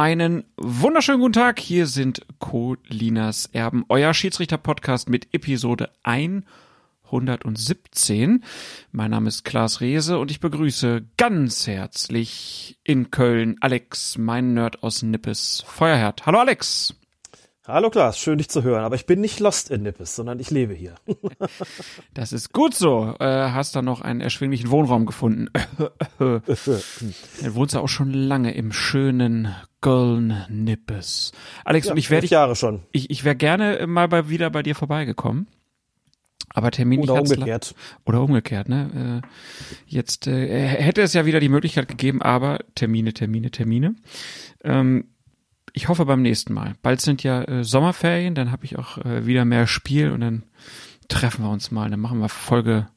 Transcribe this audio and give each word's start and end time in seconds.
Einen 0.00 0.44
wunderschönen 0.56 1.20
guten 1.20 1.34
Tag. 1.34 1.60
Hier 1.60 1.86
sind 1.86 2.24
Colinas 2.38 3.50
Erben, 3.52 3.84
euer 3.90 4.14
Schiedsrichter-Podcast 4.14 5.10
mit 5.10 5.34
Episode 5.34 5.90
117. 6.04 8.42
Mein 8.92 9.10
Name 9.10 9.28
ist 9.28 9.44
Klaas 9.44 9.82
Rehse 9.82 10.18
und 10.18 10.30
ich 10.30 10.40
begrüße 10.40 11.04
ganz 11.18 11.66
herzlich 11.66 12.78
in 12.82 13.10
Köln 13.10 13.58
Alex, 13.60 14.16
mein 14.16 14.54
Nerd 14.54 14.82
aus 14.82 15.02
Nippes 15.02 15.64
Feuerherd. 15.66 16.24
Hallo 16.24 16.38
Alex. 16.38 16.94
Hallo 17.66 17.90
Klaas, 17.90 18.18
schön 18.18 18.38
dich 18.38 18.48
zu 18.48 18.62
hören. 18.62 18.84
Aber 18.84 18.94
ich 18.94 19.04
bin 19.04 19.20
nicht 19.20 19.38
lost 19.38 19.70
in 19.70 19.82
Nippes, 19.82 20.16
sondern 20.16 20.40
ich 20.40 20.50
lebe 20.50 20.72
hier. 20.72 20.94
das 22.14 22.32
ist 22.32 22.54
gut 22.54 22.74
so. 22.74 23.14
Äh, 23.20 23.50
hast 23.50 23.76
da 23.76 23.82
noch 23.82 24.00
einen 24.00 24.22
erschwinglichen 24.22 24.70
Wohnraum 24.70 25.04
gefunden. 25.04 25.48
du 26.18 26.40
wohnst 27.48 27.74
ja 27.74 27.80
auch 27.80 27.88
schon 27.88 28.14
lange 28.14 28.54
im 28.54 28.72
schönen 28.72 29.54
Köln 29.82 30.46
Nippes. 30.48 31.32
Alex, 31.64 31.86
ja, 31.86 31.92
und 31.92 31.98
ich 31.98 32.10
werde 32.10 32.26
Jahre 32.28 32.56
schon. 32.56 32.80
Ich, 32.92 33.10
ich 33.10 33.24
wäre 33.24 33.36
gerne 33.36 33.86
mal 33.86 34.08
bei, 34.08 34.30
wieder 34.30 34.48
bei 34.48 34.62
dir 34.62 34.74
vorbeigekommen. 34.74 35.46
Aber 36.48 36.70
Termin 36.70 37.00
oder 37.00 37.20
umgekehrt. 37.20 37.74
Oder 38.06 38.22
umgekehrt, 38.22 38.70
ne? 38.70 39.22
Äh, 39.22 39.28
jetzt 39.86 40.26
äh, 40.26 40.66
hätte 40.66 41.02
es 41.02 41.12
ja 41.12 41.26
wieder 41.26 41.40
die 41.40 41.50
Möglichkeit 41.50 41.88
gegeben, 41.88 42.22
aber 42.22 42.60
Termine, 42.74 43.12
Termine, 43.12 43.50
Termine. 43.50 43.96
Ähm, 44.64 45.04
ich 45.72 45.88
hoffe 45.88 46.04
beim 46.04 46.22
nächsten 46.22 46.52
Mal. 46.52 46.74
Bald 46.82 47.00
sind 47.00 47.22
ja 47.22 47.42
äh, 47.42 47.64
Sommerferien, 47.64 48.34
dann 48.34 48.52
habe 48.52 48.64
ich 48.64 48.78
auch 48.78 48.98
äh, 48.98 49.26
wieder 49.26 49.44
mehr 49.44 49.66
Spiel 49.66 50.10
und 50.10 50.20
dann 50.20 50.44
treffen 51.08 51.44
wir 51.44 51.50
uns 51.50 51.70
mal. 51.70 51.90
Dann 51.90 52.00
machen 52.00 52.20
wir 52.20 52.28
Folge 52.28 52.88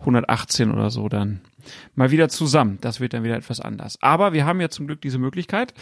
118 0.00 0.72
oder 0.72 0.90
so 0.90 1.08
dann 1.08 1.40
mal 1.94 2.10
wieder 2.10 2.28
zusammen. 2.28 2.78
Das 2.80 3.00
wird 3.00 3.12
dann 3.12 3.22
wieder 3.22 3.36
etwas 3.36 3.60
anders. 3.60 3.98
Aber 4.00 4.32
wir 4.32 4.46
haben 4.46 4.60
ja 4.60 4.70
zum 4.70 4.86
Glück 4.86 5.00
diese 5.00 5.18
Möglichkeit. 5.18 5.74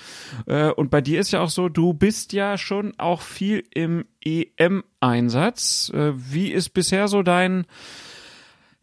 Äh, 0.46 0.70
und 0.70 0.90
bei 0.90 1.00
dir 1.00 1.20
ist 1.20 1.30
ja 1.30 1.40
auch 1.40 1.50
so, 1.50 1.68
du 1.68 1.94
bist 1.94 2.32
ja 2.32 2.58
schon 2.58 2.94
auch 2.98 3.22
viel 3.22 3.64
im 3.72 4.04
EM-Einsatz. 4.24 5.90
Äh, 5.94 6.12
wie 6.14 6.50
ist 6.50 6.70
bisher 6.70 7.08
so 7.08 7.22
dein 7.22 7.66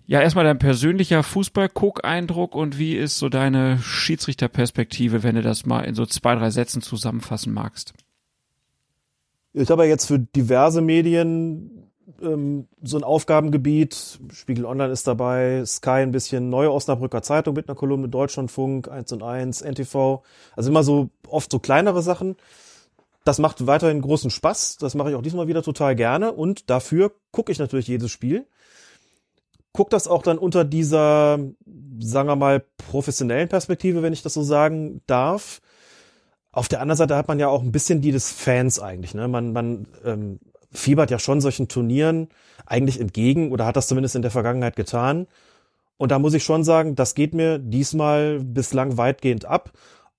ja, 0.08 0.22
erstmal 0.22 0.46
dein 0.46 0.60
persönlicher 0.60 1.24
Fußball-Guck-Eindruck 1.24 2.56
und 2.56 2.78
wie 2.78 2.96
ist 2.96 3.18
so 3.18 3.30
deine 3.30 3.80
Schiedsrichterperspektive, 3.80 5.24
wenn 5.24 5.36
du 5.36 5.42
das 5.42 5.66
mal 5.66 5.82
in 5.82 5.96
so 5.96 6.06
zwei, 6.06 6.36
drei 6.36 6.52
Sätzen 6.52 6.82
zusammenfassen 6.82 7.54
magst? 7.54 7.94
Ich 9.54 9.70
habe 9.70 9.84
ja 9.84 9.90
jetzt 9.90 10.06
für 10.06 10.20
diverse 10.20 10.82
Medien 10.82 11.90
ähm, 12.22 12.68
so 12.84 12.98
ein 12.98 13.04
Aufgabengebiet. 13.04 14.20
Spiegel 14.32 14.66
Online 14.66 14.92
ist 14.92 15.08
dabei, 15.08 15.64
Sky 15.66 16.02
ein 16.02 16.12
bisschen, 16.12 16.50
Neue 16.50 16.72
Osnabrücker 16.72 17.24
Zeitung 17.24 17.56
mit 17.56 17.68
einer 17.68 17.76
Kolumne, 17.76 18.08
Deutschlandfunk, 18.08 18.90
1 18.90 19.12
und 19.14 19.24
1, 19.24 19.62
NTV. 19.62 20.22
Also 20.56 20.70
immer 20.70 20.84
so 20.84 21.10
oft 21.28 21.52
so 21.52 21.58
kleinere 21.58 22.04
Sachen. 22.04 22.36
Das 23.24 23.40
macht 23.40 23.66
weiterhin 23.66 24.02
großen 24.02 24.30
Spaß. 24.30 24.78
Das 24.78 24.94
mache 24.94 25.10
ich 25.10 25.16
auch 25.16 25.24
diesmal 25.24 25.48
wieder 25.48 25.64
total 25.64 25.96
gerne. 25.96 26.32
Und 26.32 26.70
dafür 26.70 27.12
gucke 27.32 27.52
ich 27.52 27.58
natürlich 27.58 27.88
jedes 27.88 28.12
Spiel 28.12 28.46
guckt 29.76 29.94
das 29.94 30.08
auch 30.08 30.24
dann 30.24 30.38
unter 30.38 30.64
dieser, 30.64 31.38
sagen 32.00 32.30
wir 32.30 32.36
mal, 32.36 32.64
professionellen 32.78 33.50
Perspektive, 33.50 34.02
wenn 34.02 34.14
ich 34.14 34.24
das 34.24 34.34
so 34.34 34.42
sagen 34.42 35.02
darf. 35.06 35.62
Auf 36.52 36.68
der 36.68 36.82
anderen 36.82 36.98
Seite 36.98 37.16
hat 37.16 37.28
man 37.28 37.40
ja 37.40 37.50
auch 37.50 37.62
ein 37.62 37.72
bisschen 37.72 38.02
die 38.02 38.12
des 38.12 38.32
Fans 38.32 38.80
eigentlich. 38.80 39.14
Ne? 39.14 39.28
Man, 39.28 39.52
man 39.52 39.88
ähm, 40.06 40.40
fiebert 40.72 41.12
ja 41.12 41.20
schon 41.20 41.42
solchen 41.42 41.68
Turnieren 41.68 42.30
eigentlich 42.66 43.00
entgegen 43.00 43.52
oder 43.52 43.66
hat 43.66 43.76
das 43.76 43.88
zumindest 43.88 44.16
in 44.16 44.22
der 44.22 44.32
Vergangenheit 44.32 44.76
getan. 44.76 45.28
Und 45.98 46.12
da 46.12 46.20
muss 46.20 46.34
ich 46.34 46.44
schon 46.44 46.64
sagen, 46.64 46.96
das 46.96 47.16
geht 47.16 47.34
mir 47.34 47.60
diesmal 47.60 48.40
bislang 48.40 48.98
weitgehend 48.98 49.46
ab. 49.46 49.72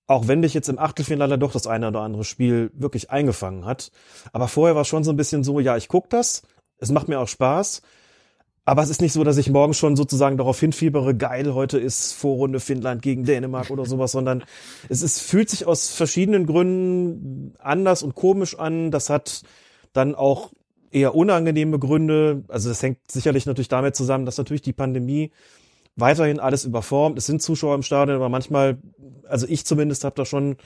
Auch 0.07 0.29
wenn 0.29 0.41
mich 0.41 0.55
jetzt 0.55 0.69
im 0.69 0.79
Achtelfinale 0.79 1.39
doch 1.39 1.53
das 1.53 1.67
eine 1.67 1.89
oder 1.89 2.01
andere 2.01 2.25
Spiel 2.25 2.71
wirklich 2.75 3.11
eingefangen 3.11 3.65
hat. 3.65 3.91
Aber 4.33 4.49
vorher 4.49 4.75
war 4.75 4.83
es 4.83 4.89
schon 4.89 5.05
so 5.05 5.11
ein 5.11 5.17
bisschen 5.17 5.43
so, 5.43 5.59
ja, 5.59 5.77
ich 5.77 5.89
guck 5.89 6.09
das, 6.11 6.43
es 6.79 6.93
macht 6.93 7.09
mir 7.09 7.19
auch 7.19 7.29
Spaß. 7.29 7.83
Aber 8.69 8.83
es 8.83 8.91
ist 8.91 9.01
nicht 9.01 9.13
so, 9.13 9.23
dass 9.23 9.37
ich 9.37 9.49
morgen 9.49 9.75
schon 9.75 9.95
sozusagen 9.95 10.37
darauf 10.37 10.59
hinfiebere, 10.59 11.15
geil, 11.15 11.55
heute 11.55 11.79
ist 11.79 12.13
Vorrunde 12.13 12.59
Finnland 12.59 13.01
gegen 13.01 13.25
Dänemark 13.25 13.71
oder 13.71 13.87
sowas, 13.87 14.11
sondern 14.11 14.43
es 14.89 15.03
ist, 15.03 15.21
fühlt 15.21 15.49
sich 15.49 15.67
aus 15.67 15.89
verschiedenen 15.89 16.47
Gründen 16.47 17.55
anders 17.61 18.03
und 18.03 18.17
komisch 18.17 18.59
an. 18.59 18.91
Das 18.91 19.09
hat 19.09 19.43
dann 19.93 20.17
auch 20.17 20.51
eher 20.91 21.15
unangenehme 21.15 21.79
Gründe. 21.79 22.43
Also 22.49 22.69
das 22.69 22.83
hängt 22.83 22.99
sicherlich 23.09 23.47
natürlich 23.47 23.69
damit 23.69 23.95
zusammen, 23.95 24.27
dass 24.27 24.37
natürlich 24.37 24.63
die 24.63 24.73
Pandemie 24.73 25.31
weiterhin 25.95 26.41
alles 26.41 26.65
überformt. 26.65 27.19
Es 27.19 27.27
sind 27.27 27.43
Zuschauer 27.43 27.77
im 27.77 27.83
Stadion, 27.83 28.17
aber 28.17 28.29
manchmal, 28.29 28.79
also 29.29 29.47
ich 29.49 29.65
zumindest 29.65 30.03
habe 30.03 30.17
da 30.17 30.25
schon 30.25 30.57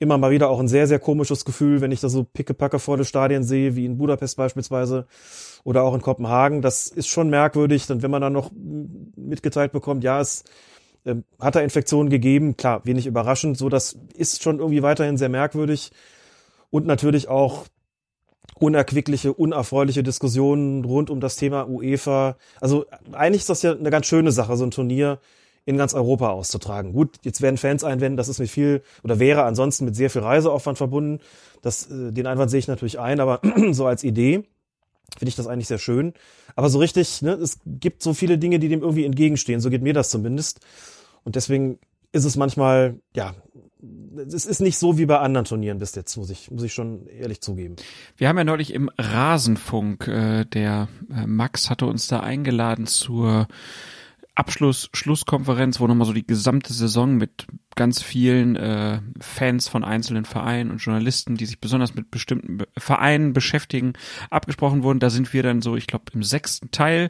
immer 0.00 0.18
mal 0.18 0.30
wieder 0.30 0.48
auch 0.48 0.60
ein 0.60 0.68
sehr, 0.68 0.86
sehr 0.86 0.98
komisches 0.98 1.44
Gefühl, 1.44 1.80
wenn 1.80 1.92
ich 1.92 2.00
da 2.00 2.08
so 2.08 2.24
pickepacke 2.24 2.78
vor 2.78 2.96
des 2.96 3.08
Stadien 3.08 3.42
sehe, 3.42 3.76
wie 3.76 3.84
in 3.84 3.98
Budapest 3.98 4.36
beispielsweise 4.36 5.06
oder 5.68 5.82
auch 5.82 5.94
in 5.94 6.00
Kopenhagen. 6.00 6.62
Das 6.62 6.86
ist 6.86 7.08
schon 7.08 7.28
merkwürdig. 7.28 7.86
Dann, 7.86 8.00
wenn 8.02 8.10
man 8.10 8.22
dann 8.22 8.32
noch 8.32 8.50
mitgeteilt 8.54 9.70
bekommt, 9.70 10.02
ja, 10.02 10.18
es 10.18 10.44
äh, 11.04 11.16
hat 11.38 11.56
da 11.56 11.60
Infektionen 11.60 12.08
gegeben, 12.08 12.56
klar, 12.56 12.80
wenig 12.86 13.06
überraschend. 13.06 13.58
So, 13.58 13.68
das 13.68 13.98
ist 14.14 14.42
schon 14.42 14.60
irgendwie 14.60 14.82
weiterhin 14.82 15.18
sehr 15.18 15.28
merkwürdig. 15.28 15.90
Und 16.70 16.86
natürlich 16.86 17.28
auch 17.28 17.66
unerquickliche, 18.58 19.34
unerfreuliche 19.34 20.02
Diskussionen 20.02 20.86
rund 20.86 21.10
um 21.10 21.20
das 21.20 21.36
Thema 21.36 21.68
UEFA. 21.68 22.38
Also 22.62 22.86
eigentlich 23.12 23.42
ist 23.42 23.50
das 23.50 23.60
ja 23.60 23.72
eine 23.72 23.90
ganz 23.90 24.06
schöne 24.06 24.32
Sache, 24.32 24.56
so 24.56 24.64
ein 24.64 24.70
Turnier 24.70 25.18
in 25.66 25.76
ganz 25.76 25.92
Europa 25.92 26.30
auszutragen. 26.30 26.94
Gut, 26.94 27.16
jetzt 27.24 27.42
werden 27.42 27.58
Fans 27.58 27.84
einwenden, 27.84 28.16
das 28.16 28.30
ist 28.30 28.38
mit 28.38 28.48
viel 28.48 28.82
oder 29.04 29.18
wäre 29.18 29.42
ansonsten 29.42 29.84
mit 29.84 29.96
sehr 29.96 30.08
viel 30.08 30.22
Reiseaufwand 30.22 30.78
verbunden. 30.78 31.20
Das, 31.60 31.90
äh, 31.90 32.10
den 32.10 32.26
Einwand 32.26 32.50
sehe 32.50 32.58
ich 32.58 32.68
natürlich 32.68 32.98
ein, 32.98 33.20
aber 33.20 33.42
so 33.72 33.84
als 33.84 34.02
Idee 34.02 34.44
finde 35.16 35.28
ich 35.28 35.36
das 35.36 35.46
eigentlich 35.46 35.68
sehr 35.68 35.78
schön. 35.78 36.14
Aber 36.56 36.68
so 36.68 36.78
richtig, 36.78 37.22
ne, 37.22 37.32
es 37.32 37.60
gibt 37.64 38.02
so 38.02 38.14
viele 38.14 38.38
Dinge, 38.38 38.58
die 38.58 38.68
dem 38.68 38.82
irgendwie 38.82 39.04
entgegenstehen. 39.04 39.60
So 39.60 39.70
geht 39.70 39.82
mir 39.82 39.94
das 39.94 40.10
zumindest. 40.10 40.60
Und 41.24 41.36
deswegen 41.36 41.78
ist 42.12 42.24
es 42.24 42.36
manchmal, 42.36 43.00
ja, 43.14 43.34
es 44.26 44.46
ist 44.46 44.60
nicht 44.60 44.78
so 44.78 44.98
wie 44.98 45.06
bei 45.06 45.18
anderen 45.18 45.44
Turnieren 45.44 45.78
bis 45.78 45.94
jetzt, 45.94 46.16
muss 46.16 46.30
ich, 46.30 46.50
muss 46.50 46.62
ich 46.62 46.74
schon 46.74 47.06
ehrlich 47.06 47.40
zugeben. 47.40 47.76
Wir 48.16 48.28
haben 48.28 48.38
ja 48.38 48.44
neulich 48.44 48.72
im 48.72 48.90
Rasenfunk, 48.98 50.08
äh, 50.08 50.44
der 50.44 50.88
äh, 51.10 51.26
Max 51.26 51.70
hatte 51.70 51.86
uns 51.86 52.08
da 52.08 52.20
eingeladen 52.20 52.86
zur 52.86 53.46
Abschluss, 54.38 54.88
Schlusskonferenz, 54.92 55.80
wo 55.80 55.88
nochmal 55.88 56.06
so 56.06 56.12
die 56.12 56.24
gesamte 56.26 56.72
Saison 56.72 57.16
mit 57.16 57.48
ganz 57.74 58.02
vielen 58.02 58.54
äh, 58.54 59.00
Fans 59.20 59.66
von 59.66 59.82
einzelnen 59.82 60.24
Vereinen 60.24 60.70
und 60.70 60.78
Journalisten, 60.78 61.36
die 61.36 61.44
sich 61.44 61.58
besonders 61.58 61.96
mit 61.96 62.12
bestimmten 62.12 62.58
Vereinen 62.76 63.32
beschäftigen, 63.32 63.94
abgesprochen 64.30 64.84
wurden. 64.84 65.00
Da 65.00 65.10
sind 65.10 65.32
wir 65.32 65.42
dann 65.42 65.60
so, 65.60 65.74
ich 65.74 65.88
glaube, 65.88 66.04
im 66.14 66.22
sechsten 66.22 66.70
Teil 66.70 67.08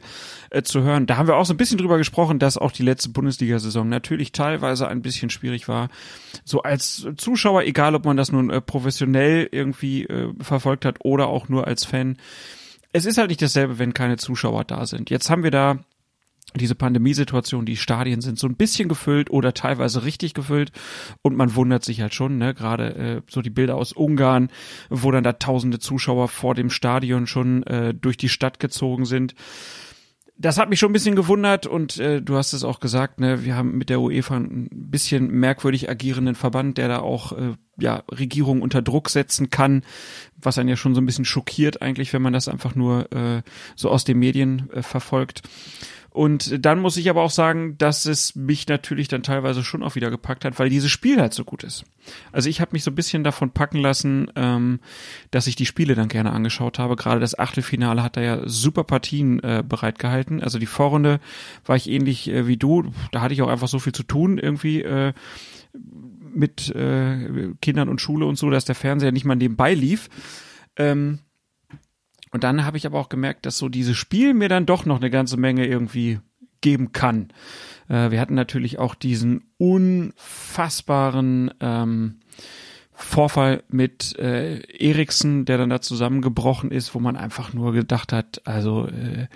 äh, 0.49 0.63
zu 0.63 0.81
hören. 0.81 1.05
Da 1.05 1.17
haben 1.17 1.27
wir 1.27 1.35
auch 1.35 1.45
so 1.45 1.53
ein 1.53 1.57
bisschen 1.57 1.77
drüber 1.77 1.99
gesprochen, 1.99 2.39
dass 2.39 2.57
auch 2.57 2.71
die 2.71 2.81
letzte 2.81 3.09
Bundesliga-Saison 3.09 3.87
natürlich 3.87 4.31
teilweise 4.31 4.87
ein 4.87 5.03
bisschen 5.03 5.29
schwierig 5.29 5.67
war. 5.67 5.89
So 6.45 6.63
als 6.63 7.07
Zuschauer, 7.17 7.61
egal 7.61 7.93
ob 7.93 8.05
man 8.05 8.17
das 8.17 8.31
nun 8.31 8.49
äh, 8.49 8.59
professionell 8.59 9.47
irgendwie 9.51 10.05
äh, 10.05 10.33
verfolgt 10.41 10.83
hat 10.83 10.97
oder 11.03 11.27
auch 11.27 11.47
nur 11.47 11.67
als 11.67 11.85
Fan. 11.85 12.17
Es 12.91 13.05
ist 13.05 13.19
halt 13.19 13.29
nicht 13.29 13.43
dasselbe, 13.43 13.77
wenn 13.77 13.93
keine 13.93 14.17
Zuschauer 14.17 14.63
da 14.63 14.87
sind. 14.87 15.11
Jetzt 15.11 15.29
haben 15.29 15.43
wir 15.43 15.51
da 15.51 15.77
diese 16.55 16.75
Pandemiesituation, 16.75 17.65
die 17.65 17.77
Stadien 17.77 18.21
sind 18.21 18.39
so 18.39 18.47
ein 18.47 18.55
bisschen 18.55 18.89
gefüllt 18.89 19.29
oder 19.29 19.53
teilweise 19.53 20.03
richtig 20.03 20.33
gefüllt 20.33 20.71
und 21.21 21.35
man 21.35 21.55
wundert 21.55 21.83
sich 21.83 22.01
halt 22.01 22.13
schon, 22.13 22.37
ne, 22.37 22.53
gerade 22.53 22.95
äh, 22.95 23.21
so 23.29 23.41
die 23.41 23.49
Bilder 23.49 23.75
aus 23.75 23.93
Ungarn, 23.93 24.49
wo 24.89 25.11
dann 25.11 25.23
da 25.23 25.33
tausende 25.33 25.79
Zuschauer 25.79 26.27
vor 26.27 26.55
dem 26.55 26.69
Stadion 26.69 27.27
schon 27.27 27.63
äh, 27.63 27.93
durch 27.93 28.17
die 28.17 28.29
Stadt 28.29 28.59
gezogen 28.59 29.05
sind. 29.05 29.35
Das 30.41 30.57
hat 30.57 30.69
mich 30.69 30.79
schon 30.79 30.91
ein 30.91 30.93
bisschen 30.93 31.17
gewundert 31.17 31.67
und 31.67 31.97
äh, 31.99 32.21
du 32.21 32.37
hast 32.37 32.53
es 32.53 32.63
auch 32.63 32.79
gesagt, 32.79 33.19
ne, 33.19 33.43
wir 33.43 33.55
haben 33.55 33.77
mit 33.77 33.89
der 33.89 33.99
UEFA 33.99 34.37
ein 34.37 34.69
bisschen 34.71 35.27
merkwürdig 35.27 35.89
agierenden 35.89 36.33
Verband, 36.33 36.77
der 36.77 36.87
da 36.87 36.99
auch 36.99 37.33
äh, 37.33 37.55
ja 37.77 38.03
Regierungen 38.09 38.61
unter 38.61 38.81
Druck 38.81 39.09
setzen 39.09 39.49
kann, 39.49 39.83
was 40.37 40.57
einen 40.57 40.69
ja 40.69 40.77
schon 40.77 40.95
so 40.95 41.01
ein 41.01 41.05
bisschen 41.05 41.25
schockiert 41.25 41.81
eigentlich, 41.81 42.13
wenn 42.13 42.21
man 42.21 42.33
das 42.33 42.47
einfach 42.47 42.73
nur 42.73 43.11
äh, 43.11 43.41
so 43.75 43.89
aus 43.89 44.05
den 44.05 44.17
Medien 44.17 44.69
äh, 44.71 44.81
verfolgt. 44.81 45.43
Und 46.11 46.65
dann 46.65 46.79
muss 46.79 46.97
ich 46.97 47.09
aber 47.09 47.21
auch 47.21 47.31
sagen, 47.31 47.77
dass 47.77 48.05
es 48.05 48.35
mich 48.35 48.67
natürlich 48.67 49.07
dann 49.07 49.23
teilweise 49.23 49.63
schon 49.63 49.83
auch 49.83 49.95
wieder 49.95 50.09
gepackt 50.09 50.43
hat, 50.43 50.57
weil 50.57 50.69
dieses 50.69 50.89
Spiel 50.89 51.21
halt 51.21 51.33
so 51.33 51.43
gut 51.43 51.63
ist. 51.63 51.85
Also 52.31 52.49
ich 52.49 52.61
habe 52.61 52.71
mich 52.73 52.83
so 52.83 52.91
ein 52.91 52.95
bisschen 52.95 53.23
davon 53.23 53.51
packen 53.51 53.79
lassen, 53.79 54.31
ähm, 54.35 54.79
dass 55.31 55.47
ich 55.47 55.55
die 55.55 55.65
Spiele 55.65 55.95
dann 55.95 56.07
gerne 56.07 56.31
angeschaut 56.31 56.79
habe. 56.79 56.95
Gerade 56.95 57.19
das 57.19 57.37
Achtelfinale 57.37 58.01
hat 58.01 58.17
da 58.17 58.21
ja 58.21 58.41
super 58.45 58.83
Partien 58.83 59.39
äh, 59.43 59.63
bereitgehalten. 59.67 60.41
Also 60.41 60.57
die 60.57 60.65
Vorrunde 60.65 61.19
war 61.65 61.75
ich 61.75 61.89
ähnlich 61.89 62.29
äh, 62.29 62.47
wie 62.47 62.57
du. 62.57 62.91
Da 63.11 63.21
hatte 63.21 63.33
ich 63.33 63.41
auch 63.41 63.49
einfach 63.49 63.67
so 63.67 63.79
viel 63.79 63.93
zu 63.93 64.03
tun 64.03 64.37
irgendwie. 64.37 64.81
Äh, 64.81 65.13
mit 66.33 66.73
äh, 66.75 67.53
Kindern 67.61 67.89
und 67.89 68.01
Schule 68.01 68.25
und 68.25 68.37
so, 68.37 68.49
dass 68.49 68.65
der 68.65 68.75
Fernseher 68.75 69.11
nicht 69.11 69.25
mal 69.25 69.35
nebenbei 69.35 69.73
lief. 69.73 70.09
Ähm, 70.75 71.19
und 72.31 72.43
dann 72.43 72.65
habe 72.65 72.77
ich 72.77 72.85
aber 72.85 72.99
auch 72.99 73.09
gemerkt, 73.09 73.45
dass 73.45 73.57
so 73.57 73.69
dieses 73.69 73.97
Spiel 73.97 74.33
mir 74.33 74.49
dann 74.49 74.65
doch 74.65 74.85
noch 74.85 74.97
eine 74.97 75.09
ganze 75.09 75.37
Menge 75.37 75.65
irgendwie 75.65 76.19
geben 76.61 76.91
kann. 76.91 77.29
Äh, 77.87 78.11
wir 78.11 78.19
hatten 78.19 78.35
natürlich 78.35 78.79
auch 78.79 78.95
diesen 78.95 79.45
unfassbaren 79.57 81.51
ähm, 81.59 82.19
Vorfall 82.93 83.63
mit 83.69 84.17
äh, 84.19 84.59
Eriksen, 84.59 85.45
der 85.45 85.57
dann 85.57 85.69
da 85.69 85.79
zusammengebrochen 85.81 86.69
ist, 86.71 86.93
wo 86.93 86.99
man 86.99 87.15
einfach 87.15 87.53
nur 87.53 87.71
gedacht 87.71 88.11
hat, 88.11 88.41
also 88.45 88.87
äh, 88.87 89.27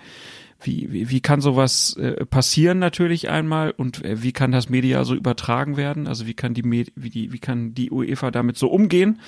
wie, 0.60 0.92
wie, 0.92 1.10
wie 1.10 1.20
kann 1.20 1.40
sowas 1.40 1.96
äh, 1.96 2.24
passieren 2.26 2.78
natürlich 2.78 3.28
einmal 3.28 3.70
und 3.70 4.04
äh, 4.04 4.22
wie 4.22 4.32
kann 4.32 4.52
das 4.52 4.68
Media 4.68 5.04
so 5.04 5.14
übertragen 5.14 5.76
werden? 5.76 6.06
Also 6.06 6.26
wie 6.26 6.34
kann 6.34 6.54
die 6.54 6.62
Med 6.62 6.92
wie 6.96 7.10
die 7.10 7.32
wie 7.32 7.38
kann 7.38 7.74
die 7.74 7.90
UEFA 7.90 8.30
damit 8.30 8.56
so 8.56 8.68
umgehen? 8.68 9.20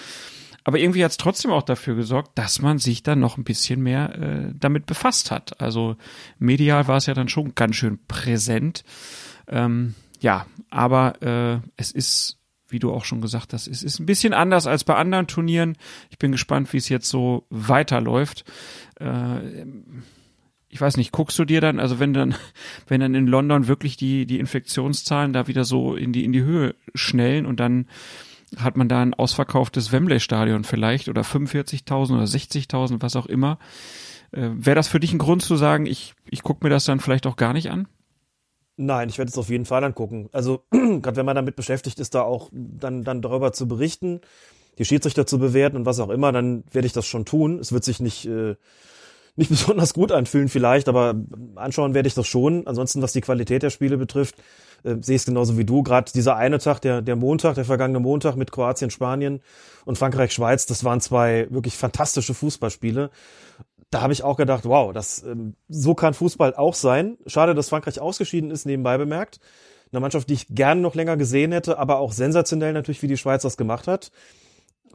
Aber 0.66 0.80
irgendwie 0.80 1.04
hat 1.04 1.12
es 1.12 1.16
trotzdem 1.16 1.52
auch 1.52 1.62
dafür 1.62 1.94
gesorgt, 1.94 2.36
dass 2.36 2.60
man 2.60 2.78
sich 2.78 3.04
dann 3.04 3.20
noch 3.20 3.38
ein 3.38 3.44
bisschen 3.44 3.80
mehr 3.84 4.18
äh, 4.18 4.52
damit 4.58 4.86
befasst 4.86 5.30
hat. 5.30 5.60
Also 5.60 5.94
medial 6.40 6.88
war 6.88 6.96
es 6.96 7.06
ja 7.06 7.14
dann 7.14 7.28
schon 7.28 7.54
ganz 7.54 7.76
schön 7.76 8.00
präsent. 8.08 8.82
Ähm, 9.46 9.94
ja, 10.18 10.44
aber 10.68 11.22
äh, 11.22 11.60
es 11.76 11.92
ist, 11.92 12.40
wie 12.66 12.80
du 12.80 12.92
auch 12.92 13.04
schon 13.04 13.20
gesagt 13.20 13.52
hast, 13.52 13.68
es 13.68 13.84
ist 13.84 14.00
ein 14.00 14.06
bisschen 14.06 14.34
anders 14.34 14.66
als 14.66 14.82
bei 14.82 14.96
anderen 14.96 15.28
Turnieren. 15.28 15.76
Ich 16.10 16.18
bin 16.18 16.32
gespannt, 16.32 16.72
wie 16.72 16.78
es 16.78 16.88
jetzt 16.88 17.08
so 17.08 17.46
weiterläuft. 17.48 18.44
Äh, 18.98 19.66
ich 20.68 20.80
weiß 20.80 20.96
nicht, 20.96 21.12
guckst 21.12 21.38
du 21.38 21.44
dir 21.44 21.60
dann, 21.60 21.78
also 21.78 22.00
wenn 22.00 22.12
dann, 22.12 22.34
wenn 22.88 23.00
dann 23.00 23.14
in 23.14 23.28
London 23.28 23.68
wirklich 23.68 23.96
die, 23.96 24.26
die 24.26 24.40
Infektionszahlen 24.40 25.32
da 25.32 25.46
wieder 25.46 25.62
so 25.62 25.94
in 25.94 26.12
die, 26.12 26.24
in 26.24 26.32
die 26.32 26.42
Höhe 26.42 26.74
schnellen 26.96 27.46
und 27.46 27.60
dann 27.60 27.86
hat 28.56 28.76
man 28.76 28.88
da 28.88 29.02
ein 29.02 29.14
ausverkauftes 29.14 29.92
Wembley-Stadion 29.92 30.64
vielleicht 30.64 31.08
oder 31.08 31.22
45.000 31.22 32.14
oder 32.14 32.24
60.000, 32.24 32.96
was 33.00 33.16
auch 33.16 33.26
immer. 33.26 33.58
Äh, 34.32 34.50
Wäre 34.54 34.76
das 34.76 34.88
für 34.88 35.00
dich 35.00 35.12
ein 35.12 35.18
Grund 35.18 35.42
zu 35.42 35.56
sagen, 35.56 35.86
ich, 35.86 36.14
ich 36.30 36.42
gucke 36.42 36.64
mir 36.64 36.70
das 36.70 36.84
dann 36.84 37.00
vielleicht 37.00 37.26
auch 37.26 37.36
gar 37.36 37.52
nicht 37.52 37.70
an? 37.70 37.88
Nein, 38.76 39.08
ich 39.08 39.18
werde 39.18 39.30
es 39.30 39.38
auf 39.38 39.48
jeden 39.48 39.64
Fall 39.64 39.84
angucken. 39.84 40.28
Also 40.32 40.64
gerade 40.70 41.16
wenn 41.16 41.26
man 41.26 41.36
damit 41.36 41.56
beschäftigt 41.56 41.98
ist, 41.98 42.14
da 42.14 42.22
auch 42.22 42.50
dann, 42.52 43.04
dann 43.04 43.22
darüber 43.22 43.52
zu 43.52 43.68
berichten, 43.68 44.20
die 44.78 44.84
Schiedsrichter 44.84 45.26
zu 45.26 45.38
bewerten 45.38 45.76
und 45.76 45.86
was 45.86 46.00
auch 46.00 46.10
immer, 46.10 46.32
dann 46.32 46.64
werde 46.70 46.86
ich 46.86 46.92
das 46.92 47.06
schon 47.06 47.24
tun. 47.24 47.58
Es 47.58 47.72
wird 47.72 47.84
sich 47.84 48.00
nicht 48.00 48.26
äh, 48.26 48.56
nicht 49.36 49.48
besonders 49.50 49.94
gut 49.94 50.12
anfühlen 50.12 50.48
vielleicht, 50.48 50.88
aber 50.88 51.14
anschauen 51.54 51.94
werde 51.94 52.08
ich 52.08 52.14
das 52.14 52.26
schon. 52.26 52.66
Ansonsten, 52.66 53.02
was 53.02 53.12
die 53.12 53.20
Qualität 53.20 53.62
der 53.62 53.70
Spiele 53.70 53.96
betrifft, 53.96 54.36
äh, 54.86 54.96
sehe 55.00 55.16
es 55.16 55.26
genauso 55.26 55.58
wie 55.58 55.64
du. 55.64 55.82
Gerade 55.82 56.12
dieser 56.12 56.36
eine 56.36 56.58
Tag, 56.58 56.80
der, 56.80 57.02
der 57.02 57.16
Montag, 57.16 57.54
der 57.56 57.64
vergangene 57.64 58.00
Montag 58.00 58.36
mit 58.36 58.52
Kroatien, 58.52 58.90
Spanien 58.90 59.40
und 59.84 59.98
Frankreich, 59.98 60.32
Schweiz, 60.32 60.66
das 60.66 60.84
waren 60.84 61.00
zwei 61.00 61.46
wirklich 61.50 61.76
fantastische 61.76 62.34
Fußballspiele. 62.34 63.10
Da 63.90 64.00
habe 64.00 64.12
ich 64.12 64.24
auch 64.24 64.36
gedacht, 64.36 64.64
wow, 64.64 64.92
das 64.92 65.22
ähm, 65.22 65.54
so 65.68 65.94
kann 65.94 66.14
Fußball 66.14 66.54
auch 66.54 66.74
sein. 66.74 67.18
Schade, 67.26 67.54
dass 67.54 67.68
Frankreich 67.68 68.00
ausgeschieden 68.00 68.50
ist, 68.50 68.66
nebenbei 68.66 68.98
bemerkt. 68.98 69.40
Eine 69.92 70.00
Mannschaft, 70.00 70.28
die 70.28 70.34
ich 70.34 70.46
gerne 70.48 70.80
noch 70.80 70.94
länger 70.94 71.16
gesehen 71.16 71.52
hätte, 71.52 71.78
aber 71.78 71.98
auch 71.98 72.12
sensationell 72.12 72.72
natürlich, 72.72 73.02
wie 73.02 73.08
die 73.08 73.16
Schweiz 73.16 73.42
das 73.42 73.56
gemacht 73.56 73.86
hat 73.86 74.10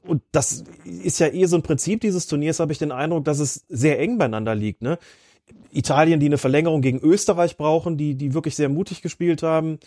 und 0.04 0.24
das 0.32 0.64
ist 0.84 1.20
ja 1.20 1.28
eh 1.28 1.46
so 1.46 1.56
ein 1.56 1.62
Prinzip 1.62 2.02
dieses 2.02 2.28
Turniers, 2.28 2.60
habe 2.60 2.72
ich 2.72 2.80
den 2.80 2.92
Eindruck, 2.92 3.26
dass 3.26 3.40
es 3.40 3.66
sehr 3.70 4.00
eng 4.00 4.18
beieinander 4.18 4.56
liegt. 4.56 4.82
Ne? 4.82 4.98
Italien, 5.71 6.19
die 6.19 6.25
eine 6.25 6.38
Verlängerung 6.38 6.81
gegen 6.81 7.00
Österreich 7.00 7.57
brauchen, 7.57 7.98
die, 7.98 8.15
die 8.15 8.33
wirklich 8.33 8.56
sehr 8.56 8.69
mutig 8.69 9.01
gespielt 9.01 9.44
haben. 9.44 9.80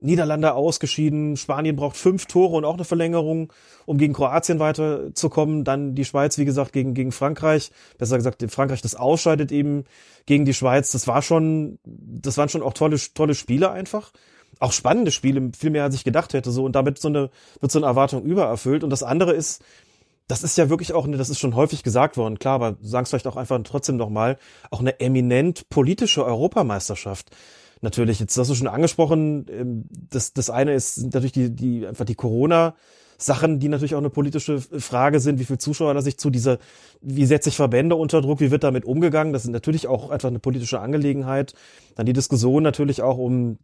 Niederlande 0.00 0.54
ausgeschieden, 0.54 1.36
Spanien 1.36 1.76
braucht 1.76 1.96
fünf 1.96 2.26
Tore 2.26 2.56
und 2.56 2.64
auch 2.64 2.74
eine 2.74 2.84
Verlängerung, 2.84 3.52
um 3.86 3.98
gegen 3.98 4.12
Kroatien 4.12 4.58
weiterzukommen. 4.58 5.62
Dann 5.62 5.94
die 5.94 6.04
Schweiz, 6.04 6.38
wie 6.38 6.44
gesagt, 6.44 6.72
gegen, 6.72 6.92
gegen 6.94 7.12
Frankreich. 7.12 7.70
Besser 7.98 8.16
gesagt, 8.16 8.44
Frankreich 8.50 8.82
das 8.82 8.96
ausscheidet 8.96 9.52
eben 9.52 9.84
gegen 10.26 10.44
die 10.44 10.54
Schweiz. 10.54 10.90
Das 10.90 11.06
war 11.06 11.22
schon, 11.22 11.78
das 11.84 12.36
waren 12.36 12.48
schon 12.48 12.62
auch 12.62 12.74
tolle, 12.74 12.96
tolle 13.14 13.34
Spiele 13.34 13.70
einfach 13.70 14.12
auch 14.62 14.72
spannende 14.72 15.10
Spiele, 15.10 15.50
viel 15.58 15.70
mehr 15.70 15.82
als 15.82 15.94
ich 15.94 16.04
gedacht 16.04 16.34
hätte, 16.34 16.52
so 16.52 16.64
und 16.64 16.76
damit 16.76 16.98
so 17.00 17.08
eine, 17.08 17.30
wird 17.60 17.72
so 17.72 17.80
eine 17.80 17.86
Erwartung 17.86 18.22
übererfüllt. 18.22 18.84
Und 18.84 18.90
das 18.90 19.02
andere 19.02 19.32
ist, 19.32 19.62
das 20.28 20.42
ist 20.42 20.56
ja 20.56 20.70
wirklich 20.70 20.92
auch, 20.92 21.06
das 21.10 21.30
ist 21.30 21.38
schon 21.38 21.56
häufig 21.56 21.82
gesagt 21.82 22.16
worden, 22.16 22.38
klar, 22.38 22.54
aber 22.54 22.76
sagen 22.80 23.04
es 23.04 23.10
vielleicht 23.10 23.26
auch 23.26 23.36
einfach 23.36 23.60
trotzdem 23.64 23.96
nochmal, 23.96 24.38
auch 24.70 24.80
eine 24.80 25.00
eminent 25.00 25.68
politische 25.68 26.24
Europameisterschaft. 26.24 27.30
Natürlich, 27.80 28.20
jetzt 28.20 28.38
hast 28.38 28.48
du 28.48 28.54
schon 28.54 28.68
angesprochen, 28.68 29.46
ähm, 29.50 29.84
das, 29.90 30.32
das 30.32 30.50
eine 30.50 30.74
ist 30.74 31.02
natürlich 31.02 31.32
die, 31.32 31.50
die, 31.50 31.86
einfach 31.86 32.04
die 32.04 32.14
Corona- 32.14 32.74
Sachen, 33.18 33.60
die 33.60 33.68
natürlich 33.68 33.94
auch 33.94 34.00
eine 34.00 34.10
politische 34.10 34.60
Frage 34.60 35.20
sind, 35.20 35.38
wie 35.38 35.44
viel 35.44 35.58
Zuschauer 35.58 35.94
da 35.94 36.02
sich 36.02 36.18
zu 36.18 36.30
dieser, 36.30 36.58
wie 37.00 37.24
setzt 37.24 37.44
sich 37.44 37.56
Verbände 37.56 37.96
unter 37.96 38.20
Druck, 38.20 38.40
wie 38.40 38.50
wird 38.50 38.64
damit 38.64 38.84
umgegangen, 38.84 39.32
das 39.32 39.44
ist 39.44 39.50
natürlich 39.50 39.86
auch 39.86 40.10
einfach 40.10 40.28
eine 40.28 40.38
politische 40.38 40.80
Angelegenheit. 40.80 41.54
Dann 41.94 42.06
die 42.06 42.12
Diskussion 42.12 42.62
natürlich 42.62 43.02
auch 43.02 43.18
um 43.18 43.58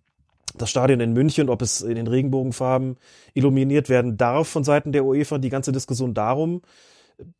das 0.57 0.71
Stadion 0.71 1.01
in 1.01 1.13
München, 1.13 1.49
ob 1.49 1.63
es 1.63 1.81
in 1.81 1.97
den 1.97 2.07
Regenbogenfarben 2.07 2.97
illuminiert 3.35 3.89
werden 3.89 4.17
darf 4.17 4.49
von 4.49 4.65
Seiten 4.65 4.93
der 4.93 5.05
UEFA, 5.05 5.39
die 5.39 5.51
ganze 5.51 5.73
Diskussion 5.73 6.15
darum, 6.15 6.63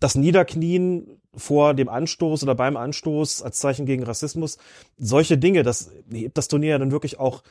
das 0.01 0.15
Niederknien 0.15 1.21
vor 1.35 1.75
dem 1.75 1.89
Anstoß 1.89 2.43
oder 2.43 2.55
beim 2.55 2.77
Anstoß 2.77 3.43
als 3.43 3.59
Zeichen 3.59 3.87
gegen 3.87 4.03
Rassismus, 4.03 4.59
solche 4.99 5.39
Dinge, 5.39 5.63
das 5.63 5.91
hebt 6.11 6.37
das 6.37 6.49
Turnier 6.49 6.71
ja 6.71 6.79
dann 6.79 6.91
wirklich 6.91 7.21
auch 7.21 7.43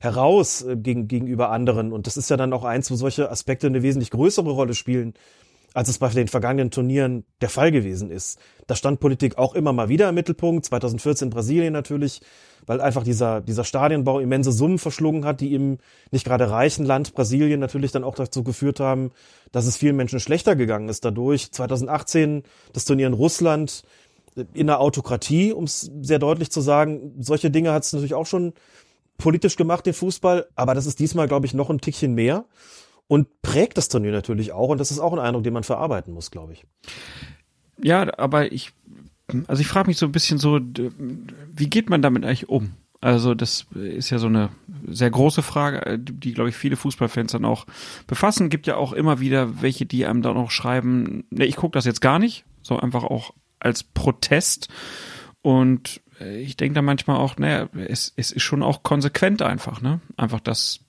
heraus 0.00 0.62
äh, 0.62 0.76
gegen, 0.76 1.08
gegenüber 1.08 1.50
anderen. 1.50 1.92
Und 1.92 2.06
das 2.06 2.16
ist 2.16 2.30
ja 2.30 2.36
dann 2.36 2.52
auch 2.52 2.64
eins, 2.64 2.90
wo 2.90 2.94
solche 2.94 3.30
Aspekte 3.30 3.66
eine 3.66 3.82
wesentlich 3.82 4.10
größere 4.10 4.50
Rolle 4.50 4.74
spielen, 4.74 5.14
als 5.78 5.88
es 5.88 5.98
bei 5.98 6.08
den 6.08 6.26
vergangenen 6.26 6.72
Turnieren 6.72 7.24
der 7.40 7.48
Fall 7.48 7.70
gewesen 7.70 8.10
ist. 8.10 8.40
Da 8.66 8.74
stand 8.74 8.98
Politik 8.98 9.38
auch 9.38 9.54
immer 9.54 9.72
mal 9.72 9.88
wieder 9.88 10.08
im 10.08 10.16
Mittelpunkt, 10.16 10.64
2014 10.64 11.30
Brasilien 11.30 11.72
natürlich, 11.72 12.20
weil 12.66 12.80
einfach 12.80 13.04
dieser, 13.04 13.40
dieser 13.40 13.62
Stadienbau 13.62 14.18
immense 14.18 14.50
Summen 14.50 14.78
verschlungen 14.80 15.24
hat, 15.24 15.40
die 15.40 15.54
im 15.54 15.78
nicht 16.10 16.24
gerade 16.24 16.50
reichen 16.50 16.84
Land 16.84 17.14
Brasilien 17.14 17.60
natürlich 17.60 17.92
dann 17.92 18.02
auch 18.02 18.16
dazu 18.16 18.42
geführt 18.42 18.80
haben, 18.80 19.12
dass 19.52 19.66
es 19.66 19.76
vielen 19.76 19.94
Menschen 19.94 20.18
schlechter 20.18 20.56
gegangen 20.56 20.88
ist 20.88 21.04
dadurch. 21.04 21.52
2018 21.52 22.42
das 22.72 22.84
Turnier 22.84 23.06
in 23.06 23.12
Russland 23.12 23.84
in 24.54 24.66
der 24.66 24.80
Autokratie, 24.80 25.52
um 25.52 25.62
es 25.62 25.92
sehr 26.02 26.18
deutlich 26.18 26.50
zu 26.50 26.60
sagen. 26.60 27.14
Solche 27.20 27.52
Dinge 27.52 27.72
hat 27.72 27.84
es 27.84 27.92
natürlich 27.92 28.14
auch 28.14 28.26
schon 28.26 28.52
politisch 29.16 29.54
gemacht, 29.54 29.86
den 29.86 29.94
Fußball, 29.94 30.48
aber 30.56 30.74
das 30.74 30.86
ist 30.86 30.98
diesmal, 30.98 31.28
glaube 31.28 31.46
ich, 31.46 31.54
noch 31.54 31.70
ein 31.70 31.80
Tickchen 31.80 32.14
mehr 32.14 32.46
und 33.08 33.42
prägt 33.42 33.76
das 33.76 33.88
Turnier 33.88 34.12
natürlich 34.12 34.52
auch. 34.52 34.68
Und 34.68 34.78
das 34.78 34.90
ist 34.90 35.00
auch 35.00 35.12
ein 35.12 35.18
Eindruck, 35.18 35.42
den 35.42 35.54
man 35.54 35.64
verarbeiten 35.64 36.14
muss, 36.14 36.30
glaube 36.30 36.52
ich. 36.52 36.64
Ja, 37.82 38.18
aber 38.18 38.52
ich, 38.52 38.72
also 39.46 39.60
ich 39.60 39.66
frage 39.66 39.88
mich 39.88 39.98
so 39.98 40.06
ein 40.06 40.12
bisschen 40.12 40.38
so, 40.38 40.60
wie 40.60 41.70
geht 41.70 41.90
man 41.90 42.02
damit 42.02 42.24
eigentlich 42.24 42.48
um? 42.48 42.74
Also 43.00 43.34
das 43.34 43.66
ist 43.74 44.10
ja 44.10 44.18
so 44.18 44.26
eine 44.26 44.50
sehr 44.88 45.10
große 45.10 45.42
Frage, 45.42 45.98
die, 45.98 46.34
glaube 46.34 46.50
ich, 46.50 46.56
viele 46.56 46.76
Fußballfans 46.76 47.32
dann 47.32 47.44
auch 47.44 47.64
befassen. 48.06 48.50
Gibt 48.50 48.66
ja 48.66 48.76
auch 48.76 48.92
immer 48.92 49.20
wieder 49.20 49.62
welche, 49.62 49.86
die 49.86 50.04
einem 50.04 50.22
dann 50.22 50.36
auch 50.36 50.50
schreiben, 50.50 51.24
ne, 51.30 51.46
ich 51.46 51.56
gucke 51.56 51.74
das 51.74 51.84
jetzt 51.84 52.00
gar 52.00 52.18
nicht, 52.18 52.44
so 52.62 52.78
einfach 52.78 53.04
auch 53.04 53.34
als 53.60 53.84
Protest. 53.84 54.68
Und 55.42 56.00
äh, 56.20 56.40
ich 56.40 56.56
denke 56.56 56.74
da 56.74 56.82
manchmal 56.82 57.18
auch, 57.18 57.36
naja, 57.36 57.68
es, 57.72 58.12
es 58.16 58.32
ist 58.32 58.42
schon 58.42 58.64
auch 58.64 58.82
konsequent 58.82 59.42
einfach, 59.42 59.80
ne? 59.80 60.00
Einfach 60.16 60.40
das 60.40 60.80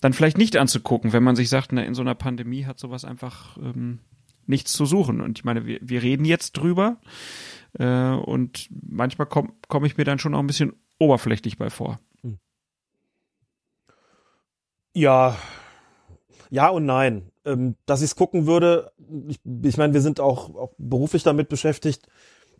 dann 0.00 0.12
vielleicht 0.12 0.38
nicht 0.38 0.56
anzugucken, 0.56 1.12
wenn 1.12 1.22
man 1.22 1.36
sich 1.36 1.48
sagt, 1.48 1.72
na, 1.72 1.82
in 1.84 1.94
so 1.94 2.02
einer 2.02 2.14
Pandemie 2.14 2.64
hat 2.64 2.78
sowas 2.78 3.04
einfach 3.04 3.56
ähm, 3.58 4.00
nichts 4.46 4.72
zu 4.72 4.86
suchen. 4.86 5.20
Und 5.20 5.38
ich 5.38 5.44
meine, 5.44 5.66
wir, 5.66 5.78
wir 5.82 6.02
reden 6.02 6.24
jetzt 6.24 6.52
drüber 6.52 6.98
äh, 7.78 8.10
und 8.10 8.68
manchmal 8.70 9.26
komme 9.28 9.52
komm 9.68 9.84
ich 9.84 9.96
mir 9.96 10.04
dann 10.04 10.18
schon 10.18 10.34
auch 10.34 10.40
ein 10.40 10.46
bisschen 10.46 10.72
oberflächlich 10.98 11.58
bei 11.58 11.70
vor. 11.70 11.98
Hm. 12.22 12.38
Ja, 14.94 15.36
ja 16.50 16.68
und 16.68 16.86
nein. 16.86 17.30
Ähm, 17.46 17.76
dass 17.86 18.02
ich 18.02 18.10
es 18.10 18.16
gucken 18.16 18.46
würde, 18.46 18.92
ich, 19.28 19.40
ich 19.62 19.76
meine, 19.78 19.94
wir 19.94 20.02
sind 20.02 20.20
auch, 20.20 20.54
auch 20.54 20.74
beruflich 20.76 21.22
damit 21.22 21.48
beschäftigt, 21.48 22.06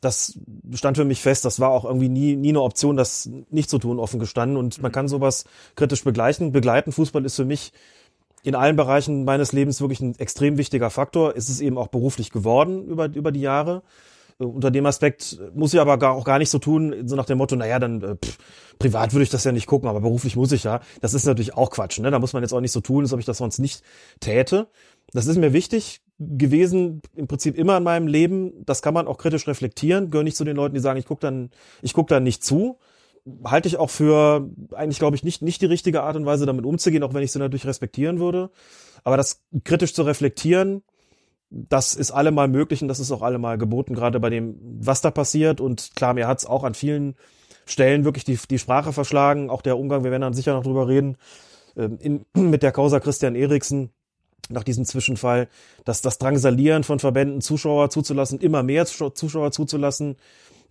das 0.00 0.38
stand 0.74 0.96
für 0.96 1.04
mich 1.04 1.20
fest. 1.20 1.44
Das 1.44 1.60
war 1.60 1.70
auch 1.70 1.84
irgendwie 1.84 2.08
nie, 2.08 2.36
nie 2.36 2.50
eine 2.50 2.62
Option, 2.62 2.96
das 2.96 3.30
nicht 3.50 3.70
zu 3.70 3.78
tun, 3.78 3.98
offen 3.98 4.20
gestanden. 4.20 4.56
Und 4.56 4.80
man 4.82 4.92
kann 4.92 5.08
sowas 5.08 5.44
kritisch 5.76 6.04
begleichen. 6.04 6.52
Begleiten. 6.52 6.92
Fußball 6.92 7.24
ist 7.24 7.36
für 7.36 7.44
mich 7.44 7.72
in 8.42 8.54
allen 8.54 8.76
Bereichen 8.76 9.24
meines 9.24 9.52
Lebens 9.52 9.80
wirklich 9.80 10.00
ein 10.00 10.18
extrem 10.18 10.56
wichtiger 10.56 10.90
Faktor. 10.90 11.36
Ist 11.36 11.48
es 11.48 11.60
eben 11.60 11.76
auch 11.76 11.88
beruflich 11.88 12.30
geworden 12.30 12.86
über, 12.86 13.06
über 13.06 13.32
die 13.32 13.40
Jahre. 13.40 13.82
Äh, 14.40 14.44
unter 14.44 14.70
dem 14.70 14.86
Aspekt 14.86 15.38
muss 15.54 15.74
ich 15.74 15.80
aber 15.80 15.98
gar, 15.98 16.14
auch 16.14 16.24
gar 16.24 16.38
nicht 16.38 16.50
so 16.50 16.58
tun, 16.58 17.06
so 17.06 17.14
nach 17.16 17.26
dem 17.26 17.38
Motto, 17.38 17.56
naja, 17.56 17.78
dann 17.78 18.02
äh, 18.02 18.16
pff, 18.16 18.38
privat 18.78 19.12
würde 19.12 19.24
ich 19.24 19.30
das 19.30 19.44
ja 19.44 19.52
nicht 19.52 19.66
gucken, 19.66 19.88
aber 19.88 20.00
beruflich 20.00 20.36
muss 20.36 20.52
ich 20.52 20.64
ja. 20.64 20.80
Das 21.00 21.14
ist 21.14 21.26
natürlich 21.26 21.54
auch 21.54 21.70
Quatsch. 21.70 22.00
Ne? 22.00 22.10
Da 22.10 22.18
muss 22.18 22.32
man 22.32 22.42
jetzt 22.42 22.52
auch 22.52 22.60
nicht 22.60 22.72
so 22.72 22.80
tun, 22.80 23.04
als 23.04 23.12
ob 23.12 23.20
ich 23.20 23.26
das 23.26 23.38
sonst 23.38 23.58
nicht 23.58 23.82
täte. 24.20 24.68
Das 25.12 25.26
ist 25.26 25.36
mir 25.36 25.52
wichtig 25.52 26.00
gewesen, 26.18 27.00
im 27.16 27.26
Prinzip 27.26 27.56
immer 27.56 27.78
in 27.78 27.82
meinem 27.82 28.06
Leben. 28.06 28.64
Das 28.66 28.82
kann 28.82 28.94
man 28.94 29.06
auch 29.06 29.18
kritisch 29.18 29.48
reflektieren. 29.48 30.10
Gehöre 30.10 30.24
nicht 30.24 30.36
zu 30.36 30.44
den 30.44 30.56
Leuten, 30.56 30.74
die 30.74 30.80
sagen, 30.80 30.98
ich 30.98 31.06
gucke 31.06 31.20
dann, 31.20 31.50
ich 31.82 31.94
guck 31.94 32.08
dann 32.08 32.22
nicht 32.22 32.44
zu. 32.44 32.78
Halte 33.44 33.68
ich 33.68 33.78
auch 33.78 33.90
für 33.90 34.48
eigentlich, 34.72 34.98
glaube 34.98 35.16
ich, 35.16 35.24
nicht, 35.24 35.42
nicht 35.42 35.62
die 35.62 35.66
richtige 35.66 36.02
Art 36.02 36.16
und 36.16 36.26
Weise, 36.26 36.46
damit 36.46 36.64
umzugehen, 36.64 37.02
auch 37.02 37.14
wenn 37.14 37.22
ich 37.22 37.32
sie 37.32 37.38
natürlich 37.38 37.66
respektieren 37.66 38.18
würde. 38.18 38.50
Aber 39.02 39.16
das 39.16 39.42
kritisch 39.64 39.94
zu 39.94 40.02
reflektieren, 40.02 40.82
das 41.50 41.94
ist 41.94 42.12
allemal 42.12 42.48
möglich 42.48 42.82
und 42.82 42.88
das 42.88 43.00
ist 43.00 43.10
auch 43.10 43.22
allemal 43.22 43.58
geboten, 43.58 43.94
gerade 43.94 44.20
bei 44.20 44.30
dem, 44.30 44.56
was 44.60 45.00
da 45.00 45.10
passiert. 45.10 45.60
Und 45.60 45.96
klar, 45.96 46.14
mir 46.14 46.28
hat 46.28 46.38
es 46.38 46.46
auch 46.46 46.64
an 46.64 46.74
vielen 46.74 47.16
Stellen 47.66 48.04
wirklich 48.04 48.24
die, 48.24 48.38
die 48.48 48.58
Sprache 48.58 48.92
verschlagen. 48.92 49.50
Auch 49.50 49.62
der 49.62 49.78
Umgang, 49.78 50.04
wir 50.04 50.10
werden 50.10 50.22
dann 50.22 50.34
sicher 50.34 50.54
noch 50.54 50.62
drüber 50.62 50.86
reden, 50.86 51.16
ähm, 51.76 51.98
in, 51.98 52.26
mit 52.50 52.62
der 52.62 52.72
Causa 52.72 53.00
Christian 53.00 53.34
Eriksen 53.34 53.90
nach 54.48 54.64
diesem 54.64 54.84
Zwischenfall, 54.84 55.48
dass 55.84 56.02
das 56.02 56.18
Drangsalieren 56.18 56.84
von 56.84 56.98
Verbänden, 56.98 57.40
Zuschauer 57.40 57.90
zuzulassen, 57.90 58.38
immer 58.40 58.62
mehr 58.62 58.86
Zuschauer 58.86 59.52
zuzulassen, 59.52 60.16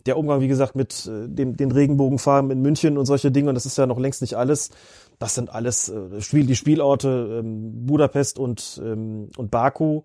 der 0.05 0.17
Umgang, 0.17 0.41
wie 0.41 0.47
gesagt, 0.47 0.75
mit 0.75 1.05
äh, 1.07 1.27
dem, 1.27 1.57
den 1.57 1.71
Regenbogenfarben 1.71 2.51
in 2.51 2.61
München 2.61 2.97
und 2.97 3.05
solche 3.05 3.31
Dinge, 3.31 3.49
und 3.49 3.55
das 3.55 3.65
ist 3.65 3.77
ja 3.77 3.85
noch 3.85 3.99
längst 3.99 4.21
nicht 4.21 4.35
alles. 4.35 4.69
Das 5.19 5.35
sind 5.35 5.49
alles 5.49 5.89
äh, 5.89 6.21
Spiel, 6.21 6.45
die 6.45 6.55
Spielorte 6.55 7.41
ähm, 7.43 7.85
Budapest 7.85 8.39
und, 8.39 8.81
ähm, 8.83 9.29
und 9.38 9.51
Baku. 9.51 10.03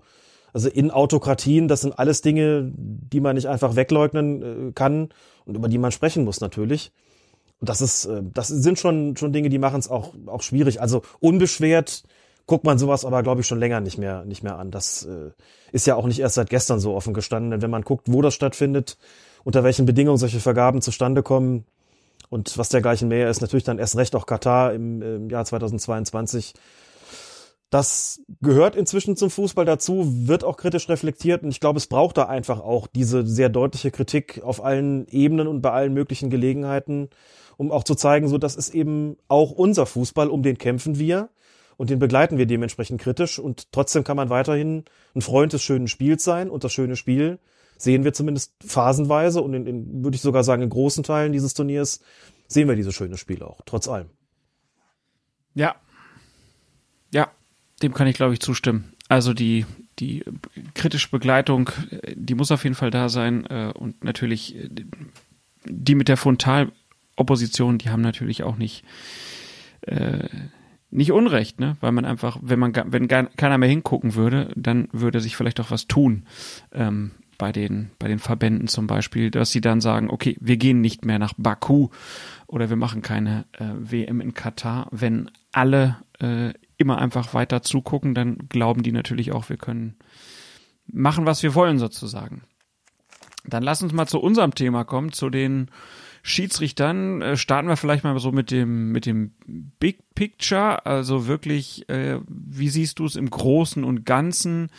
Also 0.53 0.69
in 0.69 0.91
Autokratien, 0.91 1.69
das 1.69 1.81
sind 1.81 1.99
alles 1.99 2.23
Dinge, 2.23 2.71
die 2.75 3.21
man 3.21 3.35
nicht 3.35 3.49
einfach 3.49 3.77
wegleugnen 3.77 4.43
äh, 4.43 4.73
kann 4.73 5.09
und 5.45 5.57
über 5.57 5.69
die 5.69 5.79
man 5.79 5.93
sprechen 5.93 6.25
muss 6.25 6.41
natürlich. 6.41 6.93
Und 7.61 7.69
das 7.69 7.81
ist, 7.81 8.07
äh, 8.07 8.23
das 8.23 8.49
sind 8.49 8.79
schon, 8.79 9.17
schon 9.17 9.33
Dinge, 9.33 9.49
die 9.49 9.59
machen 9.59 9.79
es 9.79 9.89
auch, 9.89 10.15
auch 10.27 10.43
schwierig. 10.43 10.81
Also 10.81 11.03
unbeschwert 11.21 12.05
guckt 12.47 12.65
man 12.65 12.79
sowas 12.79 13.05
aber, 13.05 13.23
glaube 13.23 13.41
ich, 13.41 13.47
schon 13.47 13.59
länger 13.59 13.81
nicht 13.81 13.99
mehr, 13.99 14.25
nicht 14.25 14.43
mehr 14.43 14.59
an. 14.59 14.71
Das 14.71 15.05
äh, 15.05 15.31
ist 15.73 15.87
ja 15.87 15.97
auch 15.97 16.07
nicht 16.07 16.21
erst 16.21 16.35
seit 16.35 16.51
gestern 16.51 16.81
so 16.81 16.95
offen 16.95 17.15
gestanden. 17.15 17.51
Denn 17.51 17.63
wenn 17.63 17.71
man 17.71 17.83
guckt, 17.83 18.07
wo 18.11 18.23
das 18.23 18.35
stattfindet, 18.35 18.99
unter 19.45 19.65
welchen 19.65 19.87
Bedingungen 19.87 20.19
solche 20.19 20.41
Vergaben 20.41 20.83
zustande 20.83 21.23
kommen 21.23 21.65
und 22.31 22.57
was 22.59 22.69
dergleichen 22.69 23.09
mehr 23.09 23.31
ist, 23.31 23.41
natürlich 23.41 23.65
dann 23.65 23.79
erst 23.79 23.97
recht 23.97 24.15
auch 24.17 24.27
Katar 24.27 24.73
im, 24.75 25.03
im 25.03 25.31
Jahr 25.31 25.45
2022. 25.45 26.55
Das 27.71 28.21
gehört 28.41 28.77
inzwischen 28.77 29.17
zum 29.17 29.31
Fußball 29.31 29.65
dazu, 29.65 30.05
wird 30.29 30.45
auch 30.45 30.57
kritisch 30.57 30.89
reflektiert 30.89 31.43
und 31.43 31.51
ich 31.51 31.59
glaube, 31.59 31.79
es 31.79 31.89
braucht 31.89 32.17
da 32.19 32.27
einfach 32.27 32.61
auch 32.61 32.87
diese 32.87 33.27
sehr 33.27 33.49
deutliche 33.49 33.91
Kritik 33.91 34.43
auf 34.45 34.65
allen 34.65 35.09
Ebenen 35.09 35.49
und 35.49 35.61
bei 35.61 35.73
allen 35.73 35.93
möglichen 35.93 36.31
Gelegenheiten, 36.31 37.09
um 37.57 37.73
auch 37.73 37.83
zu 37.83 37.97
zeigen, 37.97 38.29
so 38.29 38.39
das 38.39 38.55
ist 38.55 38.73
eben 38.75 39.17
auch 39.27 39.51
unser 39.51 39.87
Fußball, 39.87 40.29
um 40.29 40.45
den 40.45 40.57
kämpfen 40.57 40.99
wir 41.01 41.31
und 41.77 41.91
den 41.91 41.99
begleiten 41.99 42.39
wir 42.39 42.47
dementsprechend 42.47 43.01
kritisch 43.01 43.39
und 43.39 43.73
trotzdem 43.73 44.05
kann 44.05 44.17
man 44.17 44.31
weiterhin 44.31 44.85
ein 45.15 45.23
Freund 45.23 45.53
des 45.53 45.63
schönen 45.63 45.89
Spiels 45.89 46.25
sein 46.25 46.51
und 46.51 46.65
das 46.65 46.73
schöne 46.73 46.97
Spiel 46.97 47.39
sehen 47.77 48.05
wir 48.05 48.13
zumindest 48.13 48.53
phasenweise 48.65 49.41
und 49.43 49.55
in, 49.55 49.67
in 49.67 50.05
würde 50.05 50.15
ich 50.15 50.23
sogar 50.23 50.45
sagen, 50.45 50.63
in 50.63 50.71
großen 50.71 51.03
Teilen 51.03 51.33
dieses 51.33 51.55
Turniers 51.55 52.01
sehen 52.47 52.69
wir 52.69 52.77
dieses 52.77 52.95
schöne 52.95 53.17
Spiel 53.17 53.43
auch, 53.43 53.61
trotz 53.65 53.89
allem. 53.89 54.11
Ja. 55.55 55.75
Ja, 57.13 57.31
dem 57.83 57.95
kann 57.95 58.07
ich, 58.07 58.17
glaube 58.17 58.35
ich, 58.35 58.41
zustimmen. 58.41 58.93
Also 59.09 59.35
die, 59.35 59.67
die 59.99 60.25
kritische 60.75 61.11
Begleitung, 61.11 61.71
die 62.15 62.35
muss 62.35 62.51
auf 62.51 62.65
jeden 62.65 62.75
Fall 62.75 62.91
da 62.91 63.09
sein. 63.09 63.47
Äh, 63.47 63.73
und 63.77 64.03
natürlich 64.03 64.57
die 65.67 65.95
mit 65.95 66.09
der 66.09 66.17
Frontalopposition, 66.17 67.79
die 67.79 67.91
haben 67.91 68.03
natürlich 68.03 68.43
auch 68.43 68.57
nicht, 68.57 68.85
äh, 69.83 70.29
nicht 70.95 71.13
Unrecht, 71.13 71.61
ne? 71.61 71.77
Weil 71.81 71.93
man 71.93 72.05
einfach, 72.05 72.39
wenn 72.41 72.59
man 72.59 72.73
wenn 72.87 73.09
gar, 73.09 73.25
keiner 73.25 73.59
mehr 73.59 73.69
hingucken 73.69 74.15
würde, 74.15 74.53
dann 74.57 74.89
würde 74.93 75.21
sich 75.21 75.37
vielleicht 75.37 75.61
auch 75.61 75.71
was 75.71 75.87
tun. 75.87 76.25
Ähm, 76.73 77.11
bei 77.37 77.51
den, 77.51 77.91
bei 77.99 78.07
den 78.07 78.21
Verbänden 78.21 78.69
zum 78.69 78.87
Beispiel, 78.87 79.31
dass 79.31 79.51
sie 79.51 79.61
dann 79.61 79.81
sagen, 79.81 80.09
okay, 80.09 80.37
wir 80.41 80.57
gehen 80.57 80.81
nicht 80.81 81.05
mehr 81.05 81.19
nach 81.19 81.35
Baku 81.37 81.89
oder 82.47 82.71
wir 82.71 82.77
machen 82.77 83.03
keine 83.03 83.45
äh, 83.53 83.65
WM 83.77 84.21
in 84.21 84.35
Katar. 84.35 84.87
Wenn 84.93 85.31
alle 85.51 85.97
äh, 86.21 86.53
immer 86.77 86.99
einfach 86.99 87.35
weiter 87.35 87.63
zugucken, 87.63 88.15
dann 88.15 88.39
glauben 88.49 88.85
die 88.85 88.93
natürlich 88.93 89.33
auch, 89.33 89.49
wir 89.49 89.57
können 89.57 89.97
machen, 90.87 91.27
was 91.27 91.43
wir 91.43 91.57
wollen 91.57 91.79
sozusagen. 91.79 92.43
Dann 93.45 93.65
lass 93.65 93.83
uns 93.83 93.93
mal 93.93 94.07
zu 94.07 94.21
unserem 94.21 94.55
Thema 94.55 94.85
kommen, 94.85 95.13
zu 95.13 95.29
den 95.29 95.71
Schiedsrichtern. 96.27 97.23
Äh, 97.23 97.37
starten 97.37 97.69
wir 97.69 97.77
vielleicht 97.77 98.03
mal 98.03 98.19
so 98.19 98.33
mit 98.33 98.51
dem, 98.51 98.91
mit 98.91 99.07
dem 99.07 99.35
Big 99.79 100.15
Picture. 100.17 100.85
Also 100.85 101.29
wirklich, 101.29 101.89
äh, 101.89 102.19
wie 102.27 102.69
siehst 102.69 102.99
du 102.99 103.05
es 103.05 103.15
im 103.15 103.31
Großen 103.31 103.85
und 103.85 104.05
Ganzen? 104.05 104.71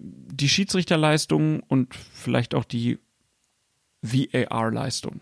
die 0.00 0.48
Schiedsrichterleistung 0.48 1.60
und 1.68 1.94
vielleicht 1.94 2.54
auch 2.54 2.64
die 2.64 2.98
VAR-Leistung. 4.02 5.20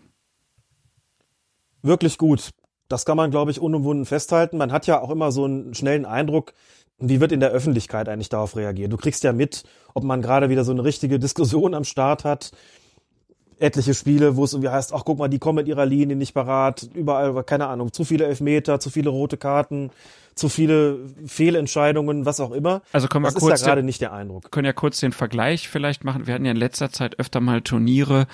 Wirklich 1.81 2.17
gut. 2.17 2.49
Das 2.87 3.05
kann 3.05 3.17
man, 3.17 3.31
glaube 3.31 3.51
ich, 3.51 3.59
unumwunden 3.59 4.05
festhalten. 4.05 4.57
Man 4.57 4.71
hat 4.71 4.87
ja 4.87 4.99
auch 5.01 5.09
immer 5.09 5.31
so 5.31 5.45
einen 5.45 5.73
schnellen 5.73 6.05
Eindruck, 6.05 6.53
wie 6.97 7.19
wird 7.19 7.31
in 7.31 7.39
der 7.39 7.51
Öffentlichkeit 7.51 8.09
eigentlich 8.09 8.29
darauf 8.29 8.55
reagiert. 8.55 8.91
Du 8.91 8.97
kriegst 8.97 9.23
ja 9.23 9.31
mit, 9.31 9.63
ob 9.93 10.03
man 10.03 10.21
gerade 10.21 10.49
wieder 10.49 10.63
so 10.63 10.71
eine 10.71 10.83
richtige 10.83 11.19
Diskussion 11.19 11.73
am 11.73 11.83
Start 11.83 12.23
hat. 12.23 12.51
Etliche 13.59 13.93
Spiele, 13.93 14.35
wo 14.35 14.45
es 14.45 14.53
irgendwie 14.53 14.69
heißt, 14.69 14.93
ach 14.93 15.03
guck 15.05 15.19
mal, 15.19 15.27
die 15.27 15.39
kommen 15.39 15.57
mit 15.57 15.67
ihrer 15.67 15.85
Linie 15.85 16.15
nicht 16.15 16.33
parat, 16.33 16.89
überall, 16.93 17.43
keine 17.43 17.67
Ahnung, 17.67 17.91
zu 17.91 18.05
viele 18.05 18.25
Elfmeter, 18.25 18.79
zu 18.79 18.89
viele 18.89 19.09
rote 19.09 19.37
Karten, 19.37 19.91
zu 20.39 20.49
viele 20.49 21.05
Fehlentscheidungen, 21.25 22.25
was 22.25 22.39
auch 22.39 22.51
immer. 22.51 22.81
Also 22.91 23.07
können 23.07 23.25
wir 23.25 23.27
das 23.27 23.35
kurz 23.35 23.55
ist 23.55 23.61
ja 23.61 23.67
gerade 23.67 23.83
nicht 23.83 24.01
der 24.01 24.13
Eindruck. 24.13 24.51
Können 24.51 24.65
ja 24.65 24.73
kurz 24.73 24.99
den 24.99 25.11
Vergleich 25.11 25.69
vielleicht 25.69 26.03
machen. 26.03 26.25
Wir 26.25 26.33
hatten 26.33 26.45
ja 26.45 26.51
in 26.51 26.57
letzter 26.57 26.91
Zeit 26.91 27.19
öfter 27.19 27.41
mal 27.41 27.61
Turniere, 27.61 28.27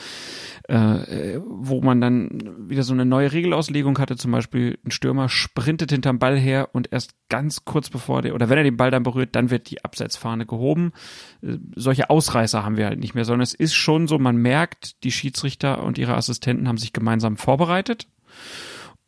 äh, 0.67 1.39
wo 1.45 1.81
man 1.81 1.99
dann 1.99 2.69
wieder 2.69 2.83
so 2.83 2.93
eine 2.93 3.05
neue 3.05 3.31
Regelauslegung 3.31 3.97
hatte. 3.97 4.15
Zum 4.15 4.31
Beispiel 4.31 4.77
ein 4.85 4.91
Stürmer 4.91 5.27
sprintet 5.29 5.91
hinterm 5.91 6.19
Ball 6.19 6.37
her 6.37 6.69
und 6.73 6.91
erst 6.91 7.15
ganz 7.29 7.65
kurz 7.65 7.89
bevor 7.89 8.21
der 8.21 8.35
oder 8.35 8.49
wenn 8.49 8.57
er 8.57 8.63
den 8.63 8.77
Ball 8.77 8.91
dann 8.91 9.03
berührt, 9.03 9.35
dann 9.35 9.49
wird 9.49 9.69
die 9.69 9.83
Abseitsfahne 9.83 10.45
gehoben. 10.45 10.93
Äh, 11.41 11.57
solche 11.75 12.09
Ausreißer 12.09 12.63
haben 12.63 12.77
wir 12.77 12.85
halt 12.85 12.99
nicht 12.99 13.15
mehr, 13.15 13.25
sondern 13.25 13.41
es 13.41 13.53
ist 13.53 13.73
schon 13.73 14.07
so, 14.07 14.19
man 14.19 14.37
merkt, 14.37 15.03
die 15.03 15.11
Schiedsrichter 15.11 15.83
und 15.83 15.97
ihre 15.97 16.15
Assistenten 16.15 16.67
haben 16.67 16.77
sich 16.77 16.93
gemeinsam 16.93 17.37
vorbereitet 17.37 18.07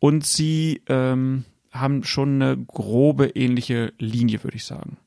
und 0.00 0.26
sie 0.26 0.82
ähm, 0.88 1.44
haben 1.70 2.04
schon 2.04 2.40
eine 2.40 2.56
grobe 2.56 3.28
ähnliche 3.28 3.92
Linie, 3.98 4.42
würde 4.44 4.56
ich 4.56 4.64
sagen. 4.64 4.98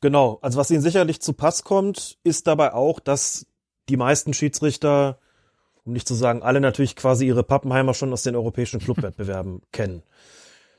Genau, 0.00 0.38
also 0.42 0.58
was 0.58 0.70
ihnen 0.70 0.82
sicherlich 0.82 1.20
zu 1.20 1.32
Pass 1.32 1.64
kommt, 1.64 2.18
ist 2.22 2.46
dabei 2.46 2.74
auch, 2.74 3.00
dass 3.00 3.46
die 3.88 3.96
meisten 3.96 4.34
Schiedsrichter, 4.34 5.18
um 5.84 5.92
nicht 5.92 6.06
zu 6.06 6.14
sagen 6.14 6.42
alle 6.42 6.60
natürlich 6.60 6.96
quasi 6.96 7.26
ihre 7.26 7.42
Pappenheimer 7.42 7.94
schon 7.94 8.12
aus 8.12 8.22
den 8.22 8.36
europäischen 8.36 8.80
Clubwettbewerben 8.80 9.62
kennen. 9.72 10.02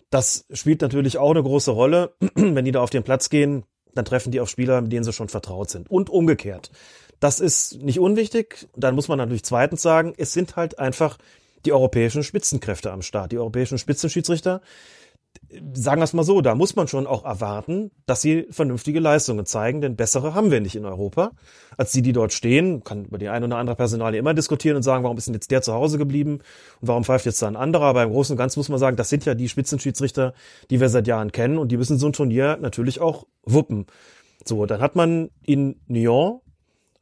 Das 0.10 0.46
spielt 0.54 0.82
natürlich 0.82 1.18
auch 1.18 1.32
eine 1.32 1.44
große 1.44 1.72
Rolle. 1.72 2.14
Wenn 2.36 2.66
die 2.66 2.72
da 2.72 2.82
auf 2.82 2.90
den 2.90 3.04
Platz 3.04 3.30
gehen, 3.30 3.64
dann 3.94 4.06
treffen 4.06 4.32
die 4.32 4.40
auf 4.40 4.50
Spieler, 4.50 4.82
mit 4.82 4.92
denen 4.92 5.04
sie 5.04 5.14
schon 5.14 5.30
vertraut 5.30 5.70
sind. 5.70 5.90
Und 5.90 6.10
umgekehrt. 6.10 6.72
Das 7.20 7.40
ist 7.40 7.82
nicht 7.82 8.00
unwichtig. 8.00 8.68
Dann 8.76 8.96
muss 8.96 9.08
man 9.08 9.18
natürlich 9.18 9.44
zweitens 9.44 9.82
sagen, 9.82 10.14
es 10.18 10.34
sind 10.34 10.56
halt 10.56 10.78
einfach 10.80 11.18
die 11.66 11.74
europäischen 11.74 12.24
Spitzenkräfte 12.24 12.92
am 12.92 13.02
Start, 13.02 13.32
die 13.32 13.38
europäischen 13.38 13.78
Spitzenschiedsrichter. 13.78 14.62
Sagen 15.74 16.02
wir 16.02 16.06
es 16.06 16.14
mal 16.14 16.24
so, 16.24 16.42
da 16.42 16.56
muss 16.56 16.76
man 16.76 16.88
schon 16.88 17.06
auch 17.06 17.24
erwarten, 17.24 17.92
dass 18.06 18.22
sie 18.22 18.48
vernünftige 18.50 19.00
Leistungen 19.00 19.46
zeigen, 19.46 19.82
denn 19.82 19.96
bessere 19.96 20.34
haben 20.34 20.50
wir 20.50 20.62
nicht 20.62 20.76
in 20.76 20.86
Europa, 20.86 21.32
als 21.78 21.92
die, 21.92 22.02
die 22.02 22.12
dort 22.12 22.34
stehen. 22.34 22.84
Kann 22.84 23.06
über 23.06 23.20
die 23.20 23.30
eine 23.30 23.46
oder 23.46 23.58
andere 23.58 23.76
Personalie 23.76 24.20
immer 24.20 24.34
diskutieren 24.34 24.78
und 24.78 24.84
sagen, 24.84 25.04
warum 25.04 25.18
ist 25.18 25.28
denn 25.28 25.36
jetzt 25.36 25.52
der 25.52 25.62
zu 25.62 25.74
Hause 25.74 25.98
geblieben 26.00 26.40
und 26.82 26.88
warum 26.88 27.04
pfeift 27.04 27.26
jetzt 27.26 27.42
da 27.42 27.48
ein 27.48 27.56
anderer. 27.56 27.86
Aber 27.86 28.04
im 28.04 28.10
Großen 28.10 28.34
und 28.34 28.38
Ganzen 28.38 28.60
muss 28.60 28.70
man 28.70 28.80
sagen, 28.80 28.98
das 28.98 29.10
sind 29.10 29.26
ja 29.26 29.36
die 29.36 29.48
Spitzenschiedsrichter, 29.48 30.34
die 30.72 30.80
wir 30.80 30.90
seit 30.90 31.08
Jahren 31.08 31.32
kennen 31.32 31.60
und 31.60 31.72
die 31.72 31.78
müssen 31.78 32.00
so 32.00 32.08
ein 32.08 32.14
Turnier 32.14 32.58
natürlich 32.60 33.00
auch 33.00 33.26
wuppen. 33.44 33.86
So, 34.44 34.66
dann 34.66 34.82
hat 34.82 34.96
man 34.96 35.30
in 35.44 35.80
Nyon 35.88 36.40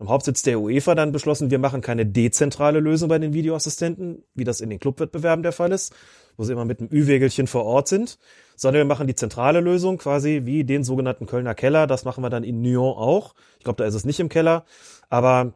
am 0.05 0.09
Hauptsitz 0.09 0.43
der 0.43 0.59
UEFA 0.59 0.93
dann 0.93 1.11
beschlossen, 1.11 1.49
wir 1.49 1.57
machen 1.57 1.81
keine 1.81 2.05
dezentrale 2.05 2.79
Lösung 2.79 3.09
bei 3.09 3.17
den 3.17 3.33
Videoassistenten, 3.33 4.23
wie 4.35 4.43
das 4.43 4.61
in 4.61 4.69
den 4.69 4.79
Clubwettbewerben 4.79 5.41
der 5.41 5.51
Fall 5.51 5.71
ist, 5.71 5.93
wo 6.37 6.43
sie 6.43 6.53
immer 6.53 6.65
mit 6.65 6.79
einem 6.79 6.89
Ü-Wägelchen 6.91 7.47
vor 7.47 7.65
Ort 7.65 7.87
sind, 7.87 8.19
sondern 8.55 8.81
wir 8.81 8.85
machen 8.85 9.07
die 9.07 9.15
zentrale 9.15 9.61
Lösung 9.61 9.97
quasi 9.97 10.41
wie 10.45 10.63
den 10.63 10.83
sogenannten 10.83 11.25
Kölner 11.25 11.55
Keller. 11.55 11.87
Das 11.87 12.05
machen 12.05 12.23
wir 12.23 12.29
dann 12.29 12.43
in 12.43 12.61
Nyon 12.61 12.95
auch. 12.95 13.33
Ich 13.57 13.63
glaube, 13.63 13.77
da 13.77 13.85
ist 13.85 13.95
es 13.95 14.05
nicht 14.05 14.19
im 14.19 14.29
Keller, 14.29 14.65
aber 15.09 15.53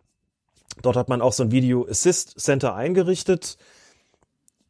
dort 0.82 0.96
hat 0.96 1.10
man 1.10 1.22
auch 1.22 1.34
so 1.34 1.44
ein 1.44 1.51
Video 1.51 1.88
Assist 1.88 2.39
Center 2.39 2.75
eingerichtet 2.75 3.58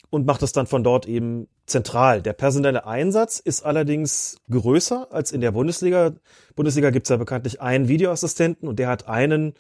und 0.09 0.25
macht 0.25 0.43
es 0.43 0.51
dann 0.51 0.67
von 0.67 0.83
dort 0.83 1.07
eben 1.07 1.47
zentral. 1.65 2.21
Der 2.21 2.33
personelle 2.33 2.85
Einsatz 2.85 3.39
ist 3.39 3.63
allerdings 3.63 4.37
größer 4.49 5.07
als 5.11 5.31
in 5.31 5.41
der 5.41 5.51
Bundesliga. 5.51 6.13
Bundesliga 6.55 6.89
gibt 6.89 7.05
es 7.05 7.09
ja 7.09 7.17
bekanntlich 7.17 7.61
einen 7.61 7.87
Videoassistenten 7.87 8.67
und 8.67 8.79
der 8.79 8.87
hat 8.87 9.07
einen 9.07 9.53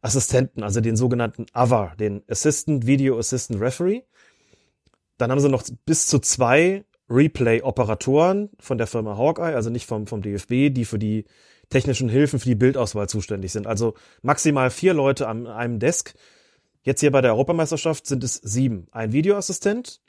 Assistenten, 0.00 0.62
also 0.62 0.80
den 0.80 0.96
sogenannten 0.96 1.46
AVAR, 1.52 1.96
den 1.96 2.22
Assistant 2.28 2.86
Video 2.86 3.18
Assistant 3.18 3.60
Referee. 3.60 4.02
Dann 5.16 5.30
haben 5.30 5.40
sie 5.40 5.48
noch 5.48 5.64
bis 5.86 6.06
zu 6.06 6.18
zwei 6.20 6.84
Replay-Operatoren 7.10 8.50
von 8.60 8.78
der 8.78 8.86
Firma 8.86 9.16
Hawkeye, 9.16 9.54
also 9.54 9.70
nicht 9.70 9.86
vom, 9.86 10.06
vom 10.06 10.22
DFB, 10.22 10.70
die 10.70 10.84
für 10.84 10.98
die 10.98 11.24
technischen 11.70 12.08
Hilfen 12.08 12.38
für 12.38 12.48
die 12.48 12.54
Bildauswahl 12.54 13.08
zuständig 13.08 13.52
sind. 13.52 13.66
Also 13.66 13.94
maximal 14.22 14.70
vier 14.70 14.94
Leute 14.94 15.26
an 15.28 15.46
einem 15.46 15.78
Desk. 15.78 16.14
Jetzt 16.82 17.00
hier 17.00 17.10
bei 17.10 17.20
der 17.20 17.32
Europameisterschaft 17.32 18.06
sind 18.06 18.24
es 18.24 18.34
sieben. 18.36 18.86
Ein 18.92 19.12
Videoassistent, 19.12 20.00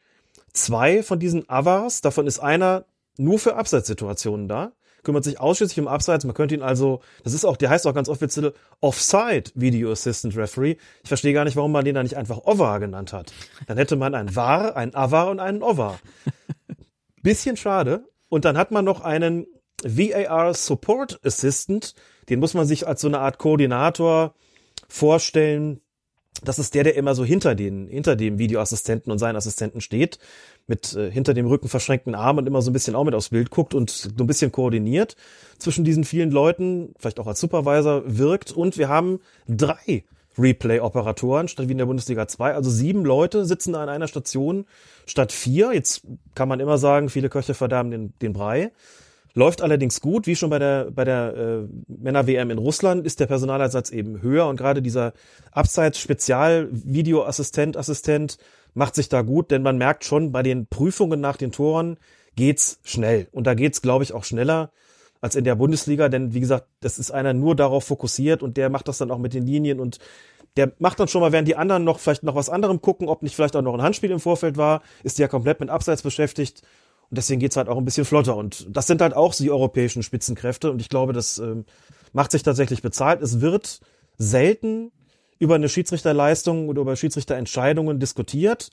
zwei 0.54 1.04
von 1.04 1.20
diesen 1.20 1.50
Avars, 1.50 2.02
davon 2.02 2.28
ist 2.28 2.40
einer 2.40 2.86
nur 3.18 3.40
für 3.40 3.56
Abseitssituationen 3.56 4.48
da, 4.48 4.72
kümmert 5.04 5.24
sich 5.24 5.40
ausschließlich 5.40 5.80
um 5.80 5.88
Abseits. 5.88 6.26
Man 6.26 6.34
könnte 6.34 6.56
ihn 6.56 6.62
also, 6.62 7.02
das 7.24 7.34
ist 7.34 7.46
auch, 7.46 7.58
der 7.58 7.70
heißt 7.70 7.88
auch 7.88 7.94
ganz 7.94 8.10
offiziell 8.10 8.54
Offside 8.82 9.52
Video 9.56 9.92
Assistant 9.92 10.36
Referee. 10.36 10.78
Ich 11.04 11.08
verstehe 11.08 11.34
gar 11.34 11.46
nicht, 11.46 11.56
warum 11.56 11.72
man 11.72 11.86
den 11.86 11.96
da 11.96 12.04
nicht 12.04 12.18
einfach 12.18 12.46
OVAR 12.46 12.80
genannt 12.80 13.14
hat. 13.14 13.34
Dann 13.68 13.78
hätte 13.78 13.96
man 13.96 14.16
einen 14.16 14.36
VAR, 14.36 14.76
einen 14.76 14.96
AVAR 14.96 15.30
und 15.30 15.40
einen 15.40 15.64
OVAR. 15.64 16.00
Bisschen 17.24 17.58
schade. 17.58 18.06
Und 18.30 18.46
dann 18.46 18.58
hat 18.58 18.72
man 18.72 18.86
noch 18.86 19.02
einen 19.02 19.48
VAR 19.84 20.54
Support 20.54 21.20
Assistant, 21.26 21.96
den 22.30 22.40
muss 22.40 22.54
man 22.54 22.68
sich 22.68 22.88
als 22.88 23.02
so 23.02 23.08
eine 23.08 23.20
Art 23.20 23.38
Koordinator 23.38 24.36
vorstellen. 24.88 25.82
Das 26.44 26.58
ist 26.58 26.74
der, 26.74 26.84
der 26.84 26.96
immer 26.96 27.16
so 27.16 27.26
hinter 27.26 27.54
den, 27.54 27.88
hinter 27.88 28.16
dem 28.16 28.40
Videoassistenten 28.40 29.12
und 29.12 29.20
seinen 29.20 29.36
Assistenten 29.36 29.82
steht, 29.82 30.20
mit 30.68 30.96
äh, 30.96 31.12
hinter 31.12 31.34
dem 31.34 31.48
Rücken 31.48 31.68
verschränkten 31.68 32.16
Arm 32.16 32.38
und 32.38 32.48
immer 32.48 32.62
so 32.62 32.70
ein 32.70 32.74
bisschen 32.74 32.96
auch 32.96 33.04
mit 33.04 33.14
aufs 33.14 33.30
Bild 33.30 33.50
guckt 33.50 33.74
und 33.74 33.90
so 33.90 34.10
ein 34.18 34.28
bisschen 34.28 34.52
koordiniert 34.52 35.16
zwischen 35.58 35.84
diesen 35.84 36.06
vielen 36.06 36.32
Leuten, 36.32 36.94
vielleicht 36.98 37.20
auch 37.20 37.28
als 37.28 37.40
Supervisor 37.42 38.04
wirkt. 38.06 38.52
Und 38.52 38.78
wir 38.78 38.88
haben 38.88 39.20
drei 39.48 40.06
Replay-Operatoren 40.38 41.48
statt 41.48 41.68
wie 41.68 41.74
in 41.74 41.78
der 41.78 41.86
Bundesliga 41.86 42.28
2. 42.28 42.54
Also 42.54 42.70
sieben 42.70 43.04
Leute 43.04 43.46
sitzen 43.46 43.76
an 43.76 43.90
einer 43.90 44.08
Station 44.08 44.66
statt 45.06 45.32
vier. 45.32 45.74
Jetzt 45.74 46.04
kann 46.36 46.48
man 46.48 46.60
immer 46.60 46.78
sagen, 46.78 47.10
viele 47.10 47.30
Köche 47.30 47.54
verderben 47.54 47.92
den, 47.92 48.14
den 48.22 48.34
Brei. 48.34 48.72
Läuft 49.40 49.62
allerdings 49.62 50.02
gut, 50.02 50.28
wie 50.28 50.36
schon 50.36 50.50
bei 50.50 50.60
der, 50.60 50.92
bei 50.92 51.06
der 51.06 51.34
äh, 51.34 51.62
Männer-WM 51.88 52.52
in 52.52 52.58
Russland 52.58 53.06
ist 53.06 53.22
der 53.22 53.28
Personaleinsatz 53.28 53.90
eben 53.90 54.22
höher 54.22 54.48
und 54.48 54.58
gerade 54.58 54.82
dieser 54.82 55.14
Abseits-Spezial-Videoassistent, 55.54 57.78
Assistent 57.78 58.38
macht 58.74 58.96
sich 58.96 59.08
da 59.08 59.22
gut, 59.22 59.52
denn 59.52 59.62
man 59.62 59.78
merkt 59.78 60.04
schon, 60.04 60.34
bei 60.34 60.44
den 60.44 60.68
Prüfungen 60.68 61.22
nach 61.22 61.38
den 61.38 61.54
Toren 61.54 61.96
geht's 62.36 62.82
schnell. 62.84 63.30
Und 63.32 63.48
da 63.48 63.54
geht's, 63.54 63.82
glaube 63.82 64.04
ich, 64.04 64.12
auch 64.12 64.26
schneller 64.26 64.74
als 65.22 65.36
in 65.36 65.46
der 65.46 65.56
Bundesliga, 65.56 66.10
denn 66.10 66.34
wie 66.34 66.42
gesagt, 66.42 66.68
das 66.82 67.00
ist 67.00 67.12
einer 67.12 67.34
nur 67.34 67.56
darauf 67.56 67.86
fokussiert 67.86 68.44
und 68.44 68.58
der 68.58 68.70
macht 68.70 68.90
das 68.90 68.98
dann 68.98 69.10
auch 69.10 69.20
mit 69.20 69.34
den 69.34 69.46
Linien 69.46 69.80
und 69.80 70.00
der 70.58 70.74
macht 70.80 71.00
dann 71.00 71.08
schon 71.08 71.22
mal, 71.22 71.32
während 71.32 71.48
die 71.48 71.56
anderen 71.56 71.86
noch 71.86 72.00
vielleicht 72.00 72.24
noch 72.24 72.36
was 72.36 72.50
anderem 72.50 72.82
gucken, 72.82 73.08
ob 73.08 73.24
nicht 73.24 73.38
vielleicht 73.38 73.56
auch 73.56 73.62
noch 73.62 73.74
ein 73.74 73.84
Handspiel 73.84 74.12
im 74.12 74.20
Vorfeld 74.20 74.58
war, 74.58 74.82
ist 75.02 75.18
der 75.18 75.30
komplett 75.30 75.62
mit 75.62 75.70
Abseits 75.70 76.02
beschäftigt 76.02 76.62
und 77.10 77.18
deswegen 77.18 77.40
geht's 77.40 77.58
halt 77.58 77.70
auch 77.70 77.78
ein 77.78 77.86
bisschen 77.86 78.06
flotter. 78.06 78.36
Und 78.36 78.68
das 78.70 78.86
sind 78.86 79.02
halt 79.02 79.16
auch 79.16 79.34
die 79.34 79.50
europäischen 79.50 80.04
Spitzenkräfte. 80.04 80.72
Und 80.72 80.80
ich 80.80 80.90
glaube, 80.90 81.12
das 81.12 81.40
ähm, 81.40 81.66
macht 82.14 82.32
sich 82.32 82.44
tatsächlich 82.44 82.84
bezahlt. 82.84 83.22
Es 83.22 83.42
wird 83.42 83.80
selten 84.18 84.92
über 85.40 85.56
eine 85.56 85.70
Schiedsrichterleistung 85.70 86.70
oder 86.70 86.82
über 86.82 86.96
Schiedsrichterentscheidungen 86.96 88.00
diskutiert. 88.00 88.70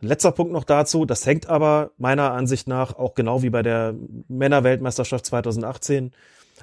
Letzter 0.00 0.30
Punkt 0.30 0.52
noch 0.52 0.62
dazu, 0.62 1.04
das 1.04 1.26
hängt 1.26 1.48
aber 1.48 1.90
meiner 1.98 2.32
Ansicht 2.32 2.68
nach 2.68 2.94
auch 2.96 3.14
genau 3.14 3.42
wie 3.42 3.50
bei 3.50 3.64
der 3.64 3.96
Männerweltmeisterschaft 4.28 5.26
2018 5.26 6.12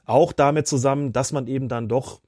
auch 0.06 0.32
damit 0.32 0.68
zusammen, 0.68 1.12
dass 1.12 1.34
man 1.34 1.48
eben 1.48 1.68
dann 1.68 1.90
doch 1.90 2.22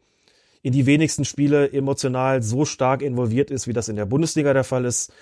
in 0.62 0.74
die 0.74 0.86
wenigsten 0.86 1.24
Spiele 1.24 1.72
emotional 1.72 2.44
so 2.44 2.66
stark 2.66 3.02
involviert 3.02 3.52
ist, 3.52 3.68
wie 3.68 3.74
das 3.74 3.88
in 3.88 3.96
der 3.96 4.06
Bundesliga 4.06 4.54
der 4.54 4.66
Fall 4.66 4.84
ist 4.84 5.14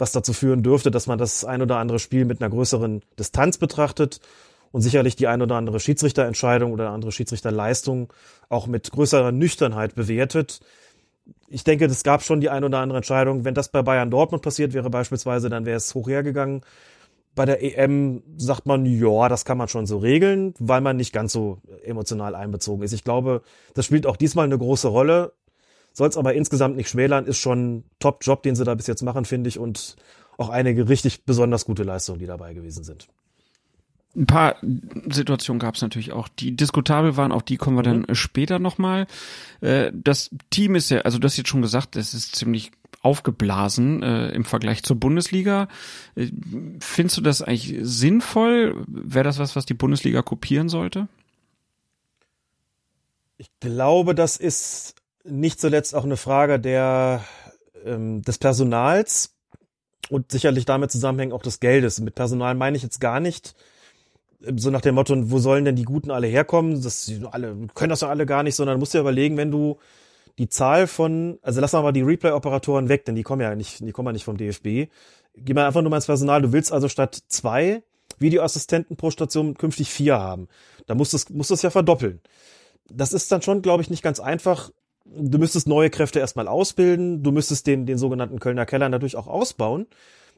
was 0.00 0.12
dazu 0.12 0.32
führen 0.32 0.62
dürfte, 0.62 0.90
dass 0.90 1.06
man 1.06 1.18
das 1.18 1.44
ein 1.44 1.62
oder 1.62 1.76
andere 1.76 1.98
Spiel 1.98 2.24
mit 2.24 2.40
einer 2.40 2.50
größeren 2.50 3.02
Distanz 3.18 3.58
betrachtet 3.58 4.20
und 4.72 4.82
sicherlich 4.82 5.16
die 5.16 5.26
ein 5.26 5.42
oder 5.42 5.56
andere 5.56 5.80
Schiedsrichterentscheidung 5.80 6.72
oder 6.72 6.90
andere 6.90 7.12
Schiedsrichterleistung 7.12 8.12
auch 8.48 8.66
mit 8.66 8.90
größerer 8.90 9.32
Nüchternheit 9.32 9.94
bewertet. 9.94 10.60
Ich 11.48 11.64
denke, 11.64 11.84
es 11.86 12.02
gab 12.02 12.22
schon 12.22 12.40
die 12.40 12.50
ein 12.50 12.64
oder 12.64 12.78
andere 12.78 12.98
Entscheidung. 12.98 13.44
Wenn 13.44 13.54
das 13.54 13.68
bei 13.68 13.82
Bayern 13.82 14.10
Dortmund 14.10 14.42
passiert 14.42 14.72
wäre 14.72 14.90
beispielsweise, 14.90 15.48
dann 15.48 15.66
wäre 15.66 15.76
es 15.76 15.94
hochhergegangen. 15.94 16.62
Bei 17.34 17.44
der 17.44 17.62
EM 17.62 18.22
sagt 18.36 18.66
man, 18.66 18.84
ja, 18.86 19.28
das 19.28 19.44
kann 19.44 19.58
man 19.58 19.68
schon 19.68 19.86
so 19.86 19.98
regeln, 19.98 20.54
weil 20.58 20.80
man 20.80 20.96
nicht 20.96 21.12
ganz 21.12 21.32
so 21.32 21.58
emotional 21.84 22.34
einbezogen 22.34 22.82
ist. 22.82 22.92
Ich 22.92 23.04
glaube, 23.04 23.42
das 23.74 23.86
spielt 23.86 24.06
auch 24.06 24.16
diesmal 24.16 24.46
eine 24.46 24.58
große 24.58 24.88
Rolle 24.88 25.32
soll 26.00 26.08
es 26.08 26.16
aber 26.16 26.32
insgesamt 26.32 26.76
nicht 26.76 26.88
schmälern, 26.88 27.26
ist 27.26 27.36
schon 27.36 27.84
Top-Job, 27.98 28.42
den 28.42 28.56
sie 28.56 28.64
da 28.64 28.74
bis 28.74 28.86
jetzt 28.86 29.02
machen, 29.02 29.26
finde 29.26 29.48
ich, 29.48 29.58
und 29.58 29.96
auch 30.38 30.48
einige 30.48 30.88
richtig 30.88 31.26
besonders 31.26 31.66
gute 31.66 31.82
Leistungen, 31.82 32.18
die 32.18 32.24
dabei 32.24 32.54
gewesen 32.54 32.84
sind. 32.84 33.06
Ein 34.16 34.24
paar 34.24 34.56
Situationen 35.10 35.60
gab 35.60 35.74
es 35.74 35.82
natürlich 35.82 36.12
auch, 36.12 36.28
die 36.28 36.56
diskutabel 36.56 37.18
waren, 37.18 37.32
auch 37.32 37.42
die 37.42 37.58
kommen 37.58 37.76
wir 37.76 37.82
dann 37.82 38.06
mhm. 38.08 38.14
später 38.14 38.58
nochmal. 38.58 39.08
Äh, 39.60 39.92
das 39.92 40.30
Team 40.48 40.74
ist 40.74 40.88
ja, 40.88 41.00
also 41.02 41.18
du 41.18 41.26
hast 41.26 41.36
jetzt 41.36 41.50
schon 41.50 41.60
gesagt, 41.60 41.96
es 41.96 42.14
ist 42.14 42.34
ziemlich 42.34 42.72
aufgeblasen 43.02 44.02
äh, 44.02 44.30
im 44.30 44.46
Vergleich 44.46 44.82
zur 44.82 44.96
Bundesliga. 44.96 45.68
Äh, 46.14 46.28
findest 46.80 47.18
du 47.18 47.20
das 47.20 47.42
eigentlich 47.42 47.76
sinnvoll? 47.82 48.86
Wäre 48.88 49.24
das 49.24 49.38
was, 49.38 49.54
was 49.54 49.66
die 49.66 49.74
Bundesliga 49.74 50.22
kopieren 50.22 50.70
sollte? 50.70 51.08
Ich 53.36 53.50
glaube, 53.60 54.14
das 54.14 54.38
ist 54.38 54.99
nicht 55.24 55.60
zuletzt 55.60 55.94
auch 55.94 56.04
eine 56.04 56.16
Frage 56.16 56.58
der, 56.58 57.24
ähm, 57.84 58.22
des 58.22 58.38
Personals 58.38 59.34
und 60.08 60.32
sicherlich 60.32 60.64
damit 60.64 60.90
zusammenhängt 60.90 61.32
auch 61.32 61.42
des 61.42 61.60
Geldes. 61.60 62.00
Mit 62.00 62.14
Personal 62.14 62.54
meine 62.54 62.76
ich 62.76 62.82
jetzt 62.82 63.00
gar 63.00 63.20
nicht 63.20 63.54
ähm, 64.44 64.58
so 64.58 64.70
nach 64.70 64.80
dem 64.80 64.94
Motto, 64.94 65.14
wo 65.30 65.38
sollen 65.38 65.64
denn 65.64 65.76
die 65.76 65.84
Guten 65.84 66.10
alle 66.10 66.26
herkommen? 66.26 66.82
Das 66.82 67.10
alle 67.30 67.56
können 67.74 67.90
das 67.90 68.00
ja 68.00 68.08
alle 68.08 68.26
gar 68.26 68.42
nicht, 68.42 68.54
sondern 68.54 68.78
musst 68.78 68.94
dir 68.94 69.00
überlegen, 69.00 69.36
wenn 69.36 69.50
du 69.50 69.78
die 70.38 70.48
Zahl 70.48 70.86
von, 70.86 71.38
also 71.42 71.60
lass 71.60 71.72
mal 71.72 71.92
die 71.92 72.02
Replay-Operatoren 72.02 72.88
weg, 72.88 73.04
denn 73.04 73.14
die 73.14 73.22
kommen 73.22 73.42
ja 73.42 73.54
nicht, 73.54 73.80
die 73.80 73.92
kommen 73.92 74.06
ja 74.06 74.12
nicht 74.12 74.24
vom 74.24 74.36
DFB. 74.36 74.90
Geh 75.36 75.54
mal 75.54 75.66
einfach 75.66 75.82
nur 75.82 75.90
mal 75.90 75.96
ins 75.96 76.06
Personal. 76.06 76.42
Du 76.42 76.52
willst 76.52 76.72
also 76.72 76.88
statt 76.88 77.22
zwei 77.28 77.82
Videoassistenten 78.18 78.96
pro 78.96 79.10
Station 79.10 79.54
künftig 79.54 79.90
vier 79.90 80.18
haben. 80.18 80.48
Da 80.86 80.94
musst 80.94 81.12
du 81.12 81.16
es, 81.16 81.28
musst 81.30 81.50
du 81.50 81.54
es 81.54 81.62
ja 81.62 81.70
verdoppeln. 81.70 82.20
Das 82.90 83.12
ist 83.12 83.30
dann 83.30 83.42
schon, 83.42 83.62
glaube 83.62 83.82
ich, 83.82 83.90
nicht 83.90 84.02
ganz 84.02 84.18
einfach, 84.18 84.70
du 85.16 85.38
müsstest 85.38 85.68
neue 85.68 85.90
Kräfte 85.90 86.18
erstmal 86.18 86.48
ausbilden, 86.48 87.22
du 87.22 87.32
müsstest 87.32 87.66
den, 87.66 87.86
den 87.86 87.98
sogenannten 87.98 88.40
Kölner 88.40 88.66
Keller 88.66 88.88
natürlich 88.88 89.16
auch 89.16 89.26
ausbauen. 89.26 89.86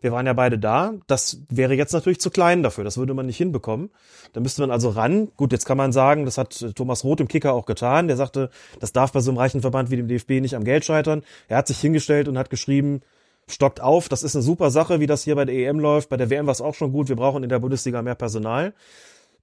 Wir 0.01 0.11
waren 0.11 0.27
ja 0.27 0.33
beide 0.33 0.59
da. 0.59 0.95
Das 1.07 1.39
wäre 1.49 1.75
jetzt 1.75 1.93
natürlich 1.93 2.21
zu 2.21 2.31
klein 2.31 2.65
dafür. 2.65 2.83
Das 2.83 2.99
würde 2.99 3.15
man 3.15 3.27
nicht 3.27 3.37
hinbekommen. 3.37 3.91
Da 4.33 4.41
müsste 4.41 4.61
man 4.61 4.73
also 4.73 4.91
ran. 4.91 5.31
Gut, 5.37 5.53
jetzt 5.53 5.65
kann 5.65 5.77
man 5.77 5.93
sagen, 5.93 6.25
das 6.25 6.39
hat 6.39 6.75
Thomas 6.75 7.05
Roth 7.05 7.21
im 7.21 7.29
Kicker 7.29 7.53
auch 7.53 7.67
getan. 7.67 8.09
Der 8.09 8.17
sagte, 8.17 8.51
das 8.81 8.93
darf 8.93 9.13
bei 9.13 9.21
so 9.21 9.31
einem 9.31 9.39
reichen 9.39 9.61
Verband 9.61 9.91
wie 9.91 9.97
dem 9.97 10.09
DFB 10.09 10.41
nicht 10.41 10.57
am 10.57 10.65
Geld 10.65 10.85
scheitern. 10.85 11.23
Er 11.47 11.57
hat 11.57 11.69
sich 11.69 11.79
hingestellt 11.79 12.27
und 12.27 12.37
hat 12.37 12.51
geschrieben, 12.51 13.03
stockt 13.47 13.81
auf. 13.81 14.09
Das 14.09 14.25
ist 14.25 14.35
eine 14.35 14.43
super 14.43 14.71
Sache, 14.73 14.99
wie 14.99 15.07
das 15.07 15.23
hier 15.23 15.37
bei 15.37 15.45
der 15.45 15.55
EM 15.55 15.79
läuft. 15.79 16.09
Bei 16.09 16.17
der 16.17 16.31
WM 16.31 16.47
war 16.47 16.53
es 16.53 16.61
auch 16.61 16.75
schon 16.75 16.91
gut. 16.91 17.09
Wir 17.09 17.17
brauchen 17.17 17.45
in 17.45 17.49
der 17.49 17.61
Bundesliga 17.61 18.03
mehr 18.03 18.17
Personal. 18.17 18.75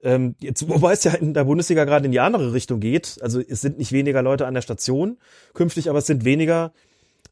Ähm, 0.02 0.36
jetzt, 0.40 0.68
wobei 0.70 0.94
es 0.94 1.04
ja 1.04 1.14
in 1.14 1.34
der 1.34 1.44
Bundesliga 1.44 1.86
gerade 1.86 2.06
in 2.06 2.12
die 2.12 2.20
andere 2.20 2.54
Richtung 2.54 2.80
geht. 2.80 3.18
Also 3.22 3.42
es 3.42 3.62
sind 3.62 3.78
nicht 3.78 3.92
weniger 3.92 4.22
Leute 4.22 4.48
an 4.48 4.54
der 4.54 4.62
Station 4.62 5.18
künftig, 5.54 5.90
aber 5.90 6.00
es 6.00 6.08
sind 6.08 6.26
weniger, 6.26 6.72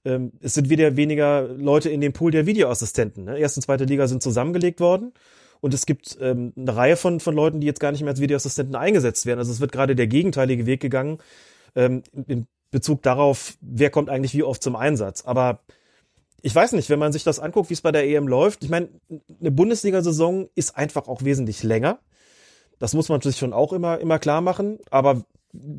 ähm, 0.05 0.33
es 0.41 0.53
sind 0.53 0.69
wieder 0.69 0.97
weniger 0.97 1.47
Leute 1.47 1.89
in 1.89 2.01
dem 2.01 2.13
Pool 2.13 2.31
der 2.31 2.45
Videoassistenten. 2.45 3.25
Ne? 3.25 3.37
Erste 3.37 3.59
und 3.59 3.63
zweite 3.63 3.85
Liga 3.85 4.07
sind 4.07 4.21
zusammengelegt 4.21 4.79
worden. 4.79 5.13
Und 5.59 5.73
es 5.73 5.85
gibt 5.85 6.17
ähm, 6.21 6.53
eine 6.55 6.75
Reihe 6.75 6.97
von, 6.97 7.19
von 7.19 7.33
Leuten, 7.33 7.61
die 7.61 7.67
jetzt 7.67 7.79
gar 7.79 7.91
nicht 7.91 8.01
mehr 8.01 8.11
als 8.11 8.21
Videoassistenten 8.21 8.75
eingesetzt 8.75 9.25
werden. 9.25 9.39
Also 9.39 9.51
es 9.51 9.59
wird 9.59 9.71
gerade 9.71 9.95
der 9.95 10.07
gegenteilige 10.07 10.65
Weg 10.65 10.81
gegangen 10.81 11.17
ähm, 11.75 12.03
in 12.27 12.47
Bezug 12.69 13.01
darauf, 13.01 13.57
wer 13.61 13.89
kommt 13.89 14.09
eigentlich 14.09 14.33
wie 14.33 14.43
oft 14.43 14.61
zum 14.61 14.75
Einsatz. 14.75 15.23
Aber 15.25 15.61
ich 16.41 16.53
weiß 16.53 16.73
nicht, 16.73 16.89
wenn 16.89 16.99
man 16.99 17.11
sich 17.11 17.23
das 17.23 17.39
anguckt, 17.39 17.69
wie 17.69 17.73
es 17.73 17.81
bei 17.81 17.91
der 17.91 18.07
EM 18.07 18.27
läuft. 18.27 18.63
Ich 18.63 18.69
meine, 18.69 18.89
eine 19.39 19.51
Bundesliga-Saison 19.51 20.49
ist 20.53 20.77
einfach 20.77 21.07
auch 21.07 21.23
wesentlich 21.23 21.63
länger. 21.63 21.99
Das 22.79 22.93
muss 22.93 23.09
man 23.09 23.21
sich 23.21 23.37
schon 23.37 23.53
auch 23.53 23.73
immer, 23.73 23.99
immer 23.99 24.19
klar 24.19 24.41
machen. 24.41 24.79
Aber 24.91 25.23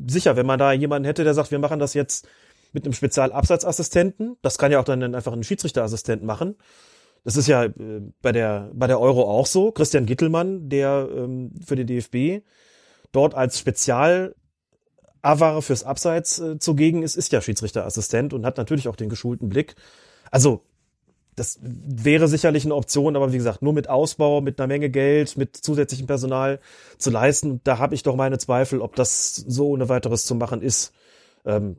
sicher, 0.07 0.35
wenn 0.35 0.45
man 0.45 0.59
da 0.59 0.71
jemanden 0.71 1.05
hätte, 1.05 1.23
der 1.23 1.33
sagt, 1.33 1.51
wir 1.51 1.59
machen 1.59 1.79
das 1.79 1.93
jetzt 1.93 2.27
mit 2.73 2.85
einem 2.85 2.93
Spezialabsatzassistenten, 2.93 4.37
das 4.41 4.57
kann 4.57 4.71
ja 4.71 4.79
auch 4.79 4.83
dann 4.83 5.15
einfach 5.15 5.33
ein 5.33 5.43
Schiedsrichterassistent 5.43 6.23
machen. 6.23 6.55
Das 7.23 7.35
ist 7.35 7.47
ja 7.47 7.65
äh, 7.65 7.73
bei 8.21 8.31
der, 8.31 8.71
bei 8.73 8.87
der 8.87 8.99
Euro 8.99 9.23
auch 9.23 9.45
so. 9.45 9.71
Christian 9.71 10.05
Gittelmann, 10.05 10.69
der 10.69 11.09
ähm, 11.13 11.51
für 11.65 11.75
den 11.75 11.87
DFB 11.87 12.45
dort 13.11 13.33
als 13.33 13.59
Spezial 13.59 14.35
Avare 15.21 15.61
fürs 15.61 15.83
Abseits 15.83 16.39
äh, 16.39 16.59
zugegen 16.59 17.03
ist, 17.03 17.17
ist 17.17 17.31
ja 17.31 17.41
Schiedsrichterassistent 17.41 18.33
und 18.33 18.45
hat 18.45 18.57
natürlich 18.57 18.87
auch 18.87 18.95
den 18.95 19.09
geschulten 19.09 19.49
Blick. 19.49 19.75
Also 20.31 20.63
das 21.39 21.59
wäre 21.61 22.27
sicherlich 22.27 22.65
eine 22.65 22.75
Option, 22.75 23.15
aber 23.15 23.31
wie 23.31 23.37
gesagt, 23.37 23.61
nur 23.61 23.73
mit 23.73 23.89
Ausbau, 23.89 24.41
mit 24.41 24.59
einer 24.59 24.67
Menge 24.67 24.89
Geld, 24.89 25.37
mit 25.37 25.55
zusätzlichem 25.55 26.05
Personal 26.05 26.59
zu 26.97 27.09
leisten, 27.09 27.61
da 27.63 27.77
habe 27.77 27.95
ich 27.95 28.03
doch 28.03 28.15
meine 28.15 28.37
Zweifel, 28.37 28.81
ob 28.81 28.95
das 28.95 29.35
so 29.35 29.69
ohne 29.69 29.87
weiteres 29.87 30.25
zu 30.25 30.35
machen 30.35 30.61
ist. 30.61 30.93
Ähm, 31.45 31.77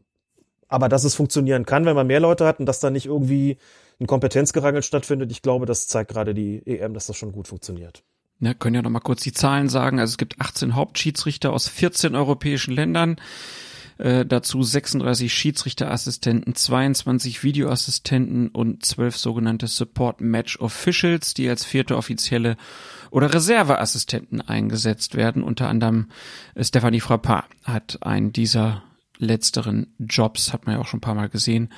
aber 0.69 0.89
dass 0.89 1.05
es 1.05 1.15
funktionieren 1.15 1.67
kann, 1.67 1.85
wenn 1.85 1.97
man 1.97 2.07
mehr 2.07 2.21
Leute 2.21 2.47
hat 2.47 2.59
und 2.59 2.67
dass 2.67 2.81
da 2.81 2.91
nicht 2.91 3.07
irgendwie 3.07 3.59
ein 4.01 4.07
Kompetenzgerangel 4.07 4.83
stattfindet, 4.83 5.31
ich 5.31 5.43
glaube, 5.43 5.67
das 5.67 5.87
zeigt 5.89 6.11
gerade 6.11 6.33
die 6.33 6.63
EM, 6.67 6.95
dass 6.95 7.07
das 7.07 7.17
schon 7.17 7.33
gut 7.33 7.49
funktioniert. 7.49 8.03
Ja, 8.39 8.55
können 8.55 8.77
ja 8.77 8.83
noch 8.83 8.91
mal 8.91 9.01
kurz 9.01 9.23
die 9.23 9.33
Zahlen 9.33 9.69
sagen. 9.69 10.01
Also 10.01 10.13
es 10.13 10.19
gibt 10.19 10.41
18 10.41 10.75
Hauptschiedsrichter 10.75 11.53
aus 11.53 11.69
14 11.69 12.15
europäischen 12.15 12.73
Ländern. 12.73 13.17
Äh, 14.01 14.25
dazu 14.25 14.63
36 14.63 15.31
Schiedsrichterassistenten, 15.31 16.55
22 16.55 17.45
Videoassistenten 17.45 18.49
und 18.49 18.83
12 18.83 19.19
sogenannte 19.19 19.67
Support 19.67 20.23
Match 20.23 20.59
Officials, 20.59 21.35
die 21.35 21.47
als 21.51 21.67
vierte 21.67 21.99
offizielle 21.99 22.57
oder 23.11 23.35
Reserveassistenten 23.35 24.41
eingesetzt 24.41 25.17
werden. 25.17 25.43
Unter 25.43 25.69
anderem 25.69 26.09
äh, 26.55 26.65
Stephanie 26.65 27.01
Frappard 27.01 27.45
hat 27.65 27.99
einen 28.01 28.33
dieser 28.33 28.83
letzteren 29.19 29.93
Jobs, 29.99 30.55
hat 30.55 30.65
man 30.65 30.77
ja 30.77 30.81
auch 30.81 30.87
schon 30.87 30.99
ein 30.99 31.03
paar 31.03 31.15
Mal 31.15 31.29
gesehen. 31.29 31.69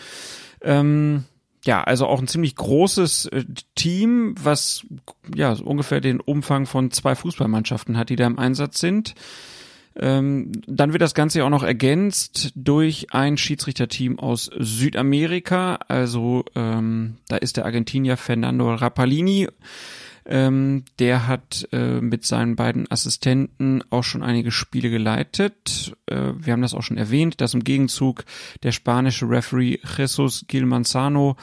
Ähm, 0.61 1.25
ja, 1.65 1.83
also 1.83 2.07
auch 2.07 2.21
ein 2.21 2.29
ziemlich 2.29 2.55
großes 2.55 3.27
äh, 3.27 3.45
Team, 3.75 4.37
was 4.41 4.87
ja 5.35 5.51
ungefähr 5.55 6.01
den 6.01 6.21
Umfang 6.21 6.67
von 6.67 6.93
zwei 6.93 7.17
Fußballmannschaften 7.17 7.99
hat, 7.99 8.11
die 8.11 8.17
da 8.17 8.29
im 8.29 8.39
Einsatz 8.39 8.79
sind. 8.79 9.17
Ähm, 9.97 10.53
dann 10.67 10.93
wird 10.93 11.03
das 11.03 11.15
Ganze 11.15 11.41
ja 11.41 11.45
auch 11.45 11.51
noch 11.51 11.63
ergänzt 11.63 12.53
durch 12.55 13.09
ein 13.13 13.37
Schiedsrichterteam 13.37 14.19
aus 14.19 14.51
Südamerika. 14.59 15.79
Also 15.89 16.45
ähm, 16.55 17.17
da 17.29 17.37
ist 17.37 17.57
der 17.57 17.67
Argentinier 17.67 18.17
Fernando 18.17 18.73
Rapalini. 18.75 19.49
Ähm, 20.25 20.85
der 21.01 21.27
hat 21.27 21.69
äh, 21.73 22.01
mit 22.01 22.25
seinen 22.25 22.55
beiden 22.55 22.89
Assistenten 22.91 23.83
auch 23.91 24.05
schon 24.05 24.23
einige 24.23 24.53
Spiele 24.53 24.89
geleitet. 24.89 25.95
Äh, 26.07 26.35
wir 26.39 26.53
haben 26.53 26.63
das 26.63 26.75
auch 26.75 26.83
schon 26.83 26.97
erwähnt, 26.97 27.41
dass 27.41 27.55
im 27.55 27.65
Gegenzug 27.65 28.25
der 28.63 28.71
spanische 28.71 29.29
Referee 29.29 29.81
Jesus 29.97 30.45
Gil 30.47 30.65
Manzano 30.65 31.37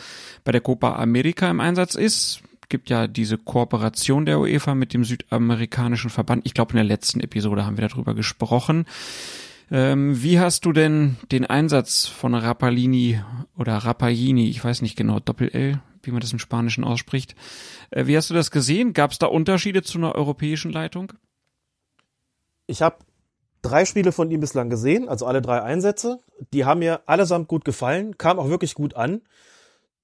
bei 0.46 0.54
der 0.54 0.62
Copa 0.62 0.96
America 0.96 1.50
im 1.52 1.60
Einsatz 1.60 1.96
ist 1.96 2.42
gibt 2.70 2.90
ja 2.90 3.08
diese 3.08 3.38
Kooperation 3.38 4.26
der 4.26 4.40
UEFA 4.40 4.76
mit 4.76 4.94
dem 4.94 5.04
südamerikanischen 5.04 6.10
Verband. 6.10 6.46
Ich 6.46 6.54
glaube, 6.54 6.72
in 6.72 6.78
der 6.78 6.86
letzten 6.86 7.20
Episode 7.20 7.66
haben 7.66 7.78
wir 7.78 7.88
darüber 7.88 8.14
gesprochen. 8.14 8.86
Ähm, 9.72 10.22
wie 10.22 10.40
hast 10.40 10.66
du 10.66 10.72
denn 10.72 11.18
den 11.32 11.46
Einsatz 11.46 12.08
von 12.08 12.34
Rapalini 12.34 13.22
oder 13.58 13.78
Rapagini, 13.78 14.50
ich 14.50 14.64
weiß 14.64 14.82
nicht 14.82 14.96
genau, 14.96 15.20
Doppel-L, 15.20 15.80
wie 16.04 16.12
man 16.12 16.22
das 16.22 16.34
im 16.34 16.40
Spanischen 16.40 16.84
ausspricht. 16.84 17.36
Äh, 17.92 18.08
wie 18.08 18.18
hast 18.18 18.30
du 18.30 18.34
das 18.34 18.52
gesehen? 18.52 18.94
Gab 18.94 19.12
es 19.12 19.20
da 19.20 19.28
Unterschiede 19.28 19.84
zu 19.84 19.98
einer 19.98 20.16
europäischen 20.16 20.72
Leitung? 20.72 21.14
Ich 22.66 22.82
habe 22.82 22.98
drei 23.62 23.86
Spiele 23.86 24.12
von 24.12 24.32
ihm 24.32 24.40
bislang 24.40 24.70
gesehen, 24.70 25.10
also 25.10 25.26
alle 25.26 25.42
drei 25.42 25.62
Einsätze. 25.62 26.20
Die 26.54 26.66
haben 26.66 26.80
mir 26.80 27.02
allesamt 27.08 27.48
gut 27.48 27.66
gefallen, 27.66 28.18
kam 28.18 28.40
auch 28.40 28.50
wirklich 28.50 28.74
gut 28.74 28.96
an 28.96 29.22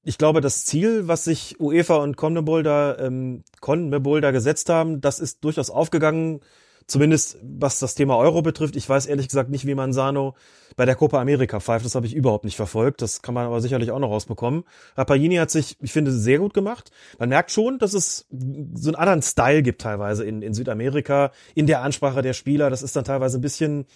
ich 0.07 0.19
glaube, 0.19 0.39
das 0.39 0.65
Ziel, 0.65 1.07
was 1.07 1.23
sich 1.23 1.59
UEFA 1.59 1.95
und 1.95 2.15
CONMEBOL 2.15 2.61
da, 2.61 2.95
ähm, 2.99 3.43
CONMEBOL 3.59 4.21
da 4.21 4.29
gesetzt 4.29 4.69
haben, 4.69 5.01
das 5.01 5.19
ist 5.19 5.43
durchaus 5.43 5.71
aufgegangen. 5.71 6.41
Zumindest 6.87 7.39
was 7.41 7.79
das 7.79 7.95
Thema 7.95 8.15
Euro 8.15 8.43
betrifft. 8.43 8.75
Ich 8.75 8.87
weiß 8.87 9.07
ehrlich 9.07 9.27
gesagt 9.27 9.49
nicht, 9.49 9.65
wie 9.65 9.73
man 9.73 9.91
Sano 9.91 10.35
bei 10.75 10.85
der 10.85 10.93
Copa 10.93 11.19
America 11.19 11.59
pfeift. 11.59 11.83
Das 11.83 11.95
habe 11.95 12.05
ich 12.05 12.13
überhaupt 12.13 12.45
nicht 12.45 12.55
verfolgt. 12.55 13.01
Das 13.01 13.23
kann 13.23 13.33
man 13.33 13.47
aber 13.47 13.59
sicherlich 13.59 13.89
auch 13.89 13.97
noch 13.97 14.11
rausbekommen. 14.11 14.65
Rappaini 14.95 15.37
hat 15.37 15.49
sich, 15.49 15.77
ich 15.81 15.91
finde, 15.91 16.11
sehr 16.11 16.37
gut 16.37 16.53
gemacht. 16.53 16.91
Man 17.17 17.29
merkt 17.29 17.49
schon, 17.49 17.79
dass 17.79 17.95
es 17.95 18.27
so 18.29 18.89
einen 18.89 18.95
anderen 18.95 19.23
Style 19.23 19.63
gibt 19.63 19.81
teilweise 19.81 20.23
in, 20.23 20.43
in 20.43 20.53
Südamerika, 20.53 21.31
in 21.55 21.65
der 21.65 21.81
Ansprache 21.81 22.21
der 22.21 22.33
Spieler. 22.33 22.69
Das 22.69 22.83
ist 22.83 22.95
dann 22.95 23.05
teilweise 23.05 23.39
ein 23.39 23.41
bisschen 23.41 23.87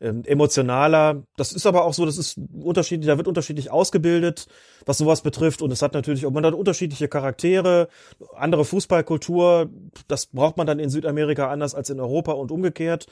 ähm, 0.00 0.22
emotionaler. 0.24 1.24
Das 1.36 1.52
ist 1.52 1.66
aber 1.66 1.84
auch 1.84 1.94
so, 1.94 2.06
das 2.06 2.18
ist 2.18 2.38
unterschiedlich, 2.52 3.06
da 3.06 3.16
wird 3.16 3.28
unterschiedlich 3.28 3.70
ausgebildet, 3.70 4.46
was 4.86 4.98
sowas 4.98 5.20
betrifft. 5.20 5.62
Und 5.62 5.72
es 5.72 5.82
hat 5.82 5.94
natürlich, 5.94 6.26
ob 6.26 6.34
man 6.34 6.44
hat 6.44 6.54
unterschiedliche 6.54 7.08
Charaktere, 7.08 7.88
andere 8.34 8.64
Fußballkultur, 8.64 9.70
das 10.08 10.26
braucht 10.26 10.56
man 10.56 10.66
dann 10.66 10.78
in 10.78 10.90
Südamerika 10.90 11.50
anders 11.50 11.74
als 11.74 11.90
in 11.90 12.00
Europa 12.00 12.32
und 12.32 12.50
umgekehrt. 12.50 13.06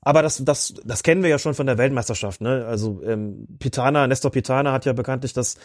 Aber 0.00 0.22
das, 0.22 0.42
das, 0.44 0.74
das 0.84 1.02
kennen 1.02 1.22
wir 1.22 1.30
ja 1.30 1.38
schon 1.38 1.54
von 1.54 1.66
der 1.66 1.78
Weltmeisterschaft. 1.78 2.40
Ne? 2.40 2.64
Also 2.66 3.02
ähm, 3.02 3.48
Pitana, 3.58 4.06
Nestor 4.06 4.30
Pitana 4.30 4.72
hat 4.72 4.84
ja 4.84 4.92
bekanntlich 4.92 5.32
das 5.32 5.56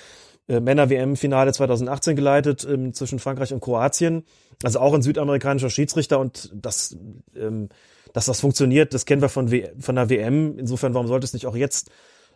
äh, 0.48 0.60
Männer-WM-Finale 0.60 1.54
2018 1.54 2.16
geleitet 2.16 2.68
ähm, 2.70 2.94
zwischen 2.94 3.20
Frankreich 3.20 3.54
und 3.54 3.62
Kroatien. 3.62 4.24
Also 4.64 4.80
auch 4.80 4.94
ein 4.94 5.02
südamerikanischer 5.02 5.70
Schiedsrichter 5.70 6.20
und 6.20 6.52
das 6.56 6.98
ähm, 7.36 7.70
dass 8.14 8.26
das 8.26 8.40
funktioniert, 8.40 8.94
das 8.94 9.06
kennen 9.06 9.22
wir 9.22 9.30
von, 9.30 9.52
w 9.52 9.70
von 9.80 9.96
der 9.96 10.10
WM. 10.10 10.58
Insofern, 10.58 10.94
warum 10.94 11.08
sollte 11.08 11.26
es 11.26 11.34
nicht 11.34 11.46
auch 11.48 11.56
jetzt 11.56 11.90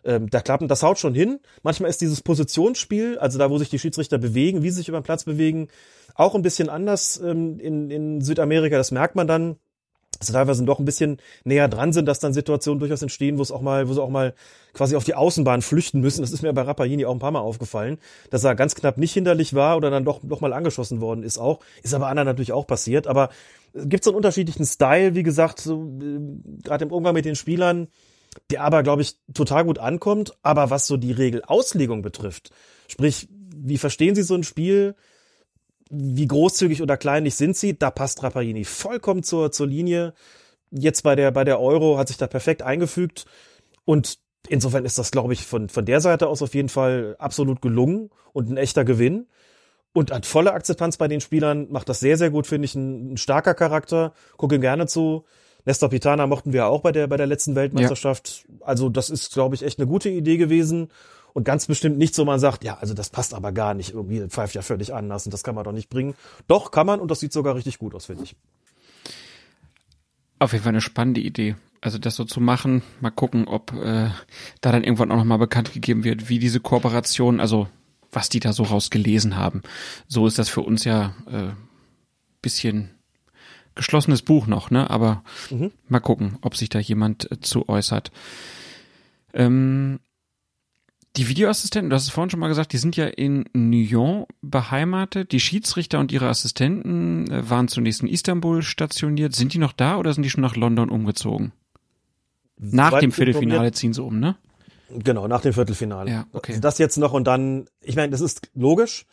ähm, 0.04 0.28
da 0.28 0.40
klappen? 0.40 0.68
Das 0.68 0.82
haut 0.82 0.98
schon 0.98 1.14
hin. 1.14 1.40
Manchmal 1.62 1.88
ist 1.88 2.00
dieses 2.00 2.20
Positionsspiel, 2.20 3.18
also 3.18 3.38
da, 3.38 3.48
wo 3.50 3.58
sich 3.58 3.70
die 3.70 3.78
Schiedsrichter 3.78 4.18
bewegen, 4.18 4.62
wie 4.62 4.70
sie 4.70 4.76
sich 4.76 4.88
über 4.88 5.00
den 5.00 5.04
Platz 5.04 5.24
bewegen, 5.24 5.68
auch 6.14 6.34
ein 6.34 6.42
bisschen 6.42 6.68
anders 6.68 7.20
ähm, 7.24 7.58
in, 7.60 7.90
in 7.90 8.20
Südamerika. 8.20 8.76
Das 8.76 8.90
merkt 8.90 9.14
man 9.14 9.28
dann 9.28 9.56
dass 10.18 10.32
teilweise 10.32 10.64
doch 10.64 10.78
ein 10.78 10.84
bisschen 10.84 11.18
näher 11.44 11.68
dran 11.68 11.92
sind, 11.92 12.06
dass 12.06 12.18
dann 12.18 12.32
Situationen 12.32 12.80
durchaus 12.80 13.02
entstehen, 13.02 13.38
wo 13.38 13.42
es 13.42 13.50
auch 13.50 13.60
mal, 13.60 13.88
wo 13.88 13.94
sie 13.94 14.02
auch 14.02 14.10
mal 14.10 14.34
quasi 14.72 14.96
auf 14.96 15.04
die 15.04 15.14
Außenbahn 15.14 15.62
flüchten 15.62 16.00
müssen. 16.00 16.22
Das 16.22 16.32
ist 16.32 16.42
mir 16.42 16.52
bei 16.52 16.62
Rappaini 16.62 17.04
auch 17.04 17.12
ein 17.12 17.18
paar 17.18 17.30
Mal 17.30 17.40
aufgefallen, 17.40 17.98
dass 18.30 18.44
er 18.44 18.54
ganz 18.54 18.74
knapp 18.74 18.98
nicht 18.98 19.12
hinderlich 19.12 19.54
war 19.54 19.76
oder 19.76 19.90
dann 19.90 20.04
doch 20.04 20.22
noch 20.22 20.40
mal 20.40 20.52
angeschossen 20.52 21.00
worden 21.00 21.22
ist 21.22 21.38
auch. 21.38 21.60
Ist 21.82 21.94
aber 21.94 22.08
anderen 22.08 22.26
natürlich 22.26 22.52
auch 22.52 22.66
passiert. 22.66 23.06
Aber 23.06 23.30
gibt 23.74 24.04
so 24.04 24.10
einen 24.10 24.16
unterschiedlichen 24.16 24.64
Style, 24.64 25.14
wie 25.14 25.22
gesagt, 25.22 25.60
so, 25.60 25.84
äh, 26.00 26.18
gerade 26.62 26.84
im 26.84 26.92
Umgang 26.92 27.14
mit 27.14 27.24
den 27.24 27.36
Spielern, 27.36 27.88
der 28.50 28.62
aber, 28.62 28.82
glaube 28.82 29.02
ich, 29.02 29.16
total 29.34 29.64
gut 29.64 29.78
ankommt. 29.78 30.34
Aber 30.42 30.70
was 30.70 30.86
so 30.86 30.96
die 30.96 31.12
Regelauslegung 31.12 32.02
betrifft, 32.02 32.50
sprich, 32.88 33.28
wie 33.54 33.78
verstehen 33.78 34.14
Sie 34.14 34.22
so 34.22 34.34
ein 34.34 34.44
Spiel? 34.44 34.94
Wie 35.90 36.26
großzügig 36.26 36.82
oder 36.82 36.96
kleinlich 36.96 37.34
sind 37.34 37.56
sie? 37.56 37.78
Da 37.78 37.90
passt 37.90 38.22
Rapparini 38.22 38.64
vollkommen 38.64 39.22
zur, 39.22 39.52
zur 39.52 39.66
Linie. 39.66 40.14
Jetzt 40.70 41.02
bei 41.02 41.16
der, 41.16 41.30
bei 41.30 41.44
der 41.44 41.60
Euro 41.60 41.98
hat 41.98 42.08
sich 42.08 42.18
da 42.18 42.26
perfekt 42.26 42.62
eingefügt. 42.62 43.24
Und 43.84 44.18
insofern 44.48 44.84
ist 44.84 44.98
das, 44.98 45.10
glaube 45.10 45.32
ich, 45.32 45.46
von, 45.46 45.68
von 45.68 45.84
der 45.84 46.00
Seite 46.00 46.28
aus 46.28 46.42
auf 46.42 46.54
jeden 46.54 46.68
Fall 46.68 47.16
absolut 47.18 47.62
gelungen 47.62 48.10
und 48.32 48.50
ein 48.50 48.56
echter 48.56 48.84
Gewinn 48.84 49.26
und 49.92 50.12
hat 50.12 50.26
volle 50.26 50.52
Akzeptanz 50.52 50.96
bei 50.96 51.08
den 51.08 51.20
Spielern, 51.20 51.68
macht 51.70 51.88
das 51.88 52.00
sehr, 52.00 52.16
sehr 52.16 52.30
gut, 52.30 52.46
finde 52.46 52.66
ich, 52.66 52.74
ein, 52.74 53.14
ein, 53.14 53.16
starker 53.16 53.54
Charakter, 53.54 54.12
gucke 54.36 54.54
ihm 54.54 54.60
gerne 54.60 54.86
zu. 54.86 55.24
Nestor 55.64 55.90
Pitana 55.90 56.26
mochten 56.26 56.52
wir 56.52 56.66
auch 56.66 56.82
bei 56.82 56.92
der, 56.92 57.06
bei 57.08 57.16
der 57.16 57.26
letzten 57.26 57.54
Weltmeisterschaft. 57.54 58.44
Ja. 58.48 58.66
Also 58.66 58.88
das 58.88 59.10
ist, 59.10 59.32
glaube 59.32 59.54
ich, 59.54 59.62
echt 59.62 59.78
eine 59.78 59.88
gute 59.88 60.08
Idee 60.08 60.36
gewesen 60.36 60.88
und 61.34 61.44
ganz 61.44 61.66
bestimmt 61.66 61.98
nicht 61.98 62.14
so, 62.14 62.24
man 62.24 62.38
sagt, 62.38 62.64
ja, 62.64 62.78
also 62.78 62.94
das 62.94 63.10
passt 63.10 63.34
aber 63.34 63.52
gar 63.52 63.74
nicht, 63.74 63.94
irgendwie 63.94 64.26
pfeift 64.28 64.54
ja 64.54 64.62
völlig 64.62 64.94
anders 64.94 65.26
und 65.26 65.32
das 65.32 65.42
kann 65.42 65.54
man 65.54 65.64
doch 65.64 65.72
nicht 65.72 65.90
bringen. 65.90 66.14
Doch, 66.46 66.70
kann 66.70 66.86
man 66.86 67.00
und 67.00 67.10
das 67.10 67.20
sieht 67.20 67.32
sogar 67.32 67.54
richtig 67.54 67.78
gut 67.78 67.94
aus, 67.94 68.06
finde 68.06 68.24
ich. 68.24 68.36
Auf 70.38 70.52
jeden 70.52 70.64
Fall 70.64 70.70
eine 70.72 70.80
spannende 70.80 71.20
Idee. 71.20 71.56
Also 71.80 71.98
das 71.98 72.16
so 72.16 72.24
zu 72.24 72.40
machen, 72.40 72.82
mal 73.00 73.10
gucken, 73.10 73.46
ob 73.46 73.72
äh, 73.72 74.10
da 74.60 74.72
dann 74.72 74.84
irgendwann 74.84 75.12
auch 75.12 75.16
nochmal 75.16 75.38
bekannt 75.38 75.72
gegeben 75.72 76.04
wird, 76.04 76.28
wie 76.28 76.38
diese 76.38 76.60
Kooperation, 76.60 77.40
also 77.40 77.68
was 78.10 78.28
die 78.28 78.40
da 78.40 78.52
so 78.52 78.64
rausgelesen 78.64 79.36
haben. 79.36 79.62
So 80.06 80.26
ist 80.26 80.38
das 80.38 80.48
für 80.48 80.62
uns 80.62 80.84
ja 80.84 81.14
äh, 81.30 81.50
bisschen 82.42 82.90
geschlossenes 83.74 84.22
Buch 84.22 84.46
noch, 84.46 84.70
ne? 84.70 84.90
Aber 84.90 85.22
mhm. 85.50 85.70
mal 85.88 86.00
gucken, 86.00 86.38
ob 86.42 86.56
sich 86.56 86.68
da 86.68 86.78
jemand 86.78 87.30
äh, 87.30 87.40
zu 87.40 87.68
äußert. 87.68 88.10
Ähm, 89.32 90.00
die 91.16 91.28
Videoassistenten, 91.28 91.90
du 91.90 91.96
hast 91.96 92.04
es 92.04 92.10
vorhin 92.10 92.30
schon 92.30 92.40
mal 92.40 92.48
gesagt, 92.48 92.72
die 92.72 92.78
sind 92.78 92.96
ja 92.96 93.06
in 93.06 93.44
Nyon 93.52 94.26
beheimatet. 94.42 95.32
Die 95.32 95.40
Schiedsrichter 95.40 95.98
und 95.98 96.12
ihre 96.12 96.28
Assistenten 96.28 97.30
äh, 97.30 97.48
waren 97.48 97.68
zunächst 97.68 98.02
in 98.02 98.08
Istanbul 98.08 98.62
stationiert. 98.62 99.34
Sind 99.34 99.54
die 99.54 99.58
noch 99.58 99.72
da 99.72 99.96
oder 99.96 100.12
sind 100.12 100.22
die 100.22 100.30
schon 100.30 100.42
nach 100.42 100.56
London 100.56 100.90
umgezogen? 100.90 101.52
Nach 102.58 102.98
dem 102.98 103.12
Viertelfinale 103.12 103.72
ziehen 103.72 103.92
sie 103.92 104.02
um, 104.02 104.18
ne? 104.18 104.36
Genau, 104.90 105.28
nach 105.28 105.42
dem 105.42 105.52
Viertelfinale. 105.52 106.10
Ja, 106.10 106.26
okay. 106.32 106.52
Also 106.52 106.60
das 106.60 106.78
jetzt 106.78 106.96
noch 106.96 107.12
und 107.12 107.24
dann, 107.24 107.66
ich 107.82 107.96
meine, 107.96 108.10
das 108.10 108.20
ist 108.20 108.50
logisch, 108.54 109.06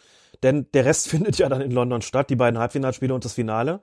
denn 0.43 0.67
der 0.73 0.85
Rest 0.85 1.07
findet 1.09 1.37
ja 1.37 1.49
dann 1.49 1.61
in 1.61 1.71
London 1.71 2.01
statt, 2.01 2.29
die 2.29 2.35
beiden 2.35 2.59
Halbfinalspiele 2.59 3.13
und 3.13 3.25
das 3.25 3.33
Finale. 3.33 3.81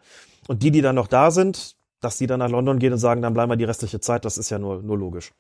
Und 0.49 0.63
die, 0.63 0.71
die 0.71 0.81
dann 0.81 0.97
noch 0.97 1.07
da 1.07 1.31
sind, 1.31 1.77
dass 2.03 2.19
die 2.19 2.27
dann 2.27 2.41
nach 2.41 2.51
London 2.51 2.79
gehen 2.79 2.93
und 2.93 2.99
sagen, 2.99 3.23
dann 3.23 3.33
bleiben 3.33 3.51
wir 3.51 3.57
die 3.57 3.65
restliche 3.65 4.01
Zeit, 4.01 4.25
das 4.25 4.37
ist 4.37 4.51
ja 4.51 4.59
nur, 4.59 4.83
nur 4.83 4.99
logisch. 4.99 5.33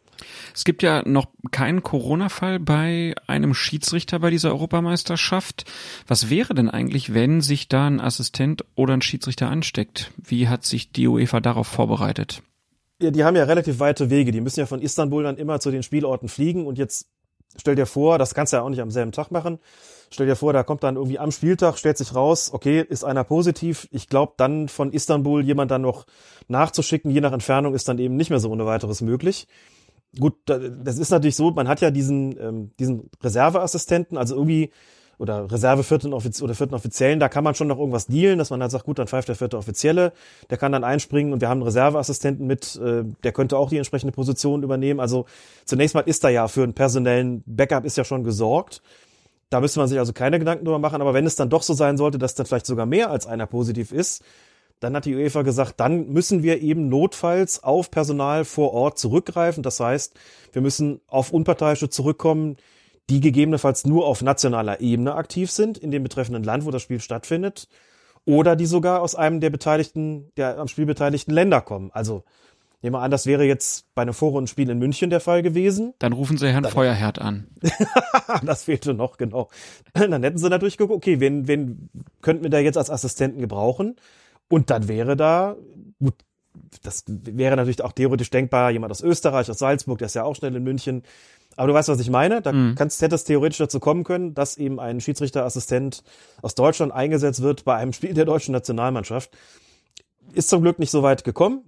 Es 0.55 0.65
gibt 0.65 0.83
ja 0.83 1.07
noch 1.07 1.27
keinen 1.51 1.83
Corona-Fall 1.83 2.61
bei 2.61 3.15
einem 3.27 3.53
Schiedsrichter 3.53 4.21
bei 4.21 4.31
dieser 4.31 4.51
Europameisterschaft. 4.51 5.65
Was 6.07 6.31
wäre 6.31 6.55
denn 6.55 6.71
eigentlich, 6.71 7.13
wenn 7.13 7.41
sich 7.41 7.69
da 7.69 7.87
ein 7.87 8.01
Assistent 8.01 8.65
oder 8.75 8.95
ein 8.95 9.03
Schiedsrichter 9.03 9.49
ansteckt? 9.49 10.13
Wie 10.17 10.49
hat 10.49 10.65
sich 10.65 10.93
die 10.93 11.09
UEFA 11.09 11.41
darauf 11.41 11.67
vorbereitet? 11.67 12.43
die 13.01 13.25
haben 13.25 13.35
ja 13.35 13.43
relativ 13.43 13.81
weite 13.81 14.11
Wege. 14.11 14.31
Die 14.31 14.41
müssen 14.41 14.61
ja 14.61 14.67
von 14.67 14.81
Istanbul 14.81 15.25
dann 15.25 15.37
immer 15.37 15.59
zu 15.59 15.73
den 15.73 15.83
Spielorten 15.83 16.29
fliegen 16.29 16.67
und 16.67 16.79
jetzt 16.79 17.09
stell 17.57 17.75
dir 17.75 17.87
vor, 17.87 18.19
das 18.19 18.35
kannst 18.35 18.53
du 18.53 18.59
ja 18.59 18.63
auch 18.63 18.69
nicht 18.69 18.81
am 18.81 18.93
selben 18.93 19.11
Tag 19.11 19.31
machen. 19.31 19.59
Stell 20.13 20.27
dir 20.27 20.37
vor, 20.37 20.53
da 20.53 20.63
kommt 20.63 20.83
dann 20.83 20.97
irgendwie 20.97 21.19
am 21.19 21.33
Spieltag, 21.33 21.79
stellt 21.79 21.97
sich 21.97 22.15
raus, 22.15 22.51
okay, 22.53 22.85
ist 22.87 23.03
einer 23.03 23.25
positiv. 23.25 23.89
Ich 23.91 24.09
glaube, 24.09 24.35
dann 24.37 24.69
von 24.69 24.93
Istanbul 24.93 25.43
jemand 25.43 25.71
dann 25.71 25.83
noch 25.83 26.05
nachzuschicken, 26.49 27.11
je 27.11 27.23
nach 27.23 27.33
Entfernung, 27.33 27.75
ist 27.75 27.89
dann 27.89 27.99
eben 27.99 28.17
nicht 28.17 28.29
mehr 28.29 28.39
so 28.39 28.51
ohne 28.51 28.67
weiteres 28.67 29.01
möglich. 29.01 29.49
Gut, 30.19 30.35
das 30.45 30.99
ist 30.99 31.11
natürlich 31.11 31.37
so, 31.37 31.51
man 31.53 31.67
hat 31.67 31.81
ja 31.81 31.91
diesen, 31.91 32.39
ähm, 32.39 32.71
diesen 32.79 33.09
Reserveassistenten, 33.23 34.19
also 34.19 34.35
irgendwie 34.35 34.71
oder 35.19 35.51
Reserve 35.51 35.85
vierten 35.85 36.13
Offiz 36.13 36.43
oder 36.43 36.55
vierten 36.55 36.75
Offiziellen, 36.75 37.21
da 37.21 37.29
kann 37.29 37.45
man 37.45 37.55
schon 37.55 37.69
noch 37.69 37.79
irgendwas 37.79 38.07
dealen, 38.07 38.39
dass 38.39 38.51
man 38.51 38.61
halt 38.61 38.73
sagt, 38.73 38.85
gut, 38.85 38.99
dann 38.99 39.07
pfeift 39.07 39.29
der 39.29 39.37
vierte 39.37 39.57
Offizielle, 39.57 40.13
der 40.51 40.59
kann 40.59 40.73
dann 40.73 40.85
einspringen 40.85 41.33
und 41.33 41.41
wir 41.41 41.49
haben 41.49 41.59
einen 41.59 41.67
Reserveassistenten 41.67 42.47
mit, 42.47 42.77
äh, 42.77 43.05
der 43.23 43.33
könnte 43.33 43.57
auch 43.57 43.71
die 43.71 43.77
entsprechende 43.77 44.13
Position 44.13 44.63
übernehmen. 44.63 45.01
Also 45.01 45.27
zunächst 45.65 45.95
mal 45.95 46.01
ist 46.01 46.25
da 46.25 46.29
ja 46.29 46.49
für 46.49 46.65
einen 46.65 46.75
personellen 46.75 47.43
Backup 47.47 47.85
ist 47.85 47.97
ja 47.97 48.05
schon 48.05 48.25
gesorgt. 48.25 48.83
Da 49.53 49.61
müsste 49.61 49.81
man 49.81 49.89
sich 49.89 49.99
also 49.99 50.15
keine 50.15 50.39
Gedanken 50.39 50.65
drüber 50.65 50.79
machen, 50.79 51.03
aber 51.03 51.13
wenn 51.13 51.27
es 51.27 51.37
dann 51.37 51.51
doch 51.51 51.63
so 51.63 51.75
sein 51.75 51.99
sollte, 51.99 52.17
dass 52.17 52.35
dann 52.35 52.47
vielleicht 52.47 52.65
sogar 52.65 52.87
mehr 52.87 53.11
als 53.11 53.27
einer 53.27 53.47
positiv 53.47 53.93
ist, 53.93 54.25
dann 54.81 54.97
hat 54.97 55.05
die 55.05 55.15
UEFA 55.15 55.43
gesagt, 55.43 55.75
dann 55.79 56.09
müssen 56.09 56.43
wir 56.43 56.63
eben 56.63 56.89
notfalls 56.89 57.63
auf 57.63 57.91
Personal 57.91 58.47
vor 58.47 58.73
Ort 58.73 58.99
zurückgreifen. 58.99 59.63
Das 59.63 59.79
heißt, 59.79 60.15
wir 60.53 60.63
müssen 60.63 61.03
auf 61.07 61.35
Unparteiische 61.35 61.91
zurückkommen, 61.91 62.57
die 63.11 63.21
gegebenenfalls 63.21 63.85
nur 63.85 64.07
auf 64.07 64.23
nationaler 64.23 64.81
Ebene 64.81 65.17
aktiv 65.17 65.51
sind, 65.51 65.77
in 65.77 65.91
dem 65.91 66.03
betreffenden 66.03 66.45
Land, 66.45 66.65
wo 66.65 66.71
das 66.71 66.81
Spiel 66.81 67.01
stattfindet, 67.01 67.69
oder 68.25 68.57
die 68.57 68.65
sogar 68.65 69.03
aus 69.03 69.15
einem 69.15 69.41
der 69.41 69.51
beteiligten, 69.51 70.33
der 70.39 70.59
am 70.59 70.69
Spiel 70.69 70.87
beteiligten 70.87 71.33
Länder 71.33 71.61
kommen. 71.61 71.91
Also 71.93 72.25
Nehmen 72.83 72.97
wir 72.97 73.01
an, 73.01 73.13
das 73.13 73.27
wäre 73.27 73.45
jetzt 73.45 73.87
bei 73.95 74.03
einem 74.03 74.13
Vorrundenspiel 74.13 74.69
in 74.69 74.79
München 74.79 75.09
der 75.09 75.21
Fall 75.21 75.43
gewesen. 75.43 75.95
Dann 76.01 76.13
rufen 76.13 76.37
sie 76.37 76.49
Herrn 76.49 76.65
Dann, 76.65 76.73
Feuerherd 76.73 77.21
an. 77.21 77.47
das 78.43 78.65
fehlte 78.65 78.93
noch, 78.93 79.19
genau. 79.19 79.49
Dann 79.95 80.23
hätten 80.23 80.39
sie 80.39 80.51
natürlich 80.51 80.79
geguckt, 80.79 80.97
okay, 80.97 81.21
wen, 81.21 81.47
wen 81.47 81.89
könnten 82.23 82.43
wir 82.43 82.51
da 82.51 82.59
jetzt 82.59 82.77
als 82.77 82.91
Assistenten 82.91 83.41
gebrauchen? 83.41 83.97
Und 84.49 84.71
dann 84.71 84.89
wäre 84.89 85.17
da, 85.17 85.57
gut, 86.01 86.15
das 86.83 87.05
wäre 87.07 87.57
natürlich 87.57 87.83
auch 87.83 87.93
theoretisch 87.93 88.31
denkbar, 88.31 88.73
jemand 88.73 88.91
aus 88.91 89.01
Österreich, 89.01 89.49
aus 89.49 89.59
Salzburg, 89.59 89.99
der 89.99 90.07
ist 90.07 90.15
ja 90.15 90.25
auch 90.25 90.35
schnell 90.35 90.55
in 90.57 90.65
München. 90.65 91.05
Aber 91.57 91.69
du 91.69 91.75
weißt, 91.75 91.89
was 91.89 92.01
ich 92.01 92.11
meine? 92.11 92.43
Da 92.43 92.53
mhm. 92.53 92.75
kannst, 92.75 93.01
hätte 93.01 93.15
es 93.15 93.25
theoretisch 93.25 93.59
dazu 93.59 93.79
kommen 93.79 94.03
können, 94.03 94.35
dass 94.35 94.57
eben 94.57 94.81
ein 94.81 95.01
Schiedsrichterassistent 95.01 96.03
aus 96.41 96.57
Deutschland 96.57 96.93
eingesetzt 96.93 97.43
wird 97.43 97.65
bei 97.65 97.77
einem 97.77 97.93
Spiel 97.93 98.15
der 98.15 98.25
deutschen 98.25 98.53
Nationalmannschaft. 98.53 99.31
Ist 100.33 100.49
zum 100.49 100.63
Glück 100.63 100.79
nicht 100.79 100.91
so 100.91 101.03
weit 101.03 101.25
gekommen. 101.25 101.63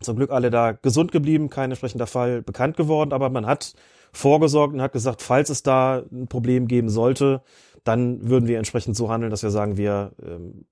Zum 0.00 0.16
Glück 0.16 0.30
alle 0.30 0.50
da 0.50 0.72
gesund 0.72 1.12
geblieben, 1.12 1.50
kein 1.50 1.70
entsprechender 1.70 2.06
Fall 2.06 2.42
bekannt 2.42 2.76
geworden, 2.76 3.12
aber 3.12 3.30
man 3.30 3.46
hat 3.46 3.74
vorgesorgt 4.12 4.74
und 4.74 4.82
hat 4.82 4.92
gesagt, 4.92 5.22
falls 5.22 5.50
es 5.50 5.62
da 5.62 6.02
ein 6.12 6.28
Problem 6.28 6.68
geben 6.68 6.88
sollte, 6.88 7.42
dann 7.84 8.28
würden 8.28 8.48
wir 8.48 8.58
entsprechend 8.58 8.96
so 8.96 9.10
handeln, 9.10 9.30
dass 9.30 9.42
wir 9.42 9.50
sagen, 9.50 9.76
wir 9.76 10.12
ähm, 10.22 10.66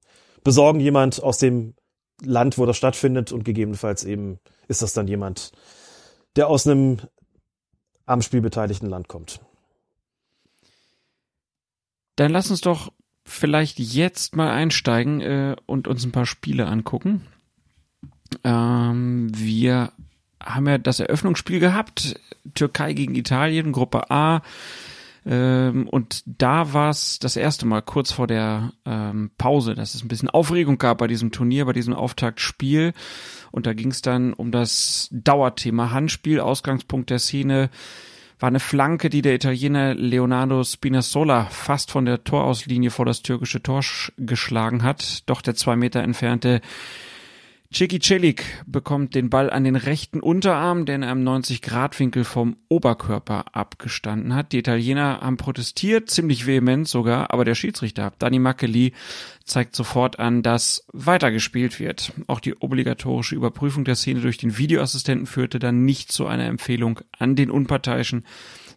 besorgen 0.44 0.80
jemand 0.80 1.22
aus 1.22 1.38
dem 1.38 1.74
Land, 2.24 2.58
wo 2.58 2.66
das 2.66 2.76
stattfindet 2.76 3.32
und 3.32 3.44
gegebenenfalls 3.44 4.04
eben 4.04 4.38
ist 4.68 4.82
das 4.82 4.92
dann 4.92 5.08
jemand, 5.08 5.52
der 6.36 6.48
aus 6.48 6.66
einem 6.66 6.98
am 8.06 8.22
Spiel 8.22 8.40
beteiligten 8.40 8.88
Land 8.88 9.08
kommt. 9.08 9.40
Dann 12.16 12.30
lass 12.30 12.50
uns 12.50 12.60
doch 12.60 12.92
vielleicht 13.24 13.78
jetzt 13.78 14.36
mal 14.36 14.50
einsteigen 14.50 15.20
äh, 15.20 15.56
und 15.66 15.88
uns 15.88 16.04
ein 16.04 16.12
paar 16.12 16.26
Spiele 16.26 16.66
angucken. 16.66 17.26
Ähm, 18.44 19.30
wir 19.34 19.92
haben 20.42 20.66
ja 20.66 20.78
das 20.78 21.00
Eröffnungsspiel 21.00 21.60
gehabt, 21.60 22.18
Türkei 22.54 22.92
gegen 22.92 23.14
Italien, 23.14 23.72
Gruppe 23.72 24.10
A. 24.10 24.42
Ähm, 25.24 25.88
und 25.88 26.22
da 26.26 26.72
war 26.72 26.90
es 26.90 27.18
das 27.20 27.36
erste 27.36 27.64
Mal 27.66 27.82
kurz 27.82 28.10
vor 28.10 28.26
der 28.26 28.72
ähm, 28.84 29.30
Pause, 29.38 29.74
dass 29.74 29.94
es 29.94 30.02
ein 30.02 30.08
bisschen 30.08 30.30
Aufregung 30.30 30.78
gab 30.78 30.98
bei 30.98 31.06
diesem 31.06 31.30
Turnier, 31.30 31.64
bei 31.64 31.72
diesem 31.72 31.94
Auftaktspiel. 31.94 32.92
Und 33.52 33.66
da 33.66 33.72
ging 33.72 33.90
es 33.90 34.02
dann 34.02 34.32
um 34.32 34.50
das 34.50 35.08
Dauerthema 35.12 35.90
Handspiel. 35.90 36.40
Ausgangspunkt 36.40 37.10
der 37.10 37.20
Szene 37.20 37.70
war 38.40 38.48
eine 38.48 38.60
Flanke, 38.60 39.08
die 39.08 39.22
der 39.22 39.36
Italiener 39.36 39.94
Leonardo 39.94 40.64
Spinazzola 40.64 41.44
fast 41.44 41.92
von 41.92 42.04
der 42.04 42.24
Torauslinie 42.24 42.90
vor 42.90 43.06
das 43.06 43.22
türkische 43.22 43.62
Tor 43.62 43.82
geschlagen 44.18 44.82
hat. 44.82 45.22
Doch 45.26 45.42
der 45.42 45.54
zwei 45.54 45.76
Meter 45.76 46.02
entfernte 46.02 46.60
Chiki 47.72 48.00
Celik 48.00 48.44
bekommt 48.66 49.14
den 49.14 49.30
Ball 49.30 49.48
an 49.48 49.64
den 49.64 49.76
rechten 49.76 50.20
Unterarm, 50.20 50.84
der 50.84 50.96
in 50.96 51.04
einem 51.04 51.26
90-Grad-Winkel 51.26 52.24
vom 52.24 52.56
Oberkörper 52.68 53.56
abgestanden 53.56 54.34
hat. 54.34 54.52
Die 54.52 54.58
Italiener 54.58 55.20
haben 55.22 55.38
protestiert, 55.38 56.10
ziemlich 56.10 56.46
vehement 56.46 56.86
sogar, 56.86 57.32
aber 57.32 57.46
der 57.46 57.54
Schiedsrichter, 57.54 58.12
Danny 58.18 58.38
Makeli, 58.38 58.92
zeigt 59.44 59.74
sofort 59.74 60.18
an, 60.18 60.42
dass 60.42 60.86
weitergespielt 60.92 61.80
wird. 61.80 62.12
Auch 62.26 62.40
die 62.40 62.54
obligatorische 62.60 63.34
Überprüfung 63.34 63.84
der 63.84 63.96
Szene 63.96 64.20
durch 64.20 64.36
den 64.36 64.58
Videoassistenten 64.58 65.26
führte 65.26 65.58
dann 65.58 65.86
nicht 65.86 66.12
zu 66.12 66.26
einer 66.26 66.44
Empfehlung 66.44 67.00
an 67.18 67.36
den 67.36 67.50
Unparteiischen, 67.50 68.26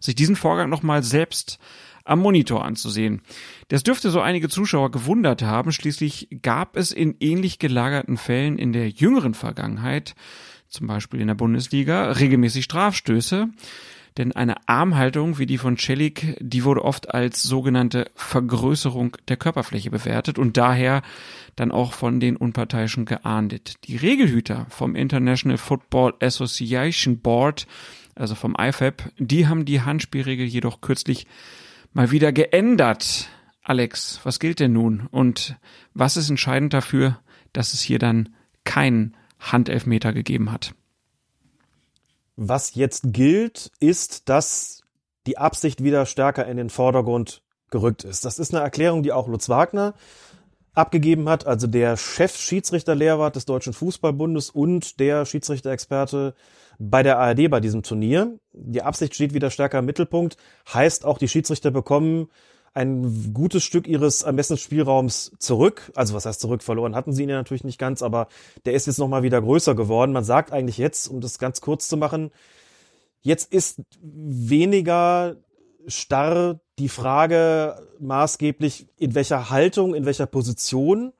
sich 0.00 0.14
diesen 0.14 0.36
Vorgang 0.36 0.70
nochmal 0.70 1.02
selbst 1.02 1.58
am 2.06 2.20
Monitor 2.20 2.64
anzusehen. 2.64 3.22
Das 3.68 3.82
dürfte 3.82 4.10
so 4.10 4.20
einige 4.20 4.48
Zuschauer 4.48 4.90
gewundert 4.90 5.42
haben. 5.42 5.72
Schließlich 5.72 6.28
gab 6.42 6.76
es 6.76 6.92
in 6.92 7.16
ähnlich 7.20 7.58
gelagerten 7.58 8.16
Fällen 8.16 8.58
in 8.58 8.72
der 8.72 8.88
jüngeren 8.88 9.34
Vergangenheit, 9.34 10.14
zum 10.68 10.86
Beispiel 10.86 11.20
in 11.20 11.26
der 11.26 11.34
Bundesliga, 11.34 12.12
regelmäßig 12.12 12.64
Strafstöße. 12.64 13.48
Denn 14.16 14.32
eine 14.32 14.66
Armhaltung 14.66 15.38
wie 15.38 15.44
die 15.44 15.58
von 15.58 15.76
Celik, 15.76 16.38
die 16.40 16.64
wurde 16.64 16.84
oft 16.84 17.12
als 17.12 17.42
sogenannte 17.42 18.10
Vergrößerung 18.14 19.16
der 19.28 19.36
Körperfläche 19.36 19.90
bewertet 19.90 20.38
und 20.38 20.56
daher 20.56 21.02
dann 21.54 21.70
auch 21.70 21.92
von 21.92 22.18
den 22.18 22.36
Unparteiischen 22.36 23.04
geahndet. 23.04 23.74
Die 23.84 23.96
Regelhüter 23.96 24.66
vom 24.70 24.96
International 24.96 25.58
Football 25.58 26.14
Association 26.20 27.18
Board, 27.18 27.66
also 28.14 28.34
vom 28.34 28.56
IFAB, 28.58 29.10
die 29.18 29.48
haben 29.48 29.66
die 29.66 29.82
Handspielregel 29.82 30.46
jedoch 30.46 30.80
kürzlich 30.80 31.26
mal 31.96 32.10
wieder 32.10 32.30
geändert. 32.30 33.28
Alex, 33.62 34.20
was 34.22 34.38
gilt 34.38 34.60
denn 34.60 34.74
nun? 34.74 35.08
Und 35.10 35.56
was 35.94 36.18
ist 36.18 36.28
entscheidend 36.28 36.74
dafür, 36.74 37.18
dass 37.54 37.72
es 37.72 37.80
hier 37.80 37.98
dann 37.98 38.34
keinen 38.64 39.16
Handelfmeter 39.40 40.12
gegeben 40.12 40.52
hat? 40.52 40.74
Was 42.36 42.74
jetzt 42.74 43.14
gilt, 43.14 43.72
ist, 43.80 44.28
dass 44.28 44.82
die 45.26 45.38
Absicht 45.38 45.82
wieder 45.82 46.04
stärker 46.04 46.46
in 46.46 46.58
den 46.58 46.68
Vordergrund 46.68 47.40
gerückt 47.70 48.04
ist. 48.04 48.26
Das 48.26 48.38
ist 48.38 48.54
eine 48.54 48.62
Erklärung, 48.62 49.02
die 49.02 49.12
auch 49.12 49.26
Lutz 49.26 49.48
Wagner 49.48 49.94
abgegeben 50.74 51.30
hat, 51.30 51.46
also 51.46 51.66
der 51.66 51.96
Chef-Schiedsrichter-Lehrwart 51.96 53.36
des 53.36 53.46
Deutschen 53.46 53.72
Fußballbundes 53.72 54.50
und 54.50 55.00
der 55.00 55.24
Schiedsrichter-Experte 55.24 56.34
bei 56.78 57.02
der 57.02 57.18
ARD 57.18 57.50
bei 57.50 57.60
diesem 57.60 57.82
Turnier. 57.82 58.38
Die 58.52 58.82
Absicht 58.82 59.14
steht 59.14 59.34
wieder 59.34 59.50
stärker 59.50 59.78
im 59.78 59.86
Mittelpunkt, 59.86 60.36
heißt 60.72 61.04
auch, 61.04 61.18
die 61.18 61.28
Schiedsrichter 61.28 61.70
bekommen 61.70 62.28
ein 62.76 63.32
gutes 63.32 63.64
Stück 63.64 63.88
ihres 63.88 64.22
Ermessensspielraums 64.22 65.32
zurück. 65.38 65.90
Also 65.94 66.12
was 66.12 66.26
heißt 66.26 66.40
zurück? 66.40 66.62
Verloren 66.62 66.94
hatten 66.94 67.14
sie 67.14 67.22
ihn 67.22 67.30
ja 67.30 67.36
natürlich 67.36 67.64
nicht 67.64 67.78
ganz, 67.78 68.02
aber 68.02 68.28
der 68.66 68.74
ist 68.74 68.86
jetzt 68.86 68.98
nochmal 68.98 69.22
wieder 69.22 69.40
größer 69.40 69.74
geworden. 69.74 70.12
Man 70.12 70.24
sagt 70.24 70.52
eigentlich 70.52 70.76
jetzt, 70.76 71.08
um 71.08 71.22
das 71.22 71.38
ganz 71.38 71.62
kurz 71.62 71.88
zu 71.88 71.96
machen, 71.96 72.30
jetzt 73.22 73.50
ist 73.50 73.80
weniger 74.02 75.36
starr 75.86 76.60
die 76.78 76.90
Frage 76.90 77.76
maßgeblich, 77.98 78.88
in 78.98 79.14
welcher 79.14 79.48
Haltung, 79.48 79.94
in 79.94 80.04
welcher 80.04 80.26
Position 80.26 81.14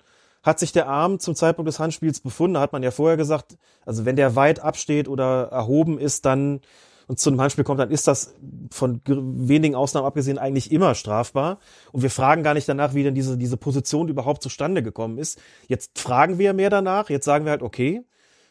hat 0.46 0.60
sich 0.60 0.70
der 0.70 0.86
Arm 0.86 1.18
zum 1.18 1.34
Zeitpunkt 1.34 1.68
des 1.68 1.80
Handspiels 1.80 2.20
befunden. 2.20 2.54
Da 2.54 2.60
hat 2.60 2.72
man 2.72 2.84
ja 2.84 2.92
vorher 2.92 3.16
gesagt, 3.16 3.58
also 3.84 4.04
wenn 4.04 4.14
der 4.14 4.36
weit 4.36 4.60
absteht 4.60 5.08
oder 5.08 5.48
erhoben 5.48 5.98
ist, 5.98 6.24
dann 6.24 6.60
und 7.08 7.20
zu 7.20 7.30
einem 7.30 7.40
Handspiel 7.40 7.64
kommt, 7.64 7.78
dann 7.78 7.90
ist 7.90 8.08
das 8.08 8.34
von 8.72 9.00
wenigen 9.06 9.76
Ausnahmen 9.76 10.06
abgesehen 10.06 10.38
eigentlich 10.38 10.72
immer 10.72 10.94
strafbar. 10.94 11.58
Und 11.92 12.02
wir 12.02 12.10
fragen 12.10 12.42
gar 12.42 12.54
nicht 12.54 12.68
danach, 12.68 12.94
wie 12.94 13.02
denn 13.04 13.14
diese, 13.14 13.36
diese 13.36 13.56
Position 13.56 14.08
überhaupt 14.08 14.42
zustande 14.42 14.82
gekommen 14.82 15.18
ist. 15.18 15.40
Jetzt 15.68 15.98
fragen 15.98 16.38
wir 16.38 16.52
mehr 16.52 16.70
danach. 16.70 17.08
Jetzt 17.10 17.24
sagen 17.24 17.44
wir 17.44 17.52
halt, 17.52 17.62
okay, 17.62 18.02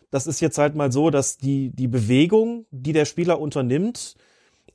das 0.09 0.27
ist 0.27 0.39
jetzt 0.39 0.57
halt 0.57 0.75
mal 0.75 0.91
so, 0.91 1.09
dass 1.09 1.37
die, 1.37 1.69
die 1.71 1.89
Bewegung, 1.89 2.65
die 2.71 2.93
der 2.93 3.05
Spieler 3.05 3.39
unternimmt, 3.41 4.15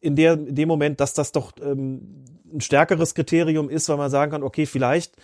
in, 0.00 0.16
der, 0.16 0.34
in 0.34 0.54
dem 0.54 0.68
Moment, 0.68 1.00
dass 1.00 1.14
das 1.14 1.32
doch 1.32 1.52
ähm, 1.62 2.24
ein 2.52 2.60
stärkeres 2.60 3.14
Kriterium 3.14 3.70
ist, 3.70 3.88
weil 3.88 3.96
man 3.96 4.10
sagen 4.10 4.32
kann, 4.32 4.42
okay, 4.42 4.66
vielleicht 4.66 5.16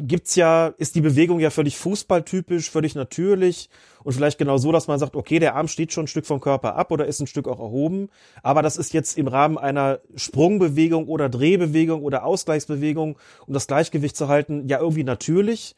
gibt's 0.00 0.34
ja, 0.34 0.68
ist 0.78 0.94
die 0.94 1.00
Bewegung 1.00 1.40
ja 1.40 1.50
völlig 1.50 1.76
fußballtypisch, 1.78 2.70
völlig 2.70 2.94
natürlich. 2.94 3.68
Und 4.04 4.12
vielleicht 4.12 4.38
genau 4.38 4.58
so, 4.58 4.72
dass 4.72 4.86
man 4.86 4.98
sagt, 4.98 5.16
okay, 5.16 5.38
der 5.38 5.56
Arm 5.56 5.68
steht 5.68 5.92
schon 5.92 6.04
ein 6.04 6.08
Stück 6.08 6.26
vom 6.26 6.40
Körper 6.40 6.76
ab 6.76 6.90
oder 6.90 7.06
ist 7.06 7.20
ein 7.20 7.26
Stück 7.26 7.48
auch 7.48 7.58
erhoben, 7.58 8.08
aber 8.42 8.62
das 8.62 8.76
ist 8.76 8.92
jetzt 8.94 9.18
im 9.18 9.28
Rahmen 9.28 9.58
einer 9.58 10.00
Sprungbewegung 10.14 11.08
oder 11.08 11.28
Drehbewegung 11.28 12.02
oder 12.02 12.24
Ausgleichsbewegung, 12.24 13.18
um 13.46 13.54
das 13.54 13.66
Gleichgewicht 13.66 14.16
zu 14.16 14.28
halten, 14.28 14.68
ja 14.68 14.80
irgendwie 14.80 15.04
natürlich. 15.04 15.74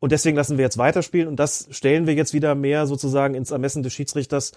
Und 0.00 0.12
deswegen 0.12 0.36
lassen 0.36 0.58
wir 0.58 0.64
jetzt 0.64 0.78
weiterspielen 0.78 1.28
und 1.28 1.36
das 1.36 1.68
stellen 1.70 2.06
wir 2.06 2.14
jetzt 2.14 2.34
wieder 2.34 2.54
mehr 2.54 2.86
sozusagen 2.86 3.34
ins 3.34 3.52
Ermessen 3.52 3.82
des 3.82 3.92
Schiedsrichters, 3.92 4.52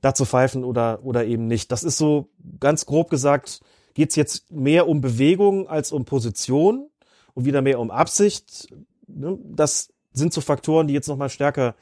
da 0.00 0.14
zu 0.14 0.24
pfeifen 0.24 0.62
oder, 0.62 1.00
oder 1.02 1.24
eben 1.24 1.46
nicht. 1.46 1.72
Das 1.72 1.84
ist 1.84 1.98
so 1.98 2.28
ganz 2.60 2.86
grob 2.86 3.10
gesagt, 3.10 3.60
geht's 3.94 4.16
jetzt 4.16 4.50
mehr 4.52 4.88
um 4.88 5.00
Bewegung 5.00 5.68
als 5.68 5.92
um 5.92 6.04
Position 6.04 6.90
und 7.34 7.44
wieder 7.44 7.62
mehr 7.62 7.80
um 7.80 7.90
Absicht. 7.90 8.68
Ne? 9.06 9.38
Das 9.44 9.90
sind 10.12 10.32
so 10.32 10.40
Faktoren, 10.40 10.88
die 10.88 10.94
jetzt 10.94 11.08
nochmal 11.08 11.30
stärker 11.30 11.74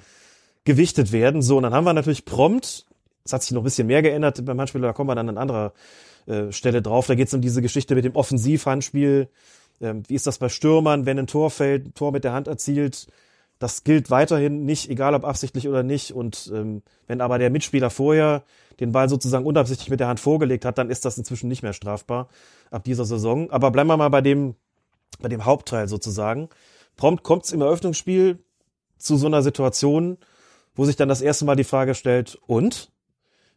gewichtet 0.65 1.13
werden. 1.13 1.43
So, 1.43 1.57
und 1.57 1.63
dann 1.63 1.75
haben 1.75 1.85
wir 1.85 1.93
natürlich 1.93 2.25
prompt, 2.25 2.87
es 3.25 3.33
hat 3.33 3.43
sich 3.43 3.53
noch 3.53 3.63
ein 3.63 3.65
bisschen 3.65 3.87
mehr 3.87 4.03
geändert 4.03 4.45
beim 4.45 4.59
Handspiel, 4.59 4.81
da 4.81 4.93
kommen 4.93 5.11
wir 5.11 5.15
dann 5.15 5.29
an 5.29 5.39
anderer 5.39 5.73
äh, 6.27 6.53
Stelle 6.53 6.83
drauf. 6.83 7.07
Da 7.07 7.15
geht 7.15 7.29
es 7.29 7.35
um 7.35 7.41
diese 7.41 7.63
Geschichte 7.63 7.95
mit 7.95 8.05
dem 8.05 8.17
Offensivhandspiel. 8.17 9.29
Ähm, 9.81 10.03
wie 10.09 10.15
ist 10.15 10.27
das 10.27 10.39
bei 10.39 10.49
Stürmern, 10.49 11.07
wenn 11.07 11.19
ein 11.19 11.27
Tor 11.27 11.51
fällt, 11.51 11.87
ein 11.87 11.95
Tor 11.95 12.13
mit 12.13 12.25
der 12.25 12.33
Hand 12.33 12.49
erzielt? 12.49 13.07
Das 13.59 13.83
gilt 13.83 14.11
weiterhin 14.11 14.65
nicht, 14.65 14.89
egal 14.89 15.15
ob 15.15 15.25
absichtlich 15.25 15.69
oder 15.69 15.83
nicht. 15.83 16.13
Und 16.13 16.51
ähm, 16.55 16.83
wenn 17.07 17.21
aber 17.21 17.39
der 17.39 17.51
Mitspieler 17.51 17.91
vorher 17.91 18.45
den 18.79 18.93
Ball 18.93 19.09
sozusagen 19.09 19.47
unabsichtlich 19.47 19.91
mit 19.91 20.01
der 20.01 20.09
Hand 20.09 20.21
vorgelegt 20.21 20.65
hat, 20.65 20.79
dann 20.79 20.91
ist 20.91 21.05
das 21.05 21.19
inzwischen 21.19 21.49
nicht 21.49 21.63
mehr 21.63 21.73
strafbar 21.73 22.29
ab 22.71 22.85
dieser 22.85 23.05
Saison. 23.05 23.51
Aber 23.51 23.71
bleiben 23.71 23.89
wir 23.89 23.97
mal 23.97 24.11
bei 24.11 24.21
dem 24.21 24.55
bei 25.21 25.29
dem 25.29 25.45
Hauptteil 25.45 25.89
sozusagen. 25.89 26.49
Prompt 26.97 27.23
kommt 27.23 27.45
es 27.45 27.53
im 27.53 27.61
Eröffnungsspiel 27.61 28.43
zu 28.99 29.17
so 29.17 29.27
einer 29.27 29.43
Situation, 29.43 30.19
wo 30.75 30.85
sich 30.85 30.97
dann 30.97 31.09
das 31.09 31.21
erste 31.21 31.45
Mal 31.45 31.57
die 31.57 31.65
Frage 31.65 31.95
stellt, 31.95 32.39
und? 32.47 32.91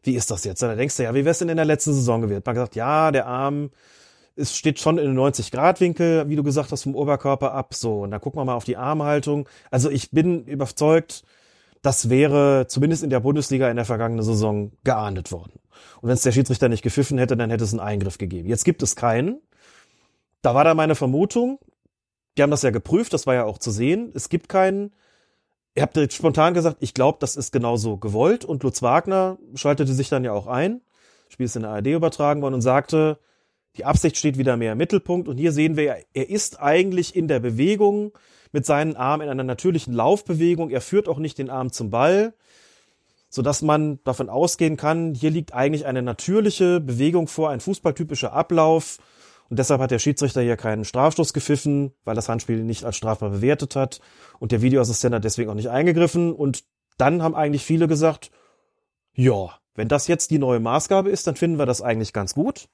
wie 0.03 0.15
ist 0.15 0.31
das 0.31 0.43
jetzt? 0.43 0.61
Dann 0.61 0.77
denkst 0.77 0.97
du, 0.97 1.03
ja, 1.03 1.13
wie 1.13 1.25
wär's 1.25 1.39
denn 1.39 1.49
in 1.49 1.57
der 1.57 1.65
letzten 1.65 1.93
Saison 1.93 2.21
gewesen? 2.21 2.41
Man 2.45 2.51
hat 2.51 2.55
gesagt, 2.55 2.75
ja, 2.75 3.11
der 3.11 3.27
Arm, 3.27 3.69
es 4.35 4.55
steht 4.55 4.79
schon 4.79 4.97
in 4.97 5.17
90-Grad-Winkel, 5.17 6.27
wie 6.29 6.35
du 6.35 6.43
gesagt 6.43 6.71
hast, 6.71 6.83
vom 6.83 6.95
Oberkörper 6.95 7.53
ab, 7.53 7.73
so. 7.73 8.01
Und 8.01 8.11
dann 8.11 8.21
gucken 8.21 8.39
wir 8.39 8.45
mal 8.45 8.55
auf 8.55 8.63
die 8.63 8.77
Armhaltung. 8.77 9.47
Also 9.69 9.89
ich 9.89 10.11
bin 10.11 10.45
überzeugt, 10.45 11.23
das 11.81 12.09
wäre 12.09 12.65
zumindest 12.67 13.03
in 13.03 13.09
der 13.09 13.19
Bundesliga 13.19 13.69
in 13.69 13.75
der 13.75 13.85
vergangenen 13.85 14.23
Saison 14.23 14.71
geahndet 14.83 15.31
worden. 15.31 15.59
Und 16.01 16.09
wenn 16.09 16.15
es 16.15 16.21
der 16.21 16.31
Schiedsrichter 16.31 16.69
nicht 16.69 16.83
gepfiffen 16.83 17.17
hätte, 17.17 17.37
dann 17.37 17.49
hätte 17.49 17.63
es 17.63 17.73
einen 17.73 17.79
Eingriff 17.79 18.17
gegeben. 18.17 18.47
Jetzt 18.47 18.65
gibt 18.65 18.81
es 18.81 18.95
keinen. 18.95 19.41
Da 20.41 20.56
war 20.56 20.63
da 20.63 20.73
meine 20.73 20.95
Vermutung. 20.95 21.60
Die 22.38 22.43
haben 22.43 22.51
das 22.51 22.62
ja 22.62 22.71
geprüft, 22.71 23.13
das 23.13 23.27
war 23.27 23.34
ja 23.34 23.45
auch 23.45 23.58
zu 23.58 23.71
sehen. 23.71 24.12
Es 24.15 24.30
gibt 24.30 24.49
keinen. 24.49 24.93
Ihr 25.75 25.84
habt 25.84 25.95
jetzt 25.95 26.15
spontan 26.15 26.54
gesagt, 26.54 26.77
ich 26.80 26.93
glaube, 26.93 27.17
das 27.21 27.36
ist 27.36 27.51
genauso 27.51 27.97
gewollt. 27.97 28.43
Und 28.43 28.63
Lutz 28.63 28.82
Wagner 28.82 29.38
schaltete 29.56 29.93
sich 29.93 30.10
dann 30.10 30.23
ja 30.23 30.34
auch 30.34 30.47
ein. 30.47 30.82
Spiel 31.30 31.45
ist 31.45 31.56
in 31.56 31.62
der 31.62 31.71
ARD 31.71 31.88
übertragen 31.88 32.41
worden 32.41 32.56
und 32.56 32.62
sagte, 32.62 33.19
die 33.77 33.86
Absicht 33.86 34.17
steht 34.17 34.38
wieder 34.38 34.58
mehr 34.58 34.73
im 34.73 34.77
Mittelpunkt. 34.77 35.30
Und 35.30 35.38
hier 35.38 35.54
sehen 35.54 35.77
wir, 35.77 35.95
er 36.13 36.30
ist 36.30 36.60
eigentlich 36.62 37.15
in 37.15 37.30
der 37.30 37.39
Bewegung 37.39 38.12
mit 38.51 38.65
seinen 38.65 38.97
Armen 38.97 39.23
in 39.23 39.30
einer 39.30 39.43
natürlichen 39.43 39.93
Laufbewegung. 39.93 40.69
Er 40.69 40.82
führt 40.82 41.08
auch 41.08 41.19
nicht 41.19 41.38
den 41.38 41.49
Arm 41.49 41.71
zum 41.71 41.89
Ball, 41.89 42.34
so 43.30 43.41
dass 43.41 43.62
man 43.62 44.04
davon 44.04 44.30
ausgehen 44.30 44.75
kann, 44.75 45.13
hier 45.13 45.32
liegt 45.32 45.54
eigentlich 45.54 45.86
eine 45.86 46.01
natürliche 46.01 46.82
Bewegung 46.82 47.27
vor, 47.27 47.49
ein 47.49 47.62
fußballtypischer 47.62 48.34
Ablauf. 48.34 48.97
Und 49.51 49.59
deshalb 49.59 49.81
hat 49.81 49.91
der 49.91 49.99
Schiedsrichter 49.99 50.41
hier 50.41 50.57
keinen 50.57 50.83
Strafstoß 50.83 51.33
gepfiffen, 51.33 51.93
weil 52.03 52.15
das 52.15 52.27
Handspiel 52.27 52.63
nicht 52.63 52.85
als 52.85 52.97
strafbar 52.97 53.29
bewertet 53.29 53.75
hat. 53.75 53.99
Und 54.39 54.51
der 54.51 54.63
Videoassistent 54.63 55.13
hat 55.13 55.23
deswegen 55.23 55.51
auch 55.51 55.55
nicht 55.55 55.69
eingegriffen. 55.69 56.33
Und 56.33 56.63
dann 56.97 57.21
haben 57.21 57.35
eigentlich 57.35 57.63
viele 57.63 57.87
gesagt, 57.87 58.31
ja, 59.13 59.51
wenn 59.75 59.87
das 59.87 60.07
jetzt 60.07 60.31
die 60.31 60.39
neue 60.39 60.59
Maßgabe 60.59 61.11
ist, 61.11 61.27
dann 61.27 61.35
finden 61.35 61.59
wir 61.59 61.67
das 61.67 61.83
eigentlich 61.83 62.13
ganz 62.13 62.33
gut. 62.33 62.69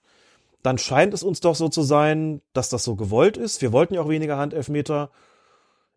Dann 0.64 0.78
scheint 0.78 1.14
es 1.14 1.24
uns 1.24 1.42
doch 1.42 1.56
so 1.56 1.68
zu 1.68 1.82
sein, 1.82 2.42
dass 2.54 2.70
das 2.70 2.86
so 2.86 2.96
gewollt 2.96 3.36
ist. 3.36 3.62
Wir 3.62 3.74
wollten 3.74 3.96
ja 3.96 4.02
auch 4.02 4.10
weniger 4.10 4.38
Handelfmeter 4.38 5.10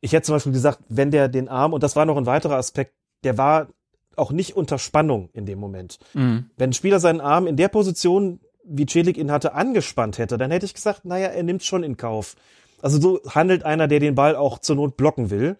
ich 0.00 0.12
hätte 0.12 0.26
zum 0.26 0.36
Beispiel 0.36 0.52
gesagt, 0.52 0.80
wenn 0.88 1.10
der 1.10 1.28
den 1.28 1.48
Arm, 1.48 1.72
und 1.72 1.82
das 1.82 1.96
war 1.96 2.06
noch 2.06 2.16
ein 2.16 2.26
weiterer 2.26 2.56
Aspekt, 2.56 2.94
der 3.22 3.36
war 3.38 3.68
auch 4.16 4.32
nicht 4.32 4.56
unter 4.56 4.78
Spannung 4.78 5.30
in 5.32 5.46
dem 5.46 5.58
Moment. 5.58 5.98
Mhm. 6.14 6.50
Wenn 6.56 6.70
ein 6.70 6.74
Spieler 6.74 7.00
seinen 7.00 7.20
Arm 7.20 7.46
in 7.46 7.56
der 7.56 7.68
Position, 7.68 8.40
wie 8.64 8.86
Celik 8.86 9.16
ihn 9.16 9.30
hatte, 9.30 9.54
angespannt 9.54 10.18
hätte, 10.18 10.38
dann 10.38 10.50
hätte 10.50 10.66
ich 10.66 10.74
gesagt, 10.74 11.04
naja, 11.04 11.28
er 11.28 11.42
nimmt 11.42 11.62
schon 11.62 11.82
in 11.82 11.96
Kauf. 11.96 12.36
Also 12.82 13.00
so 13.00 13.20
handelt 13.28 13.64
einer, 13.64 13.88
der 13.88 14.00
den 14.00 14.14
Ball 14.14 14.36
auch 14.36 14.58
zur 14.58 14.76
Not 14.76 14.96
blocken 14.96 15.30
will. 15.30 15.56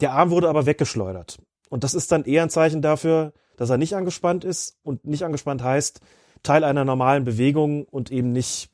Der 0.00 0.12
Arm 0.12 0.30
wurde 0.30 0.48
aber 0.48 0.66
weggeschleudert. 0.66 1.38
Und 1.68 1.84
das 1.84 1.94
ist 1.94 2.10
dann 2.10 2.24
eher 2.24 2.42
ein 2.42 2.50
Zeichen 2.50 2.82
dafür, 2.82 3.32
dass 3.56 3.70
er 3.70 3.78
nicht 3.78 3.94
angespannt 3.94 4.44
ist. 4.44 4.78
Und 4.82 5.04
nicht 5.06 5.24
angespannt 5.24 5.62
heißt, 5.62 6.00
Teil 6.42 6.64
einer 6.64 6.84
normalen 6.84 7.24
Bewegung 7.24 7.84
und 7.84 8.10
eben 8.10 8.32
nicht 8.32 8.70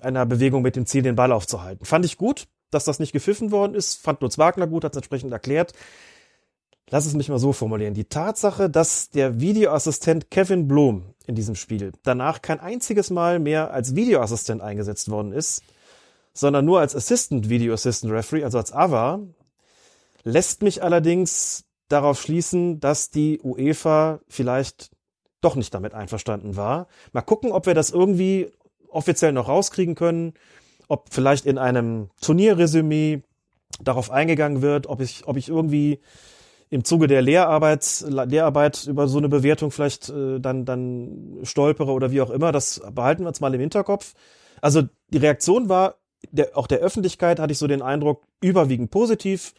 einer 0.00 0.26
Bewegung 0.26 0.62
mit 0.62 0.76
dem 0.76 0.86
Ziel, 0.86 1.02
den 1.02 1.16
Ball 1.16 1.32
aufzuhalten. 1.32 1.84
Fand 1.84 2.04
ich 2.04 2.18
gut 2.18 2.46
dass 2.70 2.84
das 2.84 2.98
nicht 2.98 3.12
gepfiffen 3.12 3.50
worden 3.50 3.74
ist, 3.74 4.00
fand 4.00 4.20
Lutz 4.20 4.38
Wagner 4.38 4.66
gut, 4.66 4.84
hat 4.84 4.92
es 4.92 4.98
entsprechend 4.98 5.32
erklärt. 5.32 5.72
Lass 6.90 7.06
es 7.06 7.14
mich 7.14 7.28
mal 7.28 7.38
so 7.38 7.52
formulieren. 7.52 7.94
Die 7.94 8.06
Tatsache, 8.06 8.70
dass 8.70 9.10
der 9.10 9.40
Videoassistent 9.40 10.30
Kevin 10.30 10.68
Blum 10.68 11.14
in 11.28 11.34
diesem 11.34 11.54
Spiel 11.54 11.92
danach 12.02 12.42
kein 12.42 12.60
einziges 12.60 13.10
Mal 13.10 13.38
mehr 13.38 13.72
als 13.72 13.94
Videoassistent 13.94 14.60
eingesetzt 14.60 15.10
worden 15.10 15.32
ist, 15.32 15.62
sondern 16.32 16.64
nur 16.64 16.80
als 16.80 16.96
Assistant 16.96 17.48
Video 17.48 17.74
Assistant 17.74 18.12
Referee, 18.12 18.44
also 18.44 18.58
als 18.58 18.72
AVA, 18.72 19.20
lässt 20.24 20.62
mich 20.62 20.82
allerdings 20.82 21.64
darauf 21.88 22.20
schließen, 22.20 22.80
dass 22.80 23.10
die 23.10 23.40
UEFA 23.42 24.20
vielleicht 24.28 24.90
doch 25.40 25.54
nicht 25.54 25.72
damit 25.72 25.94
einverstanden 25.94 26.56
war. 26.56 26.88
Mal 27.12 27.22
gucken, 27.22 27.52
ob 27.52 27.66
wir 27.66 27.74
das 27.74 27.90
irgendwie 27.90 28.50
offiziell 28.88 29.32
noch 29.32 29.48
rauskriegen 29.48 29.94
können 29.94 30.34
ob 30.88 31.12
vielleicht 31.12 31.46
in 31.46 31.58
einem 31.58 32.08
Turnierresümee 32.20 33.22
darauf 33.80 34.10
eingegangen 34.10 34.62
wird, 34.62 34.86
ob 34.86 35.00
ich, 35.00 35.28
ob 35.28 35.36
ich 35.36 35.48
irgendwie 35.48 36.00
im 36.70 36.84
Zuge 36.84 37.06
der 37.06 37.22
Lehrarbeit, 37.22 38.04
Lehrarbeit 38.08 38.86
über 38.86 39.08
so 39.08 39.18
eine 39.18 39.28
Bewertung 39.28 39.70
vielleicht 39.70 40.08
äh, 40.10 40.38
dann, 40.38 40.64
dann 40.64 41.38
stolpere 41.42 41.92
oder 41.92 42.10
wie 42.10 42.20
auch 42.20 42.30
immer. 42.30 42.52
Das 42.52 42.80
behalten 42.92 43.22
wir 43.22 43.28
uns 43.28 43.40
mal 43.40 43.54
im 43.54 43.60
Hinterkopf. 43.60 44.14
Also 44.60 44.82
die 45.08 45.18
Reaktion 45.18 45.68
war, 45.68 45.96
der, 46.30 46.56
auch 46.56 46.66
der 46.66 46.78
Öffentlichkeit 46.78 47.40
hatte 47.40 47.52
ich 47.52 47.58
so 47.58 47.66
den 47.66 47.82
Eindruck, 47.82 48.24
überwiegend 48.40 48.90
positiv. 48.90 49.54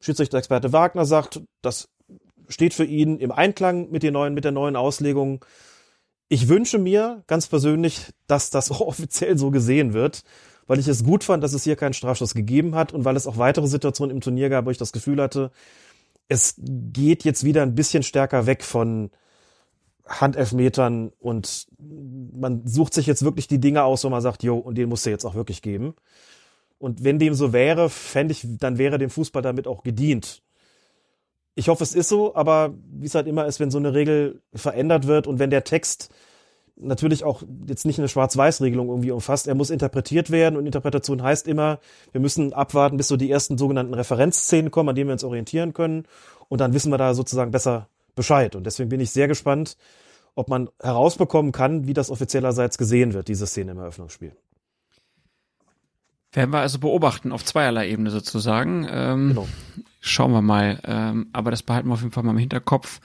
Schiedsrichter-Experte 0.00 0.72
Wagner 0.72 1.04
sagt, 1.04 1.40
das 1.62 1.88
steht 2.48 2.74
für 2.74 2.84
ihn 2.84 3.18
im 3.18 3.30
Einklang 3.30 3.90
mit, 3.90 4.02
den 4.02 4.14
neuen, 4.14 4.34
mit 4.34 4.44
der 4.44 4.52
neuen 4.52 4.76
Auslegung. 4.76 5.44
Ich 6.28 6.48
wünsche 6.48 6.78
mir 6.78 7.22
ganz 7.26 7.46
persönlich, 7.46 8.06
dass 8.26 8.50
das 8.50 8.70
auch 8.72 8.80
offiziell 8.80 9.38
so 9.38 9.50
gesehen 9.50 9.92
wird 9.92 10.24
weil 10.70 10.78
ich 10.78 10.86
es 10.86 11.02
gut 11.02 11.24
fand, 11.24 11.42
dass 11.42 11.52
es 11.52 11.64
hier 11.64 11.74
keinen 11.74 11.94
Strafschuss 11.94 12.32
gegeben 12.32 12.76
hat 12.76 12.92
und 12.92 13.04
weil 13.04 13.16
es 13.16 13.26
auch 13.26 13.38
weitere 13.38 13.66
Situationen 13.66 14.14
im 14.14 14.20
Turnier 14.20 14.48
gab, 14.50 14.66
wo 14.66 14.70
ich 14.70 14.78
das 14.78 14.92
Gefühl 14.92 15.20
hatte, 15.20 15.50
es 16.30 16.54
geht 16.58 17.24
jetzt 17.24 17.44
wieder 17.44 17.62
ein 17.62 17.74
bisschen 17.74 18.04
stärker 18.04 18.46
weg 18.46 18.62
von 18.62 19.10
Handelfmetern 20.06 21.10
und 21.18 21.66
man 22.32 22.62
sucht 22.66 22.94
sich 22.94 23.06
jetzt 23.06 23.24
wirklich 23.24 23.48
die 23.48 23.58
Dinge 23.58 23.82
aus, 23.82 24.04
wo 24.04 24.10
man 24.10 24.22
sagt, 24.22 24.44
jo, 24.44 24.56
und 24.56 24.78
den 24.78 24.88
musst 24.88 25.04
du 25.04 25.10
jetzt 25.10 25.24
auch 25.24 25.34
wirklich 25.34 25.60
geben. 25.60 25.94
Und 26.78 27.02
wenn 27.02 27.18
dem 27.18 27.34
so 27.34 27.52
wäre, 27.52 27.90
fände 27.90 28.32
ich, 28.32 28.46
dann 28.46 28.78
wäre 28.78 28.96
dem 28.96 29.10
Fußball 29.10 29.42
damit 29.42 29.66
auch 29.66 29.82
gedient. 29.82 30.42
Ich 31.56 31.68
hoffe, 31.68 31.82
es 31.82 31.96
ist 31.96 32.08
so, 32.08 32.34
aber 32.36 32.74
wie 32.92 33.06
es 33.06 33.16
halt 33.16 33.26
immer 33.26 33.46
ist, 33.46 33.58
wenn 33.58 33.72
so 33.72 33.78
eine 33.78 33.92
Regel 33.92 34.40
verändert 34.54 35.08
wird 35.08 35.26
und 35.26 35.40
wenn 35.40 35.50
der 35.50 35.64
Text 35.64 36.10
natürlich 36.80 37.24
auch 37.24 37.42
jetzt 37.66 37.86
nicht 37.86 37.98
eine 37.98 38.08
Schwarz-Weiß-Regelung 38.08 38.88
irgendwie 38.88 39.10
umfasst. 39.10 39.46
Er 39.46 39.54
muss 39.54 39.70
interpretiert 39.70 40.30
werden 40.30 40.56
und 40.56 40.66
Interpretation 40.66 41.22
heißt 41.22 41.48
immer, 41.48 41.78
wir 42.12 42.20
müssen 42.20 42.52
abwarten, 42.52 42.96
bis 42.96 43.08
so 43.08 43.16
die 43.16 43.30
ersten 43.30 43.58
sogenannten 43.58 43.94
Referenzszenen 43.94 44.70
kommen, 44.70 44.90
an 44.90 44.94
denen 44.94 45.08
wir 45.08 45.12
uns 45.12 45.24
orientieren 45.24 45.72
können 45.72 46.04
und 46.48 46.60
dann 46.60 46.74
wissen 46.74 46.92
wir 46.92 46.98
da 46.98 47.14
sozusagen 47.14 47.50
besser 47.50 47.88
Bescheid. 48.14 48.56
Und 48.56 48.64
deswegen 48.64 48.88
bin 48.88 49.00
ich 49.00 49.10
sehr 49.10 49.28
gespannt, 49.28 49.76
ob 50.34 50.48
man 50.48 50.68
herausbekommen 50.80 51.52
kann, 51.52 51.86
wie 51.86 51.94
das 51.94 52.10
offiziellerseits 52.10 52.78
gesehen 52.78 53.14
wird, 53.14 53.28
diese 53.28 53.46
Szene 53.46 53.72
im 53.72 53.78
Eröffnungsspiel. 53.78 54.32
Werden 56.32 56.52
wir 56.52 56.60
also 56.60 56.78
beobachten, 56.78 57.32
auf 57.32 57.44
zweierlei 57.44 57.88
Ebene 57.88 58.10
sozusagen. 58.10 58.86
Ähm, 58.88 59.28
genau. 59.28 59.48
Schauen 60.00 60.32
wir 60.32 60.42
mal. 60.42 60.80
Ähm, 60.84 61.28
aber 61.32 61.50
das 61.50 61.62
behalten 61.62 61.88
wir 61.88 61.94
auf 61.94 62.02
jeden 62.02 62.12
Fall 62.12 62.22
mal 62.22 62.32
im 62.32 62.38
Hinterkopf. 62.38 63.00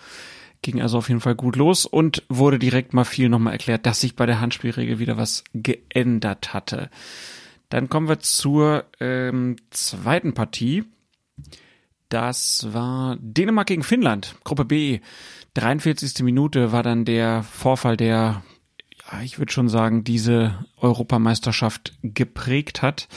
Ging 0.66 0.82
also 0.82 0.98
auf 0.98 1.10
jeden 1.10 1.22
Fall 1.22 1.36
gut 1.36 1.58
los 1.58 1.86
und 1.86 2.24
wurde 2.28 2.58
direkt 2.58 2.92
mal 2.96 3.04
viel 3.04 3.30
nochmal 3.30 3.54
erklärt, 3.54 3.86
dass 3.86 4.02
sich 4.02 4.16
bei 4.16 4.26
der 4.26 4.42
Handspielregel 4.42 4.98
wieder 4.98 5.16
was 5.16 5.44
geändert 5.54 6.56
hatte. 6.56 6.90
Dann 7.70 7.88
kommen 7.88 8.08
wir 8.08 8.18
zur 8.18 8.86
ähm, 9.00 9.58
zweiten 9.70 10.34
Partie. 10.34 10.84
Das 12.10 12.74
war 12.74 13.16
Dänemark 13.22 13.68
gegen 13.68 13.84
Finnland, 13.84 14.38
Gruppe 14.44 14.66
B. 14.66 15.02
43. 15.54 16.24
Minute 16.24 16.72
war 16.72 16.82
dann 16.82 17.06
der 17.06 17.44
Vorfall, 17.44 17.96
der, 17.96 18.42
ich 19.24 19.38
würde 19.38 19.52
schon 19.52 19.70
sagen, 19.70 20.04
diese 20.04 20.66
Europameisterschaft 20.78 21.94
geprägt 22.02 22.82
hat. 22.82 23.08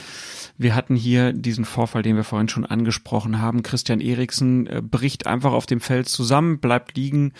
Wir 0.59 0.75
hatten 0.75 0.97
hier 0.97 1.33
diesen 1.33 1.65
Vorfall, 1.65 2.03
den 2.03 2.17
wir 2.17 2.25
vorhin 2.25 2.49
schon 2.49 2.67
angesprochen 2.67 3.41
haben. 3.41 3.63
Christian 3.63 4.01
Eriksen 4.01 4.67
äh, 4.67 4.83
bricht 4.83 5.27
einfach 5.27 5.53
auf 5.53 5.67
dem 5.67 5.81
Feld 5.81 6.09
zusammen, 6.09 6.59
bleibt 6.59 6.97
liegen. 6.97 7.33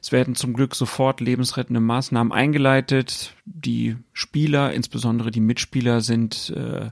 Es 0.00 0.10
werden 0.10 0.34
zum 0.34 0.52
Glück 0.54 0.74
sofort 0.74 1.20
lebensrettende 1.20 1.80
Maßnahmen 1.80 2.32
eingeleitet. 2.32 3.34
Die 3.44 3.96
Spieler, 4.12 4.72
insbesondere 4.72 5.30
die 5.30 5.40
Mitspieler, 5.40 6.00
sind 6.00 6.50
äh, 6.56 6.90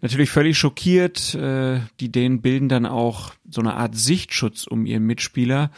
natürlich 0.00 0.30
völlig 0.30 0.58
schockiert. 0.58 1.34
Äh, 1.34 1.80
die 1.98 2.12
Dänen 2.12 2.40
bilden 2.40 2.68
dann 2.68 2.86
auch 2.86 3.32
so 3.48 3.60
eine 3.60 3.74
Art 3.74 3.96
Sichtschutz 3.96 4.66
um 4.66 4.86
ihren 4.86 5.04
Mitspieler, 5.04 5.70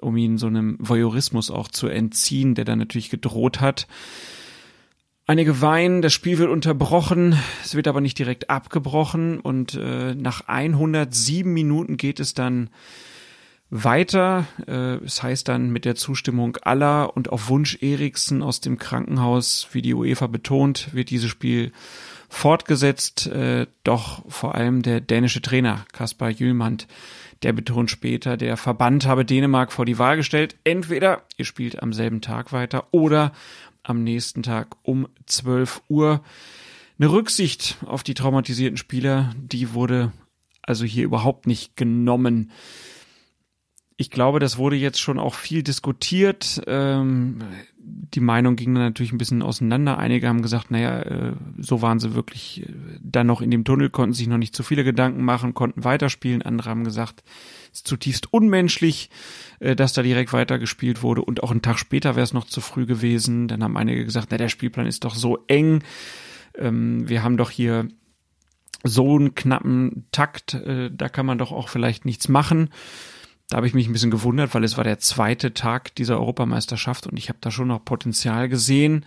um 0.00 0.16
ihn 0.16 0.38
so 0.38 0.46
einem 0.46 0.76
Voyeurismus 0.78 1.50
auch 1.50 1.68
zu 1.68 1.88
entziehen, 1.88 2.54
der 2.54 2.64
dann 2.64 2.78
natürlich 2.78 3.10
gedroht 3.10 3.60
hat. 3.60 3.86
Einige 5.26 5.60
weinen, 5.60 6.02
das 6.02 6.12
Spiel 6.12 6.38
wird 6.38 6.50
unterbrochen, 6.50 7.38
es 7.62 7.76
wird 7.76 7.86
aber 7.86 8.00
nicht 8.00 8.18
direkt 8.18 8.50
abgebrochen 8.50 9.38
und 9.38 9.74
äh, 9.74 10.14
nach 10.14 10.48
107 10.48 11.52
Minuten 11.52 11.96
geht 11.96 12.18
es 12.18 12.34
dann 12.34 12.70
weiter. 13.70 14.46
Äh, 14.66 14.96
es 15.04 15.22
heißt 15.22 15.46
dann 15.46 15.70
mit 15.70 15.84
der 15.84 15.94
Zustimmung 15.94 16.56
aller 16.62 17.16
und 17.16 17.30
auf 17.30 17.48
Wunsch 17.48 17.78
Eriksen 17.80 18.42
aus 18.42 18.60
dem 18.60 18.78
Krankenhaus, 18.78 19.68
wie 19.72 19.82
die 19.82 19.94
UEFA 19.94 20.26
betont, 20.26 20.92
wird 20.94 21.10
dieses 21.10 21.30
Spiel 21.30 21.70
fortgesetzt. 22.28 23.28
Äh, 23.28 23.66
doch 23.84 24.24
vor 24.28 24.56
allem 24.56 24.82
der 24.82 25.00
dänische 25.00 25.42
Trainer 25.42 25.84
Kaspar 25.92 26.30
Jülmand, 26.30 26.88
der 27.42 27.52
betont 27.52 27.90
später, 27.90 28.36
der 28.36 28.56
Verband 28.56 29.06
habe 29.06 29.24
Dänemark 29.24 29.72
vor 29.72 29.86
die 29.86 29.98
Wahl 29.98 30.16
gestellt. 30.16 30.56
Entweder 30.64 31.22
ihr 31.36 31.44
spielt 31.44 31.82
am 31.82 31.92
selben 31.92 32.20
Tag 32.20 32.52
weiter 32.52 32.88
oder 32.90 33.32
am 33.82 34.04
nächsten 34.04 34.42
Tag 34.42 34.76
um 34.82 35.08
12 35.26 35.82
Uhr. 35.88 36.22
Eine 36.98 37.12
Rücksicht 37.12 37.78
auf 37.86 38.02
die 38.02 38.14
traumatisierten 38.14 38.76
Spieler, 38.76 39.34
die 39.36 39.72
wurde 39.72 40.12
also 40.62 40.84
hier 40.84 41.04
überhaupt 41.04 41.46
nicht 41.46 41.76
genommen. 41.76 42.50
Ich 44.00 44.10
glaube, 44.10 44.38
das 44.38 44.56
wurde 44.56 44.76
jetzt 44.76 44.98
schon 44.98 45.18
auch 45.18 45.34
viel 45.34 45.62
diskutiert. 45.62 46.62
Ähm, 46.66 47.42
die 47.76 48.20
Meinung 48.20 48.56
ging 48.56 48.72
dann 48.74 48.82
natürlich 48.82 49.12
ein 49.12 49.18
bisschen 49.18 49.42
auseinander. 49.42 49.98
Einige 49.98 50.26
haben 50.26 50.40
gesagt, 50.40 50.70
naja, 50.70 51.02
äh, 51.02 51.32
so 51.58 51.82
waren 51.82 51.98
sie 51.98 52.14
wirklich 52.14 52.62
äh, 52.62 52.72
dann 53.02 53.26
noch 53.26 53.42
in 53.42 53.50
dem 53.50 53.62
Tunnel, 53.62 53.90
konnten 53.90 54.14
sich 54.14 54.26
noch 54.26 54.38
nicht 54.38 54.56
zu 54.56 54.62
viele 54.62 54.84
Gedanken 54.84 55.22
machen, 55.22 55.52
konnten 55.52 55.84
weiterspielen. 55.84 56.40
Andere 56.40 56.70
haben 56.70 56.82
gesagt, 56.82 57.22
es 57.72 57.80
ist 57.80 57.88
zutiefst 57.88 58.32
unmenschlich, 58.32 59.10
äh, 59.58 59.76
dass 59.76 59.92
da 59.92 60.00
direkt 60.00 60.32
weitergespielt 60.32 61.02
wurde. 61.02 61.20
Und 61.20 61.42
auch 61.42 61.50
einen 61.50 61.60
Tag 61.60 61.78
später 61.78 62.16
wäre 62.16 62.24
es 62.24 62.32
noch 62.32 62.46
zu 62.46 62.62
früh 62.62 62.86
gewesen. 62.86 63.48
Dann 63.48 63.62
haben 63.62 63.76
einige 63.76 64.06
gesagt, 64.06 64.28
na, 64.30 64.38
der 64.38 64.48
Spielplan 64.48 64.86
ist 64.86 65.04
doch 65.04 65.14
so 65.14 65.44
eng. 65.46 65.84
Ähm, 66.56 67.06
wir 67.06 67.22
haben 67.22 67.36
doch 67.36 67.50
hier 67.50 67.86
so 68.82 69.16
einen 69.16 69.34
knappen 69.34 70.06
Takt, 70.10 70.54
äh, 70.54 70.90
da 70.90 71.10
kann 71.10 71.26
man 71.26 71.36
doch 71.36 71.52
auch 71.52 71.68
vielleicht 71.68 72.06
nichts 72.06 72.28
machen. 72.28 72.70
Da 73.50 73.56
habe 73.56 73.66
ich 73.66 73.74
mich 73.74 73.88
ein 73.88 73.92
bisschen 73.92 74.12
gewundert, 74.12 74.54
weil 74.54 74.62
es 74.62 74.76
war 74.76 74.84
der 74.84 75.00
zweite 75.00 75.52
Tag 75.52 75.94
dieser 75.96 76.18
Europameisterschaft 76.20 77.08
und 77.08 77.18
ich 77.18 77.28
habe 77.28 77.40
da 77.40 77.50
schon 77.50 77.66
noch 77.68 77.84
Potenzial 77.84 78.48
gesehen. 78.48 79.04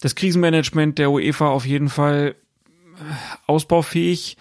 Das 0.00 0.14
Krisenmanagement 0.14 0.98
der 0.98 1.10
UEFA 1.10 1.48
auf 1.48 1.66
jeden 1.66 1.90
Fall 1.90 2.34
äh, 2.96 3.00
ausbaufähig. 3.46 4.38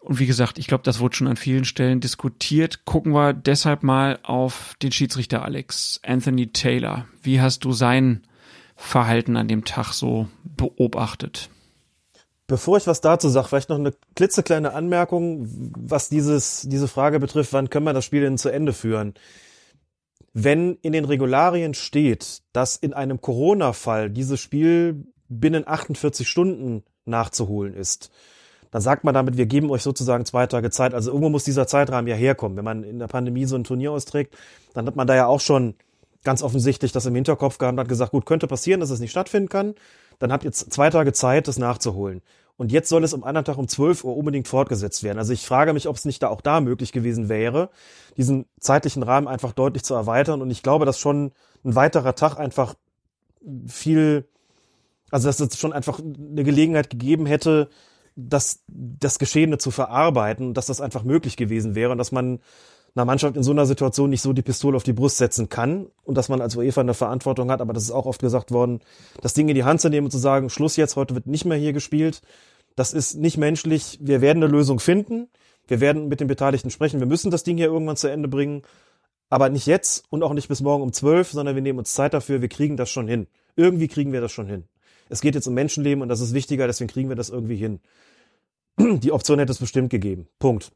Und 0.00 0.18
wie 0.18 0.26
gesagt, 0.26 0.58
ich 0.58 0.66
glaube, 0.66 0.82
das 0.82 0.98
wurde 0.98 1.14
schon 1.14 1.28
an 1.28 1.36
vielen 1.36 1.64
Stellen 1.64 2.00
diskutiert. 2.00 2.84
Gucken 2.84 3.12
wir 3.12 3.32
deshalb 3.32 3.84
mal 3.84 4.18
auf 4.24 4.74
den 4.82 4.90
Schiedsrichter 4.90 5.44
Alex, 5.44 6.00
Anthony 6.04 6.48
Taylor. 6.48 7.06
Wie 7.22 7.40
hast 7.40 7.64
du 7.64 7.72
sein 7.72 8.22
Verhalten 8.74 9.36
an 9.36 9.46
dem 9.46 9.64
Tag 9.64 9.92
so 9.92 10.28
beobachtet? 10.42 11.48
Bevor 12.50 12.78
ich 12.78 12.88
was 12.88 13.00
dazu 13.00 13.28
sage, 13.28 13.46
vielleicht 13.46 13.68
noch 13.68 13.78
eine 13.78 13.94
klitzekleine 14.16 14.72
Anmerkung, 14.72 15.46
was 15.78 16.08
dieses, 16.08 16.62
diese 16.62 16.88
Frage 16.88 17.20
betrifft, 17.20 17.52
wann 17.52 17.70
können 17.70 17.86
wir 17.86 17.92
das 17.92 18.04
Spiel 18.04 18.22
denn 18.22 18.38
zu 18.38 18.48
Ende 18.48 18.72
führen? 18.72 19.14
Wenn 20.32 20.76
in 20.82 20.92
den 20.92 21.04
Regularien 21.04 21.74
steht, 21.74 22.42
dass 22.52 22.74
in 22.74 22.92
einem 22.92 23.20
Corona-Fall 23.20 24.10
dieses 24.10 24.40
Spiel 24.40 25.06
binnen 25.28 25.62
48 25.64 26.28
Stunden 26.28 26.82
nachzuholen 27.04 27.72
ist, 27.72 28.10
dann 28.72 28.82
sagt 28.82 29.04
man 29.04 29.14
damit, 29.14 29.36
wir 29.36 29.46
geben 29.46 29.70
euch 29.70 29.84
sozusagen 29.84 30.24
zwei 30.24 30.48
Tage 30.48 30.70
Zeit. 30.70 30.92
Also 30.92 31.10
irgendwo 31.12 31.28
muss 31.28 31.44
dieser 31.44 31.68
Zeitrahmen 31.68 32.08
ja 32.08 32.16
herkommen. 32.16 32.56
Wenn 32.56 32.64
man 32.64 32.82
in 32.82 32.98
der 32.98 33.06
Pandemie 33.06 33.44
so 33.44 33.54
ein 33.54 33.62
Turnier 33.62 33.92
austrägt, 33.92 34.36
dann 34.74 34.88
hat 34.88 34.96
man 34.96 35.06
da 35.06 35.14
ja 35.14 35.26
auch 35.26 35.40
schon 35.40 35.76
ganz 36.24 36.42
offensichtlich 36.42 36.90
das 36.90 37.06
im 37.06 37.14
Hinterkopf 37.14 37.58
gehabt 37.58 37.74
und 37.74 37.80
hat 37.80 37.88
gesagt, 37.88 38.10
gut, 38.10 38.26
könnte 38.26 38.48
passieren, 38.48 38.80
dass 38.80 38.90
es 38.90 38.98
nicht 38.98 39.12
stattfinden 39.12 39.48
kann. 39.48 39.76
Dann 40.18 40.32
habt 40.32 40.44
ihr 40.44 40.50
zwei 40.50 40.90
Tage 40.90 41.12
Zeit, 41.12 41.46
das 41.46 41.58
nachzuholen. 41.58 42.22
Und 42.60 42.72
jetzt 42.72 42.90
soll 42.90 43.04
es 43.04 43.14
am 43.14 43.24
anderen 43.24 43.46
Tag 43.46 43.56
um 43.56 43.68
12 43.68 44.04
Uhr 44.04 44.14
unbedingt 44.14 44.46
fortgesetzt 44.46 45.02
werden. 45.02 45.16
Also 45.16 45.32
ich 45.32 45.46
frage 45.46 45.72
mich, 45.72 45.88
ob 45.88 45.96
es 45.96 46.04
nicht 46.04 46.22
da 46.22 46.28
auch 46.28 46.42
da 46.42 46.60
möglich 46.60 46.92
gewesen 46.92 47.30
wäre, 47.30 47.70
diesen 48.18 48.44
zeitlichen 48.60 49.02
Rahmen 49.02 49.28
einfach 49.28 49.52
deutlich 49.52 49.82
zu 49.82 49.94
erweitern. 49.94 50.42
Und 50.42 50.50
ich 50.50 50.62
glaube, 50.62 50.84
dass 50.84 50.98
schon 50.98 51.32
ein 51.64 51.74
weiterer 51.74 52.14
Tag 52.14 52.36
einfach 52.38 52.74
viel, 53.66 54.28
also 55.10 55.26
dass 55.26 55.40
es 55.40 55.58
schon 55.58 55.72
einfach 55.72 56.00
eine 56.00 56.44
Gelegenheit 56.44 56.90
gegeben 56.90 57.24
hätte, 57.24 57.70
das, 58.14 58.62
das 58.68 59.18
Geschehene 59.18 59.56
zu 59.56 59.70
verarbeiten, 59.70 60.52
dass 60.52 60.66
das 60.66 60.82
einfach 60.82 61.02
möglich 61.02 61.38
gewesen 61.38 61.74
wäre 61.74 61.92
und 61.92 61.96
dass 61.96 62.12
man 62.12 62.40
einer 62.94 63.04
Mannschaft 63.04 63.36
in 63.36 63.42
so 63.42 63.52
einer 63.52 63.66
Situation 63.66 64.10
nicht 64.10 64.20
so 64.20 64.32
die 64.32 64.42
Pistole 64.42 64.76
auf 64.76 64.82
die 64.82 64.92
Brust 64.92 65.16
setzen 65.16 65.48
kann 65.48 65.86
und 66.02 66.16
dass 66.18 66.28
man 66.28 66.40
als 66.40 66.56
UEFA 66.56 66.80
eine 66.80 66.92
Verantwortung 66.92 67.50
hat, 67.50 67.60
aber 67.60 67.72
das 67.72 67.84
ist 67.84 67.90
auch 67.90 68.06
oft 68.06 68.20
gesagt 68.20 68.50
worden, 68.50 68.80
das 69.22 69.32
Ding 69.32 69.48
in 69.48 69.54
die 69.54 69.64
Hand 69.64 69.80
zu 69.80 69.88
nehmen 69.88 70.06
und 70.06 70.10
zu 70.10 70.18
sagen, 70.18 70.50
Schluss 70.50 70.76
jetzt, 70.76 70.96
heute 70.96 71.14
wird 71.14 71.26
nicht 71.26 71.44
mehr 71.44 71.56
hier 71.56 71.72
gespielt, 71.72 72.20
das 72.80 72.94
ist 72.94 73.14
nicht 73.14 73.36
menschlich, 73.36 73.98
wir 74.00 74.22
werden 74.22 74.42
eine 74.42 74.50
Lösung 74.50 74.80
finden, 74.80 75.28
wir 75.68 75.80
werden 75.80 76.08
mit 76.08 76.20
den 76.20 76.28
Beteiligten 76.28 76.70
sprechen, 76.70 76.98
wir 76.98 77.06
müssen 77.06 77.30
das 77.30 77.42
Ding 77.42 77.58
hier 77.58 77.66
irgendwann 77.66 77.98
zu 77.98 78.08
Ende 78.08 78.26
bringen, 78.26 78.62
aber 79.28 79.50
nicht 79.50 79.66
jetzt 79.66 80.04
und 80.08 80.22
auch 80.22 80.32
nicht 80.32 80.48
bis 80.48 80.62
morgen 80.62 80.82
um 80.82 80.94
zwölf, 80.94 81.30
sondern 81.30 81.54
wir 81.54 81.62
nehmen 81.62 81.78
uns 81.78 81.92
Zeit 81.92 82.14
dafür, 82.14 82.40
wir 82.40 82.48
kriegen 82.48 82.78
das 82.78 82.88
schon 82.88 83.06
hin. 83.06 83.26
Irgendwie 83.54 83.86
kriegen 83.86 84.14
wir 84.14 84.22
das 84.22 84.32
schon 84.32 84.46
hin. 84.46 84.64
Es 85.10 85.20
geht 85.20 85.34
jetzt 85.34 85.46
um 85.46 85.52
Menschenleben 85.52 86.00
und 86.00 86.08
das 86.08 86.22
ist 86.22 86.32
wichtiger, 86.32 86.66
deswegen 86.66 86.90
kriegen 86.90 87.10
wir 87.10 87.16
das 87.16 87.28
irgendwie 87.28 87.56
hin. 87.56 87.80
Die 88.78 89.12
Option 89.12 89.38
hätte 89.38 89.52
es 89.52 89.58
bestimmt 89.58 89.90
gegeben. 89.90 90.26
Punkt 90.38 90.72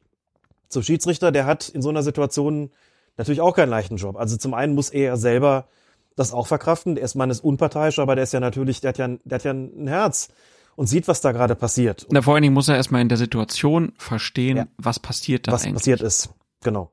zum 0.68 0.82
Schiedsrichter, 0.82 1.32
der 1.32 1.46
hat 1.46 1.70
in 1.70 1.80
so 1.80 1.88
einer 1.88 2.02
Situation 2.02 2.70
natürlich 3.16 3.40
auch 3.40 3.56
keinen 3.56 3.70
leichten 3.70 3.96
Job. 3.96 4.16
Also 4.16 4.36
zum 4.36 4.52
einen 4.52 4.74
muss 4.74 4.90
er 4.90 5.16
selber 5.16 5.68
das 6.16 6.32
auch 6.32 6.46
verkraften. 6.46 6.96
Der 6.96 7.04
ist 7.04 7.16
ist 7.16 7.44
unparteiisch, 7.44 7.98
aber 7.98 8.14
der 8.14 8.24
ist 8.24 8.34
ja 8.34 8.40
natürlich, 8.40 8.82
der 8.82 8.90
hat 8.90 8.98
ja, 8.98 9.08
der 9.08 9.36
hat 9.36 9.44
ja 9.44 9.52
ein 9.52 9.86
Herz 9.86 10.28
und 10.76 10.86
sieht, 10.86 11.08
was 11.08 11.20
da 11.20 11.32
gerade 11.32 11.54
passiert. 11.54 12.06
Na, 12.10 12.22
vor 12.22 12.34
allen 12.34 12.42
Dingen 12.42 12.54
muss 12.54 12.68
er 12.68 12.76
erstmal 12.76 13.00
in 13.00 13.08
der 13.08 13.18
Situation 13.18 13.92
verstehen, 13.96 14.56
ja. 14.56 14.66
was 14.76 14.98
passiert 14.98 15.46
da 15.46 15.52
was 15.52 15.64
eigentlich. 15.64 15.74
Was 15.74 15.80
passiert 15.82 16.00
ist, 16.02 16.30
genau. 16.62 16.90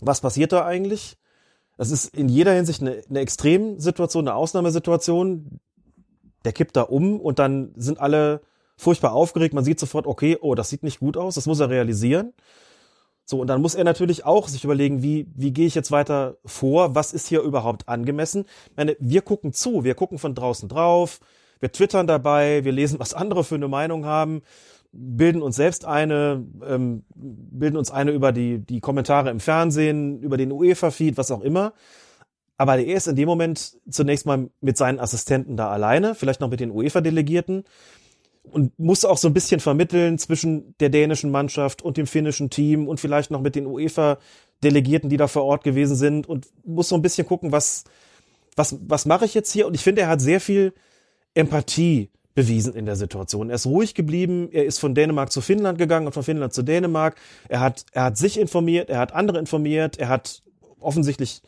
Was 0.00 0.20
passiert 0.20 0.52
da 0.52 0.64
eigentlich? 0.64 1.16
Das 1.76 1.90
ist 1.90 2.14
in 2.14 2.28
jeder 2.28 2.52
Hinsicht 2.52 2.80
eine, 2.80 3.02
eine 3.08 3.20
Extremsituation, 3.20 4.26
eine 4.26 4.34
Ausnahmesituation. 4.34 5.60
Der 6.44 6.52
kippt 6.52 6.76
da 6.76 6.82
um 6.82 7.20
und 7.20 7.38
dann 7.38 7.72
sind 7.76 8.00
alle 8.00 8.40
furchtbar 8.76 9.12
aufgeregt. 9.12 9.54
Man 9.54 9.64
sieht 9.64 9.80
sofort, 9.80 10.06
okay, 10.06 10.38
oh, 10.40 10.54
das 10.54 10.70
sieht 10.70 10.82
nicht 10.82 11.00
gut 11.00 11.16
aus. 11.16 11.34
Das 11.34 11.46
muss 11.46 11.60
er 11.60 11.70
realisieren. 11.70 12.32
So, 13.24 13.40
und 13.40 13.48
dann 13.48 13.60
muss 13.60 13.74
er 13.74 13.84
natürlich 13.84 14.24
auch 14.24 14.46
sich 14.46 14.62
überlegen, 14.62 15.02
wie, 15.02 15.26
wie 15.34 15.52
gehe 15.52 15.66
ich 15.66 15.74
jetzt 15.74 15.90
weiter 15.90 16.36
vor? 16.44 16.94
Was 16.94 17.12
ist 17.12 17.26
hier 17.26 17.40
überhaupt 17.40 17.88
angemessen? 17.88 18.44
Ich 18.70 18.76
meine, 18.76 18.96
wir 19.00 19.22
gucken 19.22 19.52
zu, 19.52 19.82
wir 19.82 19.96
gucken 19.96 20.18
von 20.18 20.34
draußen 20.34 20.68
drauf, 20.68 21.18
wir 21.60 21.72
twittern 21.72 22.06
dabei, 22.06 22.64
wir 22.64 22.72
lesen, 22.72 22.98
was 22.98 23.14
andere 23.14 23.44
für 23.44 23.54
eine 23.54 23.68
Meinung 23.68 24.04
haben, 24.04 24.42
bilden 24.92 25.42
uns 25.42 25.56
selbst 25.56 25.84
eine, 25.84 26.44
ähm, 26.66 27.04
bilden 27.14 27.76
uns 27.76 27.90
eine 27.90 28.12
über 28.12 28.32
die, 28.32 28.58
die 28.58 28.80
Kommentare 28.80 29.30
im 29.30 29.40
Fernsehen, 29.40 30.20
über 30.20 30.36
den 30.36 30.52
UEFA-Feed, 30.52 31.16
was 31.16 31.30
auch 31.30 31.42
immer. 31.42 31.72
Aber 32.58 32.78
er 32.78 32.96
ist 32.96 33.06
in 33.06 33.16
dem 33.16 33.28
Moment 33.28 33.76
zunächst 33.90 34.24
mal 34.24 34.48
mit 34.60 34.78
seinen 34.78 34.98
Assistenten 34.98 35.56
da 35.56 35.70
alleine, 35.70 36.14
vielleicht 36.14 36.40
noch 36.40 36.48
mit 36.48 36.60
den 36.60 36.70
UEFA-Delegierten 36.70 37.64
und 38.50 38.78
muss 38.78 39.04
auch 39.04 39.18
so 39.18 39.28
ein 39.28 39.34
bisschen 39.34 39.60
vermitteln 39.60 40.18
zwischen 40.18 40.74
der 40.78 40.88
dänischen 40.88 41.30
Mannschaft 41.30 41.82
und 41.82 41.96
dem 41.96 42.06
finnischen 42.06 42.48
Team 42.48 42.88
und 42.88 43.00
vielleicht 43.00 43.30
noch 43.30 43.40
mit 43.40 43.56
den 43.56 43.66
UEFA-Delegierten, 43.66 45.10
die 45.10 45.16
da 45.18 45.26
vor 45.26 45.44
Ort 45.44 45.64
gewesen 45.64 45.96
sind 45.96 46.26
und 46.26 46.48
muss 46.64 46.88
so 46.88 46.94
ein 46.94 47.02
bisschen 47.02 47.26
gucken, 47.26 47.52
was, 47.52 47.84
was, 48.54 48.78
was 48.80 49.04
mache 49.04 49.26
ich 49.26 49.34
jetzt 49.34 49.52
hier? 49.52 49.66
Und 49.66 49.74
ich 49.74 49.82
finde, 49.82 50.02
er 50.02 50.08
hat 50.08 50.20
sehr 50.20 50.40
viel 50.40 50.72
Empathie 51.36 52.10
bewiesen 52.34 52.74
in 52.74 52.86
der 52.86 52.96
Situation. 52.96 53.48
Er 53.48 53.56
ist 53.56 53.66
ruhig 53.66 53.94
geblieben, 53.94 54.48
er 54.52 54.64
ist 54.64 54.78
von 54.78 54.94
Dänemark 54.94 55.32
zu 55.32 55.40
Finnland 55.40 55.78
gegangen 55.78 56.06
und 56.06 56.12
von 56.12 56.22
Finnland 56.22 56.52
zu 56.52 56.62
Dänemark. 56.62 57.16
Er 57.48 57.60
hat, 57.60 57.86
er 57.92 58.04
hat 58.04 58.18
sich 58.18 58.38
informiert, 58.38 58.90
er 58.90 58.98
hat 58.98 59.12
andere 59.12 59.38
informiert, 59.38 59.98
er 59.98 60.08
hat 60.08 60.42
offensichtlich 60.78 61.42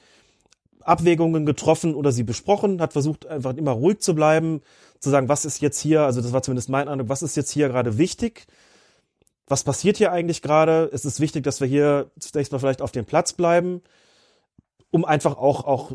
Abwägungen 0.81 1.45
getroffen 1.45 1.95
oder 1.95 2.11
sie 2.11 2.23
besprochen, 2.23 2.81
hat 2.81 2.95
versucht 2.95 3.27
einfach 3.27 3.55
immer 3.57 3.73
ruhig 3.73 4.01
zu 4.01 4.15
bleiben, 4.15 4.63
zu 4.99 5.11
sagen, 5.11 5.29
was 5.29 5.45
ist 5.45 5.61
jetzt 5.61 5.79
hier, 5.79 6.03
also 6.03 6.23
das 6.23 6.33
war 6.33 6.43
zumindest 6.43 6.71
mein 6.71 6.89
Eindruck, 6.89 7.11
was 7.11 7.23
ist 7.23 7.37
jetzt 7.37 7.51
hier 7.51 7.69
gerade 7.69 7.99
wichtig? 7.99 8.47
Was 9.47 9.65
passiert 9.65 9.99
hier 9.99 10.13
eigentlich 10.13 10.43
gerade? 10.43 10.91
Es 10.93 11.05
ist 11.05 11.21
wichtig, 11.21 11.45
dass 11.45 11.61
wir 11.61 11.69
hier 11.69 12.11
zunächst 12.19 12.53
mal 12.53 12.59
vielleicht 12.59 12.83
auf 12.83 12.93
dem 12.93 13.05
Platz 13.05 13.35
bleiben, 13.35 13.83
um 14.91 15.05
einfach 15.05 15.37
auch, 15.37 15.65
auch 15.65 15.93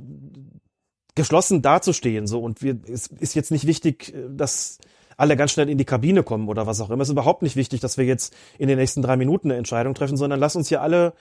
geschlossen 1.16 1.62
dazustehen, 1.62 2.28
so. 2.28 2.42
Und 2.42 2.62
wir, 2.62 2.78
es 2.92 3.08
ist 3.08 3.36
jetzt 3.36 3.52
nicht 3.52 3.68
wichtig, 3.68 4.14
dass 4.30 4.80
alle 5.18 5.38
ganz 5.38 5.52
schnell 5.52 5.70
in 5.70 5.78
die 5.78 5.86
Kabine 5.86 6.24
kommen 6.24 6.50
oder 6.50 6.66
was 6.68 6.82
auch 6.82 6.90
immer. 6.90 7.02
Es 7.02 7.10
ist 7.10 7.14
überhaupt 7.14 7.44
nicht 7.44 7.56
wichtig, 7.56 7.82
dass 7.82 7.98
wir 7.98 8.06
jetzt 8.06 8.36
in 8.58 8.68
den 8.68 8.78
nächsten 8.78 9.02
drei 9.02 9.16
Minuten 9.18 9.50
eine 9.50 9.58
Entscheidung 9.58 9.94
treffen, 9.94 10.18
sondern 10.18 10.40
lass 10.40 10.56
uns 10.56 10.70
hier 10.70 10.82
alle 10.82 11.14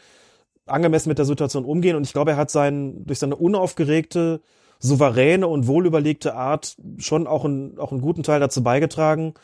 angemessen 0.67 1.09
mit 1.09 1.19
der 1.19 1.25
Situation 1.25 1.65
umgehen. 1.65 1.97
Und 1.97 2.07
ich 2.07 2.13
glaube, 2.13 2.33
er 2.33 2.37
hat 2.37 2.51
sein, 2.51 3.05
durch 3.05 3.19
seine 3.19 3.37
unaufgeregte, 3.37 4.41
souveräne 4.79 5.47
und 5.47 5.67
wohlüberlegte 5.67 6.35
Art 6.35 6.77
schon 6.99 7.27
auch, 7.27 7.45
ein, 7.45 7.79
auch 7.79 7.93
einen 7.93 8.01
guten 8.01 8.23
Teil 8.23 8.41
dazu 8.41 8.63
beigetragen, 8.63 9.35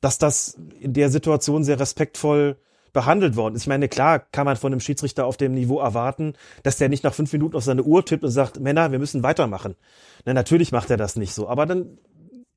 dass 0.00 0.18
das 0.18 0.58
in 0.80 0.92
der 0.92 1.10
Situation 1.10 1.64
sehr 1.64 1.80
respektvoll 1.80 2.56
behandelt 2.96 3.36
worden 3.36 3.54
ist. 3.54 3.62
Ich 3.62 3.68
meine, 3.68 3.88
klar 3.88 4.18
kann 4.18 4.46
man 4.46 4.56
von 4.56 4.72
einem 4.72 4.80
Schiedsrichter 4.80 5.26
auf 5.26 5.36
dem 5.36 5.52
Niveau 5.52 5.78
erwarten, 5.78 6.32
dass 6.62 6.78
der 6.78 6.88
nicht 6.88 7.04
nach 7.04 7.12
fünf 7.12 7.30
Minuten 7.30 7.54
auf 7.54 7.62
seine 7.62 7.82
Uhr 7.82 8.04
tippt 8.04 8.24
und 8.24 8.30
sagt, 8.30 8.58
Männer, 8.58 8.90
wir 8.90 8.98
müssen 8.98 9.22
weitermachen. 9.22 9.76
Na, 10.24 10.32
natürlich 10.32 10.72
macht 10.72 10.90
er 10.90 10.96
das 10.96 11.14
nicht 11.14 11.34
so. 11.34 11.46
Aber 11.46 11.66
dann 11.66 11.98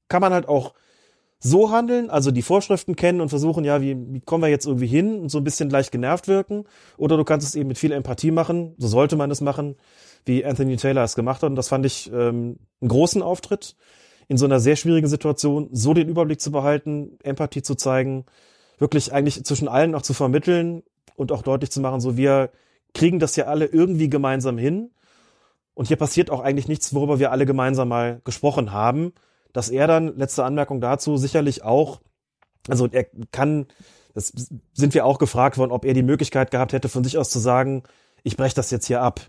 kann 0.07 0.21
man 0.21 0.31
halt 0.31 0.47
auch 0.47 0.73
so 1.41 1.71
handeln, 1.71 2.09
also 2.09 2.31
die 2.31 2.41
Vorschriften 2.41 2.95
kennen 2.95 3.19
und 3.19 3.27
versuchen, 3.27 3.65
ja, 3.65 3.81
wie, 3.81 3.97
wie 4.13 4.21
kommen 4.21 4.43
wir 4.43 4.49
jetzt 4.49 4.65
irgendwie 4.65 4.87
hin 4.87 5.19
und 5.19 5.29
so 5.29 5.39
ein 5.39 5.43
bisschen 5.43 5.69
leicht 5.69 5.91
genervt 5.91 6.29
wirken. 6.29 6.63
Oder 6.97 7.17
du 7.17 7.25
kannst 7.25 7.45
es 7.45 7.55
eben 7.55 7.67
mit 7.67 7.77
viel 7.77 7.91
Empathie 7.91 8.31
machen, 8.31 8.75
so 8.77 8.87
sollte 8.87 9.17
man 9.17 9.29
es 9.29 9.41
machen, 9.41 9.75
wie 10.25 10.45
Anthony 10.45 10.77
Taylor 10.77 11.03
es 11.03 11.15
gemacht 11.15 11.43
hat. 11.43 11.49
Und 11.49 11.57
das 11.57 11.67
fand 11.67 11.85
ich 11.85 12.09
ähm, 12.13 12.59
einen 12.79 12.89
großen 12.89 13.21
Auftritt, 13.21 13.75
in 14.29 14.37
so 14.37 14.45
einer 14.45 14.61
sehr 14.61 14.77
schwierigen 14.77 15.07
Situation 15.07 15.67
so 15.73 15.93
den 15.93 16.07
Überblick 16.07 16.39
zu 16.39 16.51
behalten, 16.51 17.17
Empathie 17.23 17.61
zu 17.61 17.75
zeigen, 17.75 18.25
wirklich 18.80 19.13
eigentlich 19.13 19.43
zwischen 19.45 19.67
allen 19.67 19.93
auch 19.93 20.01
zu 20.01 20.13
vermitteln 20.13 20.84
und 21.15 21.32
auch 21.32 21.43
deutlich 21.43 21.71
zu 21.71 21.82
machen, 21.82 22.01
so 22.01 22.17
wir 22.17 22.49
kriegen 22.93 23.19
das 23.19 23.36
ja 23.36 23.45
alle 23.45 23.65
irgendwie 23.65 24.09
gemeinsam 24.09 24.57
hin. 24.57 24.91
Und 25.75 25.88
hier 25.88 25.97
passiert 25.97 26.32
auch 26.32 26.41
eigentlich 26.41 26.67
nichts, 26.67 26.93
worüber 26.93 27.19
wir 27.19 27.32
alle 27.32 27.45
gemeinsam 27.45 27.89
mal 27.89 28.21
gesprochen 28.23 28.71
haben 28.71 29.13
dass 29.53 29.69
er 29.69 29.88
dann, 29.88 30.17
letzte 30.17 30.43
Anmerkung 30.43 30.82
dazu, 30.82 31.17
sicherlich 31.17 31.63
auch, 31.63 32.01
also 32.67 32.88
er 32.91 33.05
kann, 33.32 33.67
das 34.13 34.34
sind 34.73 34.93
wir 34.93 35.05
auch 35.05 35.17
gefragt 35.17 35.57
worden, 35.57 35.71
ob 35.71 35.86
er 35.86 35.93
die 35.93 36.03
Möglichkeit 36.03 36.51
gehabt 36.51 36.73
hätte, 36.73 36.89
von 36.89 37.03
sich 37.03 37.17
aus 37.17 37.30
zu 37.30 37.39
sagen, 37.39 37.84
ich 38.23 38.38
breche 38.38 38.55
das 38.55 38.71
jetzt 38.71 38.86
hier 38.86 39.01
ab. 39.01 39.21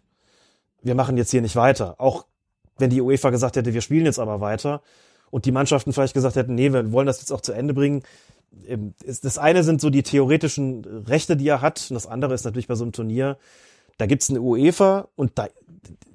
Wir 0.82 0.94
machen 0.94 1.16
jetzt 1.16 1.30
hier 1.30 1.42
nicht 1.42 1.57
weiter. 1.57 1.94
Auch 1.98 2.26
wenn 2.78 2.90
die 2.90 3.01
UEFA 3.01 3.30
gesagt 3.30 3.57
hätte, 3.57 3.74
wir 3.74 3.82
spielen 3.82 4.07
jetzt 4.07 4.18
aber 4.18 4.40
weiter 4.40 4.82
und 5.30 5.44
die 5.44 5.53
Mannschaften 5.53 5.92
vielleicht 5.92 6.14
gesagt 6.14 6.36
hätten, 6.36 6.55
nee, 6.55 6.72
wir 6.72 6.92
wollen 6.92 7.07
das 7.07 7.20
jetzt 7.20 7.32
auch 7.32 7.40
zu 7.40 7.53
Ende 7.53 7.74
bringen. 7.74 8.03
Ähm, 8.66 8.94
das 9.05 9.38
eine 9.38 9.64
sind 9.64 9.80
so 9.80 9.90
die 9.90 10.03
theoretischen 10.03 10.84
Rechte, 10.84 11.36
die 11.36 11.48
er 11.48 11.61
hat, 11.61 11.86
und 11.90 11.94
das 11.94 12.07
andere 12.07 12.34
ist 12.34 12.44
natürlich 12.44 12.68
bei 12.68 12.74
so 12.74 12.84
einem 12.84 12.92
Turnier, 12.92 13.38
da 13.98 14.07
gibt's 14.07 14.30
eine 14.30 14.40
UEFA 14.40 15.09
und 15.14 15.32
da, 15.34 15.48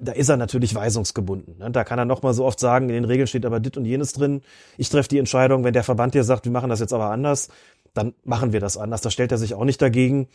da 0.00 0.12
ist 0.12 0.28
er 0.28 0.36
natürlich 0.36 0.74
weisungsgebunden. 0.74 1.58
Ne? 1.58 1.70
Da 1.70 1.84
kann 1.84 2.00
er 2.00 2.04
noch 2.04 2.22
mal 2.22 2.34
so 2.34 2.44
oft 2.44 2.58
sagen, 2.58 2.88
in 2.88 2.94
den 2.96 3.04
Regeln 3.04 3.28
steht 3.28 3.46
aber 3.46 3.60
dit 3.60 3.76
und 3.76 3.84
jenes 3.84 4.12
drin. 4.12 4.42
Ich 4.76 4.88
treffe 4.88 5.08
die 5.08 5.18
Entscheidung, 5.18 5.62
wenn 5.62 5.72
der 5.72 5.84
Verband 5.84 6.14
dir 6.14 6.24
sagt, 6.24 6.46
wir 6.46 6.52
machen 6.52 6.68
das 6.68 6.80
jetzt 6.80 6.92
aber 6.92 7.10
anders, 7.10 7.48
dann 7.94 8.14
machen 8.24 8.52
wir 8.52 8.58
das 8.58 8.76
anders. 8.76 9.02
Da 9.02 9.10
stellt 9.10 9.30
er 9.30 9.38
sich 9.38 9.54
auch 9.54 9.64
nicht 9.64 9.80
dagegen. 9.80 10.28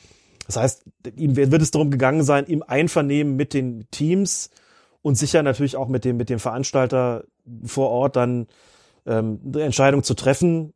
Das 0.48 0.56
heißt, 0.56 0.84
ihm 1.18 1.36
wird 1.36 1.62
es 1.62 1.72
darum 1.72 1.92
gegangen 1.92 2.24
sein, 2.24 2.46
im 2.46 2.64
Einvernehmen 2.64 3.36
mit 3.36 3.54
den 3.54 3.86
Teams 3.92 4.50
und 5.02 5.16
sicher 5.16 5.44
natürlich 5.44 5.76
auch 5.76 5.88
mit 5.88 6.06
dem, 6.06 6.18
mit 6.18 6.30
dem 6.30 6.40
Veranstalter 6.40 7.26
vor 7.66 7.90
Ort 7.90 8.16
dann 8.16 8.48
ähm, 9.06 9.40
eine 9.46 9.64
Entscheidung 9.64 10.04
zu 10.04 10.14
treffen. 10.14 10.74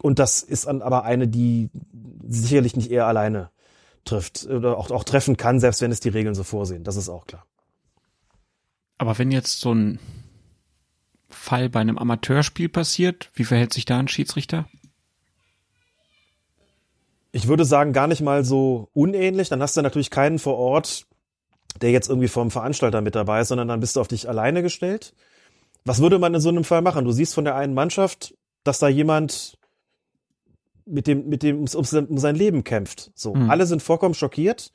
Und 0.00 0.18
das 0.18 0.42
ist 0.42 0.66
dann 0.66 0.82
aber 0.82 1.04
eine, 1.04 1.28
die 1.28 1.70
sicherlich 2.26 2.76
nicht 2.76 2.90
er 2.90 3.06
alleine 3.06 3.50
trifft 4.04 4.46
oder 4.46 4.76
auch, 4.76 4.90
auch 4.90 5.04
treffen 5.04 5.36
kann, 5.36 5.60
selbst 5.60 5.80
wenn 5.80 5.92
es 5.92 6.00
die 6.00 6.08
Regeln 6.08 6.34
so 6.34 6.42
vorsehen. 6.42 6.84
Das 6.84 6.96
ist 6.96 7.08
auch 7.08 7.26
klar. 7.26 7.46
Aber 8.98 9.18
wenn 9.18 9.30
jetzt 9.30 9.60
so 9.60 9.72
ein 9.72 9.98
Fall 11.28 11.68
bei 11.68 11.80
einem 11.80 11.98
Amateurspiel 11.98 12.68
passiert, 12.68 13.30
wie 13.34 13.44
verhält 13.44 13.72
sich 13.72 13.84
da 13.84 13.98
ein 13.98 14.08
Schiedsrichter? 14.08 14.66
Ich 17.32 17.48
würde 17.48 17.64
sagen, 17.64 17.92
gar 17.92 18.06
nicht 18.06 18.20
mal 18.20 18.44
so 18.44 18.88
unähnlich. 18.92 19.48
Dann 19.48 19.60
hast 19.60 19.76
du 19.76 19.82
natürlich 19.82 20.10
keinen 20.10 20.38
vor 20.38 20.56
Ort, 20.56 21.06
der 21.82 21.90
jetzt 21.90 22.08
irgendwie 22.08 22.28
vom 22.28 22.50
Veranstalter 22.50 23.00
mit 23.00 23.16
dabei 23.16 23.40
ist, 23.40 23.48
sondern 23.48 23.68
dann 23.68 23.80
bist 23.80 23.96
du 23.96 24.00
auf 24.00 24.08
dich 24.08 24.28
alleine 24.28 24.62
gestellt. 24.62 25.14
Was 25.84 26.00
würde 26.00 26.18
man 26.18 26.32
in 26.32 26.40
so 26.40 26.48
einem 26.48 26.64
Fall 26.64 26.82
machen? 26.82 27.04
Du 27.04 27.12
siehst 27.12 27.34
von 27.34 27.44
der 27.44 27.56
einen 27.56 27.74
Mannschaft, 27.74 28.34
dass 28.62 28.78
da 28.78 28.88
jemand 28.88 29.58
mit 30.86 31.06
dem, 31.06 31.28
mit 31.28 31.42
dem, 31.42 31.60
um, 31.60 31.84
um 32.08 32.18
sein 32.18 32.36
Leben 32.36 32.64
kämpft. 32.64 33.10
So. 33.14 33.34
Mhm. 33.34 33.50
Alle 33.50 33.66
sind 33.66 33.82
vollkommen 33.82 34.14
schockiert. 34.14 34.72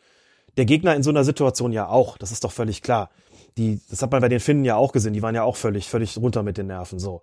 Der 0.58 0.66
Gegner 0.66 0.96
in 0.96 1.04
so 1.04 1.10
einer 1.10 1.24
Situation 1.24 1.72
ja 1.72 1.88
auch. 1.88 2.18
Das 2.18 2.32
ist 2.32 2.44
doch 2.44 2.52
völlig 2.52 2.82
klar. 2.82 3.10
Die, 3.58 3.80
das 3.90 4.02
hat 4.02 4.12
man 4.12 4.22
bei 4.22 4.30
den 4.30 4.40
Finnen 4.40 4.66
ja 4.66 4.76
auch 4.76 4.92
gesehen. 4.92 5.14
Die 5.14 5.22
waren 5.22 5.36
ja 5.36 5.44
auch 5.44 5.56
völlig, 5.56 5.88
völlig 5.88 6.18
runter 6.18 6.44
mit 6.44 6.58
den 6.58 6.68
Nerven. 6.68 7.00
So. 7.00 7.22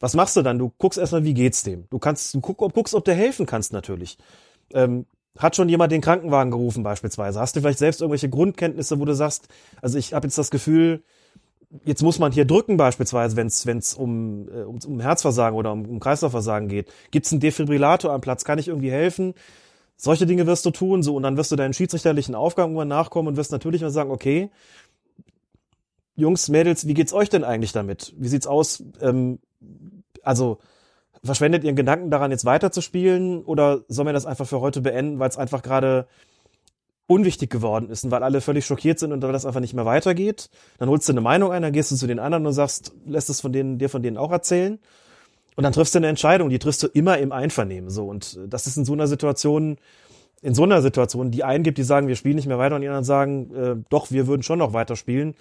Was 0.00 0.14
machst 0.14 0.36
du 0.36 0.42
dann? 0.42 0.58
Du 0.58 0.72
guckst 0.78 0.98
erstmal, 0.98 1.24
wie 1.24 1.34
geht's 1.34 1.62
dem? 1.62 1.86
Du 1.90 1.98
kannst, 1.98 2.34
du 2.34 2.40
guck, 2.40 2.72
guckst, 2.72 2.94
ob 2.94 3.04
du 3.04 3.12
helfen 3.12 3.46
kannst 3.46 3.72
natürlich. 3.72 4.18
Ähm, 4.72 5.06
hat 5.38 5.56
schon 5.56 5.68
jemand 5.68 5.92
den 5.92 6.00
Krankenwagen 6.00 6.50
gerufen 6.50 6.82
beispielsweise? 6.82 7.40
Hast 7.40 7.56
du 7.56 7.60
vielleicht 7.60 7.78
selbst 7.78 8.00
irgendwelche 8.00 8.28
Grundkenntnisse, 8.28 8.98
wo 9.00 9.04
du 9.04 9.14
sagst, 9.14 9.48
also 9.80 9.98
ich 9.98 10.12
habe 10.12 10.26
jetzt 10.26 10.38
das 10.38 10.50
Gefühl, 10.50 11.02
jetzt 11.84 12.02
muss 12.02 12.18
man 12.18 12.32
hier 12.32 12.44
drücken 12.44 12.76
beispielsweise, 12.76 13.36
wenn 13.36 13.46
es 13.46 13.94
um, 13.94 14.48
äh, 14.48 14.62
um, 14.62 14.78
um 14.86 15.00
Herzversagen 15.00 15.56
oder 15.56 15.72
um, 15.72 15.84
um 15.86 16.00
Kreislaufversagen 16.00 16.68
geht. 16.68 16.90
Gibt 17.10 17.26
es 17.26 17.32
einen 17.32 17.40
Defibrillator 17.40 18.12
am 18.12 18.20
Platz? 18.20 18.44
Kann 18.44 18.58
ich 18.58 18.68
irgendwie 18.68 18.90
helfen? 18.90 19.34
Solche 19.96 20.26
Dinge 20.26 20.46
wirst 20.46 20.64
du 20.64 20.70
tun, 20.70 21.02
so 21.02 21.16
und 21.16 21.24
dann 21.24 21.36
wirst 21.36 21.50
du 21.50 21.56
deinen 21.56 21.74
schiedsrichterlichen 21.74 22.34
Aufgaben 22.34 22.70
irgendwann 22.70 22.88
nachkommen 22.88 23.28
und 23.28 23.36
wirst 23.36 23.52
natürlich 23.52 23.82
mal 23.82 23.90
sagen, 23.90 24.10
okay, 24.10 24.50
Jungs, 26.14 26.48
Mädels, 26.48 26.86
wie 26.86 26.94
geht's 26.94 27.12
euch 27.12 27.28
denn 27.28 27.44
eigentlich 27.44 27.72
damit? 27.72 28.14
Wie 28.16 28.28
sieht's 28.28 28.46
aus? 28.46 28.82
Ähm, 29.00 29.38
also 30.22 30.58
verschwendet 31.22 31.64
ihren 31.64 31.76
Gedanken 31.76 32.10
daran, 32.10 32.30
jetzt 32.30 32.44
weiterzuspielen 32.44 33.42
oder 33.44 33.84
sollen 33.88 34.06
wir 34.06 34.12
das 34.12 34.26
einfach 34.26 34.46
für 34.46 34.60
heute 34.60 34.80
beenden, 34.80 35.18
weil 35.18 35.28
es 35.28 35.36
einfach 35.36 35.62
gerade 35.62 36.06
unwichtig 37.08 37.50
geworden 37.50 37.90
ist 37.90 38.04
und 38.04 38.12
weil 38.12 38.22
alle 38.22 38.40
völlig 38.40 38.64
schockiert 38.64 39.00
sind 39.00 39.12
und 39.12 39.22
weil 39.22 39.32
das 39.32 39.44
einfach 39.44 39.60
nicht 39.60 39.74
mehr 39.74 39.84
weitergeht? 39.84 40.48
Dann 40.78 40.88
holst 40.88 41.08
du 41.08 41.12
eine 41.12 41.20
Meinung 41.20 41.50
ein, 41.50 41.62
dann 41.62 41.72
gehst 41.72 41.90
du 41.90 41.96
zu 41.96 42.06
den 42.06 42.20
anderen 42.20 42.46
und 42.46 42.52
sagst, 42.52 42.92
lässt 43.04 43.30
es 43.30 43.40
von 43.40 43.52
denen, 43.52 43.78
dir 43.78 43.88
von 43.88 44.02
denen 44.02 44.16
auch 44.16 44.30
erzählen. 44.30 44.78
Und 45.56 45.64
dann 45.64 45.72
triffst 45.72 45.94
du 45.94 45.98
eine 45.98 46.06
Entscheidung, 46.06 46.50
die 46.50 46.60
triffst 46.60 46.84
du 46.84 46.86
immer 46.86 47.18
im 47.18 47.32
Einvernehmen, 47.32 47.90
so. 47.90 48.06
Und 48.06 48.38
das 48.46 48.68
ist 48.68 48.76
in 48.76 48.84
so 48.84 48.92
einer 48.92 49.08
Situation, 49.08 49.78
in 50.40 50.54
so 50.54 50.62
einer 50.62 50.82
Situation, 50.82 51.32
die 51.32 51.42
einen 51.42 51.64
gibt, 51.64 51.78
die 51.78 51.82
sagen, 51.82 52.06
wir 52.06 52.14
spielen 52.14 52.36
nicht 52.36 52.46
mehr 52.46 52.58
weiter 52.58 52.76
und 52.76 52.82
die 52.82 52.88
anderen 52.88 53.04
sagen, 53.04 53.54
äh, 53.54 53.76
doch, 53.90 54.12
wir 54.12 54.28
würden 54.28 54.44
schon 54.44 54.60
noch 54.60 54.72
weiterspielen 54.72 55.34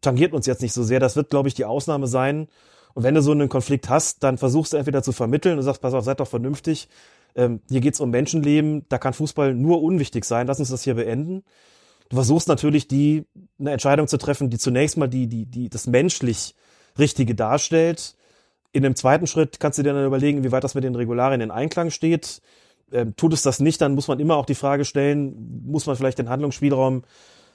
tangiert 0.00 0.32
uns 0.32 0.46
jetzt 0.46 0.62
nicht 0.62 0.72
so 0.72 0.82
sehr. 0.82 1.00
Das 1.00 1.16
wird, 1.16 1.30
glaube 1.30 1.48
ich, 1.48 1.54
die 1.54 1.64
Ausnahme 1.64 2.06
sein. 2.06 2.48
Und 2.94 3.02
wenn 3.02 3.14
du 3.14 3.22
so 3.22 3.32
einen 3.32 3.48
Konflikt 3.48 3.88
hast, 3.88 4.22
dann 4.22 4.38
versuchst 4.38 4.72
du 4.72 4.76
entweder 4.76 5.02
zu 5.02 5.12
vermitteln 5.12 5.58
und 5.58 5.64
sagst, 5.64 5.82
pass 5.82 5.94
auf, 5.94 6.04
seid 6.04 6.20
doch 6.20 6.28
vernünftig. 6.28 6.88
Ähm, 7.36 7.60
hier 7.68 7.80
geht's 7.80 8.00
um 8.00 8.10
Menschenleben, 8.10 8.84
da 8.88 8.98
kann 8.98 9.12
Fußball 9.12 9.54
nur 9.54 9.82
unwichtig 9.82 10.24
sein. 10.24 10.46
Lass 10.46 10.60
uns 10.60 10.70
das 10.70 10.84
hier 10.84 10.94
beenden. 10.94 11.42
Du 12.08 12.16
versuchst 12.16 12.48
natürlich, 12.48 12.86
die 12.86 13.24
eine 13.58 13.72
Entscheidung 13.72 14.08
zu 14.08 14.18
treffen, 14.18 14.50
die 14.50 14.58
zunächst 14.58 14.96
mal 14.96 15.08
die, 15.08 15.26
die, 15.26 15.46
die 15.46 15.68
das 15.68 15.86
menschlich 15.86 16.54
Richtige 16.98 17.34
darstellt. 17.34 18.14
In 18.72 18.84
einem 18.84 18.96
zweiten 18.96 19.26
Schritt 19.26 19.60
kannst 19.60 19.78
du 19.78 19.82
dir 19.82 19.92
dann 19.92 20.06
überlegen, 20.06 20.44
wie 20.44 20.52
weit 20.52 20.64
das 20.64 20.74
mit 20.74 20.84
den 20.84 20.94
Regularien 20.94 21.40
in 21.40 21.50
Einklang 21.50 21.90
steht. 21.90 22.42
Ähm, 22.92 23.16
tut 23.16 23.32
es 23.32 23.42
das 23.42 23.60
nicht, 23.60 23.80
dann 23.80 23.94
muss 23.94 24.08
man 24.08 24.20
immer 24.20 24.36
auch 24.36 24.46
die 24.46 24.54
Frage 24.54 24.84
stellen, 24.84 25.62
muss 25.66 25.86
man 25.86 25.96
vielleicht 25.96 26.18
den 26.18 26.28
Handlungsspielraum 26.28 27.02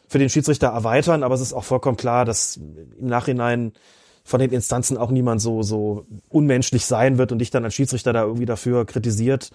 für 0.08 0.18
den 0.18 0.30
Schiedsrichter 0.30 0.70
erweitern, 0.70 1.24
aber 1.24 1.36
es 1.36 1.42
ist 1.42 1.54
auch 1.54 1.64
vollkommen 1.64 1.98
klar, 1.98 2.26
dass 2.26 2.58
im 2.58 3.08
Nachhinein 3.08 3.74
von 4.30 4.40
den 4.40 4.52
Instanzen 4.52 4.96
auch 4.96 5.10
niemand 5.10 5.42
so, 5.42 5.64
so 5.64 6.06
unmenschlich 6.30 6.86
sein 6.86 7.18
wird 7.18 7.32
und 7.32 7.40
dich 7.40 7.50
dann 7.50 7.66
als 7.66 7.74
Schiedsrichter 7.74 8.14
da 8.14 8.24
irgendwie 8.24 8.46
dafür 8.46 8.86
kritisiert, 8.86 9.50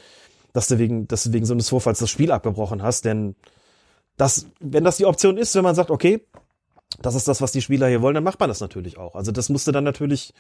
dass 0.52 0.66
du 0.66 0.78
wegen, 0.78 1.06
dass 1.06 1.22
du 1.22 1.32
wegen 1.32 1.46
so 1.46 1.54
eines 1.54 1.68
Vorfalls 1.68 2.00
das 2.00 2.10
Spiel 2.10 2.32
abgebrochen 2.32 2.82
hast. 2.82 3.04
Denn 3.04 3.36
das, 4.16 4.46
wenn 4.58 4.82
das 4.82 4.96
die 4.96 5.06
Option 5.06 5.36
ist, 5.36 5.54
wenn 5.54 5.62
man 5.62 5.76
sagt, 5.76 5.90
okay, 5.90 6.26
das 7.00 7.14
ist 7.14 7.28
das, 7.28 7.40
was 7.40 7.52
die 7.52 7.62
Spieler 7.62 7.86
hier 7.88 8.02
wollen, 8.02 8.16
dann 8.16 8.24
macht 8.24 8.40
man 8.40 8.48
das 8.48 8.60
natürlich 8.60 8.98
auch. 8.98 9.14
Also 9.14 9.30
das 9.30 9.48
musste 9.48 9.70
dann 9.70 9.84
natürlich 9.84 10.34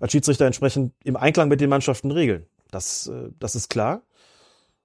als 0.00 0.12
Schiedsrichter 0.12 0.44
entsprechend 0.44 0.92
im 1.02 1.16
Einklang 1.16 1.48
mit 1.48 1.60
den 1.60 1.70
Mannschaften 1.70 2.10
regeln. 2.10 2.46
Das, 2.70 3.06
äh, 3.06 3.30
das 3.38 3.54
ist 3.54 3.70
klar. 3.70 4.02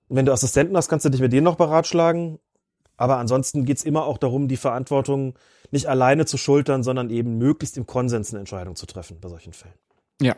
Wenn 0.07 0.25
du 0.25 0.31
Assistenten 0.31 0.77
hast, 0.77 0.87
kannst 0.87 1.05
du 1.05 1.09
dich 1.09 1.21
mit 1.21 1.33
denen 1.33 1.43
noch 1.43 1.55
beratschlagen. 1.55 2.39
Aber 2.95 3.17
ansonsten 3.17 3.65
geht's 3.65 3.83
immer 3.83 4.05
auch 4.05 4.17
darum, 4.17 4.47
die 4.47 4.57
Verantwortung 4.57 5.33
nicht 5.73 5.87
alleine 5.87 6.25
zu 6.25 6.37
schultern, 6.37 6.83
sondern 6.83 7.09
eben 7.09 7.37
möglichst 7.37 7.77
im 7.77 7.85
Konsens 7.85 8.31
eine 8.31 8.39
Entscheidung 8.39 8.75
zu 8.75 8.85
treffen 8.85 9.19
bei 9.19 9.29
solchen 9.29 9.53
Fällen. 9.53 9.75
Ja. 10.21 10.35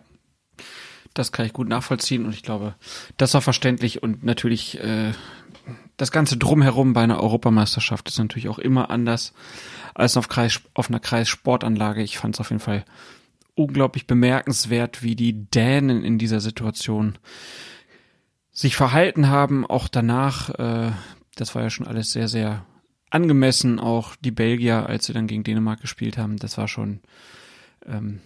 Das 1.14 1.32
kann 1.32 1.46
ich 1.46 1.54
gut 1.54 1.70
nachvollziehen 1.70 2.26
und 2.26 2.34
ich 2.34 2.44
glaube, 2.44 2.76
das 3.16 3.34
war 3.34 3.42
verständlich 3.42 4.04
und 4.04 4.24
natürlich 4.24 4.80
äh, 4.82 5.14
das 5.96 6.12
ganze 6.12 6.36
drumherum 6.36 6.92
bei 6.92 7.04
einer 7.04 7.22
Europameisterschaft 7.22 8.10
ist 8.10 8.18
natürlich 8.18 8.50
auch 8.50 8.60
immer 8.60 8.90
anders 8.90 9.34
als 9.94 10.18
auf, 10.18 10.28
Kreis, 10.28 10.60
auf 10.74 10.90
einer 10.90 11.00
Kreissportanlage. 11.00 12.04
Ich 12.04 12.18
fand 12.18 12.36
es 12.36 12.42
auf 12.42 12.50
jeden 12.50 12.60
Fall 12.60 12.84
unglaublich 13.54 14.08
bemerkenswert, 14.08 15.04
wie 15.04 15.16
die 15.16 15.46
Dänen 15.50 16.04
in 16.04 16.18
dieser 16.18 16.42
Situation 16.42 17.18
sich 18.52 18.76
verhalten 18.76 19.30
haben, 19.30 19.66
auch 19.66 19.88
danach 19.88 20.50
äh, 20.50 20.92
das 21.36 21.54
war 21.54 21.62
ja 21.62 21.70
schon 21.70 21.88
alles 21.88 22.12
sehr, 22.12 22.28
sehr 22.28 22.66
angemessen. 23.16 23.80
Auch 23.80 24.16
die 24.18 24.32
Belgier, 24.32 24.88
als 24.88 25.06
sie 25.06 25.14
dann 25.14 25.28
gegen 25.28 25.44
Dänemark 25.44 25.82
gespielt 25.82 26.18
haben, 26.18 26.38
das 26.38 26.58
war 26.58 26.68
schon 26.68 27.00
ähm, 27.86 28.20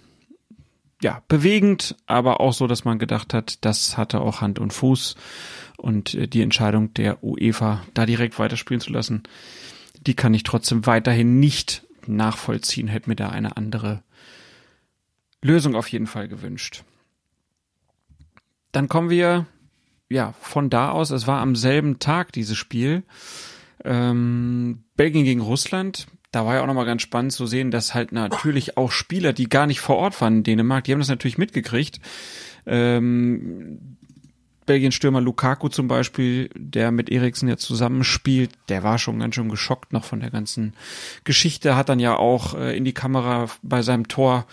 ja 1.01 1.21
bewegend, 1.27 1.95
aber 2.07 2.41
auch 2.41 2.53
so, 2.53 2.67
dass 2.67 2.85
man 2.85 2.99
gedacht 2.99 3.33
hat, 3.33 3.63
das 3.63 3.97
hatte 3.97 4.19
auch 4.21 4.41
Hand 4.41 4.59
und 4.59 4.73
Fuß. 4.73 5.15
Und 5.77 6.13
äh, 6.15 6.27
die 6.27 6.41
Entscheidung 6.41 6.93
der 6.93 7.23
UEFA, 7.23 7.83
da 7.93 8.05
direkt 8.05 8.37
weiterspielen 8.39 8.81
zu 8.81 8.91
lassen, 8.91 9.23
die 10.01 10.15
kann 10.15 10.33
ich 10.33 10.43
trotzdem 10.43 10.85
weiterhin 10.85 11.39
nicht 11.39 11.83
nachvollziehen. 12.07 12.87
Hätte 12.87 13.09
mir 13.09 13.15
da 13.15 13.29
eine 13.29 13.57
andere 13.57 14.03
Lösung 15.41 15.75
auf 15.75 15.87
jeden 15.87 16.07
Fall 16.07 16.27
gewünscht. 16.27 16.83
Dann 18.71 18.89
kommen 18.89 19.09
wir 19.09 19.45
ja, 20.09 20.33
von 20.41 20.69
da 20.69 20.89
aus, 20.89 21.11
es 21.11 21.27
war 21.27 21.39
am 21.39 21.55
selben 21.55 21.99
Tag 21.99 22.31
dieses 22.33 22.57
Spiel, 22.57 23.03
ähm, 23.85 24.83
Belgien 24.95 25.23
gegen 25.23 25.41
Russland. 25.41 26.07
Da 26.31 26.45
war 26.45 26.55
ja 26.55 26.61
auch 26.61 26.67
nochmal 26.67 26.85
ganz 26.85 27.01
spannend 27.01 27.31
zu 27.31 27.47
sehen, 27.47 27.71
dass 27.71 27.95
halt 27.95 28.11
natürlich 28.11 28.77
auch 28.77 28.91
Spieler, 28.91 29.33
die 29.33 29.49
gar 29.49 29.65
nicht 29.65 29.79
vor 29.79 29.97
Ort 29.97 30.19
waren 30.21 30.37
in 30.37 30.43
Dänemark, 30.43 30.83
die 30.83 30.91
haben 30.91 30.99
das 30.99 31.09
natürlich 31.09 31.39
mitgekriegt. 31.39 31.99
Ähm, 32.65 33.97
Belgien-Stürmer 34.69 35.19
Lukaku 35.19 35.67
zum 35.69 35.87
Beispiel, 35.87 36.51
der 36.55 36.91
mit 36.91 37.09
Eriksen 37.09 37.49
jetzt 37.49 37.63
zusammenspielt, 37.63 38.51
der 38.69 38.83
war 38.83 38.99
schon 38.99 39.17
ganz 39.17 39.33
schön 39.33 39.49
geschockt 39.49 39.93
noch 39.93 40.03
von 40.03 40.19
der 40.19 40.29
ganzen 40.29 40.73
Geschichte, 41.23 41.75
hat 41.75 41.89
dann 41.89 41.99
ja 41.99 42.15
auch 42.15 42.53
äh, 42.53 42.77
in 42.77 42.85
die 42.85 42.93
Kamera 42.93 43.47
bei 43.63 43.81
seinem 43.81 44.07
Tor 44.07 44.45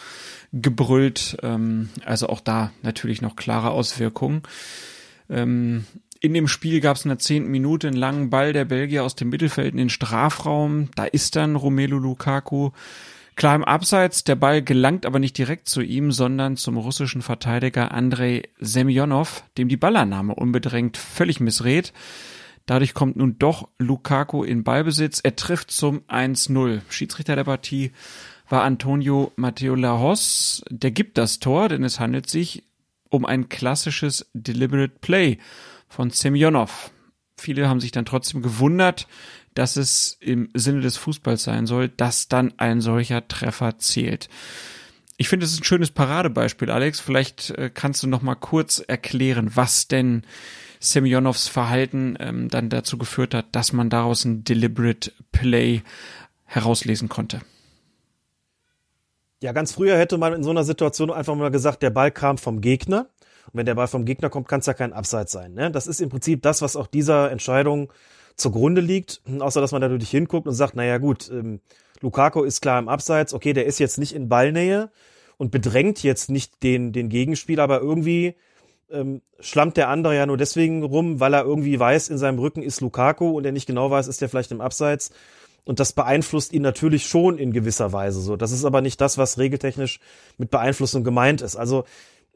gebrüllt. 0.54 1.36
Ähm, 1.42 1.90
also 2.06 2.30
auch 2.30 2.40
da 2.40 2.72
natürlich 2.80 3.20
noch 3.20 3.36
klare 3.36 3.72
Auswirkungen. 3.72 4.40
Ähm, 5.28 5.84
in 6.20 6.34
dem 6.34 6.48
Spiel 6.48 6.80
gab 6.80 6.96
es 6.96 7.04
in 7.04 7.10
der 7.10 7.18
zehnten 7.18 7.50
Minute 7.50 7.88
einen 7.88 7.96
langen 7.96 8.30
Ball 8.30 8.52
der 8.52 8.64
Belgier 8.64 9.04
aus 9.04 9.14
dem 9.14 9.28
Mittelfeld 9.28 9.72
in 9.72 9.78
den 9.78 9.90
Strafraum. 9.90 10.88
Da 10.94 11.04
ist 11.04 11.36
dann 11.36 11.56
Romelu 11.56 11.98
Lukaku 11.98 12.70
klar 13.36 13.54
im 13.54 13.64
Abseits. 13.64 14.24
Der 14.24 14.34
Ball 14.34 14.62
gelangt 14.62 15.06
aber 15.06 15.18
nicht 15.18 15.38
direkt 15.38 15.68
zu 15.68 15.82
ihm, 15.82 16.10
sondern 16.10 16.56
zum 16.56 16.76
russischen 16.76 17.22
Verteidiger 17.22 17.92
Andrei 17.92 18.42
Semyonov, 18.58 19.44
dem 19.58 19.68
die 19.68 19.76
Ballannahme 19.76 20.34
unbedrängt 20.34 20.96
völlig 20.96 21.40
missrät. 21.40 21.92
Dadurch 22.64 22.94
kommt 22.94 23.16
nun 23.16 23.38
doch 23.38 23.68
Lukaku 23.78 24.42
in 24.42 24.64
Ballbesitz. 24.64 25.20
Er 25.22 25.36
trifft 25.36 25.70
zum 25.70 26.00
1-0. 26.08 26.80
Schiedsrichter 26.88 27.36
der 27.36 27.44
Partie 27.44 27.92
war 28.48 28.64
Antonio 28.64 29.32
Matteo 29.36 29.74
Lajos. 29.76 30.64
Der 30.70 30.90
gibt 30.90 31.16
das 31.16 31.38
Tor, 31.38 31.68
denn 31.68 31.84
es 31.84 32.00
handelt 32.00 32.28
sich 32.28 32.64
um 33.08 33.24
ein 33.24 33.48
klassisches 33.48 34.28
Deliberate 34.34 34.94
Play 35.00 35.38
von 35.88 36.10
Semyonov. 36.10 36.90
Viele 37.38 37.68
haben 37.68 37.80
sich 37.80 37.92
dann 37.92 38.06
trotzdem 38.06 38.42
gewundert, 38.42 39.06
dass 39.54 39.76
es 39.76 40.16
im 40.20 40.48
Sinne 40.54 40.80
des 40.80 40.96
Fußballs 40.96 41.42
sein 41.42 41.66
soll, 41.66 41.88
dass 41.88 42.28
dann 42.28 42.54
ein 42.58 42.80
solcher 42.80 43.26
Treffer 43.26 43.78
zählt. 43.78 44.28
Ich 45.16 45.28
finde, 45.28 45.46
es 45.46 45.52
ist 45.52 45.60
ein 45.60 45.64
schönes 45.64 45.90
Paradebeispiel, 45.90 46.70
Alex. 46.70 47.00
Vielleicht 47.00 47.50
äh, 47.50 47.70
kannst 47.72 48.02
du 48.02 48.06
noch 48.06 48.22
mal 48.22 48.34
kurz 48.34 48.80
erklären, 48.86 49.50
was 49.54 49.88
denn 49.88 50.22
Semyonovs 50.78 51.48
Verhalten 51.48 52.16
ähm, 52.20 52.48
dann 52.48 52.68
dazu 52.68 52.98
geführt 52.98 53.34
hat, 53.34 53.46
dass 53.52 53.72
man 53.72 53.88
daraus 53.88 54.24
ein 54.24 54.44
deliberate 54.44 55.12
Play 55.32 55.82
herauslesen 56.44 57.08
konnte. 57.08 57.40
Ja, 59.42 59.52
ganz 59.52 59.72
früher 59.72 59.98
hätte 59.98 60.18
man 60.18 60.32
in 60.32 60.42
so 60.42 60.50
einer 60.50 60.64
Situation 60.64 61.10
einfach 61.10 61.34
mal 61.34 61.50
gesagt, 61.50 61.82
der 61.82 61.90
Ball 61.90 62.10
kam 62.10 62.38
vom 62.38 62.60
Gegner. 62.60 63.08
Und 63.46 63.54
wenn 63.54 63.66
der 63.66 63.74
Ball 63.74 63.88
vom 63.88 64.04
Gegner 64.04 64.30
kommt, 64.30 64.48
kann 64.48 64.60
es 64.60 64.66
ja 64.66 64.74
kein 64.74 64.92
Abseits 64.92 65.32
sein. 65.32 65.54
Ne? 65.54 65.70
Das 65.70 65.86
ist 65.86 66.00
im 66.00 66.08
Prinzip 66.08 66.42
das, 66.42 66.62
was 66.62 66.76
auch 66.76 66.86
dieser 66.86 67.30
Entscheidung 67.30 67.92
zugrunde 68.36 68.80
liegt. 68.80 69.22
Außer, 69.38 69.60
dass 69.60 69.72
man 69.72 69.80
da 69.80 69.88
natürlich 69.88 70.10
hinguckt 70.10 70.46
und 70.46 70.54
sagt, 70.54 70.76
naja 70.76 70.98
gut, 70.98 71.30
ähm, 71.30 71.60
Lukaku 72.00 72.44
ist 72.44 72.60
klar 72.60 72.78
im 72.78 72.88
Abseits. 72.88 73.34
Okay, 73.34 73.52
der 73.52 73.66
ist 73.66 73.78
jetzt 73.78 73.98
nicht 73.98 74.14
in 74.14 74.28
Ballnähe 74.28 74.90
und 75.38 75.50
bedrängt 75.50 76.02
jetzt 76.02 76.30
nicht 76.30 76.62
den, 76.62 76.92
den 76.92 77.08
Gegenspieler, 77.08 77.62
aber 77.62 77.80
irgendwie 77.80 78.34
ähm, 78.90 79.22
schlammt 79.40 79.76
der 79.76 79.88
andere 79.88 80.14
ja 80.14 80.26
nur 80.26 80.36
deswegen 80.36 80.82
rum, 80.82 81.20
weil 81.20 81.34
er 81.34 81.44
irgendwie 81.44 81.78
weiß, 81.78 82.08
in 82.08 82.18
seinem 82.18 82.38
Rücken 82.38 82.62
ist 82.62 82.80
Lukaku 82.80 83.30
und 83.30 83.44
er 83.44 83.52
nicht 83.52 83.66
genau 83.66 83.90
weiß, 83.90 84.06
ist 84.06 84.20
der 84.20 84.28
vielleicht 84.28 84.52
im 84.52 84.60
Abseits. 84.60 85.10
Und 85.64 85.80
das 85.80 85.92
beeinflusst 85.92 86.52
ihn 86.52 86.62
natürlich 86.62 87.06
schon 87.06 87.38
in 87.38 87.52
gewisser 87.52 87.92
Weise 87.92 88.20
so. 88.20 88.36
Das 88.36 88.52
ist 88.52 88.64
aber 88.64 88.82
nicht 88.82 89.00
das, 89.00 89.18
was 89.18 89.36
regeltechnisch 89.36 89.98
mit 90.38 90.50
Beeinflussung 90.50 91.02
gemeint 91.02 91.42
ist. 91.42 91.56
Also 91.56 91.84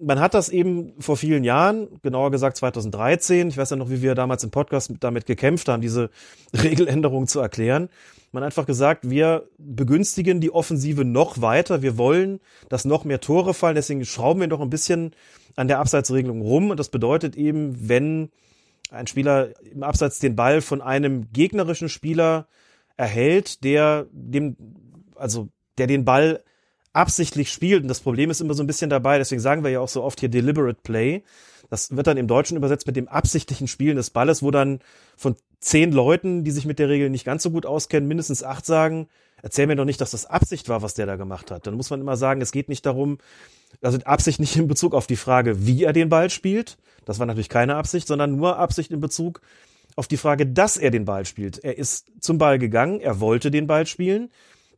man 0.01 0.18
hat 0.18 0.34
das 0.34 0.48
eben 0.48 0.94
vor 0.98 1.16
vielen 1.16 1.44
Jahren, 1.44 1.88
genauer 2.03 2.30
gesagt 2.30 2.57
2013, 2.57 3.48
ich 3.48 3.57
weiß 3.57 3.70
ja 3.70 3.76
noch, 3.76 3.90
wie 3.90 4.03
wir 4.03 4.14
damals 4.14 4.42
im 4.44 4.51
Podcast 4.51 4.92
damit 5.01 5.26
gekämpft 5.26 5.68
haben, 5.68 5.82
diese 5.82 6.11
Regeländerung 6.55 7.26
zu 7.26 7.40
erklären. 7.40 7.88
Man 8.32 8.42
hat 8.42 8.48
einfach 8.48 8.66
gesagt, 8.66 9.11
wir 9.11 9.48
begünstigen 9.59 10.40
die 10.40 10.53
Offensive 10.53 11.05
noch 11.05 11.40
weiter. 11.40 11.82
Wir 11.82 11.98
wollen, 11.98 12.40
dass 12.68 12.84
noch 12.84 13.05
mehr 13.05 13.20
Tore 13.20 13.55
fallen. 13.55 13.74
Deswegen 13.74 14.05
schrauben 14.05 14.40
wir 14.40 14.46
noch 14.46 14.61
ein 14.61 14.70
bisschen 14.70 15.14
an 15.57 15.66
der 15.66 15.80
Abseitsregelung 15.80 16.40
rum. 16.40 16.70
Und 16.70 16.78
das 16.78 16.90
bedeutet 16.90 17.34
eben, 17.34 17.88
wenn 17.88 18.30
ein 18.90 19.09
Spieler 19.09 19.51
im 19.72 19.82
Abseits 19.82 20.20
den 20.20 20.36
Ball 20.36 20.61
von 20.61 20.80
einem 20.80 21.32
gegnerischen 21.32 21.88
Spieler 21.88 22.46
erhält, 22.96 23.64
der 23.64 24.07
dem, 24.12 24.57
also 25.16 25.48
der 25.78 25.88
den 25.88 26.05
Ball 26.05 26.44
absichtlich 26.93 27.53
spielt. 27.53 27.82
Und 27.82 27.88
das 27.88 28.01
Problem 28.01 28.30
ist 28.30 28.41
immer 28.41 28.55
so 28.55 28.62
ein 28.62 28.66
bisschen 28.66 28.91
dabei, 28.91 29.18
deswegen 29.18 29.41
sagen 29.41 29.62
wir 29.62 29.70
ja 29.70 29.80
auch 29.80 29.88
so 29.88 30.03
oft 30.03 30.20
hier 30.20 30.28
deliberate 30.28 30.80
play. 30.82 31.22
Das 31.68 31.97
wird 31.97 32.07
dann 32.07 32.16
im 32.16 32.26
Deutschen 32.26 32.57
übersetzt 32.57 32.86
mit 32.86 32.97
dem 32.97 33.09
absichtlichen 33.09 33.68
Spielen 33.68 33.97
des 33.97 34.11
Balles, 34.11 34.43
wo 34.43 34.51
dann 34.51 34.80
von 35.16 35.36
zehn 35.61 35.93
Leuten, 35.93 36.43
die 36.43 36.51
sich 36.51 36.66
mit 36.66 36.78
der 36.78 36.88
Regel 36.88 37.11
nicht 37.11 37.24
ganz 37.24 37.43
so 37.43 37.51
gut 37.51 37.64
auskennen, 37.64 38.09
mindestens 38.09 38.43
acht 38.43 38.66
sagen, 38.66 39.09
erzähl 39.43 39.66
mir 39.66 39.76
doch 39.76 39.84
nicht, 39.84 40.01
dass 40.01 40.11
das 40.11 40.26
Absicht 40.26 40.68
war, 40.68 40.82
was 40.82 40.95
der 40.95 41.07
da 41.07 41.16
gemacht 41.16 41.51
hat. 41.51 41.66
Dann 41.66 41.74
muss 41.74 41.91
man 41.91 42.01
immer 42.01 42.16
sagen, 42.16 42.41
es 42.41 42.51
geht 42.51 42.68
nicht 42.68 42.84
darum, 42.86 43.18
also 43.82 43.99
Absicht 43.99 44.41
nicht 44.41 44.57
in 44.57 44.66
Bezug 44.66 44.95
auf 44.95 45.07
die 45.07 45.16
Frage, 45.16 45.66
wie 45.66 45.84
er 45.84 45.93
den 45.93 46.09
Ball 46.09 46.28
spielt. 46.28 46.76
Das 47.05 47.18
war 47.18 47.26
natürlich 47.26 47.49
keine 47.49 47.76
Absicht, 47.76 48.09
sondern 48.09 48.36
nur 48.36 48.59
Absicht 48.59 48.91
in 48.91 49.01
Bezug 49.01 49.41
auf 49.97 50.09
die 50.09 50.16
Frage, 50.16 50.47
dass 50.47 50.76
er 50.76 50.91
den 50.91 51.05
Ball 51.05 51.24
spielt. 51.24 51.62
Er 51.62 51.78
ist 51.78 52.07
zum 52.20 52.38
Ball 52.38 52.59
gegangen, 52.59 53.01
er 53.01 53.20
wollte 53.20 53.51
den 53.51 53.66
Ball 53.66 53.86
spielen. 53.86 54.30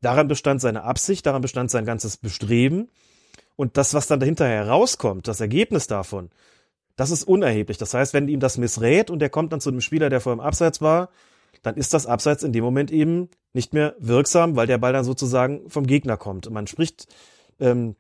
Daran 0.03 0.29
bestand 0.29 0.61
seine 0.61 0.83
Absicht, 0.83 1.25
daran 1.25 1.43
bestand 1.43 1.71
sein 1.71 1.87
ganzes 1.87 2.19
Bestreben. 2.19 2.91
Und 3.57 3.77
das, 3.77 3.95
was 3.95 4.09
dann 4.09 4.21
dahinter 4.21 4.47
herauskommt, 4.47 5.29
das 5.29 5.41
Ergebnis 5.41 5.87
davon, 5.87 6.31
das 6.97 7.11
ist 7.11 7.25
unerheblich. 7.25 7.79
Das 7.79 7.95
heißt, 7.95 8.13
wenn 8.13 8.29
ihm 8.29 8.41
das 8.41 8.59
missrät 8.59 9.11
und 9.11 9.23
er 9.23 9.31
kommt 9.31 9.53
dann 9.53 9.61
zu 9.61 9.71
einem 9.71 9.81
Spieler, 9.81 10.11
der 10.11 10.21
vor 10.21 10.35
dem 10.35 10.41
Abseits 10.41 10.81
war, 10.81 11.09
dann 11.63 11.77
ist 11.77 11.95
das 11.95 12.07
Abseits 12.07 12.43
in 12.43 12.53
dem 12.53 12.65
Moment 12.65 12.91
eben 12.91 13.31
nicht 13.53 13.73
mehr 13.73 13.95
wirksam, 13.99 14.57
weil 14.57 14.67
der 14.67 14.79
Ball 14.79 14.93
dann 14.93 15.05
sozusagen 15.05 15.71
vom 15.71 15.87
Gegner 15.87 16.17
kommt. 16.17 16.51
Man 16.51 16.67
spricht, 16.67 17.07
ähm, 17.61 17.95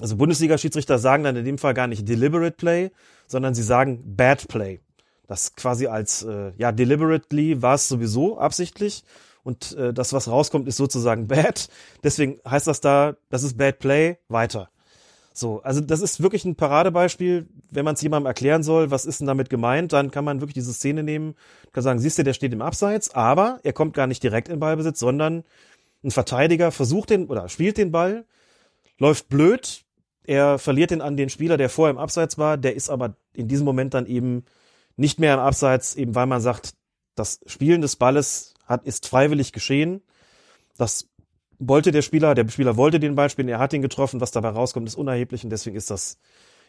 also 0.00 0.16
Bundesliga-Schiedsrichter 0.16 0.98
sagen 0.98 1.24
dann 1.24 1.36
in 1.36 1.44
dem 1.44 1.58
Fall 1.58 1.74
gar 1.74 1.88
nicht 1.88 2.08
deliberate 2.08 2.56
play, 2.56 2.90
sondern 3.26 3.54
sie 3.54 3.62
sagen 3.62 4.16
bad 4.16 4.46
play. 4.48 4.80
Das 5.26 5.56
quasi 5.56 5.86
als, 5.88 6.22
äh, 6.22 6.52
ja, 6.56 6.70
deliberately 6.72 7.62
war 7.62 7.74
es 7.74 7.88
sowieso 7.88 8.38
absichtlich 8.38 9.04
und 9.44 9.76
äh, 9.76 9.92
das, 9.92 10.12
was 10.12 10.28
rauskommt, 10.28 10.68
ist 10.68 10.76
sozusagen 10.76 11.26
bad. 11.26 11.68
Deswegen 12.02 12.40
heißt 12.48 12.66
das 12.66 12.80
da, 12.80 13.16
das 13.28 13.42
ist 13.42 13.56
bad 13.56 13.78
play, 13.78 14.18
weiter. 14.28 14.68
So, 15.34 15.62
also 15.62 15.80
das 15.80 16.00
ist 16.00 16.22
wirklich 16.22 16.44
ein 16.44 16.56
Paradebeispiel, 16.56 17.48
wenn 17.70 17.84
man 17.84 17.94
es 17.94 18.02
jemandem 18.02 18.26
erklären 18.26 18.62
soll, 18.62 18.90
was 18.90 19.06
ist 19.06 19.20
denn 19.20 19.26
damit 19.26 19.48
gemeint, 19.48 19.92
dann 19.92 20.10
kann 20.10 20.24
man 20.24 20.40
wirklich 20.40 20.54
diese 20.54 20.74
Szene 20.74 21.02
nehmen, 21.02 21.34
kann 21.72 21.82
sagen, 21.82 21.98
siehst 21.98 22.18
du, 22.18 22.22
der 22.22 22.34
steht 22.34 22.52
im 22.52 22.60
Abseits, 22.60 23.14
aber 23.14 23.58
er 23.62 23.72
kommt 23.72 23.94
gar 23.94 24.06
nicht 24.06 24.22
direkt 24.22 24.48
in 24.48 24.60
Ballbesitz, 24.60 24.98
sondern 24.98 25.44
ein 26.04 26.10
Verteidiger 26.10 26.70
versucht 26.70 27.10
den 27.10 27.28
oder 27.28 27.48
spielt 27.48 27.78
den 27.78 27.92
Ball, 27.92 28.26
läuft 28.98 29.28
blöd, 29.28 29.84
er 30.24 30.58
verliert 30.58 30.90
den 30.90 31.00
an 31.00 31.16
den 31.16 31.30
Spieler, 31.30 31.56
der 31.56 31.70
vorher 31.70 31.92
im 31.92 31.98
Abseits 31.98 32.36
war, 32.36 32.58
der 32.58 32.76
ist 32.76 32.90
aber 32.90 33.16
in 33.32 33.48
diesem 33.48 33.64
Moment 33.64 33.94
dann 33.94 34.06
eben 34.06 34.44
nicht 34.96 35.18
mehr 35.18 35.34
im 35.34 35.40
Abseits, 35.40 35.94
eben 35.94 36.14
weil 36.14 36.26
man 36.26 36.42
sagt, 36.42 36.74
das 37.14 37.40
Spielen 37.46 37.80
des 37.80 37.96
Balles 37.96 38.51
hat, 38.64 38.84
ist 38.86 39.06
freiwillig 39.06 39.52
geschehen. 39.52 40.02
Das 40.76 41.08
wollte 41.58 41.92
der 41.92 42.02
Spieler, 42.02 42.34
der 42.34 42.48
Spieler 42.48 42.76
wollte 42.76 42.98
den 42.98 43.14
Ball 43.14 43.30
spielen, 43.30 43.48
er 43.48 43.58
hat 43.58 43.72
ihn 43.72 43.82
getroffen, 43.82 44.20
was 44.20 44.32
dabei 44.32 44.48
rauskommt, 44.48 44.88
ist 44.88 44.96
unerheblich 44.96 45.44
und 45.44 45.50
deswegen 45.50 45.76
ist 45.76 45.90
das 45.90 46.18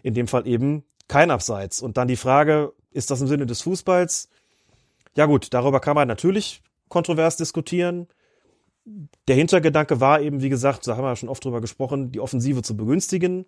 in 0.03 0.13
dem 0.13 0.27
Fall 0.27 0.47
eben 0.47 0.83
kein 1.07 1.31
Abseits. 1.31 1.81
Und 1.81 1.97
dann 1.97 2.07
die 2.07 2.15
Frage, 2.15 2.73
ist 2.91 3.09
das 3.09 3.21
im 3.21 3.27
Sinne 3.27 3.45
des 3.45 3.61
Fußballs? 3.61 4.29
Ja 5.15 5.25
gut, 5.25 5.53
darüber 5.53 5.79
kann 5.79 5.95
man 5.95 6.07
natürlich 6.07 6.61
kontrovers 6.89 7.37
diskutieren. 7.37 8.07
Der 9.27 9.35
Hintergedanke 9.35 9.99
war 9.99 10.21
eben, 10.21 10.41
wie 10.41 10.49
gesagt, 10.49 10.85
da 10.87 10.97
haben 10.97 11.03
wir 11.03 11.15
schon 11.15 11.29
oft 11.29 11.43
drüber 11.43 11.61
gesprochen, 11.61 12.11
die 12.11 12.19
Offensive 12.19 12.61
zu 12.61 12.75
begünstigen. 12.75 13.45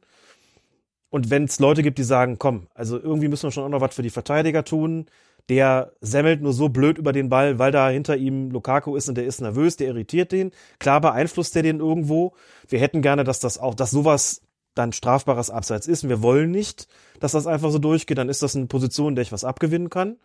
Und 1.09 1.29
wenn 1.29 1.45
es 1.45 1.59
Leute 1.59 1.83
gibt, 1.83 1.97
die 1.97 2.03
sagen, 2.03 2.39
komm, 2.39 2.67
also 2.73 2.99
irgendwie 2.99 3.27
müssen 3.27 3.43
wir 3.43 3.51
schon 3.51 3.63
auch 3.63 3.69
noch 3.69 3.81
was 3.81 3.95
für 3.95 4.01
die 4.01 4.09
Verteidiger 4.09 4.63
tun, 4.63 5.05
der 5.49 5.91
semmelt 6.01 6.41
nur 6.41 6.53
so 6.53 6.69
blöd 6.69 6.97
über 6.97 7.11
den 7.11 7.29
Ball, 7.29 7.59
weil 7.59 7.71
da 7.71 7.89
hinter 7.89 8.17
ihm 8.17 8.49
Lukaku 8.49 8.95
ist 8.95 9.09
und 9.09 9.15
der 9.15 9.25
ist 9.25 9.41
nervös, 9.41 9.77
der 9.77 9.87
irritiert 9.87 10.31
den. 10.31 10.51
Klar 10.79 11.01
beeinflusst 11.01 11.53
der 11.55 11.63
den 11.63 11.79
irgendwo. 11.79 12.33
Wir 12.67 12.79
hätten 12.79 13.01
gerne, 13.01 13.23
dass 13.23 13.39
das 13.39 13.57
auch, 13.57 13.75
dass 13.75 13.91
sowas 13.91 14.41
dann 14.73 14.91
strafbares 14.91 15.49
Abseits 15.49 15.87
ist. 15.87 16.03
Und 16.03 16.09
wir 16.09 16.21
wollen 16.21 16.51
nicht, 16.51 16.87
dass 17.19 17.33
das 17.33 17.47
einfach 17.47 17.71
so 17.71 17.79
durchgeht. 17.79 18.17
Dann 18.17 18.29
ist 18.29 18.41
das 18.41 18.55
eine 18.55 18.65
Position, 18.65 19.09
in 19.09 19.15
der 19.15 19.21
ich 19.21 19.31
was 19.31 19.43
abgewinnen 19.43 19.89
kann. 19.89 20.17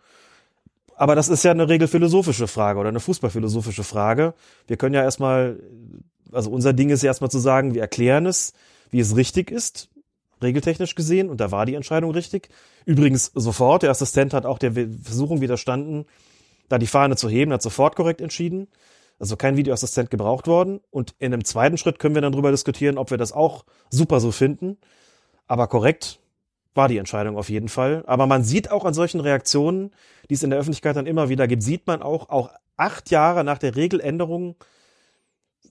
Aber 0.95 1.15
das 1.15 1.29
ist 1.29 1.43
ja 1.43 1.51
eine 1.51 1.69
regelphilosophische 1.69 2.47
Frage 2.47 2.79
oder 2.79 2.89
eine 2.89 2.99
fußballphilosophische 2.99 3.83
Frage. 3.83 4.33
Wir 4.67 4.77
können 4.77 4.95
ja 4.95 5.03
erstmal, 5.03 5.59
also 6.31 6.49
unser 6.49 6.73
Ding 6.73 6.89
ist 6.89 7.03
ja 7.03 7.07
erstmal 7.07 7.31
zu 7.31 7.39
sagen, 7.39 7.73
wir 7.73 7.81
erklären 7.81 8.25
es, 8.25 8.53
wie 8.89 8.99
es 8.99 9.15
richtig 9.15 9.51
ist 9.51 9.91
regeltechnisch 10.41 10.95
gesehen, 10.95 11.29
und 11.29 11.39
da 11.39 11.51
war 11.51 11.65
die 11.65 11.75
Entscheidung 11.75 12.11
richtig. 12.11 12.49
Übrigens 12.85 13.31
sofort, 13.33 13.83
der 13.83 13.91
Assistent 13.91 14.33
hat 14.33 14.45
auch 14.45 14.57
der 14.59 14.73
Versuchung 14.73 15.41
widerstanden, 15.41 16.05
da 16.69 16.77
die 16.77 16.87
Fahne 16.87 17.15
zu 17.15 17.29
heben, 17.29 17.51
hat 17.53 17.61
sofort 17.61 17.95
korrekt 17.95 18.21
entschieden. 18.21 18.67
Also 19.19 19.35
kein 19.35 19.55
Videoassistent 19.55 20.09
gebraucht 20.09 20.47
worden. 20.47 20.79
Und 20.89 21.13
in 21.19 21.33
einem 21.33 21.43
zweiten 21.43 21.77
Schritt 21.77 21.99
können 21.99 22.15
wir 22.15 22.21
dann 22.21 22.31
drüber 22.31 22.49
diskutieren, 22.49 22.97
ob 22.97 23.11
wir 23.11 23.17
das 23.17 23.33
auch 23.33 23.65
super 23.89 24.19
so 24.19 24.31
finden. 24.31 24.77
Aber 25.47 25.67
korrekt 25.67 26.19
war 26.73 26.87
die 26.87 26.97
Entscheidung 26.97 27.37
auf 27.37 27.49
jeden 27.49 27.69
Fall. 27.69 28.03
Aber 28.07 28.25
man 28.25 28.43
sieht 28.43 28.71
auch 28.71 28.85
an 28.85 28.93
solchen 28.93 29.19
Reaktionen, 29.19 29.91
die 30.29 30.33
es 30.33 30.43
in 30.43 30.49
der 30.49 30.57
Öffentlichkeit 30.57 30.95
dann 30.95 31.05
immer 31.05 31.29
wieder 31.29 31.47
gibt, 31.47 31.61
sieht 31.61 31.85
man 31.85 32.01
auch, 32.01 32.29
auch 32.29 32.49
acht 32.77 33.11
Jahre 33.11 33.43
nach 33.43 33.57
der 33.59 33.75
Regeländerung 33.75 34.55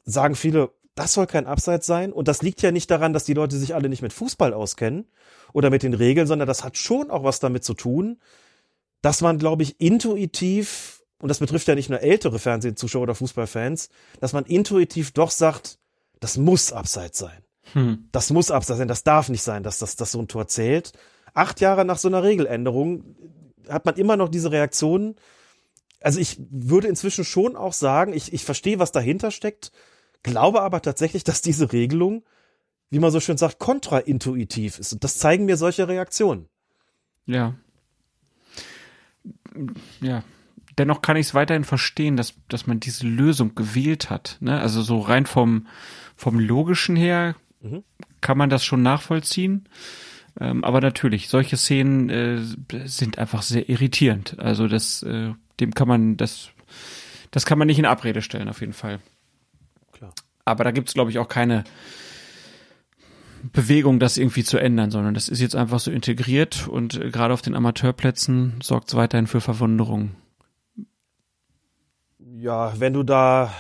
sagen 0.05 0.35
viele, 0.35 0.71
das 0.95 1.13
soll 1.13 1.27
kein 1.27 1.47
Abseits 1.47 1.87
sein. 1.87 2.13
Und 2.13 2.29
das 2.29 2.43
liegt 2.43 2.63
ja 2.63 2.73
nicht 2.73 2.91
daran, 2.91 3.13
dass 3.13 3.25
die 3.25 3.35
Leute 3.35 3.57
sich 3.57 3.75
alle 3.75 3.89
nicht 3.89 4.03
mit 4.03 4.13
Fußball 4.13 4.53
auskennen 4.53 5.07
oder 5.53 5.71
mit 5.71 5.83
den 5.83 5.95
Regeln, 5.95 6.27
sondern 6.27 6.49
das 6.49 6.65
hat 6.65 6.77
schon 6.77 7.11
auch 7.11 7.25
was 7.25 7.41
damit 7.41 7.65
zu 7.65 7.75
tun, 7.75 8.19
dass 9.03 9.21
man, 9.21 9.39
glaube 9.39 9.63
ich, 9.63 9.81
intuitiv, 9.81 11.03
und 11.21 11.29
das 11.29 11.39
betrifft 11.39 11.69
ja 11.69 11.75
nicht 11.75 11.91
nur 11.91 12.01
ältere 12.01 12.39
Fernsehzuschauer 12.39 13.03
oder 13.03 13.15
Fußballfans, 13.15 13.89
dass 14.21 14.33
man 14.33 14.45
intuitiv 14.45 15.13
doch 15.13 15.31
sagt, 15.31 15.79
das 16.21 16.37
muss 16.37 16.73
Abseits 16.73 17.19
sein. 17.19 17.45
Hm. 17.73 18.09
Das 18.13 18.31
muss 18.31 18.51
Abseits 18.51 18.79
sein. 18.79 18.89
Das 18.89 19.05
darf 19.05 19.29
nicht 19.29 19.43
sein, 19.43 19.63
dass 19.63 19.79
das, 19.79 19.97
dass 19.97 20.13
so 20.13 20.21
ein 20.21 20.29
Tor 20.29 20.49
zählt. 20.49 20.93
Acht 21.33 21.61
Jahre 21.61 21.85
nach 21.85 21.99
so 21.99 22.09
einer 22.09 22.23
Regeländerung 22.23 23.17
hat 23.69 23.87
man 23.87 23.95
immer 23.97 24.17
noch 24.17 24.29
diese 24.29 24.51
Reaktionen. 24.51 25.17
Also 26.01 26.19
ich 26.19 26.39
würde 26.51 26.89
inzwischen 26.89 27.25
schon 27.25 27.57
auch 27.57 27.73
sagen, 27.73 28.13
ich, 28.13 28.33
ich 28.33 28.45
verstehe, 28.45 28.79
was 28.79 28.93
dahinter 28.93 29.31
steckt. 29.31 29.71
Glaube 30.23 30.63
aber 30.63 30.83
tatsächlich, 30.83 31.25
dass 31.25 31.43
diese 31.43 31.73
Regelung, 31.73 32.25
wie 32.91 32.99
man 32.99 33.11
so 33.11 33.21
schön 33.21 33.39
sagt, 33.39 33.59
kontraintuitiv 33.59 34.79
ist. 34.79 34.93
Und 34.93 35.05
das 35.05 35.19
zeigen 35.19 35.47
mir 35.47 35.57
solche 35.57 35.89
Reaktionen. 35.89 36.49
Ja. 37.27 37.55
Ja. 40.01 40.25
dennoch 40.79 41.03
kann 41.03 41.17
ich 41.17 41.27
es 41.27 41.35
weiterhin 41.35 41.65
verstehen, 41.65 42.17
dass, 42.17 42.35
dass 42.49 42.67
man 42.67 42.81
diese 42.81 43.07
Lösung 43.07 43.55
gewählt 43.55 44.11
hat. 44.11 44.39
Ne? 44.41 44.61
Also 44.61 44.83
so 44.83 45.01
rein 45.01 45.27
vom, 45.27 45.67
vom 46.17 46.39
Logischen 46.39 46.97
her 46.97 47.37
mhm. 47.61 47.83
kann 48.21 48.39
man 48.39 48.51
das 48.51 48.65
schon 48.65 48.83
nachvollziehen. 48.83 49.69
Ähm, 50.39 50.65
aber 50.65 50.81
natürlich, 50.81 51.29
solche 51.29 51.57
Szenen 51.57 52.09
äh, 52.09 52.39
sind 52.87 53.19
einfach 53.19 53.43
sehr 53.43 53.69
irritierend. 53.69 54.39
Also 54.39 54.69
das, 54.69 55.03
äh, 55.03 55.33
dem 55.59 55.75
kann 55.75 55.89
man, 55.89 56.17
das, 56.17 56.51
das 57.31 57.47
kann 57.47 57.59
man 57.59 57.67
nicht 57.67 57.79
in 57.79 57.87
Abrede 57.87 58.23
stellen, 58.23 58.49
auf 58.49 58.61
jeden 58.61 58.73
Fall. 58.73 59.01
Aber 60.45 60.65
da 60.65 60.71
gibt's, 60.71 60.95
glaube 60.95 61.11
ich, 61.11 61.19
auch 61.19 61.29
keine 61.29 61.65
Bewegung, 63.43 63.99
das 63.99 64.17
irgendwie 64.17 64.45
zu 64.45 64.59
ändern, 64.59 64.91
sondern 64.91 65.15
das 65.15 65.29
ist 65.29 65.41
jetzt 65.41 65.57
einfach 65.57 65.81
so 65.81 65.91
integriert 65.91 66.69
und 66.69 66.95
äh, 66.95 67.11
gerade 67.11 67.35
auf 67.35 67.43
den 67.43 67.55
Amateurplätzen 67.55 68.59
sorgt 68.63 68.89
es 68.89 68.95
weiterhin 68.97 69.27
für 69.27 69.41
Verwunderung. 69.41 70.11
Ja, 72.19 72.79
wenn 72.79 72.93
du 72.93 73.03
da, 73.03 73.53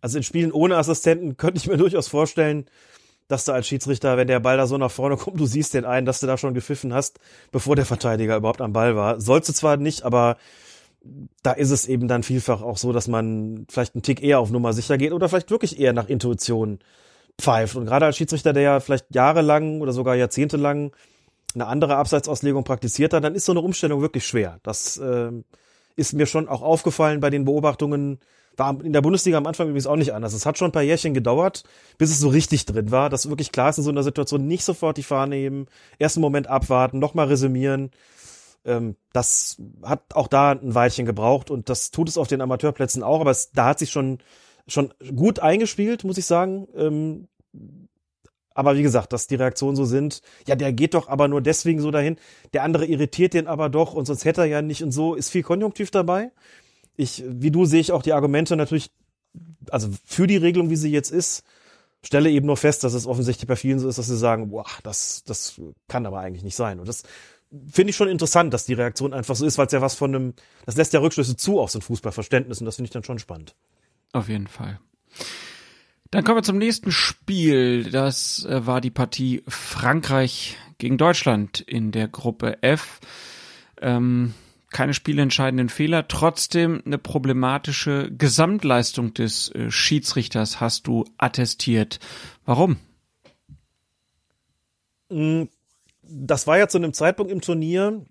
also 0.00 0.18
in 0.18 0.22
Spielen 0.22 0.52
ohne 0.52 0.76
Assistenten 0.76 1.36
könnte 1.36 1.58
ich 1.58 1.66
mir 1.66 1.76
durchaus 1.78 2.08
vorstellen, 2.08 2.66
dass 3.28 3.44
du 3.44 3.52
als 3.52 3.66
Schiedsrichter, 3.66 4.16
wenn 4.16 4.28
der 4.28 4.40
Ball 4.40 4.56
da 4.56 4.66
so 4.66 4.78
nach 4.78 4.90
vorne 4.90 5.16
kommt, 5.16 5.40
du 5.40 5.46
siehst 5.46 5.74
den 5.74 5.84
einen, 5.84 6.06
dass 6.06 6.20
du 6.20 6.26
da 6.26 6.38
schon 6.38 6.54
gepfiffen 6.54 6.94
hast, 6.94 7.18
bevor 7.50 7.74
der 7.74 7.86
Verteidiger 7.86 8.36
überhaupt 8.36 8.60
am 8.60 8.72
Ball 8.72 8.94
war. 8.94 9.20
Sollst 9.20 9.48
du 9.48 9.52
zwar 9.52 9.76
nicht, 9.78 10.04
aber 10.04 10.36
da 11.42 11.52
ist 11.52 11.70
es 11.70 11.86
eben 11.86 12.08
dann 12.08 12.22
vielfach 12.22 12.62
auch 12.62 12.76
so, 12.76 12.92
dass 12.92 13.08
man 13.08 13.66
vielleicht 13.68 13.94
einen 13.94 14.02
Tick 14.02 14.22
eher 14.22 14.40
auf 14.40 14.50
Nummer 14.50 14.72
sicher 14.72 14.98
geht 14.98 15.12
oder 15.12 15.28
vielleicht 15.28 15.50
wirklich 15.50 15.78
eher 15.78 15.92
nach 15.92 16.08
Intuition 16.08 16.80
pfeift. 17.38 17.76
Und 17.76 17.86
gerade 17.86 18.06
als 18.06 18.16
Schiedsrichter, 18.16 18.52
der 18.52 18.62
ja 18.62 18.80
vielleicht 18.80 19.14
jahrelang 19.14 19.80
oder 19.80 19.92
sogar 19.92 20.14
jahrzehntelang 20.14 20.92
eine 21.54 21.66
andere 21.66 21.96
Abseitsauslegung 21.96 22.64
praktiziert 22.64 23.12
hat, 23.12 23.24
dann 23.24 23.34
ist 23.34 23.46
so 23.46 23.52
eine 23.52 23.60
Umstellung 23.60 24.00
wirklich 24.00 24.26
schwer. 24.26 24.60
Das 24.62 24.98
äh, 24.98 25.30
ist 25.96 26.12
mir 26.12 26.26
schon 26.26 26.48
auch 26.48 26.62
aufgefallen 26.62 27.20
bei 27.20 27.30
den 27.30 27.44
Beobachtungen. 27.44 28.18
War 28.56 28.82
in 28.82 28.92
der 28.92 29.02
Bundesliga 29.02 29.36
am 29.36 29.46
Anfang 29.46 29.68
übrigens 29.68 29.86
auch 29.86 29.96
nicht 29.96 30.14
anders. 30.14 30.32
Es 30.32 30.46
hat 30.46 30.56
schon 30.56 30.68
ein 30.68 30.72
paar 30.72 30.82
Jährchen 30.82 31.12
gedauert, 31.12 31.64
bis 31.98 32.10
es 32.10 32.20
so 32.20 32.28
richtig 32.28 32.64
drin 32.64 32.90
war, 32.90 33.10
dass 33.10 33.28
wirklich 33.28 33.52
klar 33.52 33.70
ist 33.70 33.78
in 33.78 33.84
so 33.84 33.90
einer 33.90 34.02
Situation 34.02 34.46
nicht 34.46 34.64
sofort 34.64 34.96
die 34.96 35.02
Fahne 35.02 35.36
heben, 35.36 35.66
ersten 35.98 36.20
Moment 36.20 36.46
abwarten, 36.46 36.98
nochmal 36.98 37.26
resümieren. 37.26 37.90
Ähm, 38.66 38.96
das 39.12 39.56
hat 39.82 40.14
auch 40.14 40.28
da 40.28 40.52
ein 40.52 40.74
Weilchen 40.74 41.06
gebraucht 41.06 41.50
und 41.50 41.68
das 41.70 41.90
tut 41.90 42.08
es 42.08 42.18
auf 42.18 42.28
den 42.28 42.40
Amateurplätzen 42.42 43.02
auch, 43.02 43.20
aber 43.20 43.30
es, 43.30 43.52
da 43.52 43.66
hat 43.66 43.78
sich 43.78 43.90
schon 43.90 44.18
schon 44.68 44.92
gut 45.14 45.38
eingespielt, 45.38 46.04
muss 46.04 46.18
ich 46.18 46.26
sagen. 46.26 46.68
Ähm, 46.74 47.28
aber 48.54 48.76
wie 48.76 48.82
gesagt, 48.82 49.12
dass 49.12 49.26
die 49.26 49.34
Reaktionen 49.34 49.76
so 49.76 49.84
sind, 49.84 50.22
ja, 50.46 50.56
der 50.56 50.72
geht 50.72 50.94
doch 50.94 51.08
aber 51.08 51.28
nur 51.28 51.42
deswegen 51.42 51.80
so 51.80 51.90
dahin. 51.90 52.16
Der 52.52 52.62
andere 52.62 52.86
irritiert 52.86 53.34
den 53.34 53.46
aber 53.46 53.68
doch 53.68 53.92
und 53.92 54.06
sonst 54.06 54.24
hätte 54.24 54.42
er 54.42 54.46
ja 54.46 54.62
nicht 54.62 54.82
und 54.82 54.92
so, 54.92 55.14
ist 55.14 55.30
viel 55.30 55.42
Konjunktiv 55.42 55.90
dabei. 55.90 56.32
Ich, 56.96 57.22
wie 57.26 57.50
du 57.50 57.66
sehe 57.66 57.80
ich 57.80 57.92
auch 57.92 58.02
die 58.02 58.14
Argumente 58.14 58.56
natürlich, 58.56 58.90
also 59.70 59.90
für 60.04 60.26
die 60.26 60.38
Regelung, 60.38 60.70
wie 60.70 60.76
sie 60.76 60.90
jetzt 60.90 61.10
ist, 61.10 61.44
stelle 62.02 62.30
eben 62.30 62.46
nur 62.46 62.56
fest, 62.56 62.82
dass 62.82 62.94
es 62.94 63.06
offensichtlich 63.06 63.46
bei 63.46 63.56
vielen 63.56 63.78
so 63.78 63.88
ist, 63.88 63.98
dass 63.98 64.06
sie 64.06 64.16
sagen, 64.16 64.50
boah, 64.50 64.64
das, 64.82 65.22
das 65.24 65.60
kann 65.86 66.06
aber 66.06 66.20
eigentlich 66.20 66.44
nicht 66.44 66.56
sein. 66.56 66.80
Und 66.80 66.88
das 66.88 67.02
finde 67.50 67.90
ich 67.90 67.96
schon 67.96 68.08
interessant, 68.08 68.52
dass 68.52 68.66
die 68.66 68.74
Reaktion 68.74 69.12
einfach 69.12 69.36
so 69.36 69.46
ist, 69.46 69.58
weil 69.58 69.66
es 69.66 69.72
ja 69.72 69.80
was 69.80 69.94
von 69.94 70.14
einem, 70.14 70.34
das 70.64 70.76
lässt 70.76 70.92
ja 70.92 71.00
Rückschlüsse 71.00 71.36
zu 71.36 71.60
auf 71.60 71.70
so 71.70 71.78
ein 71.78 71.82
Fußballverständnis 71.82 72.60
und 72.60 72.66
das 72.66 72.76
finde 72.76 72.86
ich 72.86 72.92
dann 72.92 73.04
schon 73.04 73.18
spannend. 73.18 73.54
Auf 74.12 74.28
jeden 74.28 74.46
Fall. 74.46 74.80
Dann 76.10 76.24
kommen 76.24 76.38
wir 76.38 76.42
zum 76.42 76.58
nächsten 76.58 76.92
Spiel. 76.92 77.90
Das 77.90 78.44
äh, 78.44 78.66
war 78.66 78.80
die 78.80 78.90
Partie 78.90 79.42
Frankreich 79.48 80.56
gegen 80.78 80.98
Deutschland 80.98 81.60
in 81.60 81.92
der 81.92 82.08
Gruppe 82.08 82.62
F. 82.62 83.00
Ähm, 83.80 84.34
keine 84.70 84.94
spielentscheidenden 84.94 85.68
Fehler, 85.68 86.08
trotzdem 86.08 86.82
eine 86.84 86.98
problematische 86.98 88.10
Gesamtleistung 88.10 89.14
des 89.14 89.50
äh, 89.50 89.70
Schiedsrichters 89.70 90.60
hast 90.60 90.86
du 90.86 91.04
attestiert. 91.18 91.98
Warum? 92.44 92.76
Mm, 95.08 95.44
das 96.08 96.46
war 96.46 96.58
ja 96.58 96.68
zu 96.68 96.78
einem 96.78 96.92
Zeitpunkt 96.92 97.32
im 97.32 97.40
Turnier, 97.40 98.04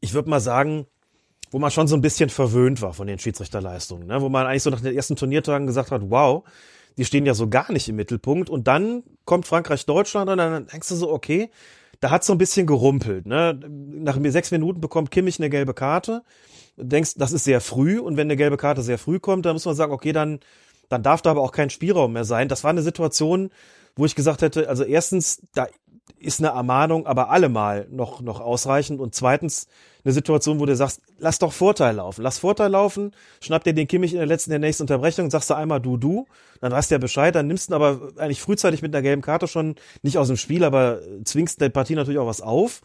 ich 0.00 0.14
würde 0.14 0.30
mal 0.30 0.40
sagen, 0.40 0.86
wo 1.50 1.58
man 1.58 1.70
schon 1.70 1.86
so 1.86 1.94
ein 1.94 2.02
bisschen 2.02 2.30
verwöhnt 2.30 2.82
war 2.82 2.94
von 2.94 3.06
den 3.06 3.18
Schiedsrichterleistungen, 3.18 4.08
ne? 4.08 4.20
wo 4.20 4.28
man 4.28 4.46
eigentlich 4.46 4.62
so 4.62 4.70
nach 4.70 4.80
den 4.80 4.94
ersten 4.94 5.16
Turniertagen 5.16 5.66
gesagt 5.66 5.90
hat, 5.90 6.02
wow, 6.10 6.44
die 6.96 7.04
stehen 7.04 7.26
ja 7.26 7.34
so 7.34 7.48
gar 7.48 7.72
nicht 7.72 7.88
im 7.88 7.96
Mittelpunkt 7.96 8.50
und 8.50 8.66
dann 8.66 9.02
kommt 9.24 9.46
Frankreich-Deutschland 9.46 10.30
und 10.30 10.38
dann 10.38 10.66
denkst 10.66 10.88
du 10.88 10.94
so, 10.94 11.12
okay, 11.12 11.50
da 12.00 12.10
hat 12.10 12.24
so 12.24 12.32
ein 12.32 12.38
bisschen 12.38 12.66
gerumpelt. 12.66 13.26
Ne? 13.26 13.58
Nach 13.68 14.18
sechs 14.24 14.50
Minuten 14.50 14.80
bekommt 14.80 15.10
Kimmich 15.10 15.38
eine 15.38 15.48
gelbe 15.48 15.74
Karte, 15.74 16.22
denkst, 16.76 17.14
das 17.16 17.32
ist 17.32 17.44
sehr 17.44 17.60
früh 17.60 17.98
und 17.98 18.16
wenn 18.16 18.26
eine 18.26 18.36
gelbe 18.36 18.56
Karte 18.56 18.82
sehr 18.82 18.98
früh 18.98 19.20
kommt, 19.20 19.46
dann 19.46 19.54
muss 19.54 19.64
man 19.64 19.74
sagen, 19.74 19.92
okay, 19.92 20.12
dann, 20.12 20.40
dann 20.88 21.02
darf 21.02 21.22
da 21.22 21.30
aber 21.30 21.42
auch 21.42 21.52
kein 21.52 21.70
Spielraum 21.70 22.12
mehr 22.12 22.24
sein. 22.24 22.48
Das 22.48 22.64
war 22.64 22.70
eine 22.70 22.82
Situation, 22.82 23.50
wo 23.96 24.04
ich 24.04 24.14
gesagt 24.14 24.42
hätte, 24.42 24.68
also 24.68 24.84
erstens, 24.84 25.40
da 25.54 25.68
ist 26.18 26.40
eine 26.40 26.48
Ermahnung 26.48 27.06
aber 27.06 27.30
allemal 27.30 27.86
noch, 27.90 28.20
noch 28.20 28.40
ausreichend 28.40 29.00
und 29.00 29.14
zweitens, 29.14 29.68
eine 30.04 30.12
Situation, 30.12 30.60
wo 30.60 30.66
du 30.66 30.76
sagst, 30.76 31.00
lass 31.18 31.38
doch 31.38 31.52
Vorteil 31.52 31.96
laufen, 31.96 32.22
lass 32.22 32.38
Vorteil 32.38 32.70
laufen, 32.70 33.12
schnapp 33.40 33.64
dir 33.64 33.72
den 33.72 33.88
Kimmich 33.88 34.12
in 34.12 34.18
der 34.18 34.26
letzten, 34.26 34.50
der 34.50 34.58
nächsten 34.58 34.82
Unterbrechung, 34.82 35.30
sagst 35.30 35.48
du 35.48 35.54
einmal 35.54 35.80
du, 35.80 35.96
du, 35.96 36.26
dann 36.60 36.72
weißt 36.72 36.90
du 36.90 36.96
ja 36.96 36.98
Bescheid, 36.98 37.34
dann 37.34 37.46
nimmst 37.46 37.68
du 37.68 37.72
ihn 37.72 37.76
aber 37.76 38.12
eigentlich 38.18 38.42
frühzeitig 38.42 38.82
mit 38.82 38.94
einer 38.94 39.02
gelben 39.02 39.22
Karte 39.22 39.48
schon 39.48 39.76
nicht 40.02 40.18
aus 40.18 40.28
dem 40.28 40.36
Spiel, 40.36 40.64
aber 40.64 41.00
zwingst 41.24 41.60
der 41.60 41.70
Partie 41.70 41.94
natürlich 41.94 42.18
auch 42.18 42.26
was 42.26 42.42
auf. 42.42 42.82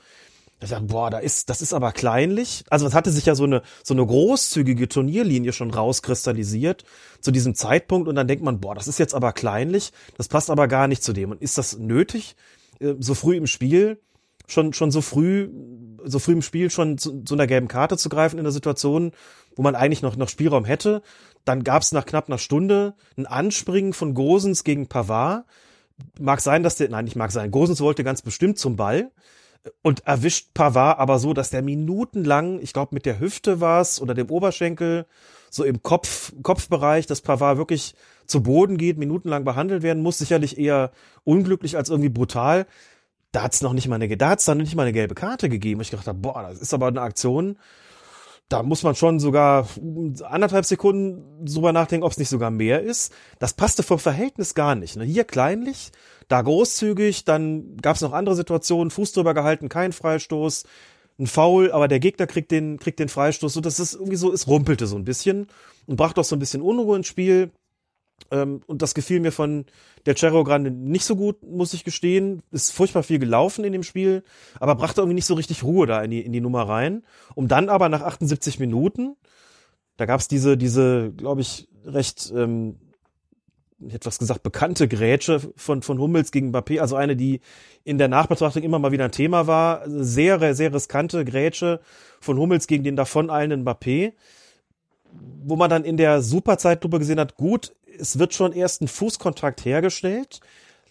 Ich 0.61 0.69
sag, 0.69 0.87
boah, 0.87 1.09
da 1.09 1.19
ist, 1.19 1.49
das 1.49 1.61
ist 1.61 1.73
aber 1.73 1.93
kleinlich. 1.93 2.65
Also 2.69 2.85
es 2.85 2.93
hatte 2.93 3.11
sich 3.11 3.25
ja 3.25 3.35
so 3.35 3.45
eine, 3.45 3.61
so 3.81 3.93
eine 3.93 4.05
großzügige 4.05 4.89
Turnierlinie 4.89 5.53
schon 5.53 5.71
rauskristallisiert 5.71 6.83
zu 7.21 7.31
diesem 7.31 7.55
Zeitpunkt 7.55 8.09
und 8.09 8.15
dann 8.15 8.27
denkt 8.27 8.43
man, 8.43 8.59
boah, 8.59 8.75
das 8.75 8.87
ist 8.87 8.99
jetzt 8.99 9.13
aber 9.13 9.31
kleinlich, 9.31 9.91
das 10.17 10.27
passt 10.27 10.49
aber 10.49 10.67
gar 10.67 10.89
nicht 10.89 11.01
zu 11.01 11.13
dem. 11.13 11.31
Und 11.31 11.41
ist 11.41 11.57
das 11.57 11.77
nötig, 11.77 12.35
so 12.79 13.13
früh 13.13 13.35
im 13.35 13.47
Spiel? 13.47 13.99
schon, 14.51 14.73
schon 14.73 14.91
so 14.91 15.01
früh, 15.01 15.49
so 16.03 16.19
früh 16.19 16.33
im 16.33 16.41
Spiel 16.41 16.69
schon 16.69 16.97
zu, 16.97 17.23
zu 17.23 17.33
einer 17.35 17.47
gelben 17.47 17.67
Karte 17.67 17.97
zu 17.97 18.09
greifen 18.09 18.37
in 18.37 18.43
der 18.43 18.51
Situation, 18.51 19.11
wo 19.55 19.61
man 19.61 19.75
eigentlich 19.75 20.01
noch, 20.01 20.15
noch 20.15 20.29
Spielraum 20.29 20.65
hätte. 20.65 21.01
Dann 21.45 21.63
gab 21.63 21.81
es 21.81 21.91
nach 21.91 22.05
knapp 22.05 22.27
einer 22.27 22.37
Stunde 22.37 22.95
ein 23.17 23.25
Anspringen 23.25 23.93
von 23.93 24.13
Gosens 24.13 24.63
gegen 24.63 24.87
Pavard. 24.87 25.45
Mag 26.19 26.41
sein, 26.41 26.63
dass 26.63 26.77
der, 26.77 26.89
nein, 26.89 27.05
nicht 27.05 27.15
mag 27.15 27.31
sein. 27.31 27.51
Gosens 27.51 27.81
wollte 27.81 28.03
ganz 28.03 28.21
bestimmt 28.21 28.57
zum 28.57 28.75
Ball 28.75 29.11
und 29.81 30.07
erwischt 30.07 30.53
Pavard 30.53 30.99
aber 30.99 31.19
so, 31.19 31.33
dass 31.33 31.49
der 31.49 31.61
minutenlang, 31.61 32.59
ich 32.61 32.73
glaube 32.73 32.95
mit 32.95 33.05
der 33.05 33.19
Hüfte 33.19 33.59
war's 33.59 34.01
oder 34.01 34.13
dem 34.13 34.29
Oberschenkel, 34.29 35.05
so 35.49 35.63
im 35.63 35.83
Kopf, 35.83 36.31
Kopfbereich, 36.43 37.07
dass 37.07 37.21
Pavard 37.21 37.57
wirklich 37.57 37.95
zu 38.29 38.43
Boden 38.43 38.77
geht, 38.77 38.97
minutenlang 38.97 39.43
behandelt 39.43 39.83
werden 39.83 40.03
muss. 40.03 40.17
Sicherlich 40.17 40.57
eher 40.57 40.91
unglücklich 41.23 41.75
als 41.75 41.89
irgendwie 41.89 42.09
brutal 42.09 42.65
da 43.31 43.43
hat's 43.43 43.61
noch 43.61 43.73
nicht 43.73 43.87
mal 43.87 43.95
eine, 43.95 44.17
da 44.17 44.29
hat's 44.29 44.45
dann 44.45 44.57
nicht 44.57 44.75
mal 44.75 44.83
eine 44.83 44.93
gelbe 44.93 45.15
Karte 45.15 45.49
gegeben. 45.49 45.81
Ich 45.81 45.91
dachte, 45.91 46.13
boah, 46.13 46.47
das 46.49 46.59
ist 46.59 46.73
aber 46.73 46.87
eine 46.87 47.01
Aktion. 47.01 47.57
Da 48.47 48.63
muss 48.63 48.81
man 48.81 48.95
schon 48.95 49.19
sogar 49.19 49.67
anderthalb 50.23 50.65
Sekunden 50.65 51.45
drüber 51.45 51.71
nachdenken, 51.71 52.03
ob 52.03 52.11
es 52.11 52.17
nicht 52.17 52.29
sogar 52.29 52.49
mehr 52.49 52.81
ist. 52.81 53.13
Das 53.37 53.53
passte 53.53 53.83
vom 53.83 53.99
Verhältnis 53.99 54.55
gar 54.55 54.73
nicht. 54.73 54.95
Ne? 54.95 55.03
Hier 55.03 55.23
kleinlich, 55.23 55.91
da 56.29 56.41
großzügig, 56.41 57.25
dann 57.25 57.77
gab's 57.77 58.01
noch 58.01 58.11
andere 58.11 58.35
Situationen, 58.35 58.89
Fuß 58.89 59.13
drüber 59.13 59.35
gehalten, 59.35 59.69
kein 59.69 59.91
Freistoß, 59.91 60.63
ein 61.19 61.27
Foul, 61.27 61.71
aber 61.71 61.87
der 61.87 61.99
Gegner 61.99 62.25
kriegt 62.25 62.49
den, 62.49 62.79
kriegt 62.79 62.97
den 62.97 63.09
Freistoß. 63.09 63.53
So, 63.53 63.61
das 63.61 63.79
ist 63.79 63.93
irgendwie 63.93 64.15
so, 64.15 64.33
es 64.33 64.47
rumpelte 64.47 64.87
so 64.87 64.95
ein 64.95 65.05
bisschen 65.05 65.45
und 65.85 65.97
brachte 65.97 66.21
auch 66.21 66.25
so 66.25 66.35
ein 66.35 66.39
bisschen 66.39 66.63
Unruhe 66.63 66.97
ins 66.97 67.07
Spiel. 67.07 67.51
Ähm, 68.31 68.61
und 68.67 68.81
das 68.81 68.93
gefiel 68.93 69.19
mir 69.19 69.31
von 69.31 69.65
der 70.05 70.15
Cerro 70.15 70.43
Grande 70.43 70.71
nicht 70.71 71.05
so 71.05 71.15
gut, 71.15 71.43
muss 71.43 71.73
ich 71.73 71.83
gestehen. 71.83 72.41
Ist 72.51 72.71
furchtbar 72.71 73.03
viel 73.03 73.19
gelaufen 73.19 73.63
in 73.63 73.73
dem 73.73 73.83
Spiel, 73.83 74.23
aber 74.59 74.75
brachte 74.75 75.01
irgendwie 75.01 75.15
nicht 75.15 75.25
so 75.25 75.33
richtig 75.33 75.63
Ruhe 75.63 75.87
da 75.87 76.01
in 76.01 76.11
die, 76.11 76.21
in 76.21 76.31
die 76.31 76.41
Nummer 76.41 76.63
rein. 76.63 77.03
Um 77.35 77.47
dann 77.47 77.69
aber 77.69 77.89
nach 77.89 78.01
78 78.01 78.59
Minuten, 78.59 79.15
da 79.97 80.05
gab's 80.05 80.27
diese, 80.27 80.57
diese, 80.57 81.11
glaube 81.11 81.41
ich, 81.41 81.67
recht, 81.85 82.31
ähm, 82.35 82.77
ich 83.79 83.93
hätte 83.93 84.07
was 84.07 84.19
gesagt, 84.19 84.43
bekannte 84.43 84.87
Grätsche 84.87 85.39
von, 85.55 85.81
von 85.81 85.99
Hummels 85.99 86.31
gegen 86.31 86.53
Mbappé, 86.53 86.79
also 86.79 86.95
eine, 86.95 87.15
die 87.15 87.39
in 87.85 87.97
der 87.97 88.09
Nachbetrachtung 88.09 88.63
immer 88.63 88.79
mal 88.79 88.91
wieder 88.91 89.05
ein 89.05 89.11
Thema 89.11 89.47
war. 89.47 89.83
Sehr, 89.85 90.53
sehr 90.53 90.73
riskante 90.73 91.23
Grätsche 91.23 91.79
von 92.19 92.37
Hummels 92.37 92.67
gegen 92.67 92.83
den 92.83 92.95
davon 92.95 93.29
eilenden 93.29 93.65
Mbappé 93.65 94.13
wo 95.11 95.55
man 95.55 95.69
dann 95.69 95.83
in 95.83 95.97
der 95.97 96.21
Superzeitlupe 96.21 96.99
gesehen 96.99 97.19
hat, 97.19 97.35
gut, 97.35 97.73
es 97.99 98.19
wird 98.19 98.33
schon 98.33 98.53
erst 98.53 98.81
ein 98.81 98.87
Fußkontakt 98.87 99.65
hergestellt, 99.65 100.39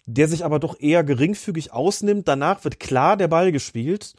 der 0.05 0.27
sich 0.27 0.45
aber 0.45 0.59
doch 0.59 0.79
eher 0.79 1.03
geringfügig 1.03 1.71
ausnimmt. 1.73 2.27
Danach 2.27 2.63
wird 2.63 2.79
klar 2.79 3.17
der 3.17 3.27
Ball 3.27 3.51
gespielt. 3.51 4.13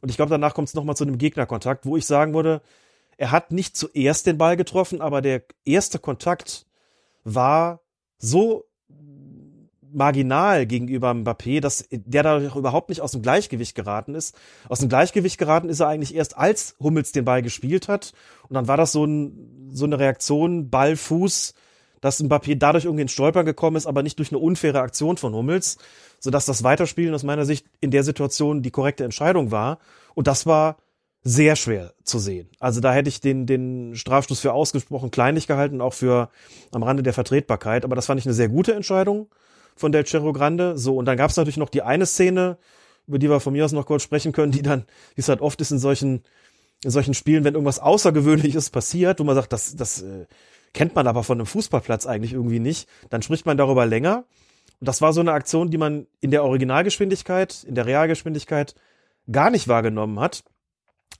Und 0.00 0.10
ich 0.10 0.16
glaube, 0.16 0.30
danach 0.30 0.54
kommt 0.54 0.68
es 0.68 0.74
nochmal 0.74 0.96
zu 0.96 1.04
einem 1.04 1.18
Gegnerkontakt, 1.18 1.86
wo 1.86 1.96
ich 1.96 2.06
sagen 2.06 2.34
würde, 2.34 2.62
er 3.16 3.30
hat 3.30 3.52
nicht 3.52 3.76
zuerst 3.76 4.26
den 4.26 4.38
Ball 4.38 4.56
getroffen, 4.56 5.00
aber 5.00 5.22
der 5.22 5.42
erste 5.64 5.98
Kontakt 5.98 6.66
war 7.22 7.80
so 8.18 8.64
marginal 9.94 10.66
gegenüber 10.66 11.12
Mbappé, 11.12 11.60
dass 11.60 11.88
der 11.90 12.22
dadurch 12.22 12.56
überhaupt 12.56 12.88
nicht 12.88 13.00
aus 13.00 13.12
dem 13.12 13.22
Gleichgewicht 13.22 13.74
geraten 13.74 14.14
ist. 14.14 14.36
Aus 14.68 14.80
dem 14.80 14.88
Gleichgewicht 14.88 15.38
geraten 15.38 15.68
ist 15.68 15.80
er 15.80 15.88
eigentlich 15.88 16.14
erst, 16.14 16.36
als 16.36 16.74
Hummels 16.80 17.12
den 17.12 17.24
Ball 17.24 17.42
gespielt 17.42 17.88
hat. 17.88 18.12
Und 18.48 18.54
dann 18.54 18.66
war 18.66 18.76
das 18.76 18.92
so, 18.92 19.04
ein, 19.04 19.70
so 19.70 19.84
eine 19.84 19.98
Reaktion, 19.98 20.68
Ball, 20.68 20.96
Fuß, 20.96 21.54
dass 22.04 22.22
Mbappé 22.22 22.54
dadurch 22.54 22.84
irgendwie 22.84 23.00
ins 23.00 23.12
Stolpern 23.12 23.46
gekommen 23.46 23.78
ist, 23.78 23.86
aber 23.86 24.02
nicht 24.02 24.18
durch 24.18 24.30
eine 24.30 24.38
unfaire 24.38 24.80
Aktion 24.80 25.16
von 25.16 25.32
Hummels, 25.32 25.78
sodass 26.20 26.44
das 26.44 26.62
Weiterspielen 26.62 27.14
aus 27.14 27.22
meiner 27.22 27.46
Sicht 27.46 27.64
in 27.80 27.90
der 27.90 28.04
Situation 28.04 28.60
die 28.60 28.70
korrekte 28.70 29.04
Entscheidung 29.04 29.50
war. 29.50 29.78
Und 30.14 30.26
das 30.26 30.44
war 30.44 30.76
sehr 31.22 31.56
schwer 31.56 31.94
zu 32.02 32.18
sehen. 32.18 32.50
Also 32.58 32.82
da 32.82 32.92
hätte 32.92 33.08
ich 33.08 33.22
den, 33.22 33.46
den 33.46 33.96
Strafstoß 33.96 34.38
für 34.38 34.52
ausgesprochen 34.52 35.10
kleinlich 35.10 35.46
gehalten, 35.46 35.80
auch 35.80 35.94
für 35.94 36.28
am 36.72 36.82
Rande 36.82 37.02
der 37.02 37.14
Vertretbarkeit. 37.14 37.86
Aber 37.86 37.96
das 37.96 38.04
fand 38.04 38.20
ich 38.20 38.26
eine 38.26 38.34
sehr 38.34 38.50
gute 38.50 38.74
Entscheidung 38.74 39.28
von 39.74 39.90
Del 39.90 40.04
Cerro 40.04 40.34
Grande. 40.34 40.76
So, 40.76 40.98
und 40.98 41.06
dann 41.06 41.16
gab 41.16 41.30
es 41.30 41.38
natürlich 41.38 41.56
noch 41.56 41.70
die 41.70 41.80
eine 41.80 42.04
Szene, 42.04 42.58
über 43.06 43.18
die 43.18 43.30
wir 43.30 43.40
von 43.40 43.54
mir 43.54 43.64
aus 43.64 43.72
noch 43.72 43.86
kurz 43.86 44.02
sprechen 44.02 44.32
können, 44.32 44.52
die 44.52 44.60
dann, 44.60 44.84
wie 45.14 45.22
es 45.22 45.28
halt 45.30 45.40
oft 45.40 45.58
ist 45.62 45.70
in 45.70 45.78
solchen, 45.78 46.22
in 46.84 46.90
solchen 46.90 47.14
Spielen, 47.14 47.44
wenn 47.44 47.54
irgendwas 47.54 47.78
Außergewöhnliches 47.78 48.68
passiert, 48.68 49.20
wo 49.20 49.24
man 49.24 49.36
sagt, 49.36 49.54
das, 49.54 49.74
das 49.74 50.02
äh, 50.02 50.26
kennt 50.74 50.94
man 50.94 51.06
aber 51.06 51.22
von 51.22 51.38
einem 51.38 51.46
Fußballplatz 51.46 52.06
eigentlich 52.06 52.34
irgendwie 52.34 52.60
nicht, 52.60 52.88
dann 53.08 53.22
spricht 53.22 53.46
man 53.46 53.56
darüber 53.56 53.86
länger. 53.86 54.24
Und 54.80 54.88
das 54.88 55.00
war 55.00 55.12
so 55.12 55.20
eine 55.20 55.32
Aktion, 55.32 55.70
die 55.70 55.78
man 55.78 56.06
in 56.20 56.30
der 56.30 56.44
Originalgeschwindigkeit, 56.44 57.64
in 57.64 57.74
der 57.74 57.86
Realgeschwindigkeit 57.86 58.74
gar 59.30 59.50
nicht 59.50 59.68
wahrgenommen 59.68 60.20
hat. 60.20 60.44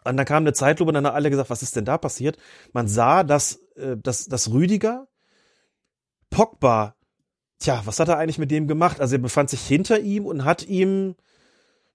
Und 0.04 0.16
dann 0.18 0.26
kam 0.26 0.42
eine 0.42 0.52
Zeitlupe 0.52 0.90
und 0.90 0.94
dann 0.94 1.06
haben 1.06 1.14
alle 1.14 1.30
gesagt, 1.30 1.48
was 1.48 1.62
ist 1.62 1.76
denn 1.76 1.86
da 1.86 1.96
passiert? 1.96 2.36
Man 2.72 2.88
sah, 2.88 3.22
dass, 3.22 3.62
äh, 3.76 3.96
dass, 3.96 4.26
dass 4.26 4.52
Rüdiger 4.52 5.08
Pogba, 6.30 6.96
tja, 7.60 7.80
was 7.84 8.00
hat 8.00 8.08
er 8.08 8.18
eigentlich 8.18 8.38
mit 8.38 8.50
dem 8.50 8.66
gemacht? 8.66 9.00
Also 9.00 9.14
er 9.14 9.22
befand 9.22 9.50
sich 9.50 9.60
hinter 9.60 10.00
ihm 10.00 10.26
und 10.26 10.44
hat 10.44 10.66
ihm 10.66 11.14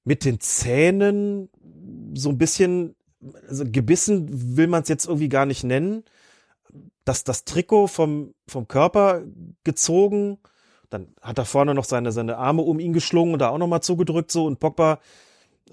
mit 0.05 0.23
den 0.23 0.39
Zähnen 0.39 1.49
so 2.13 2.29
ein 2.29 2.37
bisschen, 2.37 2.95
also 3.47 3.65
gebissen 3.65 4.55
will 4.57 4.67
man 4.67 4.83
es 4.83 4.89
jetzt 4.89 5.05
irgendwie 5.05 5.29
gar 5.29 5.45
nicht 5.45 5.65
nennen, 5.65 6.03
dass 7.05 7.23
das 7.23 7.45
Trikot 7.45 7.87
vom, 7.87 8.33
vom 8.47 8.67
Körper 8.67 9.23
gezogen, 9.63 10.37
dann 10.89 11.07
hat 11.21 11.37
er 11.37 11.45
vorne 11.45 11.73
noch 11.73 11.85
seine, 11.85 12.11
seine 12.11 12.37
Arme 12.37 12.61
um 12.61 12.79
ihn 12.79 12.93
geschlungen 12.93 13.33
und 13.33 13.39
da 13.39 13.49
auch 13.49 13.57
nochmal 13.57 13.81
zugedrückt 13.81 14.31
so 14.31 14.45
und 14.45 14.59
Pogba 14.59 14.99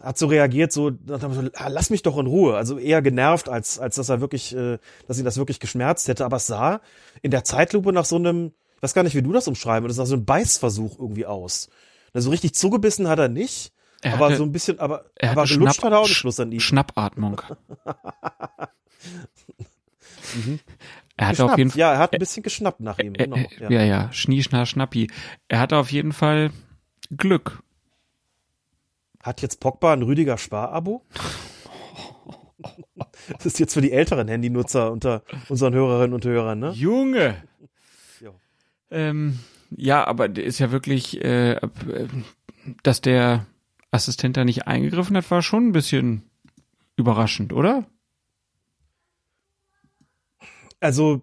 hat 0.02 0.18
so 0.18 0.26
reagiert, 0.26 0.72
so, 0.72 0.92
ah, 1.08 1.68
lass 1.68 1.90
mich 1.90 2.02
doch 2.02 2.18
in 2.18 2.26
Ruhe. 2.26 2.56
Also 2.56 2.78
eher 2.78 3.00
genervt, 3.00 3.48
als, 3.48 3.78
als 3.78 3.96
dass 3.96 4.08
er 4.08 4.20
wirklich, 4.20 4.54
äh, 4.54 4.78
dass 5.06 5.18
ihn 5.18 5.24
das 5.24 5.38
wirklich 5.38 5.60
geschmerzt 5.60 6.08
hätte. 6.08 6.24
Aber 6.24 6.36
es 6.36 6.46
sah 6.46 6.80
in 7.22 7.30
der 7.30 7.44
Zeitlupe 7.44 7.92
nach 7.92 8.04
so 8.04 8.16
einem, 8.16 8.52
ich 8.76 8.82
weiß 8.82 8.94
gar 8.94 9.04
nicht, 9.04 9.14
wie 9.14 9.22
du 9.22 9.32
das 9.32 9.48
umschreiben 9.48 9.88
das 9.88 9.96
sah 9.96 10.04
so 10.04 10.16
ein 10.16 10.26
Beißversuch 10.26 10.98
irgendwie 10.98 11.26
aus. 11.26 11.70
Also 12.12 12.30
richtig 12.30 12.54
zugebissen 12.54 13.08
hat 13.08 13.18
er 13.18 13.28
nicht. 13.28 13.72
Er 14.02 14.14
aber 14.14 14.26
hatte, 14.26 14.36
so 14.36 14.42
ein 14.42 14.52
bisschen, 14.52 14.78
aber, 14.78 15.06
er 15.14 15.30
aber 15.30 15.44
gelutscht 15.44 15.82
hat 15.82 15.92
er 15.92 16.00
auch 16.00 16.08
nicht 16.08 16.16
Schluss 16.16 16.38
an 16.38 16.52
ihm. 16.52 16.60
Schnappatmung. 16.60 17.40
mhm. 20.34 20.60
Er 21.16 21.28
hat 21.28 21.40
auf 21.40 21.56
jeden 21.56 21.70
Fall. 21.70 21.80
Ja, 21.80 21.92
er 21.92 21.98
hat 21.98 22.12
ein 22.12 22.18
bisschen 22.18 22.42
geschnappt 22.42 22.80
nach 22.80 22.98
ihm. 22.98 23.14
Genau, 23.14 23.36
ja, 23.36 23.70
ja, 23.70 23.82
ja. 23.82 24.12
Schnie, 24.12 24.42
schna, 24.42 24.66
schnappi. 24.66 25.08
Er 25.48 25.60
hatte 25.60 25.78
auf 25.78 25.90
jeden 25.90 26.12
Fall 26.12 26.50
Glück. 27.16 27.62
Hat 29.22 29.42
jetzt 29.42 29.60
Pogba 29.60 29.92
ein 29.92 30.02
Rüdiger 30.02 30.38
Sparabo? 30.38 31.04
Das 33.28 33.44
ist 33.44 33.58
jetzt 33.58 33.74
für 33.74 33.80
die 33.80 33.92
älteren 33.92 34.28
Handynutzer 34.28 34.90
unter 34.90 35.22
unseren 35.48 35.74
Hörerinnen 35.74 36.14
und 36.14 36.24
Hörern, 36.24 36.58
ne? 36.58 36.70
Junge! 36.70 37.36
Ähm, 38.90 39.38
ja, 39.70 40.06
aber 40.06 40.34
ist 40.36 40.58
ja 40.58 40.70
wirklich, 40.70 41.22
äh, 41.22 41.60
dass 42.82 43.00
der 43.00 43.46
Assistent 43.90 44.36
da 44.36 44.44
nicht 44.44 44.66
eingegriffen 44.66 45.16
hat, 45.16 45.30
war 45.30 45.42
schon 45.42 45.68
ein 45.68 45.72
bisschen 45.72 46.22
überraschend, 46.96 47.52
oder? 47.52 47.84
Also 50.80 51.22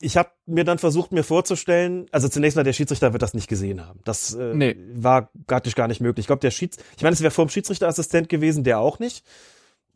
ich 0.00 0.16
habe 0.16 0.30
mir 0.46 0.64
dann 0.64 0.78
versucht, 0.78 1.12
mir 1.12 1.24
vorzustellen, 1.24 2.06
also 2.12 2.28
zunächst 2.28 2.56
mal, 2.56 2.62
der 2.62 2.72
Schiedsrichter 2.72 3.12
wird 3.12 3.22
das 3.22 3.34
nicht 3.34 3.48
gesehen 3.48 3.86
haben. 3.86 4.00
Das 4.04 4.34
äh, 4.34 4.54
nee. 4.54 4.76
war 4.94 5.30
praktisch 5.46 5.74
gar 5.74 5.88
nicht 5.88 6.00
möglich. 6.00 6.24
Ich 6.24 6.26
glaube, 6.26 6.40
der 6.40 6.50
Schieds, 6.50 6.76
ich 6.96 7.02
meine, 7.02 7.14
es 7.14 7.22
wäre 7.22 7.30
vor 7.30 7.46
dem 7.46 7.50
Schiedsrichterassistent 7.50 8.28
gewesen, 8.28 8.64
der 8.64 8.80
auch 8.80 8.98
nicht. 8.98 9.24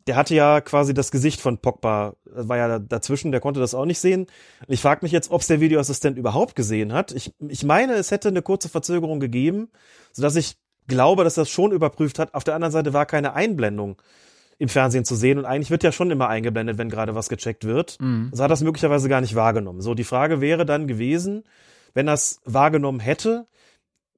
Der 0.07 0.15
hatte 0.15 0.33
ja 0.33 0.61
quasi 0.61 0.93
das 0.95 1.11
Gesicht 1.11 1.39
von 1.39 1.59
Pogba, 1.59 2.15
war 2.25 2.57
ja 2.57 2.79
dazwischen, 2.79 3.31
der 3.31 3.41
konnte 3.41 3.59
das 3.59 3.75
auch 3.75 3.85
nicht 3.85 3.99
sehen. 3.99 4.25
Ich 4.67 4.81
frage 4.81 5.01
mich 5.03 5.11
jetzt, 5.11 5.29
ob 5.29 5.41
es 5.41 5.47
der 5.47 5.59
Videoassistent 5.59 6.17
überhaupt 6.17 6.55
gesehen 6.55 6.93
hat. 6.93 7.11
Ich, 7.11 7.33
ich 7.47 7.63
meine, 7.63 7.93
es 7.93 8.09
hätte 8.09 8.29
eine 8.29 8.41
kurze 8.41 8.69
Verzögerung 8.69 9.19
gegeben, 9.19 9.69
sodass 10.11 10.35
ich 10.35 10.57
glaube, 10.87 11.23
dass 11.23 11.35
das 11.35 11.49
schon 11.49 11.71
überprüft 11.71 12.17
hat. 12.17 12.33
Auf 12.33 12.43
der 12.43 12.55
anderen 12.55 12.71
Seite 12.71 12.93
war 12.93 13.05
keine 13.05 13.33
Einblendung 13.33 14.01
im 14.59 14.69
Fernsehen 14.69 15.05
zu 15.05 15.15
sehen. 15.15 15.39
Und 15.39 15.45
eigentlich 15.45 15.71
wird 15.71 15.83
ja 15.83 15.91
schon 15.91 16.11
immer 16.11 16.27
eingeblendet, 16.27 16.77
wenn 16.77 16.89
gerade 16.89 17.15
was 17.15 17.29
gecheckt 17.29 17.63
wird. 17.63 17.97
Mhm. 17.99 18.27
Also 18.31 18.43
hat 18.43 18.51
das 18.51 18.61
möglicherweise 18.61 19.09
gar 19.09 19.21
nicht 19.21 19.33
wahrgenommen. 19.33 19.81
So, 19.81 19.95
die 19.95 20.03
Frage 20.03 20.41
wäre 20.41 20.65
dann 20.65 20.85
gewesen, 20.85 21.43
wenn 21.93 22.05
das 22.05 22.41
wahrgenommen 22.45 22.99
hätte, 22.99 23.47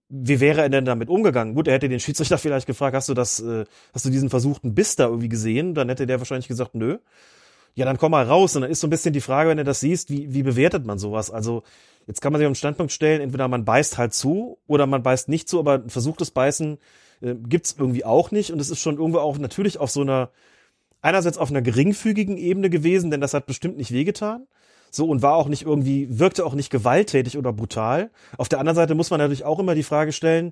wie 0.09 0.41
wäre 0.41 0.61
er 0.61 0.69
denn 0.69 0.83
damit 0.83 1.07
umgegangen? 1.07 1.53
Gut, 1.53 1.67
er 1.67 1.75
hätte 1.75 1.87
den 1.87 2.01
Schiedsrichter 2.01 2.37
vielleicht 2.37 2.67
gefragt, 2.67 2.95
hast 2.95 3.07
du 3.07 3.13
das, 3.13 3.39
äh, 3.39 3.63
hast 3.93 4.03
du 4.03 4.09
diesen 4.09 4.29
versuchten 4.29 4.75
Biss 4.75 4.97
da 4.97 5.05
irgendwie 5.05 5.29
gesehen? 5.29 5.73
Dann 5.73 5.87
hätte 5.87 6.05
der 6.05 6.19
wahrscheinlich 6.19 6.49
gesagt, 6.49 6.75
nö. 6.75 6.97
Ja, 7.75 7.85
dann 7.85 7.97
komm 7.97 8.11
mal 8.11 8.25
raus. 8.25 8.55
Und 8.55 8.63
dann 8.63 8.71
ist 8.71 8.81
so 8.81 8.87
ein 8.87 8.89
bisschen 8.89 9.13
die 9.13 9.21
Frage, 9.21 9.49
wenn 9.49 9.57
du 9.57 9.63
das 9.63 9.79
siehst, 9.79 10.09
wie, 10.09 10.33
wie 10.33 10.43
bewertet 10.43 10.85
man 10.85 10.99
sowas? 10.99 11.31
Also, 11.31 11.63
jetzt 12.07 12.19
kann 12.19 12.33
man 12.33 12.39
sich 12.39 12.47
auf 12.47 12.51
den 12.51 12.55
Standpunkt 12.55 12.91
stellen, 12.91 13.21
entweder 13.21 13.47
man 13.47 13.63
beißt 13.63 13.97
halt 13.97 14.13
zu 14.13 14.57
oder 14.67 14.85
man 14.85 15.01
beißt 15.01 15.29
nicht 15.29 15.47
zu, 15.47 15.59
aber 15.59 15.75
ein 15.75 15.89
versuchtes 15.89 16.31
Beißen 16.31 16.77
äh, 17.21 17.35
gibt's 17.35 17.75
irgendwie 17.77 18.05
auch 18.05 18.31
nicht. 18.31 18.51
Und 18.51 18.59
es 18.59 18.69
ist 18.69 18.79
schon 18.79 18.97
irgendwo 18.97 19.19
auch 19.19 19.37
natürlich 19.37 19.79
auf 19.79 19.91
so 19.91 20.01
einer, 20.01 20.29
einerseits 21.01 21.37
auf 21.37 21.49
einer 21.49 21.61
geringfügigen 21.61 22.37
Ebene 22.37 22.69
gewesen, 22.69 23.11
denn 23.11 23.21
das 23.21 23.33
hat 23.33 23.45
bestimmt 23.45 23.77
nicht 23.77 23.91
wehgetan. 23.91 24.47
So 24.89 25.07
und 25.07 25.21
war 25.21 25.35
auch 25.35 25.47
nicht 25.47 25.63
irgendwie, 25.63 26.19
wirkte 26.19 26.45
auch 26.45 26.53
nicht 26.53 26.69
gewalttätig 26.69 27.37
oder 27.37 27.53
brutal. 27.53 28.11
Auf 28.37 28.49
der 28.49 28.59
anderen 28.59 28.75
Seite 28.75 28.93
muss 28.93 29.09
man 29.09 29.19
natürlich 29.19 29.45
auch 29.45 29.59
immer 29.59 29.73
die 29.73 29.83
Frage 29.83 30.11
stellen, 30.11 30.51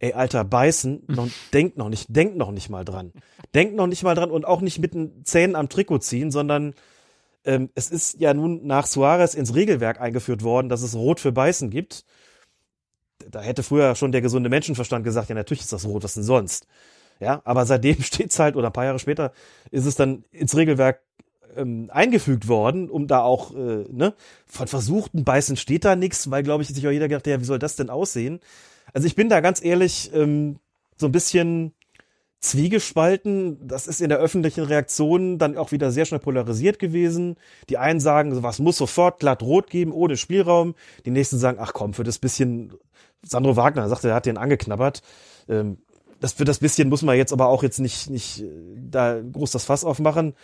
ey, 0.00 0.12
Alter, 0.12 0.44
beißen, 0.44 1.04
noch, 1.06 1.28
denk 1.52 1.76
noch 1.76 1.88
nicht, 1.88 2.06
denk 2.08 2.36
noch 2.36 2.50
nicht 2.50 2.68
mal 2.68 2.84
dran. 2.84 3.12
Denk 3.54 3.74
noch 3.76 3.86
nicht 3.86 4.02
mal 4.02 4.14
dran 4.14 4.30
und 4.30 4.44
auch 4.44 4.60
nicht 4.60 4.80
mit 4.80 4.94
den 4.94 5.24
Zähnen 5.24 5.54
am 5.54 5.68
Trikot 5.68 5.98
ziehen, 5.98 6.32
sondern 6.32 6.74
ähm, 7.44 7.70
es 7.74 7.90
ist 7.90 8.18
ja 8.18 8.34
nun 8.34 8.66
nach 8.66 8.86
Suarez 8.86 9.34
ins 9.34 9.54
Regelwerk 9.54 10.00
eingeführt 10.00 10.42
worden, 10.42 10.68
dass 10.68 10.82
es 10.82 10.96
Rot 10.96 11.20
für 11.20 11.32
Beißen 11.32 11.70
gibt 11.70 12.04
da 13.30 13.40
hätte 13.40 13.62
früher 13.62 13.94
schon 13.94 14.12
der 14.12 14.20
gesunde 14.20 14.50
Menschenverstand 14.50 15.04
gesagt, 15.04 15.28
ja, 15.28 15.34
natürlich 15.34 15.62
ist 15.62 15.72
das 15.72 15.86
rot, 15.86 16.04
was 16.04 16.14
denn 16.14 16.22
sonst? 16.22 16.66
Ja, 17.20 17.42
aber 17.44 17.66
seitdem 17.66 18.02
steht's 18.02 18.38
halt, 18.38 18.56
oder 18.56 18.68
ein 18.68 18.72
paar 18.72 18.84
Jahre 18.84 18.98
später, 18.98 19.32
ist 19.70 19.86
es 19.86 19.94
dann 19.94 20.24
ins 20.32 20.56
Regelwerk 20.56 21.02
ähm, 21.56 21.90
eingefügt 21.92 22.48
worden, 22.48 22.88
um 22.88 23.06
da 23.06 23.22
auch, 23.22 23.54
äh, 23.54 23.84
ne, 23.90 24.14
von 24.46 24.68
versuchten 24.68 25.24
Beißen 25.24 25.56
steht 25.56 25.84
da 25.84 25.96
nichts, 25.96 26.30
weil, 26.30 26.42
glaube 26.42 26.62
ich, 26.62 26.68
sich 26.68 26.86
auch 26.86 26.92
jeder 26.92 27.08
gedacht, 27.08 27.26
ja, 27.26 27.40
wie 27.40 27.44
soll 27.44 27.58
das 27.58 27.76
denn 27.76 27.90
aussehen? 27.90 28.40
Also 28.92 29.06
ich 29.06 29.14
bin 29.14 29.28
da 29.28 29.40
ganz 29.40 29.62
ehrlich 29.62 30.10
ähm, 30.14 30.58
so 30.96 31.06
ein 31.06 31.12
bisschen 31.12 31.72
zwiegespalten. 32.40 33.66
Das 33.66 33.86
ist 33.86 34.00
in 34.00 34.08
der 34.08 34.18
öffentlichen 34.18 34.64
Reaktion 34.64 35.38
dann 35.38 35.56
auch 35.56 35.72
wieder 35.72 35.90
sehr 35.90 36.06
schnell 36.06 36.20
polarisiert 36.20 36.78
gewesen. 36.78 37.36
Die 37.68 37.78
einen 37.78 38.00
sagen, 38.00 38.42
was 38.42 38.58
muss 38.58 38.78
sofort 38.78 39.20
glatt 39.20 39.42
rot 39.42 39.68
geben, 39.68 39.92
ohne 39.92 40.16
Spielraum. 40.16 40.74
Die 41.04 41.10
nächsten 41.10 41.38
sagen, 41.38 41.58
ach 41.60 41.72
komm, 41.72 41.94
für 41.94 42.04
das 42.04 42.18
bisschen 42.18 42.72
Sandro 43.22 43.56
Wagner 43.56 43.88
sagte, 43.88 44.08
er 44.08 44.14
hat 44.14 44.26
den 44.26 44.38
angeknabbert. 44.38 45.02
Ähm, 45.48 45.78
das 46.20 46.34
für 46.34 46.44
das 46.44 46.58
bisschen 46.58 46.88
muss 46.88 47.02
man 47.02 47.16
jetzt 47.16 47.32
aber 47.32 47.48
auch 47.48 47.62
jetzt 47.62 47.78
nicht, 47.80 48.10
nicht 48.10 48.42
äh, 48.42 48.50
da 48.76 49.20
groß 49.20 49.50
das 49.50 49.64
Fass 49.64 49.84
aufmachen. 49.84 50.34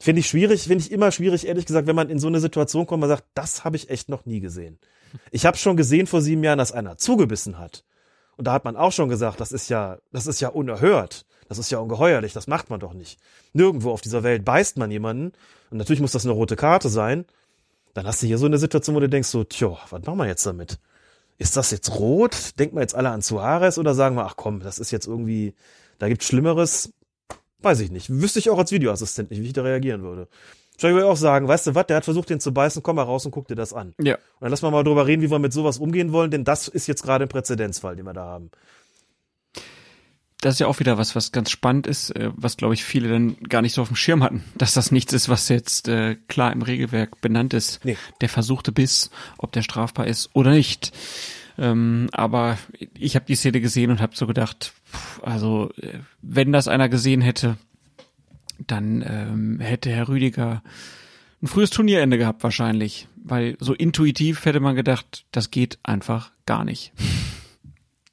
Finde 0.00 0.20
ich 0.20 0.28
schwierig, 0.28 0.62
finde 0.62 0.84
ich 0.84 0.92
immer 0.92 1.10
schwierig, 1.10 1.46
ehrlich 1.46 1.66
gesagt, 1.66 1.88
wenn 1.88 1.96
man 1.96 2.08
in 2.08 2.20
so 2.20 2.28
eine 2.28 2.38
Situation 2.38 2.86
kommt, 2.86 3.00
man 3.00 3.08
sagt, 3.08 3.24
das 3.34 3.64
habe 3.64 3.76
ich 3.76 3.90
echt 3.90 4.08
noch 4.08 4.26
nie 4.26 4.38
gesehen. 4.38 4.78
Ich 5.32 5.44
habe 5.44 5.56
schon 5.56 5.76
gesehen 5.76 6.06
vor 6.06 6.20
sieben 6.20 6.44
Jahren, 6.44 6.58
dass 6.58 6.70
einer 6.70 6.98
zugebissen 6.98 7.58
hat. 7.58 7.84
Und 8.36 8.46
da 8.46 8.52
hat 8.52 8.64
man 8.64 8.76
auch 8.76 8.92
schon 8.92 9.08
gesagt, 9.08 9.40
das 9.40 9.50
ist 9.50 9.68
ja, 9.68 9.98
das 10.12 10.28
ist 10.28 10.40
ja 10.40 10.50
unerhört. 10.50 11.26
Das 11.48 11.58
ist 11.58 11.70
ja 11.70 11.78
ungeheuerlich, 11.78 12.34
das 12.34 12.46
macht 12.46 12.70
man 12.70 12.78
doch 12.78 12.92
nicht. 12.92 13.18
Nirgendwo 13.54 13.90
auf 13.90 14.02
dieser 14.02 14.22
Welt 14.22 14.44
beißt 14.44 14.76
man 14.76 14.90
jemanden. 14.90 15.32
Und 15.70 15.78
natürlich 15.78 16.00
muss 16.00 16.12
das 16.12 16.24
eine 16.24 16.34
rote 16.34 16.56
Karte 16.56 16.90
sein. 16.90 17.24
Dann 17.94 18.06
hast 18.06 18.22
du 18.22 18.26
hier 18.26 18.38
so 18.38 18.46
eine 18.46 18.58
Situation, 18.58 18.94
wo 18.94 19.00
du 19.00 19.08
denkst 19.08 19.28
so, 19.28 19.44
tja, 19.44 19.76
was 19.90 20.02
machen 20.04 20.18
wir 20.18 20.26
jetzt 20.26 20.46
damit? 20.46 20.78
Ist 21.38 21.56
das 21.56 21.70
jetzt 21.70 21.98
rot? 21.98 22.58
Denken 22.58 22.76
wir 22.76 22.82
jetzt 22.82 22.94
alle 22.94 23.10
an 23.10 23.22
Suarez 23.22 23.78
oder 23.78 23.94
sagen 23.94 24.16
wir, 24.16 24.24
ach 24.24 24.36
komm, 24.36 24.60
das 24.60 24.78
ist 24.78 24.90
jetzt 24.90 25.06
irgendwie, 25.06 25.54
da 25.98 26.08
gibt's 26.08 26.26
Schlimmeres? 26.26 26.92
Weiß 27.60 27.80
ich 27.80 27.90
nicht. 27.90 28.10
Wüsste 28.10 28.38
ich 28.38 28.50
auch 28.50 28.58
als 28.58 28.72
Videoassistent 28.72 29.30
nicht, 29.30 29.42
wie 29.42 29.46
ich 29.46 29.52
da 29.52 29.62
reagieren 29.62 30.02
würde. 30.02 30.28
Ich 30.76 30.84
würde 30.84 31.06
auch 31.06 31.16
sagen, 31.16 31.48
weißt 31.48 31.68
du 31.68 31.74
was, 31.74 31.86
der 31.86 31.96
hat 31.96 32.04
versucht, 32.04 32.30
den 32.30 32.38
zu 32.38 32.52
beißen, 32.52 32.82
komm 32.84 32.96
mal 32.96 33.02
raus 33.02 33.24
und 33.24 33.32
guck 33.32 33.48
dir 33.48 33.56
das 33.56 33.72
an. 33.72 33.94
Ja. 34.00 34.14
Und 34.14 34.22
dann 34.42 34.50
lass 34.50 34.62
mal 34.62 34.70
mal 34.70 34.84
drüber 34.84 35.06
reden, 35.06 35.22
wie 35.22 35.30
wir 35.30 35.40
mit 35.40 35.52
sowas 35.52 35.78
umgehen 35.78 36.12
wollen, 36.12 36.30
denn 36.30 36.44
das 36.44 36.68
ist 36.68 36.86
jetzt 36.86 37.02
gerade 37.02 37.24
ein 37.24 37.28
Präzedenzfall, 37.28 37.96
den 37.96 38.04
wir 38.04 38.12
da 38.12 38.24
haben 38.24 38.50
das 40.40 40.54
ist 40.54 40.60
ja 40.60 40.66
auch 40.66 40.78
wieder 40.78 40.98
was, 40.98 41.16
was 41.16 41.32
ganz 41.32 41.50
spannend 41.50 41.86
ist, 41.86 42.10
äh, 42.10 42.30
was 42.34 42.56
glaube 42.56 42.74
ich 42.74 42.84
viele 42.84 43.08
dann 43.08 43.36
gar 43.48 43.62
nicht 43.62 43.72
so 43.74 43.82
auf 43.82 43.88
dem 43.88 43.96
Schirm 43.96 44.22
hatten, 44.22 44.44
dass 44.56 44.72
das 44.72 44.92
nichts 44.92 45.12
ist, 45.12 45.28
was 45.28 45.48
jetzt 45.48 45.88
äh, 45.88 46.16
klar 46.28 46.52
im 46.52 46.62
Regelwerk 46.62 47.20
benannt 47.20 47.54
ist. 47.54 47.84
Nee. 47.84 47.96
Der 48.20 48.28
versuchte 48.28 48.72
Biss, 48.72 49.10
ob 49.36 49.52
der 49.52 49.62
strafbar 49.62 50.06
ist 50.06 50.30
oder 50.34 50.50
nicht. 50.50 50.92
Ähm, 51.58 52.08
aber 52.12 52.56
ich 52.96 53.16
habe 53.16 53.26
die 53.26 53.34
Szene 53.34 53.60
gesehen 53.60 53.90
und 53.90 54.00
habe 54.00 54.14
so 54.14 54.26
gedacht, 54.28 54.72
also 55.22 55.70
wenn 56.22 56.52
das 56.52 56.68
einer 56.68 56.88
gesehen 56.88 57.20
hätte, 57.20 57.56
dann 58.64 59.04
ähm, 59.06 59.60
hätte 59.60 59.90
Herr 59.90 60.08
Rüdiger 60.08 60.62
ein 61.42 61.46
frühes 61.46 61.70
Turnierende 61.70 62.18
gehabt 62.18 62.42
wahrscheinlich, 62.42 63.08
weil 63.16 63.56
so 63.60 63.72
intuitiv 63.72 64.44
hätte 64.44 64.60
man 64.60 64.76
gedacht, 64.76 65.24
das 65.30 65.50
geht 65.50 65.78
einfach 65.82 66.32
gar 66.46 66.64
nicht. 66.64 66.92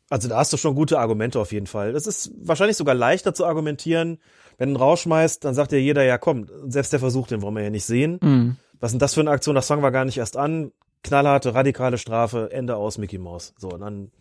Also 0.09 0.27
da 0.27 0.37
hast 0.37 0.53
du 0.53 0.57
schon 0.57 0.75
gute 0.75 0.99
Argumente 0.99 1.39
auf 1.39 1.51
jeden 1.51 1.67
Fall. 1.67 1.93
Das 1.93 2.05
ist 2.05 2.31
wahrscheinlich 2.37 2.77
sogar 2.77 2.95
leichter 2.95 3.33
zu 3.33 3.45
argumentieren. 3.45 4.19
Wenn 4.57 4.69
du 4.69 4.75
einen 4.75 4.83
rausschmeißt, 4.83 5.43
dann 5.43 5.55
sagt 5.55 5.71
ja 5.71 5.77
jeder, 5.77 6.03
ja 6.03 6.17
komm, 6.17 6.47
selbst 6.67 6.93
der 6.93 6.99
Versuch, 6.99 7.27
den 7.27 7.41
wollen 7.41 7.55
wir 7.55 7.63
ja 7.63 7.69
nicht 7.69 7.85
sehen. 7.85 8.19
Mhm. 8.21 8.57
Was 8.79 8.89
ist 8.89 8.93
denn 8.93 8.99
das 8.99 9.13
für 9.15 9.21
eine 9.21 9.31
Aktion? 9.31 9.55
Das 9.55 9.67
fangen 9.67 9.81
wir 9.83 9.91
gar 9.91 10.05
nicht 10.05 10.17
erst 10.17 10.37
an. 10.37 10.71
Knallharte, 11.03 11.53
radikale 11.53 11.97
Strafe, 11.97 12.49
Ende 12.51 12.75
aus, 12.75 12.97
Mickey 12.97 13.17
Mouse. 13.17 13.53
So, 13.57 13.69
und 13.69 13.81
dann 13.81 14.11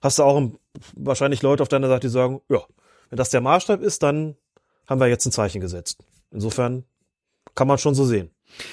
hast 0.00 0.18
du 0.18 0.22
auch 0.24 0.50
wahrscheinlich 0.96 1.42
Leute 1.42 1.62
auf 1.62 1.68
deiner 1.68 1.88
Seite, 1.88 2.08
die 2.08 2.12
sagen, 2.12 2.40
ja, 2.48 2.60
wenn 3.10 3.16
das 3.16 3.30
der 3.30 3.40
Maßstab 3.40 3.80
ist, 3.80 4.02
dann 4.02 4.36
haben 4.86 5.00
wir 5.00 5.08
jetzt 5.08 5.26
ein 5.26 5.32
Zeichen 5.32 5.60
gesetzt. 5.60 6.04
Insofern 6.30 6.84
kann 7.54 7.68
man 7.68 7.78
schon 7.78 7.94
so 7.94 8.04
sehen. 8.04 8.30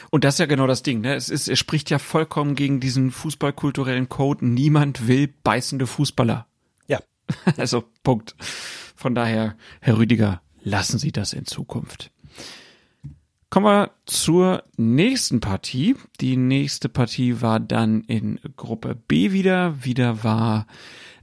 Und 0.09 0.23
das 0.23 0.35
ist 0.35 0.39
ja 0.39 0.45
genau 0.45 0.67
das 0.67 0.83
Ding, 0.83 1.01
ne? 1.01 1.15
Es 1.15 1.29
ist, 1.29 1.47
es 1.47 1.59
spricht 1.59 1.89
ja 1.89 1.99
vollkommen 1.99 2.55
gegen 2.55 2.79
diesen 2.79 3.11
fußballkulturellen 3.11 4.09
Code. 4.09 4.45
Niemand 4.45 5.07
will 5.07 5.33
beißende 5.43 5.87
Fußballer. 5.87 6.47
Also, 7.57 7.83
Punkt. 8.03 8.35
Von 8.95 9.15
daher, 9.15 9.55
Herr 9.81 9.97
Rüdiger, 9.97 10.41
lassen 10.61 10.99
Sie 10.99 11.11
das 11.11 11.33
in 11.33 11.45
Zukunft. 11.45 12.11
Kommen 13.49 13.65
wir 13.65 13.91
zur 14.05 14.63
nächsten 14.77 15.39
Partie. 15.39 15.95
Die 16.21 16.37
nächste 16.37 16.87
Partie 16.87 17.41
war 17.41 17.59
dann 17.59 18.01
in 18.01 18.39
Gruppe 18.55 18.95
B 18.95 19.31
wieder. 19.31 19.83
Wieder 19.83 20.23
war 20.23 20.67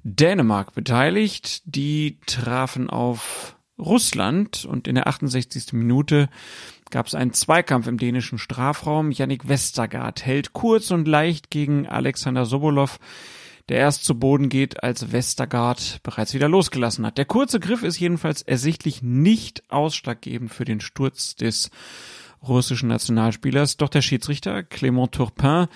Dänemark 0.03 0.75
beteiligt. 0.75 1.63
Die 1.67 2.19
trafen 2.27 2.91
auf 2.91 3.57
Russland 3.79 4.65
und 4.65 4.89
in 4.89 4.95
der 4.95 5.07
68. 5.07 5.73
Minute 5.75 6.29
gab 6.91 7.07
es 7.07 7.15
einen 7.15 7.33
Zweikampf 7.33 7.87
im 7.87 7.99
dänischen 7.99 8.39
Strafraum. 8.39 9.11
Yannick 9.11 9.49
Westergaard 9.49 10.25
hält 10.25 10.53
kurz 10.53 10.91
und 10.91 11.07
leicht 11.07 11.51
gegen 11.51 11.87
Alexander 11.87 12.47
Sobolov, 12.47 12.99
der 13.69 13.79
erst 13.79 14.05
zu 14.05 14.19
Boden 14.19 14.49
geht, 14.49 14.83
als 14.83 15.12
Westergaard 15.12 16.01
bereits 16.03 16.35
wieder 16.35 16.49
losgelassen 16.49 17.05
hat. 17.05 17.19
Der 17.19 17.25
kurze 17.25 17.61
Griff 17.61 17.83
ist 17.83 17.99
jedenfalls 17.99 18.43
ersichtlich 18.43 19.03
nicht 19.03 19.71
ausschlaggebend 19.71 20.53
für 20.53 20.64
den 20.64 20.81
Sturz 20.81 21.35
des 21.35 21.71
russischen 22.47 22.89
Nationalspielers, 22.89 23.77
doch 23.77 23.89
der 23.89 24.03
Schiedsrichter 24.03 24.59
Clément 24.59 25.11
Turpin 25.11 25.67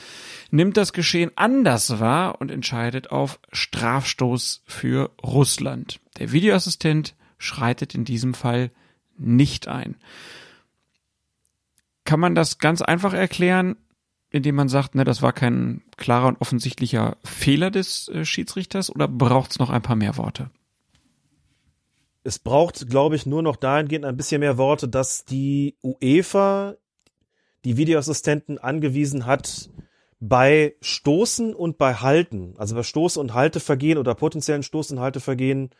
nimmt 0.51 0.77
das 0.77 0.93
Geschehen 0.93 1.33
anders 1.35 1.99
wahr 1.99 2.41
und 2.41 2.51
entscheidet 2.51 3.11
auf 3.11 3.41
Strafstoß 3.53 4.63
für 4.67 5.11
Russland. 5.23 6.01
Der 6.19 6.33
Videoassistent 6.33 7.15
schreitet 7.39 7.95
in 7.95 8.05
diesem 8.05 8.35
Fall 8.35 8.71
nicht 9.17 9.69
ein. 9.69 9.97
Kann 12.05 12.21
man 12.21 12.35
das 12.35 12.59
ganz 12.59 12.83
einfach 12.83 13.13
erklären, 13.15 13.77
indem 14.31 14.55
man 14.55 14.69
sagt, 14.69 14.95
ne, 14.95 15.05
das 15.05 15.23
war 15.23 15.33
kein 15.33 15.83
klarer 15.97 16.29
und 16.29 16.41
offensichtlicher 16.41 17.17
Fehler 17.25 17.71
des 17.71 18.09
äh, 18.09 18.25
Schiedsrichters 18.25 18.91
oder 18.95 19.09
braucht 19.09 19.53
es 19.53 19.59
noch 19.59 19.71
ein 19.71 19.83
paar 19.83 19.97
mehr 19.97 20.17
Worte? 20.17 20.51
Es 22.23 22.39
braucht, 22.39 22.89
glaube 22.89 23.17
ich, 23.17 23.27
nur 23.27 23.43
noch 23.43 23.57
dahingehend 23.57 24.05
ein 24.05 24.17
bisschen 24.17 24.41
mehr 24.41 24.59
Worte, 24.59 24.89
dass 24.89 25.25
die 25.25 25.77
UEFA 25.83 26.77
die 27.65 27.77
Videoassistenten 27.77 28.59
angewiesen 28.59 29.27
hat, 29.27 29.71
bei 30.21 30.75
Stoßen 30.83 31.55
und 31.55 31.79
bei 31.79 31.95
Halten, 31.95 32.55
also 32.59 32.75
bei 32.75 32.83
Stoß- 32.83 33.19
und 33.19 33.33
Haltevergehen 33.33 33.99
oder 33.99 34.15
potenziellen 34.15 34.63
Stoß- 34.63 34.93
und 34.93 35.01
Haltevergehen, 35.01 35.71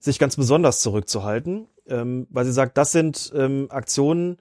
sich 0.00 0.18
ganz 0.18 0.36
besonders 0.36 0.80
zurückzuhalten, 0.80 1.68
ähm, 1.86 2.26
weil 2.30 2.44
sie 2.44 2.52
sagt, 2.52 2.76
das 2.76 2.92
sind 2.92 3.32
ähm, 3.34 3.68
Aktionen, 3.70 4.38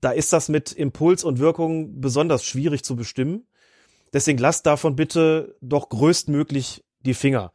da 0.00 0.10
ist 0.10 0.32
das 0.32 0.48
mit 0.48 0.72
Impuls 0.72 1.24
und 1.24 1.38
Wirkung 1.38 2.00
besonders 2.00 2.44
schwierig 2.44 2.84
zu 2.84 2.96
bestimmen. 2.96 3.46
Deswegen 4.12 4.38
lass 4.38 4.62
davon 4.62 4.96
bitte 4.96 5.56
doch 5.60 5.88
größtmöglich 5.88 6.84
die 7.00 7.14
Finger. 7.14 7.52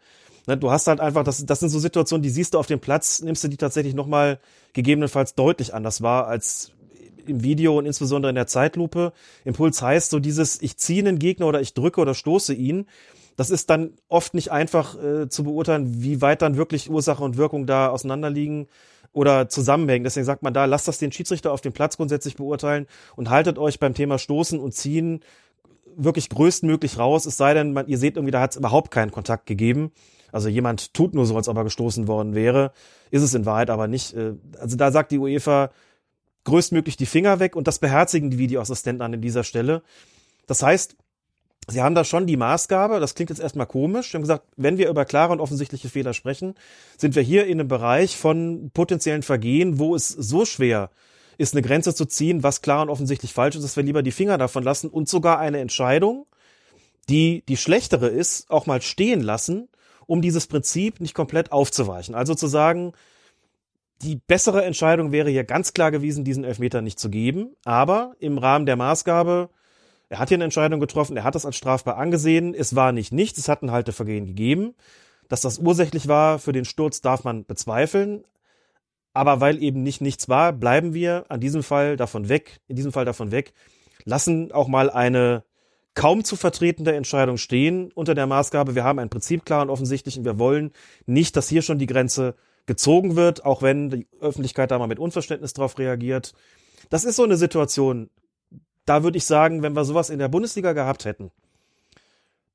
Ne, 0.48 0.58
du 0.58 0.72
hast 0.72 0.88
halt 0.88 1.00
einfach, 1.00 1.24
das, 1.24 1.46
das 1.46 1.60
sind 1.60 1.70
so 1.70 1.80
Situationen, 1.80 2.24
die 2.24 2.30
siehst 2.30 2.54
du 2.54 2.60
auf 2.60 2.68
dem 2.68 2.80
Platz, 2.80 3.22
nimmst 3.22 3.44
du 3.44 3.48
die 3.48 3.58
tatsächlich 3.58 3.94
nochmal 3.94 4.40
gegebenenfalls 4.74 5.36
deutlich 5.36 5.74
anders 5.74 6.02
wahr 6.02 6.28
als 6.28 6.72
im 7.28 7.44
Video 7.44 7.78
und 7.78 7.86
insbesondere 7.86 8.32
in 8.32 8.36
der 8.36 8.48
Zeitlupe. 8.48 9.14
Impuls 9.46 9.82
heißt 9.82 10.10
so 10.10 10.20
dieses, 10.20 10.60
ich 10.62 10.78
ziehe 10.78 11.02
einen 11.02 11.20
Gegner 11.20 11.46
oder 11.46 11.62
ich 11.62 11.76
drücke 11.76 12.02
oder 12.02 12.16
stoße 12.16 12.54
ihn 12.54 12.88
das 13.36 13.50
ist 13.50 13.70
dann 13.70 13.94
oft 14.08 14.34
nicht 14.34 14.52
einfach 14.52 15.02
äh, 15.02 15.30
zu 15.30 15.44
beurteilen, 15.44 16.04
wie 16.04 16.22
weit 16.22 16.42
dann 16.42 16.58
wirklich 16.58 16.90
Ursache 16.90 17.24
und 17.24 17.38
Wirkung 17.38 17.66
da 17.66 17.90
auseinanderliegen 17.90 18.68
oder 19.14 19.50
zusammenhängen. 19.50 20.04
Deswegen 20.04 20.26
sagt 20.26 20.44
man 20.44 20.54
da, 20.54 20.66
lasst 20.66 20.88
das 20.88 20.98
den 20.98 21.12
Schiedsrichter 21.12 21.52
auf 21.52 21.62
dem 21.62 21.74
Platz 21.74 21.98
grundsätzlich 21.98 22.36
beurteilen 22.36 22.88
und 23.16 23.30
haltet 23.30 23.58
euch 23.58 23.80
beim 23.80 23.94
Thema 23.94 24.18
Stoßen 24.18 24.60
und 24.60 24.74
Ziehen 24.74 25.22
wirklich 25.96 26.30
größtmöglich 26.30 26.98
raus, 26.98 27.26
es 27.26 27.38
sei 27.38 27.54
denn, 27.54 27.74
man, 27.74 27.88
ihr 27.88 27.98
seht 27.98 28.16
irgendwie, 28.16 28.32
da 28.32 28.42
hat 28.42 28.52
es 28.52 28.58
überhaupt 28.58 28.92
keinen 28.92 29.12
Kontakt 29.12 29.46
gegeben. 29.46 29.92
Also 30.32 30.48
jemand 30.48 30.94
tut 30.94 31.14
nur 31.14 31.26
so, 31.26 31.36
als 31.36 31.50
ob 31.50 31.58
er 31.58 31.66
gestoßen 31.66 32.08
worden 32.08 32.36
wäre. 32.36 32.72
Ist 33.10 33.24
es 33.24 33.34
in 33.34 33.46
Wahrheit 33.46 33.70
aber 33.70 33.88
nicht. 33.88 34.14
Äh, 34.14 34.36
also 34.58 34.78
da 34.78 34.92
sagt 34.92 35.12
die 35.12 35.18
UEFA 35.18 35.72
größtmöglich 36.46 36.98
die 36.98 37.06
Finger 37.06 37.40
weg 37.40 37.56
und 37.56 37.68
das 37.68 37.80
beherzigen 37.80 38.30
die 38.30 38.38
Videoassistenten 38.38 39.02
an 39.02 39.22
dieser 39.22 39.44
Stelle. 39.44 39.84
Das 40.48 40.64
heißt, 40.64 40.96
Sie 41.68 41.82
haben 41.82 41.96
da 41.96 42.04
schon 42.04 42.28
die 42.28 42.38
Maßgabe, 42.38 43.00
das 43.00 43.16
klingt 43.16 43.30
jetzt 43.30 43.40
erstmal 43.40 43.68
komisch, 43.68 44.12
Sie 44.12 44.16
haben 44.16 44.24
gesagt, 44.24 44.46
wenn 44.58 44.78
wir 44.78 44.90
über 44.90 45.06
klare 45.06 45.32
und 45.32 45.40
offensichtliche 45.40 45.90
Fehler 45.90 46.14
sprechen, 46.14 46.56
sind 46.98 47.16
wir 47.16 47.22
hier 47.22 47.46
in 47.46 47.60
einem 47.60 47.68
Bereich 47.68 48.18
von 48.18 48.72
potenziellen 48.74 49.24
Vergehen, 49.24 49.80
wo 49.80 49.96
es 49.96 50.10
so 50.10 50.46
schwer 50.46 50.90
ist, 51.38 51.54
eine 51.54 51.62
Grenze 51.62 51.96
zu 51.96 52.06
ziehen, 52.06 52.44
was 52.44 52.62
klar 52.62 52.82
und 52.82 52.90
offensichtlich 52.90 53.34
falsch 53.34 53.56
ist, 53.56 53.64
dass 53.64 53.76
wir 53.76 53.84
lieber 53.84 54.04
die 54.04 54.12
Finger 54.12 54.38
davon 54.38 54.64
lassen 54.64 54.90
und 54.90 55.08
sogar 55.08 55.40
eine 55.40 55.60
Entscheidung, 55.60 56.26
die 57.10 57.44
die 57.48 57.58
schlechtere 57.58 58.08
ist, 58.08 58.50
auch 58.50 58.66
mal 58.66 58.82
stehen 58.82 59.22
lassen, 59.22 59.70
um 60.08 60.22
dieses 60.22 60.48
Prinzip 60.48 61.00
nicht 61.00 61.14
komplett 61.14 61.52
aufzuweichen. 61.52 62.16
Also 62.16 62.36
zu 62.36 62.48
sagen, 62.48 62.94
die 64.02 64.16
bessere 64.16 64.64
Entscheidung 64.64 65.12
wäre 65.12 65.30
hier 65.30 65.44
ganz 65.44 65.74
klar 65.74 65.92
gewesen, 65.92 66.24
diesen 66.24 66.44
Elfmeter 66.44 66.82
nicht 66.82 67.00
zu 67.00 67.10
geben, 67.10 67.56
aber 67.66 68.16
im 68.20 68.38
Rahmen 68.38 68.66
der 68.66 68.76
Maßgabe, 68.76 69.50
er 70.12 70.20
hat 70.20 70.28
hier 70.28 70.36
eine 70.36 70.44
Entscheidung 70.44 70.82
getroffen, 70.82 71.16
er 71.16 71.24
hat 71.24 71.36
das 71.36 71.46
als 71.46 71.56
strafbar 71.56 71.96
angesehen, 71.96 72.54
es 72.54 72.76
war 72.76 72.92
nicht 72.92 73.14
nichts, 73.14 73.40
es 73.40 73.48
hat 73.48 73.62
ein 73.62 73.72
Haltevergehen 73.72 74.26
gegeben. 74.26 74.76
Dass 75.30 75.40
das 75.40 75.60
ursächlich 75.60 76.10
war 76.10 76.38
für 76.38 76.52
den 76.52 76.66
Sturz, 76.66 77.00
darf 77.00 77.24
man 77.24 77.46
bezweifeln. 77.46 78.26
Aber 79.14 79.40
weil 79.40 79.64
eben 79.64 79.84
nicht 79.84 80.02
nichts 80.02 80.28
war, 80.28 80.52
bleiben 80.52 80.94
wir 80.94 81.24
an 81.30 81.40
diesem 81.40 81.64
Fall 81.64 81.96
davon 81.96 82.28
weg, 82.28 82.60
in 82.68 82.76
diesem 82.76 82.92
Fall 82.92 83.06
davon 83.06 83.32
weg, 83.32 83.54
lassen 84.04 84.52
auch 84.52 84.68
mal 84.68 84.90
eine 84.90 85.46
kaum 85.94 86.26
zu 86.26 86.36
vertretende 86.36 86.94
Entscheidung 86.94 87.38
stehen 87.38 87.90
unter 87.94 88.14
der 88.14 88.28
Maßgabe, 88.28 88.76
wir 88.76 88.84
haben 88.84 89.00
ein 89.00 89.10
Prinzip 89.10 89.46
klar 89.46 89.62
und 89.62 89.70
offensichtlich 89.70 90.18
und 90.18 90.26
wir 90.26 90.38
wollen 90.38 90.74
nicht, 91.06 91.38
dass 91.38 91.48
hier 91.48 91.62
schon 91.62 91.80
die 91.80 91.88
Grenze 91.88 92.36
gezogen 92.66 93.16
wird, 93.16 93.46
auch 93.46 93.62
wenn 93.62 93.90
die 93.90 94.08
Öffentlichkeit 94.20 94.72
da 94.72 94.78
mal 94.78 94.88
mit 94.88 95.00
Unverständnis 95.00 95.54
drauf 95.54 95.80
reagiert. 95.80 96.34
Das 96.90 97.06
ist 97.06 97.16
so 97.16 97.24
eine 97.24 97.38
Situation, 97.38 98.10
da 98.86 99.04
würde 99.04 99.18
ich 99.18 99.26
sagen, 99.26 99.62
wenn 99.62 99.74
wir 99.76 99.86
sowas 99.86 100.10
in 100.10 100.20
der 100.20 100.28
Bundesliga 100.28 100.74
gehabt 100.74 101.06
hätten, 101.06 101.32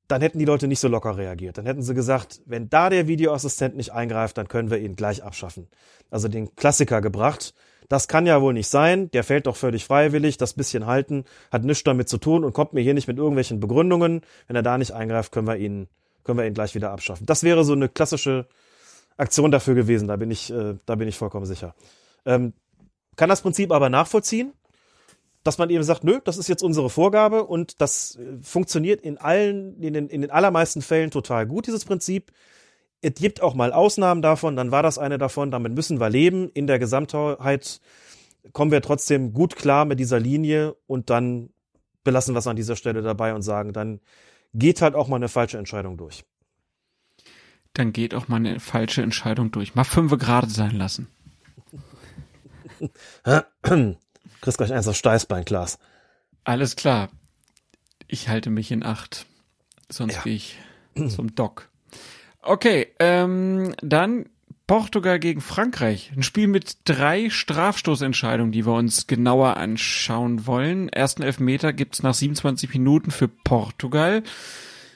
dann 0.07 0.21
hätten 0.21 0.39
die 0.39 0.45
Leute 0.45 0.67
nicht 0.67 0.79
so 0.79 0.87
locker 0.87 1.17
reagiert. 1.17 1.57
Dann 1.57 1.65
hätten 1.65 1.81
sie 1.81 1.93
gesagt, 1.93 2.41
wenn 2.45 2.69
da 2.69 2.89
der 2.89 3.07
Videoassistent 3.07 3.75
nicht 3.75 3.91
eingreift, 3.91 4.37
dann 4.37 4.47
können 4.47 4.71
wir 4.71 4.79
ihn 4.79 4.95
gleich 4.95 5.23
abschaffen. 5.23 5.67
Also 6.09 6.27
den 6.27 6.55
Klassiker 6.55 7.01
gebracht. 7.01 7.53
Das 7.89 8.07
kann 8.07 8.25
ja 8.25 8.41
wohl 8.41 8.53
nicht 8.53 8.67
sein. 8.69 9.11
Der 9.11 9.23
fällt 9.23 9.47
doch 9.47 9.55
völlig 9.55 9.85
freiwillig. 9.85 10.37
Das 10.37 10.53
bisschen 10.53 10.85
halten 10.85 11.25
hat 11.51 11.63
nichts 11.63 11.83
damit 11.83 12.07
zu 12.07 12.17
tun 12.17 12.43
und 12.45 12.53
kommt 12.53 12.73
mir 12.73 12.81
hier 12.81 12.93
nicht 12.93 13.07
mit 13.07 13.17
irgendwelchen 13.17 13.59
Begründungen. 13.59 14.21
Wenn 14.47 14.55
er 14.55 14.63
da 14.63 14.77
nicht 14.77 14.91
eingreift, 14.91 15.31
können 15.31 15.47
wir 15.47 15.57
ihn, 15.57 15.87
können 16.23 16.37
wir 16.37 16.45
ihn 16.45 16.53
gleich 16.53 16.73
wieder 16.73 16.91
abschaffen. 16.91 17.25
Das 17.25 17.43
wäre 17.43 17.65
so 17.65 17.73
eine 17.73 17.89
klassische 17.89 18.47
Aktion 19.17 19.51
dafür 19.51 19.75
gewesen. 19.75 20.07
Da 20.07 20.15
bin 20.15 20.31
ich, 20.31 20.51
äh, 20.51 20.75
da 20.85 20.95
bin 20.95 21.07
ich 21.07 21.17
vollkommen 21.17 21.45
sicher. 21.45 21.75
Ähm, 22.25 22.53
kann 23.17 23.29
das 23.29 23.41
Prinzip 23.41 23.71
aber 23.71 23.89
nachvollziehen 23.89 24.53
dass 25.47 25.57
man 25.57 25.69
eben 25.69 25.83
sagt, 25.83 26.03
nö, 26.03 26.19
das 26.25 26.37
ist 26.37 26.49
jetzt 26.49 26.61
unsere 26.61 26.89
Vorgabe 26.89 27.45
und 27.45 27.79
das 27.79 28.17
äh, 28.17 28.37
funktioniert 28.41 29.01
in 29.01 29.17
allen, 29.17 29.81
in 29.81 29.93
den, 29.93 30.09
in 30.09 30.21
den 30.21 30.29
allermeisten 30.29 30.81
Fällen 30.81 31.09
total 31.09 31.47
gut, 31.47 31.67
dieses 31.67 31.85
Prinzip. 31.85 32.33
Es 33.01 33.13
gibt 33.13 33.41
auch 33.41 33.53
mal 33.53 33.71
Ausnahmen 33.71 34.21
davon, 34.21 34.57
dann 34.57 34.71
war 34.71 34.83
das 34.83 34.97
eine 34.97 35.17
davon, 35.17 35.49
damit 35.49 35.73
müssen 35.73 36.01
wir 36.01 36.09
leben. 36.09 36.49
In 36.53 36.67
der 36.67 36.79
Gesamtheit 36.79 37.79
kommen 38.51 38.71
wir 38.71 38.81
trotzdem 38.81 39.33
gut 39.33 39.55
klar 39.55 39.85
mit 39.85 39.99
dieser 39.99 40.19
Linie 40.19 40.75
und 40.85 41.09
dann 41.09 41.49
belassen 42.03 42.35
wir 42.35 42.39
es 42.39 42.47
an 42.47 42.57
dieser 42.57 42.75
Stelle 42.75 43.01
dabei 43.01 43.33
und 43.33 43.41
sagen, 43.41 43.71
dann 43.71 44.01
geht 44.53 44.81
halt 44.81 44.95
auch 44.95 45.07
mal 45.07 45.15
eine 45.15 45.29
falsche 45.29 45.57
Entscheidung 45.57 45.95
durch. 45.95 46.25
Dann 47.73 47.93
geht 47.93 48.13
auch 48.13 48.27
mal 48.27 48.37
eine 48.37 48.59
falsche 48.59 49.01
Entscheidung 49.01 49.51
durch. 49.51 49.75
Mal 49.75 49.85
fünf 49.85 50.11
gerade 50.17 50.49
sein 50.49 50.75
lassen. 50.75 51.07
Kriegst 54.47 54.59
gleich 54.59 54.71
eins 54.71 54.87
aus 54.87 54.97
Steißbeinglas. 54.97 55.77
Alles 56.45 56.77
klar. 56.77 57.09
Ich 58.07 58.29
halte 58.29 58.49
mich 58.49 58.71
in 58.71 58.81
Acht. 58.81 59.25
Sonst 59.91 60.15
ja. 60.15 60.21
gehe 60.21 60.35
ich 60.35 60.57
zum 61.13 61.35
Doc. 61.35 61.67
Okay, 62.41 62.87
ähm, 62.99 63.75
dann 63.81 64.29
Portugal 64.65 65.19
gegen 65.19 65.41
Frankreich. 65.41 66.13
Ein 66.15 66.23
Spiel 66.23 66.47
mit 66.47 66.77
drei 66.85 67.29
Strafstoßentscheidungen, 67.29 68.53
die 68.53 68.65
wir 68.65 68.71
uns 68.71 69.05
genauer 69.05 69.57
anschauen 69.57 70.47
wollen. 70.47 70.87
Ersten 70.87 71.23
Elfmeter 71.23 71.73
gibt's 71.73 72.01
nach 72.01 72.13
27 72.13 72.69
Minuten 72.71 73.11
für 73.11 73.27
Portugal. 73.27 74.23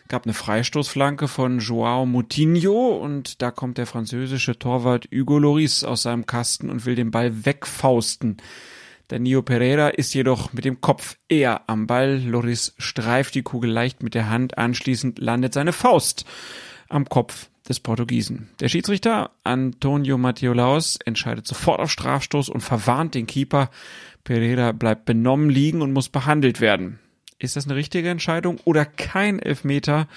Gab 0.07 0.25
eine 0.25 0.33
Freistoßflanke 0.33 1.27
von 1.27 1.59
Joao 1.59 2.05
Moutinho 2.05 2.95
und 2.95 3.41
da 3.41 3.51
kommt 3.51 3.77
der 3.77 3.85
französische 3.85 4.57
Torwart 4.57 5.09
Hugo 5.13 5.39
Loris 5.39 5.83
aus 5.83 6.03
seinem 6.03 6.25
Kasten 6.25 6.69
und 6.69 6.85
will 6.85 6.95
den 6.95 7.11
Ball 7.11 7.43
wegfausten. 7.45 8.37
Der 9.11 9.19
Nio 9.19 9.41
Pereira 9.41 9.89
ist 9.89 10.13
jedoch 10.13 10.53
mit 10.53 10.63
dem 10.63 10.79
Kopf 10.79 11.17
eher 11.27 11.69
am 11.69 11.85
Ball. 11.85 12.21
Loris 12.23 12.73
streift 12.77 13.35
die 13.35 13.41
Kugel 13.43 13.69
leicht 13.69 14.01
mit 14.03 14.15
der 14.15 14.29
Hand. 14.29 14.57
Anschließend 14.57 15.19
landet 15.19 15.53
seine 15.53 15.73
Faust 15.73 16.23
am 16.87 17.03
Kopf 17.03 17.49
des 17.67 17.81
Portugiesen. 17.81 18.49
Der 18.61 18.69
Schiedsrichter 18.69 19.31
Antonio 19.43 20.17
Mateolaus 20.17 20.97
entscheidet 21.03 21.45
sofort 21.45 21.81
auf 21.81 21.91
Strafstoß 21.91 22.47
und 22.47 22.61
verwarnt 22.61 23.13
den 23.13 23.27
Keeper. 23.27 23.69
Pereira 24.23 24.71
bleibt 24.71 25.03
benommen 25.03 25.49
liegen 25.49 25.81
und 25.81 25.91
muss 25.91 26.07
behandelt 26.07 26.61
werden. 26.61 26.99
Ist 27.37 27.57
das 27.57 27.65
eine 27.65 27.75
richtige 27.75 28.09
Entscheidung 28.09 28.59
oder 28.63 28.85
kein 28.85 29.39
Elfmeter, 29.39 30.07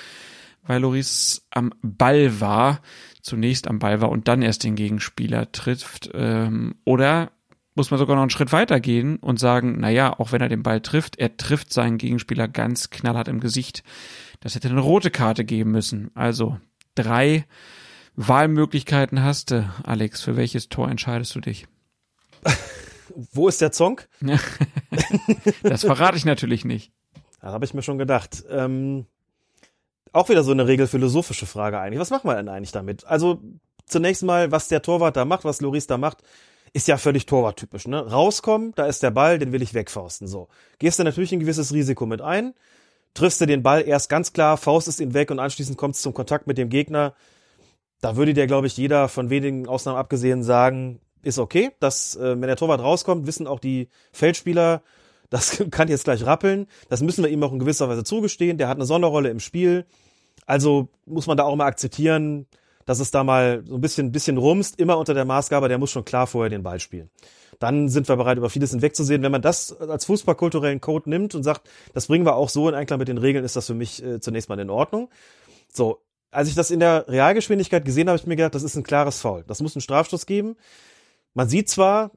weil 0.62 0.80
Loris 0.80 1.48
am 1.50 1.72
Ball 1.82 2.40
war, 2.40 2.80
zunächst 3.22 3.66
am 3.66 3.80
Ball 3.80 4.00
war 4.00 4.10
und 4.10 4.28
dann 4.28 4.42
erst 4.42 4.62
den 4.62 4.76
Gegenspieler 4.76 5.50
trifft? 5.50 6.10
Ähm, 6.14 6.76
oder 6.84 7.32
muss 7.74 7.90
man 7.90 7.98
sogar 7.98 8.16
noch 8.16 8.22
einen 8.22 8.30
Schritt 8.30 8.52
weiter 8.52 8.80
gehen 8.80 9.16
und 9.16 9.40
sagen, 9.40 9.80
naja, 9.80 10.18
auch 10.18 10.32
wenn 10.32 10.40
er 10.40 10.48
den 10.48 10.62
Ball 10.62 10.80
trifft, 10.80 11.18
er 11.18 11.36
trifft 11.36 11.72
seinen 11.72 11.98
Gegenspieler 11.98 12.46
ganz 12.48 12.90
knallhart 12.90 13.28
im 13.28 13.40
Gesicht. 13.40 13.82
Das 14.40 14.54
hätte 14.54 14.68
eine 14.68 14.80
rote 14.80 15.10
Karte 15.10 15.44
geben 15.44 15.72
müssen. 15.72 16.10
Also 16.14 16.58
drei 16.94 17.46
Wahlmöglichkeiten 18.16 19.22
hast 19.22 19.50
du, 19.50 19.68
Alex. 19.82 20.22
Für 20.22 20.36
welches 20.36 20.68
Tor 20.68 20.88
entscheidest 20.88 21.34
du 21.34 21.40
dich? 21.40 21.66
Wo 23.32 23.48
ist 23.48 23.60
der 23.60 23.72
Zong? 23.72 24.00
das 25.62 25.82
verrate 25.84 26.16
ich 26.16 26.24
natürlich 26.24 26.64
nicht. 26.64 26.92
Da 27.40 27.52
habe 27.52 27.64
ich 27.64 27.74
mir 27.74 27.82
schon 27.82 27.98
gedacht. 27.98 28.44
Ähm, 28.48 29.06
auch 30.12 30.28
wieder 30.28 30.44
so 30.44 30.52
eine 30.52 30.66
regelphilosophische 30.66 31.46
Frage 31.46 31.80
eigentlich. 31.80 32.00
Was 32.00 32.10
machen 32.10 32.28
wir 32.28 32.36
denn 32.36 32.48
eigentlich 32.48 32.72
damit? 32.72 33.04
Also 33.04 33.42
zunächst 33.84 34.22
mal, 34.22 34.52
was 34.52 34.68
der 34.68 34.80
Torwart 34.80 35.16
da 35.16 35.24
macht, 35.24 35.44
was 35.44 35.60
Loris 35.60 35.86
da 35.86 35.98
macht, 35.98 36.22
ist 36.74 36.88
ja 36.88 36.98
völlig 36.98 37.24
torwarttypisch. 37.24 37.88
Ne? 37.88 38.00
Rauskommen, 38.06 38.72
da 38.74 38.84
ist 38.86 39.02
der 39.02 39.10
Ball, 39.10 39.38
den 39.38 39.52
will 39.52 39.62
ich 39.62 39.72
wegfausten. 39.72 40.28
So. 40.28 40.48
Gehst 40.78 40.98
du 40.98 41.04
natürlich 41.04 41.32
ein 41.32 41.40
gewisses 41.40 41.72
Risiko 41.72 42.04
mit 42.04 42.20
ein 42.20 42.52
triffst 43.14 43.40
du 43.40 43.46
den 43.46 43.62
Ball 43.62 43.86
erst 43.86 44.08
ganz 44.08 44.32
klar, 44.32 44.56
faustest 44.56 45.00
ihn 45.00 45.14
weg 45.14 45.30
und 45.30 45.38
anschließend 45.38 45.78
kommst 45.78 46.00
du 46.00 46.02
zum 46.04 46.14
Kontakt 46.14 46.46
mit 46.46 46.58
dem 46.58 46.68
Gegner. 46.68 47.14
Da 48.00 48.16
würde 48.16 48.34
dir, 48.34 48.46
glaube 48.46 48.66
ich, 48.66 48.76
jeder 48.76 49.08
von 49.08 49.30
wenigen 49.30 49.66
Ausnahmen 49.66 49.98
abgesehen 49.98 50.42
sagen, 50.42 51.00
ist 51.22 51.38
okay. 51.38 51.70
dass 51.80 52.16
äh, 52.16 52.32
wenn 52.32 52.48
der 52.48 52.56
Torwart 52.56 52.82
rauskommt, 52.82 53.26
wissen 53.26 53.46
auch 53.46 53.60
die 53.60 53.88
Feldspieler, 54.12 54.82
das 55.30 55.62
kann 55.70 55.88
jetzt 55.88 56.04
gleich 56.04 56.26
rappeln. 56.26 56.66
Das 56.90 57.00
müssen 57.00 57.24
wir 57.24 57.30
ihm 57.30 57.42
auch 57.42 57.52
in 57.52 57.58
gewisser 57.58 57.88
Weise 57.88 58.04
zugestehen. 58.04 58.58
Der 58.58 58.68
hat 58.68 58.76
eine 58.76 58.84
Sonderrolle 58.84 59.30
im 59.30 59.40
Spiel. 59.40 59.86
Also 60.44 60.88
muss 61.06 61.26
man 61.26 61.36
da 61.36 61.44
auch 61.44 61.56
mal 61.56 61.66
akzeptieren, 61.66 62.46
dass 62.86 63.00
es 63.00 63.10
da 63.10 63.24
mal 63.24 63.62
so 63.66 63.74
ein 63.74 63.80
bisschen, 63.80 64.12
bisschen 64.12 64.36
rumst, 64.36 64.78
immer 64.80 64.98
unter 64.98 65.14
der 65.14 65.24
Maßgabe, 65.24 65.68
der 65.68 65.78
muss 65.78 65.90
schon 65.90 66.04
klar 66.04 66.26
vorher 66.26 66.50
den 66.50 66.62
Ball 66.62 66.80
spielen 66.80 67.10
dann 67.58 67.88
sind 67.88 68.08
wir 68.08 68.16
bereit, 68.16 68.38
über 68.38 68.50
vieles 68.50 68.70
hinwegzusehen. 68.70 69.22
Wenn 69.22 69.32
man 69.32 69.42
das 69.42 69.78
als 69.80 70.04
fußballkulturellen 70.04 70.80
Code 70.80 71.08
nimmt 71.10 71.34
und 71.34 71.42
sagt, 71.42 71.68
das 71.92 72.06
bringen 72.06 72.26
wir 72.26 72.36
auch 72.36 72.48
so 72.48 72.68
in 72.68 72.74
Einklang 72.74 72.98
mit 72.98 73.08
den 73.08 73.18
Regeln, 73.18 73.44
ist 73.44 73.56
das 73.56 73.66
für 73.66 73.74
mich 73.74 74.02
äh, 74.02 74.20
zunächst 74.20 74.48
mal 74.48 74.58
in 74.58 74.70
Ordnung. 74.70 75.08
So, 75.72 76.02
als 76.30 76.48
ich 76.48 76.54
das 76.54 76.70
in 76.70 76.80
der 76.80 77.06
Realgeschwindigkeit 77.08 77.84
gesehen 77.84 78.08
habe, 78.08 78.18
habe 78.18 78.22
ich 78.22 78.26
mir 78.26 78.36
gedacht, 78.36 78.54
das 78.54 78.62
ist 78.62 78.76
ein 78.76 78.82
klares 78.82 79.20
Foul. 79.20 79.44
Das 79.46 79.62
muss 79.62 79.74
einen 79.74 79.82
Strafstoß 79.82 80.26
geben. 80.26 80.56
Man 81.34 81.48
sieht 81.48 81.68
zwar, 81.68 82.10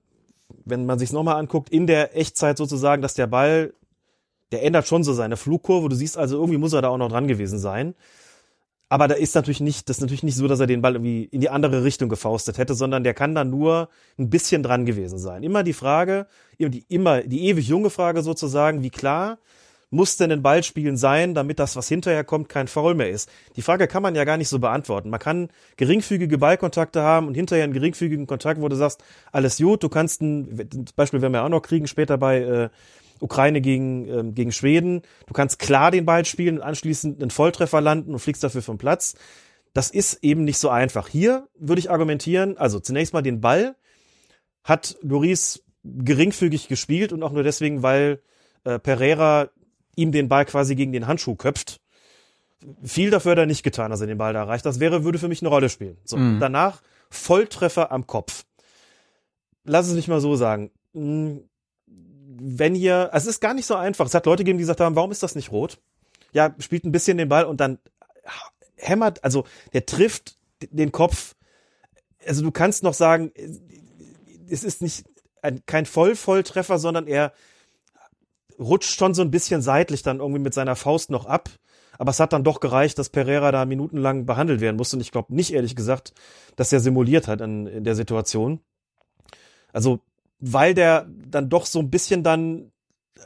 wenn 0.65 0.85
man 0.85 0.99
sich 0.99 1.11
nochmal 1.11 1.35
anguckt, 1.35 1.69
in 1.69 1.87
der 1.87 2.17
Echtzeit 2.17 2.57
sozusagen, 2.57 3.01
dass 3.01 3.13
der 3.13 3.27
Ball, 3.27 3.73
der 4.51 4.63
ändert 4.63 4.87
schon 4.87 5.03
so 5.03 5.13
seine 5.13 5.37
Flugkurve. 5.37 5.89
Du 5.89 5.95
siehst 5.95 6.17
also, 6.17 6.37
irgendwie 6.37 6.57
muss 6.57 6.73
er 6.73 6.81
da 6.81 6.89
auch 6.89 6.97
noch 6.97 7.09
dran 7.09 7.27
gewesen 7.27 7.59
sein. 7.59 7.95
Aber 8.89 9.07
da 9.07 9.15
ist 9.15 9.35
natürlich 9.35 9.59
nicht, 9.59 9.89
das 9.89 9.97
ist 9.97 10.01
natürlich 10.01 10.23
nicht 10.23 10.35
so, 10.35 10.47
dass 10.47 10.59
er 10.59 10.67
den 10.67 10.81
Ball 10.81 10.95
irgendwie 10.95 11.25
in 11.25 11.41
die 11.41 11.49
andere 11.49 11.83
Richtung 11.83 12.07
gefaustet 12.07 12.57
hätte, 12.57 12.73
sondern 12.73 13.03
der 13.03 13.13
kann 13.13 13.35
da 13.35 13.43
nur 13.43 13.89
ein 14.17 14.29
bisschen 14.29 14.63
dran 14.63 14.85
gewesen 14.85 15.19
sein. 15.19 15.43
Immer 15.43 15.63
die 15.63 15.73
Frage, 15.73 16.27
die, 16.57 16.85
immer 16.87 17.21
die 17.21 17.47
ewig 17.47 17.67
junge 17.67 17.89
Frage 17.89 18.21
sozusagen, 18.21 18.83
wie 18.83 18.89
klar 18.89 19.39
muss 19.89 20.17
denn 20.17 20.31
ein 20.31 20.41
Ballspielen 20.41 20.97
sein, 20.97 21.33
damit 21.33 21.59
das, 21.59 21.75
was 21.75 21.87
hinterher 21.87 22.23
kommt, 22.23 22.49
kein 22.49 22.67
Foul 22.67 22.93
mehr 22.93 23.09
ist? 23.09 23.29
Die 23.55 23.61
Frage 23.61 23.87
kann 23.87 24.03
man 24.03 24.15
ja 24.15 24.25
gar 24.25 24.37
nicht 24.37 24.49
so 24.49 24.59
beantworten. 24.59 25.09
Man 25.09 25.19
kann 25.19 25.49
geringfügige 25.77 26.37
Ballkontakte 26.37 27.01
haben 27.01 27.27
und 27.27 27.35
hinterher 27.35 27.63
einen 27.63 27.73
geringfügigen 27.73 28.27
Kontakt, 28.27 28.61
wo 28.61 28.67
du 28.67 28.75
sagst, 28.75 29.03
alles 29.31 29.57
gut, 29.57 29.83
du 29.83 29.89
kannst 29.89 30.21
ein, 30.21 30.69
Beispiel 30.95 31.21
werden 31.21 31.33
wir 31.33 31.43
auch 31.43 31.49
noch 31.49 31.61
kriegen, 31.61 31.87
später 31.87 32.17
bei 32.17 32.39
äh, 32.39 32.69
Ukraine 33.19 33.61
gegen, 33.61 34.07
ähm, 34.07 34.35
gegen 34.35 34.51
Schweden. 34.51 35.01
Du 35.25 35.33
kannst 35.33 35.59
klar 35.59 35.91
den 35.91 36.05
Ball 36.05 36.25
spielen 36.25 36.57
und 36.57 36.63
anschließend 36.63 37.21
einen 37.21 37.31
Volltreffer 37.31 37.81
landen 37.81 38.13
und 38.13 38.19
fliegst 38.19 38.43
dafür 38.43 38.61
vom 38.61 38.77
Platz. 38.77 39.15
Das 39.73 39.91
ist 39.91 40.23
eben 40.23 40.43
nicht 40.43 40.57
so 40.57 40.69
einfach. 40.69 41.07
Hier 41.07 41.47
würde 41.57 41.79
ich 41.79 41.91
argumentieren, 41.91 42.57
also 42.57 42.79
zunächst 42.79 43.13
mal 43.13 43.21
den 43.21 43.41
Ball 43.41 43.75
hat 44.63 44.97
Loris 45.01 45.63
geringfügig 45.83 46.67
gespielt 46.67 47.13
und 47.13 47.23
auch 47.23 47.31
nur 47.31 47.43
deswegen, 47.43 47.83
weil 47.83 48.21
äh, 48.63 48.79
Pereira 48.79 49.49
ihm 49.95 50.11
den 50.11 50.29
Ball 50.29 50.45
quasi 50.45 50.75
gegen 50.75 50.91
den 50.91 51.07
Handschuh 51.07 51.35
köpft. 51.35 51.79
Viel 52.83 53.09
dafür 53.09 53.31
hat 53.31 53.39
er 53.39 53.45
nicht 53.45 53.63
getan, 53.63 53.91
dass 53.91 54.01
er 54.01 54.07
den 54.07 54.17
Ball 54.17 54.33
da 54.33 54.41
erreicht. 54.41 54.65
Das 54.65 54.79
wäre, 54.79 55.03
würde 55.03 55.19
für 55.19 55.27
mich 55.27 55.41
eine 55.41 55.49
Rolle 55.49 55.69
spielen. 55.69 55.97
So, 56.03 56.17
mhm. 56.17 56.39
danach 56.39 56.81
Volltreffer 57.09 57.91
am 57.91 58.07
Kopf. 58.07 58.45
Lass 59.63 59.87
es 59.87 59.93
mich 59.93 60.07
mal 60.07 60.21
so 60.21 60.35
sagen. 60.35 60.71
Wenn 62.39 62.75
ihr, 62.75 63.13
also 63.13 63.29
es 63.29 63.35
ist 63.35 63.41
gar 63.41 63.53
nicht 63.53 63.65
so 63.65 63.75
einfach. 63.75 64.05
Es 64.05 64.13
hat 64.13 64.25
Leute 64.25 64.43
gegeben, 64.43 64.57
die 64.57 64.63
gesagt 64.63 64.81
haben, 64.81 64.95
warum 64.95 65.11
ist 65.11 65.23
das 65.23 65.35
nicht 65.35 65.51
rot? 65.51 65.79
Ja, 66.33 66.53
spielt 66.59 66.85
ein 66.85 66.91
bisschen 66.91 67.17
den 67.17 67.29
Ball 67.29 67.45
und 67.45 67.59
dann 67.59 67.79
hämmert, 68.75 69.23
also 69.23 69.45
der 69.73 69.85
trifft 69.85 70.37
den 70.61 70.91
Kopf. 70.91 71.35
Also 72.25 72.43
du 72.43 72.51
kannst 72.51 72.83
noch 72.83 72.93
sagen, 72.93 73.31
es 74.49 74.63
ist 74.63 74.81
nicht 74.81 75.05
ein, 75.41 75.61
kein 75.65 75.85
Voll-Volltreffer, 75.85 76.77
sondern 76.79 77.07
er 77.07 77.33
rutscht 78.59 78.97
schon 78.97 79.13
so 79.13 79.21
ein 79.21 79.31
bisschen 79.31 79.61
seitlich 79.61 80.03
dann 80.03 80.19
irgendwie 80.19 80.41
mit 80.41 80.53
seiner 80.53 80.75
Faust 80.75 81.09
noch 81.09 81.25
ab. 81.25 81.49
Aber 81.99 82.11
es 82.11 82.19
hat 82.19 82.33
dann 82.33 82.43
doch 82.43 82.59
gereicht, 82.59 82.99
dass 82.99 83.09
Pereira 83.09 83.51
da 83.51 83.65
minutenlang 83.65 84.25
behandelt 84.25 84.61
werden 84.61 84.77
musste. 84.77 84.97
Und 84.97 85.01
ich 85.01 85.11
glaube 85.11 85.33
nicht, 85.33 85.53
ehrlich 85.53 85.75
gesagt, 85.75 86.13
dass 86.55 86.71
er 86.71 86.79
simuliert 86.79 87.27
hat 87.27 87.41
in, 87.41 87.65
in 87.65 87.83
der 87.83 87.95
Situation. 87.95 88.59
Also 89.73 89.99
weil 90.39 90.73
der 90.73 91.07
dann 91.07 91.49
doch 91.49 91.65
so 91.65 91.79
ein 91.79 91.89
bisschen 91.89 92.23
dann 92.23 92.71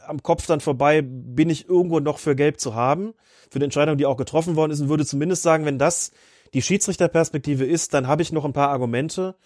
am 0.06 0.22
Kopf 0.22 0.46
dann 0.46 0.60
vorbei, 0.60 1.02
bin 1.02 1.50
ich 1.50 1.68
irgendwo 1.68 2.00
noch 2.00 2.18
für 2.18 2.34
gelb 2.34 2.58
zu 2.58 2.74
haben, 2.74 3.14
für 3.50 3.58
die 3.58 3.64
Entscheidung, 3.64 3.98
die 3.98 4.06
auch 4.06 4.16
getroffen 4.16 4.56
worden 4.56 4.72
ist 4.72 4.80
und 4.80 4.88
würde 4.88 5.04
zumindest 5.04 5.42
sagen, 5.42 5.64
wenn 5.64 5.78
das 5.78 6.12
die 6.54 6.62
Schiedsrichterperspektive 6.62 7.64
ist, 7.64 7.94
dann 7.94 8.06
habe 8.06 8.22
ich 8.22 8.32
noch 8.32 8.44
ein 8.44 8.52
paar 8.52 8.70
Argumente, 8.70 9.36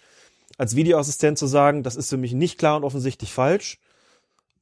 als 0.57 0.75
Videoassistent 0.75 1.37
zu 1.37 1.47
sagen, 1.47 1.83
das 1.83 1.95
ist 1.95 2.09
für 2.09 2.17
mich 2.17 2.33
nicht 2.33 2.57
klar 2.57 2.77
und 2.77 2.83
offensichtlich 2.83 3.33
falsch. 3.33 3.79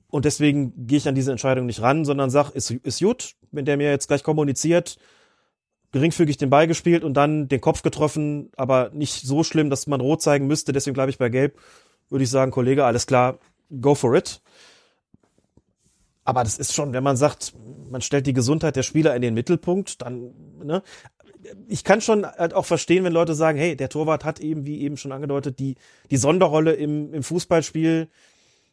Und 0.09 0.25
deswegen 0.25 0.87
gehe 0.87 0.97
ich 0.97 1.07
an 1.07 1.15
diese 1.15 1.31
Entscheidung 1.31 1.65
nicht 1.65 1.81
ran, 1.81 2.05
sondern 2.05 2.29
sag, 2.29 2.51
ist, 2.51 2.71
ist 2.71 3.01
gut, 3.01 3.35
wenn 3.51 3.65
der 3.65 3.77
mir 3.77 3.89
jetzt 3.89 4.07
gleich 4.07 4.23
kommuniziert, 4.23 4.97
geringfügig 5.91 6.37
den 6.37 6.49
Ball 6.49 6.67
gespielt 6.67 7.03
und 7.03 7.15
dann 7.15 7.47
den 7.47 7.61
Kopf 7.61 7.81
getroffen, 7.81 8.49
aber 8.55 8.91
nicht 8.93 9.25
so 9.25 9.43
schlimm, 9.43 9.69
dass 9.69 9.87
man 9.87 10.01
rot 10.01 10.21
zeigen 10.21 10.47
müsste, 10.47 10.73
deswegen 10.73 10.93
bleibe 10.93 11.09
ich 11.09 11.17
bei 11.17 11.29
gelb 11.29 11.57
würde 12.09 12.23
ich 12.23 12.29
sagen, 12.29 12.51
Kollege, 12.51 12.85
alles 12.85 13.07
klar, 13.07 13.39
go 13.81 13.95
for 13.95 14.15
it. 14.15 14.41
Aber 16.23 16.43
das 16.43 16.57
ist 16.57 16.73
schon, 16.73 16.91
wenn 16.91 17.03
man 17.03 17.17
sagt, 17.17 17.53
man 17.89 18.01
stellt 18.01 18.25
die 18.25 18.33
Gesundheit 18.33 18.75
der 18.75 18.83
Spieler 18.83 19.15
in 19.15 19.21
den 19.21 19.35
Mittelpunkt, 19.35 20.01
dann, 20.01 20.33
ne? 20.63 20.81
Ich 21.67 21.83
kann 21.83 22.01
schon 22.01 22.25
halt 22.25 22.55
auch 22.55 22.65
verstehen, 22.65 23.03
wenn 23.03 23.13
Leute 23.13 23.35
sagen, 23.35 23.59
hey, 23.59 23.75
der 23.75 23.89
Torwart 23.89 24.25
hat 24.25 24.39
eben, 24.39 24.65
wie 24.65 24.81
eben 24.81 24.97
schon 24.97 25.11
angedeutet, 25.11 25.59
die, 25.59 25.75
die 26.09 26.17
Sonderrolle 26.17 26.73
im, 26.73 27.13
im 27.13 27.21
Fußballspiel. 27.21 28.09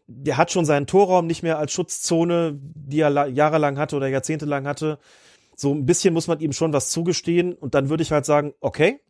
Der 0.06 0.36
hat 0.38 0.50
schon 0.50 0.64
seinen 0.64 0.86
Torraum 0.86 1.26
nicht 1.26 1.42
mehr 1.42 1.58
als 1.58 1.72
Schutzzone, 1.72 2.58
die 2.58 3.00
er 3.00 3.28
jahrelang 3.28 3.78
hatte 3.78 3.94
oder 3.96 4.08
jahrzehntelang 4.08 4.66
hatte. 4.66 4.98
So 5.54 5.70
ein 5.74 5.84
bisschen 5.84 6.14
muss 6.14 6.28
man 6.28 6.40
ihm 6.40 6.52
schon 6.52 6.72
was 6.72 6.88
zugestehen. 6.88 7.52
Und 7.52 7.74
dann 7.74 7.90
würde 7.90 8.02
ich 8.02 8.10
halt 8.10 8.24
sagen, 8.24 8.54
okay, 8.60 9.00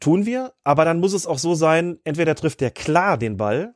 Tun 0.00 0.26
wir, 0.26 0.52
aber 0.62 0.84
dann 0.84 1.00
muss 1.00 1.12
es 1.12 1.26
auch 1.26 1.38
so 1.38 1.54
sein, 1.54 1.98
entweder 2.04 2.34
trifft 2.34 2.60
der 2.60 2.70
klar 2.70 3.16
den 3.16 3.36
Ball 3.36 3.74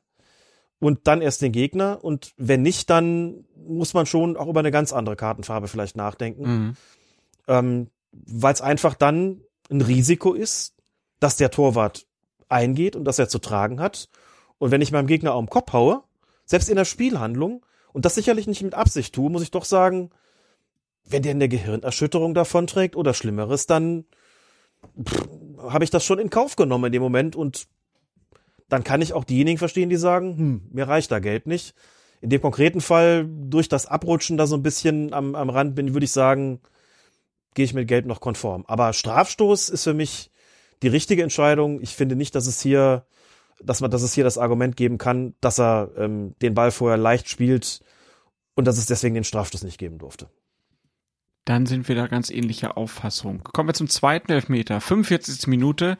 und 0.78 1.06
dann 1.06 1.22
erst 1.22 1.42
den 1.42 1.52
Gegner 1.52 2.02
und 2.02 2.32
wenn 2.36 2.62
nicht, 2.62 2.90
dann 2.90 3.44
muss 3.56 3.94
man 3.94 4.06
schon 4.06 4.36
auch 4.36 4.48
über 4.48 4.60
eine 4.60 4.70
ganz 4.70 4.92
andere 4.92 5.16
Kartenfarbe 5.16 5.68
vielleicht 5.68 5.96
nachdenken, 5.96 6.42
mhm. 6.42 6.76
ähm, 7.48 7.90
weil 8.12 8.52
es 8.52 8.60
einfach 8.60 8.94
dann 8.94 9.40
ein 9.70 9.80
Risiko 9.80 10.34
ist, 10.34 10.74
dass 11.20 11.36
der 11.36 11.50
Torwart 11.50 12.06
eingeht 12.48 12.96
und 12.96 13.04
dass 13.04 13.18
er 13.18 13.28
zu 13.28 13.38
tragen 13.38 13.80
hat. 13.80 14.08
Und 14.58 14.70
wenn 14.70 14.82
ich 14.82 14.92
meinem 14.92 15.06
Gegner 15.06 15.34
auch 15.34 15.40
im 15.40 15.48
Kopf 15.48 15.72
haue, 15.72 16.02
selbst 16.44 16.68
in 16.68 16.76
der 16.76 16.84
Spielhandlung, 16.84 17.64
und 17.92 18.04
das 18.04 18.14
sicherlich 18.14 18.46
nicht 18.46 18.62
mit 18.62 18.74
Absicht 18.74 19.14
tue, 19.14 19.30
muss 19.30 19.42
ich 19.42 19.50
doch 19.50 19.64
sagen, 19.64 20.10
wenn 21.04 21.22
der 21.22 21.32
eine 21.32 21.48
Gehirnerschütterung 21.48 22.34
davonträgt 22.34 22.94
oder 22.94 23.14
Schlimmeres, 23.14 23.66
dann 23.66 24.04
habe 25.68 25.84
ich 25.84 25.90
das 25.90 26.04
schon 26.04 26.18
in 26.18 26.30
Kauf 26.30 26.56
genommen 26.56 26.86
in 26.86 26.92
dem 26.92 27.02
Moment 27.02 27.36
und 27.36 27.66
dann 28.68 28.84
kann 28.84 29.02
ich 29.02 29.12
auch 29.12 29.24
diejenigen 29.24 29.58
verstehen, 29.58 29.90
die 29.90 29.96
sagen, 29.96 30.36
hm, 30.36 30.68
mir 30.72 30.88
reicht 30.88 31.10
da 31.10 31.18
Geld 31.18 31.46
nicht. 31.46 31.74
In 32.20 32.30
dem 32.30 32.40
konkreten 32.40 32.80
Fall, 32.80 33.26
durch 33.28 33.68
das 33.68 33.86
Abrutschen 33.86 34.36
da 34.36 34.46
so 34.46 34.54
ein 34.54 34.62
bisschen 34.62 35.12
am, 35.12 35.34
am 35.34 35.50
Rand 35.50 35.74
bin, 35.74 35.94
würde 35.94 36.04
ich 36.04 36.12
sagen, 36.12 36.60
gehe 37.54 37.64
ich 37.64 37.74
mit 37.74 37.88
Gelb 37.88 38.06
noch 38.06 38.20
konform. 38.20 38.64
Aber 38.68 38.92
Strafstoß 38.92 39.70
ist 39.70 39.84
für 39.84 39.94
mich 39.94 40.30
die 40.82 40.88
richtige 40.88 41.22
Entscheidung. 41.22 41.80
Ich 41.80 41.94
finde 41.94 42.16
nicht, 42.16 42.34
dass 42.34 42.46
es 42.46 42.60
hier, 42.60 43.04
dass 43.62 43.80
man, 43.80 43.90
dass 43.90 44.02
es 44.02 44.14
hier 44.14 44.24
das 44.24 44.38
Argument 44.38 44.76
geben 44.76 44.98
kann, 44.98 45.34
dass 45.40 45.58
er 45.58 45.90
ähm, 45.96 46.34
den 46.42 46.54
Ball 46.54 46.70
vorher 46.70 46.98
leicht 46.98 47.28
spielt 47.28 47.80
und 48.54 48.66
dass 48.66 48.78
es 48.78 48.86
deswegen 48.86 49.14
den 49.14 49.24
Strafstoß 49.24 49.64
nicht 49.64 49.78
geben 49.78 49.98
durfte. 49.98 50.28
Dann 51.44 51.66
sind 51.66 51.88
wir 51.88 51.94
da 51.94 52.06
ganz 52.06 52.30
ähnlicher 52.30 52.76
Auffassung. 52.76 53.42
Kommen 53.44 53.68
wir 53.68 53.74
zum 53.74 53.88
zweiten 53.88 54.30
Elfmeter. 54.32 54.80
45. 54.80 55.46
Minute. 55.46 55.98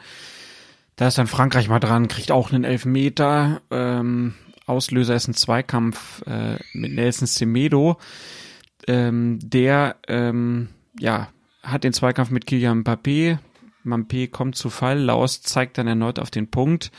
Da 0.97 1.09
ist 1.09 1.19
dann 1.19 1.27
Frankreich 1.27 1.69
mal 1.69 1.81
dran, 1.81 2.09
kriegt 2.09 2.31
auch 2.31 2.53
einen 2.53 2.65
Elfmeter. 2.65 3.62
Ähm, 3.71 4.35
Auslöser 4.67 5.15
ist 5.15 5.29
ein 5.29 5.35
Zweikampf 5.35 6.23
äh, 6.27 6.57
mit 6.73 6.93
Nelson 6.93 7.27
Semedo. 7.27 7.99
Ähm, 8.87 9.39
der 9.43 9.97
ähm, 10.09 10.69
ja, 10.99 11.29
hat 11.62 11.85
den 11.85 11.93
Zweikampf 11.93 12.31
mit 12.31 12.47
Kylian 12.47 12.85
Mbappé. 12.85 13.39
Mbappé 13.85 14.29
kommt 14.31 14.57
zu 14.57 14.71
Fall. 14.71 14.99
Laos 14.99 15.43
zeigt 15.43 15.79
dann 15.79 15.87
erneut 15.87 16.19
auf 16.19 16.31
den 16.31 16.51
Punkt. 16.51 16.91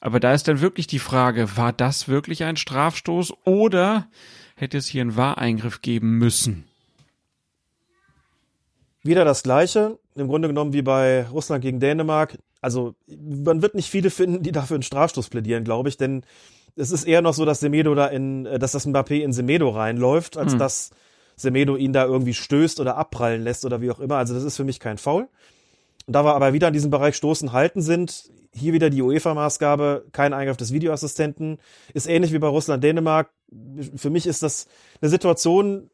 Aber 0.00 0.20
da 0.20 0.32
ist 0.32 0.48
dann 0.48 0.60
wirklich 0.60 0.86
die 0.86 1.00
Frage, 1.00 1.56
war 1.56 1.72
das 1.72 2.08
wirklich 2.08 2.44
ein 2.44 2.56
Strafstoß 2.56 3.32
oder 3.44 4.06
hätte 4.54 4.78
es 4.78 4.86
hier 4.86 5.02
einen 5.02 5.16
Wahreingriff 5.16 5.82
geben 5.82 6.18
müssen? 6.18 6.67
Wieder 9.02 9.24
das 9.24 9.42
Gleiche, 9.42 9.98
im 10.14 10.28
Grunde 10.28 10.48
genommen 10.48 10.72
wie 10.72 10.82
bei 10.82 11.26
Russland 11.28 11.62
gegen 11.62 11.80
Dänemark. 11.80 12.38
Also 12.60 12.94
man 13.06 13.62
wird 13.62 13.74
nicht 13.74 13.90
viele 13.90 14.10
finden, 14.10 14.42
die 14.42 14.52
dafür 14.52 14.74
einen 14.74 14.82
Strafstoß 14.82 15.28
plädieren, 15.28 15.64
glaube 15.64 15.88
ich, 15.88 15.96
denn 15.96 16.24
es 16.74 16.90
ist 16.90 17.04
eher 17.04 17.22
noch 17.22 17.34
so, 17.34 17.44
dass 17.44 17.60
Semedo 17.60 17.94
da 17.94 18.06
in, 18.06 18.46
äh, 18.46 18.58
dass 18.58 18.72
das 18.72 18.86
Mbappé 18.86 19.22
in 19.22 19.32
Semedo 19.32 19.70
reinläuft, 19.70 20.36
als 20.36 20.52
hm. 20.52 20.58
dass 20.58 20.90
Semedo 21.36 21.76
ihn 21.76 21.92
da 21.92 22.04
irgendwie 22.04 22.34
stößt 22.34 22.80
oder 22.80 22.96
abprallen 22.96 23.42
lässt 23.42 23.64
oder 23.64 23.80
wie 23.80 23.90
auch 23.90 24.00
immer. 24.00 24.16
Also 24.16 24.34
das 24.34 24.42
ist 24.42 24.56
für 24.56 24.64
mich 24.64 24.80
kein 24.80 24.98
Foul. 24.98 25.28
Und 26.06 26.12
da 26.12 26.24
wir 26.24 26.34
aber 26.34 26.52
wieder 26.52 26.68
in 26.68 26.74
diesem 26.74 26.90
Bereich 26.90 27.16
Stoßen 27.16 27.52
halten 27.52 27.82
sind, 27.82 28.30
hier 28.54 28.72
wieder 28.72 28.90
die 28.90 29.02
UEFA-Maßgabe, 29.02 30.06
kein 30.12 30.32
Eingriff 30.32 30.56
des 30.56 30.72
Videoassistenten, 30.72 31.58
ist 31.94 32.08
ähnlich 32.08 32.32
wie 32.32 32.38
bei 32.38 32.48
Russland-Dänemark. 32.48 33.30
Für 33.94 34.10
mich 34.10 34.26
ist 34.26 34.42
das 34.42 34.66
eine 35.00 35.10
Situation, 35.10 35.90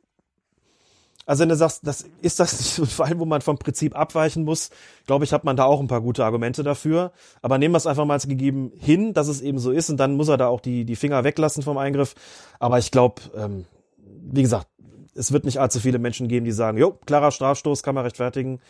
also 1.26 1.42
wenn 1.42 1.48
du 1.48 1.56
sagst, 1.56 1.86
das 1.86 2.04
ist 2.20 2.38
das 2.40 2.52
nicht 2.58 2.74
so 2.74 2.82
ein 2.82 2.88
Fall, 2.88 3.18
wo 3.18 3.24
man 3.24 3.40
vom 3.40 3.58
Prinzip 3.58 3.96
abweichen 3.96 4.44
muss, 4.44 4.70
glaube 5.06 5.24
ich, 5.24 5.32
hat 5.32 5.44
man 5.44 5.56
da 5.56 5.64
auch 5.64 5.80
ein 5.80 5.86
paar 5.86 6.02
gute 6.02 6.24
Argumente 6.24 6.62
dafür. 6.62 7.12
Aber 7.40 7.58
nehmen 7.58 7.72
wir 7.72 7.78
es 7.78 7.86
einfach 7.86 8.04
mal 8.04 8.14
als 8.14 8.28
gegeben 8.28 8.72
hin, 8.78 9.14
dass 9.14 9.28
es 9.28 9.40
eben 9.40 9.58
so 9.58 9.70
ist 9.70 9.88
und 9.90 9.98
dann 9.98 10.16
muss 10.16 10.28
er 10.28 10.36
da 10.36 10.48
auch 10.48 10.60
die, 10.60 10.84
die 10.84 10.96
Finger 10.96 11.24
weglassen 11.24 11.62
vom 11.62 11.78
Eingriff. 11.78 12.14
Aber 12.58 12.78
ich 12.78 12.90
glaube, 12.90 13.22
ähm, 13.36 13.64
wie 13.96 14.42
gesagt, 14.42 14.68
es 15.14 15.32
wird 15.32 15.44
nicht 15.44 15.58
allzu 15.58 15.80
viele 15.80 15.98
Menschen 15.98 16.28
geben, 16.28 16.44
die 16.44 16.52
sagen, 16.52 16.76
jo, 16.76 16.98
klarer 17.06 17.30
Strafstoß, 17.30 17.82
kann 17.82 17.94
man 17.94 18.04
rechtfertigen. 18.04 18.60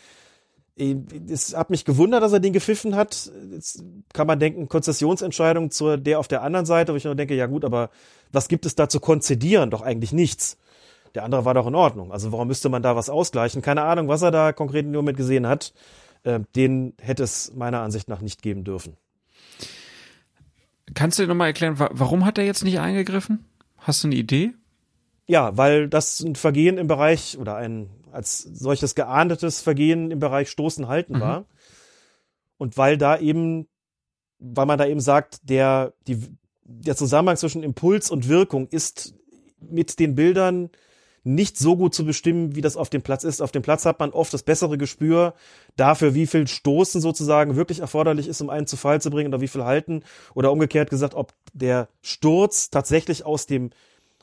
Es 0.77 1.55
hat 1.55 1.69
mich 1.69 1.85
gewundert, 1.85 2.21
dass 2.21 2.33
er 2.33 2.41
den 2.41 2.53
gepfiffen 2.53 2.95
hat. 2.95 3.31
Jetzt 3.51 3.83
kann 4.13 4.27
man 4.27 4.39
denken, 4.39 4.67
Konzessionsentscheidung 4.67 5.71
zur 5.71 5.97
der 5.97 6.19
auf 6.19 6.27
der 6.27 6.41
anderen 6.43 6.65
Seite, 6.65 6.91
wo 6.91 6.97
ich 6.97 7.05
nur 7.05 7.15
denke, 7.15 7.33
ja 7.33 7.47
gut, 7.47 7.63
aber 7.63 7.89
was 8.31 8.49
gibt 8.49 8.65
es 8.65 8.75
da 8.75 8.89
zu 8.89 8.99
konzedieren? 8.99 9.69
Doch 9.69 9.81
eigentlich 9.81 10.11
nichts. 10.11 10.57
Der 11.15 11.23
andere 11.23 11.45
war 11.45 11.53
doch 11.53 11.67
in 11.67 11.75
Ordnung. 11.75 12.11
Also 12.11 12.31
warum 12.31 12.47
müsste 12.47 12.69
man 12.69 12.83
da 12.83 12.95
was 12.95 13.09
ausgleichen? 13.09 13.61
Keine 13.61 13.83
Ahnung, 13.83 14.07
was 14.07 14.21
er 14.21 14.31
da 14.31 14.51
konkret 14.51 14.85
dem 14.85 14.91
Moment 14.91 15.17
gesehen 15.17 15.47
hat. 15.47 15.73
Äh, 16.23 16.41
den 16.55 16.93
hätte 16.99 17.23
es 17.23 17.53
meiner 17.55 17.81
Ansicht 17.81 18.09
nach 18.09 18.21
nicht 18.21 18.41
geben 18.41 18.63
dürfen. 18.63 18.97
Kannst 20.93 21.17
du 21.17 21.23
dir 21.23 21.29
nochmal 21.29 21.47
erklären, 21.47 21.75
warum 21.77 22.25
hat 22.25 22.37
er 22.37 22.45
jetzt 22.45 22.63
nicht 22.63 22.79
eingegriffen? 22.79 23.45
Hast 23.77 24.03
du 24.03 24.07
eine 24.07 24.15
Idee? 24.15 24.53
Ja, 25.27 25.57
weil 25.57 25.87
das 25.89 26.19
ein 26.19 26.35
Vergehen 26.35 26.77
im 26.77 26.87
Bereich 26.87 27.37
oder 27.37 27.55
ein 27.55 27.89
als 28.11 28.39
solches 28.39 28.95
geahndetes 28.95 29.61
Vergehen 29.61 30.11
im 30.11 30.19
Bereich 30.19 30.49
Stoßen 30.49 30.87
halten 30.87 31.15
mhm. 31.15 31.21
war. 31.21 31.45
Und 32.57 32.77
weil 32.77 32.97
da 32.97 33.17
eben, 33.17 33.67
weil 34.39 34.65
man 34.65 34.77
da 34.77 34.85
eben 34.85 35.01
sagt, 35.01 35.49
der, 35.49 35.93
die, 36.07 36.19
der 36.63 36.95
Zusammenhang 36.95 37.37
zwischen 37.37 37.63
Impuls 37.63 38.09
und 38.09 38.29
Wirkung 38.29 38.67
ist 38.67 39.15
mit 39.59 39.99
den 39.99 40.15
Bildern 40.15 40.69
nicht 41.25 41.57
so 41.57 41.75
gut 41.75 41.95
zu 41.95 42.05
bestimmen, 42.05 42.55
wie 42.55 42.61
das 42.61 42.77
auf 42.77 42.91
dem 42.91 43.01
Platz 43.01 43.23
ist. 43.23 43.41
Auf 43.41 43.51
dem 43.51 43.63
Platz 43.63 43.83
hat 43.85 43.99
man 43.99 44.11
oft 44.11 44.31
das 44.31 44.43
bessere 44.43 44.77
Gespür 44.77 45.33
dafür, 45.75 46.13
wie 46.13 46.27
viel 46.27 46.47
Stoßen 46.47 47.01
sozusagen 47.01 47.55
wirklich 47.55 47.79
erforderlich 47.79 48.27
ist, 48.27 48.41
um 48.41 48.51
einen 48.51 48.67
zu 48.67 48.77
Fall 48.77 49.01
zu 49.01 49.09
bringen 49.09 49.29
oder 49.29 49.41
wie 49.41 49.47
viel 49.47 49.63
halten. 49.63 50.03
Oder 50.35 50.51
umgekehrt 50.51 50.91
gesagt, 50.91 51.15
ob 51.15 51.33
der 51.51 51.89
Sturz 52.03 52.69
tatsächlich 52.69 53.25
aus 53.25 53.47
dem 53.47 53.71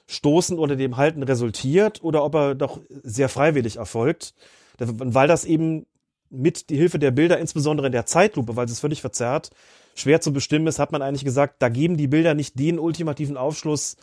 Stoßen 0.07 0.61
oder 0.61 0.77
dem 0.77 0.97
Halten 0.97 1.25
resultiert 1.25 2.05
oder 2.05 2.23
ob 2.23 2.37
er 2.37 2.55
doch 2.55 2.81
sehr 2.89 3.29
freiwillig 3.29 3.77
erfolgt. 3.77 4.33
Weil 4.79 5.27
das 5.27 5.45
eben 5.45 5.87
mit 6.31 6.71
die 6.71 6.77
Hilfe 6.77 7.01
der 7.01 7.11
Bilder, 7.11 7.39
insbesondere 7.39 7.89
in 7.89 7.93
der 7.93 8.07
Zeitlupe, 8.07 8.55
weil 8.55 8.67
es 8.67 8.79
völlig 8.79 9.01
verzerrt, 9.01 9.51
schwer 9.97 10.21
zu 10.21 10.33
bestimmen 10.33 10.69
ist, 10.69 10.79
hat 10.79 10.93
man 10.93 11.03
eigentlich 11.03 11.25
gesagt, 11.25 11.57
da 11.59 11.69
geben 11.69 11.97
die 11.97 12.07
Bilder 12.07 12.35
nicht 12.35 12.59
den 12.61 12.79
ultimativen 12.79 13.37
Aufschluss, 13.37 13.97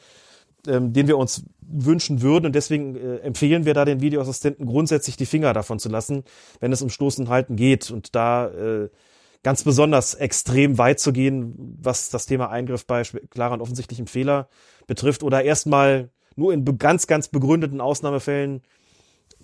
ähm, 0.68 0.94
den 0.94 1.08
wir 1.08 1.18
uns 1.18 1.44
wünschen 1.62 2.22
würden. 2.22 2.48
Und 2.48 2.56
deswegen 2.56 2.96
äh, 2.96 3.18
empfehlen 3.18 3.66
wir 3.66 3.74
da 3.74 3.86
den 3.86 4.02
Videoassistenten 4.02 4.66
grundsätzlich 4.66 5.18
die 5.18 5.26
Finger 5.26 5.54
davon 5.54 5.80
zu 5.80 5.90
lassen, 5.90 6.24
wenn 6.60 6.72
es 6.72 6.82
um 6.82 6.90
Stoßen 6.90 7.30
Halten 7.30 7.56
geht. 7.56 7.92
Und 7.92 8.16
da 8.16 8.48
äh, 8.48 8.90
ganz 9.44 9.64
besonders 9.64 10.16
extrem 10.16 10.78
weit 10.78 11.00
zu 11.00 11.14
gehen, 11.14 11.78
was 11.82 12.10
das 12.10 12.26
Thema 12.26 12.50
Eingriff 12.50 12.86
bei 12.86 13.04
klaren 13.30 13.54
und 13.54 13.62
offensichtlichen 13.62 14.08
Fehler 14.08 14.50
betrifft 14.88 15.24
oder 15.24 15.44
erstmal 15.44 16.10
nur 16.36 16.54
in 16.54 16.66
ganz, 16.78 17.08
ganz 17.08 17.28
begründeten 17.28 17.82
Ausnahmefällen 17.82 18.62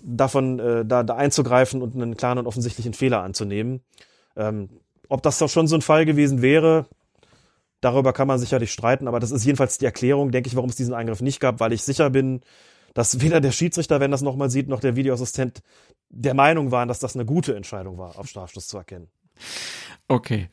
davon 0.02 0.58
äh, 0.58 0.84
da, 0.84 1.02
da 1.02 1.16
einzugreifen 1.16 1.82
und 1.82 1.94
einen 1.94 2.16
klaren 2.16 2.38
und 2.38 2.46
offensichtlichen 2.46 2.94
Fehler 2.94 3.22
anzunehmen. 3.22 3.80
Ähm, 4.36 4.68
ob 5.08 5.22
das 5.22 5.38
doch 5.38 5.48
schon 5.48 5.68
so 5.68 5.76
ein 5.76 5.82
Fall 5.82 6.04
gewesen 6.04 6.42
wäre, 6.42 6.86
darüber 7.80 8.12
kann 8.12 8.28
man 8.28 8.38
sicherlich 8.38 8.72
streiten, 8.72 9.08
aber 9.08 9.20
das 9.20 9.30
ist 9.30 9.44
jedenfalls 9.44 9.78
die 9.78 9.84
Erklärung, 9.84 10.30
denke 10.30 10.48
ich, 10.48 10.56
warum 10.56 10.70
es 10.70 10.76
diesen 10.76 10.94
Eingriff 10.94 11.20
nicht 11.20 11.40
gab, 11.40 11.60
weil 11.60 11.72
ich 11.72 11.82
sicher 11.82 12.10
bin, 12.10 12.40
dass 12.94 13.20
weder 13.20 13.40
der 13.40 13.52
Schiedsrichter, 13.52 14.00
wenn 14.00 14.10
das 14.10 14.22
nochmal 14.22 14.50
sieht, 14.50 14.68
noch 14.68 14.80
der 14.80 14.96
Videoassistent 14.96 15.62
der 16.08 16.34
Meinung 16.34 16.70
waren, 16.70 16.88
dass 16.88 16.98
das 16.98 17.14
eine 17.14 17.24
gute 17.24 17.54
Entscheidung 17.56 17.98
war, 17.98 18.18
auf 18.18 18.28
Strafstoß 18.28 18.68
zu 18.68 18.78
erkennen. 18.78 19.08
Okay, 20.08 20.48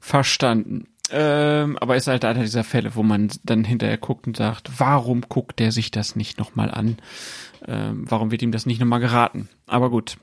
verstanden. 0.00 0.88
Ähm, 1.10 1.78
aber 1.78 1.96
ist 1.96 2.06
halt 2.06 2.24
einer 2.24 2.42
dieser 2.42 2.64
Fälle, 2.64 2.94
wo 2.94 3.02
man 3.02 3.30
dann 3.42 3.64
hinterher 3.64 3.96
guckt 3.96 4.26
und 4.26 4.36
sagt, 4.36 4.70
warum 4.78 5.22
guckt 5.22 5.58
der 5.58 5.72
sich 5.72 5.90
das 5.90 6.16
nicht 6.16 6.38
nochmal 6.38 6.70
an? 6.70 6.98
Ähm, 7.66 8.04
warum 8.08 8.30
wird 8.30 8.42
ihm 8.42 8.52
das 8.52 8.66
nicht 8.66 8.78
nochmal 8.78 9.00
geraten? 9.00 9.48
Aber 9.66 9.90
gut. 9.90 10.18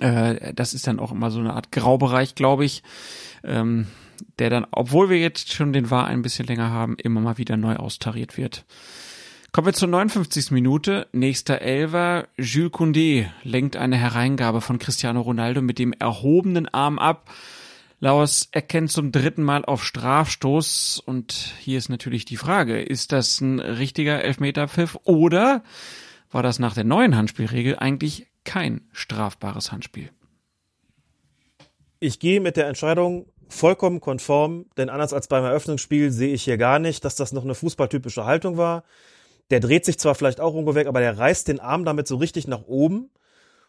Äh, 0.00 0.54
das 0.54 0.74
ist 0.74 0.86
dann 0.86 1.00
auch 1.00 1.10
immer 1.12 1.30
so 1.30 1.40
eine 1.40 1.54
Art 1.54 1.72
Graubereich, 1.72 2.36
glaube 2.36 2.64
ich, 2.64 2.82
ähm, 3.42 3.88
der 4.38 4.50
dann, 4.50 4.66
obwohl 4.70 5.10
wir 5.10 5.18
jetzt 5.18 5.52
schon 5.52 5.72
den 5.72 5.90
War 5.90 6.06
ein 6.06 6.22
bisschen 6.22 6.46
länger 6.46 6.70
haben, 6.70 6.96
immer 6.96 7.20
mal 7.20 7.38
wieder 7.38 7.56
neu 7.56 7.76
austariert 7.76 8.36
wird. 8.36 8.64
Kommen 9.52 9.66
wir 9.66 9.72
zur 9.72 9.88
59. 9.88 10.50
Minute. 10.50 11.06
Nächster 11.12 11.60
Elver. 11.60 12.26
Jules 12.36 12.72
Koundé 12.72 13.28
lenkt 13.44 13.76
eine 13.76 13.96
Hereingabe 13.96 14.60
von 14.60 14.80
Cristiano 14.80 15.20
Ronaldo 15.20 15.62
mit 15.62 15.78
dem 15.78 15.92
erhobenen 15.92 16.66
Arm 16.66 16.98
ab. 16.98 17.30
Laos 18.00 18.48
erkennt 18.50 18.90
zum 18.90 19.12
dritten 19.12 19.44
Mal 19.44 19.64
auf 19.64 19.84
Strafstoß 19.84 21.00
und 21.06 21.54
hier 21.60 21.78
ist 21.78 21.88
natürlich 21.88 22.24
die 22.24 22.36
Frage, 22.36 22.82
ist 22.82 23.12
das 23.12 23.40
ein 23.40 23.60
richtiger 23.60 24.22
Elfmeterpfiff 24.22 24.98
oder 25.04 25.62
war 26.30 26.42
das 26.42 26.58
nach 26.58 26.74
der 26.74 26.84
neuen 26.84 27.16
Handspielregel 27.16 27.78
eigentlich 27.78 28.26
kein 28.44 28.82
strafbares 28.92 29.72
Handspiel? 29.72 30.10
Ich 32.00 32.18
gehe 32.18 32.40
mit 32.40 32.56
der 32.56 32.66
Entscheidung 32.66 33.26
vollkommen 33.48 34.00
konform, 34.00 34.66
denn 34.76 34.88
anders 34.88 35.12
als 35.12 35.28
beim 35.28 35.44
Eröffnungsspiel 35.44 36.10
sehe 36.10 36.32
ich 36.32 36.44
hier 36.44 36.56
gar 36.56 36.78
nicht, 36.78 37.04
dass 37.04 37.16
das 37.16 37.32
noch 37.32 37.44
eine 37.44 37.54
fußballtypische 37.54 38.24
Haltung 38.24 38.56
war. 38.56 38.84
Der 39.50 39.60
dreht 39.60 39.84
sich 39.84 39.98
zwar 39.98 40.14
vielleicht 40.14 40.40
auch 40.40 40.54
irgendwo 40.54 40.74
weg, 40.74 40.86
aber 40.86 41.00
der 41.00 41.18
reißt 41.18 41.48
den 41.48 41.60
Arm 41.60 41.84
damit 41.84 42.08
so 42.08 42.16
richtig 42.16 42.48
nach 42.48 42.62
oben 42.66 43.10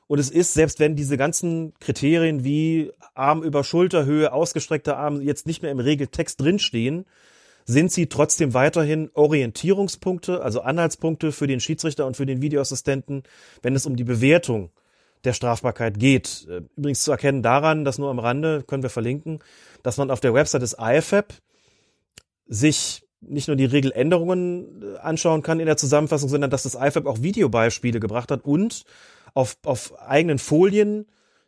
und 0.08 0.20
es 0.20 0.30
ist, 0.30 0.54
selbst 0.54 0.80
wenn 0.80 0.96
diese 0.96 1.18
ganzen 1.18 1.74
Kriterien 1.80 2.44
wie 2.44 2.92
Arm 3.16 3.44
über 3.44 3.64
Schulterhöhe, 3.64 4.32
ausgestreckter 4.32 4.98
Arm 4.98 5.22
jetzt 5.22 5.48
nicht 5.48 5.62
mehr 5.62 5.72
im 5.72 5.80
Regeltext 5.80 6.40
drinstehen, 6.40 7.06
sind 7.66 7.92
sie 7.92 8.08
trotzdem 8.08 8.54
weiterhin 8.54 9.10
Orientierungspunkte, 9.14 10.44
also 10.44 10.62
Anhaltspunkte 10.62 11.32
für 11.32 11.48
den 11.48 11.60
Schiedsrichter 11.60 12.06
und 12.06 12.16
für 12.16 12.28
den 12.28 12.44
Videoassistenten, 12.44 13.24
wenn 13.64 13.76
es 13.76 13.88
um 13.88 13.96
die 13.96 14.04
Bewertung 14.04 14.70
der 15.26 15.34
Strafbarkeit 15.34 16.00
geht. 16.00 16.48
Übrigens 16.76 17.04
zu 17.04 17.12
erkennen 17.12 17.44
daran, 17.44 17.86
dass 17.86 17.98
nur 17.98 18.10
am 18.10 18.20
Rande, 18.20 18.64
können 18.66 18.84
wir 18.84 18.90
verlinken, 18.90 19.40
dass 19.84 19.98
man 19.98 20.12
auf 20.12 20.20
der 20.20 20.34
Website 20.34 20.62
des 20.62 20.78
IFAB 20.80 21.34
sich 22.48 23.06
nicht 23.28 23.48
nur 23.48 23.58
die 23.58 23.66
Regeländerungen 23.66 24.84
äh, 24.84 24.98
anschauen 25.00 25.42
kann 25.42 25.60
in 25.60 25.66
der 25.66 25.78
Zusammenfassung, 25.78 26.30
sondern 26.30 26.52
dass 26.52 26.64
das 26.64 26.76
IFAB 26.76 27.08
auch 27.08 27.22
Videobeispiele 27.22 28.00
gebracht 28.00 28.32
hat 28.32 28.46
und 28.46 28.84
auf, 29.34 29.58
auf 29.64 30.00
eigenen 30.00 30.40
Folien 30.40 31.06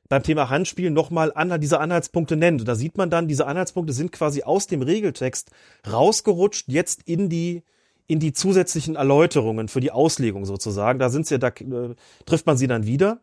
beim 0.10 0.24
Thema 0.24 0.50
Handspiel 0.50 0.90
nochmal 0.90 1.32
an, 1.34 1.60
diese 1.60 1.80
Anhaltspunkte 1.80 2.38
nennt. 2.38 2.62
Und 2.62 2.68
da 2.68 2.76
sieht 2.76 2.98
man 2.98 3.10
dann, 3.10 3.28
diese 3.28 3.46
Anhaltspunkte 3.46 3.94
sind 3.94 4.12
quasi 4.12 4.44
aus 4.44 4.68
dem 4.68 4.82
Regeltext 4.82 5.52
rausgerutscht, 5.90 6.66
jetzt 6.68 7.04
in 7.04 7.30
die, 7.30 7.64
in 8.08 8.20
die 8.20 8.32
zusätzlichen 8.34 8.96
Erläuterungen 8.96 9.68
für 9.68 9.82
die 9.82 9.92
Auslegung 9.92 10.46
sozusagen. 10.46 11.00
Da 11.00 11.10
sind 11.10 11.28
sie, 11.28 11.40
da 11.40 11.50
äh, 11.50 11.96
trifft 12.26 12.46
man 12.46 12.58
sie 12.58 12.68
dann 12.68 12.86
wieder. 12.86 13.20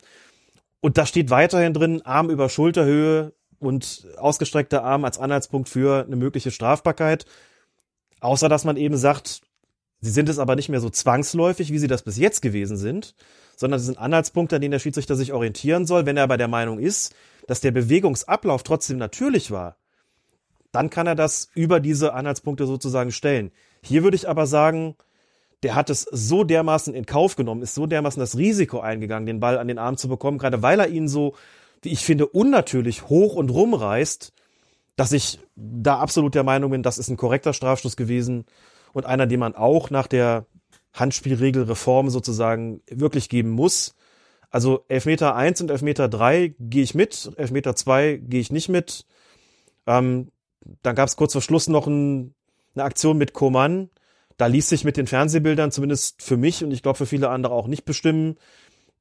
Und 0.84 0.98
da 0.98 1.06
steht 1.06 1.30
weiterhin 1.30 1.72
drin, 1.72 2.02
Arm 2.02 2.28
über 2.28 2.50
Schulterhöhe 2.50 3.32
und 3.58 4.06
ausgestreckter 4.18 4.84
Arm 4.84 5.06
als 5.06 5.18
Anhaltspunkt 5.18 5.70
für 5.70 6.04
eine 6.04 6.16
mögliche 6.16 6.50
Strafbarkeit. 6.50 7.24
Außer 8.20 8.50
dass 8.50 8.66
man 8.66 8.76
eben 8.76 8.98
sagt, 8.98 9.40
sie 10.02 10.10
sind 10.10 10.28
es 10.28 10.38
aber 10.38 10.56
nicht 10.56 10.68
mehr 10.68 10.82
so 10.82 10.90
zwangsläufig, 10.90 11.72
wie 11.72 11.78
sie 11.78 11.86
das 11.86 12.02
bis 12.02 12.18
jetzt 12.18 12.42
gewesen 12.42 12.76
sind, 12.76 13.14
sondern 13.56 13.80
es 13.80 13.86
sind 13.86 13.96
Anhaltspunkte, 13.96 14.56
an 14.56 14.60
denen 14.60 14.72
der 14.72 14.78
Schiedsrichter 14.78 15.16
sich 15.16 15.32
orientieren 15.32 15.86
soll. 15.86 16.04
Wenn 16.04 16.18
er 16.18 16.28
bei 16.28 16.36
der 16.36 16.48
Meinung 16.48 16.78
ist, 16.78 17.14
dass 17.46 17.62
der 17.62 17.70
Bewegungsablauf 17.70 18.62
trotzdem 18.62 18.98
natürlich 18.98 19.50
war, 19.50 19.78
dann 20.70 20.90
kann 20.90 21.06
er 21.06 21.14
das 21.14 21.48
über 21.54 21.80
diese 21.80 22.12
Anhaltspunkte 22.12 22.66
sozusagen 22.66 23.10
stellen. 23.10 23.52
Hier 23.82 24.02
würde 24.02 24.16
ich 24.16 24.28
aber 24.28 24.46
sagen, 24.46 24.96
der 25.64 25.74
hat 25.74 25.90
es 25.90 26.02
so 26.02 26.44
dermaßen 26.44 26.94
in 26.94 27.06
Kauf 27.06 27.36
genommen, 27.36 27.62
ist 27.62 27.74
so 27.74 27.86
dermaßen 27.86 28.20
das 28.20 28.36
Risiko 28.36 28.80
eingegangen, 28.80 29.26
den 29.26 29.40
Ball 29.40 29.58
an 29.58 29.66
den 29.66 29.78
Arm 29.78 29.96
zu 29.96 30.08
bekommen, 30.08 30.38
gerade 30.38 30.62
weil 30.62 30.78
er 30.78 30.88
ihn 30.88 31.08
so, 31.08 31.34
wie 31.82 31.88
ich 31.88 32.04
finde, 32.04 32.26
unnatürlich 32.26 33.08
hoch 33.08 33.34
und 33.34 33.50
rumreißt, 33.50 34.32
dass 34.96 35.12
ich 35.12 35.40
da 35.56 35.98
absolut 35.98 36.34
der 36.34 36.44
Meinung 36.44 36.70
bin, 36.70 36.82
das 36.82 36.98
ist 36.98 37.08
ein 37.08 37.16
korrekter 37.16 37.54
Strafstoß 37.54 37.96
gewesen 37.96 38.44
und 38.92 39.06
einer, 39.06 39.26
den 39.26 39.40
man 39.40 39.54
auch 39.54 39.90
nach 39.90 40.06
der 40.06 40.46
Handspielregelreform 40.92 42.10
sozusagen 42.10 42.82
wirklich 42.88 43.28
geben 43.28 43.50
muss. 43.50 43.96
Also 44.50 44.84
Elfmeter 44.88 45.34
eins 45.34 45.60
und 45.60 45.70
Elfmeter 45.70 46.08
drei 46.08 46.54
gehe 46.60 46.84
ich 46.84 46.94
mit, 46.94 47.32
Elfmeter 47.36 47.74
zwei 47.74 48.20
gehe 48.22 48.40
ich 48.40 48.52
nicht 48.52 48.68
mit. 48.68 49.06
Ähm, 49.86 50.28
dann 50.82 50.94
gab 50.94 51.08
es 51.08 51.16
kurz 51.16 51.32
vor 51.32 51.42
Schluss 51.42 51.68
noch 51.68 51.86
ein, 51.86 52.34
eine 52.74 52.84
Aktion 52.84 53.18
mit 53.18 53.32
Koman. 53.32 53.90
Da 54.36 54.46
ließ 54.46 54.68
sich 54.68 54.84
mit 54.84 54.96
den 54.96 55.06
Fernsehbildern 55.06 55.70
zumindest 55.70 56.22
für 56.22 56.36
mich 56.36 56.64
und 56.64 56.72
ich 56.72 56.82
glaube 56.82 56.98
für 56.98 57.06
viele 57.06 57.28
andere 57.28 57.54
auch 57.54 57.66
nicht 57.66 57.84
bestimmen, 57.84 58.36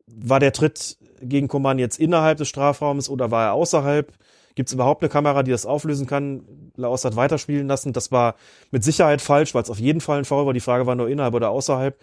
war 0.05 0.39
der 0.39 0.53
Tritt 0.53 0.97
gegen 1.21 1.47
Koman 1.47 1.79
jetzt 1.79 1.99
innerhalb 1.99 2.37
des 2.37 2.49
Strafraums 2.49 3.09
oder 3.09 3.31
war 3.31 3.45
er 3.45 3.53
außerhalb? 3.53 4.11
Gibt 4.55 4.69
es 4.69 4.73
überhaupt 4.73 5.01
eine 5.01 5.09
Kamera, 5.09 5.41
die 5.41 5.51
das 5.51 5.65
auflösen 5.65 6.05
kann? 6.05 6.71
Laos 6.75 7.05
hat 7.05 7.15
weiterspielen 7.15 7.67
lassen. 7.67 7.93
Das 7.93 8.11
war 8.11 8.35
mit 8.69 8.83
Sicherheit 8.83 9.21
falsch, 9.21 9.55
weil 9.55 9.63
es 9.63 9.69
auf 9.69 9.79
jeden 9.79 10.01
Fall 10.01 10.19
ein 10.19 10.25
Foul 10.25 10.45
war. 10.45 10.53
Die 10.53 10.59
Frage 10.59 10.85
war 10.85 10.95
nur 10.95 11.09
innerhalb 11.09 11.33
oder 11.33 11.49
außerhalb. 11.49 11.97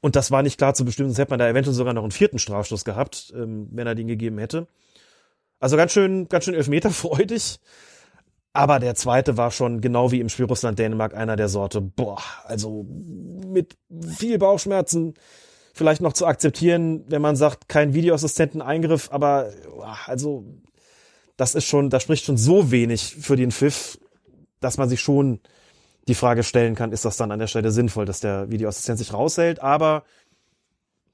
Und 0.00 0.16
das 0.16 0.30
war 0.30 0.42
nicht 0.42 0.58
klar 0.58 0.74
zu 0.74 0.84
bestimmen. 0.84 1.10
Sonst 1.10 1.18
hätte 1.18 1.30
man 1.30 1.38
da 1.38 1.48
eventuell 1.48 1.74
sogar 1.74 1.94
noch 1.94 2.02
einen 2.02 2.10
vierten 2.10 2.38
Strafstoß 2.38 2.84
gehabt, 2.84 3.32
ähm, 3.36 3.68
wenn 3.70 3.86
er 3.86 3.94
den 3.94 4.08
gegeben 4.08 4.38
hätte. 4.38 4.66
Also 5.60 5.76
ganz 5.76 5.92
schön, 5.92 6.28
ganz 6.28 6.44
schön 6.44 6.54
elfmeterfreudig. 6.54 7.60
Aber 8.52 8.80
der 8.80 8.94
zweite 8.94 9.36
war 9.36 9.50
schon 9.50 9.80
genau 9.80 10.10
wie 10.10 10.20
im 10.20 10.28
Spiel 10.28 10.46
Russland-Dänemark 10.46 11.14
einer 11.14 11.36
der 11.36 11.48
Sorte, 11.48 11.80
boah, 11.80 12.20
also 12.44 12.86
mit 13.46 13.76
viel 14.16 14.38
Bauchschmerzen 14.38 15.14
vielleicht 15.74 16.00
noch 16.00 16.12
zu 16.12 16.26
akzeptieren, 16.26 17.04
wenn 17.08 17.22
man 17.22 17.36
sagt, 17.36 17.68
kein 17.68 17.94
Videoassistenten-Eingriff, 17.94 19.10
aber 19.12 19.50
also 20.06 20.44
das 21.36 21.54
ist 21.54 21.66
schon, 21.66 21.88
das 21.88 22.02
spricht 22.02 22.24
schon 22.24 22.36
so 22.36 22.72
wenig 22.72 23.14
für 23.14 23.36
den 23.36 23.52
Pfiff, 23.52 23.98
dass 24.60 24.76
man 24.76 24.88
sich 24.88 25.00
schon 25.00 25.40
die 26.08 26.14
Frage 26.14 26.42
stellen 26.42 26.74
kann, 26.74 26.90
ist 26.90 27.04
das 27.04 27.16
dann 27.16 27.30
an 27.30 27.38
der 27.38 27.46
Stelle 27.46 27.70
sinnvoll, 27.70 28.06
dass 28.06 28.20
der 28.20 28.50
Videoassistent 28.50 28.98
sich 28.98 29.12
raushält, 29.12 29.60
aber 29.60 30.02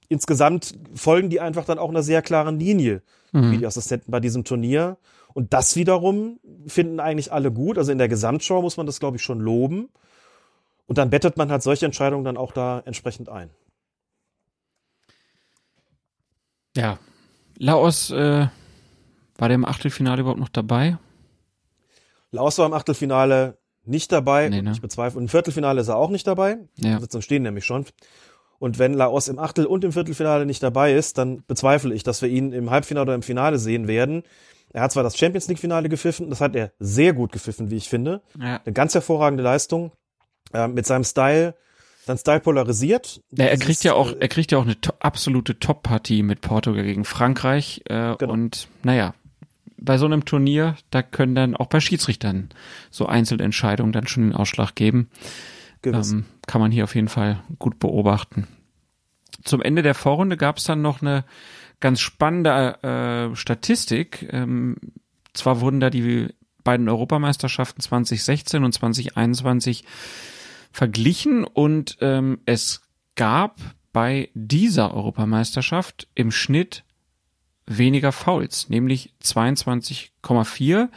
insgesamt 0.08 0.74
folgen 0.94 1.28
die 1.28 1.40
einfach 1.40 1.64
dann 1.64 1.78
auch 1.78 1.90
einer 1.90 2.02
sehr 2.02 2.22
klaren 2.22 2.58
Linie, 2.58 3.02
mhm. 3.32 3.52
Videoassistenten 3.52 4.10
bei 4.10 4.20
diesem 4.20 4.44
Turnier. 4.44 4.96
Und 5.34 5.52
das 5.52 5.76
wiederum 5.76 6.38
finden 6.66 7.00
eigentlich 7.00 7.32
alle 7.32 7.52
gut. 7.52 7.76
Also 7.76 7.92
in 7.92 7.98
der 7.98 8.08
Gesamtschau 8.08 8.62
muss 8.62 8.76
man 8.76 8.86
das, 8.86 9.00
glaube 9.00 9.16
ich, 9.16 9.22
schon 9.22 9.40
loben. 9.40 9.90
Und 10.86 10.96
dann 10.98 11.10
bettet 11.10 11.36
man 11.36 11.50
halt 11.50 11.62
solche 11.62 11.84
Entscheidungen 11.84 12.24
dann 12.24 12.36
auch 12.36 12.52
da 12.52 12.82
entsprechend 12.84 13.28
ein. 13.28 13.50
Ja, 16.76 16.98
Laos 17.58 18.10
äh, 18.10 18.46
war 19.36 19.48
der 19.48 19.54
im 19.54 19.64
Achtelfinale 19.64 20.20
überhaupt 20.20 20.40
noch 20.40 20.48
dabei? 20.48 20.98
Laos 22.30 22.58
war 22.58 22.66
im 22.66 22.72
Achtelfinale 22.72 23.58
nicht 23.84 24.12
dabei. 24.12 24.48
Nee, 24.48 24.62
ne? 24.62 24.72
Ich 24.72 24.80
bezweifle. 24.80 25.18
Und 25.18 25.24
im 25.24 25.28
Viertelfinale 25.28 25.80
ist 25.80 25.88
er 25.88 25.96
auch 25.96 26.10
nicht 26.10 26.26
dabei. 26.26 26.58
Ja. 26.76 26.98
Sitzung 27.00 27.22
stehen 27.22 27.42
nämlich 27.42 27.64
schon. 27.64 27.86
Und 28.58 28.78
wenn 28.78 28.94
Laos 28.94 29.28
im 29.28 29.38
Achtel- 29.38 29.66
und 29.66 29.84
im 29.84 29.92
Viertelfinale 29.92 30.46
nicht 30.46 30.62
dabei 30.62 30.94
ist, 30.94 31.18
dann 31.18 31.44
bezweifle 31.46 31.94
ich, 31.94 32.02
dass 32.02 32.22
wir 32.22 32.28
ihn 32.28 32.52
im 32.52 32.70
Halbfinale 32.70 33.02
oder 33.02 33.14
im 33.14 33.22
Finale 33.22 33.58
sehen 33.58 33.88
werden. 33.88 34.22
Er 34.74 34.82
hat 34.82 34.92
zwar 34.92 35.04
das 35.04 35.16
Champions 35.16 35.48
League 35.48 35.60
Finale 35.60 35.88
gepfiffen, 35.88 36.28
das 36.28 36.40
hat 36.40 36.54
er 36.54 36.72
sehr 36.78 37.14
gut 37.14 37.32
gepfiffen, 37.32 37.70
wie 37.70 37.76
ich 37.76 37.88
finde. 37.88 38.20
Ja. 38.38 38.60
Eine 38.64 38.72
ganz 38.74 38.92
hervorragende 38.92 39.42
Leistung. 39.42 39.92
Äh, 40.52 40.68
mit 40.68 40.84
seinem 40.84 41.04
Style, 41.04 41.54
sein 42.04 42.18
Style 42.18 42.40
polarisiert. 42.40 43.20
Ja, 43.30 43.46
er 43.46 43.56
kriegt 43.56 43.82
ja 43.82 43.94
auch, 43.94 44.12
äh, 44.12 44.16
er 44.20 44.28
kriegt 44.28 44.52
ja 44.52 44.58
auch 44.58 44.64
eine 44.64 44.80
to 44.80 44.92
absolute 45.00 45.58
Top-Partie 45.58 46.22
mit 46.22 46.40
Portugal 46.40 46.84
gegen 46.84 47.04
Frankreich. 47.04 47.82
Äh, 47.88 48.16
genau. 48.16 48.32
Und 48.32 48.68
naja, 48.82 49.14
bei 49.76 49.96
so 49.96 50.06
einem 50.06 50.24
Turnier, 50.24 50.76
da 50.90 51.02
können 51.02 51.34
dann 51.34 51.56
auch 51.56 51.66
bei 51.66 51.80
Schiedsrichtern 51.80 52.50
so 52.90 53.06
Einzelentscheidungen 53.06 53.92
dann 53.92 54.06
schon 54.06 54.24
den 54.24 54.32
Ausschlag 54.34 54.74
geben. 54.74 55.08
Ähm, 55.84 56.24
kann 56.46 56.60
man 56.60 56.72
hier 56.72 56.84
auf 56.84 56.94
jeden 56.94 57.08
Fall 57.08 57.42
gut 57.58 57.78
beobachten. 57.78 58.46
Zum 59.44 59.60
Ende 59.60 59.82
der 59.82 59.94
Vorrunde 59.94 60.36
gab 60.36 60.56
es 60.56 60.64
dann 60.64 60.80
noch 60.80 61.02
eine 61.02 61.24
ganz 61.84 62.00
spannende 62.00 63.30
äh, 63.30 63.36
Statistik. 63.36 64.26
Ähm, 64.32 64.76
zwar 65.34 65.60
wurden 65.60 65.80
da 65.80 65.90
die 65.90 66.28
beiden 66.62 66.88
Europameisterschaften 66.88 67.82
2016 67.82 68.64
und 68.64 68.72
2021 68.72 69.84
verglichen 70.72 71.44
und 71.44 71.98
ähm, 72.00 72.38
es 72.46 72.80
gab 73.16 73.60
bei 73.92 74.30
dieser 74.32 74.94
Europameisterschaft 74.94 76.08
im 76.14 76.30
Schnitt 76.30 76.84
weniger 77.66 78.12
Fouls, 78.12 78.70
nämlich 78.70 79.12
22,4 79.22 80.88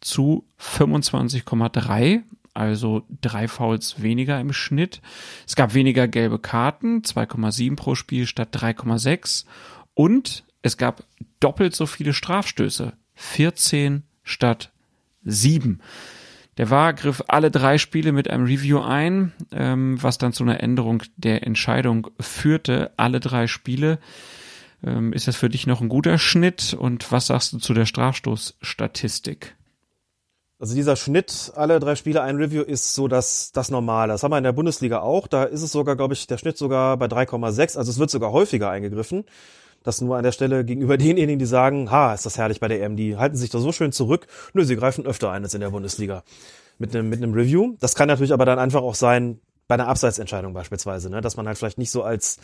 zu 0.00 0.46
25,3, 0.58 2.22
also 2.54 3.02
drei 3.20 3.48
Fouls 3.48 4.00
weniger 4.00 4.40
im 4.40 4.54
Schnitt. 4.54 5.02
Es 5.46 5.56
gab 5.56 5.74
weniger 5.74 6.08
gelbe 6.08 6.38
Karten, 6.38 7.02
2,7 7.02 7.76
pro 7.76 7.94
Spiel 7.94 8.26
statt 8.26 8.56
3,6 8.56 9.44
und 9.94 10.44
es 10.62 10.76
gab 10.76 11.04
doppelt 11.40 11.74
so 11.74 11.86
viele 11.86 12.12
Strafstöße, 12.12 12.92
14 13.14 14.04
statt 14.22 14.70
7. 15.24 15.80
Der 16.58 16.70
VAR 16.70 16.92
griff 16.92 17.22
alle 17.28 17.50
drei 17.50 17.78
Spiele 17.78 18.12
mit 18.12 18.28
einem 18.28 18.44
Review 18.44 18.80
ein, 18.80 19.32
ähm, 19.52 20.02
was 20.02 20.18
dann 20.18 20.32
zu 20.32 20.44
einer 20.44 20.62
Änderung 20.62 21.02
der 21.16 21.46
Entscheidung 21.46 22.08
führte. 22.20 22.92
Alle 22.96 23.20
drei 23.20 23.46
Spiele 23.46 23.98
ähm, 24.84 25.12
ist 25.12 25.28
das 25.28 25.36
für 25.36 25.48
dich 25.48 25.66
noch 25.66 25.80
ein 25.80 25.88
guter 25.88 26.18
Schnitt 26.18 26.74
und 26.74 27.10
was 27.10 27.28
sagst 27.28 27.52
du 27.54 27.58
zu 27.58 27.72
der 27.72 27.86
Strafstoßstatistik? 27.86 29.56
Also 30.58 30.76
dieser 30.76 30.94
Schnitt, 30.94 31.52
alle 31.56 31.80
drei 31.80 31.96
Spiele 31.96 32.22
ein 32.22 32.36
Review, 32.36 32.62
ist 32.62 32.94
so 32.94 33.08
das, 33.08 33.50
das 33.50 33.70
Normale. 33.70 34.12
Das 34.12 34.22
haben 34.22 34.30
wir 34.30 34.38
in 34.38 34.44
der 34.44 34.52
Bundesliga 34.52 35.00
auch. 35.00 35.26
Da 35.26 35.42
ist 35.42 35.62
es 35.62 35.72
sogar, 35.72 35.96
glaube 35.96 36.14
ich, 36.14 36.28
der 36.28 36.38
Schnitt 36.38 36.56
sogar 36.56 36.96
bei 36.98 37.06
3,6. 37.06 37.76
Also 37.76 37.90
es 37.90 37.98
wird 37.98 38.10
sogar 38.10 38.30
häufiger 38.30 38.70
eingegriffen. 38.70 39.24
Das 39.82 40.00
nur 40.00 40.16
an 40.16 40.22
der 40.22 40.32
Stelle 40.32 40.64
gegenüber 40.64 40.96
denjenigen, 40.98 41.38
die 41.38 41.46
sagen, 41.46 41.90
ha, 41.90 42.14
ist 42.14 42.26
das 42.26 42.38
herrlich 42.38 42.60
bei 42.60 42.68
der 42.68 42.82
EM. 42.82 42.96
Die 42.96 43.16
halten 43.16 43.36
sich 43.36 43.50
da 43.50 43.58
so 43.58 43.72
schön 43.72 43.92
zurück. 43.92 44.26
Nö, 44.52 44.64
sie 44.64 44.76
greifen 44.76 45.06
öfter 45.06 45.30
ein 45.30 45.42
als 45.42 45.54
in 45.54 45.60
der 45.60 45.70
Bundesliga. 45.70 46.22
Mit 46.78 46.94
einem, 46.94 47.08
mit 47.08 47.22
einem 47.22 47.34
Review. 47.34 47.76
Das 47.80 47.94
kann 47.94 48.08
natürlich 48.08 48.32
aber 48.32 48.44
dann 48.44 48.58
einfach 48.58 48.82
auch 48.82 48.94
sein, 48.94 49.40
bei 49.68 49.74
einer 49.74 49.88
Abseitsentscheidung 49.88 50.52
beispielsweise, 50.52 51.08
ne? 51.10 51.20
dass 51.20 51.36
man 51.36 51.46
halt 51.46 51.58
vielleicht 51.58 51.78
nicht 51.78 51.90
so 51.90 52.02
als 52.02 52.38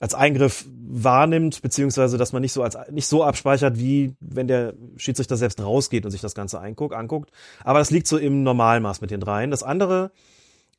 als 0.00 0.14
Eingriff 0.14 0.64
wahrnimmt, 0.68 1.60
beziehungsweise 1.60 2.18
dass 2.18 2.32
man 2.32 2.40
nicht 2.40 2.52
so 2.52 2.62
als 2.62 2.76
nicht 2.90 3.08
so 3.08 3.24
abspeichert, 3.24 3.78
wie 3.78 4.14
wenn 4.20 4.46
der 4.46 4.74
Schiedsrichter 4.96 5.36
selbst 5.36 5.60
rausgeht 5.60 6.04
und 6.04 6.12
sich 6.12 6.20
das 6.20 6.34
Ganze 6.34 6.60
einguckt, 6.60 6.94
anguckt. 6.94 7.30
Aber 7.64 7.80
das 7.80 7.90
liegt 7.90 8.06
so 8.06 8.16
im 8.16 8.44
Normalmaß 8.44 9.00
mit 9.00 9.10
den 9.10 9.20
dreien. 9.20 9.50
Das 9.50 9.64
andere 9.64 10.12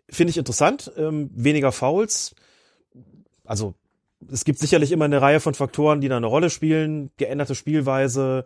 finde 0.10 0.32
ich 0.32 0.38
interessant, 0.38 0.92
ähm, 0.96 1.30
weniger 1.34 1.72
Fouls. 1.72 2.34
Also 3.44 3.74
es 4.32 4.44
gibt 4.44 4.60
sicherlich 4.60 4.92
immer 4.92 5.06
eine 5.06 5.22
Reihe 5.22 5.40
von 5.40 5.54
Faktoren, 5.54 6.02
die 6.02 6.10
da 6.10 6.18
eine 6.18 6.28
Rolle 6.28 6.50
spielen, 6.50 7.12
geänderte 7.18 7.56
Spielweise, 7.56 8.46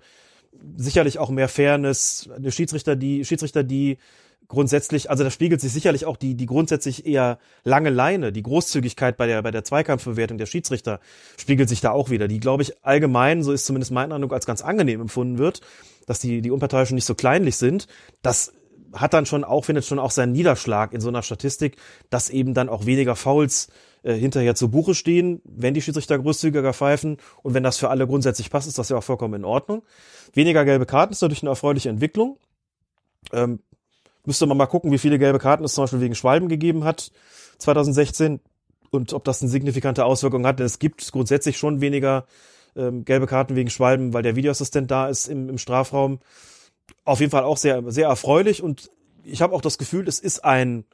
sicherlich 0.78 1.20
auch 1.20 1.30
mehr 1.30 1.50
Fairness, 1.50 2.30
eine 2.36 2.52
Schiedsrichter, 2.52 2.96
die 2.96 3.26
Schiedsrichter, 3.26 3.64
die 3.64 3.98
grundsätzlich, 4.48 5.10
also 5.10 5.24
da 5.24 5.32
spiegelt 5.32 5.62
sich 5.62 5.72
sicherlich 5.72 6.06
auch 6.06 6.18
die, 6.18 6.36
die 6.36 6.46
grundsätzlich 6.46 7.06
eher 7.06 7.40
lange 7.64 7.90
Leine, 7.90 8.32
die 8.32 8.44
Großzügigkeit 8.44 9.18
bei 9.18 9.26
der, 9.26 9.42
bei 9.42 9.52
der 9.52 9.64
Zweikampfbewertung 9.64 10.38
der 10.38 10.46
Schiedsrichter 10.46 11.00
spiegelt 11.38 11.70
sich 11.70 11.82
da 11.82 11.92
auch 11.92 12.10
wieder, 12.10 12.28
die, 12.28 12.40
glaube 12.40 12.62
ich, 12.64 12.86
allgemein, 12.86 13.42
so 13.42 13.52
ist 13.52 13.66
zumindest 13.66 13.92
mein 13.92 14.12
Eindruck, 14.12 14.34
als 14.34 14.46
ganz 14.46 14.62
angenehm 14.62 15.02
empfunden 15.02 15.38
wird, 15.38 15.62
dass 16.06 16.20
die, 16.20 16.42
die 16.42 16.52
Unparteiischen 16.52 16.96
nicht 16.96 17.06
so 17.06 17.16
kleinlich 17.16 17.56
sind. 17.56 17.88
Das 18.22 18.54
hat 18.94 19.14
dann 19.14 19.26
schon 19.26 19.44
auch, 19.44 19.66
findet 19.66 19.86
schon 19.86 20.00
auch 20.00 20.12
seinen 20.12 20.34
Niederschlag 20.34 20.94
in 20.94 21.02
so 21.02 21.10
einer 21.10 21.24
Statistik, 21.24 21.78
dass 22.10 22.30
eben 22.30 22.54
dann 22.54 22.70
auch 22.70 22.86
weniger 22.86 23.16
Fouls 23.16 23.70
äh, 24.04 24.14
hinterher 24.14 24.56
zu 24.56 24.70
Buche 24.70 24.96
stehen, 24.96 25.42
wenn 25.44 25.74
die 25.74 25.82
Schiedsrichter 25.82 26.20
großzügiger 26.20 26.74
pfeifen 26.74 27.18
und 27.42 27.54
wenn 27.54 27.64
das 27.64 27.78
für 27.78 27.90
alle 27.90 28.06
grundsätzlich 28.06 28.50
passt, 28.50 28.68
ist 28.68 28.78
das 28.78 28.90
ja 28.90 28.98
auch 28.98 29.04
vollkommen 29.04 29.36
in 29.36 29.46
Ordnung. 29.46 29.84
Weniger 30.34 30.66
gelbe 30.66 30.86
Karten 30.86 31.14
ist 31.14 31.22
natürlich 31.22 31.44
eine 31.44 31.50
erfreuliche 31.50 31.90
Entwicklung. 31.90 32.38
Ähm, 33.32 33.60
müsste 34.26 34.46
man 34.46 34.58
mal 34.58 34.68
gucken, 34.68 34.92
wie 34.92 34.98
viele 34.98 35.20
gelbe 35.20 35.40
Karten 35.40 35.64
es 35.64 35.74
zum 35.74 35.84
Beispiel 35.84 36.02
wegen 36.02 36.16
Schwalben 36.16 36.50
gegeben 36.50 36.84
hat 36.84 37.12
2016 37.60 38.40
und 38.92 39.14
ob 39.14 39.24
das 39.24 39.42
eine 39.42 39.50
signifikante 39.50 40.06
Auswirkung 40.06 40.46
hat. 40.46 40.60
Denn 40.60 40.66
es 40.66 40.80
gibt 40.80 41.12
grundsätzlich 41.12 41.58
schon 41.58 41.82
weniger 41.82 42.26
ähm, 42.76 43.06
gelbe 43.06 43.28
Karten 43.28 43.56
wegen 43.56 43.70
Schwalben, 43.70 44.14
weil 44.14 44.24
der 44.24 44.36
Videoassistent 44.36 44.92
da 44.92 45.08
ist 45.08 45.28
im, 45.28 45.50
im 45.50 45.58
Strafraum. 45.58 46.20
Auf 47.06 47.20
jeden 47.20 47.32
Fall 47.32 47.44
auch 47.44 47.58
sehr, 47.58 47.84
sehr 47.92 48.08
erfreulich 48.08 48.62
und 48.62 48.92
ich 49.24 49.42
habe 49.42 49.56
auch 49.56 49.62
das 49.62 49.78
Gefühl, 49.78 50.08
es 50.08 50.20
ist 50.20 50.44
ein 50.44 50.86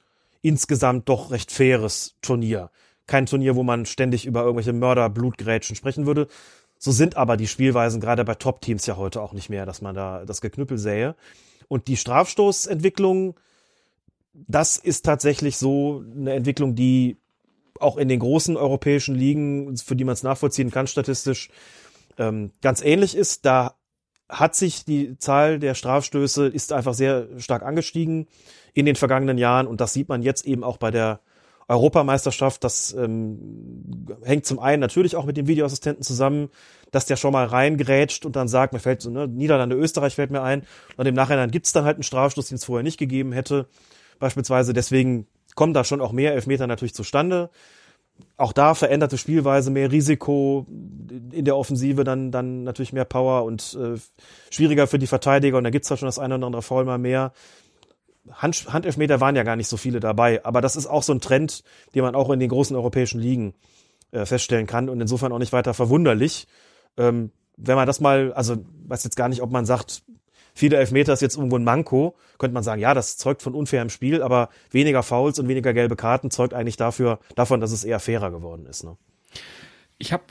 insgesamt 0.42 1.10
doch 1.10 1.32
recht 1.32 1.52
faires 1.52 2.16
Turnier. 2.22 2.70
Kein 3.10 3.26
Turnier, 3.26 3.56
wo 3.56 3.64
man 3.64 3.86
ständig 3.86 4.26
über 4.26 4.44
irgendwelche 4.44 4.72
Mörder-Blutgrätschen 4.72 5.76
sprechen 5.76 6.06
würde. 6.06 6.28
So 6.78 6.92
sind 6.92 7.18
aber 7.18 7.38
die 7.38 7.48
Spielweisen 7.48 8.00
gerade 8.00 8.24
bei 8.24 8.36
Top-Teams 8.36 8.86
ja 8.86 8.98
heute 8.98 9.22
auch 9.22 9.34
nicht 9.34 9.50
mehr, 9.50 9.66
dass 9.66 9.82
man 9.82 9.96
da 9.96 10.24
das 10.26 10.42
Geknüppel 10.42 10.78
sähe. 10.78 11.16
Und 11.68 11.88
die 11.88 11.98
Strafstoßentwicklung, 11.98 13.36
das 14.34 14.78
ist 14.78 15.06
tatsächlich 15.06 15.58
so 15.58 16.04
eine 16.16 16.34
Entwicklung, 16.34 16.76
die 16.76 17.18
auch 17.80 17.98
in 17.98 18.10
den 18.10 18.20
großen 18.20 18.56
europäischen 18.56 19.16
Ligen, 19.16 19.76
für 19.78 19.96
die 19.96 20.04
man 20.04 20.14
es 20.14 20.24
nachvollziehen 20.24 20.70
kann, 20.70 20.86
statistisch 20.86 21.50
ähm, 22.20 22.52
ganz 22.62 22.82
ähnlich 22.84 23.16
ist. 23.16 23.44
Da 23.46 23.74
hat 24.30 24.56
sich 24.56 24.86
die 24.86 25.18
Zahl 25.18 25.58
der 25.58 25.74
Strafstöße 25.74 26.48
ist 26.48 26.72
einfach 26.72 26.94
sehr 26.94 27.28
stark 27.40 27.64
angestiegen 27.64 28.28
in 28.74 28.86
den 28.86 28.96
vergangenen 28.96 29.40
Jahren 29.40 29.66
und 29.66 29.82
das 29.82 29.94
sieht 29.94 30.10
man 30.10 30.22
jetzt 30.22 30.46
eben 30.46 30.64
auch 30.64 30.78
bei 30.78 30.92
der 30.92 31.22
Europameisterschaft. 31.70 32.64
Das 32.64 32.94
ähm, 32.94 34.08
hängt 34.24 34.46
zum 34.46 34.60
einen 34.60 34.82
natürlich 34.82 35.16
auch 35.16 35.26
mit 35.26 35.38
dem 35.38 35.48
Videoassistenten 35.48 36.04
zusammen, 36.04 36.50
dass 36.92 37.06
der 37.06 37.16
schon 37.16 37.32
mal 37.32 37.46
reingrätscht 37.46 38.26
und 38.26 38.36
dann 38.36 38.48
sagt, 38.48 38.74
mir 38.74 38.80
fällt 38.80 39.02
so, 39.02 39.10
ne, 39.10 39.28
Niederlande, 39.28 39.76
Österreich 39.76 40.16
fällt 40.16 40.32
mir 40.32 40.42
ein 40.42 40.64
und 40.98 41.06
im 41.06 41.16
Nachhinein 41.16 41.52
gibt's 41.52 41.72
dann 41.72 41.86
halt 41.86 41.98
einen 41.98 42.04
Strafstoß, 42.04 42.48
den 42.48 42.56
es 42.56 42.66
vorher 42.66 42.84
nicht 42.84 42.98
gegeben 42.98 43.32
hätte. 43.32 43.68
Beispielsweise 44.18 44.74
deswegen 44.74 45.28
kommen 45.56 45.74
da 45.74 45.84
schon 45.84 46.02
auch 46.02 46.12
mehr 46.12 46.34
Elfmeter 46.34 46.68
natürlich 46.68 46.96
zustande. 46.96 47.50
Auch 48.36 48.52
da 48.52 48.74
veränderte 48.74 49.18
Spielweise, 49.18 49.72
mehr 49.72 49.92
Risiko 49.92 50.66
in 51.32 51.46
der 51.46 51.56
Offensive, 51.56 52.04
dann, 52.04 52.32
dann 52.32 52.64
natürlich 52.64 52.92
mehr 52.92 53.06
Power 53.06 53.46
und 53.46 53.78
äh, 53.80 53.98
schwieriger 54.50 54.88
für 54.88 55.00
die 55.00 55.08
Verteidiger. 55.08 55.58
Und 55.58 55.64
da 55.64 55.70
gibt's 55.70 55.88
da 55.88 55.96
schon 55.96 56.08
das 56.08 56.20
eine 56.20 56.36
oder 56.36 56.48
andere 56.48 56.62
Foul 56.62 56.84
mal 56.84 56.98
mehr. 56.98 57.32
Hand, 58.32 58.72
Handelfmeter 58.72 59.22
waren 59.22 59.36
ja 59.36 59.44
gar 59.44 59.56
nicht 59.56 59.68
so 59.68 59.78
viele 59.78 60.00
dabei, 60.00 60.44
aber 60.46 60.62
das 60.62 60.76
ist 60.76 60.88
auch 60.88 61.04
so 61.04 61.14
ein 61.14 61.22
Trend, 61.22 61.64
den 61.96 62.04
man 62.04 62.16
auch 62.16 62.30
in 62.30 62.40
den 62.40 62.50
großen 62.50 62.76
europäischen 62.76 63.20
Ligen 63.20 63.54
äh, 64.12 64.26
feststellen 64.26 64.68
kann 64.68 64.90
und 64.90 65.00
insofern 65.02 65.32
auch 65.32 65.40
nicht 65.40 65.54
weiter 65.54 65.74
verwunderlich. 65.74 66.48
Ähm, 66.98 67.32
wenn 67.58 67.76
man 67.76 67.88
das 67.88 68.00
mal, 68.00 68.34
also 68.34 68.58
weiß 68.88 69.04
jetzt 69.04 69.16
gar 69.16 69.30
nicht, 69.30 69.42
ob 69.42 69.52
man 69.52 69.66
sagt, 69.66 70.04
viele 70.54 70.78
Elfmeter 70.78 71.14
ist 71.14 71.22
jetzt 71.22 71.38
irgendwo 71.38 71.58
ein 71.58 71.64
Manko, 71.64 72.16
könnte 72.38 72.54
man 72.54 72.64
sagen, 72.64 72.82
ja, 72.82 72.94
das 72.94 73.18
zeugt 73.18 73.42
von 73.42 73.54
unfairem 73.54 73.90
Spiel, 73.90 74.22
aber 74.22 74.50
weniger 74.72 75.04
Fouls 75.04 75.40
und 75.40 75.48
weniger 75.48 75.74
gelbe 75.74 75.96
Karten 75.96 76.32
zeugt 76.32 76.54
eigentlich 76.54 76.78
dafür, 76.78 77.20
davon, 77.36 77.60
dass 77.60 77.72
es 77.72 77.84
eher 77.84 78.00
fairer 78.00 78.32
geworden 78.32 78.66
ist. 78.66 78.84
Ne? 78.84 78.98
Ich 79.98 80.14
habe 80.14 80.24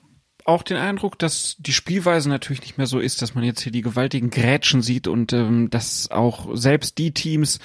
auch 0.49 0.63
den 0.63 0.79
Eindruck, 0.79 1.19
dass 1.19 1.57
die 1.59 1.73
Spielweise 1.73 2.29
natürlich 2.31 2.63
nicht 2.63 2.79
mehr 2.79 2.87
so 2.87 2.99
ist, 2.99 3.21
dass 3.21 3.35
man 3.35 3.45
jetzt 3.45 3.61
hier 3.61 3.73
die 3.73 3.83
gewaltigen 3.83 4.31
Grätschen 4.31 4.81
sieht 4.81 5.07
und 5.07 5.33
ähm, 5.35 5.69
dass 5.69 6.11
auch 6.11 6.57
selbst 6.57 6.97
die 6.97 7.13
Teams, 7.13 7.59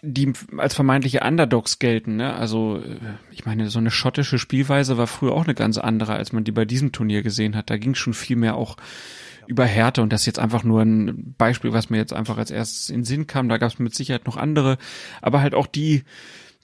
die 0.00 0.32
als 0.56 0.74
vermeintliche 0.74 1.20
Underdogs 1.20 1.78
gelten, 1.78 2.16
ne? 2.16 2.34
Also 2.34 2.78
äh, 2.78 2.96
ich 3.30 3.44
meine, 3.44 3.68
so 3.68 3.78
eine 3.78 3.90
schottische 3.90 4.38
Spielweise 4.38 4.96
war 4.96 5.06
früher 5.06 5.32
auch 5.32 5.44
eine 5.44 5.54
ganz 5.54 5.76
andere, 5.76 6.14
als 6.14 6.32
man 6.32 6.44
die 6.44 6.52
bei 6.52 6.64
diesem 6.64 6.92
Turnier 6.92 7.22
gesehen 7.22 7.56
hat. 7.56 7.68
Da 7.68 7.76
ging 7.76 7.94
schon 7.94 8.14
viel 8.14 8.36
mehr 8.36 8.56
auch 8.56 8.76
über 9.46 9.66
Härte 9.66 10.00
und 10.00 10.12
das 10.12 10.22
ist 10.22 10.26
jetzt 10.26 10.38
einfach 10.38 10.64
nur 10.64 10.80
ein 10.80 11.34
Beispiel, 11.36 11.74
was 11.74 11.90
mir 11.90 11.98
jetzt 11.98 12.14
einfach 12.14 12.38
als 12.38 12.50
erstes 12.50 12.88
in 12.88 13.04
Sinn 13.04 13.26
kam. 13.26 13.50
Da 13.50 13.58
gab 13.58 13.70
es 13.70 13.78
mit 13.78 13.94
Sicherheit 13.94 14.26
noch 14.26 14.38
andere, 14.38 14.78
aber 15.20 15.42
halt 15.42 15.54
auch 15.54 15.66
die 15.66 16.04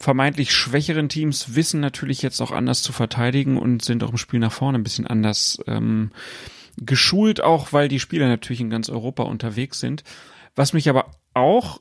vermeintlich 0.05 0.53
schwächeren 0.53 1.09
Teams 1.09 1.55
wissen 1.55 1.81
natürlich 1.81 2.21
jetzt 2.21 2.43
auch 2.43 2.51
anders 2.51 2.83
zu 2.83 2.93
verteidigen 2.93 3.57
und 3.57 3.83
sind 3.83 4.05
auch 4.05 4.11
im 4.11 4.19
Spiel 4.19 4.39
nach 4.39 4.53
vorne 4.53 4.79
ein 4.79 4.85
bisschen 4.85 5.07
anders 5.07 5.59
ähm, 5.67 6.11
geschult, 6.77 7.41
auch 7.41 7.73
weil 7.73 7.89
die 7.89 7.99
Spieler 8.01 8.29
natürlich 8.29 8.61
in 8.61 8.69
ganz 8.69 8.91
Europa 8.91 9.23
unterwegs 9.23 9.81
sind. 9.81 10.05
Was 10.55 10.75
mich 10.75 10.91
aber 10.91 11.11
auch 11.33 11.81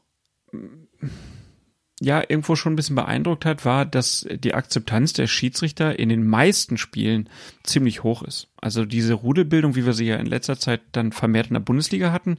ja 1.99 2.21
irgendwo 2.25 2.55
schon 2.55 2.73
ein 2.73 2.75
bisschen 2.77 2.95
beeindruckt 2.95 3.43
hat, 3.43 3.65
war, 3.65 3.85
dass 3.85 4.25
die 4.31 4.53
Akzeptanz 4.53 5.11
der 5.11 5.27
Schiedsrichter 5.27 5.99
in 5.99 6.07
den 6.07 6.25
meisten 6.25 6.77
Spielen 6.77 7.27
ziemlich 7.63 8.03
hoch 8.03 8.23
ist. 8.23 8.47
Also 8.61 8.85
diese 8.85 9.15
Rudelbildung, 9.15 9.75
wie 9.75 9.85
wir 9.85 9.93
sie 9.93 10.05
ja 10.05 10.15
in 10.15 10.27
letzter 10.27 10.57
Zeit 10.57 10.79
dann 10.93 11.11
vermehrt 11.11 11.47
in 11.47 11.55
der 11.55 11.59
Bundesliga 11.59 12.13
hatten, 12.13 12.37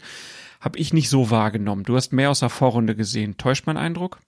habe 0.61 0.79
ich 0.79 0.95
nicht 0.95 1.11
so 1.11 1.31
wahrgenommen. 1.31 1.85
Du 1.85 1.95
hast 1.95 2.15
mehr 2.15 2.31
aus 2.31 2.41
der 2.41 2.49
Vorrunde 2.49 2.97
gesehen. 2.97 3.37
Täuscht 3.37 3.67
mein 3.67 3.77
Eindruck? 3.77 4.21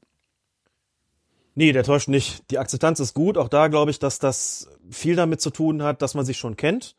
Nee, 1.58 1.72
der 1.72 1.84
täuscht 1.84 2.08
nicht. 2.08 2.50
Die 2.50 2.58
Akzeptanz 2.58 3.00
ist 3.00 3.14
gut. 3.14 3.38
Auch 3.38 3.48
da 3.48 3.68
glaube 3.68 3.90
ich, 3.90 3.98
dass 3.98 4.18
das 4.18 4.68
viel 4.90 5.16
damit 5.16 5.40
zu 5.40 5.48
tun 5.48 5.82
hat, 5.82 6.02
dass 6.02 6.14
man 6.14 6.26
sich 6.26 6.36
schon 6.36 6.56
kennt 6.56 6.96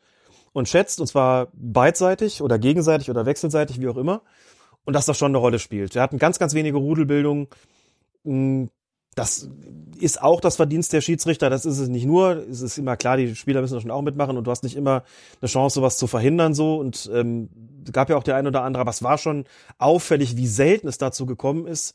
und 0.52 0.68
schätzt, 0.68 1.00
und 1.00 1.06
zwar 1.06 1.46
beidseitig 1.52 2.42
oder 2.42 2.58
gegenseitig 2.58 3.08
oder 3.08 3.24
wechselseitig, 3.24 3.80
wie 3.80 3.86
auch 3.86 3.96
immer. 3.96 4.22
Und 4.84 4.94
dass 4.94 5.06
das 5.06 5.16
schon 5.16 5.30
eine 5.30 5.38
Rolle 5.38 5.60
spielt. 5.60 5.94
Wir 5.94 6.02
hatten 6.02 6.18
ganz, 6.18 6.40
ganz 6.40 6.54
wenige 6.54 6.76
Rudelbildungen. 6.76 7.46
Hm, 8.24 8.68
das 9.14 9.48
ist 10.00 10.20
auch 10.22 10.40
das 10.40 10.56
Verdienst 10.56 10.92
der 10.92 11.02
Schiedsrichter. 11.02 11.50
Das 11.50 11.64
ist 11.64 11.78
es 11.78 11.88
nicht 11.88 12.06
nur. 12.06 12.44
Es 12.50 12.60
ist 12.60 12.78
immer 12.78 12.96
klar, 12.96 13.16
die 13.16 13.36
Spieler 13.36 13.60
müssen 13.60 13.74
das 13.74 13.82
schon 13.82 13.92
auch 13.92 14.02
mitmachen 14.02 14.36
und 14.36 14.44
du 14.44 14.50
hast 14.50 14.64
nicht 14.64 14.76
immer 14.76 15.04
eine 15.40 15.48
Chance, 15.48 15.74
sowas 15.74 15.98
zu 15.98 16.08
verhindern 16.08 16.54
so. 16.54 16.76
Und 16.78 17.08
ähm, 17.14 17.48
gab 17.92 18.10
ja 18.10 18.16
auch 18.16 18.24
der 18.24 18.34
ein 18.34 18.46
oder 18.48 18.62
andere, 18.62 18.80
aber 18.80 18.90
es 18.90 19.04
war 19.04 19.18
schon 19.18 19.44
auffällig, 19.78 20.36
wie 20.36 20.48
selten 20.48 20.88
es 20.88 20.98
dazu 20.98 21.26
gekommen 21.26 21.66
ist, 21.66 21.94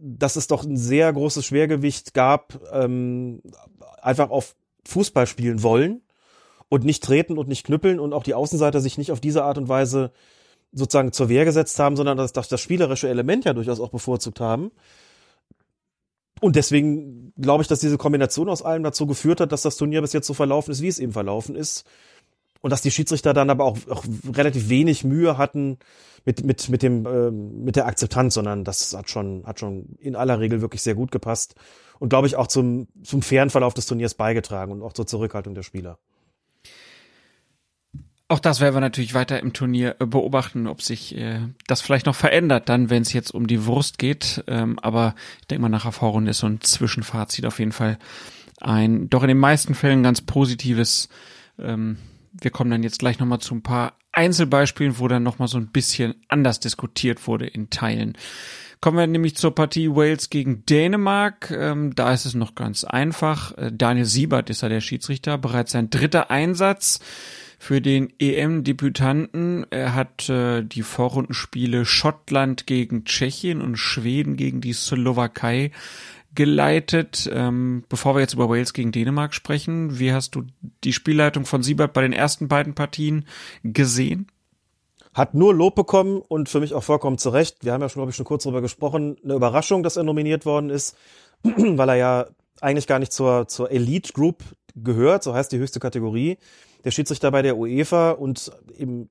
dass 0.00 0.36
es 0.36 0.46
doch 0.46 0.64
ein 0.64 0.76
sehr 0.76 1.12
großes 1.12 1.44
Schwergewicht 1.44 2.14
gab, 2.14 2.58
ähm, 2.72 3.42
einfach 4.00 4.30
auf 4.30 4.56
Fußball 4.86 5.26
spielen 5.26 5.62
wollen 5.62 6.02
und 6.68 6.84
nicht 6.84 7.04
treten 7.04 7.36
und 7.38 7.48
nicht 7.48 7.66
knüppeln 7.66 8.00
und 8.00 8.12
auch 8.12 8.22
die 8.22 8.34
Außenseiter 8.34 8.80
sich 8.80 8.98
nicht 8.98 9.12
auf 9.12 9.20
diese 9.20 9.44
Art 9.44 9.58
und 9.58 9.68
Weise 9.68 10.12
sozusagen 10.72 11.12
zur 11.12 11.28
Wehr 11.28 11.44
gesetzt 11.44 11.78
haben, 11.78 11.96
sondern 11.96 12.16
dass, 12.16 12.32
dass 12.32 12.48
das 12.48 12.60
spielerische 12.60 13.08
Element 13.08 13.44
ja 13.44 13.52
durchaus 13.52 13.80
auch 13.80 13.90
bevorzugt 13.90 14.40
haben. 14.40 14.70
Und 16.40 16.56
deswegen 16.56 17.34
glaube 17.36 17.62
ich, 17.62 17.68
dass 17.68 17.80
diese 17.80 17.98
Kombination 17.98 18.48
aus 18.48 18.62
allem 18.62 18.82
dazu 18.82 19.06
geführt 19.06 19.40
hat, 19.40 19.52
dass 19.52 19.62
das 19.62 19.76
Turnier 19.76 20.00
bis 20.00 20.12
jetzt 20.12 20.26
so 20.26 20.32
verlaufen 20.32 20.70
ist, 20.70 20.80
wie 20.80 20.88
es 20.88 20.98
eben 20.98 21.12
verlaufen 21.12 21.54
ist. 21.54 21.84
Und 22.60 22.70
dass 22.70 22.82
die 22.82 22.90
Schiedsrichter 22.90 23.32
dann 23.32 23.50
aber 23.50 23.64
auch, 23.64 23.78
auch 23.88 24.04
relativ 24.34 24.68
wenig 24.68 25.04
Mühe 25.04 25.38
hatten, 25.38 25.78
mit, 26.24 26.44
mit, 26.44 26.68
mit 26.68 26.82
dem, 26.82 27.06
äh, 27.06 27.30
mit 27.30 27.76
der 27.76 27.86
Akzeptanz, 27.86 28.34
sondern 28.34 28.64
das 28.64 28.94
hat 28.94 29.08
schon, 29.08 29.44
hat 29.46 29.60
schon 29.60 29.96
in 29.98 30.16
aller 30.16 30.40
Regel 30.40 30.60
wirklich 30.60 30.82
sehr 30.82 30.94
gut 30.94 31.10
gepasst 31.10 31.54
und 31.98 32.08
glaube 32.08 32.26
ich 32.26 32.36
auch 32.36 32.46
zum, 32.46 32.88
zum 33.02 33.22
fairen 33.22 33.50
Verlauf 33.50 33.74
des 33.74 33.86
Turniers 33.86 34.14
beigetragen 34.14 34.72
und 34.72 34.82
auch 34.82 34.92
zur 34.92 35.06
Zurückhaltung 35.06 35.54
der 35.54 35.62
Spieler. 35.62 35.98
Auch 38.28 38.38
das 38.38 38.60
werden 38.60 38.76
wir 38.76 38.80
natürlich 38.80 39.12
weiter 39.12 39.40
im 39.40 39.52
Turnier 39.52 39.96
äh, 39.98 40.06
beobachten, 40.06 40.68
ob 40.68 40.82
sich 40.82 41.16
äh, 41.16 41.40
das 41.66 41.80
vielleicht 41.80 42.06
noch 42.06 42.14
verändert, 42.14 42.68
dann, 42.68 42.88
wenn 42.88 43.02
es 43.02 43.12
jetzt 43.12 43.32
um 43.32 43.48
die 43.48 43.66
Wurst 43.66 43.98
geht. 43.98 44.44
Ähm, 44.46 44.78
aber 44.78 45.16
ich 45.40 45.48
denke 45.48 45.62
mal, 45.62 45.68
nach 45.68 45.92
Vorrunde 45.92 46.30
ist 46.30 46.38
so 46.38 46.46
ein 46.46 46.60
Zwischenfazit 46.60 47.44
auf 47.44 47.58
jeden 47.58 47.72
Fall 47.72 47.98
ein, 48.60 49.10
doch 49.10 49.22
in 49.22 49.28
den 49.28 49.38
meisten 49.38 49.74
Fällen 49.74 50.04
ganz 50.04 50.20
positives. 50.20 51.08
Ähm, 51.58 51.96
wir 52.32 52.50
kommen 52.50 52.70
dann 52.70 52.82
jetzt 52.82 52.98
gleich 52.98 53.18
nochmal 53.18 53.40
zu 53.40 53.54
ein 53.54 53.62
paar 53.62 53.94
Einzelbeispielen, 54.12 54.98
wo 54.98 55.08
dann 55.08 55.22
nochmal 55.22 55.48
so 55.48 55.58
ein 55.58 55.68
bisschen 55.68 56.14
anders 56.28 56.60
diskutiert 56.60 57.26
wurde 57.26 57.46
in 57.46 57.70
Teilen. 57.70 58.16
Kommen 58.80 58.96
wir 58.96 59.06
nämlich 59.06 59.36
zur 59.36 59.54
Partie 59.54 59.90
Wales 59.90 60.30
gegen 60.30 60.64
Dänemark. 60.64 61.50
Ähm, 61.50 61.94
da 61.94 62.14
ist 62.14 62.24
es 62.24 62.34
noch 62.34 62.54
ganz 62.54 62.84
einfach. 62.84 63.56
Äh, 63.58 63.70
Daniel 63.72 64.06
Siebert 64.06 64.48
ist 64.48 64.62
da 64.62 64.68
der 64.68 64.80
Schiedsrichter. 64.80 65.36
Bereits 65.36 65.72
sein 65.72 65.90
dritter 65.90 66.30
Einsatz 66.30 67.00
für 67.58 67.82
den 67.82 68.10
EM-Debütanten. 68.18 69.66
Er 69.68 69.94
hat 69.94 70.30
äh, 70.30 70.62
die 70.62 70.82
Vorrundenspiele 70.82 71.84
Schottland 71.84 72.66
gegen 72.66 73.04
Tschechien 73.04 73.60
und 73.60 73.76
Schweden 73.76 74.36
gegen 74.36 74.62
die 74.62 74.72
Slowakei 74.72 75.72
geleitet. 76.34 77.28
Ähm, 77.32 77.84
bevor 77.88 78.14
wir 78.14 78.20
jetzt 78.20 78.34
über 78.34 78.48
Wales 78.48 78.72
gegen 78.72 78.92
Dänemark 78.92 79.34
sprechen, 79.34 79.98
wie 79.98 80.12
hast 80.12 80.34
du 80.34 80.44
die 80.84 80.92
Spielleitung 80.92 81.44
von 81.44 81.62
Siebert 81.62 81.92
bei 81.92 82.02
den 82.02 82.12
ersten 82.12 82.48
beiden 82.48 82.74
Partien 82.74 83.26
gesehen? 83.62 84.28
Hat 85.12 85.34
nur 85.34 85.54
Lob 85.54 85.74
bekommen 85.74 86.22
und 86.26 86.48
für 86.48 86.60
mich 86.60 86.72
auch 86.72 86.84
vollkommen 86.84 87.18
zu 87.18 87.30
Recht. 87.30 87.64
Wir 87.64 87.72
haben 87.72 87.80
ja 87.80 87.88
schon, 87.88 88.00
glaube 88.00 88.10
ich, 88.10 88.16
schon 88.16 88.26
kurz 88.26 88.44
darüber 88.44 88.60
gesprochen. 88.60 89.16
Eine 89.24 89.34
Überraschung, 89.34 89.82
dass 89.82 89.96
er 89.96 90.04
nominiert 90.04 90.46
worden 90.46 90.70
ist, 90.70 90.96
weil 91.42 91.88
er 91.88 91.96
ja 91.96 92.26
eigentlich 92.60 92.86
gar 92.86 93.00
nicht 93.00 93.12
zur, 93.12 93.48
zur 93.48 93.70
Elite 93.70 94.12
Group 94.12 94.44
gehört, 94.76 95.24
so 95.24 95.34
heißt 95.34 95.50
die 95.50 95.58
höchste 95.58 95.80
Kategorie. 95.80 96.38
Der 96.84 96.92
Schiedsrichter 96.92 97.30
bei 97.30 97.42
der 97.42 97.56
UEFA 97.56 98.12
und 98.12 98.52
eben 98.76 99.10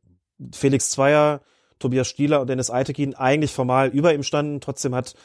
Felix 0.54 0.90
Zweier, 0.90 1.42
Tobias 1.80 2.08
Stieler 2.08 2.42
und 2.42 2.50
Dennis 2.50 2.72
Eitekin 2.72 3.16
eigentlich 3.16 3.52
formal 3.52 3.90
über 3.90 4.14
ihm 4.14 4.24
standen. 4.24 4.62
Trotzdem 4.62 4.96
hat 4.96 5.16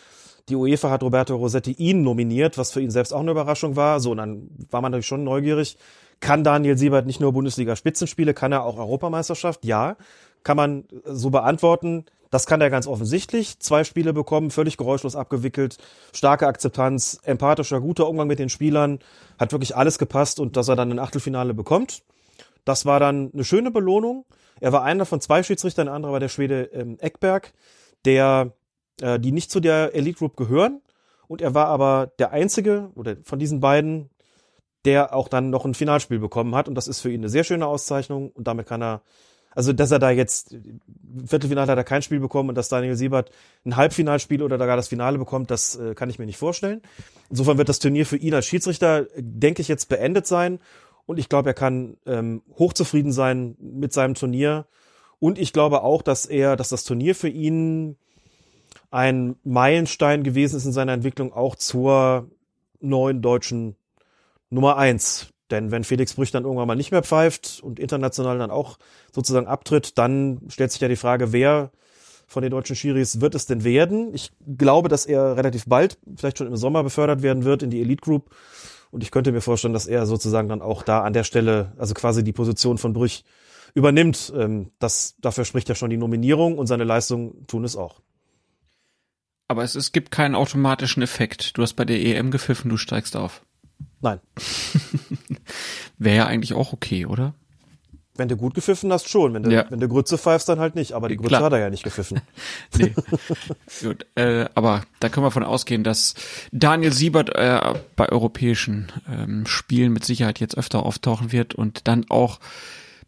Die 0.49 0.57
UEFA 0.57 0.91
hat 0.91 1.03
Roberto 1.03 1.35
Rossetti 1.37 1.73
ihn 1.73 2.03
nominiert, 2.03 2.59
was 2.59 2.73
für 2.73 2.81
ihn 2.81 2.91
selbst 2.91 3.13
auch 3.13 3.21
eine 3.21 3.31
Überraschung 3.31 3.77
war. 3.77 4.01
So, 4.01 4.11
und 4.11 4.19
dann 4.19 4.51
war 4.71 4.83
man 4.83 4.93
natürlich 4.93 5.07
schon 5.07 5.25
neugierig. 5.25 5.79
Kann 6.21 6.45
Daniel 6.45 6.77
Siebert 6.77 7.07
nicht 7.07 7.21
nur 7.21 7.33
Bundesliga-Spitzenspiele, 7.33 8.35
kann 8.35 8.53
er 8.53 8.65
auch 8.65 8.79
Europameisterschaft? 8.79 9.65
Ja. 9.65 9.97
Kann 10.43 10.57
man 10.57 10.85
so 11.05 11.31
beantworten. 11.31 12.05
Das 12.31 12.47
kann 12.47 12.61
er 12.61 12.69
ganz 12.69 12.87
offensichtlich. 12.87 13.61
Zwei 13.61 13.85
Spiele 13.85 14.13
bekommen, 14.13 14.51
völlig 14.51 14.77
geräuschlos 14.77 15.15
abgewickelt, 15.15 15.79
starke 16.13 16.47
Akzeptanz, 16.49 17.21
empathischer, 17.23 17.81
guter 17.81 18.09
Umgang 18.09 18.27
mit 18.27 18.41
den 18.41 18.49
Spielern, 18.49 18.99
hat 19.39 19.53
wirklich 19.53 19.77
alles 19.77 19.99
gepasst 19.99 20.41
und 20.41 20.57
dass 20.57 20.69
er 20.69 20.75
dann 20.75 20.91
ein 20.91 20.99
Achtelfinale 20.99 21.55
bekommt. 21.55 22.03
Das 22.65 22.87
war 22.87 22.99
dann 22.99 23.31
eine 23.33 23.45
schöne 23.45 23.71
Belohnung. 23.71 24.25
Er 24.61 24.73
war 24.73 24.83
einer 24.83 25.07
von 25.07 25.21
zwei 25.21 25.43
Schiedsrichtern, 25.43 25.87
der 25.87 25.95
andere 25.95 26.13
war 26.13 26.21
der 26.21 26.29
Schwede 26.29 26.65
ähm, 26.73 26.99
Eckberg, 27.01 27.53
der, 28.05 28.53
äh, 29.01 29.19
die 29.19 29.33
nicht 29.33 29.51
zu 29.51 29.61
der 29.61 29.95
Elite 29.95 30.19
Group 30.19 30.37
gehören. 30.37 30.81
Und 31.27 31.41
er 31.41 31.55
war 31.55 31.67
aber 31.67 32.13
der 32.19 32.33
einzige 32.33 32.91
oder 32.95 33.17
von 33.23 33.39
diesen 33.39 33.61
beiden, 33.61 34.11
der 34.85 35.15
auch 35.15 35.29
dann 35.29 35.51
noch 35.51 35.65
ein 35.65 35.75
Finalspiel 35.75 36.19
bekommen 36.19 36.55
hat. 36.55 36.69
Und 36.69 36.75
das 36.75 36.89
ist 36.89 37.01
für 37.01 37.11
ihn 37.11 37.21
eine 37.21 37.29
sehr 37.29 37.45
schöne 37.45 37.67
Auszeichnung. 37.67 38.31
Und 38.31 38.47
damit 38.47 38.67
kann 38.67 38.83
er, 38.83 39.03
also 39.51 39.73
dass 39.73 39.91
er 39.91 39.99
da 39.99 40.11
jetzt, 40.11 40.57
Viertelfinale 41.25 41.71
hat 41.71 41.79
er 41.79 41.85
kein 41.85 42.03
Spiel 42.03 42.21
bekommen 42.21 42.51
und 42.51 42.55
dass 42.55 42.69
Daniel 42.69 42.97
Siebert 42.97 43.31
ein 43.65 43.77
Halbfinalspiel 43.77 44.43
oder 44.43 44.59
gar 44.59 44.77
das 44.77 44.89
Finale 44.89 45.19
bekommt, 45.19 45.51
das 45.51 45.77
äh, 45.77 45.95
kann 45.95 46.11
ich 46.11 46.19
mir 46.19 46.27
nicht 46.27 46.37
vorstellen. 46.37 46.83
Insofern 47.31 47.57
wird 47.57 47.69
das 47.69 47.79
Turnier 47.79 48.05
für 48.05 48.17
ihn 48.17 48.35
als 48.35 48.47
Schiedsrichter, 48.47 49.07
denke 49.17 49.63
ich, 49.63 49.69
jetzt 49.69 49.89
beendet 49.89 50.27
sein. 50.27 50.61
Und 51.07 51.19
ich 51.19 51.29
glaube, 51.29 51.51
er 51.51 51.55
kann 51.55 51.97
ähm, 52.07 52.43
hochzufrieden 52.59 53.13
sein 53.13 53.57
mit 53.59 53.93
seinem 53.93 54.15
Turnier. 54.15 54.67
Und 55.19 55.39
ich 55.39 55.53
glaube 55.53 55.83
auch, 55.83 56.03
dass 56.03 56.27
er, 56.27 56.57
dass 56.57 56.69
das 56.69 56.85
Turnier 56.85 57.15
für 57.15 57.29
ihn 57.29 57.97
ein 58.95 59.35
Meilenstein 59.43 60.23
gewesen 60.23 60.57
ist 60.57 60.67
in 60.67 60.73
seiner 60.73 60.93
Entwicklung 60.93 61.33
auch 61.33 61.57
zur 61.57 62.31
neuen 62.81 63.23
deutschen 63.23 63.75
Nummer 64.51 64.77
eins. 64.77 65.31
Denn 65.51 65.73
wenn 65.73 65.83
Felix 65.83 66.15
Brüch 66.15 66.31
dann 66.31 66.45
irgendwann 66.45 66.69
mal 66.69 66.77
nicht 66.77 66.93
mehr 66.93 67.03
pfeift 67.03 67.61
und 67.61 67.81
international 67.81 68.39
dann 68.39 68.53
auch 68.53 68.79
sozusagen 69.13 69.49
abtritt, 69.49 69.99
dann 69.99 70.43
stellt 70.49 70.71
sich 70.71 70.81
ja 70.81 70.87
die 70.87 70.95
Frage, 70.95 71.33
wer 71.33 71.73
von 72.29 72.43
den 72.43 72.53
deutschen 72.53 72.77
Schiris 72.77 73.21
wird 73.21 73.35
es 73.35 73.47
denn 73.47 73.65
werden? 73.65 74.15
Ich 74.15 74.31
glaube, 74.47 74.89
dass 74.89 75.07
er 75.07 75.37
relativ 75.37 75.65
bald, 75.67 75.99
vielleicht 76.17 76.39
schon 76.39 76.47
im 76.47 76.57
Sommer 76.57 76.85
befördert 76.85 77.23
werden 77.23 77.45
wird 77.45 77.65
in 77.65 77.71
die 77.71 77.81
Elite 77.81 78.01
Group. 78.01 78.31
Und 78.93 79.03
ich 79.03 79.11
könnte 79.11 79.33
mir 79.33 79.41
vorstellen, 79.41 79.75
dass 79.75 79.89
er 79.89 80.07
sozusagen 80.07 80.49
dann 80.49 80.63
auch 80.63 80.85
da 80.85 81.03
an 81.03 81.13
der 81.13 81.25
Stelle, 81.25 81.73
also 81.79 81.95
quasi 81.95 82.23
die 82.23 82.33
Position 82.33 82.79
von 82.79 82.93
Brüch 82.93 83.25
übernimmt. 83.75 84.33
Ähm, 84.37 84.71
das, 84.79 85.17
dafür 85.21 85.45
spricht 85.45 85.69
ja 85.69 85.75
schon 85.75 85.91
die 85.91 85.97
Nominierung 85.97 86.57
und 86.57 86.69
seine 86.69 86.85
Leistungen 86.85 87.45
tun 87.49 87.65
es 87.65 87.75
auch. 87.75 88.01
Aber 89.55 89.63
es, 89.63 89.77
es 89.77 89.93
gibt 89.93 90.11
keinen 90.11 90.35
automatischen 90.35 91.01
Effekt. 91.01 91.57
Du 91.57 91.63
hast 91.63 91.75
bei 91.75 91.85
der 91.85 92.01
EM 92.05 92.33
gepfiffen, 92.33 92.71
du 92.71 92.77
steigst 92.77 93.17
auf. 93.17 93.43
Nein. 94.01 94.19
Wäre 95.99 96.17
ja 96.17 96.27
eigentlich 96.27 96.55
auch 96.55 96.73
okay, 96.73 97.07
oder? 97.07 97.35
Wenn 98.17 98.27
du 98.27 98.37
gut 98.37 98.55
gepfiffen 98.55 98.93
hast, 98.93 99.09
schon. 99.09 99.33
Wenn 99.33 99.45
du, 99.45 99.53
ja. 99.53 99.65
wenn 99.71 99.79
du 99.79 99.87
Grütze 99.87 100.19
pfeifst, 100.19 100.49
dann 100.49 100.59
halt 100.59 100.75
nicht. 100.75 100.91
Aber 100.91 101.09
die 101.09 101.15
Grütze 101.15 101.29
Klar. 101.29 101.45
hat 101.45 101.53
er 101.53 101.61
ja 101.61 101.71
nicht 101.71 101.85
gepfiffen. 101.85 102.21
nee. 102.77 102.93
gut, 103.81 104.07
äh, 104.17 104.47
aber 104.57 104.83
da 104.99 105.09
können 105.09 105.25
wir 105.25 105.31
von 105.31 105.45
ausgehen, 105.45 105.85
dass 105.85 106.15
Daniel 106.51 106.93
Siebert 106.93 107.33
äh, 107.37 107.75
bei 107.95 108.09
europäischen 108.09 108.91
ähm, 109.09 109.47
Spielen 109.47 109.93
mit 109.93 110.05
Sicherheit 110.05 110.41
jetzt 110.41 110.59
öfter 110.59 110.85
auftauchen 110.85 111.31
wird 111.31 111.55
und 111.55 111.87
dann 111.87 112.07
auch 112.09 112.41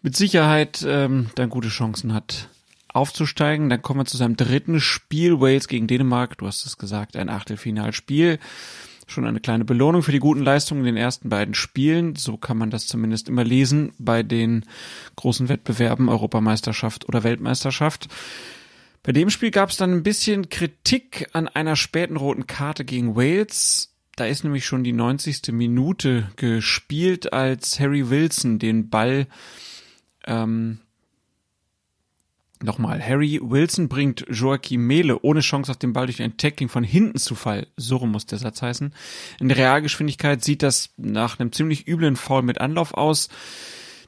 mit 0.00 0.16
Sicherheit 0.16 0.86
ähm, 0.86 1.26
dann 1.34 1.50
gute 1.50 1.70
Chancen 1.70 2.14
hat 2.14 2.50
aufzusteigen. 2.96 3.68
Dann 3.68 3.82
kommen 3.82 4.00
wir 4.00 4.06
zu 4.06 4.16
seinem 4.16 4.36
dritten 4.36 4.80
Spiel, 4.80 5.40
Wales 5.40 5.68
gegen 5.68 5.86
Dänemark. 5.86 6.38
Du 6.38 6.46
hast 6.46 6.66
es 6.66 6.78
gesagt, 6.78 7.16
ein 7.16 7.28
Achtelfinalspiel 7.28 8.38
schon 9.06 9.24
eine 9.24 9.40
kleine 9.40 9.64
Belohnung 9.64 10.02
für 10.02 10.12
die 10.12 10.18
guten 10.18 10.42
Leistungen 10.42 10.80
in 10.80 10.86
den 10.86 10.96
ersten 10.96 11.28
beiden 11.28 11.54
Spielen. 11.54 12.16
So 12.16 12.36
kann 12.36 12.58
man 12.58 12.70
das 12.70 12.86
zumindest 12.86 13.28
immer 13.28 13.44
lesen 13.44 13.92
bei 13.98 14.22
den 14.22 14.64
großen 15.14 15.48
Wettbewerben 15.48 16.08
Europameisterschaft 16.08 17.08
oder 17.08 17.22
Weltmeisterschaft. 17.22 18.08
Bei 19.02 19.12
dem 19.12 19.30
Spiel 19.30 19.52
gab 19.52 19.70
es 19.70 19.76
dann 19.76 19.92
ein 19.92 20.02
bisschen 20.02 20.48
Kritik 20.48 21.28
an 21.32 21.46
einer 21.46 21.76
späten 21.76 22.16
roten 22.16 22.48
Karte 22.48 22.84
gegen 22.84 23.14
Wales. 23.14 23.94
Da 24.16 24.26
ist 24.26 24.42
nämlich 24.42 24.66
schon 24.66 24.82
die 24.82 24.92
90. 24.92 25.52
Minute 25.52 26.28
gespielt, 26.36 27.32
als 27.32 27.78
Harry 27.78 28.10
Wilson 28.10 28.58
den 28.58 28.90
Ball 28.90 29.28
ähm, 30.26 30.80
Nochmal, 32.62 33.02
Harry 33.02 33.38
Wilson 33.42 33.88
bringt 33.88 34.24
Joachim 34.30 34.86
Mele 34.86 35.20
ohne 35.20 35.40
Chance 35.40 35.70
auf 35.70 35.76
den 35.76 35.92
Ball 35.92 36.06
durch 36.06 36.22
ein 36.22 36.38
Tackling 36.38 36.70
von 36.70 36.84
hinten 36.84 37.18
zu 37.18 37.34
Fall. 37.34 37.66
So 37.76 37.98
muss 38.06 38.24
der 38.24 38.38
Satz 38.38 38.62
heißen. 38.62 38.94
In 39.40 39.48
der 39.48 39.58
Realgeschwindigkeit 39.58 40.42
sieht 40.42 40.62
das 40.62 40.90
nach 40.96 41.38
einem 41.38 41.52
ziemlich 41.52 41.86
üblen 41.86 42.16
Foul 42.16 42.42
mit 42.42 42.60
Anlauf 42.60 42.94
aus. 42.94 43.28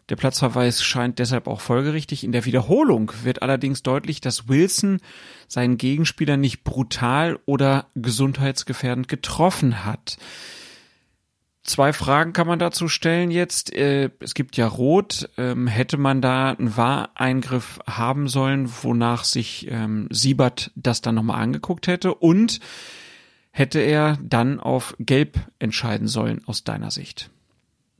Der 0.08 0.16
Platzverweis 0.16 0.82
scheint 0.82 1.18
deshalb 1.18 1.46
auch 1.46 1.60
folgerichtig. 1.60 2.24
In 2.24 2.32
der 2.32 2.46
Wiederholung 2.46 3.12
wird 3.22 3.42
allerdings 3.42 3.82
deutlich, 3.82 4.22
dass 4.22 4.48
Wilson 4.48 5.00
seinen 5.46 5.76
Gegenspieler 5.76 6.38
nicht 6.38 6.64
brutal 6.64 7.38
oder 7.44 7.88
gesundheitsgefährdend 7.94 9.08
getroffen 9.08 9.84
hat. 9.84 10.16
Zwei 11.68 11.92
Fragen 11.92 12.32
kann 12.32 12.46
man 12.46 12.58
dazu 12.58 12.88
stellen 12.88 13.30
jetzt. 13.30 13.74
Äh, 13.74 14.08
es 14.20 14.32
gibt 14.32 14.56
ja 14.56 14.66
Rot. 14.66 15.28
Ähm, 15.36 15.66
hätte 15.66 15.98
man 15.98 16.22
da 16.22 16.52
einen 16.52 16.78
Wahreingriff 16.78 17.78
haben 17.86 18.26
sollen, 18.26 18.70
wonach 18.82 19.24
sich 19.24 19.70
ähm, 19.70 20.08
Siebert 20.10 20.70
das 20.76 21.02
dann 21.02 21.14
nochmal 21.14 21.42
angeguckt 21.42 21.86
hätte? 21.86 22.14
Und 22.14 22.60
hätte 23.50 23.80
er 23.80 24.16
dann 24.22 24.60
auf 24.60 24.96
Gelb 24.98 25.38
entscheiden 25.58 26.08
sollen 26.08 26.40
aus 26.46 26.64
deiner 26.64 26.90
Sicht? 26.90 27.28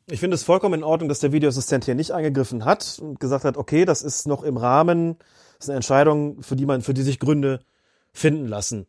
Ich 0.07 0.21
finde 0.21 0.37
es 0.37 0.45
vollkommen 0.45 0.81
in 0.81 0.85
Ordnung, 0.85 1.11
dass 1.11 1.21
der 1.21 1.33
Videoassistent 1.33 1.85
hier 1.85 1.95
nicht 1.95 2.13
eingegriffen 2.13 2.65
hat 2.65 2.99
und 3.03 3.21
gesagt 3.21 3.45
hat, 3.45 3.59
okay, 3.59 3.85
das 3.85 4.01
ist 4.01 4.27
noch 4.27 4.45
im 4.45 4.57
Rahmen, 4.57 5.19
das 5.59 5.67
ist 5.67 5.69
eine 5.69 5.77
Entscheidung, 5.77 6.43
für 6.43 6.57
die 6.57 6.65
man, 6.65 6.81
für 6.81 6.95
die 6.95 7.03
sich 7.03 7.19
Gründe 7.19 7.61
finden 8.15 8.49
lassen 8.49 8.87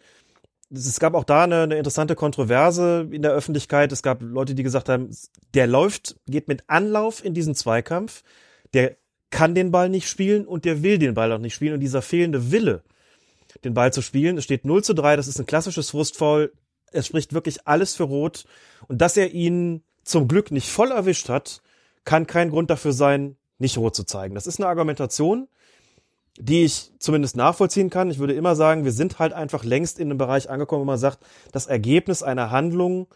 es 0.72 1.00
gab 1.00 1.16
auch 1.16 1.24
da 1.24 1.44
eine, 1.44 1.64
eine 1.64 1.78
interessante 1.78 2.16
Kontroverse 2.16 3.08
in 3.12 3.22
der 3.22 3.32
Öffentlichkeit. 3.32 3.92
Es 3.92 4.04
gab 4.04 4.22
Leute, 4.22 4.56
die 4.56 4.64
gesagt 4.64 4.90
haben, 4.90 5.10
der 5.54 5.68
läuft, 5.68 6.16
geht 6.28 6.48
mit 6.48 6.64
Anlauf 6.68 7.24
in 7.24 7.34
diesen 7.34 7.56
Zweikampf, 7.56 8.24
der 8.74 8.98
kann 9.32 9.56
den 9.56 9.72
Ball 9.72 9.90
nicht 9.90 10.08
spielen 10.08 10.46
und 10.46 10.66
der 10.66 10.84
will 10.84 10.98
den 10.98 11.14
Ball 11.14 11.32
auch 11.32 11.40
nicht 11.40 11.56
spielen. 11.56 11.74
Und 11.74 11.80
dieser 11.80 12.02
fehlende 12.02 12.52
Wille, 12.52 12.84
den 13.64 13.74
Ball 13.74 13.92
zu 13.94 14.02
spielen, 14.02 14.38
es 14.38 14.44
steht 14.44 14.66
0 14.66 14.84
zu 14.84 14.94
3, 14.94 15.16
das 15.16 15.28
ist 15.28 15.40
ein 15.40 15.46
klassisches 15.46 15.92
Frustfoul. 15.92 16.54
Es 16.92 17.08
spricht 17.08 17.34
wirklich 17.34 17.68
alles 17.68 17.96
für 17.96 18.04
Rot. 18.04 18.46
Und 18.88 19.00
dass 19.02 19.18
er 19.18 19.32
ihn 19.32 19.84
zum 20.04 20.28
Glück 20.28 20.52
nicht 20.52 20.70
voll 20.70 20.92
erwischt 20.92 21.30
hat, 21.30 21.62
kann 22.04 22.28
kein 22.28 22.50
Grund 22.50 22.70
dafür 22.70 22.94
sein, 22.94 23.38
nicht 23.60 23.78
rot 23.78 23.96
zu 23.96 24.04
zeigen. 24.04 24.36
Das 24.36 24.48
ist 24.48 24.60
eine 24.60 24.70
Argumentation, 24.70 25.48
die 26.40 26.64
ich 26.64 26.92
zumindest 27.00 27.36
nachvollziehen 27.36 27.90
kann. 27.90 28.10
Ich 28.10 28.18
würde 28.18 28.34
immer 28.34 28.56
sagen, 28.56 28.86
wir 28.86 28.94
sind 28.94 29.20
halt 29.20 29.34
einfach 29.34 29.66
längst 29.66 30.00
in 30.00 30.08
einem 30.10 30.18
Bereich 30.18 30.50
angekommen, 30.50 30.82
wo 30.82 30.86
man 30.86 30.98
sagt, 30.98 31.20
das 31.52 31.68
Ergebnis 31.68 32.24
einer 32.24 32.50
Handlung 32.50 33.08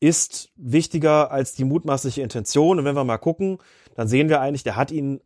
ist 0.00 0.48
wichtiger 0.56 1.30
als 1.30 1.52
die 1.52 1.64
mutmaßliche 1.64 2.22
Intention. 2.22 2.78
Und 2.78 2.86
wenn 2.86 2.96
wir 2.96 3.04
mal 3.04 3.18
gucken, 3.18 3.58
dann 3.96 4.08
sehen 4.08 4.30
wir 4.30 4.40
eigentlich, 4.40 4.62
der 4.62 4.76
hat 4.76 4.90
ihn, 4.90 5.20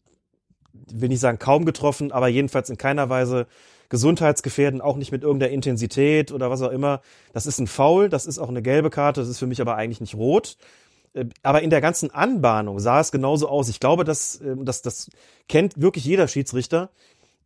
will 0.73 1.09
nicht 1.09 1.21
sagen 1.21 1.39
kaum 1.39 1.65
getroffen, 1.65 2.11
aber 2.11 2.27
jedenfalls 2.27 2.71
in 2.71 2.77
keiner 2.77 3.09
Weise 3.09 3.47
gesundheitsgefährden, 3.89 4.81
auch 4.81 4.97
nicht 4.97 5.13
mit 5.13 5.23
irgendeiner 5.23 5.53
Intensität 5.53 6.33
oder 6.33 6.51
was 6.51 6.61
auch 6.61 6.73
immer. 6.73 7.03
Das 7.33 7.47
ist 7.47 7.61
ein 7.61 7.69
Foul, 7.69 8.09
das 8.09 8.27
ist 8.27 8.41
auch 8.41 8.49
eine 8.49 8.63
gelbe 8.63 8.91
Karte, 8.91 9.21
das 9.21 9.31
ist 9.31 9.39
für 9.39 9.47
mich 9.47 9.61
aber 9.61 9.77
eigentlich 9.77 10.01
nicht 10.01 10.17
rot. 10.17 10.57
Äh, 11.15 11.27
aber 11.43 11.63
in 11.63 11.71
der 11.71 11.81
ganzen 11.81 12.11
Anbahnung 12.11 12.81
sah 12.81 13.01
es 13.01 13.13
genauso 13.13 13.49
aus. 13.49 13.69
Ich 13.69 13.81
glaube, 13.81 14.03
dass, 14.03 14.41
ähm, 14.41 14.65
dass 14.65 14.83
das 14.83 15.11
kennt 15.49 15.81
wirklich 15.81 16.05
jeder 16.05 16.29
Schiedsrichter 16.29 16.91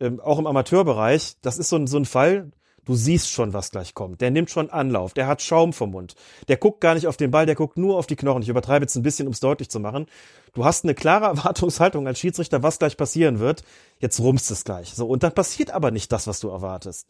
ähm, 0.00 0.20
auch 0.20 0.38
im 0.38 0.46
Amateurbereich, 0.46 1.36
das 1.42 1.58
ist 1.58 1.68
so 1.68 1.76
ein, 1.76 1.86
so 1.86 1.96
ein 1.96 2.04
Fall, 2.04 2.50
du 2.84 2.94
siehst 2.94 3.30
schon, 3.30 3.52
was 3.52 3.70
gleich 3.70 3.94
kommt. 3.94 4.20
Der 4.20 4.30
nimmt 4.30 4.50
schon 4.50 4.70
Anlauf, 4.70 5.12
der 5.12 5.26
hat 5.26 5.42
Schaum 5.42 5.72
vom 5.72 5.90
Mund. 5.90 6.14
Der 6.48 6.56
guckt 6.56 6.80
gar 6.80 6.94
nicht 6.94 7.06
auf 7.06 7.18
den 7.18 7.30
Ball, 7.30 7.44
der 7.44 7.54
guckt 7.54 7.76
nur 7.76 7.98
auf 7.98 8.06
die 8.06 8.16
Knochen. 8.16 8.42
Ich 8.42 8.48
übertreibe 8.48 8.84
jetzt 8.84 8.96
ein 8.96 9.02
bisschen, 9.02 9.26
um 9.26 9.34
es 9.34 9.40
deutlich 9.40 9.68
zu 9.68 9.78
machen. 9.78 10.06
Du 10.54 10.64
hast 10.64 10.84
eine 10.84 10.94
klare 10.94 11.26
Erwartungshaltung 11.36 12.06
als 12.06 12.18
Schiedsrichter, 12.18 12.62
was 12.62 12.78
gleich 12.78 12.96
passieren 12.96 13.38
wird. 13.40 13.62
Jetzt 13.98 14.20
rumst 14.20 14.50
es 14.50 14.64
gleich. 14.64 14.94
So, 14.94 15.06
und 15.06 15.22
dann 15.22 15.32
passiert 15.32 15.70
aber 15.70 15.90
nicht 15.90 16.10
das, 16.12 16.26
was 16.26 16.40
du 16.40 16.48
erwartest. 16.48 17.06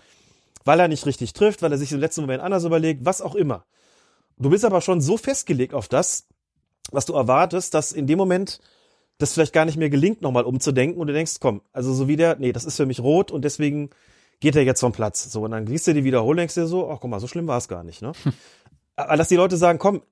Weil 0.64 0.80
er 0.80 0.88
nicht 0.88 1.06
richtig 1.06 1.32
trifft, 1.32 1.62
weil 1.62 1.70
er 1.70 1.78
sich 1.78 1.92
im 1.92 2.00
letzten 2.00 2.22
Moment 2.22 2.42
anders 2.42 2.64
überlegt, 2.64 3.04
was 3.04 3.22
auch 3.22 3.36
immer. 3.36 3.64
Du 4.36 4.50
bist 4.50 4.64
aber 4.64 4.80
schon 4.80 5.00
so 5.00 5.16
festgelegt 5.16 5.74
auf 5.74 5.88
das, 5.88 6.26
was 6.90 7.06
du 7.06 7.14
erwartest, 7.14 7.74
dass 7.74 7.92
in 7.92 8.06
dem 8.06 8.18
Moment 8.18 8.60
das 9.18 9.34
vielleicht 9.34 9.52
gar 9.52 9.64
nicht 9.64 9.76
mehr 9.76 9.90
gelingt, 9.90 10.22
nochmal 10.22 10.44
umzudenken 10.44 11.00
und 11.00 11.08
du 11.08 11.12
denkst, 11.12 11.36
komm, 11.40 11.60
also 11.72 11.92
so 11.92 12.08
wie 12.08 12.16
der, 12.16 12.36
nee, 12.38 12.52
das 12.52 12.64
ist 12.64 12.76
für 12.76 12.86
mich 12.86 13.00
rot 13.00 13.30
und 13.30 13.44
deswegen 13.44 13.90
geht 14.40 14.54
er 14.54 14.62
jetzt 14.62 14.80
vom 14.80 14.92
Platz. 14.92 15.30
So, 15.30 15.42
und 15.42 15.50
dann 15.50 15.66
liest 15.66 15.88
du 15.88 15.94
die 15.94 16.04
Wiederholung, 16.04 16.38
denkst 16.38 16.54
dir 16.54 16.66
so, 16.66 16.88
ach 16.88 16.98
guck 17.00 17.10
mal, 17.10 17.20
so 17.20 17.26
schlimm 17.26 17.48
war 17.48 17.58
es 17.58 17.68
gar 17.68 17.82
nicht, 17.82 18.00
ne? 18.00 18.12
Hm. 18.22 18.32
Aber 18.96 19.16
dass 19.16 19.28
die 19.28 19.36
Leute 19.36 19.56
sagen, 19.56 19.78
komm, 19.78 20.02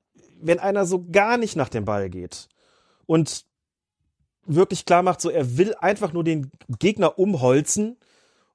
wenn 0.41 0.59
einer 0.59 0.87
so 0.87 1.07
gar 1.11 1.39
nicht 1.39 1.57
nach 1.57 1.69
dem 1.69 1.85
Ball 1.85 2.11
geht 2.11 2.49
und 3.07 3.47
wirklich 4.45 4.85
klar 4.85 5.03
macht, 5.03 5.20
so 5.20 5.31
er 5.31 5.57
will 5.57 5.74
einfach 5.81 6.12
nur 6.12 6.24
den 6.24 6.51
Gegner 6.78 7.19
umholzen 7.19 7.97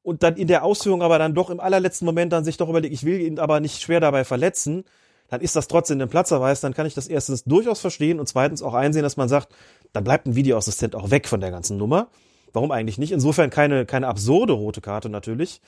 und 0.03 0.23
dann 0.23 0.35
in 0.35 0.47
der 0.47 0.63
Ausführung 0.63 1.01
aber 1.01 1.19
dann 1.19 1.33
doch 1.33 1.49
im 1.49 1.59
allerletzten 1.59 2.05
Moment 2.05 2.33
dann 2.33 2.45
sich 2.45 2.57
doch 2.57 2.69
überlegt, 2.69 2.93
ich 2.93 3.03
will 3.03 3.19
ihn 3.19 3.39
aber 3.39 3.59
nicht 3.59 3.81
schwer 3.81 3.99
dabei 3.99 4.23
verletzen, 4.23 4.85
dann 5.31 5.39
ist 5.39 5.55
das 5.55 5.69
trotzdem 5.69 5.99
ein 6.01 6.09
Platzerweis, 6.09 6.59
dann 6.59 6.73
kann 6.73 6.85
ich 6.85 6.93
das 6.93 7.07
erstens 7.07 7.45
durchaus 7.45 7.79
verstehen 7.79 8.19
und 8.19 8.27
zweitens 8.27 8.61
auch 8.61 8.73
einsehen, 8.73 9.03
dass 9.03 9.15
man 9.15 9.29
sagt, 9.29 9.55
dann 9.93 10.03
bleibt 10.03 10.27
ein 10.27 10.35
Videoassistent 10.35 10.93
auch 10.93 11.09
weg 11.09 11.25
von 11.25 11.39
der 11.39 11.51
ganzen 11.51 11.77
Nummer. 11.77 12.09
Warum 12.51 12.69
eigentlich 12.71 12.97
nicht? 12.97 13.13
Insofern 13.13 13.49
keine, 13.49 13.85
keine 13.85 14.09
absurde 14.09 14.51
rote 14.51 14.81
Karte 14.81 15.07
natürlich. 15.07 15.61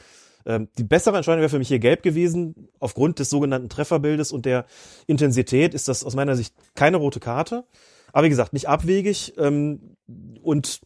Ähm, 0.45 0.68
die 0.77 0.84
bessere 0.84 1.15
Entscheidung 1.15 1.40
wäre 1.40 1.49
für 1.49 1.60
mich 1.60 1.69
hier 1.69 1.80
gelb 1.80 2.03
gewesen. 2.03 2.68
Aufgrund 2.80 3.19
des 3.19 3.30
sogenannten 3.30 3.69
Trefferbildes 3.69 4.34
und 4.34 4.45
der 4.45 4.65
Intensität 5.07 5.73
ist 5.73 5.88
das 5.88 6.03
aus 6.03 6.14
meiner 6.14 6.35
Sicht 6.35 6.53
keine 6.76 6.98
rote 6.98 7.22
Karte. 7.22 7.64
Aber 8.11 8.26
wie 8.26 8.30
gesagt, 8.30 8.52
nicht 8.52 8.68
abwegig. 8.68 9.34
Ähm, 9.38 9.95
und 10.41 10.81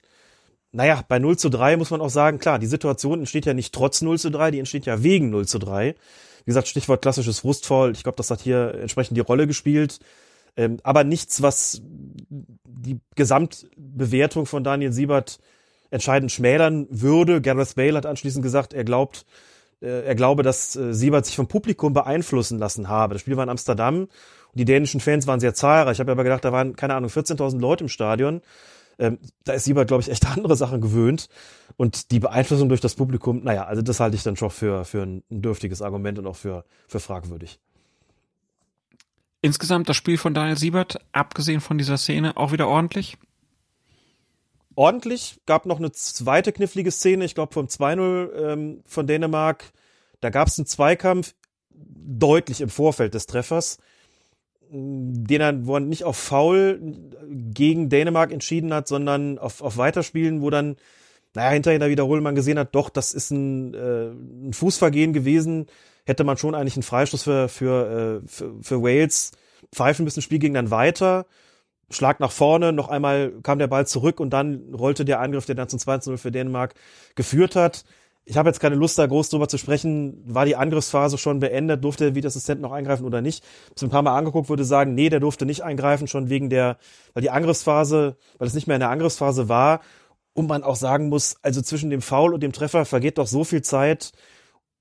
naja, 0.71 1.03
bei 1.07 1.17
0 1.17 1.35
zu 1.35 1.49
3 1.49 1.77
muss 1.77 1.89
man 1.89 2.01
auch 2.01 2.11
sagen, 2.11 2.37
klar, 2.37 2.59
die 2.59 2.67
Situation 2.67 3.17
entsteht 3.17 3.47
ja 3.47 3.55
nicht 3.55 3.73
trotz 3.73 4.03
0 4.03 4.19
zu 4.19 4.29
3, 4.29 4.51
die 4.51 4.59
entsteht 4.59 4.85
ja 4.85 5.01
wegen 5.01 5.31
0 5.31 5.47
zu 5.47 5.57
3. 5.57 5.95
Wie 6.47 6.51
gesagt, 6.51 6.69
Stichwort 6.69 7.01
klassisches 7.01 7.41
Frustvoll. 7.41 7.91
Ich 7.91 8.03
glaube, 8.03 8.15
das 8.15 8.31
hat 8.31 8.39
hier 8.39 8.73
entsprechend 8.75 9.17
die 9.17 9.21
Rolle 9.21 9.47
gespielt. 9.47 9.99
Ähm, 10.55 10.77
aber 10.81 11.03
nichts, 11.03 11.41
was 11.41 11.81
die 12.29 13.01
Gesamtbewertung 13.15 14.45
von 14.45 14.63
Daniel 14.63 14.93
Siebert 14.93 15.39
entscheidend 15.89 16.31
schmälern 16.31 16.87
würde. 16.89 17.41
Gareth 17.41 17.75
Bale 17.75 17.97
hat 17.97 18.05
anschließend 18.05 18.43
gesagt, 18.43 18.73
er 18.73 18.85
glaubt, 18.85 19.25
äh, 19.81 20.05
er 20.05 20.15
glaube, 20.15 20.41
dass 20.41 20.73
äh, 20.77 20.93
Siebert 20.93 21.25
sich 21.25 21.35
vom 21.35 21.49
Publikum 21.49 21.91
beeinflussen 21.91 22.59
lassen 22.59 22.87
habe. 22.87 23.15
Das 23.15 23.23
Spiel 23.23 23.35
war 23.35 23.43
in 23.43 23.49
Amsterdam 23.49 24.03
und 24.03 24.09
die 24.53 24.63
dänischen 24.63 25.01
Fans 25.01 25.27
waren 25.27 25.41
sehr 25.41 25.53
zahlreich. 25.53 25.97
Ich 25.97 25.99
habe 25.99 26.13
aber 26.13 26.23
gedacht, 26.23 26.45
da 26.45 26.53
waren, 26.53 26.77
keine 26.77 26.95
Ahnung, 26.95 27.09
14.000 27.09 27.59
Leute 27.59 27.83
im 27.83 27.89
Stadion. 27.89 28.41
Ähm, 28.99 29.19
da 29.43 29.53
ist 29.53 29.65
Siebert, 29.65 29.87
glaube 29.87 30.01
ich, 30.01 30.09
echt 30.09 30.25
andere 30.37 30.55
Sachen 30.55 30.81
gewöhnt. 30.81 31.29
Und 31.75 32.11
die 32.11 32.19
Beeinflussung 32.19 32.69
durch 32.69 32.81
das 32.81 32.95
Publikum, 32.95 33.43
naja, 33.43 33.65
also 33.65 33.81
das 33.81 33.99
halte 33.99 34.15
ich 34.15 34.23
dann 34.23 34.35
schon 34.35 34.49
für, 34.49 34.85
für 34.85 35.03
ein, 35.03 35.23
dürftiges 35.29 35.81
Argument 35.81 36.17
und 36.19 36.27
auch 36.27 36.35
für, 36.35 36.65
für 36.87 36.99
fragwürdig. 36.99 37.59
Insgesamt 39.41 39.87
das 39.87 39.95
Spiel 39.95 40.17
von 40.17 40.33
Daniel 40.33 40.57
Siebert, 40.57 40.97
abgesehen 41.11 41.61
von 41.61 41.77
dieser 41.77 41.97
Szene, 41.97 42.37
auch 42.37 42.51
wieder 42.51 42.67
ordentlich? 42.67 43.17
Ordentlich. 44.75 45.39
Gab 45.45 45.65
noch 45.65 45.77
eine 45.77 45.91
zweite 45.91 46.51
knifflige 46.51 46.91
Szene, 46.91 47.25
ich 47.25 47.35
glaube 47.35 47.53
vom 47.53 47.67
2-0 47.67 48.33
ähm, 48.33 48.83
von 48.85 49.05
Dänemark. 49.05 49.71
Da 50.19 50.31
gab 50.31 50.47
es 50.47 50.57
einen 50.57 50.65
Zweikampf 50.65 51.35
deutlich 51.69 52.61
im 52.61 52.69
Vorfeld 52.69 53.13
des 53.13 53.27
Treffers 53.27 53.77
den 54.69 55.41
er, 55.41 55.65
wo 55.65 55.75
er 55.75 55.79
nicht 55.79 56.03
auf 56.03 56.17
Foul 56.17 56.79
gegen 57.29 57.89
Dänemark 57.89 58.31
entschieden 58.31 58.73
hat, 58.73 58.87
sondern 58.87 59.37
auf, 59.37 59.61
auf 59.61 59.77
Weiterspielen, 59.77 60.41
wo 60.41 60.49
dann, 60.49 60.77
naja, 61.33 61.51
hinterher 61.51 61.75
in 61.75 61.81
der 61.81 61.89
Wiederholung 61.89 62.23
man 62.23 62.35
gesehen 62.35 62.59
hat, 62.59 62.75
doch, 62.75 62.89
das 62.89 63.13
ist 63.13 63.31
ein, 63.31 63.73
äh, 63.73 64.09
ein 64.09 64.53
Fußvergehen 64.53 65.13
gewesen, 65.13 65.67
hätte 66.05 66.23
man 66.23 66.37
schon 66.37 66.55
eigentlich 66.55 66.75
einen 66.75 66.83
Freistoß 66.83 67.23
für, 67.23 67.49
für, 67.49 68.21
äh, 68.23 68.27
für, 68.27 68.53
für 68.61 68.81
Wales 68.81 69.31
pfeifen 69.73 70.05
müssen, 70.05 70.21
Spiel 70.21 70.39
ging 70.39 70.53
dann 70.53 70.71
weiter, 70.71 71.25
Schlag 71.89 72.19
nach 72.19 72.31
vorne, 72.31 72.73
noch 72.73 72.89
einmal 72.89 73.31
kam 73.43 73.59
der 73.59 73.67
Ball 73.67 73.87
zurück 73.87 74.19
und 74.19 74.31
dann 74.31 74.73
rollte 74.73 75.05
der 75.05 75.21
Angriff, 75.21 75.45
der 75.45 75.55
dann 75.55 75.69
zum 75.69 75.79
2-0 75.79 76.17
für 76.17 76.31
Dänemark 76.31 76.73
geführt 77.15 77.55
hat 77.55 77.85
ich 78.29 78.35
habe 78.35 78.49
jetzt 78.49 78.59
keine 78.59 78.75
Lust, 78.75 78.99
da 78.99 79.05
groß 79.05 79.29
drüber 79.29 79.47
zu 79.47 79.57
sprechen. 79.57 80.21
War 80.25 80.43
die 80.43 80.57
Angriffsphase 80.57 81.17
schon 81.17 81.39
beendet? 81.39 81.81
Durfte 81.81 82.03
der 82.03 82.15
Videoassistent 82.15 82.59
noch 82.59 82.73
eingreifen 82.73 83.05
oder 83.05 83.21
nicht? 83.21 83.41
Ich 83.73 83.81
ein 83.81 83.89
paar 83.89 84.01
Mal 84.01 84.17
angeguckt, 84.17 84.49
würde 84.49 84.65
sagen, 84.65 84.95
nee, 84.95 85.07
der 85.07 85.21
durfte 85.21 85.45
nicht 85.45 85.63
eingreifen, 85.63 86.09
schon 86.09 86.29
wegen 86.29 86.49
der, 86.49 86.77
weil 87.13 87.21
die 87.21 87.29
Angriffsphase, 87.29 88.17
weil 88.37 88.47
es 88.47 88.53
nicht 88.53 88.67
mehr 88.67 88.75
in 88.75 88.81
der 88.81 88.89
Angriffsphase 88.89 89.47
war. 89.47 89.79
Und 90.33 90.47
man 90.47 90.63
auch 90.63 90.75
sagen 90.75 91.07
muss, 91.07 91.37
also 91.41 91.61
zwischen 91.61 91.89
dem 91.89 92.01
Foul 92.01 92.33
und 92.33 92.43
dem 92.43 92.51
Treffer 92.51 92.83
vergeht 92.83 93.17
doch 93.17 93.27
so 93.27 93.45
viel 93.45 93.61
Zeit 93.61 94.11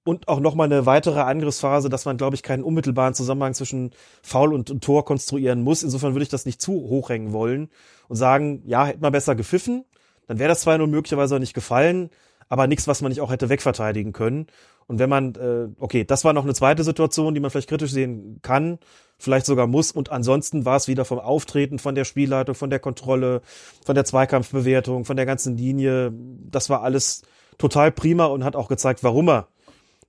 und 0.05 0.27
auch 0.27 0.41
nochmal 0.41 0.67
eine 0.67 0.85
weitere 0.85 1.21
Angriffsphase, 1.21 1.89
dass 1.89 2.05
man, 2.05 2.17
glaube 2.17 2.35
ich, 2.35 2.43
keinen 2.43 2.65
unmittelbaren 2.65 3.15
Zusammenhang 3.15 3.55
zwischen 3.55 3.93
Foul 4.23 4.55
und, 4.55 4.73
und 4.73 4.83
Tor 4.83 5.05
konstruieren 5.05 5.63
muss. 5.63 5.85
Insofern 5.85 6.15
würde 6.15 6.25
ich 6.25 6.29
das 6.31 6.47
nicht 6.47 6.61
zu 6.61 6.73
hochhängen 6.73 7.33
wollen 7.33 7.69
und 8.09 8.17
sagen, 8.17 8.65
ja, 8.67 8.87
hätte 8.87 9.01
man 9.01 9.13
besser 9.13 9.37
gepfiffen. 9.37 9.85
Dann 10.27 10.41
wäre 10.41 10.49
das 10.49 10.67
2-0 10.67 10.85
möglicherweise 10.89 11.37
auch 11.37 11.41
nicht 11.41 11.55
gefallen 11.55 12.11
aber 12.49 12.67
nichts, 12.67 12.87
was 12.87 13.03
man 13.03 13.11
nicht 13.11 13.21
auch 13.21 13.31
hätte 13.31 13.49
wegverteidigen 13.49 14.13
können. 14.13 14.47
Und 14.87 14.99
wenn 14.99 15.11
man, 15.11 15.35
äh, 15.35 15.69
okay, 15.81 16.05
das 16.05 16.25
war 16.25 16.33
noch 16.33 16.45
eine 16.45 16.55
zweite 16.55 16.85
Situation, 16.85 17.35
die 17.35 17.41
man 17.41 17.51
vielleicht 17.51 17.69
kritisch 17.69 17.91
sehen 17.91 18.39
kann, 18.43 18.79
vielleicht 19.19 19.47
sogar 19.47 19.67
muss. 19.67 19.91
Und 19.91 20.13
ansonsten 20.13 20.65
war 20.65 20.77
es 20.77 20.87
wieder 20.87 21.05
vom 21.05 21.19
Auftreten, 21.19 21.79
von 21.79 21.95
der 21.95 22.05
Spielleitung, 22.05 22.55
von 22.55 22.71
der 22.71 22.79
Kontrolle, 22.79 23.43
von 23.85 23.95
der 23.95 24.05
Zweikampfbewertung, 24.05 25.05
von 25.05 25.17
der 25.17 25.27
ganzen 25.27 25.57
Linie. 25.57 26.13
Das 26.51 26.71
war 26.71 26.83
alles 26.83 27.23
total 27.59 27.91
prima 27.91 28.27
und 28.27 28.45
hat 28.45 28.55
auch 28.55 28.69
gezeigt, 28.69 29.03
warum 29.03 29.29
er 29.29 29.49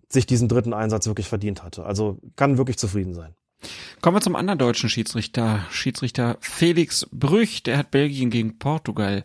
sich 0.10 0.26
diesen 0.26 0.48
dritten 0.48 0.74
Einsatz 0.74 1.08
wirklich 1.08 1.28
verdient 1.28 1.64
hatte. 1.64 1.84
Also 1.86 2.20
kann 2.36 2.58
wirklich 2.58 2.78
zufrieden 2.78 3.14
sein. 3.14 3.34
Kommen 4.02 4.18
wir 4.18 4.22
zum 4.22 4.36
anderen 4.36 4.60
deutschen 4.60 4.90
Schiedsrichter. 4.90 5.66
Schiedsrichter 5.72 6.38
Felix 6.42 7.08
Brüch, 7.12 7.64
der 7.64 7.78
hat 7.78 7.92
Belgien 7.92 8.30
gegen 8.30 8.58
Portugal 8.60 9.24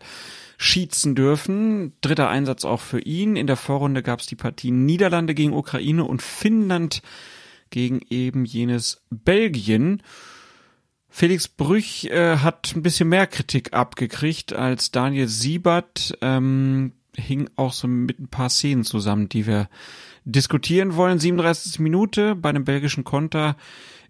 schießen 0.58 1.14
dürfen. 1.14 1.92
Dritter 2.00 2.28
Einsatz 2.28 2.64
auch 2.64 2.80
für 2.80 3.00
ihn. 3.00 3.36
In 3.36 3.46
der 3.46 3.56
Vorrunde 3.56 4.02
gab 4.02 4.20
es 4.20 4.26
die 4.26 4.36
Partie 4.36 4.70
Niederlande 4.70 5.34
gegen 5.34 5.52
Ukraine 5.52 6.04
und 6.04 6.22
Finnland 6.22 7.02
gegen 7.70 8.00
eben 8.10 8.44
jenes 8.44 9.02
Belgien. 9.10 10.02
Felix 11.08 11.48
Brüch 11.48 12.04
äh, 12.04 12.38
hat 12.38 12.72
ein 12.74 12.82
bisschen 12.82 13.08
mehr 13.08 13.26
Kritik 13.26 13.74
abgekriegt 13.74 14.54
als 14.54 14.92
Daniel 14.92 15.28
Siebert. 15.28 16.16
Ähm, 16.22 16.92
hing 17.14 17.50
auch 17.56 17.72
so 17.72 17.86
mit 17.86 18.18
ein 18.18 18.28
paar 18.28 18.48
Szenen 18.48 18.84
zusammen, 18.84 19.28
die 19.28 19.46
wir 19.46 19.68
diskutieren 20.24 20.96
wollen. 20.96 21.18
37. 21.18 21.80
Minute 21.80 22.34
bei 22.34 22.48
einem 22.48 22.64
belgischen 22.64 23.04
Konter 23.04 23.56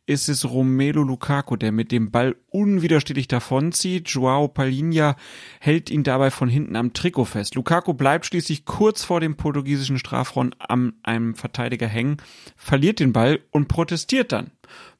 ist 0.07 0.29
es 0.29 0.45
Romelu 0.45 1.03
Lukaku, 1.03 1.57
der 1.57 1.71
mit 1.71 1.93
dem 1.93 2.11
Ball 2.11 2.37
unwiderstehlich 2.49 3.29
davonzieht. 3.29 4.09
Joao 4.09 4.49
Palinha 4.49 5.17
hält 5.61 5.91
ihn 5.91 6.03
dabei 6.03 6.31
von 6.31 6.49
hinten 6.49 6.77
am 6.77 6.93
Trikot 6.93 7.27
fest. 7.27 7.55
Lukaku 7.55 7.95
bleibt 7.95 8.27
schließlich 8.27 8.65
kurz 8.65 9.05
vor 9.05 9.21
dem 9.21 9.37
portugiesischen 9.37 9.99
Strafraum 9.99 10.51
an 10.59 10.95
einem 11.03 11.35
Verteidiger 11.35 11.87
hängen, 11.87 12.17
verliert 12.57 13.01
den 13.01 13.13
Ball 13.13 13.41
und 13.51 13.69
protestiert 13.69 14.33
dann. 14.33 14.51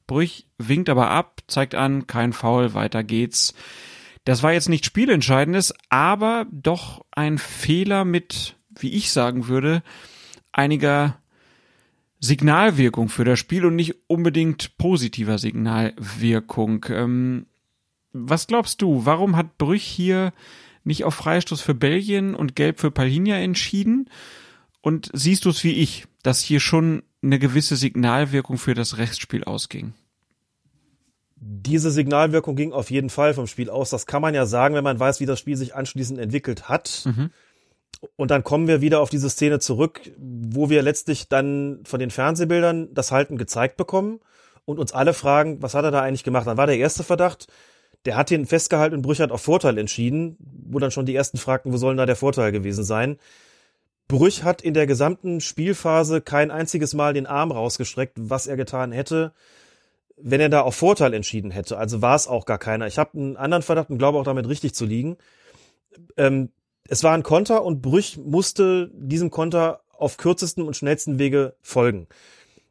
Brüch 0.07 0.47
winkt 0.57 0.89
aber 0.89 1.09
ab, 1.09 1.41
zeigt 1.47 1.75
an, 1.75 2.07
kein 2.07 2.33
Foul, 2.33 2.73
weiter 2.73 3.03
geht's. 3.03 3.53
Das 4.25 4.41
war 4.41 4.53
jetzt 4.53 4.69
nicht 4.69 4.85
spielentscheidendes, 4.85 5.73
aber 5.89 6.45
doch 6.51 7.05
ein 7.11 7.37
Fehler 7.37 8.05
mit, 8.05 8.55
wie 8.69 8.93
ich 8.93 9.11
sagen 9.11 9.47
würde, 9.47 9.83
einiger 10.53 11.19
Signalwirkung 12.23 13.09
für 13.09 13.25
das 13.25 13.37
Spiel 13.37 13.65
und 13.65 13.75
nicht 13.75 13.95
unbedingt 14.07 14.77
positiver 14.77 15.37
Signalwirkung. 15.37 16.85
Ähm, 16.87 17.47
was 18.13 18.47
glaubst 18.47 18.81
du, 18.81 19.05
warum 19.05 19.35
hat 19.35 19.57
Brüch 19.57 19.83
hier 19.83 20.31
nicht 20.85 21.03
auf 21.03 21.15
Freistoß 21.15 21.59
für 21.59 21.75
Belgien 21.75 22.33
und 22.33 22.55
Gelb 22.55 22.79
für 22.79 22.91
Palhinja 22.91 23.35
entschieden? 23.35 24.09
Und 24.79 25.09
siehst 25.11 25.43
du 25.43 25.49
es 25.49 25.65
wie 25.65 25.73
ich, 25.73 26.05
dass 26.21 26.39
hier 26.39 26.61
schon 26.61 27.03
eine 27.21 27.39
gewisse 27.39 27.75
Signalwirkung 27.75 28.57
für 28.57 28.73
das 28.73 28.97
Rechtsspiel 28.97 29.43
ausging? 29.43 29.93
Diese 31.35 31.91
Signalwirkung 31.91 32.55
ging 32.55 32.71
auf 32.71 32.89
jeden 32.89 33.09
Fall 33.09 33.33
vom 33.33 33.47
Spiel 33.47 33.69
aus. 33.69 33.89
Das 33.89 34.05
kann 34.05 34.21
man 34.21 34.33
ja 34.33 34.45
sagen, 34.45 34.75
wenn 34.75 34.83
man 34.85 34.97
weiß, 34.97 35.19
wie 35.19 35.25
das 35.25 35.39
Spiel 35.39 35.57
sich 35.57 35.75
anschließend 35.75 36.19
entwickelt 36.19 36.69
hat. 36.69 37.03
Mhm. 37.03 37.31
Und 38.15 38.31
dann 38.31 38.43
kommen 38.43 38.67
wir 38.67 38.81
wieder 38.81 38.99
auf 38.99 39.09
diese 39.09 39.29
Szene 39.29 39.59
zurück, 39.59 40.11
wo 40.17 40.69
wir 40.69 40.81
letztlich 40.81 41.29
dann 41.29 41.79
von 41.85 41.99
den 41.99 42.11
Fernsehbildern 42.11 42.93
das 42.93 43.11
Halten 43.11 43.37
gezeigt 43.37 43.77
bekommen 43.77 44.19
und 44.65 44.79
uns 44.79 44.91
alle 44.91 45.13
fragen, 45.13 45.61
was 45.61 45.73
hat 45.73 45.85
er 45.85 45.91
da 45.91 46.01
eigentlich 46.01 46.23
gemacht? 46.23 46.47
Dann 46.47 46.57
war 46.57 46.67
der 46.67 46.77
erste 46.77 47.03
Verdacht, 47.03 47.47
der 48.05 48.17
hat 48.17 48.31
ihn 48.31 48.45
festgehalten 48.45 48.95
und 48.95 49.01
Brüch 49.01 49.21
hat 49.21 49.31
auf 49.31 49.41
Vorteil 49.41 49.77
entschieden, 49.77 50.37
wo 50.39 50.79
dann 50.79 50.91
schon 50.91 51.05
die 51.05 51.15
ersten 51.15 51.37
fragten, 51.37 51.71
wo 51.71 51.77
soll 51.77 51.93
denn 51.93 51.97
da 51.97 52.05
der 52.05 52.15
Vorteil 52.15 52.51
gewesen 52.51 52.83
sein? 52.83 53.17
Brüch 54.07 54.43
hat 54.43 54.61
in 54.61 54.73
der 54.73 54.85
gesamten 54.85 55.39
Spielphase 55.39 56.21
kein 56.21 56.51
einziges 56.51 56.93
Mal 56.93 57.13
den 57.13 57.25
Arm 57.25 57.51
rausgestreckt, 57.51 58.13
was 58.17 58.47
er 58.47 58.57
getan 58.57 58.91
hätte, 58.91 59.33
wenn 60.17 60.41
er 60.41 60.49
da 60.49 60.61
auf 60.61 60.75
Vorteil 60.75 61.13
entschieden 61.13 61.51
hätte. 61.51 61.77
Also 61.77 62.01
war 62.01 62.15
es 62.15 62.27
auch 62.27 62.45
gar 62.45 62.59
keiner. 62.59 62.87
Ich 62.87 62.97
habe 62.97 63.17
einen 63.17 63.37
anderen 63.37 63.63
Verdacht 63.63 63.89
und 63.89 63.97
glaube 63.97 64.19
auch 64.19 64.25
damit 64.25 64.47
richtig 64.47 64.75
zu 64.75 64.85
liegen. 64.85 65.17
Ähm, 66.17 66.49
es 66.87 67.03
war 67.03 67.13
ein 67.13 67.23
Konter 67.23 67.63
und 67.63 67.81
Brüch 67.81 68.17
musste 68.17 68.91
diesem 68.93 69.31
Konter 69.31 69.81
auf 69.97 70.17
kürzesten 70.17 70.63
und 70.63 70.75
schnellsten 70.75 71.19
Wege 71.19 71.55
folgen. 71.61 72.07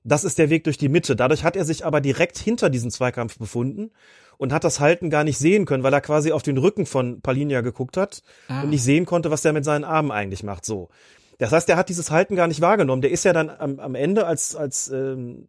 Das 0.05 0.25
ist 0.25 0.39
der 0.39 0.51
Weg 0.51 0.65
durch 0.65 0.79
die 0.79 0.89
Mitte. 0.89 1.17
Dadurch 1.17 1.45
hat 1.45 1.57
er 1.57 1.65
sich 1.65 1.87
aber 1.87 2.01
direkt 2.01 2.37
hinter 2.37 2.71
diesem 2.71 2.91
Zweikampf 2.91 3.39
befunden 3.39 3.91
und 4.37 4.53
hat 4.53 4.65
das 4.65 4.81
Halten 4.81 5.11
gar 5.11 5.25
nicht 5.25 5.39
sehen 5.39 5.65
können, 5.65 5.85
weil 5.85 5.93
er 5.93 6.01
quasi 6.01 6.33
auf 6.33 6.43
den 6.43 6.59
Rücken 6.59 6.87
von 6.87 7.21
Palinja 7.21 7.61
geguckt 7.61 7.97
hat 7.97 8.23
ah. 8.49 8.63
und 8.63 8.71
nicht 8.71 8.83
sehen 8.83 9.07
konnte, 9.07 9.31
was 9.31 9.43
der 9.43 9.53
mit 9.53 9.65
seinen 9.65 9.85
Armen 9.85 10.11
eigentlich 10.11 10.43
macht. 10.43 10.65
So. 10.65 10.89
Das 11.39 11.53
heißt, 11.53 11.69
er 11.69 11.77
hat 11.77 11.89
dieses 11.89 12.11
Halten 12.11 12.35
gar 12.35 12.49
nicht 12.49 12.61
wahrgenommen. 12.61 13.03
Der 13.03 13.13
ist 13.13 13.25
ja 13.25 13.33
dann 13.33 13.49
am, 13.49 13.79
am 13.79 13.95
Ende, 13.95 14.27
als, 14.27 14.57
als 14.57 14.91
ähm, 14.91 15.49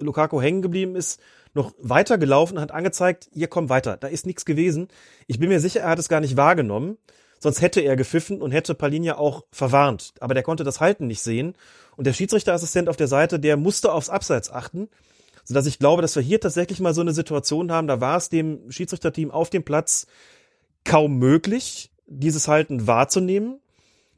Lukaku 0.00 0.40
hängen 0.40 0.62
geblieben 0.62 0.96
ist, 0.96 1.20
noch 1.54 1.72
weitergelaufen 1.78 2.56
und 2.56 2.62
hat 2.62 2.72
angezeigt, 2.72 3.28
hier 3.32 3.46
komm 3.46 3.68
weiter, 3.68 3.96
da 3.96 4.08
ist 4.08 4.26
nichts 4.26 4.44
gewesen. 4.44 4.88
Ich 5.28 5.38
bin 5.38 5.48
mir 5.48 5.60
sicher, 5.60 5.80
er 5.80 5.90
hat 5.90 6.00
es 6.00 6.08
gar 6.08 6.20
nicht 6.20 6.36
wahrgenommen 6.36 6.98
sonst 7.38 7.60
hätte 7.60 7.80
er 7.80 7.96
gepfiffen 7.96 8.40
und 8.40 8.52
hätte 8.52 8.74
Palinja 8.74 9.16
auch 9.16 9.44
verwarnt. 9.50 10.14
Aber 10.20 10.34
der 10.34 10.42
konnte 10.42 10.64
das 10.64 10.80
Halten 10.80 11.06
nicht 11.06 11.22
sehen. 11.22 11.54
Und 11.96 12.06
der 12.06 12.12
Schiedsrichterassistent 12.12 12.88
auf 12.88 12.96
der 12.96 13.08
Seite, 13.08 13.38
der 13.38 13.56
musste 13.56 13.92
aufs 13.92 14.08
Abseits 14.08 14.50
achten, 14.50 14.88
sodass 15.44 15.66
ich 15.66 15.78
glaube, 15.78 16.02
dass 16.02 16.16
wir 16.16 16.22
hier 16.22 16.40
tatsächlich 16.40 16.80
mal 16.80 16.94
so 16.94 17.02
eine 17.02 17.12
Situation 17.12 17.70
haben, 17.70 17.86
da 17.86 18.00
war 18.00 18.16
es 18.16 18.28
dem 18.28 18.70
Schiedsrichterteam 18.70 19.30
auf 19.30 19.50
dem 19.50 19.62
Platz 19.62 20.06
kaum 20.84 21.18
möglich, 21.18 21.90
dieses 22.06 22.48
Halten 22.48 22.86
wahrzunehmen. 22.86 23.60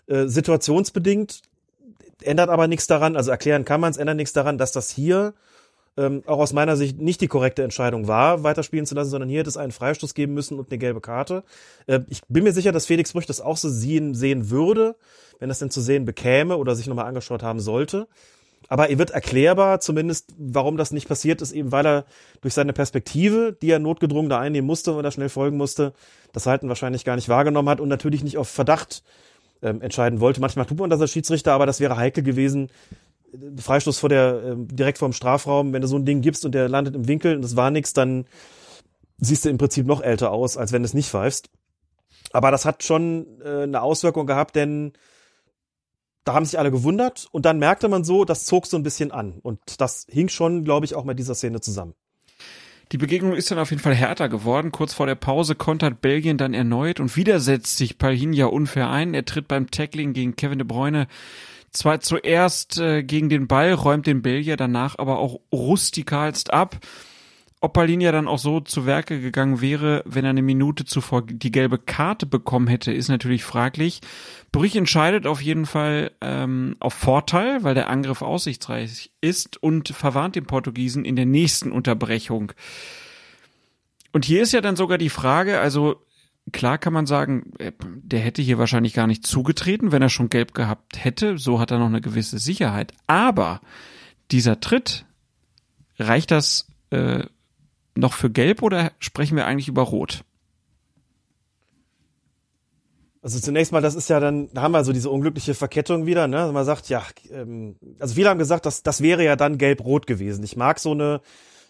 Äh, 0.06 0.26
situationsbedingt 0.26 1.43
ändert 2.22 2.48
aber 2.48 2.66
nichts 2.66 2.86
daran, 2.86 3.16
also 3.16 3.30
erklären 3.30 3.64
kann 3.64 3.80
man 3.80 3.90
es, 3.90 3.97
ändert 3.97 4.16
nichts 4.16 4.32
daran, 4.32 4.59
dass 4.59 4.72
das 4.72 4.90
hier 4.90 5.34
ähm, 5.97 6.23
auch 6.27 6.39
aus 6.39 6.52
meiner 6.52 6.77
Sicht 6.77 7.01
nicht 7.01 7.20
die 7.20 7.28
korrekte 7.28 7.62
Entscheidung 7.62 8.06
war, 8.06 8.43
weiterspielen 8.43 8.86
zu 8.86 8.94
lassen, 8.94 9.10
sondern 9.10 9.28
hier 9.28 9.40
hätte 9.40 9.48
es 9.48 9.56
einen 9.56 9.73
Freistoß 9.73 10.14
geben 10.14 10.35
müssen 10.35 10.59
und 10.59 10.70
eine 10.70 10.78
gelbe 10.78 11.01
Karte. 11.01 11.43
Äh, 11.86 12.01
ich 12.09 12.23
bin 12.28 12.44
mir 12.44 12.52
sicher, 12.52 12.73
dass 12.73 12.86
Felix 12.86 13.12
Brüch 13.12 13.27
das 13.27 13.40
auch 13.40 13.56
so 13.56 13.68
sehen, 13.68 14.14
sehen 14.14 14.51
würde, 14.51 14.97
wenn 15.39 15.48
das 15.48 15.59
denn 15.59 15.70
zu 15.70 15.81
sehen 15.81 16.05
bekäme 16.05 16.56
oder 16.56 16.74
sich 16.74 16.86
nochmal 16.86 17.06
angeschaut 17.06 17.43
haben 17.43 17.60
sollte. 17.60 18.09
Aber 18.68 18.90
er 18.90 18.98
wird 18.98 19.10
erklärbar, 19.10 19.81
zumindest, 19.81 20.35
warum 20.39 20.77
das 20.77 20.90
nicht 20.90 21.09
passiert 21.09 21.40
ist, 21.40 21.52
eben 21.52 21.73
weil 21.73 21.86
er 21.86 22.05
durch 22.40 22.52
seine 22.52 22.73
Perspektive, 22.73 23.56
die 23.60 23.70
er 23.70 23.78
notgedrungen 23.78 24.28
da 24.28 24.40
einnehmen 24.40 24.66
musste 24.66 24.93
und 24.93 25.05
er 25.05 25.12
schnell 25.12 25.28
folgen 25.28 25.56
musste, 25.56 25.93
das 26.32 26.47
Halten 26.47 26.68
wahrscheinlich 26.68 27.05
gar 27.05 27.16
nicht 27.16 27.28
wahrgenommen 27.28 27.68
hat 27.68 27.81
und 27.81 27.89
natürlich 27.89 28.24
nicht 28.24 28.39
auf 28.39 28.48
Verdacht 28.48 29.05
ähm, 29.62 29.81
entscheiden 29.82 30.20
wollte. 30.20 30.40
Manchmal 30.40 30.66
tut 30.66 30.78
man 30.78 30.90
das 30.90 31.01
als 31.01 31.12
Schiedsrichter, 31.12 31.52
aber 31.52 31.66
das 31.66 31.81
wäre 31.81 31.97
heikel 31.97 32.24
gewesen. 32.24 32.70
Freistoß 33.58 33.98
vor 33.98 34.08
der, 34.08 34.42
äh, 34.42 34.54
direkt 34.56 34.98
vor 34.98 35.08
dem 35.08 35.12
Strafraum, 35.12 35.72
wenn 35.72 35.82
du 35.82 35.88
so 35.88 35.96
ein 35.96 36.04
Ding 36.04 36.20
gibst 36.20 36.44
und 36.44 36.54
der 36.54 36.68
landet 36.68 36.94
im 36.94 37.08
Winkel 37.08 37.36
und 37.36 37.44
es 37.44 37.56
war 37.56 37.70
nichts, 37.70 37.92
dann 37.92 38.26
siehst 39.18 39.44
du 39.44 39.48
im 39.48 39.58
Prinzip 39.58 39.86
noch 39.86 40.02
älter 40.02 40.30
aus, 40.30 40.56
als 40.56 40.72
wenn 40.72 40.82
du 40.82 40.86
es 40.86 40.94
nicht 40.94 41.08
pfeifst. 41.08 41.50
Aber 42.32 42.50
das 42.50 42.64
hat 42.64 42.82
schon 42.82 43.40
äh, 43.42 43.62
eine 43.62 43.82
Auswirkung 43.82 44.26
gehabt, 44.26 44.56
denn 44.56 44.92
da 46.24 46.34
haben 46.34 46.44
sich 46.44 46.58
alle 46.58 46.72
gewundert 46.72 47.28
und 47.30 47.46
dann 47.46 47.58
merkte 47.58 47.88
man 47.88 48.04
so, 48.04 48.24
das 48.24 48.44
zog 48.44 48.66
so 48.66 48.76
ein 48.76 48.82
bisschen 48.82 49.12
an. 49.12 49.38
Und 49.42 49.80
das 49.80 50.06
hing 50.10 50.28
schon, 50.28 50.64
glaube 50.64 50.84
ich, 50.84 50.94
auch 50.94 51.04
mit 51.04 51.18
dieser 51.18 51.36
Szene 51.36 51.60
zusammen. 51.60 51.94
Die 52.92 52.98
Begegnung 52.98 53.32
ist 53.32 53.50
dann 53.50 53.58
auf 53.58 53.70
jeden 53.70 53.82
Fall 53.82 53.94
härter 53.94 54.28
geworden. 54.28 54.70
Kurz 54.70 54.94
vor 54.94 55.06
der 55.06 55.16
Pause 55.16 55.56
kontert 55.56 56.00
Belgien 56.00 56.38
dann 56.38 56.54
erneut 56.54 57.00
und 57.00 57.16
wieder 57.16 57.40
setzt 57.40 57.76
sich 57.76 57.98
Palhinja 57.98 58.46
unfair 58.46 58.90
ein. 58.90 59.12
Er 59.12 59.24
tritt 59.24 59.48
beim 59.48 59.70
Tackling 59.70 60.12
gegen 60.12 60.36
Kevin 60.36 60.58
de 60.58 60.66
Bruyne 60.66 61.08
zwar 61.70 62.01
zuerst 62.01 62.78
äh, 62.78 63.02
gegen 63.02 63.28
den 63.28 63.47
Ball, 63.47 63.72
räumt 63.74 64.06
den 64.06 64.22
Belgier 64.22 64.56
danach 64.56 64.98
aber 64.98 65.18
auch 65.18 65.40
rustikalst 65.52 66.52
ab. 66.52 66.78
Ob 67.62 67.72
Palinia 67.72 68.12
dann 68.12 68.28
auch 68.28 68.38
so 68.38 68.60
zu 68.60 68.84
Werke 68.84 69.20
gegangen 69.20 69.62
wäre, 69.62 70.02
wenn 70.05 70.24
er 70.24 70.30
eine 70.30 70.43
Minute 70.43 70.84
zuvor 70.84 71.22
die 71.22 71.51
gelbe 71.51 71.78
Karte 71.78 72.26
bekommen 72.26 72.66
hätte, 72.66 72.93
ist 72.93 73.09
natürlich 73.09 73.44
fraglich. 73.44 74.02
Brüch 74.52 74.76
entscheidet 74.76 75.26
auf 75.26 75.40
jeden 75.40 75.64
Fall 75.64 76.12
ähm, 76.20 76.76
auf 76.80 76.93
Vorteil, 76.93 77.64
weil 77.64 77.74
der 77.74 77.88
Angriff 77.88 78.20
aussichtsreich 78.20 79.10
ist 79.22 79.60
und 79.62 79.88
verwarnt 79.88 80.36
den 80.36 80.44
Portugiesen 80.44 81.06
in 81.06 81.16
der 81.16 81.26
nächsten 81.26 81.72
Unterbrechung. 81.72 82.52
Und 84.12 84.24
hier 84.24 84.43
ist 84.43 84.52
ja 84.52 84.60
dann 84.60 84.76
sogar 84.76 84.98
die 84.98 85.10
Frage, 85.10 85.59
also 85.59 86.06
klar 86.52 86.78
kann 86.78 86.93
man 86.93 87.06
sagen, 87.06 87.52
äh, 87.59 87.73
der 87.81 88.20
hätte 88.20 88.43
hier 88.43 88.59
wahrscheinlich 88.59 88.94
gar 88.94 89.06
nicht 89.06 89.27
zugetreten, 89.27 89.93
wenn 89.93 90.02
er 90.02 90.09
schon 90.09 90.31
gelb 90.31 90.55
gehabt 90.55 91.05
hätte. 91.05 91.39
So 91.39 91.60
hat 91.60 91.70
er 91.70 91.78
noch 91.78 91.86
eine 91.86 92.01
gewisse 92.01 92.39
Sicherheit. 92.39 92.93
Aber 93.06 93.60
dieser 94.31 94.60
Tritt, 94.60 95.06
reicht 95.98 96.31
das 96.31 96.66
äh, 96.90 97.24
noch 97.94 98.12
für 98.12 98.31
gelb 98.31 98.62
oder 98.62 98.93
sprechen 98.98 99.36
wir 99.36 99.47
eigentlich 99.47 99.68
über 99.68 99.82
rot? 99.82 100.24
Also 103.23 103.40
zunächst 103.40 103.73
mal, 103.73 103.82
das 103.82 103.97
ist 103.97 104.09
ja 104.09 104.20
dann, 104.20 104.52
da 104.52 104.62
haben 104.62 104.73
wir 104.73 104.85
so 104.85 104.93
diese 104.93 105.10
unglückliche 105.10 105.55
Verkettung 105.55 106.06
wieder, 106.06 106.28
ne? 106.28 106.43
Also 106.43 106.52
man 106.52 106.64
sagt, 106.64 106.89
ja, 106.89 107.02
ähm, 107.32 107.77
also 107.98 108.14
viele 108.14 108.28
haben 108.28 108.39
gesagt, 108.39 108.66
dass 108.66 108.85
das 108.85 109.01
wäre 109.01 109.24
ja 109.24 109.35
dann 109.35 109.59
gelb-rot 109.59 110.06
gewesen. 110.06 110.44
Ich 110.44 110.56
mag 110.56 110.78
so 110.78 110.93
eine 110.93 111.20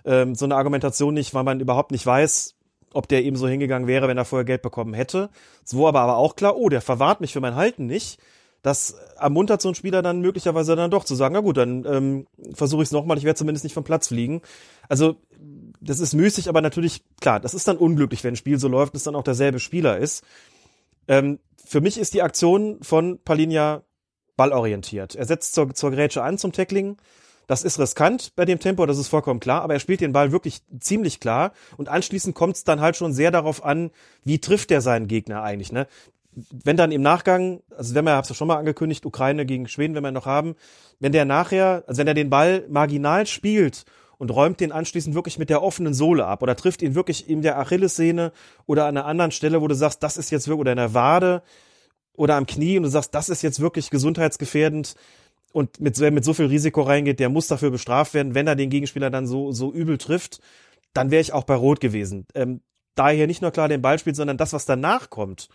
ähm, 0.05 0.35
so 0.35 0.45
eine 0.45 0.55
Argumentation 0.55 1.15
nicht, 1.15 1.33
weil 1.35 1.45
man 1.45 1.61
überhaupt 1.61 1.93
nicht 1.93 2.05
weiß, 2.05 2.56
ob 2.97 3.09
der 3.09 3.25
eben 3.25 3.37
so 3.37 3.47
hingegangen 3.47 3.89
wäre, 3.89 4.09
wenn 4.09 4.19
er 4.19 4.25
vorher 4.25 4.45
Geld 4.45 4.63
bekommen 4.63 4.95
hätte. 4.95 5.31
So 5.65 5.87
aber 5.87 6.01
aber 6.01 6.17
auch 6.17 6.37
klar, 6.37 6.57
oh, 6.57 6.69
der 6.69 6.81
verwahrt 6.81 7.21
mich 7.21 7.33
für 7.33 7.41
mein 7.41 7.55
Halten 7.55 7.87
nicht. 7.87 8.19
Das 8.63 8.97
ermuntert 9.19 9.63
so 9.63 9.69
einen 9.69 9.77
Spieler 9.77 10.03
dann 10.03 10.21
möglicherweise 10.21 10.75
dann 10.75 10.91
doch 10.91 11.05
zu 11.05 11.15
sagen, 11.15 11.35
na 11.35 11.41
gut, 11.41 11.57
dann 11.57 11.85
ähm, 11.85 12.27
versuche 12.53 12.83
ich 12.83 12.89
es 12.89 12.93
nochmal, 12.93 13.17
ich 13.17 13.25
werde 13.25 13.39
zumindest 13.39 13.65
nicht 13.65 13.75
vom 13.75 13.85
Platz 13.85 14.09
fliegen. 14.09 14.43
Also 14.89 15.17
das 15.81 16.01
ist 16.01 16.15
müßig, 16.15 16.49
aber 16.49 16.63
natürlich, 16.63 17.05
klar, 17.21 17.39
das 17.39 17.55
ist 17.55 17.69
dann 17.69 17.77
unglücklich, 17.77 18.25
wenn 18.25 18.35
ein 18.35 18.37
Spiel 18.37 18.59
so 18.59 18.67
läuft, 18.67 18.95
dass 18.95 19.05
dann 19.05 19.15
auch 19.15 19.23
derselbe 19.23 19.61
Spieler 19.61 19.99
ist. 19.99 20.25
Ähm, 21.07 21.39
für 21.65 21.81
mich 21.81 21.99
ist 21.99 22.15
die 22.15 22.23
Aktion 22.23 22.79
von 22.83 23.21
Palinja 23.23 23.83
ballorientiert. 24.37 25.15
Er 25.15 25.27
setzt 25.27 25.55
zur, 25.55 25.75
zur 25.75 25.91
Grätsche 25.91 26.23
an 26.23 26.39
zum 26.39 26.53
Tackling. 26.53 26.97
Das 27.47 27.63
ist 27.63 27.79
riskant 27.79 28.33
bei 28.35 28.45
dem 28.45 28.59
Tempo, 28.59 28.85
das 28.87 28.99
ist 28.99 29.09
vollkommen 29.09 29.39
klar, 29.39 29.63
aber 29.63 29.75
er 29.75 29.81
spielt 29.81 30.01
den 30.01 30.13
Ball 30.13 30.33
wirklich 30.33 30.63
ziemlich 30.81 31.21
klar 31.21 31.53
und 31.77 31.89
anschließend 31.89 32.35
kommt 32.35 32.57
es 32.57 32.65
dann 32.65 32.81
halt 32.81 32.97
schon 32.97 33.13
sehr 33.13 33.31
darauf 33.31 33.65
an, 33.65 33.91
wie 34.25 34.41
trifft 34.41 34.71
er 34.73 34.81
seinen 34.81 35.07
Gegner 35.07 35.43
eigentlich. 35.43 35.71
Ne? 35.71 35.87
Wenn 36.33 36.77
dann 36.77 36.91
im 36.91 37.03
Nachgang, 37.03 37.61
also 37.77 37.95
wenn 37.95 38.05
wir, 38.05 38.17
hab's 38.17 38.29
ja 38.29 38.35
schon 38.35 38.49
mal 38.49 38.57
angekündigt, 38.57 39.07
Ukraine 39.07 39.47
gegen 39.47 39.69
Schweden, 39.69 39.95
wenn 39.95 40.03
wir 40.03 40.11
noch 40.11 40.27
haben, 40.27 40.57
wenn 40.99 41.13
der 41.13 41.25
nachher, 41.25 41.85
also 41.87 42.01
wenn 42.01 42.09
er 42.09 42.15
den 42.15 42.31
Ball 42.31 42.65
marginal 42.69 43.27
spielt 43.27 43.85
und 44.19 44.31
räumt 44.31 44.61
den 44.61 44.73
anschließend 44.73 45.15
wirklich 45.15 45.39
mit 45.39 45.49
der 45.49 45.63
offenen 45.63 45.95
Sohle 45.95 46.27
ab 46.27 46.43
oder 46.43 46.57
trifft 46.57 46.83
ihn 46.83 46.95
wirklich 46.95 47.29
in 47.29 47.43
der 47.43 47.59
Achillessehne 47.59 48.33
oder 48.67 48.87
an 48.87 48.97
einer 48.97 49.07
anderen 49.07 49.31
Stelle, 49.31 49.63
wo 49.63 49.69
du 49.69 49.75
sagst, 49.75 50.03
das 50.03 50.17
ist 50.17 50.31
jetzt 50.31 50.49
wirklich, 50.49 50.61
oder 50.61 50.73
in 50.73 50.79
der 50.79 50.95
Wade 50.95 51.43
oder 52.15 52.35
am 52.35 52.47
Knie 52.47 52.77
und 52.77 52.85
du 52.85 52.89
sagst, 52.89 53.15
das 53.15 53.29
ist 53.29 53.43
jetzt 53.43 53.61
wirklich 53.61 53.91
gesundheitsgefährdend 53.91 54.97
und 55.53 55.81
mit, 55.81 55.99
mit 55.99 56.25
so 56.25 56.35
viel 56.35 56.47
Risiko 56.47 56.83
reingeht, 56.83 57.21
der 57.21 57.29
muss 57.29 57.47
dafür 57.47 57.71
bestraft 57.71 58.15
werden, 58.15 58.35
wenn 58.35 58.47
er 58.47 58.57
den 58.57 58.71
Gegenspieler 58.71 59.11
dann 59.11 59.27
so, 59.27 59.53
so 59.53 59.73
übel 59.73 59.99
trifft, 59.99 60.41
dann 60.93 61.11
wäre 61.11 61.21
ich 61.21 61.33
auch 61.33 61.45
bei 61.45 61.55
Rot 61.55 61.81
gewesen. 61.81 62.27
Ähm, 62.35 62.61
da 62.95 63.11
er 63.11 63.17
hier 63.17 63.27
nicht 63.27 63.43
nur 63.43 63.51
klar 63.51 63.69
den 63.69 63.83
Ball 63.83 63.99
spielt, 63.99 64.17
sondern 64.17 64.39
das, 64.39 64.53
was 64.53 64.67
danach 64.67 65.11
kommt, 65.11 65.49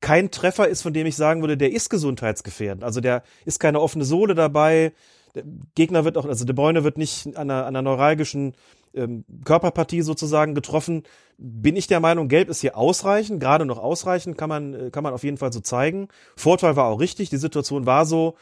kein 0.00 0.30
Treffer 0.30 0.68
ist, 0.68 0.82
von 0.82 0.92
dem 0.92 1.06
ich 1.06 1.16
sagen 1.16 1.40
würde, 1.40 1.56
der 1.56 1.72
ist 1.72 1.88
gesundheitsgefährdend. 1.90 2.84
Also 2.84 3.00
der 3.00 3.22
ist 3.44 3.60
keine 3.60 3.80
offene 3.80 4.04
Sohle 4.04 4.34
dabei, 4.34 4.92
der 5.34 5.44
Gegner 5.74 6.04
wird 6.04 6.16
auch, 6.16 6.24
also 6.24 6.44
De 6.44 6.54
Bruyne 6.54 6.82
wird 6.82 6.98
nicht 6.98 7.26
an 7.26 7.50
einer, 7.50 7.66
an 7.66 7.76
einer 7.76 7.82
neuralgischen 7.82 8.54
ähm, 8.94 9.24
Körperpartie 9.44 10.00
sozusagen 10.02 10.54
getroffen. 10.54 11.02
Bin 11.36 11.76
ich 11.76 11.86
der 11.86 12.00
Meinung, 12.00 12.28
Gelb 12.28 12.48
ist 12.48 12.62
hier 12.62 12.76
ausreichend, 12.76 13.40
gerade 13.40 13.66
noch 13.66 13.78
ausreichend, 13.78 14.38
kann 14.38 14.48
man, 14.48 14.74
äh, 14.74 14.90
kann 14.90 15.02
man 15.02 15.12
auf 15.12 15.24
jeden 15.24 15.36
Fall 15.36 15.52
so 15.52 15.60
zeigen. 15.60 16.08
Vorteil 16.36 16.76
war 16.76 16.86
auch 16.86 17.00
richtig, 17.00 17.28
die 17.28 17.36
Situation 17.36 17.84
war 17.84 18.06
so, 18.06 18.36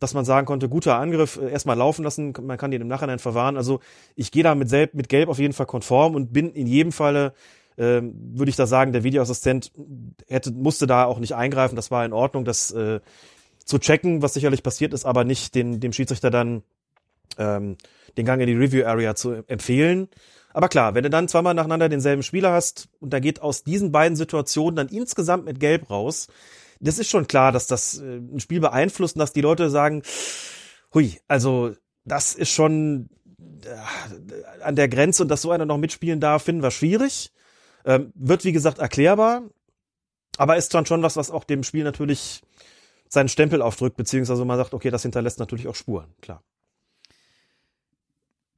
dass 0.00 0.14
man 0.14 0.24
sagen 0.24 0.46
konnte, 0.46 0.68
guter 0.68 0.96
Angriff, 0.96 1.36
äh, 1.40 1.50
erstmal 1.50 1.76
laufen 1.76 2.02
lassen, 2.02 2.32
man 2.42 2.58
kann 2.58 2.70
den 2.70 2.82
im 2.82 2.88
Nachhinein 2.88 3.18
verwahren. 3.18 3.56
Also 3.56 3.80
ich 4.16 4.32
gehe 4.32 4.42
da 4.42 4.54
mit, 4.54 4.68
Selb, 4.68 4.94
mit 4.94 5.08
Gelb 5.08 5.28
auf 5.28 5.38
jeden 5.38 5.52
Fall 5.52 5.66
konform 5.66 6.14
und 6.16 6.32
bin 6.32 6.50
in 6.52 6.66
jedem 6.66 6.90
Falle, 6.90 7.34
äh, 7.76 8.00
würde 8.02 8.50
ich 8.50 8.56
da 8.56 8.66
sagen, 8.66 8.92
der 8.92 9.04
Videoassistent 9.04 9.70
hätte, 10.26 10.50
musste 10.50 10.86
da 10.86 11.04
auch 11.04 11.20
nicht 11.20 11.34
eingreifen, 11.34 11.76
das 11.76 11.90
war 11.90 12.04
in 12.04 12.12
Ordnung, 12.12 12.44
das 12.44 12.72
äh, 12.72 13.00
zu 13.64 13.78
checken, 13.78 14.22
was 14.22 14.34
sicherlich 14.34 14.62
passiert 14.62 14.92
ist, 14.92 15.04
aber 15.04 15.24
nicht 15.24 15.54
den, 15.54 15.78
dem 15.78 15.92
Schiedsrichter 15.92 16.30
dann 16.30 16.62
ähm, 17.38 17.76
den 18.16 18.26
Gang 18.26 18.40
in 18.40 18.48
die 18.48 18.54
Review 18.54 18.84
Area 18.84 19.14
zu 19.14 19.44
empfehlen. 19.46 20.08
Aber 20.52 20.68
klar, 20.68 20.94
wenn 20.94 21.04
du 21.04 21.10
dann 21.10 21.28
zweimal 21.28 21.54
nacheinander 21.54 21.88
denselben 21.88 22.22
Spieler 22.22 22.52
hast 22.52 22.88
und 22.98 23.12
da 23.12 23.20
geht 23.20 23.40
aus 23.40 23.62
diesen 23.62 23.92
beiden 23.92 24.16
Situationen 24.16 24.74
dann 24.74 24.88
insgesamt 24.88 25.44
mit 25.44 25.60
Gelb 25.60 25.90
raus, 25.90 26.26
das 26.80 26.98
ist 26.98 27.10
schon 27.10 27.26
klar, 27.26 27.52
dass 27.52 27.66
das 27.66 27.98
äh, 27.98 28.16
ein 28.16 28.40
Spiel 28.40 28.60
beeinflusst 28.60 29.18
dass 29.18 29.32
die 29.32 29.40
Leute 29.40 29.70
sagen, 29.70 30.02
hui, 30.94 31.20
also 31.28 31.74
das 32.04 32.34
ist 32.34 32.50
schon 32.50 33.10
äh, 33.64 34.62
an 34.62 34.76
der 34.76 34.88
Grenze 34.88 35.22
und 35.22 35.28
dass 35.28 35.42
so 35.42 35.50
einer 35.50 35.66
noch 35.66 35.78
mitspielen 35.78 36.20
darf, 36.20 36.44
finden 36.44 36.62
wir 36.62 36.70
schwierig. 36.70 37.32
Ähm, 37.84 38.12
wird 38.14 38.44
wie 38.44 38.52
gesagt 38.52 38.78
erklärbar, 38.78 39.42
aber 40.36 40.56
ist 40.56 40.74
dann 40.74 40.84
schon 40.84 41.02
was, 41.02 41.16
was 41.16 41.30
auch 41.30 41.44
dem 41.44 41.62
Spiel 41.62 41.84
natürlich 41.84 42.42
seinen 43.08 43.28
Stempel 43.28 43.62
aufdrückt, 43.62 43.96
beziehungsweise 43.96 44.44
man 44.44 44.58
sagt, 44.58 44.74
okay, 44.74 44.90
das 44.90 45.02
hinterlässt 45.02 45.38
natürlich 45.38 45.66
auch 45.66 45.74
Spuren, 45.74 46.14
klar. 46.20 46.42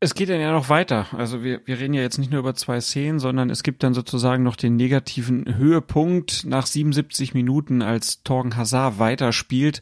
Es 0.04 0.14
geht 0.14 0.30
dann 0.30 0.40
ja 0.40 0.50
noch 0.50 0.68
weiter. 0.68 1.06
Also 1.16 1.44
wir, 1.44 1.60
wir 1.64 1.78
reden 1.78 1.94
ja 1.94 2.02
jetzt 2.02 2.18
nicht 2.18 2.32
nur 2.32 2.40
über 2.40 2.56
zwei 2.56 2.80
Szenen, 2.80 3.20
sondern 3.20 3.50
es 3.50 3.62
gibt 3.62 3.84
dann 3.84 3.94
sozusagen 3.94 4.42
noch 4.42 4.56
den 4.56 4.74
negativen 4.74 5.56
Höhepunkt 5.56 6.44
nach 6.44 6.66
77 6.66 7.34
Minuten, 7.34 7.82
als 7.82 8.24
Torgen 8.24 8.56
Hazard 8.56 8.98
weiterspielt, 8.98 9.80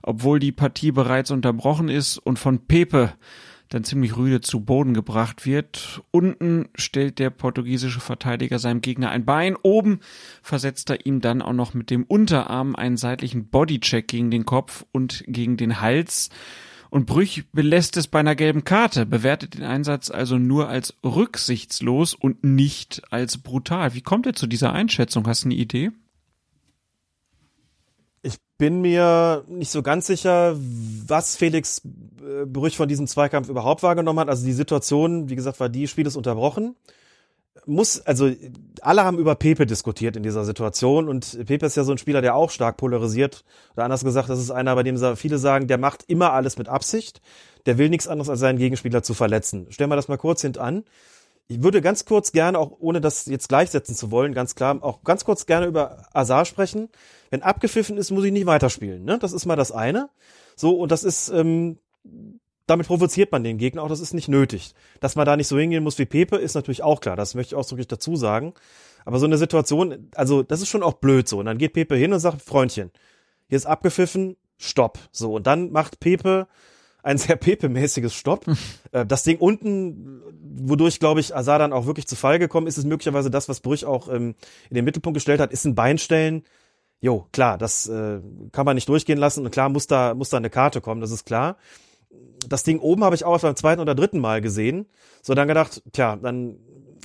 obwohl 0.00 0.38
die 0.38 0.50
Partie 0.50 0.92
bereits 0.92 1.30
unterbrochen 1.30 1.90
ist 1.90 2.16
und 2.16 2.38
von 2.38 2.60
Pepe 2.60 3.12
dann 3.68 3.84
ziemlich 3.84 4.16
rüde 4.16 4.40
zu 4.40 4.60
Boden 4.60 4.94
gebracht 4.94 5.44
wird. 5.44 6.02
Unten 6.10 6.70
stellt 6.74 7.18
der 7.18 7.28
portugiesische 7.28 8.00
Verteidiger 8.00 8.58
seinem 8.58 8.80
Gegner 8.80 9.10
ein 9.10 9.26
Bein. 9.26 9.56
Oben 9.60 10.00
versetzt 10.40 10.88
er 10.88 11.04
ihm 11.04 11.20
dann 11.20 11.42
auch 11.42 11.52
noch 11.52 11.74
mit 11.74 11.90
dem 11.90 12.04
Unterarm 12.04 12.74
einen 12.74 12.96
seitlichen 12.96 13.48
Bodycheck 13.48 14.08
gegen 14.08 14.30
den 14.30 14.46
Kopf 14.46 14.86
und 14.90 15.22
gegen 15.26 15.58
den 15.58 15.82
Hals. 15.82 16.30
Und 16.94 17.06
Brüch 17.06 17.42
belässt 17.50 17.96
es 17.96 18.06
bei 18.06 18.20
einer 18.20 18.36
gelben 18.36 18.62
Karte, 18.62 19.04
bewertet 19.04 19.54
den 19.54 19.64
Einsatz 19.64 20.12
also 20.12 20.38
nur 20.38 20.68
als 20.68 20.94
rücksichtslos 21.02 22.14
und 22.14 22.44
nicht 22.44 23.02
als 23.10 23.38
brutal. 23.38 23.94
Wie 23.94 24.00
kommt 24.00 24.26
er 24.26 24.34
zu 24.34 24.46
dieser 24.46 24.72
Einschätzung? 24.72 25.26
Hast 25.26 25.42
du 25.42 25.48
eine 25.48 25.56
Idee? 25.56 25.90
bin 28.56 28.80
mir 28.80 29.44
nicht 29.48 29.72
so 29.72 29.82
ganz 29.82 30.06
sicher, 30.06 30.56
was 30.56 31.34
Felix 31.34 31.82
äh, 31.84 32.46
Brüch 32.46 32.76
von 32.76 32.88
diesem 32.88 33.08
Zweikampf 33.08 33.48
überhaupt 33.48 33.82
wahrgenommen 33.82 34.20
hat. 34.20 34.28
Also 34.28 34.46
die 34.46 34.52
Situation, 34.52 35.28
wie 35.28 35.34
gesagt, 35.34 35.58
war 35.58 35.68
die, 35.68 35.88
Spiel 35.88 36.06
ist 36.06 36.14
unterbrochen. 36.14 36.76
Muss, 37.66 38.00
also 38.00 38.30
alle 38.82 39.04
haben 39.04 39.18
über 39.18 39.36
Pepe 39.36 39.64
diskutiert 39.64 40.16
in 40.16 40.22
dieser 40.22 40.44
Situation 40.44 41.08
und 41.08 41.46
Pepe 41.46 41.66
ist 41.66 41.76
ja 41.76 41.84
so 41.84 41.92
ein 41.92 41.98
Spieler, 41.98 42.20
der 42.20 42.34
auch 42.34 42.50
stark 42.50 42.76
polarisiert. 42.76 43.44
Oder 43.74 43.84
anders 43.84 44.04
gesagt, 44.04 44.28
das 44.28 44.40
ist 44.40 44.50
einer, 44.50 44.74
bei 44.74 44.82
dem 44.82 44.98
viele 45.16 45.38
sagen, 45.38 45.66
der 45.66 45.78
macht 45.78 46.04
immer 46.08 46.32
alles 46.32 46.58
mit 46.58 46.68
Absicht. 46.68 47.22
Der 47.66 47.78
will 47.78 47.88
nichts 47.88 48.08
anderes 48.08 48.28
als 48.28 48.40
seinen 48.40 48.58
Gegenspieler 48.58 49.02
zu 49.02 49.14
verletzen. 49.14 49.66
Stellen 49.70 49.90
wir 49.90 49.96
das 49.96 50.08
mal 50.08 50.18
kurz 50.18 50.42
hintan. 50.42 50.84
Ich 51.46 51.62
würde 51.62 51.80
ganz 51.80 52.04
kurz 52.04 52.32
gerne, 52.32 52.58
auch 52.58 52.72
ohne 52.80 53.00
das 53.00 53.26
jetzt 53.26 53.48
gleichsetzen 53.48 53.94
zu 53.94 54.10
wollen, 54.10 54.32
ganz 54.32 54.54
klar, 54.54 54.82
auch 54.82 55.02
ganz 55.04 55.24
kurz 55.24 55.44
gerne 55.46 55.66
über 55.66 56.06
Azar 56.12 56.46
sprechen. 56.46 56.88
Wenn 57.30 57.42
abgepfiffen 57.42 57.98
ist, 57.98 58.10
muss 58.10 58.24
ich 58.24 58.32
nicht 58.32 58.46
weiterspielen. 58.46 59.04
Ne? 59.04 59.18
Das 59.18 59.32
ist 59.32 59.44
mal 59.44 59.56
das 59.56 59.70
eine. 59.70 60.08
So, 60.56 60.78
und 60.78 60.90
das 60.90 61.04
ist, 61.04 61.28
ähm, 61.28 61.78
damit 62.66 62.86
provoziert 62.86 63.32
man 63.32 63.44
den 63.44 63.58
Gegner 63.58 63.82
auch, 63.82 63.88
das 63.88 64.00
ist 64.00 64.14
nicht 64.14 64.28
nötig. 64.28 64.74
Dass 65.00 65.16
man 65.16 65.26
da 65.26 65.36
nicht 65.36 65.48
so 65.48 65.58
hingehen 65.58 65.84
muss 65.84 65.98
wie 65.98 66.06
Pepe, 66.06 66.36
ist 66.36 66.54
natürlich 66.54 66.82
auch 66.82 67.00
klar. 67.00 67.16
Das 67.16 67.34
möchte 67.34 67.54
ich 67.54 67.58
ausdrücklich 67.58 67.88
dazu 67.88 68.16
sagen. 68.16 68.54
Aber 69.04 69.18
so 69.18 69.26
eine 69.26 69.36
Situation, 69.36 70.08
also 70.14 70.42
das 70.42 70.62
ist 70.62 70.68
schon 70.68 70.82
auch 70.82 70.94
blöd 70.94 71.28
so. 71.28 71.38
Und 71.38 71.46
dann 71.46 71.58
geht 71.58 71.74
Pepe 71.74 71.96
hin 71.96 72.12
und 72.12 72.20
sagt, 72.20 72.42
Freundchen, 72.42 72.90
hier 73.48 73.56
ist 73.56 73.66
abgepfiffen, 73.66 74.36
stopp. 74.56 74.98
So, 75.12 75.34
und 75.34 75.46
dann 75.46 75.72
macht 75.72 76.00
Pepe 76.00 76.46
ein 77.04 77.18
sehr 77.18 77.36
Pepe-mäßiges 77.36 78.14
Stopp. 78.14 78.46
Äh, 78.90 79.06
das 79.06 79.22
Ding 79.22 79.38
unten, 79.38 80.22
wodurch, 80.42 80.98
glaube 80.98 81.20
ich, 81.20 81.36
Azar 81.36 81.58
dann 81.58 81.72
auch 81.72 81.86
wirklich 81.86 82.08
zu 82.08 82.16
Fall 82.16 82.38
gekommen 82.38 82.66
ist, 82.66 82.78
ist 82.78 82.86
möglicherweise 82.86 83.30
das, 83.30 83.48
was 83.48 83.60
Brüch 83.60 83.84
auch 83.84 84.08
ähm, 84.08 84.34
in 84.70 84.74
den 84.74 84.84
Mittelpunkt 84.84 85.14
gestellt 85.14 85.40
hat, 85.40 85.52
ist 85.52 85.64
ein 85.64 85.74
Beinstellen. 85.74 86.42
Jo, 87.00 87.26
klar, 87.32 87.58
das 87.58 87.86
äh, 87.86 88.20
kann 88.52 88.64
man 88.64 88.76
nicht 88.76 88.88
durchgehen 88.88 89.18
lassen 89.18 89.44
und 89.44 89.50
klar 89.50 89.68
muss 89.68 89.86
da, 89.86 90.14
muss 90.14 90.30
da 90.30 90.38
eine 90.38 90.48
Karte 90.48 90.80
kommen, 90.80 91.02
das 91.02 91.10
ist 91.10 91.26
klar. 91.26 91.58
Das 92.48 92.62
Ding 92.62 92.78
oben 92.78 93.04
habe 93.04 93.14
ich 93.14 93.24
auch 93.24 93.40
beim 93.40 93.56
zweiten 93.56 93.80
oder 93.80 93.94
dritten 93.94 94.18
Mal 94.18 94.40
gesehen. 94.40 94.86
So 95.22 95.34
dann 95.34 95.48
gedacht, 95.48 95.82
tja, 95.92 96.16
dann, 96.16 96.56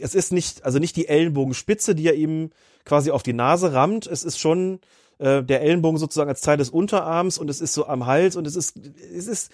es 0.01 0.15
ist 0.15 0.31
nicht, 0.31 0.65
also 0.65 0.79
nicht 0.79 0.95
die 0.95 1.07
Ellenbogenspitze, 1.07 1.95
die 1.95 2.07
er 2.07 2.15
ihm 2.15 2.51
quasi 2.85 3.11
auf 3.11 3.23
die 3.23 3.33
Nase 3.33 3.73
rammt. 3.73 4.07
Es 4.07 4.23
ist 4.23 4.39
schon 4.39 4.79
äh, 5.19 5.43
der 5.43 5.61
Ellenbogen 5.61 5.97
sozusagen 5.97 6.29
als 6.29 6.41
Teil 6.41 6.57
des 6.57 6.69
Unterarms 6.69 7.37
und 7.37 7.49
es 7.49 7.61
ist 7.61 7.73
so 7.73 7.87
am 7.87 8.05
Hals 8.05 8.35
und 8.35 8.47
es 8.47 8.55
ist, 8.55 8.77
es 8.77 9.27
ist, 9.27 9.51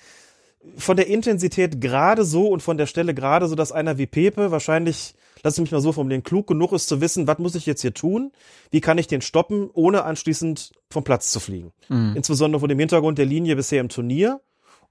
von 0.77 0.97
der 0.97 1.07
Intensität 1.07 1.79
gerade 1.79 2.25
so 2.25 2.47
und 2.47 2.61
von 2.61 2.77
der 2.77 2.87
Stelle 2.87 3.13
gerade 3.13 3.47
so, 3.47 3.55
dass 3.55 3.71
einer 3.71 3.97
wie 3.97 4.07
Pepe 4.07 4.51
wahrscheinlich, 4.51 5.15
lass 5.43 5.59
mich 5.59 5.71
mal 5.71 5.81
so 5.81 5.91
formulieren, 5.91 6.23
klug 6.23 6.47
genug 6.47 6.71
ist 6.73 6.87
zu 6.87 7.01
wissen, 7.01 7.27
was 7.27 7.37
muss 7.37 7.55
ich 7.55 7.65
jetzt 7.65 7.81
hier 7.81 7.93
tun? 7.93 8.31
Wie 8.71 8.81
kann 8.81 8.97
ich 8.97 9.07
den 9.07 9.21
stoppen, 9.21 9.69
ohne 9.73 10.03
anschließend 10.03 10.71
vom 10.89 11.03
Platz 11.03 11.31
zu 11.31 11.39
fliegen? 11.39 11.71
Mhm. 11.89 12.13
Insbesondere 12.15 12.59
vor 12.59 12.67
dem 12.67 12.79
Hintergrund 12.79 13.17
der 13.17 13.25
Linie 13.25 13.55
bisher 13.55 13.81
im 13.81 13.89
Turnier 13.89 14.41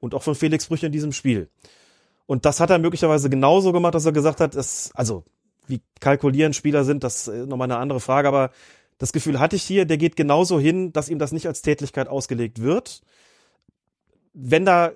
und 0.05 0.15
auch 0.15 0.23
von 0.23 0.35
Felix 0.35 0.67
Brüch 0.67 0.83
in 0.83 0.93
diesem 0.93 1.13
Spiel. 1.13 1.49
Und 2.27 2.45
das 2.45 2.61
hat 2.61 2.71
er 2.71 2.79
möglicherweise 2.79 3.29
genauso 3.29 3.73
gemacht, 3.73 3.95
dass 3.95 4.07
er 4.07 4.13
gesagt 4.13 4.41
hat, 4.41 4.55
dass, 4.55 4.91
also, 4.95 5.25
wie 5.67 5.81
kalkulieren 6.01 6.53
Spieler 6.53 6.85
sind, 6.85 7.05
das 7.05 7.29
ist 7.29 7.49
nochmal 7.49 7.71
eine 7.71 7.79
andere 7.79 8.01
Frage, 8.01 8.29
aber 8.29 8.51
das 8.99 9.13
Gefühl 9.13 9.41
hatte 9.41 9.57
ich 9.57 9.63
hier, 9.63 9.85
der 9.87 9.97
geht 9.97 10.17
genauso 10.17 10.61
hin, 10.61 10.93
dass 10.93 11.09
ihm 11.09 11.19
das 11.19 11.33
nicht 11.33 11.47
als 11.47 11.63
Tätlichkeit 11.63 12.09
ausgelegt 12.09 12.63
wird. 12.63 13.03
Wenn 14.33 14.65
da 14.65 14.93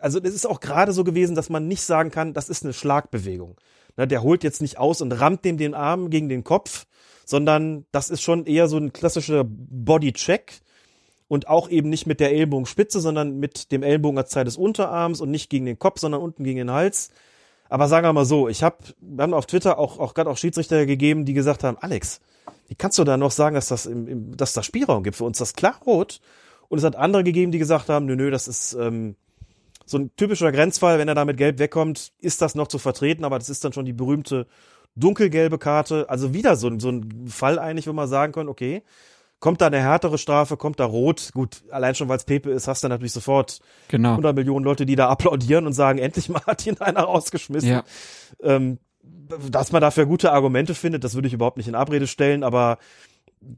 also 0.00 0.20
es 0.22 0.34
ist 0.34 0.46
auch 0.46 0.60
gerade 0.60 0.92
so 0.92 1.04
gewesen, 1.04 1.34
dass 1.34 1.48
man 1.48 1.68
nicht 1.68 1.82
sagen 1.82 2.10
kann, 2.10 2.34
das 2.34 2.48
ist 2.48 2.64
eine 2.64 2.72
Schlagbewegung. 2.72 3.56
Ne, 3.96 4.06
der 4.06 4.22
holt 4.22 4.44
jetzt 4.44 4.60
nicht 4.60 4.78
aus 4.78 5.00
und 5.00 5.12
rammt 5.12 5.44
dem 5.44 5.56
den 5.56 5.74
Arm 5.74 6.10
gegen 6.10 6.28
den 6.28 6.44
Kopf, 6.44 6.86
sondern 7.24 7.86
das 7.92 8.10
ist 8.10 8.22
schon 8.22 8.46
eher 8.46 8.68
so 8.68 8.76
ein 8.76 8.92
klassischer 8.92 9.44
Bodycheck 9.44 10.60
und 11.28 11.48
auch 11.48 11.68
eben 11.68 11.88
nicht 11.88 12.06
mit 12.06 12.20
der 12.20 12.32
Ellbogenspitze, 12.32 13.00
sondern 13.00 13.38
mit 13.38 13.72
dem 13.72 13.82
Ellbogen 13.82 14.18
als 14.18 14.30
Teil 14.30 14.44
des 14.44 14.56
Unterarms 14.56 15.20
und 15.20 15.30
nicht 15.30 15.50
gegen 15.50 15.66
den 15.66 15.78
Kopf, 15.78 16.00
sondern 16.00 16.20
unten 16.20 16.44
gegen 16.44 16.58
den 16.58 16.70
Hals. 16.70 17.10
Aber 17.68 17.88
sagen 17.88 18.06
wir 18.06 18.12
mal 18.12 18.24
so, 18.24 18.48
ich 18.48 18.62
habe, 18.62 18.76
wir 19.00 19.22
haben 19.22 19.34
auf 19.34 19.46
Twitter 19.46 19.78
auch, 19.78 19.98
auch 19.98 20.14
gerade 20.14 20.30
auch 20.30 20.36
Schiedsrichter 20.36 20.86
gegeben, 20.86 21.24
die 21.24 21.34
gesagt 21.34 21.64
haben, 21.64 21.76
Alex, 21.80 22.20
wie 22.68 22.76
kannst 22.76 22.98
du 22.98 23.04
da 23.04 23.16
noch 23.16 23.32
sagen, 23.32 23.54
dass 23.54 23.68
das 23.68 23.86
im, 23.86 24.06
im 24.06 24.36
dass 24.36 24.52
das 24.52 24.66
Spielraum 24.66 25.02
gibt? 25.02 25.16
Für 25.16 25.24
uns 25.24 25.38
das 25.38 25.54
klar 25.54 25.80
rot. 25.84 26.20
Und 26.68 26.78
es 26.78 26.84
hat 26.84 26.96
andere 26.96 27.24
gegeben, 27.24 27.52
die 27.52 27.58
gesagt 27.58 27.88
haben, 27.88 28.06
nö, 28.06 28.16
nö, 28.16 28.30
das 28.30 28.48
ist, 28.48 28.74
ähm, 28.74 29.16
so 29.86 29.98
ein 29.98 30.10
typischer 30.16 30.50
Grenzfall, 30.50 30.98
wenn 30.98 31.08
er 31.08 31.14
da 31.14 31.24
mit 31.24 31.36
Gelb 31.36 31.58
wegkommt, 31.58 32.12
ist 32.20 32.42
das 32.42 32.56
noch 32.56 32.66
zu 32.66 32.78
vertreten, 32.78 33.24
aber 33.24 33.38
das 33.38 33.48
ist 33.48 33.64
dann 33.64 33.72
schon 33.72 33.84
die 33.84 33.92
berühmte 33.92 34.46
dunkelgelbe 34.96 35.58
Karte. 35.58 36.10
Also 36.10 36.34
wieder 36.34 36.56
so, 36.56 36.76
so 36.78 36.90
ein 36.90 37.28
Fall 37.28 37.58
eigentlich, 37.58 37.86
wo 37.86 37.92
man 37.92 38.08
sagen 38.08 38.32
kann, 38.32 38.48
okay, 38.48 38.82
kommt 39.46 39.60
da 39.60 39.68
eine 39.68 39.80
härtere 39.80 40.18
Strafe, 40.18 40.56
kommt 40.56 40.80
da 40.80 40.86
rot. 40.86 41.30
Gut, 41.32 41.62
allein 41.70 41.94
schon 41.94 42.08
weil 42.08 42.16
es 42.16 42.24
Pepe 42.24 42.50
ist, 42.50 42.66
hast 42.66 42.82
du 42.82 42.88
natürlich 42.88 43.12
sofort 43.12 43.60
genau. 43.86 44.10
100 44.10 44.34
Millionen 44.34 44.64
Leute, 44.64 44.86
die 44.86 44.96
da 44.96 45.08
applaudieren 45.08 45.68
und 45.68 45.72
sagen, 45.72 46.00
endlich 46.00 46.28
mal 46.28 46.42
hat 46.48 46.66
ihn 46.66 46.78
einer 46.78 47.02
rausgeschmissen. 47.02 47.70
Ja. 47.70 47.84
Ähm, 48.42 48.80
dass 49.48 49.70
man 49.70 49.82
dafür 49.82 50.04
gute 50.04 50.32
Argumente 50.32 50.74
findet, 50.74 51.04
das 51.04 51.14
würde 51.14 51.28
ich 51.28 51.34
überhaupt 51.34 51.58
nicht 51.58 51.68
in 51.68 51.76
Abrede 51.76 52.08
stellen, 52.08 52.42
aber 52.42 52.78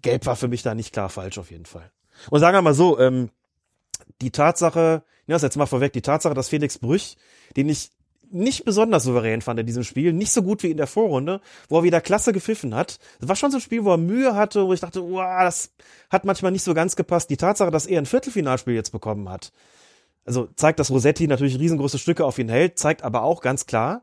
Gelb 0.02 0.26
war 0.26 0.36
für 0.36 0.48
mich 0.48 0.62
da 0.62 0.74
nicht 0.74 0.92
klar 0.92 1.08
falsch 1.08 1.38
auf 1.38 1.50
jeden 1.50 1.64
Fall. 1.64 1.90
Und 2.28 2.40
sagen 2.40 2.54
wir 2.54 2.60
mal 2.60 2.74
so, 2.74 2.98
ähm, 2.98 3.30
die 4.20 4.30
Tatsache, 4.30 5.02
ja, 5.26 5.38
jetzt 5.38 5.56
mal 5.56 5.64
vorweg, 5.64 5.94
die 5.94 6.02
Tatsache, 6.02 6.34
dass 6.34 6.50
Felix 6.50 6.76
Brüch, 6.76 7.16
den 7.56 7.70
ich 7.70 7.92
nicht 8.30 8.64
besonders 8.64 9.04
souverän 9.04 9.40
fand 9.40 9.60
in 9.60 9.66
diesem 9.66 9.84
Spiel, 9.84 10.12
nicht 10.12 10.32
so 10.32 10.42
gut 10.42 10.62
wie 10.62 10.70
in 10.70 10.76
der 10.76 10.86
Vorrunde, 10.86 11.40
wo 11.68 11.78
er 11.78 11.82
wieder 11.82 12.00
klasse 12.00 12.32
gepfiffen 12.32 12.74
hat. 12.74 12.98
Das 13.20 13.28
war 13.28 13.36
schon 13.36 13.50
so 13.50 13.58
ein 13.58 13.62
Spiel, 13.62 13.84
wo 13.84 13.92
er 13.92 13.98
Mühe 13.98 14.34
hatte, 14.34 14.66
wo 14.66 14.72
ich 14.72 14.80
dachte, 14.80 15.02
wow, 15.02 15.42
das 15.42 15.72
hat 16.10 16.24
manchmal 16.24 16.52
nicht 16.52 16.62
so 16.62 16.74
ganz 16.74 16.96
gepasst. 16.96 17.30
Die 17.30 17.36
Tatsache, 17.36 17.70
dass 17.70 17.86
er 17.86 18.00
ein 18.00 18.06
Viertelfinalspiel 18.06 18.74
jetzt 18.74 18.92
bekommen 18.92 19.28
hat, 19.28 19.52
also 20.24 20.48
zeigt, 20.56 20.78
dass 20.78 20.90
Rosetti 20.90 21.26
natürlich 21.26 21.58
riesengroße 21.58 21.98
Stücke 21.98 22.24
auf 22.24 22.38
ihn 22.38 22.50
hält, 22.50 22.78
zeigt 22.78 23.02
aber 23.02 23.22
auch 23.22 23.40
ganz 23.40 23.64
klar, 23.64 24.02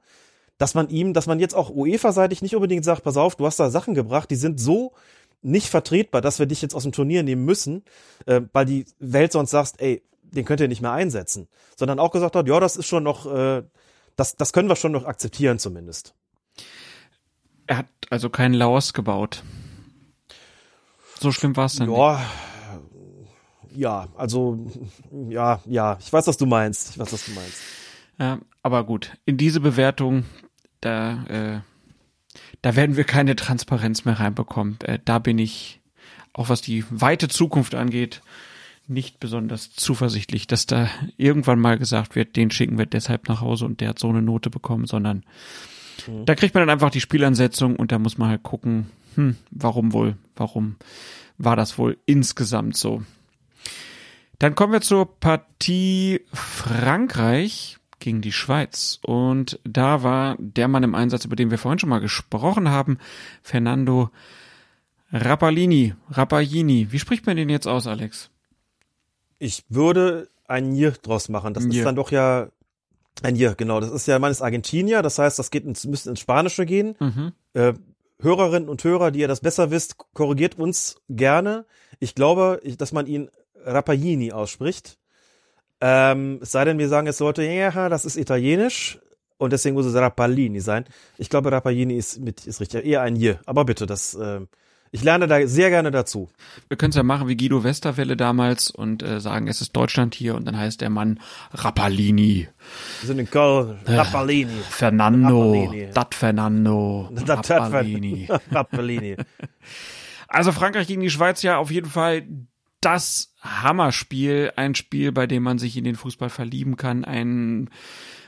dass 0.57 0.73
man 0.73 0.89
ihm, 0.89 1.13
dass 1.13 1.27
man 1.27 1.39
jetzt 1.39 1.53
auch 1.53 1.69
UEFA-seitig 1.69 2.41
nicht 2.41 2.55
unbedingt 2.55 2.83
sagt, 2.85 3.03
pass 3.03 3.17
auf, 3.17 3.35
du 3.35 3.45
hast 3.45 3.59
da 3.59 3.69
Sachen 3.69 3.93
gebracht, 3.93 4.31
die 4.31 4.35
sind 4.35 4.59
so 4.59 4.93
nicht 5.41 5.67
vertretbar, 5.67 6.21
dass 6.21 6.39
wir 6.39 6.47
dich 6.47 6.61
jetzt 6.61 6.73
aus 6.73 6.83
dem 6.83 6.91
Turnier 6.91 7.21
nehmen 7.21 7.45
müssen, 7.45 7.83
äh, 8.25 8.41
weil 8.53 8.65
die 8.65 8.85
Welt 8.99 9.31
sonst 9.31 9.51
sagt, 9.51 9.79
ey, 9.79 10.01
den 10.23 10.45
könnt 10.45 10.61
ihr 10.61 10.67
nicht 10.67 10.81
mehr 10.81 10.91
einsetzen, 10.91 11.47
sondern 11.77 11.99
auch 11.99 12.11
gesagt 12.11 12.35
hat, 12.35 12.47
ja, 12.47 12.59
das 12.59 12.77
ist 12.77 12.87
schon 12.87 13.03
noch, 13.03 13.31
äh, 13.31 13.63
das, 14.15 14.35
das 14.35 14.53
können 14.53 14.69
wir 14.69 14.75
schon 14.75 14.91
noch 14.91 15.05
akzeptieren 15.05 15.59
zumindest. 15.59 16.13
Er 17.67 17.77
hat 17.77 17.87
also 18.09 18.29
keinen 18.29 18.53
Laos 18.53 18.93
gebaut. 18.93 19.43
So 21.19 21.31
schlimm 21.31 21.55
war 21.55 21.65
es 21.65 21.75
denn? 21.75 21.91
Ja, 21.91 22.21
ja, 23.75 24.07
also 24.15 24.57
ja, 25.29 25.61
ja, 25.65 25.97
ich 25.99 26.11
weiß, 26.11 26.27
was 26.27 26.37
du 26.37 26.45
meinst. 26.45 26.91
Ich 26.91 26.99
weiß, 26.99 27.11
was 27.11 27.25
du 27.25 27.31
meinst. 27.31 27.61
Ja, 28.19 28.39
aber 28.63 28.83
gut, 28.85 29.17
in 29.25 29.37
diese 29.37 29.59
Bewertung, 29.59 30.25
da, 30.81 31.23
äh, 31.25 31.59
da 32.61 32.75
werden 32.75 32.95
wir 32.95 33.03
keine 33.03 33.35
Transparenz 33.35 34.05
mehr 34.05 34.19
reinbekommen. 34.19 34.79
Äh, 34.81 34.99
da 35.03 35.19
bin 35.19 35.39
ich, 35.39 35.81
auch 36.33 36.49
was 36.49 36.61
die 36.61 36.85
weite 36.89 37.27
Zukunft 37.27 37.75
angeht, 37.75 38.21
nicht 38.87 39.19
besonders 39.19 39.73
zuversichtlich, 39.73 40.47
dass 40.47 40.65
da 40.65 40.89
irgendwann 41.17 41.59
mal 41.59 41.77
gesagt 41.77 42.15
wird, 42.15 42.35
den 42.35 42.51
schicken 42.51 42.77
wir 42.77 42.85
deshalb 42.85 43.27
nach 43.27 43.41
Hause 43.41 43.65
und 43.65 43.81
der 43.81 43.89
hat 43.89 43.99
so 43.99 44.09
eine 44.09 44.21
Note 44.21 44.49
bekommen, 44.49 44.85
sondern 44.85 45.23
mhm. 46.07 46.25
da 46.25 46.35
kriegt 46.35 46.53
man 46.53 46.61
dann 46.61 46.69
einfach 46.69 46.91
die 46.91 47.01
Spielansetzung 47.01 47.75
und 47.75 47.91
da 47.91 47.99
muss 47.99 48.17
man 48.17 48.29
halt 48.29 48.43
gucken, 48.43 48.91
hm, 49.15 49.35
warum 49.51 49.93
wohl, 49.93 50.15
warum 50.35 50.75
war 51.37 51.55
das 51.55 51.77
wohl 51.77 51.97
insgesamt 52.05 52.77
so. 52.77 53.03
Dann 54.39 54.55
kommen 54.55 54.73
wir 54.73 54.81
zur 54.81 55.19
Partie 55.19 56.21
Frankreich 56.33 57.77
gegen 57.99 58.21
die 58.21 58.31
Schweiz. 58.31 58.99
Und 59.01 59.59
da 59.63 60.03
war 60.03 60.35
der 60.39 60.67
Mann 60.67 60.83
im 60.83 60.95
Einsatz, 60.95 61.25
über 61.25 61.35
den 61.35 61.51
wir 61.51 61.57
vorhin 61.57 61.79
schon 61.79 61.89
mal 61.89 61.99
gesprochen 61.99 62.69
haben, 62.69 62.97
Fernando 63.41 64.09
Rapalini, 65.11 65.93
Rappaglini. 66.09 66.87
Wie 66.91 66.99
spricht 66.99 67.25
man 67.25 67.37
den 67.37 67.49
jetzt 67.49 67.67
aus, 67.67 67.87
Alex? 67.87 68.29
Ich 69.39 69.63
würde 69.69 70.29
ein 70.47 70.69
Nier 70.69 70.91
draus 70.91 71.29
machen. 71.29 71.53
Das 71.53 71.65
Nier. 71.65 71.79
ist 71.79 71.85
dann 71.85 71.95
doch 71.95 72.11
ja 72.11 72.49
ein 73.23 73.33
Nier, 73.33 73.55
genau. 73.55 73.79
Das 73.79 73.91
ist 73.91 74.07
ja 74.07 74.19
meines 74.19 74.41
Argentinier. 74.41 75.01
Das 75.01 75.19
heißt, 75.19 75.39
das 75.39 75.51
geht 75.51 75.65
ins, 75.65 75.85
müsste 75.85 76.09
ins 76.09 76.19
Spanische 76.19 76.65
gehen. 76.65 76.95
Mhm. 76.99 77.31
Äh, 77.53 77.73
Hörerinnen 78.19 78.69
und 78.69 78.83
Hörer, 78.83 79.11
die 79.11 79.19
ihr 79.19 79.27
das 79.27 79.41
besser 79.41 79.71
wisst, 79.71 79.97
korrigiert 80.13 80.57
uns 80.57 80.97
gerne. 81.09 81.65
Ich 81.99 82.15
glaube, 82.15 82.59
ich, 82.63 82.77
dass 82.77 82.91
man 82.91 83.07
ihn 83.07 83.29
Rappaglini 83.65 84.31
ausspricht. 84.31 84.97
Ähm, 85.81 86.39
es 86.41 86.51
sei 86.51 86.65
denn, 86.65 86.77
wir 86.77 86.87
sagen, 86.87 87.07
es 87.07 87.17
sollte, 87.17 87.43
ja, 87.43 87.89
das 87.89 88.05
ist 88.05 88.15
italienisch 88.15 88.99
und 89.37 89.51
deswegen 89.51 89.75
muss 89.75 89.85
es 89.85 89.95
Rappalini 89.95 90.61
sein. 90.61 90.85
Ich 91.17 91.29
glaube, 91.29 91.51
Rappaglini 91.51 91.95
ist 91.95 92.19
mit 92.19 92.47
ist 92.47 92.61
richtig, 92.61 92.85
eher 92.85 93.01
ein 93.01 93.13
Nier. 93.13 93.39
Aber 93.45 93.65
bitte, 93.65 93.85
das 93.85 94.13
äh, 94.13 94.41
ich 94.91 95.03
lerne 95.03 95.27
da 95.27 95.45
sehr 95.47 95.69
gerne 95.69 95.91
dazu. 95.91 96.29
Wir 96.67 96.77
können 96.77 96.91
es 96.91 96.95
ja 96.95 97.03
machen 97.03 97.27
wie 97.27 97.35
Guido 97.35 97.63
Westerwelle 97.63 98.15
damals 98.15 98.69
und 98.69 99.03
äh, 99.03 99.19
sagen, 99.19 99.47
es 99.47 99.61
ist 99.61 99.75
Deutschland 99.75 100.15
hier 100.15 100.35
und 100.35 100.45
dann 100.45 100.57
heißt 100.57 100.81
der 100.81 100.89
Mann 100.89 101.19
Rappalini. 101.53 102.47
Wir 103.01 103.07
sind 103.07 103.19
in 103.19 103.29
Köln. 103.29 103.79
Rappalini. 103.85 104.51
Äh, 104.51 104.63
Fernando. 104.69 105.73
Dat 105.93 106.15
Fernando. 106.15 107.09
Dat 107.25 107.49
Rappalini. 107.49 108.27
Rappalini. 108.51 109.17
also 110.27 110.51
Frankreich 110.51 110.87
gegen 110.87 111.01
die 111.01 111.09
Schweiz 111.09 111.41
ja 111.41 111.57
auf 111.57 111.71
jeden 111.71 111.89
Fall 111.89 112.23
das 112.81 113.33
Hammerspiel, 113.41 114.53
ein 114.55 114.75
Spiel, 114.75 115.11
bei 115.11 115.25
dem 115.25 115.43
man 115.43 115.57
sich 115.57 115.75
in 115.75 115.83
den 115.83 115.95
Fußball 115.95 116.29
verlieben 116.29 116.77
kann, 116.77 117.03
ein 117.03 117.69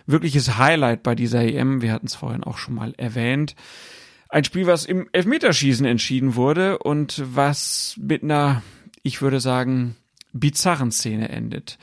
wirkliches 0.08 0.58
Highlight 0.58 1.04
bei 1.04 1.14
dieser 1.14 1.44
EM. 1.44 1.82
Wir 1.82 1.94
hatten 1.94 2.08
es 2.08 2.16
vorhin 2.16 2.44
auch 2.44 2.58
schon 2.58 2.74
mal 2.74 2.94
erwähnt. 2.98 3.56
Ein 4.30 4.44
Spiel, 4.44 4.68
was 4.68 4.86
im 4.86 5.08
Elfmeterschießen 5.12 5.86
entschieden 5.86 6.36
wurde 6.36 6.80
und 6.80 7.24
was 7.34 7.98
mit 8.02 8.24
einer, 8.24 8.62
ich 9.04 9.22
würde 9.22 9.40
sagen, 9.40 9.96
bizarren 10.34 10.92
Szene 10.92 11.30
endet. 11.30 11.78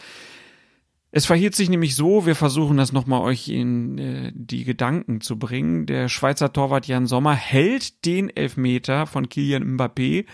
Es 1.10 1.26
verhielt 1.26 1.54
sich 1.54 1.68
nämlich 1.68 1.94
so, 1.94 2.26
wir 2.26 2.34
versuchen 2.34 2.76
das 2.76 2.92
nochmal 2.92 3.20
euch 3.20 3.48
in 3.48 3.98
äh, 3.98 4.32
die 4.34 4.64
Gedanken 4.64 5.20
zu 5.20 5.38
bringen. 5.38 5.86
Der 5.86 6.08
Schweizer 6.08 6.52
Torwart 6.52 6.88
Jan 6.88 7.06
Sommer 7.06 7.34
hält 7.34 8.04
den 8.04 8.28
Elfmeter 8.28 9.06
von 9.06 9.28
Kilian 9.28 9.76
Mbappé 9.76 10.26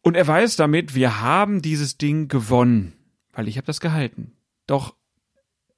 und 0.00 0.16
er 0.16 0.26
weiß 0.26 0.56
damit, 0.56 0.94
wir 0.94 1.20
haben 1.20 1.60
dieses 1.60 1.98
Ding 1.98 2.28
gewonnen, 2.28 2.94
weil 3.32 3.48
ich 3.48 3.58
habe 3.58 3.66
das 3.66 3.80
gehalten. 3.80 4.32
Doch 4.66 4.94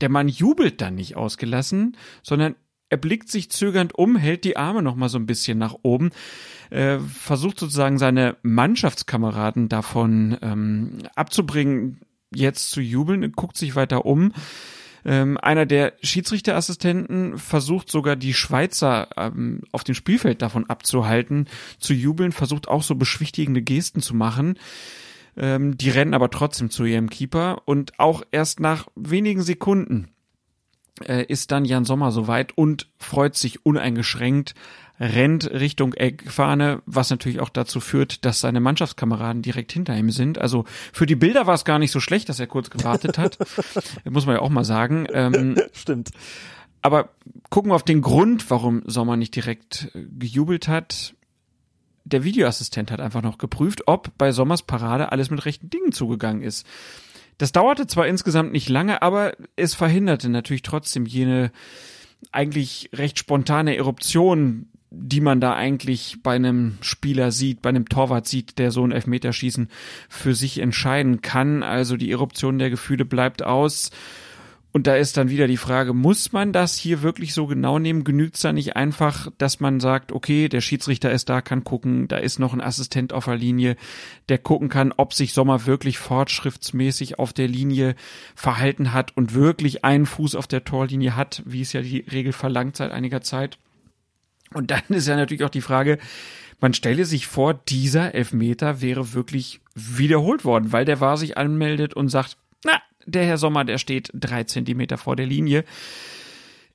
der 0.01 0.11
Mann 0.11 0.29
jubelt 0.29 0.81
dann 0.81 0.95
nicht 0.95 1.17
ausgelassen, 1.17 1.97
sondern 2.23 2.55
er 2.91 2.97
blickt 2.97 3.31
sich 3.31 3.51
zögernd 3.51 3.95
um, 3.95 4.17
hält 4.17 4.45
die 4.45 4.57
Arme 4.57 4.83
noch 4.83 4.97
mal 4.97 5.09
so 5.09 5.19
ein 5.19 5.27
bisschen 5.27 5.59
nach 5.59 5.75
oben, 5.83 6.11
äh, 6.71 6.99
versucht 6.99 7.59
sozusagen 7.59 7.99
seine 7.99 8.37
Mannschaftskameraden 8.43 9.69
davon 9.69 10.39
ähm, 10.43 10.99
abzubringen, 11.15 12.01
jetzt 12.35 12.71
zu 12.71 12.81
jubeln, 12.81 13.33
guckt 13.33 13.57
sich 13.57 13.77
weiter 13.77 14.05
um. 14.05 14.33
Ähm, 15.05 15.39
einer 15.39 15.65
der 15.65 15.95
Schiedsrichterassistenten 16.03 17.39
versucht 17.39 17.91
sogar 17.91 18.17
die 18.17 18.35
Schweizer 18.35 19.09
ähm, 19.17 19.63
auf 19.73 19.85
dem 19.85 19.95
Spielfeld 19.95 20.43
davon 20.43 20.69
abzuhalten, 20.69 21.47
zu 21.79 21.95
jubeln, 21.95 22.33
versucht 22.33 22.69
auch 22.69 22.83
so 22.83 22.95
beschwichtigende 22.95 23.63
Gesten 23.63 24.03
zu 24.03 24.15
machen. 24.15 24.59
Ähm, 25.37 25.79
die 25.79 25.91
rennen 25.91 26.15
aber 26.15 26.31
trotzdem 26.31 26.69
zu 26.69 26.85
ihrem 26.85 27.09
Keeper 27.09 27.63
und 27.65 27.99
auch 27.99 28.23
erst 28.33 28.61
nach 28.61 28.89
wenigen 28.97 29.43
Sekunden 29.43 30.09
äh, 31.07 31.25
ist 31.25 31.51
dann 31.51 31.65
Jan 31.65 31.85
Sommer 31.85 32.13
soweit 32.13 32.57
und 32.57 32.89
freut 32.99 33.37
sich 33.37 33.65
uneingeschränkt, 33.65 34.55
rennt 35.01 35.51
Richtung 35.51 35.95
Eckfahne, 35.95 36.83
was 36.87 37.11
natürlich 37.11 37.41
auch 37.41 37.51
dazu 37.51 37.81
führt, 37.81 38.25
dass 38.25 38.41
seine 38.41 38.61
Mannschaftskameraden 38.61 39.43
direkt 39.43 39.73
hinter 39.73 39.97
ihm 39.97 40.11
sind. 40.11 40.39
Also 40.39 40.65
für 40.93 41.07
die 41.07 41.17
Bilder 41.17 41.47
war 41.47 41.55
es 41.55 41.65
gar 41.65 41.79
nicht 41.79 41.93
so 41.93 42.01
schlecht, 42.01 42.29
dass 42.29 42.41
er 42.41 42.47
kurz 42.47 42.71
gewartet 42.71 43.19
hat. 43.19 43.39
Muss 44.05 44.27
man 44.27 44.37
ja 44.37 44.43
auch 44.43 44.51
mal 44.51 44.65
sagen. 44.65 45.07
Ähm, 45.13 45.57
Stimmt. 45.73 46.11
Aber 46.83 47.11
gucken 47.51 47.71
wir 47.71 47.77
auf 47.77 47.85
den 47.85 48.03
Grund, 48.03 48.51
warum 48.51 48.83
Sommer 48.87 49.17
nicht 49.17 49.35
direkt 49.35 49.91
äh, 49.95 50.05
gejubelt 50.19 50.69
hat. 50.69 51.15
Der 52.05 52.25
Videoassistent 52.25 52.91
hat 52.91 53.01
einfach 53.01 53.23
noch 53.23 53.39
geprüft, 53.39 53.83
ob 53.87 54.17
bei 54.17 54.33
Sommers 54.33 54.63
Parade 54.63 55.13
alles 55.13 55.31
mit 55.31 55.45
rechten 55.45 55.69
Dingen 55.69 55.93
zugegangen 55.93 56.43
ist. 56.43 56.67
Das 57.39 57.53
dauerte 57.53 57.87
zwar 57.87 58.07
insgesamt 58.07 58.53
nicht 58.53 58.69
lange, 58.69 59.01
aber 59.01 59.33
es 59.57 59.75
verhinderte 59.75 60.29
natürlich 60.29 60.63
trotzdem 60.63 61.07
jene 61.07 61.53
eigentlich 62.33 62.91
recht 62.93 63.19
spontane 63.19 63.77
Eruption, 63.77 64.67
die 64.91 65.21
man 65.21 65.41
da 65.41 65.55
eigentlich 65.55 66.19
bei 66.23 66.35
einem 66.35 66.79
Spieler 66.81 67.31
sieht, 67.31 67.63
bei 67.63 67.69
einem 67.69 67.89
Torwart 67.89 68.27
sieht, 68.27 68.59
der 68.59 68.71
so 68.73 68.85
ein 68.85 68.91
Elfmeterschießen 68.91 69.69
für 70.09 70.35
sich 70.35 70.59
entscheiden 70.59 71.23
kann. 71.23 71.63
Also 71.63 71.97
die 71.97 72.11
Eruption 72.11 72.59
der 72.59 72.71
Gefühle 72.71 73.05
bleibt 73.05 73.43
aus. 73.43 73.91
Und 74.71 74.87
da 74.87 74.97
ist 74.97 75.17
dann 75.17 75.31
wieder 75.31 75.47
die 75.47 75.57
Frage, 75.57 75.95
muss 75.95 76.33
man 76.33 76.53
das 76.53 76.77
hier 76.77 77.03
wirklich 77.03 77.33
so 77.33 77.47
genau 77.47 77.79
nehmen? 77.79 78.05
Genügt 78.05 78.37
es 78.37 78.43
da 78.43 78.53
nicht 78.53 78.77
einfach, 78.77 79.29
dass 79.39 79.61
man 79.61 79.81
sagt, 79.81 80.13
okay, 80.13 80.49
der 80.49 80.61
Schiedsrichter 80.61 81.11
ist 81.11 81.31
da, 81.31 81.41
kann 81.41 81.65
gucken, 81.65 82.07
da 82.07 82.19
ist 82.19 82.39
noch 82.39 82.53
ein 82.53 82.61
Assistent 82.61 83.15
auf 83.15 83.25
der 83.25 83.37
Linie, 83.37 83.77
der 84.29 84.37
gucken 84.37 84.69
kann, 84.69 84.93
ob 84.95 85.15
sich 85.15 85.33
Sommer 85.33 85.65
wirklich 85.65 85.99
fortschrittsmäßig 85.99 87.19
auf 87.19 87.33
der 87.33 87.49
Linie 87.49 87.95
verhalten 88.35 88.93
hat 88.93 89.17
und 89.17 89.33
wirklich 89.33 89.87
einen 89.87 90.07
Fuß 90.07 90.35
auf 90.35 90.47
der 90.47 90.65
Torlinie 90.65 91.17
hat, 91.17 91.43
wie 91.47 91.63
es 91.63 91.73
ja 91.73 91.81
die 91.81 92.01
Regel 92.01 92.33
verlangt 92.33 92.77
seit 92.77 92.93
einiger 92.93 93.23
Zeit. 93.23 93.59
Und 94.53 94.71
dann 94.71 94.83
ist 94.89 95.09
ja 95.09 95.17
natürlich 95.17 95.45
auch 95.45 95.51
die 95.51 95.63
Frage, 95.63 95.99
man 96.61 96.75
stelle 96.75 97.05
sich 97.05 97.27
vor, 97.27 97.55
dieser 97.55 98.15
Elfmeter 98.15 98.81
wäre 98.81 99.15
wirklich 99.15 99.61
wiederholt 99.75 100.45
worden, 100.45 100.73
weil 100.73 100.85
der 100.85 101.01
war 101.01 101.17
sich 101.17 101.39
anmeldet 101.39 101.95
und 101.95 102.09
sagt, 102.09 102.37
na, 102.65 102.83
der 103.09 103.25
Herr 103.25 103.39
Sommer, 103.39 103.65
der 103.65 103.79
steht 103.79 104.11
drei 104.15 104.45
Zentimeter 104.45 104.99
vor 104.99 105.17
der 105.17 105.27
Linie. 105.27 105.65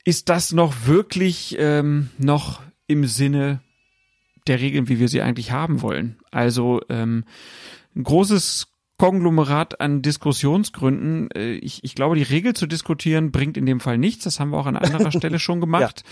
Ist 0.03 0.29
das 0.29 0.51
noch 0.51 0.85
wirklich 0.85 1.55
ähm, 1.59 2.09
noch 2.17 2.61
im 2.87 3.05
Sinne 3.05 3.61
der 4.47 4.59
Regeln, 4.59 4.89
wie 4.89 4.99
wir 4.99 5.07
sie 5.07 5.21
eigentlich 5.21 5.51
haben 5.51 5.81
wollen? 5.81 6.17
Also 6.31 6.81
ähm, 6.89 7.23
ein 7.95 8.03
großes 8.03 8.67
Konglomerat 8.97 9.79
an 9.79 10.01
Diskussionsgründen. 10.01 11.29
Äh, 11.31 11.53
ich, 11.53 11.83
ich 11.83 11.95
glaube, 11.95 12.15
die 12.15 12.23
Regel 12.23 12.53
zu 12.53 12.67
diskutieren 12.67 13.31
bringt 13.31 13.57
in 13.57 13.65
dem 13.65 13.79
Fall 13.79 13.97
nichts. 13.97 14.23
Das 14.23 14.39
haben 14.39 14.51
wir 14.51 14.57
auch 14.57 14.65
an 14.65 14.75
anderer 14.75 15.11
Stelle 15.17 15.39
schon 15.39 15.61
gemacht. 15.61 16.03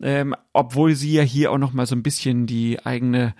Ja. 0.00 0.08
Ähm, 0.08 0.34
obwohl 0.52 0.94
sie 0.94 1.12
ja 1.12 1.22
hier 1.22 1.52
auch 1.52 1.58
noch 1.58 1.72
mal 1.72 1.86
so 1.86 1.94
ein 1.94 2.02
bisschen 2.02 2.46
die 2.46 2.84
eigene 2.84 3.34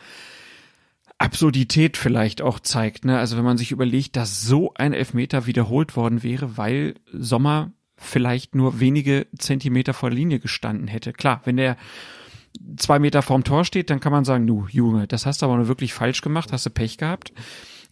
Absurdität 1.18 1.96
vielleicht 1.96 2.42
auch 2.42 2.60
zeigt. 2.60 3.04
Ne? 3.04 3.18
Also 3.18 3.36
wenn 3.36 3.44
man 3.44 3.58
sich 3.58 3.72
überlegt, 3.72 4.16
dass 4.16 4.42
so 4.42 4.72
ein 4.74 4.92
Elfmeter 4.92 5.46
wiederholt 5.46 5.96
worden 5.96 6.22
wäre, 6.22 6.56
weil 6.56 6.94
Sommer 7.12 7.72
vielleicht 7.96 8.54
nur 8.54 8.78
wenige 8.78 9.26
Zentimeter 9.36 9.92
vor 9.92 10.10
der 10.10 10.18
Linie 10.18 10.38
gestanden 10.38 10.86
hätte. 10.86 11.12
Klar, 11.12 11.40
wenn 11.44 11.56
der 11.56 11.76
zwei 12.76 13.00
Meter 13.00 13.22
vorm 13.22 13.42
Tor 13.42 13.64
steht, 13.64 13.90
dann 13.90 14.00
kann 14.00 14.12
man 14.12 14.24
sagen, 14.24 14.44
nu, 14.44 14.66
Junge, 14.70 15.08
das 15.08 15.26
hast 15.26 15.42
du 15.42 15.46
aber 15.46 15.56
nur 15.56 15.68
wirklich 15.68 15.92
falsch 15.92 16.20
gemacht, 16.20 16.52
hast 16.52 16.66
du 16.66 16.70
Pech 16.70 16.98
gehabt. 16.98 17.32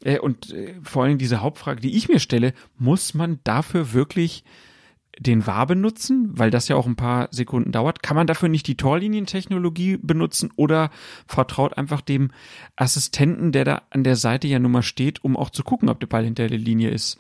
Äh, 0.05 0.21
und 0.21 0.53
äh, 0.53 0.75
vor 0.83 1.05
allem 1.05 1.19
diese 1.19 1.41
Hauptfrage, 1.41 1.81
die 1.81 1.97
ich 1.97 2.09
mir 2.09 2.21
stelle, 2.21 2.55
muss 2.79 3.15
man 3.15 3.41
dafür 3.43 3.93
wirklich 3.93 4.45
den 5.19 5.47
VAR 5.47 5.67
benutzen, 5.67 6.31
weil 6.39 6.51
das 6.51 6.69
ja 6.69 6.77
auch 6.77 6.87
ein 6.87 6.97
paar 6.97 7.29
Sekunden 7.31 7.73
dauert? 7.73 8.03
Kann 8.03 8.17
man 8.17 8.27
dafür 8.27 8.49
nicht 8.49 8.67
die 8.67 8.77
Torlinientechnologie 8.77 9.97
benutzen 9.97 10.51
oder 10.57 10.91
vertraut 11.27 11.79
einfach 11.79 12.01
dem 12.01 12.31
Assistenten, 12.77 13.53
der 13.53 13.65
da 13.65 13.83
an 13.91 14.05
der 14.05 14.17
Seite 14.17 14.47
ja 14.47 14.59
nun 14.59 14.73
mal 14.73 14.83
steht, 14.83 15.25
um 15.25 15.37
auch 15.37 15.51
zu 15.51 15.63
gucken, 15.65 15.89
ob 15.89 16.01
der 16.01 16.07
Ball 16.07 16.25
hinter 16.25 16.49
der 16.49 16.59
Linie 16.59 16.91
ist? 16.91 17.19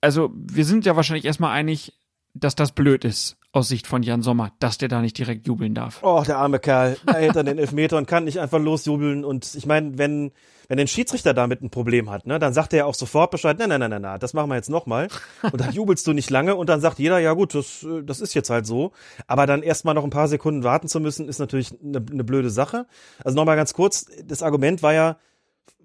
Also, 0.00 0.30
wir 0.34 0.64
sind 0.64 0.84
ja 0.84 0.96
wahrscheinlich 0.96 1.24
erstmal 1.24 1.52
einig, 1.52 1.94
dass 2.34 2.54
das 2.54 2.72
blöd 2.72 3.04
ist 3.04 3.39
aus 3.52 3.68
Sicht 3.68 3.86
von 3.88 4.02
Jan 4.02 4.22
Sommer, 4.22 4.52
dass 4.60 4.78
der 4.78 4.88
da 4.88 5.00
nicht 5.00 5.18
direkt 5.18 5.46
jubeln 5.46 5.74
darf. 5.74 6.00
Oh, 6.02 6.22
der 6.24 6.38
arme 6.38 6.60
Kerl. 6.60 6.96
Er 7.06 7.14
hält 7.14 7.34
dann 7.34 7.46
den 7.46 7.58
Elfmeter 7.58 7.96
und 7.96 8.06
kann 8.06 8.24
nicht 8.24 8.38
einfach 8.38 8.60
losjubeln. 8.60 9.24
Und 9.24 9.54
ich 9.56 9.66
meine, 9.66 9.98
wenn, 9.98 10.30
wenn 10.68 10.78
ein 10.78 10.86
Schiedsrichter 10.86 11.34
damit 11.34 11.60
ein 11.60 11.70
Problem 11.70 12.10
hat, 12.10 12.26
ne, 12.26 12.38
dann 12.38 12.52
sagt 12.52 12.72
er 12.72 12.78
ja 12.78 12.84
auch 12.84 12.94
sofort 12.94 13.32
Bescheid, 13.32 13.58
nein, 13.58 13.68
nein, 13.68 13.80
nein, 13.80 14.02
nein, 14.02 14.20
das 14.20 14.34
machen 14.34 14.50
wir 14.50 14.54
jetzt 14.54 14.70
nochmal. 14.70 15.08
Und 15.42 15.60
dann 15.60 15.72
jubelst 15.72 16.06
du 16.06 16.12
nicht 16.12 16.30
lange 16.30 16.54
und 16.54 16.68
dann 16.68 16.80
sagt 16.80 17.00
jeder, 17.00 17.18
ja 17.18 17.32
gut, 17.32 17.54
das, 17.56 17.84
das 18.04 18.20
ist 18.20 18.34
jetzt 18.34 18.50
halt 18.50 18.66
so. 18.66 18.92
Aber 19.26 19.46
dann 19.46 19.64
erstmal 19.64 19.94
noch 19.94 20.04
ein 20.04 20.10
paar 20.10 20.28
Sekunden 20.28 20.62
warten 20.62 20.86
zu 20.86 21.00
müssen, 21.00 21.28
ist 21.28 21.40
natürlich 21.40 21.72
eine, 21.82 22.04
eine 22.08 22.22
blöde 22.22 22.50
Sache. 22.50 22.86
Also 23.24 23.34
nochmal 23.34 23.56
ganz 23.56 23.74
kurz, 23.74 24.06
das 24.24 24.44
Argument 24.44 24.82
war 24.84 24.94
ja, 24.94 25.16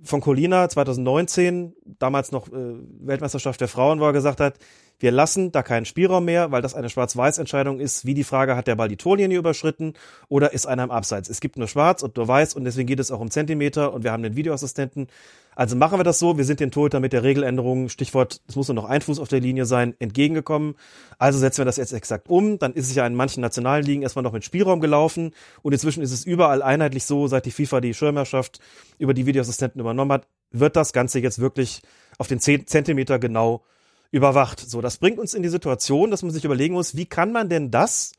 von 0.04 0.22
Colina 0.22 0.70
2019, 0.70 1.74
damals 1.84 2.32
noch 2.32 2.48
äh, 2.50 2.76
Weltmeisterschaft 3.00 3.60
der 3.60 3.68
Frauen, 3.68 4.00
wo 4.00 4.06
er 4.06 4.14
gesagt 4.14 4.40
hat, 4.40 4.60
wir 5.00 5.12
lassen 5.12 5.52
da 5.52 5.64
keinen 5.64 5.86
Spielraum 5.86 6.26
mehr, 6.26 6.52
weil 6.52 6.62
das 6.62 6.74
eine 6.74 6.90
Schwarz-Weiß-Entscheidung 6.90 7.80
ist, 7.80 8.06
wie 8.06 8.14
die 8.14 8.24
Frage, 8.24 8.56
hat 8.56 8.68
der 8.68 8.76
Ball 8.76 8.88
die 8.88 8.98
Torlinie 8.98 9.38
überschritten 9.38 9.94
oder 10.30 10.54
ist 10.54 10.66
einer 10.66 10.84
im 10.84 10.92
Abseits. 10.92 11.30
Es 11.30 11.42
gibt 11.42 11.58
nur 11.58 11.68
Schwarz 11.68 12.04
und 12.04 12.16
nur 12.18 12.28
Weiß 12.28 12.54
und 12.54 12.64
deswegen 12.64 12.88
geht 12.88 13.00
es 13.00 13.12
auch 13.12 13.20
um 13.20 13.30
Zentimeter 13.30 13.94
und 13.94 14.04
wir 14.04 14.12
haben 14.12 14.24
den 14.24 14.36
Videoassistenten. 14.36 15.08
Also 15.56 15.78
machen 15.78 15.98
wir 15.98 16.04
das 16.04 16.20
so, 16.20 16.38
wir 16.38 16.44
sind 16.44 16.60
den 16.60 16.72
Torhüter 16.72 17.00
mit 17.00 17.14
der 17.14 17.24
Regeländerung, 17.24 17.88
Stichwort, 17.88 18.42
es 18.48 18.58
muss 18.58 18.68
nur 18.68 18.76
noch 18.76 18.86
ein 18.86 19.02
Fuß 19.02 19.20
auf 19.20 19.30
der 19.30 19.40
Linie 19.40 19.66
sein, 19.66 19.96
entgegengekommen. 20.00 20.76
Also 21.18 21.40
setzen 21.40 21.60
wir 21.60 21.66
das 21.66 21.78
jetzt 21.78 21.94
exakt 21.94 22.30
um. 22.30 22.60
Dann 22.60 22.74
ist 22.74 22.90
es 22.90 22.96
ja 22.96 23.08
in 23.08 23.16
manchen 23.16 23.42
nationalen 23.42 23.86
Ligen 23.86 24.02
erstmal 24.02 24.24
noch 24.24 24.34
mit 24.34 24.44
Spielraum 24.44 24.82
gelaufen 24.82 25.32
und 25.62 25.72
inzwischen 25.72 26.04
ist 26.04 26.12
es 26.12 26.26
überall 26.26 26.62
einheitlich 26.62 27.06
so, 27.06 27.28
seit 27.28 27.46
die 27.46 27.52
FIFA 27.52 27.80
die 27.80 27.94
Schirmherrschaft 27.94 28.60
über 28.98 29.14
die 29.14 29.26
Videoassistenten 29.26 29.80
übernommen 29.80 30.12
hat, 30.12 30.28
wird 30.52 30.76
das 30.76 30.92
Ganze 30.92 31.20
jetzt 31.20 31.40
wirklich 31.40 31.82
auf 32.18 32.28
den 32.28 32.40
10 32.40 32.68
Zentimeter 32.68 33.18
genau 33.20 33.64
überwacht. 34.12 34.60
So, 34.60 34.82
das 34.82 34.98
bringt 34.98 35.20
uns 35.20 35.34
in 35.34 35.44
die 35.44 35.50
Situation, 35.50 36.12
dass 36.12 36.24
man 36.24 36.32
sich 36.32 36.46
überlegen 36.46 36.74
muss, 36.74 36.96
wie 36.96 37.06
kann 37.06 37.32
man 37.32 37.50
denn 37.50 37.72
das, 37.72 38.14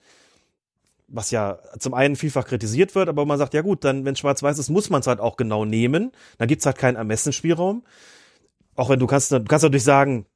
was 1.08 1.30
ja 1.30 1.58
zum 1.78 1.94
einen 1.94 2.16
vielfach 2.16 2.46
kritisiert 2.46 2.94
wird, 2.94 3.08
aber 3.08 3.24
man 3.26 3.38
sagt, 3.38 3.54
ja 3.54 3.62
gut, 3.62 3.84
dann, 3.84 4.04
wenn 4.04 4.16
schwarz-weiß 4.16 4.58
ist, 4.58 4.70
muss 4.70 4.90
man 4.90 5.00
es 5.00 5.06
halt 5.06 5.20
auch 5.20 5.36
genau 5.36 5.64
nehmen. 5.64 6.12
Dann 6.38 6.48
gibt's 6.48 6.66
halt 6.66 6.78
keinen 6.78 6.96
Ermessensspielraum. 6.96 7.84
Auch 8.74 8.90
wenn 8.90 8.98
du 8.98 9.06
kannst, 9.06 9.32
du 9.32 9.42
kannst 9.44 9.62
natürlich 9.62 9.84
sagen, 9.84 10.26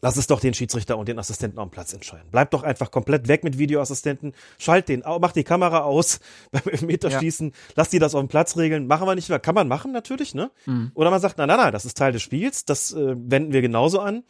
lass 0.00 0.16
es 0.16 0.26
doch 0.26 0.40
den 0.40 0.54
Schiedsrichter 0.54 0.96
und 0.96 1.08
den 1.08 1.18
Assistenten 1.18 1.58
am 1.58 1.70
Platz 1.70 1.92
entscheiden. 1.92 2.28
Bleib 2.30 2.50
doch 2.52 2.62
einfach 2.62 2.90
komplett 2.90 3.28
weg 3.28 3.44
mit 3.44 3.58
Videoassistenten, 3.58 4.32
schalt 4.58 4.88
den, 4.88 5.02
mach 5.20 5.32
die 5.32 5.44
Kamera 5.44 5.80
aus 5.80 6.20
beim 6.52 6.62
Elfmeterschießen, 6.70 7.48
ja. 7.48 7.54
lass 7.74 7.90
die 7.90 7.98
das 7.98 8.14
auf 8.14 8.20
dem 8.20 8.28
Platz 8.28 8.56
regeln. 8.56 8.86
Machen 8.86 9.06
wir 9.06 9.14
nicht 9.14 9.28
mehr. 9.28 9.40
Kann 9.40 9.54
man 9.54 9.68
machen 9.68 9.92
natürlich, 9.92 10.34
ne? 10.34 10.50
Mhm. 10.66 10.92
Oder 10.94 11.10
man 11.10 11.20
sagt, 11.20 11.38
na, 11.38 11.46
na, 11.46 11.56
na, 11.56 11.70
das 11.70 11.84
ist 11.84 11.96
Teil 11.98 12.12
des 12.12 12.22
Spiels, 12.22 12.64
das 12.64 12.92
äh, 12.92 13.16
wenden 13.16 13.52
wir 13.52 13.60
genauso 13.60 14.00
an 14.00 14.22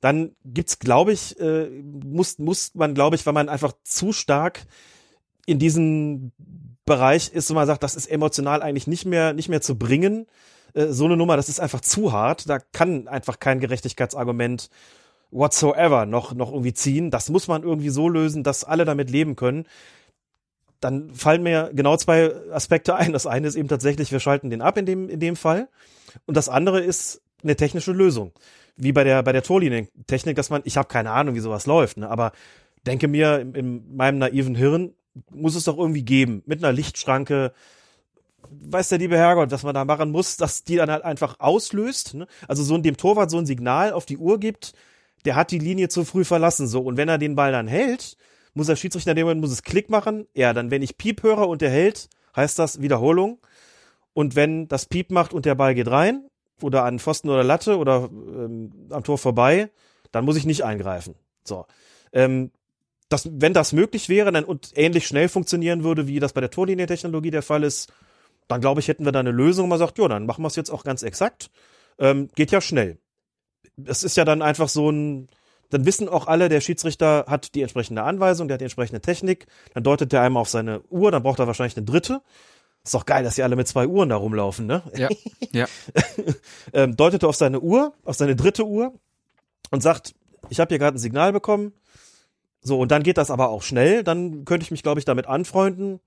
dann 0.00 0.36
gibt's, 0.44 0.78
glaube 0.78 1.12
ich, 1.12 1.38
äh, 1.40 1.68
muss, 1.68 2.38
muss 2.38 2.74
man, 2.74 2.94
glaube 2.94 3.16
ich, 3.16 3.26
weil 3.26 3.32
man 3.32 3.48
einfach 3.48 3.72
zu 3.84 4.12
stark 4.12 4.66
in 5.46 5.58
diesem 5.58 6.32
Bereich 6.84 7.30
ist, 7.32 7.50
wo 7.50 7.54
man 7.54 7.66
sagt, 7.66 7.82
das 7.82 7.94
ist 7.94 8.06
emotional 8.06 8.62
eigentlich 8.62 8.86
nicht 8.86 9.06
mehr, 9.06 9.32
nicht 9.32 9.48
mehr 9.48 9.60
zu 9.60 9.76
bringen, 9.76 10.26
äh, 10.74 10.88
so 10.88 11.06
eine 11.06 11.16
Nummer, 11.16 11.36
das 11.36 11.48
ist 11.48 11.60
einfach 11.60 11.80
zu 11.80 12.12
hart. 12.12 12.48
Da 12.48 12.58
kann 12.58 13.08
einfach 13.08 13.40
kein 13.40 13.60
Gerechtigkeitsargument 13.60 14.70
whatsoever 15.30 16.06
noch, 16.06 16.34
noch 16.34 16.52
irgendwie 16.52 16.74
ziehen. 16.74 17.10
Das 17.10 17.28
muss 17.30 17.48
man 17.48 17.62
irgendwie 17.62 17.88
so 17.88 18.08
lösen, 18.08 18.44
dass 18.44 18.64
alle 18.64 18.84
damit 18.84 19.10
leben 19.10 19.36
können. 19.36 19.66
Dann 20.80 21.14
fallen 21.14 21.42
mir 21.42 21.70
genau 21.74 21.96
zwei 21.96 22.32
Aspekte 22.52 22.94
ein. 22.94 23.12
Das 23.12 23.26
eine 23.26 23.48
ist 23.48 23.56
eben 23.56 23.68
tatsächlich, 23.68 24.12
wir 24.12 24.20
schalten 24.20 24.50
den 24.50 24.62
ab 24.62 24.76
in 24.76 24.86
dem, 24.86 25.08
in 25.08 25.20
dem 25.20 25.36
Fall. 25.36 25.68
Und 26.26 26.36
das 26.36 26.48
andere 26.48 26.80
ist 26.80 27.22
eine 27.42 27.56
technische 27.56 27.92
Lösung. 27.92 28.32
Wie 28.76 28.92
bei 28.92 29.04
der, 29.04 29.22
bei 29.22 29.32
der 29.32 29.42
Torlinientechnik, 29.42 30.36
dass 30.36 30.50
man, 30.50 30.62
ich 30.64 30.76
habe 30.76 30.88
keine 30.88 31.10
Ahnung, 31.10 31.34
wie 31.34 31.40
sowas 31.40 31.66
läuft, 31.66 31.96
ne, 31.96 32.08
aber 32.08 32.32
denke 32.86 33.08
mir, 33.08 33.40
in, 33.40 33.54
in 33.54 33.96
meinem 33.96 34.18
naiven 34.18 34.54
Hirn 34.54 34.92
muss 35.30 35.54
es 35.54 35.64
doch 35.64 35.78
irgendwie 35.78 36.04
geben. 36.04 36.42
Mit 36.46 36.62
einer 36.62 36.72
Lichtschranke, 36.72 37.52
weiß 38.50 38.88
der 38.88 38.98
liebe 38.98 39.16
Herrgott, 39.16 39.50
was 39.50 39.62
man 39.62 39.74
da 39.74 39.84
machen 39.84 40.10
muss, 40.10 40.36
dass 40.36 40.64
die 40.64 40.76
dann 40.76 40.90
halt 40.90 41.04
einfach 41.04 41.40
auslöst. 41.40 42.14
Ne? 42.14 42.26
Also 42.48 42.62
so 42.62 42.76
dem 42.78 42.96
Torwart 42.96 43.30
so 43.30 43.38
ein 43.38 43.46
Signal 43.46 43.92
auf 43.92 44.06
die 44.06 44.18
Uhr 44.18 44.38
gibt, 44.38 44.74
der 45.24 45.34
hat 45.36 45.50
die 45.50 45.58
Linie 45.58 45.88
zu 45.88 46.04
früh 46.04 46.24
verlassen. 46.24 46.66
So, 46.66 46.82
und 46.82 46.96
wenn 46.96 47.08
er 47.08 47.18
den 47.18 47.34
Ball 47.34 47.52
dann 47.52 47.66
hält, 47.66 48.16
muss 48.54 48.68
der 48.68 48.76
Schiedsrichter 48.76 49.10
in 49.10 49.16
dem 49.16 49.26
Moment 49.26 49.40
muss 49.40 49.50
es 49.50 49.62
Klick 49.62 49.90
machen. 49.90 50.26
Ja, 50.34 50.52
dann 50.52 50.70
wenn 50.70 50.82
ich 50.82 50.96
Piep 50.96 51.22
höre 51.22 51.48
und 51.48 51.62
der 51.62 51.70
hält, 51.70 52.08
heißt 52.34 52.58
das 52.58 52.80
Wiederholung. 52.80 53.38
Und 54.14 54.36
wenn 54.36 54.68
das 54.68 54.86
Piep 54.86 55.10
macht 55.10 55.34
und 55.34 55.44
der 55.44 55.54
Ball 55.54 55.74
geht 55.74 55.90
rein, 55.90 56.26
oder 56.62 56.84
an 56.84 56.98
Pfosten 56.98 57.28
oder 57.28 57.44
Latte 57.44 57.76
oder 57.78 58.08
ähm, 58.12 58.72
am 58.90 59.04
Tor 59.04 59.18
vorbei, 59.18 59.70
dann 60.12 60.24
muss 60.24 60.36
ich 60.36 60.46
nicht 60.46 60.64
eingreifen. 60.64 61.14
So. 61.44 61.66
Ähm, 62.12 62.50
das, 63.08 63.28
wenn 63.30 63.52
das 63.52 63.72
möglich 63.72 64.08
wäre 64.08 64.32
dann, 64.32 64.44
und 64.44 64.72
ähnlich 64.74 65.06
schnell 65.06 65.28
funktionieren 65.28 65.84
würde, 65.84 66.06
wie 66.06 66.18
das 66.18 66.32
bei 66.32 66.40
der 66.40 66.50
Torlinientechnologie 66.50 67.30
der 67.30 67.42
Fall 67.42 67.62
ist, 67.62 67.92
dann 68.48 68.60
glaube 68.60 68.80
ich, 68.80 68.88
hätten 68.88 69.04
wir 69.04 69.12
da 69.12 69.20
eine 69.20 69.30
Lösung. 69.30 69.68
Man 69.68 69.78
sagt, 69.78 69.98
ja, 69.98 70.08
dann 70.08 70.26
machen 70.26 70.42
wir 70.42 70.48
es 70.48 70.56
jetzt 70.56 70.70
auch 70.70 70.84
ganz 70.84 71.02
exakt. 71.02 71.50
Ähm, 71.98 72.28
geht 72.34 72.50
ja 72.50 72.60
schnell. 72.60 72.98
Es 73.84 74.02
ist 74.02 74.16
ja 74.16 74.24
dann 74.24 74.42
einfach 74.42 74.68
so 74.68 74.90
ein, 74.90 75.28
dann 75.70 75.84
wissen 75.84 76.08
auch 76.08 76.26
alle, 76.26 76.48
der 76.48 76.60
Schiedsrichter 76.60 77.26
hat 77.28 77.54
die 77.54 77.62
entsprechende 77.62 78.02
Anweisung, 78.02 78.48
der 78.48 78.54
hat 78.54 78.60
die 78.60 78.66
entsprechende 78.66 79.00
Technik, 79.00 79.46
dann 79.74 79.82
deutet 79.82 80.12
der 80.12 80.22
einmal 80.22 80.40
auf 80.40 80.48
seine 80.48 80.80
Uhr, 80.90 81.10
dann 81.10 81.22
braucht 81.22 81.38
er 81.38 81.46
wahrscheinlich 81.46 81.76
eine 81.76 81.86
dritte. 81.86 82.22
Ist 82.86 82.94
doch 82.94 83.04
geil, 83.04 83.24
dass 83.24 83.34
sie 83.34 83.42
alle 83.42 83.56
mit 83.56 83.66
zwei 83.66 83.88
Uhren 83.88 84.10
da 84.10 84.16
rumlaufen, 84.16 84.64
ne? 84.64 84.80
Ja. 84.94 85.08
ja. 85.52 85.66
ähm, 86.72 86.96
deutet 86.96 87.24
er 87.24 87.28
auf 87.28 87.34
seine 87.34 87.58
Uhr, 87.58 87.92
auf 88.04 88.14
seine 88.14 88.36
dritte 88.36 88.64
Uhr 88.64 88.94
und 89.72 89.82
sagt, 89.82 90.14
ich 90.50 90.60
habe 90.60 90.68
hier 90.68 90.78
gerade 90.78 90.96
ein 90.96 91.00
Signal 91.00 91.32
bekommen. 91.32 91.72
So, 92.62 92.78
und 92.78 92.92
dann 92.92 93.02
geht 93.02 93.18
das 93.18 93.32
aber 93.32 93.48
auch 93.48 93.62
schnell. 93.62 94.04
Dann 94.04 94.44
könnte 94.44 94.62
ich 94.62 94.70
mich, 94.70 94.84
glaube 94.84 95.00
ich, 95.00 95.04
damit 95.04 95.26
anfreunden. 95.26 95.98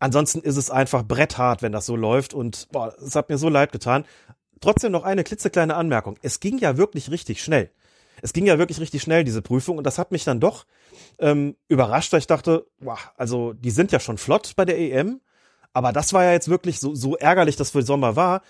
Ansonsten 0.00 0.40
ist 0.40 0.56
es 0.56 0.68
einfach 0.68 1.04
bretthart, 1.04 1.62
wenn 1.62 1.70
das 1.70 1.86
so 1.86 1.94
läuft. 1.94 2.34
Und 2.34 2.66
boah, 2.72 2.92
es 3.00 3.14
hat 3.14 3.28
mir 3.28 3.38
so 3.38 3.48
leid 3.48 3.70
getan. 3.70 4.04
Trotzdem 4.60 4.90
noch 4.90 5.04
eine 5.04 5.22
klitzekleine 5.22 5.76
Anmerkung. 5.76 6.18
Es 6.22 6.40
ging 6.40 6.58
ja 6.58 6.76
wirklich 6.76 7.12
richtig 7.12 7.40
schnell. 7.40 7.70
Es 8.20 8.32
ging 8.32 8.46
ja 8.46 8.58
wirklich 8.58 8.80
richtig 8.80 9.00
schnell, 9.02 9.22
diese 9.22 9.42
Prüfung. 9.42 9.78
Und 9.78 9.84
das 9.84 9.96
hat 9.96 10.10
mich 10.10 10.24
dann 10.24 10.40
doch 10.40 10.66
ähm, 11.20 11.54
überrascht, 11.68 12.12
weil 12.12 12.18
ich 12.18 12.26
dachte, 12.26 12.66
boah, 12.80 12.98
also 13.16 13.52
die 13.52 13.70
sind 13.70 13.92
ja 13.92 14.00
schon 14.00 14.18
flott 14.18 14.54
bei 14.56 14.64
der 14.64 14.76
EM. 14.76 15.20
Aber 15.72 15.92
das 15.92 16.12
war 16.12 16.24
ja 16.24 16.32
jetzt 16.32 16.48
wirklich 16.48 16.80
so, 16.80 16.94
so 16.94 17.16
ärgerlich, 17.16 17.56
dass 17.56 17.70
für 17.70 17.82
Sommer 17.82 18.16
war. 18.16 18.42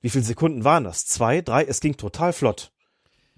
Wie 0.00 0.10
viele 0.10 0.24
Sekunden 0.24 0.64
waren 0.64 0.84
das? 0.84 1.06
Zwei, 1.06 1.42
drei? 1.42 1.64
Es 1.64 1.80
ging 1.80 1.96
total 1.96 2.32
flott. 2.32 2.72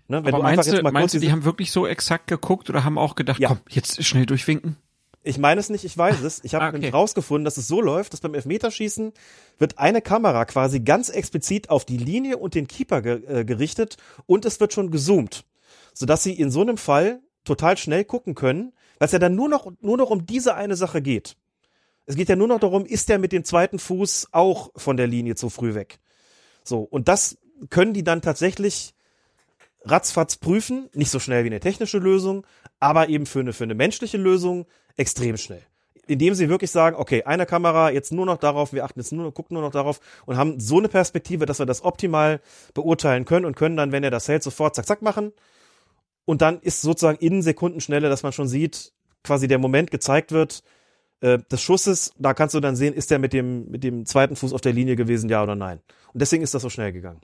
Ne? 0.09 0.25
Wenn 0.25 0.35
Aber 0.35 0.39
du 0.39 0.43
meinst, 0.43 0.61
einfach 0.61 0.73
jetzt 0.73 0.83
mal 0.83 0.93
meinst 0.93 1.13
kurz 1.15 1.21
du, 1.21 1.27
die 1.27 1.33
haben 1.33 1.45
wirklich 1.45 1.73
so 1.73 1.87
exakt 1.87 2.27
geguckt 2.27 2.71
oder 2.71 2.85
haben 2.85 2.99
auch 2.99 3.15
gedacht, 3.15 3.41
ja. 3.41 3.49
komm, 3.49 3.61
jetzt 3.69 4.05
schnell 4.05 4.27
durchwinken? 4.27 4.77
Ich 5.25 5.39
meine 5.39 5.61
es 5.61 5.71
nicht, 5.71 5.85
ich 5.85 5.97
weiß 5.97 6.21
es. 6.23 6.43
Ich 6.43 6.55
habe 6.55 6.65
ah, 6.65 6.69
okay. 6.69 6.79
nämlich 6.79 6.95
rausgefunden, 6.95 7.45
dass 7.45 7.57
es 7.57 7.69
so 7.69 7.81
läuft, 7.81 8.13
dass 8.13 8.21
beim 8.21 8.35
Elfmeterschießen 8.35 9.13
wird 9.59 9.79
eine 9.79 10.03
Kamera 10.03 10.45
quasi 10.45 10.81
ganz 10.81 11.09
explizit 11.09 11.71
auf 11.71 11.85
die 11.85 11.97
Linie 11.97 12.39
und 12.39 12.55
den 12.55 12.67
Keeper 12.67 13.03
ge 13.03 13.23
äh, 13.27 13.45
gerichtet 13.45 13.97
und 14.27 14.45
es 14.45 14.59
wird 14.59 14.73
schon 14.73 14.91
gezoomt, 14.91 15.45
sodass 15.95 16.25
sie 16.25 16.33
in 16.33 16.51
so 16.51 16.63
einem 16.63 16.77
Fall 16.77 17.21
total 17.45 17.77
schnell 17.77 18.05
gucken 18.05 18.35
können, 18.35 18.73
weil 18.99 19.07
es 19.07 19.13
ja 19.13 19.21
dann 19.21 19.37
nur 19.37 19.49
noch 19.49 19.73
nur 19.81 19.97
noch 19.97 20.11
um 20.11 20.27
diese 20.27 20.55
eine 20.57 20.75
Sache 20.75 21.03
geht. 21.03 21.37
Es 22.07 22.17
geht 22.17 22.29
ja 22.29 22.37
nur 22.37 22.49
noch 22.49 22.61
darum, 22.61 22.85
ist 22.85 23.09
der 23.09 23.19
mit 23.19 23.33
dem 23.33 23.45
zweiten 23.45 23.79
Fuß 23.79 24.29
auch 24.33 24.71
von 24.77 24.97
der 24.97 25.07
Linie 25.07 25.35
zu 25.35 25.51
früh 25.51 25.75
weg. 25.75 25.99
So 26.65 26.81
und 26.81 27.09
das 27.09 27.39
können 27.71 27.95
die 27.95 28.05
dann 28.05 28.23
tatsächlich 28.23 28.95
ratzfatz 29.85 30.37
prüfen, 30.37 30.89
nicht 30.95 31.11
so 31.11 31.19
schnell 31.19 31.45
wie 31.45 31.49
eine 31.49 31.61
technische 31.61 31.99
Lösung, 31.99 32.47
aber 32.81 33.09
eben 33.09 33.27
für 33.27 33.41
eine, 33.41 33.53
für 33.53 33.65
eine 33.65 33.75
menschliche 33.75 34.17
Lösung 34.17 34.67
extrem 34.97 35.37
schnell. 35.37 35.63
Indem 36.07 36.35
sie 36.35 36.49
wirklich 36.49 36.71
sagen, 36.71 36.97
okay, 36.97 37.23
eine 37.25 37.47
Kamera, 37.47 37.91
jetzt 37.91 38.13
nur 38.13 38.27
noch 38.27 38.39
darauf, 38.39 38.73
wir 38.73 38.85
achten 38.85 38.99
jetzt 38.99 39.13
nur, 39.13 39.33
gucken 39.33 39.55
nur 39.55 39.63
noch 39.63 39.71
darauf 39.71 40.01
und 40.27 40.37
haben 40.37 40.59
so 40.59 40.79
eine 40.79 40.89
Perspektive, 40.89 41.47
dass 41.47 41.61
wir 41.61 41.67
das 41.67 41.85
optimal 41.85 42.41
beurteilen 42.75 43.25
können 43.25 43.47
und 43.47 43.57
können 43.57 43.77
dann, 43.77 43.93
wenn 43.93 44.03
er 44.03 44.11
das 44.11 44.29
hält, 44.29 44.43
sofort 44.43 44.75
zack, 44.75 44.87
zack 44.87 45.03
machen. 45.03 45.33
Und 46.25 46.43
dann 46.43 46.61
ist 46.61 46.83
sozusagen 46.83 47.19
in 47.19 47.43
Sekundenschnelle, 47.43 48.09
dass 48.09 48.23
man 48.23 48.33
schon 48.33 48.49
sieht, 48.49 48.93
quasi 49.23 49.47
der 49.47 49.59
Moment 49.59 49.91
gezeigt 49.91 50.33
wird, 50.33 50.63
äh, 51.23 51.39
des 51.51 51.63
Schusses, 51.63 52.13
da 52.19 52.35
kannst 52.35 52.55
du 52.55 52.61
dann 52.61 52.77
sehen, 52.77 52.95
ist 52.95 53.11
der 53.11 53.19
mit 53.19 53.33
dem, 53.33 53.71
mit 53.71 53.85
dem 53.85 54.05
zweiten 54.07 54.37
Fuß 54.37 54.53
auf 54.53 54.61
der 54.61 54.73
Linie 54.73 54.97
gewesen, 54.97 55.31
ja 55.31 55.43
oder 55.43 55.55
nein. 55.55 55.81
Und 56.13 56.21
deswegen 56.21 56.43
ist 56.43 56.53
das 56.53 56.63
so 56.63 56.69
schnell 56.69 56.93
gegangen. 56.93 57.21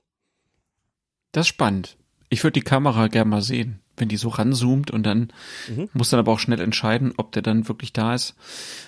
Das 1.32 1.42
ist 1.42 1.48
spannend. 1.48 1.98
Ich 2.30 2.44
würde 2.44 2.52
die 2.52 2.62
Kamera 2.62 3.08
gerne 3.08 3.28
mal 3.28 3.42
sehen, 3.42 3.80
wenn 3.96 4.08
die 4.08 4.16
so 4.16 4.28
ranzoomt 4.28 4.90
und 4.90 5.02
dann 5.02 5.32
mhm. 5.68 5.88
muss 5.92 6.10
dann 6.10 6.20
aber 6.20 6.32
auch 6.32 6.38
schnell 6.38 6.60
entscheiden, 6.60 7.12
ob 7.16 7.32
der 7.32 7.42
dann 7.42 7.68
wirklich 7.68 7.92
da 7.92 8.14
ist 8.14 8.36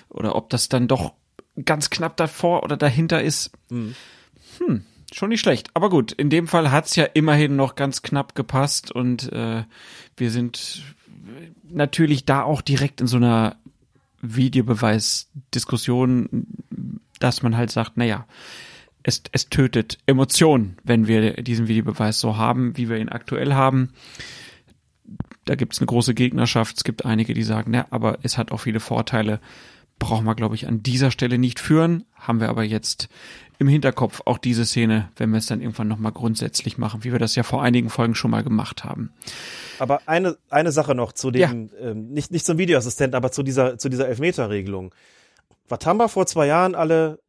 oder 0.09 0.35
ob 0.35 0.49
das 0.49 0.69
dann 0.69 0.87
doch 0.87 1.13
ganz 1.65 1.89
knapp 1.89 2.15
davor 2.15 2.63
oder 2.63 2.77
dahinter 2.77 3.21
ist. 3.21 3.51
Mhm. 3.69 3.95
Hm, 4.59 4.85
schon 5.11 5.29
nicht 5.29 5.41
schlecht. 5.41 5.69
Aber 5.73 5.89
gut, 5.89 6.13
in 6.13 6.29
dem 6.29 6.47
Fall 6.47 6.71
hat's 6.71 6.95
ja 6.95 7.03
immerhin 7.03 7.57
noch 7.57 7.75
ganz 7.75 8.01
knapp 8.01 8.33
gepasst 8.33 8.91
und 8.91 9.31
äh, 9.33 9.63
wir 10.15 10.31
sind 10.31 10.83
natürlich 11.63 12.25
da 12.25 12.43
auch 12.43 12.61
direkt 12.61 13.01
in 13.01 13.07
so 13.07 13.17
einer 13.17 13.57
Videobeweisdiskussion, 14.21 16.45
dass 17.19 17.43
man 17.43 17.57
halt 17.57 17.71
sagt, 17.71 17.97
naja, 17.97 18.25
es, 19.03 19.23
es 19.31 19.49
tötet 19.49 19.97
Emotionen, 20.05 20.77
wenn 20.83 21.07
wir 21.07 21.41
diesen 21.41 21.67
Videobeweis 21.67 22.19
so 22.19 22.37
haben, 22.37 22.77
wie 22.77 22.89
wir 22.89 22.97
ihn 22.97 23.09
aktuell 23.09 23.53
haben. 23.53 23.93
Da 25.45 25.55
gibt 25.55 25.73
es 25.73 25.79
eine 25.79 25.87
große 25.87 26.13
Gegnerschaft. 26.13 26.77
Es 26.77 26.83
gibt 26.83 27.05
einige, 27.05 27.33
die 27.33 27.43
sagen, 27.43 27.71
na, 27.71 27.87
aber 27.89 28.19
es 28.21 28.37
hat 28.37 28.51
auch 28.51 28.59
viele 28.59 28.79
Vorteile. 28.79 29.39
Brauchen 29.97 30.25
wir, 30.25 30.35
glaube 30.35 30.55
ich, 30.55 30.67
an 30.67 30.83
dieser 30.83 31.11
Stelle 31.11 31.37
nicht 31.37 31.59
führen. 31.59 32.05
Haben 32.15 32.39
wir 32.39 32.49
aber 32.49 32.63
jetzt 32.63 33.09
im 33.61 33.67
Hinterkopf 33.67 34.23
auch 34.25 34.39
diese 34.39 34.65
Szene, 34.65 35.11
wenn 35.17 35.29
wir 35.29 35.37
es 35.37 35.45
dann 35.45 35.61
irgendwann 35.61 35.87
nochmal 35.87 36.11
grundsätzlich 36.11 36.79
machen, 36.79 37.03
wie 37.03 37.11
wir 37.11 37.19
das 37.19 37.35
ja 37.35 37.43
vor 37.43 37.61
einigen 37.61 37.91
Folgen 37.91 38.15
schon 38.15 38.31
mal 38.31 38.43
gemacht 38.43 38.83
haben. 38.83 39.13
Aber 39.77 40.01
eine, 40.07 40.35
eine 40.49 40.71
Sache 40.71 40.95
noch 40.95 41.13
zu 41.13 41.29
dem, 41.29 41.69
ja. 41.71 41.89
ähm, 41.91 42.09
nicht, 42.09 42.31
nicht 42.31 42.43
zum 42.43 42.57
Videoassistenten, 42.57 43.15
aber 43.15 43.31
zu 43.31 43.43
dieser, 43.43 43.77
zu 43.77 43.87
dieser 43.87 44.07
Elfmeterregelung. 44.07 44.95
Watamba 45.69 46.07
vor 46.07 46.25
zwei 46.25 46.47
Jahren 46.47 46.73
alle 46.73 47.19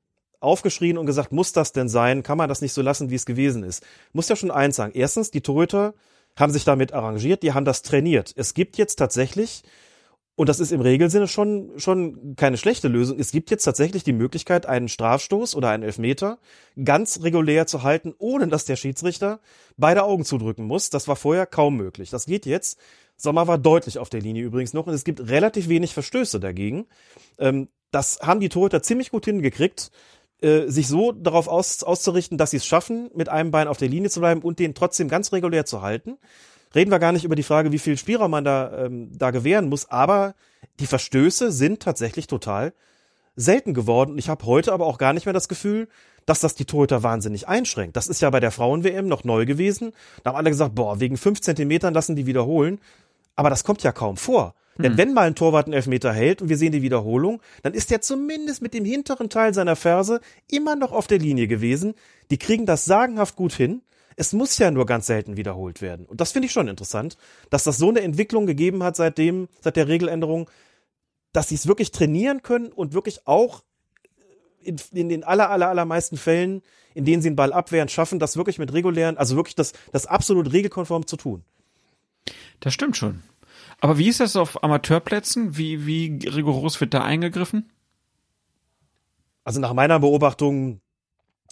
aufgeschrien 0.40 0.96
und 0.96 1.04
gesagt, 1.04 1.32
muss 1.32 1.52
das 1.52 1.72
denn 1.72 1.90
sein? 1.90 2.22
Kann 2.22 2.38
man 2.38 2.48
das 2.48 2.62
nicht 2.62 2.72
so 2.72 2.80
lassen, 2.80 3.10
wie 3.10 3.16
es 3.16 3.26
gewesen 3.26 3.62
ist? 3.62 3.84
Muss 4.14 4.30
ja 4.30 4.34
schon 4.34 4.50
eins 4.50 4.76
sagen. 4.76 4.92
Erstens, 4.94 5.32
die 5.32 5.42
Torhüter 5.42 5.92
haben 6.34 6.50
sich 6.50 6.64
damit 6.64 6.94
arrangiert, 6.94 7.42
die 7.42 7.52
haben 7.52 7.66
das 7.66 7.82
trainiert. 7.82 8.32
Es 8.36 8.54
gibt 8.54 8.78
jetzt 8.78 8.96
tatsächlich, 8.96 9.64
und 10.34 10.48
das 10.48 10.60
ist 10.60 10.72
im 10.72 10.80
Regelsinne 10.80 11.28
schon, 11.28 11.72
schon 11.78 12.36
keine 12.36 12.56
schlechte 12.56 12.88
Lösung, 12.88 13.18
es 13.18 13.32
gibt 13.32 13.50
jetzt 13.50 13.64
tatsächlich 13.64 14.02
die 14.02 14.14
Möglichkeit, 14.14 14.64
einen 14.64 14.88
Strafstoß 14.88 15.54
oder 15.54 15.68
einen 15.68 15.82
Elfmeter 15.82 16.38
ganz 16.82 17.22
regulär 17.22 17.66
zu 17.66 17.82
halten, 17.82 18.14
ohne 18.18 18.48
dass 18.48 18.64
der 18.64 18.76
Schiedsrichter 18.76 19.40
beide 19.76 20.04
Augen 20.04 20.24
zudrücken 20.24 20.64
muss. 20.64 20.88
Das 20.88 21.06
war 21.06 21.16
vorher 21.16 21.46
kaum 21.46 21.76
möglich. 21.76 22.08
Das 22.10 22.24
geht 22.24 22.46
jetzt. 22.46 22.78
Sommer 23.16 23.46
war 23.46 23.58
deutlich 23.58 23.98
auf 23.98 24.08
der 24.08 24.22
Linie 24.22 24.42
übrigens 24.42 24.72
noch 24.72 24.86
und 24.86 24.94
es 24.94 25.04
gibt 25.04 25.28
relativ 25.28 25.68
wenig 25.68 25.92
Verstöße 25.92 26.40
dagegen. 26.40 26.86
Ähm, 27.38 27.68
das 27.90 28.20
haben 28.22 28.40
die 28.40 28.48
Torhüter 28.48 28.82
ziemlich 28.82 29.10
gut 29.10 29.26
hingekriegt. 29.26 29.90
Äh, 30.40 30.68
sich 30.68 30.88
so 30.88 31.12
darauf 31.12 31.46
aus, 31.46 31.84
auszurichten, 31.84 32.36
dass 32.36 32.50
sie 32.50 32.56
es 32.56 32.66
schaffen, 32.66 33.10
mit 33.14 33.28
einem 33.28 33.52
Bein 33.52 33.68
auf 33.68 33.76
der 33.76 33.88
Linie 33.88 34.10
zu 34.10 34.18
bleiben 34.18 34.42
und 34.42 34.58
den 34.58 34.74
trotzdem 34.74 35.08
ganz 35.08 35.32
regulär 35.32 35.66
zu 35.66 35.82
halten. 35.82 36.18
Reden 36.74 36.90
wir 36.90 36.98
gar 36.98 37.12
nicht 37.12 37.24
über 37.24 37.36
die 37.36 37.42
Frage, 37.42 37.72
wie 37.72 37.78
viel 37.78 37.96
Spielraum 37.96 38.30
man 38.30 38.44
da, 38.44 38.86
ähm, 38.86 39.10
da 39.16 39.30
gewähren 39.30 39.68
muss, 39.68 39.90
aber 39.90 40.34
die 40.80 40.86
Verstöße 40.86 41.52
sind 41.52 41.80
tatsächlich 41.80 42.26
total 42.26 42.72
selten 43.36 43.74
geworden. 43.74 44.12
Und 44.12 44.18
ich 44.18 44.28
habe 44.28 44.46
heute 44.46 44.72
aber 44.72 44.86
auch 44.86 44.98
gar 44.98 45.12
nicht 45.12 45.26
mehr 45.26 45.32
das 45.32 45.48
Gefühl, 45.48 45.88
dass 46.26 46.40
das 46.40 46.54
die 46.54 46.64
Torhüter 46.64 47.02
wahnsinnig 47.02 47.48
einschränkt. 47.48 47.96
Das 47.96 48.08
ist 48.08 48.22
ja 48.22 48.30
bei 48.30 48.40
der 48.40 48.50
Frauen-WM 48.50 49.06
noch 49.06 49.24
neu 49.24 49.44
gewesen. 49.44 49.92
Da 50.22 50.30
haben 50.30 50.36
alle 50.36 50.50
gesagt, 50.50 50.74
boah, 50.74 51.00
wegen 51.00 51.16
fünf 51.16 51.40
Zentimetern 51.40 51.94
lassen 51.94 52.16
die 52.16 52.26
wiederholen. 52.26 52.80
Aber 53.34 53.50
das 53.50 53.64
kommt 53.64 53.82
ja 53.82 53.92
kaum 53.92 54.16
vor. 54.16 54.54
Denn 54.78 54.92
hm. 54.92 54.98
wenn 54.98 55.14
mal 55.14 55.26
ein 55.26 55.34
Torwart 55.34 55.66
einen 55.66 55.74
Elfmeter 55.74 56.12
hält 56.12 56.40
und 56.40 56.48
wir 56.48 56.56
sehen 56.56 56.72
die 56.72 56.82
Wiederholung, 56.82 57.40
dann 57.62 57.74
ist 57.74 57.92
er 57.92 58.00
zumindest 58.00 58.62
mit 58.62 58.72
dem 58.72 58.84
hinteren 58.84 59.28
Teil 59.28 59.52
seiner 59.52 59.76
Ferse 59.76 60.20
immer 60.50 60.76
noch 60.76 60.92
auf 60.92 61.06
der 61.06 61.18
Linie 61.18 61.46
gewesen. 61.46 61.94
Die 62.30 62.38
kriegen 62.38 62.66
das 62.66 62.84
sagenhaft 62.84 63.36
gut 63.36 63.52
hin. 63.52 63.82
Es 64.16 64.32
muss 64.32 64.58
ja 64.58 64.70
nur 64.70 64.86
ganz 64.86 65.06
selten 65.06 65.36
wiederholt 65.36 65.82
werden. 65.82 66.06
Und 66.06 66.20
das 66.20 66.32
finde 66.32 66.46
ich 66.46 66.52
schon 66.52 66.68
interessant, 66.68 67.16
dass 67.50 67.64
das 67.64 67.78
so 67.78 67.88
eine 67.88 68.00
Entwicklung 68.00 68.46
gegeben 68.46 68.82
hat 68.82 68.96
seitdem, 68.96 69.48
seit 69.60 69.76
der 69.76 69.88
Regeländerung, 69.88 70.50
dass 71.32 71.48
sie 71.48 71.54
es 71.54 71.66
wirklich 71.66 71.90
trainieren 71.92 72.42
können 72.42 72.72
und 72.72 72.92
wirklich 72.92 73.26
auch 73.26 73.62
in, 74.62 74.76
in 74.92 75.08
den 75.08 75.24
aller, 75.24 75.50
aller, 75.50 75.68
allermeisten 75.68 76.16
Fällen, 76.16 76.62
in 76.94 77.04
denen 77.04 77.22
sie 77.22 77.30
den 77.30 77.36
Ball 77.36 77.52
abwehren, 77.52 77.88
schaffen, 77.88 78.18
das 78.18 78.36
wirklich 78.36 78.58
mit 78.58 78.72
regulären, 78.72 79.16
also 79.16 79.36
wirklich 79.36 79.54
das, 79.54 79.72
das 79.92 80.06
absolut 80.06 80.52
regelkonform 80.52 81.06
zu 81.06 81.16
tun. 81.16 81.44
Das 82.60 82.74
stimmt 82.74 82.96
schon. 82.96 83.22
Aber 83.80 83.98
wie 83.98 84.08
ist 84.08 84.20
das 84.20 84.36
auf 84.36 84.62
Amateurplätzen? 84.62 85.56
Wie, 85.56 85.86
wie 85.86 86.28
rigoros 86.28 86.80
wird 86.80 86.94
da 86.94 87.02
eingegriffen? 87.02 87.70
Also 89.44 89.60
nach 89.60 89.72
meiner 89.72 89.98
Beobachtung 89.98 90.80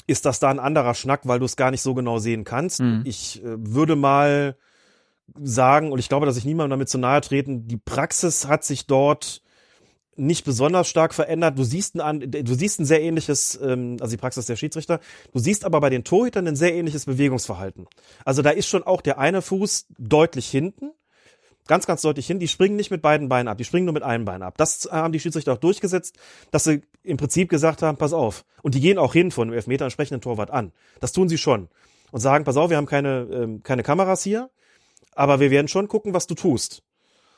ist 0.07 0.25
das 0.27 0.41
da 0.41 0.51
ein 0.51 0.59
anderer 0.59 0.95
Schnack, 0.95 1.23
weil 1.25 1.39
du 1.39 1.45
es 1.45 1.57
gar 1.57 1.71
nicht 1.71 1.83
so 1.83 1.95
genau 1.95 2.19
sehen 2.19 2.45
kannst. 2.45 2.81
Mhm. 2.81 3.03
Ich 3.05 3.43
äh, 3.43 3.57
würde 3.59 3.97
mal 3.97 4.57
sagen, 5.41 5.93
und 5.93 5.99
ich 5.99 6.09
glaube, 6.09 6.27
dass 6.27 6.37
ich 6.37 6.45
niemandem 6.45 6.71
damit 6.71 6.89
zu 6.89 6.99
nahe 6.99 7.21
treten, 7.21 7.69
die 7.69 7.77
Praxis 7.77 8.47
hat 8.47 8.65
sich 8.65 8.87
dort 8.87 9.43
nicht 10.17 10.45
besonders 10.45 10.89
stark 10.89 11.15
verändert. 11.15 11.59
Du 11.59 11.65
siehst 11.65 11.99
ein, 11.99 12.21
du 12.21 12.55
siehst 12.55 12.81
ein 12.81 12.85
sehr 12.85 13.01
ähnliches, 13.01 13.59
ähm, 13.63 13.97
also 14.01 14.13
die 14.13 14.21
Praxis 14.21 14.47
der 14.47 14.57
Schiedsrichter. 14.57 15.01
Du 15.33 15.39
siehst 15.39 15.65
aber 15.65 15.81
bei 15.81 15.89
den 15.89 16.05
Torhütern 16.05 16.47
ein 16.47 16.57
sehr 16.57 16.75
ähnliches 16.75 17.07
Bewegungsverhalten. 17.07 17.87
Also 18.25 18.43
da 18.43 18.51
ist 18.51 18.69
schon 18.69 18.83
auch 18.83 19.01
der 19.01 19.19
eine 19.19 19.41
Fuß 19.41 19.87
deutlich 19.99 20.49
hinten, 20.49 20.91
ganz, 21.67 21.87
ganz 21.87 22.03
deutlich 22.03 22.27
hin. 22.27 22.39
Die 22.39 22.49
springen 22.49 22.77
nicht 22.77 22.91
mit 22.91 23.03
beiden 23.03 23.29
Beinen 23.29 23.49
ab, 23.49 23.59
die 23.59 23.65
springen 23.65 23.87
nur 23.87 23.95
mit 23.95 24.03
einem 24.03 24.25
Bein 24.25 24.43
ab. 24.43 24.57
Das 24.57 24.89
haben 24.91 25.13
die 25.13 25.21
Schiedsrichter 25.21 25.53
auch 25.53 25.59
durchgesetzt, 25.59 26.17
dass 26.51 26.65
sie 26.65 26.83
im 27.03 27.17
Prinzip 27.17 27.49
gesagt 27.49 27.83
haben, 27.83 27.99
pass 27.99 28.13
auf. 28.13 28.45
Und 28.63 28.75
die 28.75 28.81
gehen 28.81 28.99
auch 28.99 29.13
hin 29.13 29.31
von 29.31 29.49
dem 29.49 29.55
Elfmeter 29.55 29.85
entsprechenden 29.85 30.21
Torwart 30.21 30.51
an. 30.51 30.73
Das 31.01 31.13
tun 31.13 31.29
sie 31.29 31.39
schon. 31.39 31.69
Und 32.11 32.21
sagen, 32.21 32.45
pass 32.45 32.57
auf, 32.57 32.71
wir 32.71 32.77
haben 32.77 32.87
keine, 32.87 33.29
ähm, 33.33 33.63
keine 33.63 33.83
Kameras 33.83 34.23
hier, 34.23 34.51
aber 35.15 35.39
wir 35.41 35.51
werden 35.51 35.69
schon 35.69 35.87
gucken, 35.87 36.13
was 36.13 36.27
du 36.27 36.35
tust. 36.35 36.83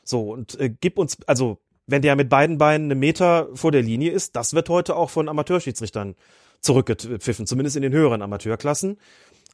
So, 0.03 0.33
und 0.33 0.59
äh, 0.59 0.71
gib 0.71 0.99
uns, 0.99 1.19
also 1.27 1.59
wenn 1.87 2.03
der 2.03 2.17
mit 2.17 2.29
beiden 2.29 2.59
Beinen 2.59 2.91
einen 2.91 3.01
Meter 3.01 3.49
vor 3.55 3.71
der 3.73 3.83
Linie 3.83 4.13
ist, 4.13 4.37
das 4.37 4.55
wird 4.55 4.69
heute 4.69 4.97
auch 4.97 5.11
von 5.11 5.29
Amateurschiedsrichtern 5.29 6.15
zurückgepfiffen, 6.61 7.47
zumindest 7.47 7.77
in 7.77 7.83
den 7.83 7.93
höheren 7.93 8.23
Amateurklassen. 8.23 8.99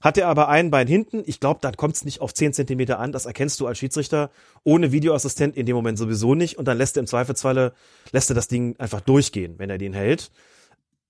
Hat 0.00 0.16
er 0.16 0.28
aber 0.28 0.48
ein 0.48 0.70
Bein 0.70 0.86
hinten, 0.86 1.22
ich 1.26 1.40
glaube, 1.40 1.60
da 1.60 1.72
kommt 1.72 1.96
es 1.96 2.04
nicht 2.04 2.20
auf 2.20 2.32
zehn 2.32 2.52
Zentimeter 2.52 2.98
an, 2.98 3.12
das 3.12 3.26
erkennst 3.26 3.58
du 3.60 3.66
als 3.66 3.78
Schiedsrichter 3.78 4.30
ohne 4.62 4.92
Videoassistent 4.92 5.56
in 5.56 5.66
dem 5.66 5.74
Moment 5.74 5.98
sowieso 5.98 6.34
nicht 6.34 6.58
und 6.58 6.66
dann 6.66 6.78
lässt 6.78 6.96
er 6.96 7.00
im 7.00 7.06
Zweifelsfalle, 7.06 7.72
lässt 8.12 8.30
er 8.30 8.34
das 8.34 8.48
Ding 8.48 8.76
einfach 8.78 9.00
durchgehen, 9.00 9.54
wenn 9.58 9.70
er 9.70 9.78
den 9.78 9.92
hält. 9.92 10.30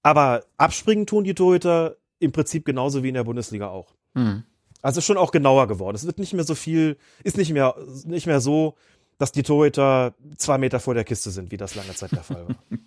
Aber 0.02 0.44
abspringen 0.56 1.06
tun 1.06 1.24
die 1.24 1.35
Torhüter 1.35 1.97
im 2.19 2.32
Prinzip 2.32 2.65
genauso 2.65 3.02
wie 3.02 3.09
in 3.09 3.15
der 3.15 3.24
Bundesliga 3.24 3.69
auch. 3.69 3.94
Mhm. 4.15 4.44
Also 4.81 5.01
schon 5.01 5.16
auch 5.16 5.32
genauer 5.32 5.66
geworden. 5.66 5.97
Es 5.97 6.06
wird 6.06 6.19
nicht 6.19 6.32
mehr 6.32 6.44
so 6.44 6.55
viel, 6.55 6.97
ist 7.24 7.36
nicht 7.36 7.52
mehr, 7.52 7.74
nicht 8.06 8.27
mehr 8.27 8.40
so, 8.40 8.74
dass 9.19 9.32
die 9.32 9.43
Torhüter 9.43 10.15
zwei 10.36 10.56
Meter 10.59 10.78
vor 10.81 10.94
der 10.94 11.05
Kiste 11.05 11.31
sind, 11.31 11.51
wie 11.51 11.56
das 11.56 11.74
lange 11.74 11.94
Zeit 11.94 12.12
der 12.12 12.23
Fall 12.23 12.48
war. 12.48 12.56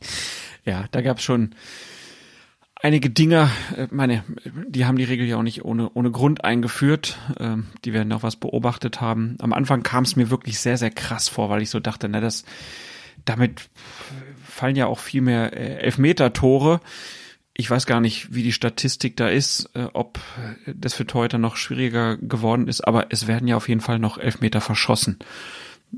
ja, 0.65 0.85
da 0.91 1.01
gab 1.01 1.17
es 1.17 1.23
schon 1.23 1.53
einige 2.81 3.09
Dinge, 3.09 3.49
äh, 3.75 3.87
meine, 3.91 4.23
die 4.67 4.85
haben 4.85 4.97
die 4.97 5.03
Regel 5.03 5.27
ja 5.27 5.37
auch 5.37 5.43
nicht 5.43 5.63
ohne, 5.63 5.89
ohne 5.93 6.11
Grund 6.11 6.43
eingeführt. 6.43 7.17
Ähm, 7.39 7.67
die 7.85 7.93
werden 7.93 8.11
auch 8.13 8.23
was 8.23 8.35
beobachtet 8.35 9.01
haben. 9.01 9.35
Am 9.39 9.53
Anfang 9.53 9.83
kam 9.83 10.03
es 10.03 10.15
mir 10.15 10.29
wirklich 10.29 10.59
sehr, 10.59 10.77
sehr 10.77 10.91
krass 10.91 11.29
vor, 11.29 11.49
weil 11.49 11.61
ich 11.61 11.69
so 11.69 11.79
dachte, 11.79 12.09
na, 12.09 12.19
das, 12.19 12.43
damit 13.25 13.69
fallen 14.45 14.75
ja 14.75 14.87
auch 14.87 14.99
viel 14.99 15.21
mehr 15.21 15.53
äh, 15.53 15.77
Elfmeter-Tore. 15.79 16.81
Ich 17.53 17.69
weiß 17.69 17.85
gar 17.85 18.01
nicht, 18.01 18.33
wie 18.33 18.43
die 18.43 18.53
Statistik 18.53 19.17
da 19.17 19.27
ist, 19.27 19.69
äh, 19.75 19.87
ob 19.93 20.19
das 20.65 20.93
für 20.93 21.05
Torhüter 21.05 21.37
noch 21.37 21.57
schwieriger 21.57 22.17
geworden 22.17 22.67
ist, 22.67 22.81
aber 22.81 23.07
es 23.09 23.27
werden 23.27 23.47
ja 23.47 23.57
auf 23.57 23.69
jeden 23.69 23.81
Fall 23.81 23.99
noch 23.99 24.17
Elfmeter 24.17 24.61
verschossen. 24.61 25.19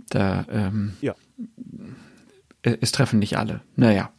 Da, 0.09 0.45
ähm, 0.51 0.93
ja. 1.01 1.15
Es 2.63 2.91
treffen 2.91 3.19
nicht 3.19 3.37
alle. 3.37 3.61
Naja. 3.75 4.11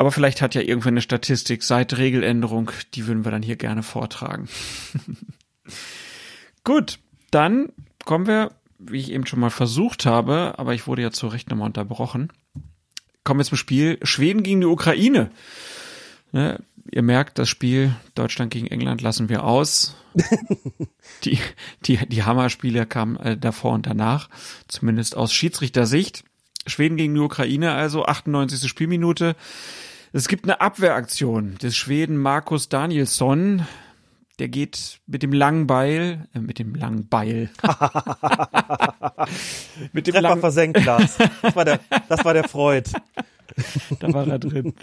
Aber 0.00 0.12
vielleicht 0.12 0.40
hat 0.40 0.54
ja 0.54 0.62
irgendwann 0.62 0.94
eine 0.94 1.02
Statistik 1.02 1.62
seit 1.62 1.98
Regeländerung, 1.98 2.70
die 2.94 3.06
würden 3.06 3.26
wir 3.26 3.32
dann 3.32 3.42
hier 3.42 3.56
gerne 3.56 3.82
vortragen. 3.82 4.48
Gut, 6.64 7.00
dann 7.30 7.68
kommen 8.06 8.26
wir, 8.26 8.52
wie 8.78 8.96
ich 8.96 9.12
eben 9.12 9.26
schon 9.26 9.40
mal 9.40 9.50
versucht 9.50 10.06
habe, 10.06 10.54
aber 10.56 10.72
ich 10.72 10.86
wurde 10.86 11.02
ja 11.02 11.10
zu 11.10 11.26
Recht 11.26 11.50
nochmal 11.50 11.66
unterbrochen. 11.66 12.32
Kommen 13.24 13.40
wir 13.40 13.44
zum 13.44 13.58
Spiel 13.58 13.98
Schweden 14.02 14.42
gegen 14.42 14.62
die 14.62 14.68
Ukraine. 14.68 15.30
Ne, 16.32 16.64
ihr 16.90 17.02
merkt, 17.02 17.38
das 17.38 17.50
Spiel 17.50 17.94
Deutschland 18.14 18.50
gegen 18.50 18.68
England 18.68 19.02
lassen 19.02 19.28
wir 19.28 19.44
aus. 19.44 19.96
die, 21.24 21.38
die, 21.84 21.98
die 22.08 22.22
Hammerspiele 22.22 22.86
kamen 22.86 23.16
äh, 23.16 23.36
davor 23.36 23.72
und 23.72 23.86
danach, 23.86 24.30
zumindest 24.66 25.14
aus 25.14 25.34
Schiedsrichtersicht. 25.34 26.24
Schweden 26.66 26.96
gegen 26.96 27.14
die 27.14 27.20
Ukraine, 27.20 27.72
also 27.72 28.06
98. 28.06 28.66
Spielminute. 28.66 29.36
Es 30.12 30.26
gibt 30.26 30.44
eine 30.44 30.60
Abwehraktion 30.60 31.56
des 31.58 31.76
Schweden 31.76 32.16
Markus 32.16 32.68
Danielsson. 32.68 33.64
Der 34.40 34.48
geht 34.48 34.98
mit 35.06 35.22
dem 35.22 35.32
langen 35.32 35.68
Beil, 35.68 36.26
äh, 36.34 36.40
mit 36.40 36.58
dem 36.58 36.74
langen 36.74 37.08
Beil. 37.08 37.48
mit 39.92 40.08
dem 40.08 40.16
langen 40.16 40.40
versenkt, 40.40 40.84
Lars. 40.84 41.16
Das 41.42 41.54
war 41.54 41.64
der, 41.64 41.78
das 42.08 42.24
war 42.24 42.34
der 42.34 42.48
Freud. 42.48 42.90
da 44.00 44.12
war 44.12 44.26
er 44.26 44.40
drin. 44.40 44.74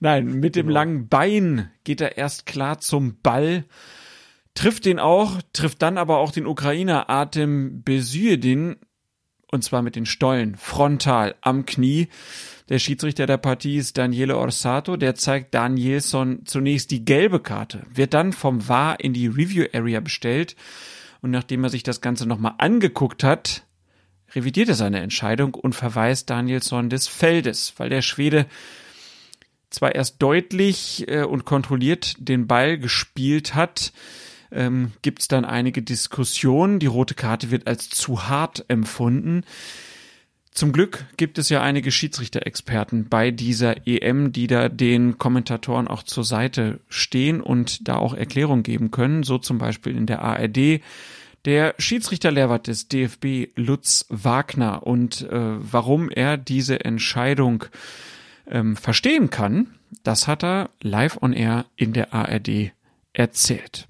Nein, 0.00 0.26
mit 0.26 0.54
dem 0.54 0.66
genau. 0.66 0.80
langen 0.80 1.08
Bein 1.08 1.70
geht 1.84 2.02
er 2.02 2.18
erst 2.18 2.44
klar 2.44 2.78
zum 2.78 3.16
Ball, 3.22 3.64
trifft 4.52 4.84
den 4.84 4.98
auch, 4.98 5.40
trifft 5.54 5.80
dann 5.80 5.96
aber 5.96 6.18
auch 6.18 6.30
den 6.30 6.46
Ukrainer 6.46 7.08
Artem 7.08 7.82
Besyedin, 7.84 8.76
und 9.50 9.64
zwar 9.64 9.80
mit 9.80 9.96
den 9.96 10.04
Stollen, 10.04 10.56
frontal 10.56 11.36
am 11.40 11.64
Knie. 11.64 12.08
Der 12.70 12.78
Schiedsrichter 12.78 13.26
der 13.26 13.36
Partie 13.36 13.76
ist 13.76 13.98
Daniele 13.98 14.38
Orsato, 14.38 14.96
der 14.96 15.14
zeigt 15.14 15.52
Danielson 15.52 16.46
zunächst 16.46 16.90
die 16.90 17.04
gelbe 17.04 17.40
Karte, 17.40 17.82
wird 17.92 18.14
dann 18.14 18.32
vom 18.32 18.66
VAR 18.66 19.00
in 19.00 19.12
die 19.12 19.26
Review 19.26 19.66
Area 19.74 20.00
bestellt 20.00 20.56
und 21.20 21.30
nachdem 21.30 21.62
er 21.64 21.68
sich 21.68 21.82
das 21.82 22.00
Ganze 22.00 22.26
nochmal 22.26 22.54
angeguckt 22.56 23.22
hat, 23.22 23.66
revidiert 24.34 24.70
er 24.70 24.76
seine 24.76 25.00
Entscheidung 25.00 25.54
und 25.54 25.74
verweist 25.74 26.30
Danielson 26.30 26.88
des 26.88 27.06
Feldes, 27.06 27.74
weil 27.76 27.90
der 27.90 28.00
Schwede 28.00 28.46
zwar 29.68 29.94
erst 29.94 30.22
deutlich 30.22 31.06
äh, 31.08 31.24
und 31.24 31.44
kontrolliert 31.44 32.16
den 32.18 32.46
Ball 32.46 32.78
gespielt 32.78 33.54
hat, 33.54 33.92
ähm, 34.50 34.92
gibt 35.02 35.20
es 35.20 35.28
dann 35.28 35.44
einige 35.44 35.82
Diskussionen. 35.82 36.78
Die 36.78 36.86
rote 36.86 37.14
Karte 37.14 37.50
wird 37.50 37.66
als 37.66 37.90
zu 37.90 38.28
hart 38.28 38.64
empfunden. 38.68 39.44
Zum 40.54 40.70
Glück 40.70 41.06
gibt 41.16 41.38
es 41.38 41.48
ja 41.48 41.62
einige 41.62 41.90
Schiedsrichter-Experten 41.90 43.08
bei 43.08 43.32
dieser 43.32 43.88
EM, 43.88 44.30
die 44.30 44.46
da 44.46 44.68
den 44.68 45.18
Kommentatoren 45.18 45.88
auch 45.88 46.04
zur 46.04 46.22
Seite 46.22 46.78
stehen 46.88 47.40
und 47.40 47.88
da 47.88 47.96
auch 47.96 48.14
Erklärung 48.14 48.62
geben 48.62 48.92
können. 48.92 49.24
So 49.24 49.38
zum 49.38 49.58
Beispiel 49.58 49.96
in 49.96 50.06
der 50.06 50.22
ARD 50.22 50.80
der 51.44 51.74
Schiedsrichterlehrwart 51.78 52.68
des 52.68 52.86
DFB 52.86 53.48
Lutz 53.56 54.06
Wagner 54.10 54.86
und 54.86 55.22
äh, 55.22 55.30
warum 55.32 56.08
er 56.08 56.36
diese 56.36 56.84
Entscheidung 56.84 57.64
ähm, 58.48 58.76
verstehen 58.76 59.30
kann, 59.30 59.74
das 60.04 60.28
hat 60.28 60.44
er 60.44 60.70
live 60.80 61.20
on 61.20 61.32
air 61.32 61.66
in 61.74 61.92
der 61.92 62.14
ARD 62.14 62.70
erzählt. 63.12 63.86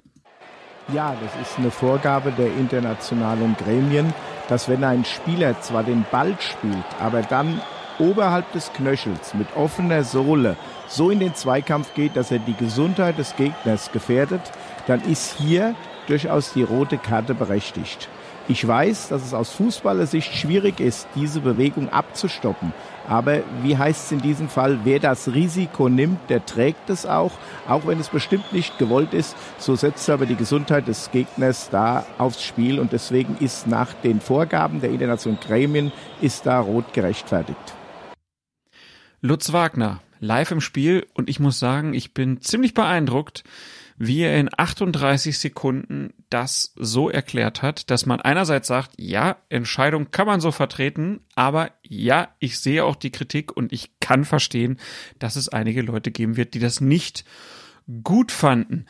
Ja, 0.95 1.15
das 1.23 1.47
ist 1.47 1.59
eine 1.59 1.71
Vorgabe 1.71 2.33
der 2.33 2.55
internationalen 2.57 3.55
Gremien, 3.57 4.15
dass 4.49 4.69
wenn 4.69 4.85
ein 4.85 5.05
Spieler 5.05 5.61
zwar 5.61 5.83
den 5.83 6.05
Ball 6.11 6.35
spielt, 6.39 6.85
aber 7.01 7.23
dann 7.23 7.61
oberhalb 7.99 8.51
des 8.53 8.73
Knöchels 8.73 9.35
mit 9.35 9.47
offener 9.57 10.05
Sohle 10.05 10.57
so 10.89 11.11
in 11.11 11.21
den 11.21 11.35
Zweikampf 11.35 11.95
geht, 11.95 12.17
dass 12.17 12.31
er 12.31 12.41
die 12.41 12.55
Gesundheit 12.55 13.19
des 13.19 13.37
Gegners 13.37 13.93
gefährdet, 13.93 14.43
dann 14.87 15.01
ist 15.03 15.37
hier 15.39 15.75
durchaus 16.07 16.53
die 16.53 16.63
rote 16.63 16.99
Karte 16.99 17.35
berechtigt. 17.35 18.09
Ich 18.47 18.67
weiß, 18.67 19.09
dass 19.09 19.25
es 19.25 19.33
aus 19.33 19.51
Fußballersicht 19.53 20.35
schwierig 20.35 20.79
ist, 20.79 21.09
diese 21.15 21.41
Bewegung 21.41 21.89
abzustoppen. 21.89 22.75
Aber 23.09 23.43
wie 23.63 23.77
heißt 23.77 24.07
es 24.07 24.13
in 24.13 24.21
diesem 24.21 24.49
Fall, 24.49 24.81
wer 24.85 24.99
das 24.99 25.33
Risiko 25.33 25.89
nimmt, 25.89 26.31
der 26.31 26.45
trägt 26.47 26.89
es 26.91 27.07
auch, 27.07 27.33
auch 27.69 27.87
wenn 27.87 28.01
es 28.01 28.09
bestimmt 28.09 28.53
nicht 28.53 28.79
gewollt 28.79 29.13
ist. 29.13 29.37
So 29.59 29.77
setzt 29.77 30.09
aber 30.09 30.27
die 30.27 30.37
Gesundheit 30.37 30.89
des 30.89 31.11
Gegners 31.11 31.69
da 31.71 32.07
aufs 32.19 32.43
Spiel 32.43 32.81
und 32.81 32.93
deswegen 32.93 33.37
ist 33.41 33.67
nach 33.67 33.93
den 33.93 34.21
Vorgaben 34.21 34.81
der 34.81 34.91
internationalen 34.91 35.41
Gremien 35.41 35.93
ist 36.21 36.47
da 36.47 36.61
rot 36.61 36.93
gerechtfertigt. 36.93 37.75
Lutz 39.21 39.53
Wagner, 39.53 40.01
live 40.21 40.51
im 40.51 40.61
Spiel 40.61 41.07
und 41.15 41.31
ich 41.31 41.41
muss 41.41 41.59
sagen, 41.59 41.95
ich 41.95 42.15
bin 42.15 42.41
ziemlich 42.41 42.75
beeindruckt, 42.75 43.45
wie 43.97 44.23
er 44.23 44.39
in 44.39 44.49
38 44.55 45.39
Sekunden 45.39 46.13
das 46.31 46.73
so 46.77 47.09
erklärt 47.09 47.63
hat, 47.63 47.91
dass 47.91 48.07
man 48.07 48.21
einerseits 48.21 48.69
sagt, 48.69 48.93
ja, 48.97 49.37
Entscheidung 49.49 50.11
kann 50.11 50.27
man 50.27 50.41
so 50.41 50.51
vertreten, 50.51 51.21
aber 51.35 51.71
ja, 51.83 52.29
ich 52.39 52.59
sehe 52.59 52.85
auch 52.85 52.97
die 52.97 53.13
Kritik 53.13 53.57
und 53.57 53.73
ich 53.73 53.99
kann 54.01 54.25
verstehen, 54.25 54.79
dass 55.19 55.37
es 55.37 55.49
einige 55.49 55.83
Leute 55.83 56.11
geben 56.11 56.37
wird, 56.37 56.55
die 56.55 56.59
das 56.61 56.81
nicht 56.81 57.25
gut 58.03 58.33
fanden. 58.33 58.87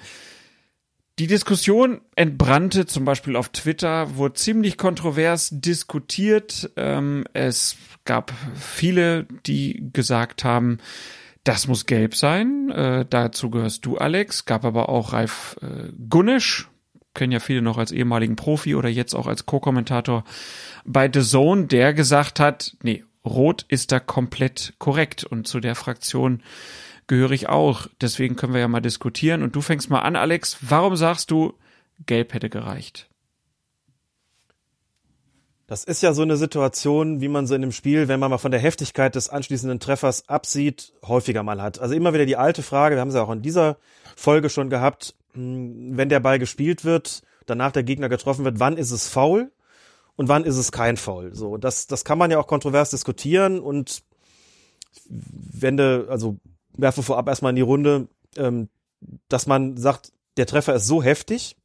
Die 1.20 1.26
Diskussion 1.28 2.00
entbrannte 2.16 2.86
zum 2.86 3.04
Beispiel 3.04 3.36
auf 3.36 3.50
Twitter, 3.50 4.16
wurde 4.16 4.34
ziemlich 4.34 4.76
kontrovers 4.76 5.50
diskutiert. 5.52 6.72
Ähm, 6.76 7.24
es 7.34 7.76
gab 8.04 8.32
viele, 8.56 9.26
die 9.46 9.90
gesagt 9.92 10.42
haben, 10.42 10.78
Das 11.44 11.68
muss 11.68 11.84
gelb 11.84 12.14
sein. 12.14 12.70
Äh, 12.70 13.04
dazu 13.08 13.50
gehörst 13.50 13.84
du, 13.84 13.98
Alex. 13.98 14.46
Gab 14.46 14.64
aber 14.64 14.88
auch 14.88 15.12
Ralf 15.12 15.56
äh, 15.60 15.92
Gunnisch, 16.08 16.68
kennen 17.12 17.32
ja 17.32 17.40
viele 17.40 17.60
noch 17.62 17.76
als 17.76 17.92
ehemaligen 17.92 18.34
Profi 18.34 18.74
oder 18.74 18.88
jetzt 18.88 19.14
auch 19.14 19.26
als 19.26 19.44
Co-Kommentator 19.44 20.24
bei 20.84 21.10
The 21.12 21.20
Zone, 21.22 21.66
der 21.66 21.92
gesagt 21.92 22.40
hat, 22.40 22.76
nee, 22.82 23.04
Rot 23.24 23.64
ist 23.68 23.92
da 23.92 24.00
komplett 24.00 24.74
korrekt 24.78 25.24
und 25.24 25.46
zu 25.46 25.60
der 25.60 25.74
Fraktion 25.74 26.42
gehöre 27.06 27.32
ich 27.32 27.48
auch. 27.48 27.86
Deswegen 28.00 28.36
können 28.36 28.54
wir 28.54 28.60
ja 28.60 28.68
mal 28.68 28.80
diskutieren 28.80 29.42
und 29.42 29.54
du 29.54 29.60
fängst 29.60 29.90
mal 29.90 30.00
an, 30.00 30.16
Alex. 30.16 30.58
Warum 30.60 30.96
sagst 30.96 31.30
du, 31.30 31.54
Gelb 32.06 32.34
hätte 32.34 32.50
gereicht? 32.50 33.08
Das 35.66 35.84
ist 35.84 36.02
ja 36.02 36.12
so 36.12 36.22
eine 36.22 36.36
Situation, 36.36 37.22
wie 37.22 37.28
man 37.28 37.46
so 37.46 37.54
in 37.54 37.62
dem 37.62 37.72
Spiel, 37.72 38.06
wenn 38.06 38.20
man 38.20 38.30
mal 38.30 38.38
von 38.38 38.50
der 38.50 38.60
Heftigkeit 38.60 39.14
des 39.14 39.30
anschließenden 39.30 39.80
Treffers 39.80 40.28
absieht, 40.28 40.92
häufiger 41.06 41.42
mal 41.42 41.62
hat. 41.62 41.78
Also 41.78 41.94
immer 41.94 42.12
wieder 42.12 42.26
die 42.26 42.36
alte 42.36 42.62
Frage, 42.62 42.96
wir 42.96 43.00
haben 43.00 43.10
sie 43.10 43.22
auch 43.22 43.30
in 43.30 43.40
dieser 43.40 43.78
Folge 44.14 44.50
schon 44.50 44.68
gehabt, 44.68 45.14
hm, 45.32 45.96
wenn 45.96 46.10
der 46.10 46.20
Ball 46.20 46.38
gespielt 46.38 46.84
wird, 46.84 47.22
danach 47.46 47.72
der 47.72 47.82
Gegner 47.82 48.10
getroffen 48.10 48.44
wird, 48.44 48.60
wann 48.60 48.76
ist 48.76 48.90
es 48.90 49.08
faul 49.08 49.52
und 50.16 50.28
wann 50.28 50.44
ist 50.44 50.56
es 50.56 50.70
kein 50.70 50.98
Foul? 50.98 51.34
So, 51.34 51.56
das, 51.56 51.86
das 51.86 52.04
kann 52.04 52.18
man 52.18 52.30
ja 52.30 52.38
auch 52.38 52.46
kontrovers 52.46 52.90
diskutieren 52.90 53.58
und 53.58 54.02
wende, 55.08 56.06
also 56.10 56.36
werfe 56.76 57.02
vorab 57.02 57.28
erstmal 57.28 57.50
in 57.50 57.56
die 57.56 57.62
Runde, 57.62 58.08
ähm, 58.36 58.68
dass 59.28 59.46
man 59.46 59.76
sagt, 59.76 60.12
der 60.36 60.46
Treffer 60.46 60.74
ist 60.74 60.86
so 60.86 61.02
heftig, 61.02 61.56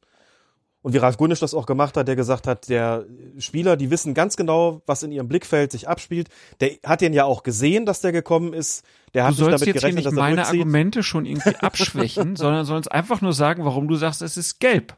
und 0.82 0.94
wie 0.94 0.98
Ralf 0.98 1.18
Gunnisch 1.18 1.40
das 1.40 1.52
auch 1.52 1.66
gemacht 1.66 1.96
hat, 1.96 2.08
der 2.08 2.16
gesagt 2.16 2.46
hat, 2.46 2.68
der 2.68 3.04
Spieler, 3.38 3.76
die 3.76 3.90
wissen 3.90 4.14
ganz 4.14 4.36
genau, 4.36 4.82
was 4.86 5.02
in 5.02 5.12
ihrem 5.12 5.28
Blickfeld 5.28 5.72
sich 5.72 5.88
abspielt. 5.88 6.28
Der 6.60 6.70
hat 6.84 7.02
den 7.02 7.12
ja 7.12 7.24
auch 7.24 7.42
gesehen, 7.42 7.84
dass 7.84 8.00
der 8.00 8.12
gekommen 8.12 8.54
ist. 8.54 8.84
Der 9.12 9.24
hat 9.24 9.32
du 9.32 9.36
sollst 9.36 9.60
damit 9.60 9.66
jetzt 9.66 9.82
gerechnet, 9.82 10.04
hier 10.04 10.10
nicht 10.10 10.18
meine 10.18 10.46
Argumente 10.46 11.02
schon 11.02 11.26
irgendwie 11.26 11.56
abschwächen, 11.60 12.36
sondern 12.36 12.64
sollst 12.64 12.90
einfach 12.90 13.20
nur 13.20 13.34
sagen, 13.34 13.64
warum 13.64 13.88
du 13.88 13.96
sagst, 13.96 14.22
es 14.22 14.36
ist 14.36 14.58
gelb. 14.58 14.96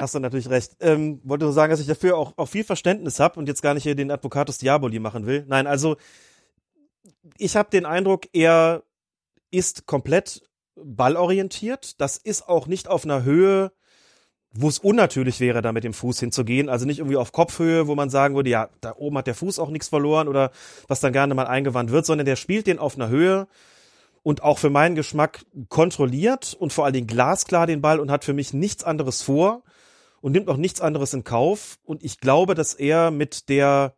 Hast 0.00 0.14
du 0.14 0.20
natürlich 0.20 0.48
recht. 0.48 0.76
Ähm, 0.78 1.20
wollte 1.24 1.44
nur 1.44 1.52
sagen, 1.52 1.72
dass 1.72 1.80
ich 1.80 1.88
dafür 1.88 2.16
auch, 2.16 2.34
auch 2.36 2.46
viel 2.46 2.62
Verständnis 2.62 3.18
habe 3.18 3.40
und 3.40 3.48
jetzt 3.48 3.62
gar 3.62 3.74
nicht 3.74 3.82
hier 3.82 3.96
den 3.96 4.12
Advocatus 4.12 4.58
Diaboli 4.58 5.00
machen 5.00 5.26
will. 5.26 5.44
Nein, 5.48 5.66
also 5.66 5.96
ich 7.36 7.56
habe 7.56 7.70
den 7.70 7.84
Eindruck, 7.84 8.26
er 8.32 8.84
ist 9.50 9.86
komplett 9.86 10.42
ballorientiert. 10.84 12.00
Das 12.00 12.16
ist 12.16 12.48
auch 12.48 12.66
nicht 12.66 12.88
auf 12.88 13.04
einer 13.04 13.24
Höhe, 13.24 13.72
wo 14.52 14.68
es 14.68 14.78
unnatürlich 14.78 15.40
wäre, 15.40 15.62
da 15.62 15.72
mit 15.72 15.84
dem 15.84 15.92
Fuß 15.92 16.20
hinzugehen. 16.20 16.68
Also 16.68 16.86
nicht 16.86 16.98
irgendwie 16.98 17.16
auf 17.16 17.32
Kopfhöhe, 17.32 17.86
wo 17.86 17.94
man 17.94 18.10
sagen 18.10 18.34
würde, 18.34 18.50
ja, 18.50 18.70
da 18.80 18.94
oben 18.96 19.18
hat 19.18 19.26
der 19.26 19.34
Fuß 19.34 19.58
auch 19.58 19.70
nichts 19.70 19.88
verloren 19.88 20.28
oder 20.28 20.50
was 20.86 21.00
dann 21.00 21.12
gerne 21.12 21.34
mal 21.34 21.46
eingewandt 21.46 21.90
wird, 21.90 22.06
sondern 22.06 22.24
der 22.24 22.36
spielt 22.36 22.66
den 22.66 22.78
auf 22.78 22.96
einer 22.96 23.08
Höhe 23.08 23.46
und 24.22 24.42
auch 24.42 24.58
für 24.58 24.70
meinen 24.70 24.94
Geschmack 24.94 25.44
kontrolliert 25.68 26.56
und 26.58 26.72
vor 26.72 26.84
allen 26.84 26.94
Dingen 26.94 27.06
glasklar 27.06 27.66
den 27.66 27.80
Ball 27.80 28.00
und 28.00 28.10
hat 28.10 28.24
für 28.24 28.34
mich 28.34 28.52
nichts 28.52 28.84
anderes 28.84 29.22
vor 29.22 29.62
und 30.20 30.32
nimmt 30.32 30.48
auch 30.48 30.56
nichts 30.56 30.80
anderes 30.80 31.14
in 31.14 31.24
Kauf. 31.24 31.78
Und 31.84 32.02
ich 32.02 32.18
glaube, 32.20 32.54
dass 32.54 32.74
er 32.74 33.10
mit 33.10 33.48
der 33.48 33.94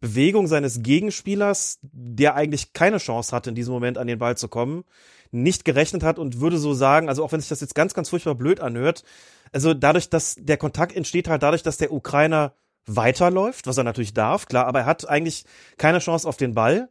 Bewegung 0.00 0.46
seines 0.46 0.82
Gegenspielers, 0.82 1.78
der 1.82 2.34
eigentlich 2.34 2.72
keine 2.72 2.98
Chance 2.98 3.34
hatte, 3.34 3.50
in 3.50 3.56
diesem 3.56 3.72
Moment 3.72 3.98
an 3.98 4.06
den 4.06 4.18
Ball 4.18 4.36
zu 4.36 4.48
kommen, 4.48 4.84
nicht 5.30 5.64
gerechnet 5.64 6.02
hat 6.02 6.18
und 6.18 6.40
würde 6.40 6.58
so 6.58 6.74
sagen, 6.74 7.08
also 7.08 7.24
auch 7.24 7.32
wenn 7.32 7.40
sich 7.40 7.48
das 7.48 7.60
jetzt 7.60 7.74
ganz, 7.74 7.94
ganz 7.94 8.08
furchtbar 8.08 8.34
blöd 8.34 8.60
anhört, 8.60 9.04
also 9.52 9.74
dadurch, 9.74 10.10
dass 10.10 10.36
der 10.38 10.56
Kontakt 10.56 10.94
entsteht 10.94 11.28
halt 11.28 11.42
dadurch, 11.42 11.62
dass 11.62 11.76
der 11.76 11.92
Ukrainer 11.92 12.54
weiterläuft, 12.86 13.66
was 13.66 13.78
er 13.78 13.84
natürlich 13.84 14.14
darf, 14.14 14.46
klar, 14.46 14.66
aber 14.66 14.80
er 14.80 14.86
hat 14.86 15.08
eigentlich 15.08 15.44
keine 15.76 15.98
Chance 15.98 16.28
auf 16.28 16.36
den 16.36 16.54
Ball. 16.54 16.88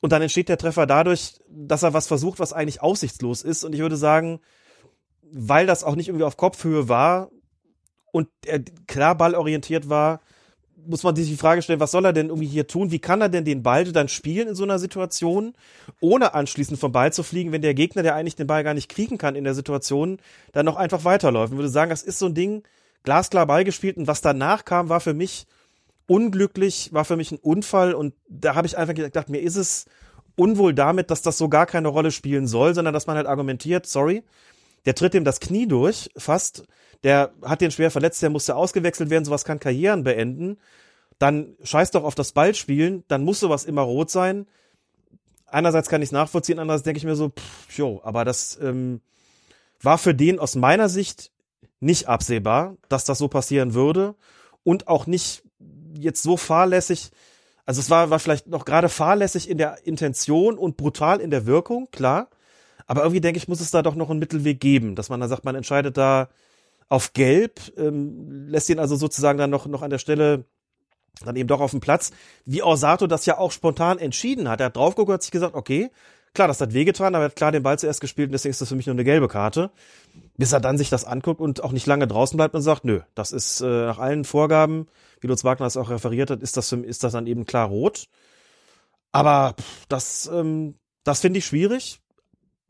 Und 0.00 0.10
dann 0.12 0.20
entsteht 0.20 0.50
der 0.50 0.58
Treffer 0.58 0.86
dadurch, 0.86 1.40
dass 1.48 1.82
er 1.82 1.94
was 1.94 2.06
versucht, 2.06 2.38
was 2.38 2.52
eigentlich 2.52 2.82
aussichtslos 2.82 3.40
ist. 3.40 3.64
Und 3.64 3.72
ich 3.72 3.80
würde 3.80 3.96
sagen, 3.96 4.40
weil 5.22 5.66
das 5.66 5.82
auch 5.82 5.96
nicht 5.96 6.08
irgendwie 6.08 6.26
auf 6.26 6.36
Kopfhöhe 6.36 6.88
war 6.88 7.30
und 8.12 8.28
er 8.44 8.60
klar 8.86 9.14
ballorientiert 9.16 9.88
war, 9.88 10.20
muss 10.86 11.02
man 11.02 11.16
sich 11.16 11.28
die 11.28 11.36
Frage 11.36 11.62
stellen, 11.62 11.80
was 11.80 11.90
soll 11.90 12.04
er 12.04 12.12
denn 12.12 12.28
irgendwie 12.28 12.46
hier 12.46 12.66
tun? 12.66 12.90
Wie 12.90 12.98
kann 12.98 13.20
er 13.20 13.28
denn 13.28 13.44
den 13.44 13.62
Ball 13.62 13.84
dann 13.84 14.08
spielen 14.08 14.48
in 14.48 14.54
so 14.54 14.64
einer 14.64 14.78
Situation, 14.78 15.54
ohne 16.00 16.34
anschließend 16.34 16.78
vom 16.78 16.92
Ball 16.92 17.12
zu 17.12 17.22
fliegen, 17.22 17.52
wenn 17.52 17.62
der 17.62 17.74
Gegner, 17.74 18.02
der 18.02 18.14
eigentlich 18.14 18.36
den 18.36 18.46
Ball 18.46 18.64
gar 18.64 18.74
nicht 18.74 18.88
kriegen 18.88 19.18
kann 19.18 19.36
in 19.36 19.44
der 19.44 19.54
Situation, 19.54 20.18
dann 20.52 20.66
noch 20.66 20.76
einfach 20.76 21.04
weiterläuft? 21.04 21.52
Ich 21.52 21.58
würde 21.58 21.68
sagen, 21.68 21.90
das 21.90 22.02
ist 22.02 22.18
so 22.18 22.26
ein 22.26 22.34
Ding, 22.34 22.62
glasklar 23.02 23.46
Ball 23.46 23.64
gespielt 23.64 23.96
und 23.96 24.06
was 24.06 24.20
danach 24.20 24.64
kam, 24.64 24.88
war 24.88 25.00
für 25.00 25.14
mich 25.14 25.46
unglücklich, 26.06 26.92
war 26.92 27.04
für 27.04 27.16
mich 27.16 27.32
ein 27.32 27.38
Unfall 27.38 27.94
und 27.94 28.14
da 28.28 28.54
habe 28.54 28.66
ich 28.66 28.76
einfach 28.76 28.94
gedacht, 28.94 29.28
mir 29.28 29.40
ist 29.40 29.56
es 29.56 29.86
unwohl 30.36 30.74
damit, 30.74 31.10
dass 31.10 31.22
das 31.22 31.38
so 31.38 31.48
gar 31.48 31.66
keine 31.66 31.88
Rolle 31.88 32.10
spielen 32.10 32.46
soll, 32.46 32.74
sondern 32.74 32.92
dass 32.92 33.06
man 33.06 33.16
halt 33.16 33.26
argumentiert, 33.26 33.86
sorry, 33.86 34.22
der 34.86 34.94
tritt 34.94 35.14
ihm 35.14 35.24
das 35.24 35.40
Knie 35.40 35.66
durch, 35.66 36.10
fast, 36.16 36.64
der 37.02 37.32
hat 37.42 37.60
den 37.60 37.70
schwer 37.70 37.90
verletzt, 37.90 38.22
der 38.22 38.30
musste 38.30 38.56
ausgewechselt 38.56 39.10
werden, 39.10 39.24
sowas 39.24 39.44
kann 39.44 39.60
Karrieren 39.60 40.04
beenden. 40.04 40.58
Dann 41.18 41.56
scheiß 41.62 41.90
doch 41.92 42.04
auf 42.04 42.14
das 42.14 42.32
Ballspielen, 42.32 43.04
dann 43.08 43.24
muss 43.24 43.40
sowas 43.40 43.64
immer 43.64 43.82
rot 43.82 44.10
sein. 44.10 44.46
Einerseits 45.46 45.88
kann 45.88 46.02
ich 46.02 46.08
es 46.08 46.12
nachvollziehen, 46.12 46.58
andererseits 46.58 46.84
denke 46.84 46.98
ich 46.98 47.04
mir 47.04 47.14
so, 47.14 47.28
pff, 47.28 47.76
jo, 47.76 48.00
aber 48.02 48.24
das 48.24 48.58
ähm, 48.60 49.00
war 49.80 49.98
für 49.98 50.14
den 50.14 50.38
aus 50.38 50.56
meiner 50.56 50.88
Sicht 50.88 51.30
nicht 51.80 52.08
absehbar, 52.08 52.76
dass 52.88 53.04
das 53.04 53.18
so 53.18 53.28
passieren 53.28 53.74
würde 53.74 54.14
und 54.64 54.88
auch 54.88 55.06
nicht 55.06 55.44
jetzt 55.96 56.22
so 56.22 56.36
fahrlässig, 56.36 57.10
also 57.66 57.80
es 57.80 57.90
war, 57.90 58.10
war 58.10 58.18
vielleicht 58.18 58.46
noch 58.46 58.64
gerade 58.64 58.88
fahrlässig 58.88 59.48
in 59.48 59.58
der 59.58 59.86
Intention 59.86 60.58
und 60.58 60.76
brutal 60.76 61.20
in 61.20 61.30
der 61.30 61.46
Wirkung, 61.46 61.88
klar. 61.90 62.28
Aber 62.86 63.02
irgendwie 63.02 63.20
denke 63.20 63.38
ich, 63.38 63.48
muss 63.48 63.60
es 63.60 63.70
da 63.70 63.82
doch 63.82 63.94
noch 63.94 64.10
einen 64.10 64.18
Mittelweg 64.18 64.60
geben, 64.60 64.94
dass 64.94 65.08
man 65.08 65.20
da 65.20 65.28
sagt, 65.28 65.44
man 65.44 65.54
entscheidet 65.54 65.96
da 65.96 66.28
auf 66.88 67.12
Gelb, 67.12 67.60
ähm, 67.76 68.46
lässt 68.48 68.68
ihn 68.68 68.78
also 68.78 68.96
sozusagen 68.96 69.38
dann 69.38 69.50
noch, 69.50 69.66
noch 69.66 69.82
an 69.82 69.90
der 69.90 69.98
Stelle 69.98 70.44
dann 71.24 71.36
eben 71.36 71.48
doch 71.48 71.60
auf 71.60 71.70
dem 71.70 71.80
Platz, 71.80 72.10
wie 72.44 72.62
Orsato 72.62 73.06
das 73.06 73.26
ja 73.26 73.38
auch 73.38 73.52
spontan 73.52 73.98
entschieden 73.98 74.48
hat. 74.48 74.60
Er 74.60 74.66
hat 74.66 74.76
draufgeguckt 74.76 75.12
hat 75.12 75.22
sich 75.22 75.30
gesagt, 75.30 75.54
okay, 75.54 75.90
klar, 76.34 76.48
das 76.48 76.60
hat 76.60 76.74
wehgetan, 76.74 77.14
aber 77.14 77.24
er 77.24 77.28
hat 77.28 77.36
klar 77.36 77.52
den 77.52 77.62
Ball 77.62 77.78
zuerst 77.78 78.00
gespielt 78.00 78.28
und 78.28 78.32
deswegen 78.32 78.50
ist 78.50 78.60
das 78.60 78.68
für 78.68 78.74
mich 78.74 78.86
nur 78.86 78.94
eine 78.94 79.04
gelbe 79.04 79.28
Karte. 79.28 79.70
Bis 80.36 80.52
er 80.52 80.60
dann 80.60 80.76
sich 80.76 80.90
das 80.90 81.04
anguckt 81.04 81.40
und 81.40 81.62
auch 81.62 81.72
nicht 81.72 81.86
lange 81.86 82.08
draußen 82.08 82.36
bleibt 82.36 82.54
und 82.54 82.62
sagt, 82.62 82.84
nö, 82.84 83.00
das 83.14 83.30
ist 83.30 83.60
äh, 83.60 83.86
nach 83.86 83.98
allen 83.98 84.24
Vorgaben, 84.24 84.88
wie 85.20 85.28
Lutz 85.28 85.44
Wagner 85.44 85.66
es 85.66 85.76
auch 85.76 85.90
referiert 85.90 86.30
hat, 86.30 86.42
ist 86.42 86.56
das, 86.56 86.72
ist 86.72 87.04
das 87.04 87.12
dann 87.12 87.28
eben 87.28 87.46
klar 87.46 87.68
rot. 87.68 88.08
Aber 89.12 89.54
pff, 89.58 89.86
das, 89.88 90.26
ähm, 90.32 90.74
das 91.04 91.20
finde 91.20 91.38
ich 91.38 91.46
schwierig. 91.46 92.00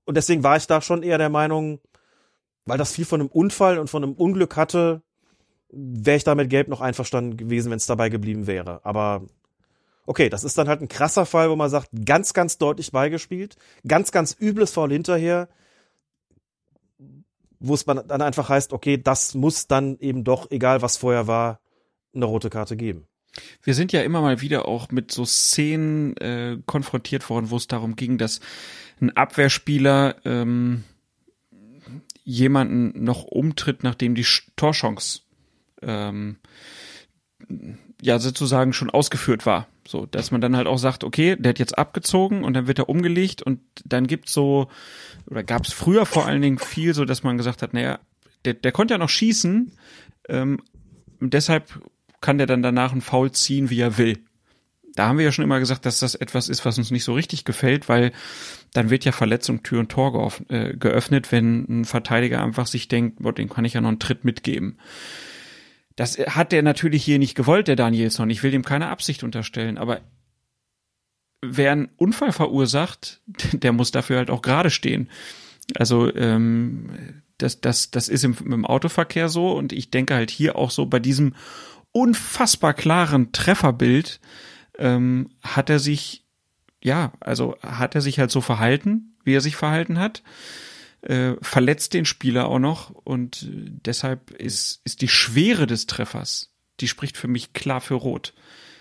Und 0.05 0.17
deswegen 0.17 0.43
war 0.43 0.57
ich 0.57 0.67
da 0.67 0.81
schon 0.81 1.03
eher 1.03 1.19
der 1.19 1.31
Meinung, 1.31 1.81
weil 2.67 2.79
das 2.79 2.93
viel 2.93 3.05
von 3.05 3.21
einem 3.21 3.31
Unfall 3.31 3.79
und 3.79 3.89
von 3.89 4.03
einem 4.03 4.15
Unglück 4.15 4.57
hatte, 4.57 5.03
wäre 5.71 6.17
ich 6.17 6.25
da 6.25 6.35
mit 6.35 6.51
Gelb 6.51 6.69
noch 6.69 6.81
einverstanden 6.81 7.37
gewesen, 7.37 7.71
wenn 7.71 7.79
es 7.79 7.87
dabei 7.87 8.09
geblieben 8.09 8.47
wäre. 8.47 8.81
Aber 8.85 9.23
okay, 10.07 10.29
das 10.29 10.45
ist 10.45 10.59
dann 10.59 10.69
halt 10.69 10.81
ein 10.81 10.89
krasser 10.89 11.27
Fall, 11.27 11.51
wo 11.51 11.57
man 11.57 11.71
sagt, 11.71 11.89
ganz, 12.05 12.33
ganz 12.33 12.59
deutlich 12.59 12.93
beigespielt, 12.93 13.57
ganz, 13.87 14.13
ganz 14.13 14.37
übles 14.39 14.73
Foul 14.73 14.93
hinterher, 14.93 15.49
wo 17.59 17.75
es 17.75 17.85
dann 17.85 18.11
einfach 18.11 18.49
heißt, 18.49 18.73
okay, 18.73 19.01
das 19.03 19.35
muss 19.35 19.67
dann 19.67 19.99
eben 19.99 20.25
doch, 20.25 20.51
egal 20.51 20.83
was 20.83 20.97
vorher 20.97 21.27
war, 21.27 21.61
eine 22.15 22.27
rote 22.27 22.51
Karte 22.51 22.77
geben. 22.77 23.07
Wir 23.63 23.75
sind 23.75 23.93
ja 23.93 24.03
immer 24.03 24.21
mal 24.21 24.41
wieder 24.41 24.69
auch 24.69 24.91
mit 24.91 25.11
so 25.11 25.25
Szenen 25.25 26.17
äh, 26.19 26.59
konfrontiert 26.67 27.29
worden, 27.31 27.51
wo 27.51 27.57
es 27.57 27.67
darum 27.67 27.97
ging, 27.97 28.19
dass 28.19 28.41
ein 29.01 29.17
Abwehrspieler 29.17 30.17
ähm, 30.25 30.85
jemanden 32.25 33.05
noch 33.05 33.25
umtritt, 33.25 33.83
nachdem 33.83 34.15
die 34.15 34.27
Torchance 34.57 35.21
ähm, 35.83 36.37
ja 38.01 38.19
sozusagen 38.19 38.73
schon 38.73 38.91
ausgeführt 38.91 39.47
war. 39.47 39.69
So, 39.87 40.07
dass 40.07 40.31
man 40.31 40.41
dann 40.41 40.57
halt 40.57 40.67
auch 40.67 40.79
sagt, 40.79 41.05
okay, 41.05 41.37
der 41.39 41.51
hat 41.51 41.59
jetzt 41.59 41.77
abgezogen 41.77 42.43
und 42.43 42.55
dann 42.55 42.67
wird 42.67 42.79
er 42.79 42.89
umgelegt 42.89 43.43
und 43.43 43.61
dann 43.85 44.07
gibt's 44.07 44.33
so, 44.33 44.69
oder 45.27 45.43
gab's 45.43 45.73
früher 45.73 46.07
vor 46.07 46.27
allen 46.27 46.41
Dingen 46.41 46.59
viel 46.59 46.95
so, 46.95 47.05
dass 47.05 47.23
man 47.23 47.37
gesagt 47.37 47.61
hat, 47.61 47.75
naja, 47.75 47.99
der, 48.47 48.55
der 48.55 48.73
konnte 48.73 48.95
ja 48.95 48.99
noch 48.99 49.11
schießen, 49.11 49.73
ähm, 50.31 50.63
deshalb 51.21 51.81
kann 52.23 52.39
der 52.39 52.47
dann 52.47 52.63
danach 52.63 52.93
einen 52.93 53.03
Foul 53.03 53.33
ziehen, 53.33 53.69
wie 53.69 53.81
er 53.81 53.99
will 53.99 54.19
da 54.95 55.09
haben 55.09 55.19
wir 55.19 55.25
ja 55.25 55.33
schon 55.33 55.45
immer 55.45 55.59
gesagt, 55.59 55.87
dass 55.87 55.99
das 55.99 56.15
etwas 56.15 56.49
ist, 56.49 56.65
was 56.65 56.79
uns 56.79 56.91
nicht 56.91 57.05
so 57.05 57.15
richtig 57.15 57.45
gefällt, 57.45 57.89
weil 57.89 58.13
dann 58.73 58.91
wird 58.91 59.05
ja 59.05 59.13
Verletzung 59.13 59.63
Tür 59.63 59.81
und 59.81 59.91
Tor 59.91 60.33
äh, 60.49 60.77
geöffnet, 60.77 61.33
wenn 61.33 61.67
ein 61.69 61.85
Verteidiger 61.85 62.43
einfach 62.43 62.67
sich 62.67 62.89
denkt, 62.89 63.23
boah, 63.23 63.33
den 63.33 63.49
kann 63.49 63.65
ich 63.65 63.75
ja 63.75 63.81
noch 63.81 63.89
einen 63.89 63.99
Tritt 63.99 64.25
mitgeben. 64.25 64.79
Das 65.97 66.19
hat 66.19 66.53
der 66.53 66.63
natürlich 66.63 67.05
hier 67.05 67.19
nicht 67.19 67.35
gewollt, 67.35 67.69
der 67.69 67.77
Danielsson. 67.77 68.31
Ich 68.31 68.43
will 68.43 68.51
dem 68.51 68.65
keine 68.65 68.89
Absicht 68.89 69.23
unterstellen, 69.23 69.79
aber 69.79 70.01
wer 71.41 71.73
einen 71.73 71.89
Unfall 71.97 72.33
verursacht, 72.33 73.21
der 73.53 73.73
muss 73.73 73.91
dafür 73.91 74.19
halt 74.19 74.31
auch 74.31 74.43
gerade 74.43 74.71
stehen. 74.71 75.09
Also 75.77 76.15
ähm, 76.15 76.91
das, 77.39 77.61
das, 77.61 77.91
das 77.91 78.09
ist 78.09 78.25
im, 78.25 78.37
im 78.45 78.65
Autoverkehr 78.65 79.29
so 79.29 79.53
und 79.53 79.73
ich 79.73 79.91
denke 79.91 80.15
halt 80.15 80.31
hier 80.31 80.57
auch 80.57 80.71
so 80.71 80.87
bei 80.87 81.01
diesem 81.01 81.35
unfassbar 81.93 82.75
klaren 82.75 83.33
Trefferbild, 83.33 84.21
ähm, 84.79 85.31
hat 85.43 85.71
er 85.71 85.79
sich 85.79 86.25
ja, 86.85 87.13
also 87.19 87.57
hat 87.63 87.95
er 87.95 88.03
sich 88.03 88.19
halt 88.21 88.31
so 88.31 88.43
verhalten, 88.43 89.17
wie 89.25 89.35
er 89.35 89.41
sich 89.41 89.57
verhalten 89.57 89.99
hat, 89.99 90.23
äh, 91.01 91.33
verletzt 91.41 91.95
den 91.95 92.05
Spieler 92.05 92.47
auch 92.47 92.59
noch 92.59 92.91
und 92.91 93.49
deshalb 93.51 94.31
ist, 94.31 94.83
ist 94.85 95.01
die 95.01 95.09
Schwere 95.09 95.67
des 95.67 95.87
Treffers, 95.87 96.53
die 96.81 96.89
spricht 96.89 97.17
für 97.17 97.27
mich 97.27 97.55
klar 97.55 97.81
für 97.81 97.95
Rot. 97.95 98.35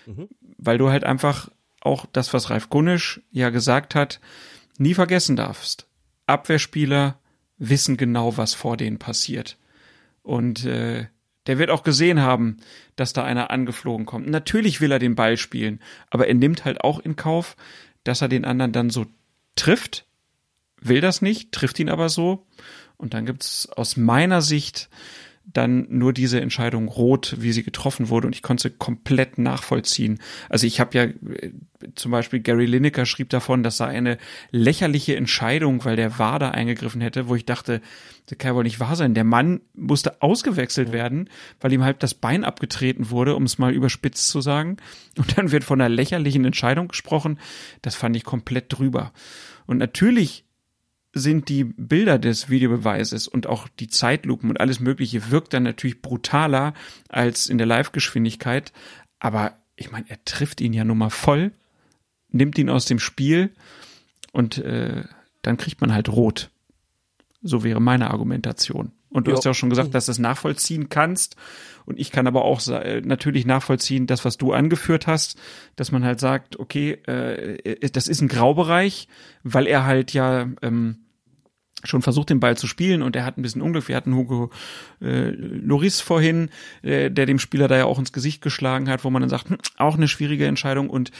Mhm. 0.06 0.28
Weil 0.58 0.76
du 0.78 0.90
halt 0.90 1.04
einfach 1.04 1.50
auch 1.80 2.04
das, 2.12 2.34
was 2.34 2.50
Ralf 2.50 2.68
Gunnisch 2.68 3.22
ja 3.30 3.48
gesagt 3.48 3.94
hat, 3.94 4.20
nie 4.78 4.94
vergessen 4.94 5.36
darfst. 5.36 5.86
Abwehrspieler 6.26 7.18
wissen 7.56 7.96
genau, 7.96 8.36
was 8.36 8.52
vor 8.52 8.76
denen 8.76 8.98
passiert. 8.98 9.58
Und 10.22 10.64
äh, 10.64 11.06
der 11.46 11.58
wird 11.58 11.70
auch 11.70 11.82
gesehen 11.82 12.20
haben, 12.20 12.58
dass 12.96 13.12
da 13.12 13.24
einer 13.24 13.50
angeflogen 13.50 14.06
kommt. 14.06 14.28
Natürlich 14.28 14.80
will 14.80 14.92
er 14.92 14.98
den 14.98 15.14
Ball 15.14 15.36
spielen, 15.36 15.80
aber 16.10 16.26
er 16.26 16.34
nimmt 16.34 16.64
halt 16.64 16.82
auch 16.82 16.98
in 16.98 17.16
Kauf, 17.16 17.56
dass 18.02 18.22
er 18.22 18.28
den 18.28 18.44
anderen 18.44 18.72
dann 18.72 18.90
so 18.90 19.06
trifft, 19.56 20.06
will 20.80 21.00
das 21.00 21.22
nicht, 21.22 21.52
trifft 21.52 21.78
ihn 21.78 21.88
aber 21.88 22.08
so. 22.08 22.46
Und 22.96 23.14
dann 23.14 23.26
gibt's 23.26 23.68
aus 23.68 23.96
meiner 23.96 24.40
Sicht 24.40 24.88
dann 25.46 25.86
nur 25.90 26.12
diese 26.12 26.40
Entscheidung 26.40 26.88
rot, 26.88 27.36
wie 27.38 27.52
sie 27.52 27.62
getroffen 27.62 28.08
wurde 28.08 28.26
und 28.26 28.34
ich 28.34 28.42
konnte 28.42 28.68
sie 28.68 28.70
komplett 28.76 29.38
nachvollziehen. 29.38 30.18
Also 30.48 30.66
ich 30.66 30.80
habe 30.80 30.96
ja 30.96 31.04
äh, 31.04 31.52
zum 31.94 32.10
Beispiel 32.10 32.40
Gary 32.40 32.66
Lineker 32.66 33.04
schrieb 33.04 33.28
davon, 33.28 33.62
das 33.62 33.76
sei 33.76 33.88
eine 33.88 34.18
lächerliche 34.50 35.16
Entscheidung, 35.16 35.84
weil 35.84 35.96
der 35.96 36.18
Wader 36.18 36.52
eingegriffen 36.52 37.00
hätte, 37.00 37.28
wo 37.28 37.34
ich 37.34 37.44
dachte, 37.44 37.82
das 38.26 38.38
kann 38.38 38.52
ja 38.52 38.54
wohl 38.56 38.64
nicht 38.64 38.80
wahr 38.80 38.96
sein. 38.96 39.12
Der 39.12 39.24
Mann 39.24 39.60
musste 39.74 40.22
ausgewechselt 40.22 40.92
werden, 40.92 41.28
weil 41.60 41.72
ihm 41.72 41.84
halt 41.84 42.02
das 42.02 42.14
Bein 42.14 42.42
abgetreten 42.42 43.10
wurde, 43.10 43.36
um 43.36 43.42
es 43.42 43.58
mal 43.58 43.74
überspitzt 43.74 44.28
zu 44.28 44.40
sagen. 44.40 44.78
Und 45.18 45.36
dann 45.36 45.52
wird 45.52 45.64
von 45.64 45.80
einer 45.80 45.94
lächerlichen 45.94 46.44
Entscheidung 46.46 46.88
gesprochen. 46.88 47.38
Das 47.82 47.94
fand 47.94 48.16
ich 48.16 48.24
komplett 48.24 48.72
drüber. 48.76 49.12
Und 49.66 49.76
natürlich 49.76 50.44
sind 51.14 51.48
die 51.48 51.64
Bilder 51.64 52.18
des 52.18 52.50
Videobeweises 52.50 53.28
und 53.28 53.46
auch 53.46 53.68
die 53.68 53.88
Zeitlupen 53.88 54.50
und 54.50 54.60
alles 54.60 54.80
Mögliche 54.80 55.30
wirkt 55.30 55.54
dann 55.54 55.62
natürlich 55.62 56.02
brutaler 56.02 56.74
als 57.08 57.46
in 57.46 57.58
der 57.58 57.66
Live-Geschwindigkeit. 57.66 58.72
Aber 59.20 59.56
ich 59.76 59.90
meine, 59.90 60.06
er 60.08 60.22
trifft 60.24 60.60
ihn 60.60 60.72
ja 60.72 60.84
nun 60.84 60.98
mal 60.98 61.10
voll, 61.10 61.52
nimmt 62.30 62.58
ihn 62.58 62.68
aus 62.68 62.84
dem 62.84 62.98
Spiel 62.98 63.54
und 64.32 64.58
äh, 64.58 65.04
dann 65.42 65.56
kriegt 65.56 65.80
man 65.80 65.92
halt 65.92 66.08
rot. 66.08 66.50
So 67.42 67.62
wäre 67.62 67.80
meine 67.80 68.10
Argumentation. 68.10 68.92
Und 69.10 69.28
du 69.28 69.30
jo. 69.30 69.36
hast 69.36 69.44
ja 69.44 69.52
auch 69.52 69.54
schon 69.54 69.70
gesagt, 69.70 69.94
dass 69.94 70.06
du 70.06 70.12
es 70.12 70.18
nachvollziehen 70.18 70.88
kannst. 70.88 71.36
Und 71.84 72.00
ich 72.00 72.10
kann 72.10 72.26
aber 72.26 72.44
auch 72.44 72.66
äh, 72.66 73.00
natürlich 73.02 73.46
nachvollziehen, 73.46 74.08
das, 74.08 74.24
was 74.24 74.38
du 74.38 74.52
angeführt 74.52 75.06
hast, 75.06 75.38
dass 75.76 75.92
man 75.92 76.04
halt 76.04 76.18
sagt, 76.18 76.58
okay, 76.58 76.92
äh, 77.06 77.90
das 77.90 78.08
ist 78.08 78.20
ein 78.22 78.28
Graubereich, 78.28 79.06
weil 79.44 79.68
er 79.68 79.84
halt 79.84 80.12
ja 80.12 80.48
ähm, 80.62 81.03
schon 81.84 82.02
versucht, 82.02 82.30
den 82.30 82.40
Ball 82.40 82.56
zu 82.56 82.66
spielen 82.66 83.02
und 83.02 83.16
er 83.16 83.24
hat 83.24 83.38
ein 83.38 83.42
bisschen 83.42 83.62
Unglück. 83.62 83.88
Wir 83.88 83.96
hatten 83.96 84.14
Hugo 84.14 84.50
äh, 85.00 85.30
Loris 85.30 86.00
vorhin, 86.00 86.50
äh, 86.82 87.10
der 87.10 87.26
dem 87.26 87.38
Spieler 87.38 87.68
da 87.68 87.76
ja 87.76 87.84
auch 87.84 87.98
ins 87.98 88.12
Gesicht 88.12 88.42
geschlagen 88.42 88.88
hat, 88.88 89.04
wo 89.04 89.10
man 89.10 89.22
dann 89.22 89.30
sagt, 89.30 89.50
hm, 89.50 89.58
auch 89.76 89.96
eine 89.96 90.08
schwierige 90.08 90.46
Entscheidung. 90.46 90.90
Und 90.90 91.10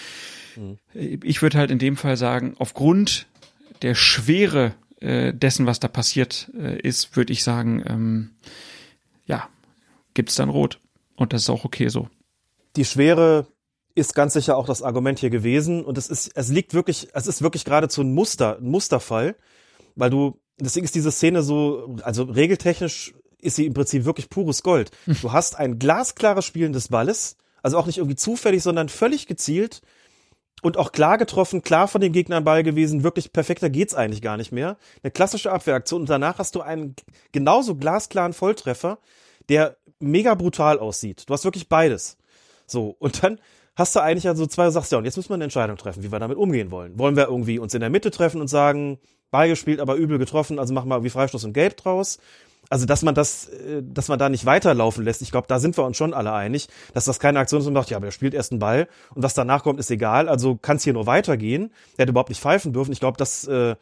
mhm. 0.57 0.79
ich 0.95 1.43
würde 1.43 1.59
halt 1.59 1.71
in 1.71 1.79
dem 1.79 1.97
Fall 1.97 2.17
sagen, 2.17 2.55
aufgrund 2.59 3.27
der 3.83 3.95
Schwere 3.95 4.75
äh, 5.01 5.35
dessen, 5.35 5.67
was 5.67 5.81
da 5.81 5.89
passiert 5.89 6.51
äh, 6.59 6.79
ist, 6.81 7.17
würde 7.17 7.33
ich 7.33 7.45
sagen, 7.45 7.83
ähm, 7.87 8.31
ja, 9.27 9.49
gibt's 10.15 10.37
dann 10.37 10.49
Rot. 10.49 10.81
Und 11.17 11.33
das 11.33 11.43
ist 11.43 11.51
auch 11.51 11.65
okay 11.65 11.89
so. 11.89 12.09
Die 12.77 12.85
Schwere 12.85 13.47
ist 13.95 14.15
ganz 14.15 14.33
sicher 14.33 14.57
auch 14.57 14.67
das 14.67 14.83
Argument 14.83 15.19
hier 15.19 15.31
gewesen 15.31 15.85
und 15.85 15.99
es 15.99 16.09
ist, 16.09 16.33
es 16.35 16.49
liegt 16.49 16.75
wirklich, 16.75 17.09
es 17.13 17.27
ist 17.27 17.43
wirklich 17.43 17.65
geradezu 17.65 18.03
ein 18.03 18.13
Muster, 18.13 18.59
ein 18.59 18.69
Musterfall, 18.69 19.37
weil 19.95 20.11
du 20.11 20.41
deswegen 20.59 20.85
ist 20.85 20.95
diese 20.95 21.11
Szene 21.11 21.43
so, 21.43 21.97
also 22.03 22.25
regeltechnisch 22.25 23.15
ist 23.41 23.57
sie 23.57 23.67
im 23.67 23.75
Prinzip 23.75 24.05
wirklich 24.05 24.31
pures 24.31 24.63
Gold. 24.63 24.91
Hm. 25.05 25.17
Du 25.21 25.33
hast 25.33 25.59
ein 25.59 25.79
glasklares 25.79 26.45
Spielen 26.45 26.73
des 26.73 26.89
Balles, 26.89 27.37
also 27.63 27.79
auch 27.79 27.87
nicht 27.87 27.99
irgendwie 27.99 28.17
zufällig, 28.17 28.63
sondern 28.63 28.89
völlig 28.89 29.27
gezielt 29.27 29.83
und 30.63 30.79
auch 30.79 30.93
klar 30.93 31.19
getroffen, 31.19 31.63
klar 31.63 31.89
von 31.89 32.01
dem 32.01 32.13
Gegner 32.13 32.41
Ball 32.41 32.63
gewesen, 32.63 33.03
wirklich 33.03 33.33
perfekter 33.33 33.69
geht's 33.69 33.95
eigentlich 33.95 34.23
gar 34.23 34.39
nicht 34.39 34.51
mehr. 34.51 34.79
Eine 35.03 35.11
klassische 35.11 35.53
Abwehraktion 35.53 36.03
und 36.03 36.11
danach 36.11 36.39
hast 36.39 36.55
du 36.55 36.63
einen 36.63 36.97
genauso 37.33 37.75
glasklaren 37.75 38.33
Volltreffer, 38.33 38.99
der 39.51 39.77
mega 40.01 40.35
brutal 40.35 40.79
aussieht. 40.79 41.25
Du 41.29 41.35
hast 41.35 41.45
wirklich 41.45 41.69
beides. 41.69 42.17
So, 42.67 42.97
und 42.99 43.23
dann 43.23 43.39
hast 43.77 43.95
du 43.95 44.01
eigentlich 44.01 44.27
also 44.27 44.47
zwei, 44.47 44.71
sagst 44.71 44.91
ja, 44.93 44.99
und 44.99 45.05
jetzt 45.05 45.17
müssen 45.17 45.29
wir 45.29 45.35
eine 45.35 45.45
Entscheidung 45.45 45.77
treffen, 45.77 46.03
wie 46.03 46.11
wir 46.11 46.19
damit 46.19 46.39
umgehen 46.39 46.71
wollen. 46.71 46.99
Wollen 46.99 47.17
wir 47.17 47.29
irgendwie 47.29 47.59
uns 47.59 47.75
in 47.75 47.81
der 47.81 47.91
Mitte 47.91 48.11
treffen 48.11 48.41
und 48.41 48.49
sagen, 48.49 48.99
Ball 49.35 49.49
gespielt, 49.49 49.81
aber 49.81 49.97
übel 49.97 50.19
getroffen, 50.19 50.61
also 50.61 50.73
machen 50.73 50.89
wir 50.89 51.03
wie 51.03 51.11
Freistoß 51.11 51.43
und 51.43 51.55
Gelb 51.55 51.77
draus. 51.77 52.19
Also, 52.71 52.87
dass 52.87 53.03
man 53.03 53.17
das, 53.17 53.49
äh, 53.49 53.83
dass 53.83 54.07
man 54.07 54.19
da 54.19 54.29
nicht 54.29 54.47
weiterlaufen 54.47 55.05
lässt, 55.05 55.23
ich 55.23 55.33
glaube, 55.33 55.49
da 55.49 55.59
sind 55.59 55.77
wir 55.77 55.85
uns 55.85 55.97
schon 55.97 56.15
alle 56.15 56.33
einig, 56.33 56.69
dass 56.95 57.05
das 57.05 57.19
keine 57.19 57.41
Aktion 57.41 57.61
ist 57.61 57.67
und 57.67 57.75
sagt, 57.75 57.91
ja, 57.91 57.97
aber 57.97 58.07
er 58.07 58.13
spielt 58.13 58.33
erst 58.33 58.53
einen 58.53 58.61
Ball 58.61 58.87
und 59.13 59.25
was 59.25 59.35
danach 59.35 59.65
kommt, 59.65 59.81
ist 59.81 59.91
egal. 59.91 60.29
Also 60.29 60.55
kann 60.57 60.77
es 60.77 60.85
hier 60.85 60.93
nur 60.93 61.07
weitergehen. 61.07 61.73
Der 61.97 62.05
hätte 62.05 62.11
überhaupt 62.11 62.29
nicht 62.29 62.41
pfeifen 62.41 62.73
dürfen. 62.73 62.93
Ich 62.93 63.01
glaube, 63.01 63.19
das, 63.19 63.47
äh, 63.49 63.75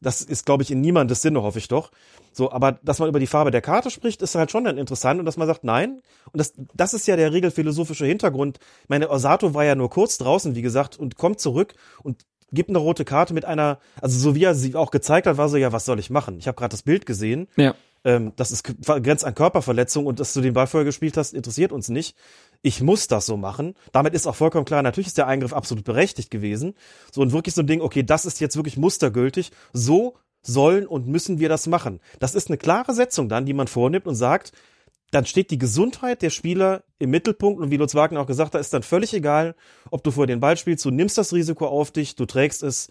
das 0.00 0.22
ist, 0.22 0.46
glaube 0.46 0.62
ich, 0.62 0.70
in 0.70 0.80
niemandes 0.80 1.20
Sinne, 1.20 1.42
hoffe 1.42 1.58
ich 1.58 1.68
doch. 1.68 1.90
So, 2.32 2.50
aber 2.50 2.78
dass 2.82 2.98
man 2.98 3.10
über 3.10 3.20
die 3.20 3.26
Farbe 3.26 3.50
der 3.50 3.60
Karte 3.60 3.90
spricht, 3.90 4.22
ist 4.22 4.34
halt 4.34 4.50
schon 4.50 4.64
dann 4.64 4.78
interessant 4.78 5.20
und 5.20 5.26
dass 5.26 5.36
man 5.36 5.46
sagt, 5.46 5.64
nein. 5.64 6.00
Und 6.32 6.38
das, 6.40 6.54
das 6.74 6.94
ist 6.94 7.06
ja 7.06 7.16
der 7.16 7.32
regelphilosophische 7.32 8.06
Hintergrund. 8.06 8.58
Meine 8.88 9.10
Osato 9.10 9.52
war 9.52 9.64
ja 9.64 9.74
nur 9.74 9.90
kurz 9.90 10.16
draußen, 10.18 10.54
wie 10.54 10.62
gesagt, 10.62 10.98
und 10.98 11.16
kommt 11.16 11.40
zurück 11.40 11.74
und 12.02 12.24
gibt 12.52 12.70
eine 12.70 12.78
rote 12.78 13.04
Karte 13.04 13.34
mit 13.34 13.44
einer, 13.44 13.78
also 14.00 14.18
so 14.18 14.34
wie 14.34 14.44
er 14.44 14.54
sie 14.54 14.74
auch 14.74 14.90
gezeigt 14.90 15.26
hat, 15.26 15.36
war 15.36 15.48
so, 15.48 15.56
ja, 15.56 15.72
was 15.72 15.84
soll 15.84 15.98
ich 15.98 16.10
machen? 16.10 16.38
Ich 16.38 16.48
habe 16.48 16.56
gerade 16.56 16.70
das 16.70 16.82
Bild 16.82 17.06
gesehen. 17.06 17.48
Ja. 17.56 17.74
Ähm, 18.04 18.32
das 18.36 18.52
ist 18.52 18.64
grenzt 18.84 19.24
an 19.24 19.34
Körperverletzung 19.34 20.06
und 20.06 20.20
dass 20.20 20.32
du 20.32 20.40
den 20.40 20.54
Ball 20.54 20.66
vorher 20.66 20.84
gespielt 20.84 21.16
hast, 21.16 21.34
interessiert 21.34 21.72
uns 21.72 21.88
nicht. 21.88 22.16
Ich 22.62 22.80
muss 22.80 23.08
das 23.08 23.26
so 23.26 23.36
machen. 23.36 23.74
Damit 23.92 24.14
ist 24.14 24.26
auch 24.26 24.34
vollkommen 24.34 24.64
klar, 24.64 24.82
natürlich 24.82 25.08
ist 25.08 25.18
der 25.18 25.26
Eingriff 25.26 25.52
absolut 25.52 25.84
berechtigt 25.84 26.30
gewesen. 26.30 26.74
So 27.12 27.20
und 27.20 27.32
wirklich 27.32 27.54
so 27.54 27.62
ein 27.62 27.66
Ding, 27.66 27.80
okay, 27.80 28.02
das 28.02 28.24
ist 28.24 28.40
jetzt 28.40 28.56
wirklich 28.56 28.76
mustergültig. 28.76 29.50
So 29.72 30.14
sollen 30.42 30.86
und 30.86 31.08
müssen 31.08 31.40
wir 31.40 31.48
das 31.48 31.66
machen. 31.66 32.00
Das 32.20 32.34
ist 32.34 32.48
eine 32.48 32.56
klare 32.56 32.94
Setzung 32.94 33.28
dann, 33.28 33.44
die 33.44 33.54
man 33.54 33.66
vornimmt 33.66 34.06
und 34.06 34.14
sagt, 34.14 34.52
dann 35.10 35.24
steht 35.24 35.50
die 35.50 35.58
Gesundheit 35.58 36.22
der 36.22 36.30
Spieler 36.30 36.84
im 36.98 37.10
Mittelpunkt 37.10 37.60
und 37.60 37.70
wie 37.70 37.76
Lutz 37.76 37.94
Wagner 37.94 38.20
auch 38.20 38.26
gesagt 38.26 38.54
hat, 38.54 38.60
ist 38.60 38.74
dann 38.74 38.82
völlig 38.82 39.14
egal, 39.14 39.54
ob 39.90 40.02
du 40.04 40.10
vor 40.10 40.26
den 40.26 40.40
Ball 40.40 40.56
spielst, 40.56 40.84
du 40.84 40.90
nimmst 40.90 41.16
das 41.16 41.32
Risiko 41.32 41.66
auf 41.66 41.90
dich, 41.90 42.14
du 42.14 42.26
trägst 42.26 42.62
es, 42.62 42.90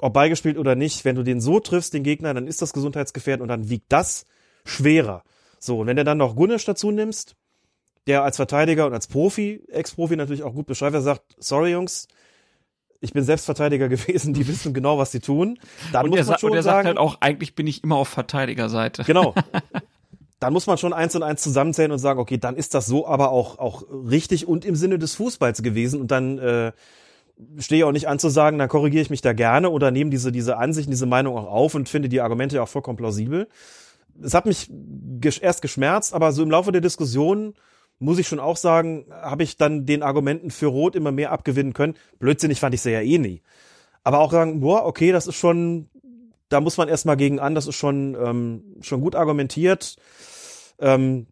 ob 0.00 0.12
beigespielt 0.12 0.58
oder 0.58 0.74
nicht. 0.74 1.04
Wenn 1.04 1.16
du 1.16 1.22
den 1.22 1.40
so 1.40 1.60
triffst, 1.60 1.94
den 1.94 2.02
Gegner, 2.02 2.34
dann 2.34 2.46
ist 2.46 2.62
das 2.62 2.72
gesundheitsgefährdend 2.72 3.42
und 3.42 3.48
dann 3.48 3.68
wiegt 3.68 3.92
das 3.92 4.26
schwerer. 4.64 5.22
So, 5.60 5.80
und 5.80 5.86
wenn 5.86 5.96
du 5.96 6.04
dann 6.04 6.18
noch 6.18 6.36
Gunnisch 6.36 6.64
dazu 6.64 6.90
nimmst, 6.90 7.36
der 8.06 8.22
als 8.22 8.36
Verteidiger 8.36 8.86
und 8.86 8.94
als 8.94 9.06
Profi, 9.06 9.62
Ex-Profi 9.68 10.16
natürlich 10.16 10.42
auch 10.42 10.54
gut 10.54 10.66
beschreibt, 10.66 10.94
er 10.94 11.02
sagt, 11.02 11.36
sorry 11.38 11.72
Jungs, 11.72 12.08
ich 13.00 13.12
bin 13.12 13.22
Selbstverteidiger 13.22 13.88
gewesen, 13.88 14.34
die 14.34 14.48
wissen 14.48 14.74
genau, 14.74 14.98
was 14.98 15.12
sie 15.12 15.20
tun. 15.20 15.58
Dann 15.92 16.06
und 16.06 16.16
muss 16.16 16.26
man 16.26 16.38
schon 16.38 16.50
und 16.50 16.56
er 16.56 16.62
sagt 16.62 16.86
halt 16.86 16.98
auch, 16.98 17.20
eigentlich 17.20 17.54
bin 17.54 17.66
ich 17.66 17.84
immer 17.84 17.96
auf 17.96 18.08
Verteidigerseite. 18.08 19.04
Genau. 19.04 19.34
dann 20.40 20.52
muss 20.52 20.66
man 20.66 20.78
schon 20.78 20.92
eins 20.92 21.16
und 21.16 21.22
eins 21.22 21.42
zusammenzählen 21.42 21.90
und 21.90 21.98
sagen, 21.98 22.20
okay, 22.20 22.38
dann 22.38 22.56
ist 22.56 22.74
das 22.74 22.86
so 22.86 23.06
aber 23.06 23.30
auch, 23.30 23.58
auch 23.58 23.84
richtig 23.90 24.46
und 24.46 24.64
im 24.64 24.76
Sinne 24.76 24.98
des 24.98 25.14
Fußballs 25.16 25.62
gewesen 25.62 26.00
und 26.00 26.10
dann 26.10 26.38
äh, 26.38 26.72
stehe 27.58 27.80
ich 27.80 27.84
auch 27.84 27.92
nicht 27.92 28.08
an 28.08 28.18
zu 28.18 28.28
sagen, 28.28 28.58
dann 28.58 28.68
korrigiere 28.68 29.02
ich 29.02 29.10
mich 29.10 29.20
da 29.20 29.32
gerne 29.32 29.70
oder 29.70 29.90
nehme 29.90 30.10
diese, 30.10 30.32
diese 30.32 30.56
Ansichten, 30.56 30.90
diese 30.90 31.06
Meinung 31.06 31.36
auch 31.36 31.46
auf 31.46 31.74
und 31.74 31.88
finde 31.88 32.08
die 32.08 32.20
Argumente 32.20 32.56
ja 32.56 32.62
auch 32.62 32.68
vollkommen 32.68 32.96
plausibel. 32.96 33.48
Es 34.20 34.34
hat 34.34 34.46
mich 34.46 34.68
ges 35.20 35.38
erst 35.38 35.62
geschmerzt, 35.62 36.14
aber 36.14 36.32
so 36.32 36.42
im 36.42 36.50
Laufe 36.50 36.72
der 36.72 36.80
Diskussion 36.80 37.54
muss 38.00 38.18
ich 38.18 38.28
schon 38.28 38.40
auch 38.40 38.56
sagen, 38.56 39.06
habe 39.10 39.42
ich 39.42 39.56
dann 39.56 39.86
den 39.86 40.02
Argumenten 40.02 40.50
für 40.50 40.66
Rot 40.66 40.94
immer 40.94 41.12
mehr 41.12 41.32
abgewinnen 41.32 41.72
können. 41.72 41.94
Blödsinnig 42.18 42.60
fand 42.60 42.74
ich 42.74 42.80
sie 42.80 42.92
ja 42.92 43.00
eh 43.00 43.18
nie. 43.18 43.42
Aber 44.04 44.20
auch 44.20 44.30
sagen, 44.30 44.60
boah, 44.60 44.86
okay, 44.86 45.12
das 45.12 45.26
ist 45.26 45.34
schon, 45.34 45.88
da 46.48 46.60
muss 46.60 46.76
man 46.76 46.88
erstmal 46.88 47.16
gegen 47.16 47.40
an, 47.40 47.54
das 47.54 47.66
ist 47.66 47.76
schon, 47.76 48.16
ähm, 48.20 48.76
schon 48.80 49.00
gut 49.00 49.14
argumentiert. 49.14 49.96
Ähm, 50.78 51.26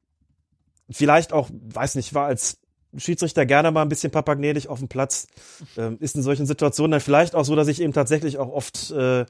vielleicht 0.91 1.33
auch, 1.33 1.49
weiß 1.51 1.95
nicht, 1.95 2.15
war 2.15 2.27
als 2.27 2.59
Schiedsrichter 2.97 3.47
gerne 3.47 3.71
mal 3.71 3.83
ein 3.83 3.89
bisschen 3.89 4.11
papagnädig 4.11 4.69
auf 4.69 4.79
dem 4.79 4.89
Platz. 4.89 5.29
Ähm, 5.77 5.99
ist 6.01 6.17
in 6.17 6.23
solchen 6.23 6.47
Situationen 6.47 6.93
dann 6.93 7.01
vielleicht 7.01 7.35
auch 7.35 7.45
so, 7.45 7.55
dass 7.57 7.69
ich 7.69 7.81
eben 7.81 7.93
tatsächlich 7.93 8.39
auch 8.39 8.49
oft 8.49 8.91
äh, 8.91 9.27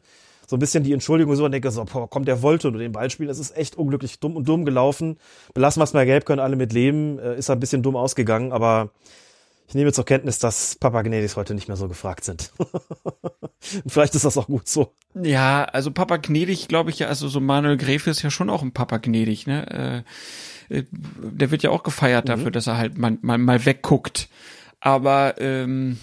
so 0.47 0.57
ein 0.57 0.61
bisschen 0.61 0.85
die 0.85 0.93
Entschuldigung 0.93 1.35
so 1.35 1.45
und 1.45 1.53
denke 1.53 1.71
so, 1.71 1.85
boah, 1.85 2.09
komm, 2.09 2.25
der 2.25 2.43
wollte 2.43 2.71
nur 2.71 2.81
den 2.81 2.93
Ball 2.93 3.11
spielen. 3.11 3.29
Das 3.29 3.39
ist 3.39 3.57
echt 3.57 3.77
unglücklich 3.77 4.21
dumm 4.21 4.37
und 4.37 4.49
dumm 4.49 4.65
gelaufen. 4.65 5.19
Belassen 5.55 5.81
wir 5.81 5.85
es 5.85 5.93
mal 5.93 6.07
gelb, 6.07 6.25
können 6.25 6.41
alle 6.41 6.57
mit 6.57 6.73
leben. 6.73 7.19
Äh, 7.19 7.37
ist 7.37 7.51
ein 7.51 7.61
bisschen 7.61 7.83
dumm 7.83 7.97
ausgegangen, 7.97 8.53
aber 8.53 8.91
ich 9.69 9.75
nehme 9.75 9.93
zur 9.93 10.05
Kenntnis, 10.05 10.39
dass 10.39 10.77
Papagnedis 10.77 11.37
heute 11.37 11.55
nicht 11.55 11.69
mehr 11.69 11.77
so 11.77 11.89
gefragt 11.89 12.25
sind. 12.25 12.53
Vielleicht 13.87 14.15
ist 14.15 14.25
das 14.25 14.37
auch 14.37 14.47
gut 14.47 14.69
so. 14.69 14.95
Ja, 15.15 15.65
also 15.65 15.91
Papa 15.91 16.19
Gnedig, 16.19 16.69
glaube 16.69 16.91
ich 16.91 17.01
ja, 17.01 17.09
also 17.09 17.29
so 17.29 17.41
Manuel 17.41 17.77
Gräfe 17.77 18.11
ist 18.11 18.23
ja 18.23 18.31
schon 18.31 18.51
auch 18.51 18.63
ein 18.63 18.73
Papa 18.73 18.99
Gnedig, 18.99 19.47
ne? 19.47 20.05
Äh, 20.71 20.79
äh, 20.79 20.85
der 20.93 21.51
wird 21.51 21.63
ja 21.63 21.71
auch 21.71 21.83
gefeiert 21.83 22.27
mhm. 22.27 22.29
dafür, 22.29 22.51
dass 22.51 22.67
er 22.67 22.77
halt 22.77 22.97
mal, 22.97 23.19
mal, 23.23 23.39
mal 23.39 23.65
wegguckt. 23.65 24.29
Aber 24.81 25.41
ähm, 25.41 25.99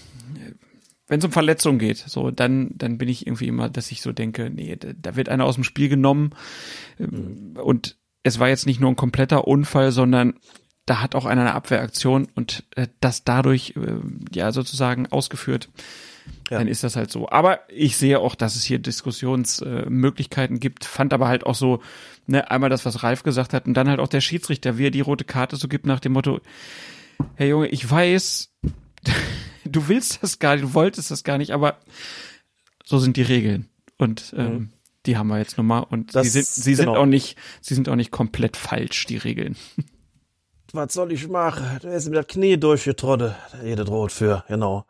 wenn 1.06 1.18
es 1.18 1.24
um 1.24 1.32
Verletzungen 1.32 1.78
geht, 1.78 1.98
so 1.98 2.30
dann 2.30 2.70
dann 2.74 2.98
bin 2.98 3.08
ich 3.08 3.26
irgendwie 3.26 3.48
immer, 3.48 3.68
dass 3.68 3.90
ich 3.90 4.02
so 4.02 4.12
denke, 4.12 4.50
nee, 4.50 4.76
da, 4.76 4.88
da 4.94 5.16
wird 5.16 5.28
einer 5.28 5.44
aus 5.44 5.54
dem 5.54 5.64
Spiel 5.64 5.88
genommen 5.88 6.30
mhm. 6.98 7.56
und 7.62 7.96
es 8.22 8.38
war 8.38 8.48
jetzt 8.48 8.66
nicht 8.66 8.80
nur 8.80 8.90
ein 8.90 8.96
kompletter 8.96 9.46
Unfall, 9.46 9.92
sondern 9.92 10.34
da 10.86 11.00
hat 11.00 11.14
auch 11.14 11.24
einer 11.24 11.42
eine 11.42 11.54
Abwehraktion 11.54 12.28
und 12.34 12.64
äh, 12.76 12.88
das 13.00 13.24
dadurch 13.24 13.74
äh, 13.76 13.96
ja 14.32 14.52
sozusagen 14.52 15.06
ausgeführt. 15.10 15.68
Ja. 16.50 16.58
Dann 16.58 16.68
ist 16.68 16.84
das 16.84 16.96
halt 16.96 17.10
so. 17.10 17.28
Aber 17.28 17.60
ich 17.68 17.96
sehe 17.96 18.18
auch, 18.18 18.34
dass 18.34 18.56
es 18.56 18.64
hier 18.64 18.78
Diskussionsmöglichkeiten 18.78 20.56
äh, 20.56 20.58
gibt, 20.58 20.84
fand 20.84 21.12
aber 21.12 21.28
halt 21.28 21.44
auch 21.44 21.54
so, 21.54 21.80
ne, 22.26 22.50
einmal 22.50 22.70
das, 22.70 22.84
was 22.84 23.02
Ralf 23.02 23.22
gesagt 23.22 23.52
hat, 23.52 23.66
und 23.66 23.74
dann 23.74 23.88
halt 23.88 24.00
auch 24.00 24.08
der 24.08 24.20
Schiedsrichter, 24.20 24.78
wie 24.78 24.86
er 24.86 24.90
die 24.90 25.00
rote 25.00 25.24
Karte 25.24 25.56
so 25.56 25.68
gibt 25.68 25.86
nach 25.86 26.00
dem 26.00 26.12
Motto, 26.12 26.40
hey 27.34 27.50
Junge, 27.50 27.68
ich 27.68 27.90
weiß, 27.90 28.52
du 29.64 29.88
willst 29.88 30.22
das 30.22 30.38
gar 30.38 30.54
nicht, 30.54 30.64
du 30.64 30.74
wolltest 30.74 31.10
das 31.10 31.24
gar 31.24 31.38
nicht, 31.38 31.52
aber 31.52 31.78
so 32.84 32.98
sind 32.98 33.16
die 33.16 33.22
Regeln. 33.22 33.68
Und 33.96 34.34
ähm, 34.36 34.52
mhm. 34.52 34.68
die 35.06 35.16
haben 35.16 35.28
wir 35.28 35.38
jetzt 35.38 35.56
nochmal. 35.56 35.84
Und 35.88 36.14
das, 36.14 36.24
sie 36.24 36.42
sind, 36.42 36.46
sie 36.46 36.74
genau. 36.74 36.92
sind 36.92 37.00
auch 37.00 37.06
nicht, 37.06 37.38
sie 37.60 37.74
sind 37.74 37.88
auch 37.88 37.96
nicht 37.96 38.10
komplett 38.10 38.56
falsch, 38.56 39.06
die 39.06 39.16
Regeln. 39.16 39.56
Was 40.74 40.92
soll 40.92 41.12
ich 41.12 41.28
machen? 41.28 41.78
Du 41.82 41.88
hast 41.92 42.08
mir 42.08 42.16
das 42.16 42.26
Knie 42.26 42.56
durchgetrottet. 42.56 43.36
Jede 43.62 43.84
droht 43.84 44.10
für, 44.10 44.42
genau. 44.48 44.86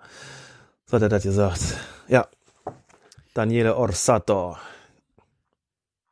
So 0.86 0.96
hat 0.96 1.02
er 1.02 1.10
das 1.10 1.24
gesagt. 1.24 1.60
Ja. 2.08 2.26
Daniele 3.34 3.76
Orsato. 3.76 4.56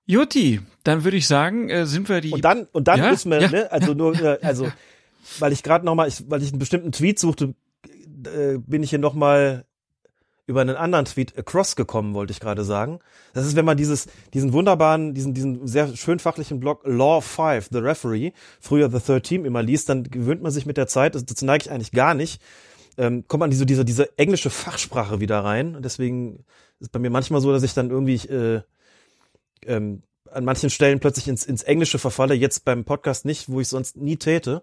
Juti, 0.05 0.61
dann 0.85 1.05
würde 1.05 1.17
ich 1.17 1.27
sagen, 1.27 1.71
äh, 1.71 1.87
sind 1.87 2.11
wir 2.11 2.21
die. 2.21 2.33
Und 2.33 2.45
dann, 2.45 2.69
und 2.73 2.87
dann 2.87 2.99
ja? 2.99 3.11
müssen 3.11 3.31
wir, 3.31 3.41
ja. 3.41 3.49
ne, 3.49 3.73
also 3.73 3.95
nur, 3.95 4.15
äh, 4.21 4.39
also, 4.43 4.71
weil 5.39 5.53
ich 5.53 5.63
gerade 5.63 5.87
nochmal, 5.87 6.13
weil 6.27 6.43
ich 6.43 6.51
einen 6.51 6.59
bestimmten 6.59 6.93
Tweet 6.93 7.19
suchte, 7.19 7.55
äh, 8.27 8.59
bin 8.59 8.83
ich 8.83 8.91
hier 8.91 8.99
nochmal 8.99 9.65
über 10.53 10.61
einen 10.61 10.77
anderen 10.77 11.07
Tweet 11.07 11.37
across 11.39 11.75
gekommen, 11.75 12.15
wollte 12.15 12.31
ich 12.31 12.41
gerade 12.41 12.65
sagen. 12.65 13.01
Das 13.33 13.47
ist, 13.47 13.57
wenn 13.57 13.65
man 13.65 13.77
dieses, 13.77 14.07
diesen 14.35 14.53
wunderbaren, 14.53 15.15
diesen, 15.15 15.35
diesen 15.35 15.67
sehr 15.67 15.97
schön 15.97 16.19
fachlichen 16.19 16.61
Blog 16.61 16.83
Law 16.85 17.21
5, 17.21 17.69
The 17.73 17.79
Referee, 17.79 18.33
früher 18.61 18.91
The 18.91 19.01
Third 19.01 19.25
Team 19.25 19.45
immer 19.45 19.63
liest, 19.63 19.89
dann 19.89 20.05
gewöhnt 20.05 20.43
man 20.43 20.53
sich 20.53 20.67
mit 20.67 20.77
der 20.77 20.87
Zeit, 20.87 21.15
das 21.15 21.43
neige 21.43 21.65
ich 21.65 21.71
eigentlich 21.71 21.93
gar 21.93 22.15
nicht, 22.15 22.41
ähm, 22.99 23.25
kommt 23.27 23.41
man 23.41 23.51
diese, 23.51 23.67
diese, 23.67 23.85
diese 23.85 24.17
englische 24.19 24.51
Fachsprache 24.51 25.21
wieder 25.21 25.43
rein. 25.43 25.75
Und 25.75 25.85
deswegen 25.85 26.45
ist 26.79 26.93
bei 26.93 26.99
mir 26.99 27.11
manchmal 27.11 27.41
so, 27.41 27.51
dass 27.51 27.63
ich 27.63 27.75
dann 27.75 27.91
irgendwie 27.91 28.17
äh, 28.29 28.61
ähm, 29.67 30.03
an 30.33 30.45
manchen 30.45 30.71
Stellen 30.71 31.01
plötzlich 31.01 31.29
ins, 31.29 31.45
ins 31.45 31.63
Englische 31.63 31.99
verfalle, 31.99 32.35
jetzt 32.35 32.65
beim 32.65 32.85
Podcast 32.85 33.25
nicht, 33.25 33.49
wo 33.49 33.61
ich 33.61 33.69
sonst 33.69 33.97
nie 33.97 34.17
täte 34.17 34.63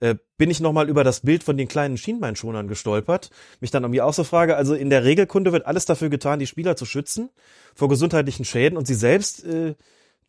äh, 0.00 0.16
bin 0.38 0.50
ich 0.50 0.60
nochmal 0.60 0.88
über 0.88 1.04
das 1.04 1.20
Bild 1.20 1.44
von 1.44 1.56
den 1.56 1.68
kleinen 1.68 1.96
Schienbeinschonern 1.96 2.68
gestolpert. 2.68 3.30
Mich 3.60 3.70
dann 3.70 3.84
irgendwie 3.84 4.00
auch 4.00 4.14
so 4.14 4.24
frage, 4.24 4.56
also 4.56 4.74
in 4.74 4.90
der 4.90 5.04
Regelkunde 5.04 5.52
wird 5.52 5.66
alles 5.66 5.84
dafür 5.84 6.08
getan, 6.08 6.38
die 6.38 6.46
Spieler 6.46 6.74
zu 6.74 6.86
schützen 6.86 7.28
vor 7.74 7.88
gesundheitlichen 7.88 8.44
Schäden 8.44 8.76
und 8.76 8.86
sie 8.86 8.94
selbst 8.94 9.44
äh, 9.44 9.74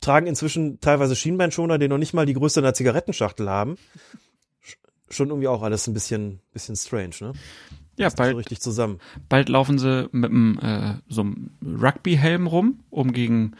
tragen 0.00 0.26
inzwischen 0.26 0.80
teilweise 0.80 1.16
Schienbeinschoner, 1.16 1.78
die 1.78 1.88
noch 1.88 1.98
nicht 1.98 2.12
mal 2.12 2.26
die 2.26 2.34
Größe 2.34 2.60
einer 2.60 2.74
Zigarettenschachtel 2.74 3.48
haben. 3.48 3.76
Schon 5.08 5.28
irgendwie 5.28 5.48
auch 5.48 5.62
alles 5.62 5.86
ein 5.86 5.94
bisschen, 5.94 6.40
bisschen 6.52 6.76
strange, 6.76 7.14
ne? 7.20 7.32
Ja, 7.96 8.08
bald, 8.08 8.32
so 8.32 8.36
richtig 8.38 8.60
zusammen. 8.60 9.00
Bald 9.28 9.50
laufen 9.50 9.78
sie 9.78 10.08
mit 10.12 10.30
einem, 10.30 10.58
äh, 10.60 10.94
so 11.08 11.20
einem 11.20 11.50
Rugby-Helm 11.62 12.46
rum, 12.46 12.80
um 12.88 13.12
gegen, 13.12 13.54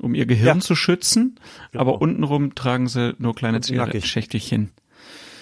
um 0.00 0.14
ihr 0.14 0.26
Gehirn 0.26 0.58
ja. 0.58 0.62
zu 0.62 0.74
schützen. 0.74 1.38
Genau. 1.72 1.82
Aber 1.82 2.00
untenrum 2.00 2.54
tragen 2.54 2.88
sie 2.88 3.14
nur 3.18 3.34
kleine 3.34 3.60
Zigarettenschächtelchen 3.60 4.70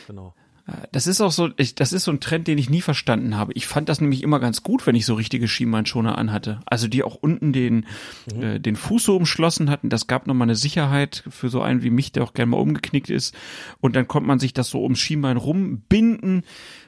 genau. 0.07 0.35
Äh, 0.67 0.73
das 0.93 1.07
ist 1.07 1.21
auch 1.21 1.33
so, 1.33 1.51
ich, 1.57 1.75
das 1.75 1.93
ist 1.93 2.05
so 2.05 2.11
ein 2.11 2.21
Trend, 2.21 2.47
den 2.49 2.59
ich 2.59 2.71
nie 2.71 2.81
verstanden 2.81 3.37
habe. 3.37 3.53
Ich 3.55 3.67
fand 3.67 3.89
das 3.89 4.01
nämlich 4.01 4.23
immer 4.23 4.41
ganz 4.41 4.63
gut, 4.63 4.87
wenn 4.87 4.95
ich 4.95 5.07
so 5.07 5.15
richtige 5.15 5.49
Schienbeinschoner 5.49 6.17
anhatte. 6.17 6.61
Also 6.67 6.89
die 6.89 7.03
auch 7.03 7.17
unten 7.17 7.53
den, 7.53 7.87
mhm. 8.35 8.43
äh, 8.43 8.59
den 8.59 8.77
Fuß 8.77 9.05
so 9.05 9.17
umschlossen 9.17 9.71
hatten. 9.71 9.89
Das 9.89 10.07
gab 10.07 10.27
nochmal 10.27 10.47
eine 10.47 10.57
Sicherheit 10.57 11.25
für 11.29 11.49
so 11.49 11.61
einen 11.63 11.83
wie 11.83 11.91
mich, 11.91 12.13
der 12.13 12.23
auch 12.23 12.35
gerne 12.35 12.51
mal 12.51 12.61
umgeknickt 12.61 13.11
ist. 13.11 13.35
Und 13.81 13.97
dann 13.97 14.09
konnte 14.09 14.29
man 14.29 14.39
sich 14.39 14.55
das 14.55 14.69
so 14.69 14.83
ums 14.83 15.01
Schienbein 15.01 15.37
rumbinden. 15.37 16.43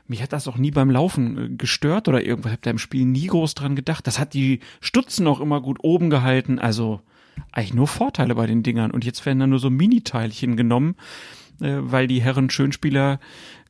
Mich 0.07 0.23
hat 0.23 0.33
das 0.33 0.49
auch 0.49 0.57
nie 0.57 0.71
beim 0.71 0.91
Laufen 0.91 1.39
äh, 1.39 1.49
gestört 1.51 2.09
oder 2.09 2.23
irgendwas. 2.23 2.53
Ich 2.53 2.57
habe 2.57 2.63
da 2.63 2.71
im 2.71 2.79
Spiel 2.79 3.05
nie 3.05 3.27
groß 3.27 3.55
dran 3.55 3.77
gedacht. 3.77 4.07
Das 4.07 4.19
hat 4.19 4.35
die 4.35 4.61
Stutzen 4.81 5.27
auch 5.27 5.41
immer 5.41 5.61
gut 5.61 5.79
oben 5.83 6.11
gehalten. 6.11 6.59
Also 6.59 7.03
eigentlich 7.52 7.74
nur 7.74 7.89
Vorteile 7.89 8.35
bei 8.35 8.47
den 8.47 8.62
Dingern. 8.62 8.90
Und 8.90 9.05
jetzt 9.05 9.24
werden 9.27 9.39
da 9.39 9.47
nur 9.47 9.59
so 9.59 9.70
Mini-Teilchen 9.70 10.56
genommen 10.56 10.97
äh, 11.60 11.78
weil 11.81 12.06
die 12.06 12.23
Herren 12.23 12.51
Schönspieler 12.51 13.20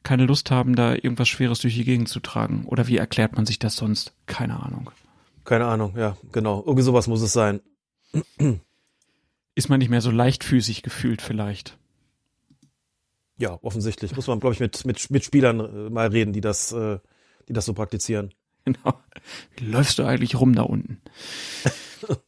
keine 0.03 0.27
Lust 0.27 0.51
haben, 0.51 0.77
da 0.77 0.95
irgendwas 0.95 1.29
Schweres 1.29 1.61
durch 1.61 1.75
die 1.75 1.85
Gegend 1.85 2.09
zu 2.09 2.21
tragen. 2.21 2.65
Oder 2.67 2.87
wie 2.87 2.97
erklärt 2.97 3.37
man 3.37 3.47
sich 3.47 3.59
das 3.59 3.77
sonst? 3.77 4.13
Keine 4.27 4.63
Ahnung. 4.63 4.91
Keine 5.45 5.67
Ahnung, 5.67 5.95
ja, 5.97 6.17
genau. 6.33 6.61
Irgendwie 6.61 6.83
sowas 6.83 7.07
muss 7.09 7.23
es 7.23 7.33
sein. 7.33 7.61
Ist 9.55 9.69
man 9.69 9.79
nicht 9.79 9.89
mehr 9.89 10.01
so 10.01 10.11
leichtfüßig 10.11 10.83
gefühlt 10.83 11.23
vielleicht? 11.23 11.79
Ja, 13.39 13.59
offensichtlich. 13.63 14.15
Muss 14.15 14.27
man, 14.27 14.41
glaube 14.41 14.55
ich, 14.55 14.61
mit, 14.61 14.85
mit, 14.85 15.11
mit 15.11 15.25
Spielern 15.25 15.61
äh, 15.61 15.91
mal 15.91 16.09
reden, 16.09 16.33
die 16.33 16.41
das, 16.41 16.73
äh, 16.73 16.99
die 17.49 17.53
das 17.53 17.65
so 17.65 17.75
praktizieren. 17.75 18.35
Genau. 18.65 19.01
Wie 19.57 19.65
läufst 19.65 19.99
du 19.99 20.05
eigentlich 20.05 20.39
rum 20.39 20.55
da 20.55 20.63
unten? 20.63 21.01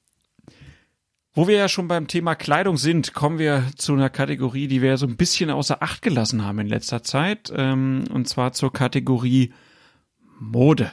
Wo 1.41 1.49
wir 1.49 1.57
ja 1.57 1.69
schon 1.71 1.89
beim 1.89 2.07
Thema 2.07 2.35
Kleidung 2.35 2.77
sind, 2.77 3.15
kommen 3.15 3.39
wir 3.39 3.65
zu 3.77 3.95
einer 3.95 4.11
Kategorie, 4.11 4.69
die 4.69 4.83
wir 4.83 4.99
so 4.99 5.07
ein 5.07 5.17
bisschen 5.17 5.49
außer 5.49 5.83
Acht 5.83 6.03
gelassen 6.03 6.45
haben 6.45 6.59
in 6.59 6.67
letzter 6.67 7.03
Zeit, 7.03 7.51
ähm, 7.57 8.05
und 8.13 8.29
zwar 8.29 8.53
zur 8.53 8.71
Kategorie 8.75 9.55
Mode. 10.39 10.93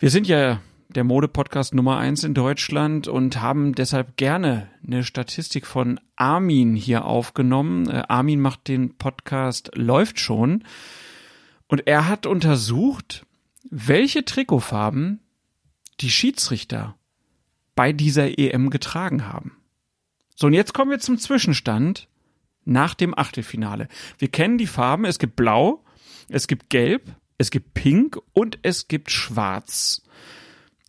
Wir 0.00 0.10
sind 0.10 0.26
ja 0.26 0.60
der 0.88 1.04
Mode-Podcast 1.04 1.76
Nummer 1.76 1.98
eins 1.98 2.24
in 2.24 2.34
Deutschland 2.34 3.06
und 3.06 3.40
haben 3.40 3.72
deshalb 3.72 4.16
gerne 4.16 4.68
eine 4.84 5.04
Statistik 5.04 5.68
von 5.68 6.00
Armin 6.16 6.74
hier 6.74 7.04
aufgenommen. 7.04 7.88
Äh, 7.88 8.02
Armin 8.08 8.40
macht 8.40 8.66
den 8.66 8.96
Podcast 8.96 9.70
Läuft 9.76 10.18
schon 10.18 10.64
und 11.68 11.86
er 11.86 12.08
hat 12.08 12.26
untersucht, 12.26 13.26
welche 13.70 14.24
Trikotfarben 14.24 15.20
die 16.00 16.10
Schiedsrichter 16.10 16.97
bei 17.78 17.92
dieser 17.92 18.40
EM 18.40 18.70
getragen 18.70 19.28
haben. 19.28 19.52
So, 20.34 20.48
und 20.48 20.52
jetzt 20.52 20.74
kommen 20.74 20.90
wir 20.90 20.98
zum 20.98 21.16
Zwischenstand 21.16 22.08
nach 22.64 22.94
dem 22.94 23.16
Achtelfinale. 23.16 23.86
Wir 24.18 24.26
kennen 24.26 24.58
die 24.58 24.66
Farben, 24.66 25.04
es 25.04 25.20
gibt 25.20 25.36
Blau, 25.36 25.84
es 26.28 26.48
gibt 26.48 26.70
Gelb, 26.70 27.14
es 27.38 27.52
gibt 27.52 27.74
Pink 27.74 28.18
und 28.32 28.58
es 28.62 28.88
gibt 28.88 29.12
Schwarz. 29.12 30.02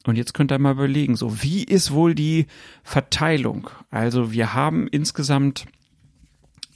Und 0.05 0.15
jetzt 0.15 0.33
könnt 0.33 0.51
ihr 0.51 0.57
mal 0.57 0.71
überlegen, 0.71 1.15
so 1.15 1.43
wie 1.43 1.63
ist 1.63 1.91
wohl 1.91 2.15
die 2.15 2.47
Verteilung? 2.81 3.69
Also 3.91 4.31
wir 4.31 4.55
haben 4.55 4.87
insgesamt 4.87 5.67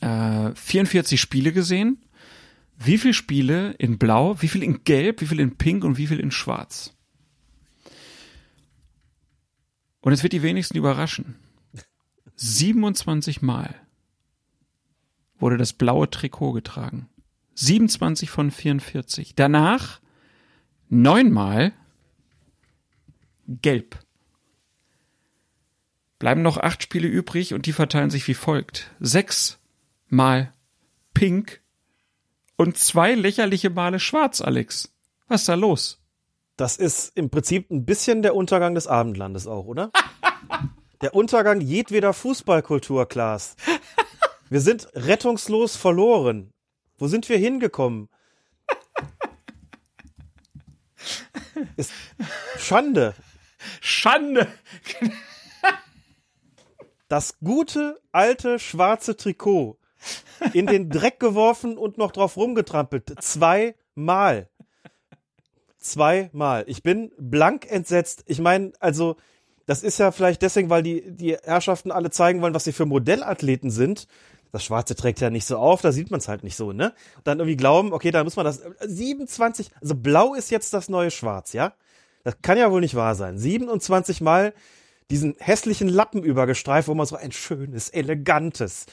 äh, 0.01 0.51
44 0.53 1.19
Spiele 1.19 1.53
gesehen. 1.53 2.05
Wie 2.77 2.99
viele 2.99 3.15
Spiele 3.15 3.71
in 3.79 3.97
Blau, 3.97 4.39
wie 4.43 4.47
viel 4.47 4.61
in 4.61 4.83
Gelb, 4.83 5.21
wie 5.21 5.25
viel 5.25 5.39
in 5.39 5.57
Pink 5.57 5.83
und 5.83 5.97
wie 5.97 6.05
viel 6.05 6.19
in 6.19 6.29
Schwarz? 6.29 6.93
Und 10.03 10.11
es 10.11 10.21
wird 10.21 10.33
die 10.33 10.43
wenigsten 10.43 10.77
überraschen. 10.77 11.35
27 12.35 13.41
Mal 13.41 13.73
wurde 15.39 15.55
das 15.55 15.71
blaue 15.71 16.09
Trikot 16.09 16.51
getragen. 16.51 17.09
27 17.55 18.29
von 18.29 18.51
44. 18.51 19.33
Danach 19.35 20.01
neunmal 20.89 21.71
gelb. 23.47 23.97
Bleiben 26.19 26.41
noch 26.41 26.57
acht 26.57 26.83
Spiele 26.83 27.07
übrig 27.07 27.53
und 27.53 27.65
die 27.65 27.73
verteilen 27.73 28.09
sich 28.09 28.27
wie 28.27 28.33
folgt. 28.33 28.91
Sechs 28.99 29.59
mal 30.09 30.53
pink 31.13 31.61
und 32.57 32.77
zwei 32.77 33.15
lächerliche 33.15 33.69
Male 33.69 34.01
schwarz, 34.01 34.41
Alex. 34.41 34.93
Was 35.29 35.41
ist 35.41 35.49
da 35.49 35.55
los? 35.55 36.02
Das 36.55 36.77
ist 36.77 37.17
im 37.17 37.29
Prinzip 37.29 37.71
ein 37.71 37.85
bisschen 37.85 38.21
der 38.21 38.35
Untergang 38.35 38.75
des 38.75 38.87
Abendlandes 38.87 39.47
auch, 39.47 39.65
oder? 39.65 39.91
der 41.01 41.15
Untergang 41.15 41.61
jedweder 41.61 42.13
Fußballkultur, 42.13 43.07
Klaas. 43.07 43.55
Wir 44.49 44.61
sind 44.61 44.87
rettungslos 44.93 45.75
verloren. 45.75 46.53
Wo 46.97 47.07
sind 47.07 47.27
wir 47.27 47.37
hingekommen? 47.37 48.07
Ist 51.75 51.91
Schande. 52.57 53.15
Schande. 53.81 54.47
Das 57.07 57.39
gute 57.39 57.99
alte 58.11 58.59
schwarze 58.59 59.17
Trikot 59.17 59.79
in 60.53 60.67
den 60.67 60.89
Dreck 60.89 61.19
geworfen 61.19 61.77
und 61.77 61.97
noch 61.97 62.11
drauf 62.11 62.37
rumgetrampelt. 62.37 63.15
Zweimal 63.23 64.49
zweimal. 65.83 66.63
Ich 66.67 66.83
bin 66.83 67.11
blank 67.17 67.69
entsetzt. 67.69 68.23
Ich 68.27 68.39
meine, 68.39 68.73
also, 68.79 69.15
das 69.65 69.83
ist 69.83 69.99
ja 69.99 70.11
vielleicht 70.11 70.41
deswegen, 70.41 70.69
weil 70.69 70.83
die, 70.83 71.11
die 71.11 71.37
Herrschaften 71.43 71.91
alle 71.91 72.09
zeigen 72.09 72.41
wollen, 72.41 72.53
was 72.53 72.63
sie 72.63 72.73
für 72.73 72.85
Modellathleten 72.85 73.69
sind. 73.69 74.07
Das 74.51 74.63
Schwarze 74.63 74.95
trägt 74.95 75.19
ja 75.19 75.29
nicht 75.29 75.45
so 75.45 75.57
auf, 75.57 75.81
da 75.81 75.91
sieht 75.91 76.11
man 76.11 76.19
es 76.19 76.27
halt 76.27 76.43
nicht 76.43 76.55
so, 76.55 76.73
ne? 76.73 76.93
Und 77.17 77.27
dann 77.27 77.39
irgendwie 77.39 77.57
glauben, 77.57 77.91
okay, 77.91 78.11
da 78.11 78.23
muss 78.23 78.35
man 78.35 78.45
das. 78.45 78.61
27, 78.81 79.71
also 79.81 79.95
blau 79.95 80.35
ist 80.35 80.51
jetzt 80.51 80.73
das 80.73 80.89
neue 80.89 81.09
Schwarz, 81.09 81.53
ja? 81.53 81.73
Das 82.23 82.35
kann 82.41 82.57
ja 82.57 82.71
wohl 82.71 82.81
nicht 82.81 82.95
wahr 82.95 83.15
sein. 83.15 83.37
27 83.37 84.21
Mal 84.21 84.53
diesen 85.09 85.35
hässlichen 85.39 85.89
Lappen 85.89 86.23
übergestreift, 86.23 86.87
wo 86.87 86.93
man 86.93 87.05
so 87.05 87.15
ein 87.15 87.31
schönes, 87.31 87.89
elegantes, 87.89 88.85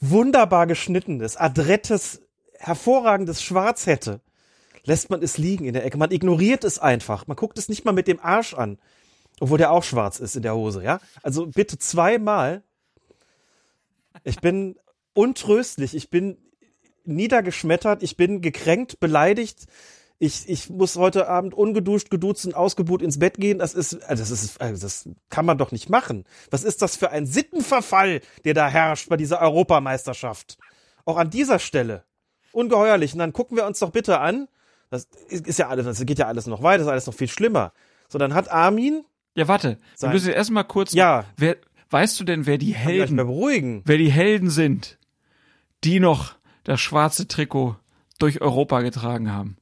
wunderbar 0.00 0.66
geschnittenes, 0.66 1.36
adrettes, 1.36 2.22
hervorragendes 2.58 3.42
Schwarz 3.42 3.86
hätte. 3.86 4.20
Lässt 4.84 5.10
man 5.10 5.22
es 5.22 5.38
liegen 5.38 5.64
in 5.64 5.74
der 5.74 5.84
Ecke. 5.84 5.98
Man 5.98 6.10
ignoriert 6.10 6.64
es 6.64 6.78
einfach. 6.78 7.26
Man 7.26 7.36
guckt 7.36 7.58
es 7.58 7.68
nicht 7.68 7.84
mal 7.84 7.92
mit 7.92 8.06
dem 8.06 8.20
Arsch 8.20 8.54
an. 8.54 8.78
Obwohl 9.40 9.58
der 9.58 9.72
auch 9.72 9.82
schwarz 9.82 10.20
ist 10.20 10.36
in 10.36 10.42
der 10.42 10.54
Hose, 10.54 10.82
ja? 10.82 11.00
Also 11.22 11.46
bitte 11.46 11.78
zweimal. 11.78 12.62
Ich 14.22 14.40
bin 14.40 14.76
untröstlich. 15.14 15.94
Ich 15.94 16.10
bin 16.10 16.36
niedergeschmettert. 17.04 18.02
Ich 18.02 18.16
bin 18.16 18.42
gekränkt, 18.42 19.00
beleidigt 19.00 19.66
ich, 20.18 20.48
ich 20.48 20.70
muss 20.70 20.96
heute 20.96 21.28
Abend 21.28 21.54
ungeduscht, 21.54 22.08
geduzt 22.10 22.46
und 22.46 22.54
ausgebuht 22.54 23.02
ins 23.02 23.18
Bett 23.18 23.36
gehen. 23.36 23.58
Das 23.58 23.74
ist, 23.74 24.02
also 24.04 24.22
das 24.22 24.30
ist, 24.30 24.60
also 24.60 24.80
das 24.80 25.08
kann 25.28 25.44
man 25.44 25.58
doch 25.58 25.72
nicht 25.72 25.90
machen. 25.90 26.24
Was 26.50 26.64
ist 26.64 26.82
das 26.82 26.96
für 26.96 27.10
ein 27.10 27.26
Sittenverfall, 27.26 28.20
der 28.44 28.54
da 28.54 28.68
herrscht 28.68 29.08
bei 29.08 29.16
dieser 29.16 29.40
Europameisterschaft? 29.40 30.56
Auch 31.04 31.16
an 31.16 31.30
dieser 31.30 31.58
Stelle. 31.58 32.04
Ungeheuerlich. 32.52 33.12
Und 33.12 33.18
dann 33.18 33.32
gucken 33.32 33.56
wir 33.56 33.66
uns 33.66 33.80
doch 33.80 33.90
bitte 33.90 34.20
an. 34.20 34.48
Das 34.94 35.08
ist 35.28 35.58
ja 35.58 35.68
alles, 35.68 35.86
das 35.86 36.04
geht 36.06 36.18
ja 36.18 36.26
alles 36.26 36.46
noch 36.46 36.62
weiter, 36.62 36.78
das 36.78 36.86
ist 36.86 36.92
alles 36.92 37.06
noch 37.06 37.14
viel 37.14 37.28
schlimmer. 37.28 37.72
So, 38.08 38.18
dann 38.18 38.32
hat 38.32 38.50
Armin. 38.50 39.04
Ja, 39.34 39.48
warte. 39.48 39.78
Wir 39.98 40.10
müssen 40.10 40.32
erstmal 40.32 40.64
kurz. 40.64 40.92
Ja. 40.94 41.24
Wer, 41.36 41.56
weißt 41.90 42.18
du 42.20 42.24
denn, 42.24 42.46
wer 42.46 42.58
die 42.58 42.74
Helden, 42.74 43.16
beruhigen. 43.16 43.82
wer 43.84 43.98
die 43.98 44.12
Helden 44.12 44.50
sind, 44.50 44.98
die 45.82 45.98
noch 45.98 46.36
das 46.62 46.80
schwarze 46.80 47.26
Trikot 47.26 47.76
durch 48.18 48.40
Europa 48.40 48.82
getragen 48.82 49.32
haben? 49.32 49.56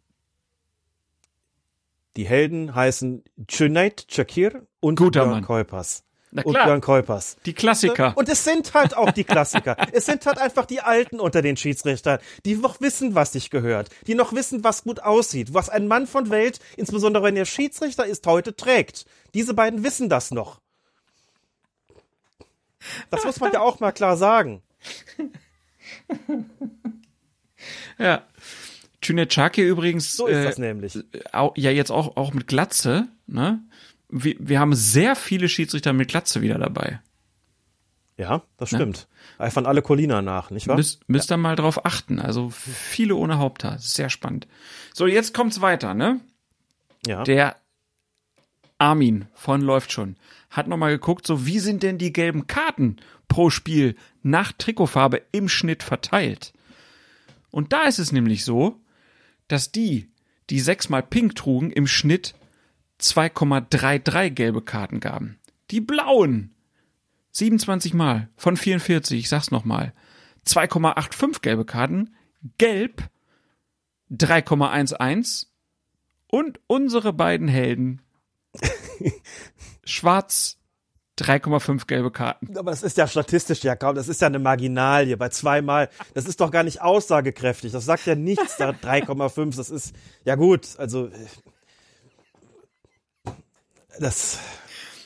Die 2.16 2.26
Helden 2.26 2.74
heißen 2.74 3.24
Cüneyt 3.48 4.06
Chakir 4.08 4.66
und 4.80 4.96
Guter 4.96 5.20
Björn 5.20 5.30
Mann. 5.30 5.44
Kuipers. 5.44 6.04
Na 6.34 6.42
Und 6.42 6.54
klar. 6.54 6.64
Björn 6.64 6.80
Kuipers. 6.80 7.36
Die 7.44 7.52
Klassiker. 7.52 8.16
Und 8.16 8.26
es 8.26 8.42
sind 8.42 8.72
halt 8.72 8.96
auch 8.96 9.10
die 9.10 9.24
Klassiker. 9.24 9.76
es 9.92 10.06
sind 10.06 10.24
halt 10.24 10.38
einfach 10.38 10.64
die 10.64 10.80
Alten 10.80 11.20
unter 11.20 11.42
den 11.42 11.58
Schiedsrichtern, 11.58 12.20
die 12.46 12.54
noch 12.54 12.80
wissen, 12.80 13.14
was 13.14 13.32
sich 13.32 13.50
gehört, 13.50 13.90
die 14.06 14.14
noch 14.14 14.32
wissen, 14.32 14.64
was 14.64 14.82
gut 14.82 15.00
aussieht, 15.00 15.52
was 15.52 15.68
ein 15.68 15.86
Mann 15.88 16.06
von 16.06 16.30
Welt, 16.30 16.58
insbesondere 16.78 17.22
wenn 17.22 17.36
er 17.36 17.44
Schiedsrichter 17.44 18.06
ist, 18.06 18.26
heute 18.26 18.56
trägt. 18.56 19.04
Diese 19.34 19.52
beiden 19.52 19.84
wissen 19.84 20.08
das 20.08 20.30
noch. 20.30 20.60
Das 23.10 23.24
muss 23.24 23.38
man 23.38 23.52
ja 23.52 23.60
auch 23.60 23.78
mal 23.80 23.92
klar 23.92 24.16
sagen. 24.16 24.62
Ja. 27.98 28.26
Çakır 29.02 29.64
übrigens. 29.64 30.16
So 30.16 30.26
ist 30.26 30.36
äh, 30.38 30.44
das 30.44 30.58
nämlich. 30.58 30.98
au- 31.32 31.52
ja 31.56 31.70
jetzt 31.70 31.90
auch, 31.90 32.16
auch 32.16 32.32
mit 32.32 32.46
Glatze, 32.46 33.08
ne? 33.26 33.60
Wir, 34.12 34.36
wir 34.38 34.60
haben 34.60 34.74
sehr 34.74 35.16
viele 35.16 35.48
Schiedsrichter 35.48 35.92
mit 35.92 36.08
Glatze 36.08 36.42
wieder 36.42 36.58
dabei. 36.58 37.00
Ja, 38.18 38.42
das 38.58 38.68
stimmt. 38.68 39.08
Eifern 39.38 39.64
alle 39.66 39.80
Colina 39.80 40.20
nach, 40.20 40.50
nicht 40.50 40.68
wahr? 40.68 40.76
Müsst, 40.76 41.08
müsst 41.08 41.32
ihr 41.32 41.38
mal 41.38 41.56
drauf 41.56 41.86
achten. 41.86 42.20
Also 42.20 42.50
viele 42.50 43.16
ohne 43.16 43.38
Haupthaar. 43.38 43.78
Sehr 43.78 44.10
spannend. 44.10 44.46
So, 44.92 45.06
jetzt 45.06 45.32
kommt's 45.32 45.62
weiter, 45.62 45.94
ne? 45.94 46.20
Ja. 47.06 47.24
Der 47.24 47.56
Armin 48.78 49.26
von 49.34 49.62
Läuft 49.62 49.92
schon 49.92 50.16
hat 50.50 50.68
nochmal 50.68 50.92
geguckt, 50.92 51.26
so 51.26 51.46
wie 51.46 51.58
sind 51.58 51.82
denn 51.82 51.96
die 51.96 52.12
gelben 52.12 52.46
Karten 52.46 52.96
pro 53.28 53.48
Spiel 53.48 53.96
nach 54.22 54.52
Trikotfarbe 54.52 55.22
im 55.32 55.48
Schnitt 55.48 55.82
verteilt? 55.82 56.52
Und 57.50 57.72
da 57.72 57.84
ist 57.84 57.98
es 57.98 58.12
nämlich 58.12 58.44
so, 58.44 58.78
dass 59.48 59.72
die, 59.72 60.10
die 60.50 60.60
sechsmal 60.60 61.02
Pink 61.02 61.34
trugen, 61.34 61.70
im 61.70 61.86
Schnitt 61.86 62.34
2,33 63.02 64.30
gelbe 64.30 64.62
Karten 64.62 65.00
gaben. 65.00 65.38
Die 65.70 65.80
blauen 65.80 66.54
27 67.32 67.94
Mal 67.94 68.28
von 68.36 68.56
44, 68.56 69.18
ich 69.18 69.28
sag's 69.28 69.50
nochmal. 69.50 69.92
2,85 70.46 71.40
gelbe 71.40 71.64
Karten, 71.64 72.14
gelb 72.58 73.08
3,11 74.10 75.46
und 76.28 76.60
unsere 76.66 77.12
beiden 77.12 77.48
Helden 77.48 78.02
schwarz 79.84 80.58
3,5 81.18 81.86
gelbe 81.86 82.10
Karten. 82.10 82.56
Aber 82.56 82.70
das 82.70 82.82
ist 82.82 82.96
ja 82.96 83.06
statistisch 83.06 83.62
ja 83.62 83.76
kaum, 83.76 83.94
das 83.94 84.08
ist 84.08 84.20
ja 84.20 84.26
eine 84.26 84.38
Marginalie 84.38 85.16
bei 85.16 85.28
zweimal. 85.28 85.88
Das 86.14 86.24
ist 86.26 86.40
doch 86.40 86.50
gar 86.50 86.62
nicht 86.62 86.80
aussagekräftig. 86.80 87.72
Das 87.72 87.84
sagt 87.84 88.06
ja 88.06 88.14
nichts, 88.14 88.56
da 88.56 88.70
3,5. 88.82 89.56
Das 89.56 89.70
ist, 89.70 89.94
ja 90.24 90.34
gut, 90.34 90.78
also, 90.78 91.06
äh, 91.06 91.26
das, 94.00 94.38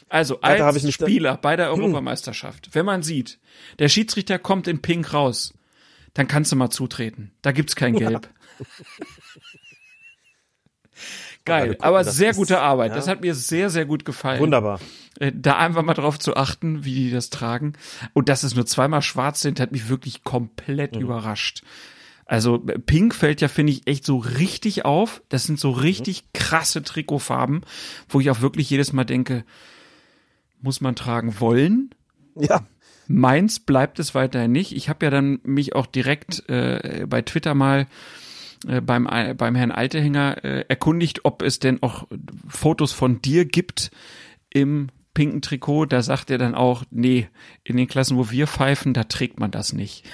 Also 0.09 0.41
als 0.41 0.93
Spieler 0.93 1.37
bei 1.37 1.57
der 1.57 1.71
Europameisterschaft, 1.71 2.71
wenn 2.75 2.87
man 2.87 3.03
sieht, 3.03 3.39
der 3.79 3.89
Schiedsrichter 3.89 4.39
kommt 4.39 4.69
in 4.69 4.81
Pink 4.83 5.13
raus, 5.13 5.53
dann 6.15 6.29
kannst 6.29 6.53
du 6.53 6.57
mal 6.57 6.71
zutreten. 6.71 7.33
Da 7.43 7.53
gibt's 7.53 7.77
kein 7.77 7.95
Gelb. 7.95 8.29
Ja, 11.49 11.59
Geil, 11.59 11.69
gucken, 11.69 11.85
aber 11.85 12.03
sehr 12.05 12.31
ist- 12.31 12.37
gute 12.37 12.59
Arbeit. 12.59 12.91
ja. 12.91 12.97
Das 12.97 13.07
hat 13.07 13.21
mir 13.21 13.35
sehr, 13.35 13.71
sehr 13.71 13.85
gut 13.85 14.05
gefallen. 14.05 14.41
wunderbar. 14.41 14.81
Äh, 15.21 15.31
Da 15.33 15.57
einfach 15.59 15.83
mal 15.83 15.95
drauf 15.95 16.19
zu 16.19 16.35
achten, 16.37 16.85
wie 16.85 16.95
die 16.95 17.11
das 17.13 17.31
tragen. 17.31 17.75
Und 18.15 18.29
dass 18.29 18.43
es 18.43 18.57
nur 18.57 18.67
zweimal 18.67 19.03
schwarz 19.03 19.43
sind, 19.43 19.61
hat 19.61 19.71
mich 19.73 19.89
wirklich 19.89 20.25
komplett 20.25 20.97
Mhm. 20.97 21.03
überrascht. 21.03 21.63
Also 22.27 22.63
äh, 22.67 22.79
Pink 22.79 23.15
fällt 23.15 23.41
ja, 23.41 23.49
finde 23.49 23.73
ich, 23.73 23.87
echt 23.87 24.05
so 24.05 24.19
richtig 24.19 24.85
auf. 24.85 25.23
Das 25.29 25.45
sind 25.45 25.59
so 25.59 25.71
richtig 25.71 26.23
Mhm. 26.23 26.27
krasse 26.35 26.83
Trikotfarben, 26.83 27.63
wo 28.09 28.21
ich 28.21 28.31
auch 28.31 28.41
wirklich 28.41 28.69
jedes 28.69 28.93
Mal 28.93 29.05
denke, 29.05 29.45
muss 30.61 30.81
man 30.81 30.97
tragen 30.97 31.41
wollen? 31.41 31.91
Ja, 32.35 32.67
Meins 33.09 33.61
bleibt 33.61 34.01
es 34.01 34.17
weiterhin 34.17 34.51
nicht. 34.51 34.75
Ich 34.75 34.89
habe 34.89 35.07
ja 35.07 35.11
dann 35.11 35.39
mich 35.45 35.77
auch 35.77 35.87
direkt 35.87 36.49
äh, 36.49 37.07
bei 37.09 37.23
Twitter 37.23 37.55
mal 37.55 37.87
äh, 38.67 38.81
beim, 38.81 39.07
äh, 39.07 39.33
beim 39.35 39.55
Herrn 39.55 39.71
Altehänger 39.71 40.45
äh, 40.45 40.65
erkundigt, 40.69 41.25
ob 41.25 41.43
es 41.43 41.61
denn 41.61 41.83
auch 41.85 42.09
Fotos 42.49 42.91
von 42.93 43.23
dir 43.23 43.45
gibt 43.45 43.93
im 44.51 44.89
pinken 45.15 45.41
Trikot. 45.41 45.87
Da 45.87 46.03
sagt 46.03 46.31
er 46.33 46.39
dann 46.39 46.57
auch, 46.57 46.83
nee, 46.91 47.29
in 47.63 47.77
den 47.77 47.87
Klassen, 47.87 48.17
wo 48.17 48.31
wir 48.31 48.49
pfeifen, 48.49 48.93
da 48.93 49.05
trägt 49.05 49.39
man 49.39 49.53
das 49.53 49.73
nicht. 49.73 50.05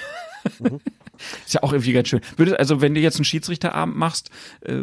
Ist 1.45 1.55
ja 1.55 1.63
auch 1.63 1.73
irgendwie 1.73 1.93
ganz 1.93 2.09
schön. 2.09 2.21
Würde, 2.37 2.59
also 2.59 2.81
wenn 2.81 2.95
du 2.95 3.01
jetzt 3.01 3.17
einen 3.17 3.25
Schiedsrichterabend 3.25 3.97
machst, 3.97 4.31
äh, 4.63 4.83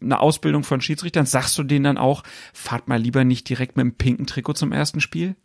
eine 0.00 0.20
Ausbildung 0.20 0.64
von 0.64 0.80
Schiedsrichtern, 0.80 1.26
sagst 1.26 1.58
du 1.58 1.62
denen 1.62 1.84
dann 1.84 1.98
auch, 1.98 2.22
fahrt 2.52 2.88
mal 2.88 3.00
lieber 3.00 3.24
nicht 3.24 3.48
direkt 3.48 3.76
mit 3.76 3.84
dem 3.84 3.94
pinken 3.94 4.26
Trikot 4.26 4.54
zum 4.54 4.72
ersten 4.72 5.00
Spiel? 5.00 5.36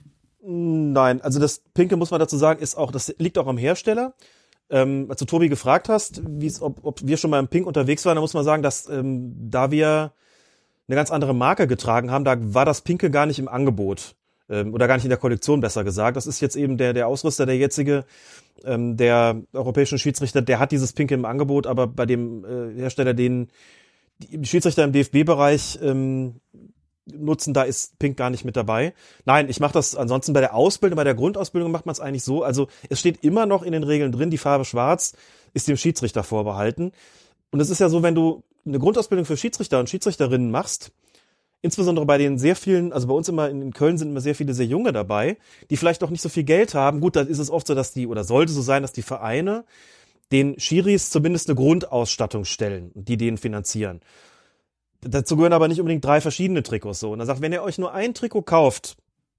nein, 0.47 1.21
also 1.21 1.39
das 1.39 1.63
Pinke 1.73 1.97
muss 1.97 2.11
man 2.11 2.19
dazu 2.19 2.37
sagen, 2.37 2.61
ist 2.61 2.75
auch, 2.75 2.91
das 2.91 3.13
liegt 3.17 3.37
auch 3.37 3.47
am 3.47 3.57
Hersteller. 3.57 4.13
Ähm, 4.69 5.07
als 5.09 5.19
du 5.19 5.25
Tobi 5.25 5.49
gefragt 5.49 5.89
hast, 5.89 6.21
ob, 6.59 6.83
ob 6.83 7.05
wir 7.05 7.17
schon 7.17 7.29
mal 7.29 7.39
im 7.39 7.47
Pink 7.47 7.67
unterwegs 7.67 8.05
waren, 8.05 8.15
dann 8.15 8.21
muss 8.21 8.33
man 8.33 8.43
sagen, 8.43 8.63
dass 8.63 8.89
ähm, 8.89 9.33
da 9.49 9.69
wir 9.69 10.13
eine 10.87 10.95
ganz 10.95 11.11
andere 11.11 11.35
Marke 11.35 11.67
getragen 11.67 12.11
haben, 12.11 12.25
da 12.25 12.35
war 12.39 12.65
das 12.65 12.81
Pinke 12.81 13.11
gar 13.11 13.25
nicht 13.25 13.39
im 13.39 13.47
Angebot. 13.47 14.15
Ähm, 14.49 14.73
oder 14.73 14.87
gar 14.87 14.95
nicht 14.95 15.05
in 15.05 15.09
der 15.09 15.17
Kollektion, 15.17 15.61
besser 15.61 15.83
gesagt. 15.83 16.17
Das 16.17 16.27
ist 16.27 16.39
jetzt 16.41 16.55
eben 16.55 16.77
der, 16.77 16.93
der 16.93 17.07
Ausrüster, 17.07 17.45
der 17.45 17.57
jetzige, 17.57 18.05
ähm, 18.63 18.97
der 18.97 19.41
europäischen 19.53 19.97
Schiedsrichter, 19.97 20.41
der 20.41 20.59
hat 20.59 20.71
dieses 20.71 20.93
Pinke 20.93 21.13
im 21.13 21.25
Angebot, 21.25 21.67
aber 21.67 21.87
bei 21.87 22.05
dem 22.05 22.45
äh, 22.45 22.79
Hersteller, 22.79 23.13
den 23.13 23.49
die 24.19 24.45
Schiedsrichter 24.45 24.83
im 24.83 24.93
DFB-Bereich 24.93 25.79
ähm, 25.81 26.39
nutzen, 27.05 27.53
da 27.53 27.63
ist 27.63 27.99
Pink 27.99 28.17
gar 28.17 28.29
nicht 28.29 28.45
mit 28.45 28.55
dabei. 28.55 28.93
Nein, 29.25 29.49
ich 29.49 29.59
mache 29.59 29.73
das 29.73 29.95
ansonsten 29.95 30.33
bei 30.33 30.39
der 30.39 30.55
Ausbildung, 30.55 30.97
bei 30.97 31.03
der 31.03 31.15
Grundausbildung 31.15 31.71
macht 31.71 31.85
man 31.85 31.93
es 31.93 31.99
eigentlich 31.99 32.23
so. 32.23 32.43
Also 32.43 32.67
es 32.89 32.99
steht 32.99 33.23
immer 33.23 33.45
noch 33.45 33.63
in 33.63 33.73
den 33.73 33.83
Regeln 33.83 34.11
drin, 34.11 34.29
die 34.29 34.37
Farbe 34.37 34.65
Schwarz 34.65 35.13
ist 35.53 35.67
dem 35.67 35.77
Schiedsrichter 35.77 36.23
vorbehalten. 36.23 36.91
Und 37.51 37.59
es 37.59 37.69
ist 37.69 37.79
ja 37.79 37.89
so, 37.89 38.03
wenn 38.03 38.15
du 38.15 38.43
eine 38.65 38.79
Grundausbildung 38.79 39.25
für 39.25 39.37
Schiedsrichter 39.37 39.79
und 39.79 39.89
Schiedsrichterinnen 39.89 40.49
machst, 40.49 40.91
insbesondere 41.61 42.05
bei 42.05 42.17
den 42.17 42.37
sehr 42.37 42.55
vielen, 42.55 42.93
also 42.93 43.07
bei 43.07 43.13
uns 43.13 43.27
immer 43.27 43.49
in 43.49 43.73
Köln 43.73 43.97
sind 43.97 44.09
immer 44.09 44.21
sehr 44.21 44.35
viele 44.35 44.53
sehr 44.53 44.65
junge 44.65 44.93
dabei, 44.93 45.37
die 45.69 45.77
vielleicht 45.77 46.03
auch 46.03 46.09
nicht 46.09 46.21
so 46.21 46.29
viel 46.29 46.43
Geld 46.43 46.73
haben. 46.73 47.01
Gut, 47.01 47.15
da 47.15 47.21
ist 47.21 47.39
es 47.39 47.49
oft 47.49 47.67
so, 47.67 47.75
dass 47.75 47.91
die, 47.91 48.07
oder 48.07 48.23
sollte 48.23 48.51
so 48.51 48.61
sein, 48.61 48.81
dass 48.81 48.93
die 48.93 49.01
Vereine 49.01 49.65
den 50.31 50.59
Schiris 50.59 51.09
zumindest 51.09 51.49
eine 51.49 51.55
Grundausstattung 51.55 52.45
stellen 52.45 52.91
die 52.95 53.17
den 53.17 53.37
finanzieren. 53.37 54.01
Dazu 55.01 55.35
gehören 55.35 55.53
aber 55.53 55.67
nicht 55.67 55.79
unbedingt 55.79 56.03
drei 56.03 56.19
verschiedene 56.19 56.63
Trikots 56.63 56.99
so. 56.99 57.11
Und 57.11 57.19
er 57.19 57.27
sagt, 57.27 57.41
wenn 57.41 57.53
ihr 57.53 57.61
euch 57.61 57.77
nur 57.77 57.93
ein 57.93 58.13
Trikot 58.13 58.41
kauft 58.41 58.97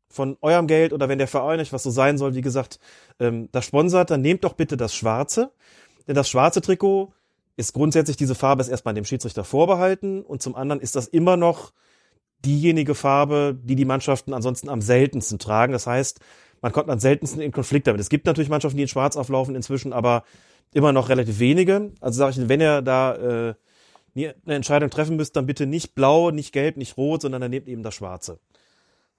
von 0.08 0.36
eurem 0.40 0.68
Geld 0.68 0.92
oder 0.92 1.08
wenn 1.08 1.18
der 1.18 1.26
Verein 1.26 1.58
euch 1.58 1.72
was 1.72 1.82
so 1.82 1.90
sein 1.90 2.18
soll, 2.18 2.34
wie 2.34 2.40
gesagt, 2.40 2.78
ähm, 3.18 3.48
das 3.50 3.64
sponsert, 3.64 4.10
dann 4.10 4.20
nehmt 4.20 4.44
doch 4.44 4.52
bitte 4.52 4.76
das 4.76 4.94
Schwarze. 4.94 5.50
Denn 6.06 6.14
das 6.14 6.28
schwarze 6.28 6.60
Trikot 6.60 7.12
ist 7.56 7.72
grundsätzlich 7.72 8.16
diese 8.16 8.36
Farbe 8.36 8.60
ist 8.60 8.68
erstmal 8.68 8.94
dem 8.94 9.04
Schiedsrichter 9.04 9.42
vorbehalten 9.42 10.22
und 10.22 10.42
zum 10.42 10.54
anderen 10.54 10.80
ist 10.80 10.94
das 10.94 11.08
immer 11.08 11.36
noch 11.36 11.72
diejenige 12.46 12.94
Farbe, 12.94 13.58
die 13.60 13.76
die 13.76 13.84
Mannschaften 13.84 14.32
ansonsten 14.32 14.68
am 14.68 14.80
seltensten 14.80 15.38
tragen. 15.38 15.72
Das 15.72 15.86
heißt, 15.86 16.20
man 16.62 16.72
kommt 16.72 16.88
am 16.88 16.98
seltensten 16.98 17.42
in 17.42 17.52
Konflikt 17.52 17.86
damit. 17.86 18.00
Es 18.00 18.08
gibt 18.08 18.26
natürlich 18.26 18.48
Mannschaften, 18.48 18.76
die 18.76 18.84
in 18.84 18.88
Schwarz 18.88 19.16
auflaufen 19.16 19.54
inzwischen, 19.54 19.92
aber 19.92 20.24
immer 20.72 20.92
noch 20.92 21.08
relativ 21.08 21.38
wenige. 21.38 21.92
Also 22.00 22.18
sage 22.18 22.40
ich, 22.40 22.48
wenn 22.48 22.60
ihr 22.60 22.82
da 22.82 23.14
äh, 23.14 23.54
eine 24.16 24.54
Entscheidung 24.54 24.90
treffen 24.90 25.16
müsst, 25.16 25.36
dann 25.36 25.46
bitte 25.46 25.66
nicht 25.66 25.94
blau, 25.94 26.30
nicht 26.30 26.52
gelb, 26.52 26.76
nicht 26.76 26.96
rot, 26.96 27.22
sondern 27.22 27.40
dann 27.40 27.50
nehmt 27.50 27.68
eben 27.68 27.82
das 27.82 27.94
Schwarze. 27.94 28.38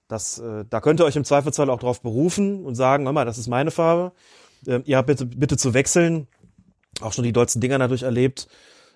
Das, 0.08 0.38
äh, 0.38 0.64
da 0.68 0.80
könnt 0.80 1.00
ihr 1.00 1.04
euch 1.04 1.16
im 1.16 1.24
Zweifelsfall 1.24 1.70
auch 1.70 1.78
drauf 1.78 2.00
berufen 2.00 2.64
und 2.64 2.74
sagen, 2.74 3.04
hör 3.04 3.12
mal, 3.12 3.24
das 3.24 3.38
ist 3.38 3.46
meine 3.48 3.70
Farbe. 3.70 4.12
Ähm, 4.66 4.82
ihr 4.86 4.96
habt 4.96 5.06
bitte, 5.06 5.26
bitte 5.26 5.56
zu 5.56 5.74
wechseln. 5.74 6.26
Auch 7.00 7.12
schon 7.12 7.24
die 7.24 7.32
deutschen 7.32 7.60
Dinger 7.60 7.78
dadurch 7.78 8.02
erlebt. 8.02 8.48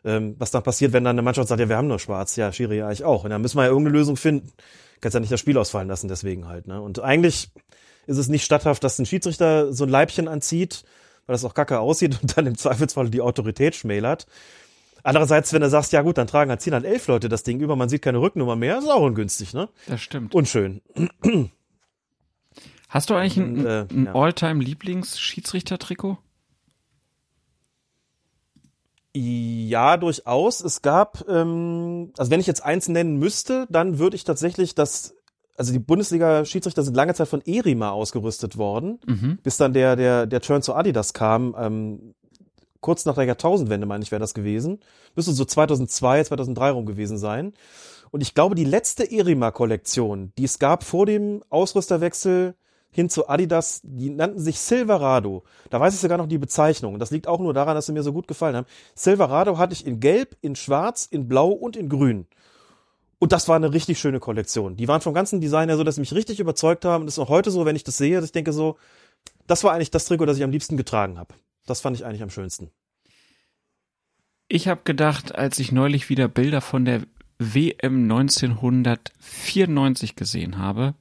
Ähm, 0.05 0.35
was 0.39 0.51
dann 0.51 0.63
passiert, 0.63 0.93
wenn 0.93 1.05
dann 1.05 1.15
eine 1.15 1.23
Mannschaft 1.23 1.49
sagt, 1.49 1.61
ja, 1.61 1.69
wir 1.69 1.77
haben 1.77 1.89
nur 1.89 1.99
schwarz. 1.99 2.37
Ja, 2.37 2.53
Schiri 2.53 2.79
ja 2.79 2.91
ich 2.91 3.05
auch. 3.05 3.25
Und 3.25 3.31
dann 3.31 3.41
müssen 3.41 3.57
wir 3.57 3.65
ja 3.65 3.69
irgendeine 3.69 3.97
Lösung 3.97 4.17
finden. 4.17 4.53
Kannst 5.01 5.15
ja 5.15 5.21
nicht 5.21 5.33
das 5.33 5.41
Spiel 5.41 5.59
ausfallen 5.59 5.89
lassen, 5.89 6.09
deswegen 6.09 6.49
halt. 6.49 6.67
Ne? 6.67 6.81
Und 6.81 7.01
eigentlich 7.01 7.51
ist 8.07 8.19
es 8.19 8.29
nicht 8.29 8.45
statthaft, 8.45 8.83
dass 8.85 8.99
ein 8.99 9.07
Schiedsrichter 9.07 9.73
so 9.73 9.85
ein 9.85 9.91
Leibchen 9.91 10.29
anzieht, 10.29 10.85
weil 11.27 11.35
das 11.35 11.45
auch 11.45 11.55
kacke 11.55 11.79
aussieht 11.79 12.19
und 12.23 12.37
dann 12.37 12.47
im 12.47 12.59
Zweifelsfall 12.59 13.11
die 13.11 13.21
Autorität 13.21 13.77
schmälert. 13.77 14.27
Andererseits, 15.05 15.53
wenn 15.53 15.63
du 15.63 15.71
sagst, 15.71 15.93
ja 15.93 16.03
gut, 16.03 16.19
dann 16.19 16.29
tragen 16.29 16.51
halt 16.51 16.61
ziehen 16.61 16.75
halt 16.75 16.85
elf 16.85 17.09
Leute 17.09 17.29
das 17.29 17.43
Ding 17.43 17.59
über, 17.61 17.75
man 17.75 17.89
sieht 17.89 18.03
keine 18.03 18.21
Rücknummer 18.21 18.55
mehr, 18.55 18.79
ist 18.79 18.89
auch 18.89 19.03
ungünstig, 19.03 19.53
ne? 19.53 19.69
Das 19.87 20.01
stimmt. 20.01 20.33
Unschön. 20.35 20.81
Hast 22.89 23.11
du 23.11 23.15
eigentlich 23.15 23.37
ein, 23.37 23.67
Äh, 23.67 23.87
ein 23.91 24.05
ja. 24.07 24.15
All-Time-Lieblings-Schiedsrichter-Trikot? 24.15 26.19
Ja, 29.15 29.97
durchaus. 29.99 30.60
Es 30.62 30.81
gab, 30.82 31.28
ähm, 31.28 32.12
also 32.16 32.31
wenn 32.31 32.41
ich 32.41 32.47
jetzt 32.47 32.65
eins 32.65 32.89
nennen 32.89 33.16
müsste, 33.18 33.66
dann 33.68 33.99
würde 33.99 34.16
ich 34.16 34.24
tatsächlich 34.24 34.74
das, 34.74 35.15
also 35.57 35.73
die 35.73 35.78
Bundesliga-Schiedsrichter 35.78 36.82
sind 36.82 36.94
lange 36.97 37.15
Zeit 37.15 37.28
von 37.28 37.42
Erima 37.44 37.91
ausgerüstet 37.91 38.57
worden, 38.57 39.00
Mhm. 39.07 39.39
bis 39.42 39.58
dann 39.58 39.74
der, 39.74 39.97
der, 39.97 40.26
der 40.26 40.41
Turn 40.41 40.62
zu 40.62 40.74
Adidas 40.74 41.12
kam, 41.12 41.55
ähm, 41.58 42.15
kurz 42.81 43.05
nach 43.05 43.15
der 43.15 43.24
Jahrtausendwende, 43.24 43.86
meine 43.86 44.02
ich, 44.02 44.10
wäre 44.10 44.20
das 44.20 44.34
gewesen. 44.34 44.81
Müsste 45.15 45.32
so 45.32 45.44
2002, 45.44 46.24
2003 46.24 46.70
rum 46.70 46.86
gewesen 46.86 47.18
sein. 47.18 47.52
Und 48.10 48.23
ich 48.23 48.34
glaube, 48.34 48.55
die 48.55 48.65
letzte 48.65 49.10
Erima-Kollektion, 49.10 50.32
die 50.39 50.44
es 50.44 50.58
gab 50.58 50.84
vor 50.84 51.07
dem 51.07 51.42
Ausrüsterwechsel 51.50 52.55
hin 52.93 53.09
zu 53.09 53.29
Adidas, 53.29 53.81
die 53.83 54.11
nannten 54.11 54.39
sich 54.39 54.61
Silverado. 54.61 55.43
Da 55.71 55.81
weiß 55.81 55.95
ich 55.95 56.01
sogar 56.01 56.19
noch 56.19 56.29
die 56.29 56.39
Bezeichnung. 56.39 56.99
Das 56.99 57.11
liegt 57.11 57.27
auch 57.27 57.41
nur 57.41 57.55
daran, 57.55 57.75
dass 57.75 57.87
sie 57.87 57.93
mir 57.93 58.03
so 58.03 58.12
gut 58.12 58.29
gefallen 58.29 58.55
haben. 58.55 58.67
Silverado 58.95 59.59
hatte 59.59 59.73
ich 59.73 59.87
in 59.87 59.99
Gelb, 59.99 60.37
in 60.43 60.55
Schwarz, 60.55 61.09
in 61.11 61.27
Blau 61.27 61.49
und 61.49 61.77
in 61.77 61.89
Grün. 61.89 62.27
Und 63.19 63.33
das 63.33 63.49
war 63.49 63.57
eine 63.57 63.73
richtig 63.73 63.99
schöne 63.99 64.21
Kollektion. 64.21 64.77
Die 64.77 64.89
waren 64.89 65.01
vom 65.01 65.15
ganzen 65.15 65.41
Design 65.41 65.69
her 65.69 65.79
so, 65.79 65.85
dass 65.85 65.95
sie 65.95 66.01
mich 66.01 66.12
richtig 66.12 66.39
überzeugt 66.39 66.85
haben. 66.85 67.03
Und 67.03 67.07
das 67.07 67.15
ist 67.15 67.21
auch 67.21 67.29
heute 67.29 67.51
so, 67.51 67.65
wenn 67.65 67.77
ich 67.77 67.85
das 67.85 67.97
sehe, 67.97 68.17
dass 68.17 68.27
ich 68.27 68.33
denke 68.33 68.53
so, 68.53 68.77
das 69.47 69.65
war 69.65 69.73
eigentlich 69.73 69.91
das 69.91 70.05
Trikot, 70.05 70.27
das 70.27 70.37
ich 70.37 70.45
am 70.45 70.51
liebsten 70.51 70.77
getragen 70.77 71.19
habe. 71.19 71.35
Das 71.67 71.81
fand 71.81 71.97
ich 71.97 72.05
eigentlich 72.05 72.23
am 72.23 72.31
schönsten. 72.31 72.71
Ich 74.49 74.69
habe 74.69 74.83
gedacht, 74.85 75.35
als 75.35 75.59
ich 75.59 75.73
neulich 75.73 76.11
wieder 76.11 76.29
Bilder 76.29 76.61
von 76.61 76.85
der 76.85 77.03
WM 77.39 78.03
1994 78.11 80.17
gesehen 80.17 80.59
habe, 80.59 80.95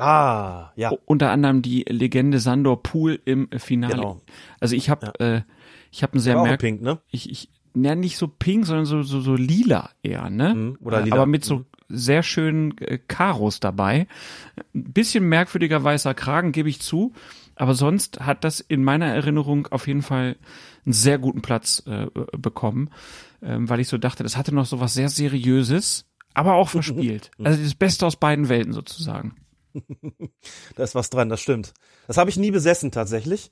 Ah, 0.00 0.72
ja. 0.76 0.92
unter 1.06 1.30
anderem 1.30 1.62
die 1.62 1.84
Legende 1.88 2.38
Sandor 2.40 2.82
Pool 2.82 3.20
im 3.24 3.48
Finale. 3.56 3.94
Genau. 3.94 4.20
Also 4.60 4.76
ich 4.76 4.90
habe 4.90 5.18
äh, 5.20 5.42
ich 5.90 6.02
habe 6.02 6.18
ein 6.18 6.20
sehr 6.20 6.40
merk 6.42 6.60
pink, 6.60 6.82
ne? 6.82 6.98
ich 7.10 7.30
ich 7.30 7.48
ja 7.74 7.94
nicht 7.94 8.16
so 8.16 8.28
pink, 8.28 8.66
sondern 8.66 8.86
so 8.86 9.02
so 9.02 9.20
so 9.20 9.34
lila 9.34 9.90
eher, 10.02 10.30
ne? 10.30 10.54
Mhm, 10.54 10.78
oder 10.82 11.00
Äh, 11.00 11.04
lila. 11.04 11.16
Aber 11.16 11.26
mit 11.26 11.44
so 11.44 11.64
sehr 11.88 12.22
schönen 12.22 12.78
äh, 12.78 12.98
Karos 12.98 13.60
dabei. 13.60 14.06
Ein 14.74 14.92
bisschen 14.92 15.28
merkwürdiger 15.28 15.82
weißer 15.82 16.14
Kragen, 16.14 16.52
gebe 16.52 16.68
ich 16.68 16.80
zu. 16.80 17.12
Aber 17.56 17.74
sonst 17.74 18.20
hat 18.20 18.44
das 18.44 18.60
in 18.60 18.84
meiner 18.84 19.06
Erinnerung 19.06 19.66
auf 19.66 19.86
jeden 19.86 20.02
Fall 20.02 20.36
einen 20.86 20.92
sehr 20.92 21.18
guten 21.18 21.42
Platz 21.42 21.82
äh, 21.86 22.06
bekommen, 22.38 22.90
ähm, 23.42 23.68
weil 23.68 23.80
ich 23.80 23.88
so 23.88 23.98
dachte, 23.98 24.22
das 24.22 24.36
hatte 24.36 24.54
noch 24.54 24.64
so 24.66 24.80
was 24.80 24.94
sehr 24.94 25.10
Seriöses, 25.10 26.06
aber 26.32 26.54
auch 26.54 26.68
verspielt. 26.70 27.30
Also 27.42 27.62
das 27.62 27.74
Beste 27.74 28.06
aus 28.06 28.16
beiden 28.16 28.48
Welten 28.48 28.72
sozusagen. 28.72 29.34
Da 30.76 30.84
ist 30.84 30.94
was 30.94 31.10
dran, 31.10 31.28
das 31.28 31.40
stimmt. 31.40 31.74
Das 32.06 32.16
habe 32.16 32.30
ich 32.30 32.36
nie 32.36 32.50
besessen 32.50 32.90
tatsächlich. 32.90 33.50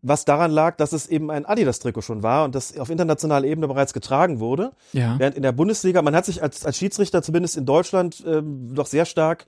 Was 0.00 0.24
daran 0.24 0.52
lag, 0.52 0.76
dass 0.76 0.92
es 0.92 1.08
eben 1.08 1.30
ein 1.30 1.44
Adidas-Trikot 1.44 2.02
schon 2.02 2.22
war 2.22 2.44
und 2.44 2.54
das 2.54 2.78
auf 2.78 2.88
internationaler 2.88 3.46
Ebene 3.46 3.66
bereits 3.66 3.92
getragen 3.92 4.38
wurde. 4.38 4.72
Ja. 4.92 5.18
Während 5.18 5.36
in 5.36 5.42
der 5.42 5.50
Bundesliga, 5.50 6.02
man 6.02 6.14
hat 6.14 6.24
sich 6.24 6.40
als, 6.40 6.64
als 6.64 6.78
Schiedsrichter 6.78 7.20
zumindest 7.20 7.56
in 7.56 7.66
Deutschland 7.66 8.22
ähm, 8.24 8.74
doch 8.74 8.86
sehr 8.86 9.06
stark 9.06 9.46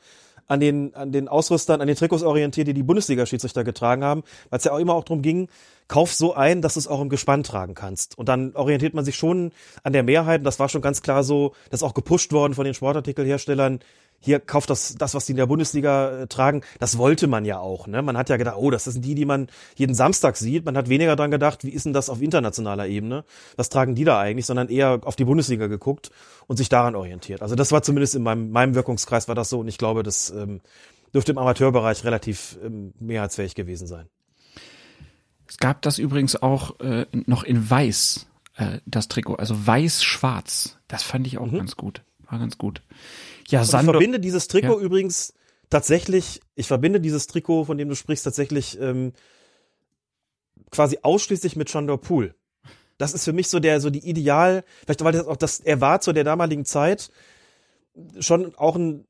an 0.50 0.58
den, 0.58 0.92
an 0.96 1.12
den 1.12 1.28
Ausrüstern, 1.28 1.80
an 1.80 1.86
den 1.86 1.94
Trikots 1.94 2.24
orientiert, 2.24 2.66
die 2.66 2.74
die 2.74 2.82
Bundesliga-Schiedsrichter 2.82 3.62
getragen 3.62 4.02
haben, 4.02 4.24
weil 4.50 4.58
es 4.58 4.64
ja 4.64 4.72
auch 4.72 4.80
immer 4.80 4.94
auch 4.94 5.04
darum 5.04 5.22
ging, 5.22 5.48
kauf 5.86 6.12
so 6.12 6.34
ein, 6.34 6.60
dass 6.60 6.74
du 6.74 6.80
es 6.80 6.88
auch 6.88 7.00
im 7.00 7.08
Gespann 7.08 7.44
tragen 7.44 7.74
kannst. 7.74 8.18
Und 8.18 8.28
dann 8.28 8.56
orientiert 8.56 8.92
man 8.92 9.04
sich 9.04 9.14
schon 9.14 9.52
an 9.84 9.92
der 9.92 10.02
Mehrheit, 10.02 10.40
und 10.40 10.44
das 10.44 10.58
war 10.58 10.68
schon 10.68 10.82
ganz 10.82 11.02
klar 11.02 11.22
so, 11.22 11.54
das 11.70 11.80
ist 11.80 11.86
auch 11.86 11.94
gepusht 11.94 12.32
worden 12.32 12.54
von 12.54 12.64
den 12.64 12.74
Sportartikelherstellern, 12.74 13.78
hier 14.20 14.38
kauft 14.38 14.68
das, 14.68 14.94
das, 14.96 15.14
was 15.14 15.24
die 15.26 15.32
in 15.32 15.38
der 15.38 15.46
Bundesliga 15.46 16.20
äh, 16.20 16.26
tragen, 16.26 16.62
das 16.78 16.98
wollte 16.98 17.26
man 17.26 17.44
ja 17.44 17.58
auch. 17.58 17.86
Ne? 17.86 18.02
Man 18.02 18.16
hat 18.16 18.28
ja 18.28 18.36
gedacht, 18.36 18.56
oh, 18.58 18.70
das 18.70 18.84
sind 18.84 19.04
die, 19.04 19.14
die 19.14 19.24
man 19.24 19.48
jeden 19.76 19.94
Samstag 19.94 20.36
sieht. 20.36 20.66
Man 20.66 20.76
hat 20.76 20.88
weniger 20.88 21.16
dran 21.16 21.30
gedacht, 21.30 21.64
wie 21.64 21.70
ist 21.70 21.86
denn 21.86 21.94
das 21.94 22.10
auf 22.10 22.20
internationaler 22.20 22.86
Ebene? 22.86 23.24
Was 23.56 23.70
tragen 23.70 23.94
die 23.94 24.04
da 24.04 24.20
eigentlich? 24.20 24.46
Sondern 24.46 24.68
eher 24.68 25.00
auf 25.04 25.16
die 25.16 25.24
Bundesliga 25.24 25.66
geguckt 25.66 26.10
und 26.46 26.56
sich 26.56 26.68
daran 26.68 26.94
orientiert. 26.94 27.40
Also 27.40 27.54
das 27.54 27.72
war 27.72 27.82
zumindest 27.82 28.14
in 28.14 28.22
meinem, 28.22 28.50
meinem 28.50 28.74
Wirkungskreis 28.74 29.26
war 29.26 29.34
das 29.34 29.48
so 29.48 29.60
und 29.60 29.68
ich 29.68 29.78
glaube, 29.78 30.02
das 30.02 30.30
ähm, 30.30 30.60
dürfte 31.14 31.32
im 31.32 31.38
Amateurbereich 31.38 32.04
relativ 32.04 32.58
ähm, 32.62 32.92
mehrheitsfähig 33.00 33.54
gewesen 33.54 33.86
sein. 33.86 34.06
Es 35.48 35.56
gab 35.56 35.82
das 35.82 35.98
übrigens 35.98 36.40
auch 36.40 36.78
äh, 36.80 37.06
noch 37.12 37.42
in 37.42 37.68
Weiß, 37.68 38.26
äh, 38.56 38.78
das 38.86 39.08
Trikot, 39.08 39.36
also 39.36 39.66
weiß-schwarz. 39.66 40.78
Das 40.88 41.02
fand 41.02 41.26
ich 41.26 41.38
auch 41.38 41.50
ganz 41.50 41.76
gut. 41.76 42.02
War 42.28 42.38
ganz 42.38 42.58
gut. 42.58 42.82
Ja, 43.50 43.60
Und 43.60 43.64
ich 43.64 43.70
Sandro, 43.70 43.92
verbinde 43.92 44.20
dieses 44.20 44.48
Trikot 44.48 44.78
Ja. 44.78 44.84
übrigens 44.84 45.34
tatsächlich, 45.68 46.40
ich 46.54 46.66
verbinde 46.66 47.00
dieses 47.00 47.26
Trikot, 47.26 47.64
von 47.64 47.78
dem 47.78 47.88
du 47.88 47.94
sprichst, 47.94 48.24
tatsächlich 48.24 48.78
ähm, 48.80 49.12
quasi 50.70 50.98
ausschließlich 51.02 51.56
mit 51.56 51.68
Chandor 51.68 52.00
Pool. 52.00 52.34
Das 52.98 53.14
ist 53.14 53.24
für 53.24 53.32
mich 53.32 53.48
so 53.48 53.60
der, 53.60 53.80
so 53.80 53.88
die 53.88 54.06
Ideal, 54.08 54.64
vielleicht 54.84 55.02
weil 55.02 55.12
das 55.12 55.26
auch 55.26 55.36
das, 55.36 55.60
er 55.60 55.80
war 55.80 56.00
zu 56.00 56.12
der 56.12 56.24
damaligen 56.24 56.64
Zeit 56.64 57.10
schon 58.18 58.54
auch 58.56 58.76
ein, 58.76 59.06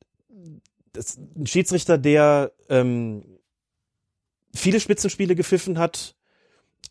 das, 0.92 1.16
ein 1.16 1.46
Schiedsrichter, 1.46 1.98
der 1.98 2.52
ähm, 2.68 3.24
viele 4.54 4.80
Spitzenspiele 4.80 5.34
gepfiffen 5.34 5.78
hat, 5.78 6.14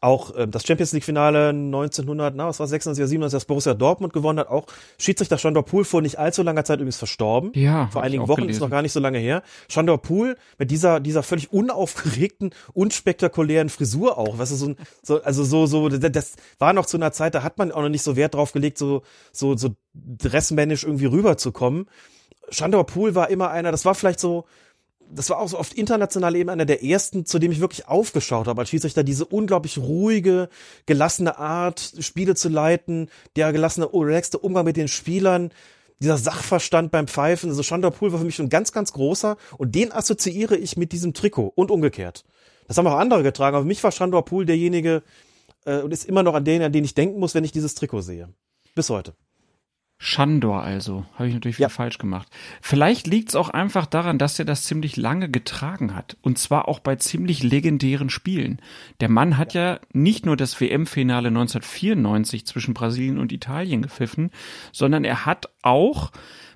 auch 0.01 0.31
ähm, 0.37 0.49
das 0.51 0.65
Champions 0.65 0.93
League 0.93 1.03
Finale 1.03 1.49
1900, 1.49 2.33
na, 2.35 2.47
was 2.47 2.59
war 2.59 2.67
96 2.67 3.01
oder 3.01 3.07
97, 3.09 3.35
das 3.35 3.45
Borussia 3.45 3.73
Dortmund 3.73 4.13
gewonnen 4.13 4.39
hat, 4.39 4.47
auch 4.47 4.65
Schiedsrichter 4.97 5.37
Chandor 5.37 5.65
Pool 5.65 5.83
vor 5.83 6.01
nicht 6.01 6.17
allzu 6.19 6.41
langer 6.41 6.63
Zeit 6.63 6.77
übrigens 6.79 6.97
verstorben. 6.97 7.51
Ja, 7.53 7.89
vor 7.91 8.01
einigen 8.03 8.27
Wochen 8.29 8.41
ist 8.41 8.45
gelesen. 8.47 8.61
noch 8.63 8.69
gar 8.69 8.81
nicht 8.81 8.93
so 8.93 8.99
lange 9.01 9.17
her. 9.17 9.43
Chandor 9.67 10.01
Pool 10.01 10.37
mit 10.57 10.71
dieser 10.71 10.99
dieser 11.01 11.21
völlig 11.23 11.51
unaufgeregten, 11.51 12.51
unspektakulären 12.73 13.67
Frisur 13.69 14.17
auch, 14.17 14.37
was 14.37 14.51
ist 14.51 14.59
so, 14.59 14.67
ein, 14.69 14.77
so 15.03 15.21
also 15.21 15.43
so 15.43 15.65
so 15.65 15.89
das- 15.89 16.11
das 16.11 16.35
war 16.59 16.73
noch 16.73 16.85
zu 16.85 16.97
einer 16.97 17.11
Zeit, 17.11 17.35
da 17.35 17.43
hat 17.43 17.57
man 17.57 17.71
auch 17.71 17.81
noch 17.81 17.89
nicht 17.89 18.03
so 18.03 18.15
Wert 18.15 18.35
drauf 18.35 18.53
gelegt, 18.53 18.77
so 18.77 19.01
so 19.33 19.57
so 19.57 19.69
dressmännisch 19.93 20.83
irgendwie 20.83 21.05
rüberzukommen. 21.05 21.87
Chandor 22.51 22.85
Pool 22.85 23.15
war 23.15 23.29
immer 23.29 23.51
einer, 23.51 23.71
das 23.71 23.85
war 23.85 23.95
vielleicht 23.95 24.19
so 24.19 24.45
das 25.11 25.29
war 25.29 25.39
auch 25.39 25.47
so 25.47 25.57
oft 25.57 25.73
international 25.73 26.35
eben 26.35 26.49
einer 26.49 26.65
der 26.65 26.83
ersten, 26.83 27.25
zu 27.25 27.39
dem 27.39 27.51
ich 27.51 27.59
wirklich 27.59 27.87
aufgeschaut 27.87 28.47
habe 28.47 28.61
als 28.61 28.69
Schiedsrichter, 28.69 29.03
diese 29.03 29.25
unglaublich 29.25 29.77
ruhige, 29.77 30.49
gelassene 30.85 31.37
Art, 31.37 31.93
Spiele 31.99 32.35
zu 32.35 32.49
leiten, 32.49 33.09
der 33.35 33.51
gelassene, 33.51 33.89
relaxte 33.93 34.37
Umgang 34.37 34.65
mit 34.65 34.77
den 34.77 34.87
Spielern, 34.87 35.51
dieser 36.01 36.17
Sachverstand 36.17 36.91
beim 36.91 37.07
Pfeifen, 37.07 37.49
also 37.49 37.61
Chandor 37.61 37.91
Pool 37.91 38.11
war 38.11 38.19
für 38.19 38.25
mich 38.25 38.35
schon 38.35 38.49
ganz, 38.49 38.71
ganz 38.71 38.93
großer 38.93 39.37
und 39.57 39.75
den 39.75 39.91
assoziiere 39.91 40.55
ich 40.55 40.77
mit 40.77 40.91
diesem 40.91 41.13
Trikot 41.13 41.51
und 41.55 41.71
umgekehrt. 41.71 42.23
Das 42.67 42.77
haben 42.77 42.87
auch 42.87 42.97
andere 42.97 43.23
getragen, 43.23 43.55
aber 43.55 43.63
für 43.63 43.67
mich 43.67 43.83
war 43.83 43.91
Chandor 43.91 44.23
Pool 44.23 44.45
derjenige 44.45 45.03
äh, 45.65 45.81
und 45.81 45.91
ist 45.91 46.05
immer 46.05 46.23
noch 46.23 46.35
an 46.35 46.45
den, 46.45 46.61
an 46.61 46.71
den 46.71 46.85
ich 46.85 46.93
denken 46.93 47.19
muss, 47.19 47.35
wenn 47.35 47.43
ich 47.43 47.51
dieses 47.51 47.75
Trikot 47.75 48.01
sehe. 48.01 48.29
Bis 48.75 48.89
heute. 48.89 49.13
Schandor 50.01 50.63
also. 50.63 51.05
Habe 51.15 51.27
ich 51.27 51.33
natürlich 51.33 51.57
wieder 51.57 51.65
Ja. 51.67 51.69
falsch 51.69 51.97
gemacht. 51.97 52.29
Vielleicht 52.61 53.05
liegt 53.05 53.29
es 53.29 53.35
auch 53.35 53.49
einfach 53.49 53.85
daran, 53.85 54.17
dass 54.17 54.39
er 54.39 54.45
das 54.45 54.63
ziemlich 54.63 54.95
lange 54.95 55.29
getragen 55.29 55.93
hat. 55.93 56.15
Und 56.21 56.37
zwar 56.39 56.69
auch 56.69 56.79
bei 56.79 56.95
ziemlich 56.95 57.43
legendären 57.43 58.09
Spielen. 58.09 58.61
Der 59.01 59.09
Mann 59.09 59.37
hat 59.37 59.53
ja 59.53 59.79
nicht 59.91 60.25
nur 60.25 60.37
das 60.37 60.59
WM-Finale 60.61 61.27
1994 61.27 62.45
zwischen 62.45 62.73
Brasilien 62.73 63.17
und 63.19 63.33
Italien 63.33 63.81
gepfiffen, 63.81 64.31
sondern 64.71 65.03
er 65.03 65.25
hat 65.25 65.49
auch 65.63 66.11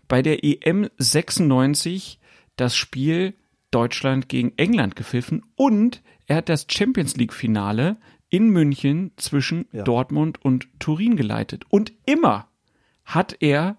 bei 0.08 0.22
der 0.22 0.44
EM 0.46 0.90
96 0.98 2.20
das 2.56 2.78
Spiel 2.78 3.34
Deutschland 3.72 4.30
gegen 4.30 4.54
England 4.58 4.96
gepfiffen 4.96 5.44
und 5.56 6.02
er 6.28 6.38
hat 6.38 6.48
das 6.48 6.68
Champions 6.70 7.18
League 7.18 7.34
Finale 7.34 7.98
in 8.30 8.50
München 8.50 9.12
zwischen 9.18 9.66
Ja. 9.74 9.84
Dortmund 9.84 10.44
und 10.44 10.68
Turin 10.80 11.18
geleitet. 11.18 11.66
Und 11.70 11.92
immer 12.06 12.48
hat 13.06 13.38
er 13.40 13.78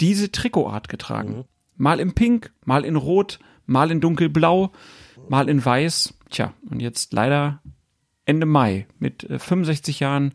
diese 0.00 0.32
Trikotart 0.32 0.88
getragen. 0.88 1.44
Mal 1.76 2.00
in 2.00 2.14
Pink, 2.14 2.52
mal 2.64 2.84
in 2.84 2.96
Rot, 2.96 3.38
mal 3.66 3.90
in 3.90 4.00
Dunkelblau, 4.00 4.72
mal 5.28 5.48
in 5.48 5.64
Weiß. 5.64 6.14
Tja, 6.30 6.52
und 6.70 6.80
jetzt 6.80 7.12
leider 7.12 7.60
Ende 8.24 8.46
Mai 8.46 8.86
mit 8.98 9.24
äh, 9.24 9.38
65 9.38 10.00
Jahren 10.00 10.34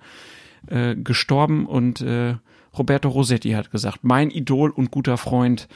äh, 0.67 0.95
gestorben 0.95 1.65
und 1.65 2.01
äh, 2.01 2.35
Roberto 2.77 3.09
Rossetti 3.09 3.51
hat 3.51 3.71
gesagt, 3.71 3.99
mein 4.03 4.29
Idol 4.29 4.69
und 4.69 4.91
guter 4.91 5.17
Freund 5.17 5.67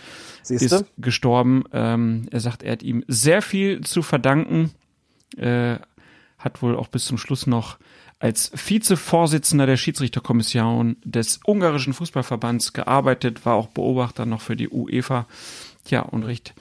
Siehste? 0.44 0.76
ist 0.76 0.86
gestorben. 0.98 1.64
Ähm, 1.72 2.28
er 2.32 2.40
sagt, 2.40 2.64
er 2.64 2.74
hat 2.74 2.84
ihm 2.84 3.04
sehr 3.08 3.42
viel 3.42 3.82
zu 3.82 4.02
verdanken. 4.04 4.72
Äh, 5.38 5.78
hat 6.38 6.62
wohl 6.62 6.76
auch 6.76 6.88
bis 6.88 7.06
zum 7.06 7.18
Schluss 7.18 7.48
noch 7.48 7.78
als 8.22 8.52
Vizevorsitzender 8.54 9.66
der 9.66 9.78
Schiedsrichterkommission 9.78 10.98
des 11.04 11.40
ungarischen 11.44 11.94
Fußballverbands 11.94 12.72
gearbeitet, 12.72 13.48
war 13.48 13.56
auch 13.56 13.68
Beobachter 13.68 14.28
noch 14.28 14.42
für 14.42 14.56
die 14.56 14.70
UEFA. 14.70 15.26
Ja, 15.88 16.04
und 16.04 16.24
recht 16.24 16.54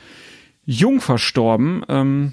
jung 0.65 1.03
verstorben. 1.03 1.85
Ähm, 1.89 2.33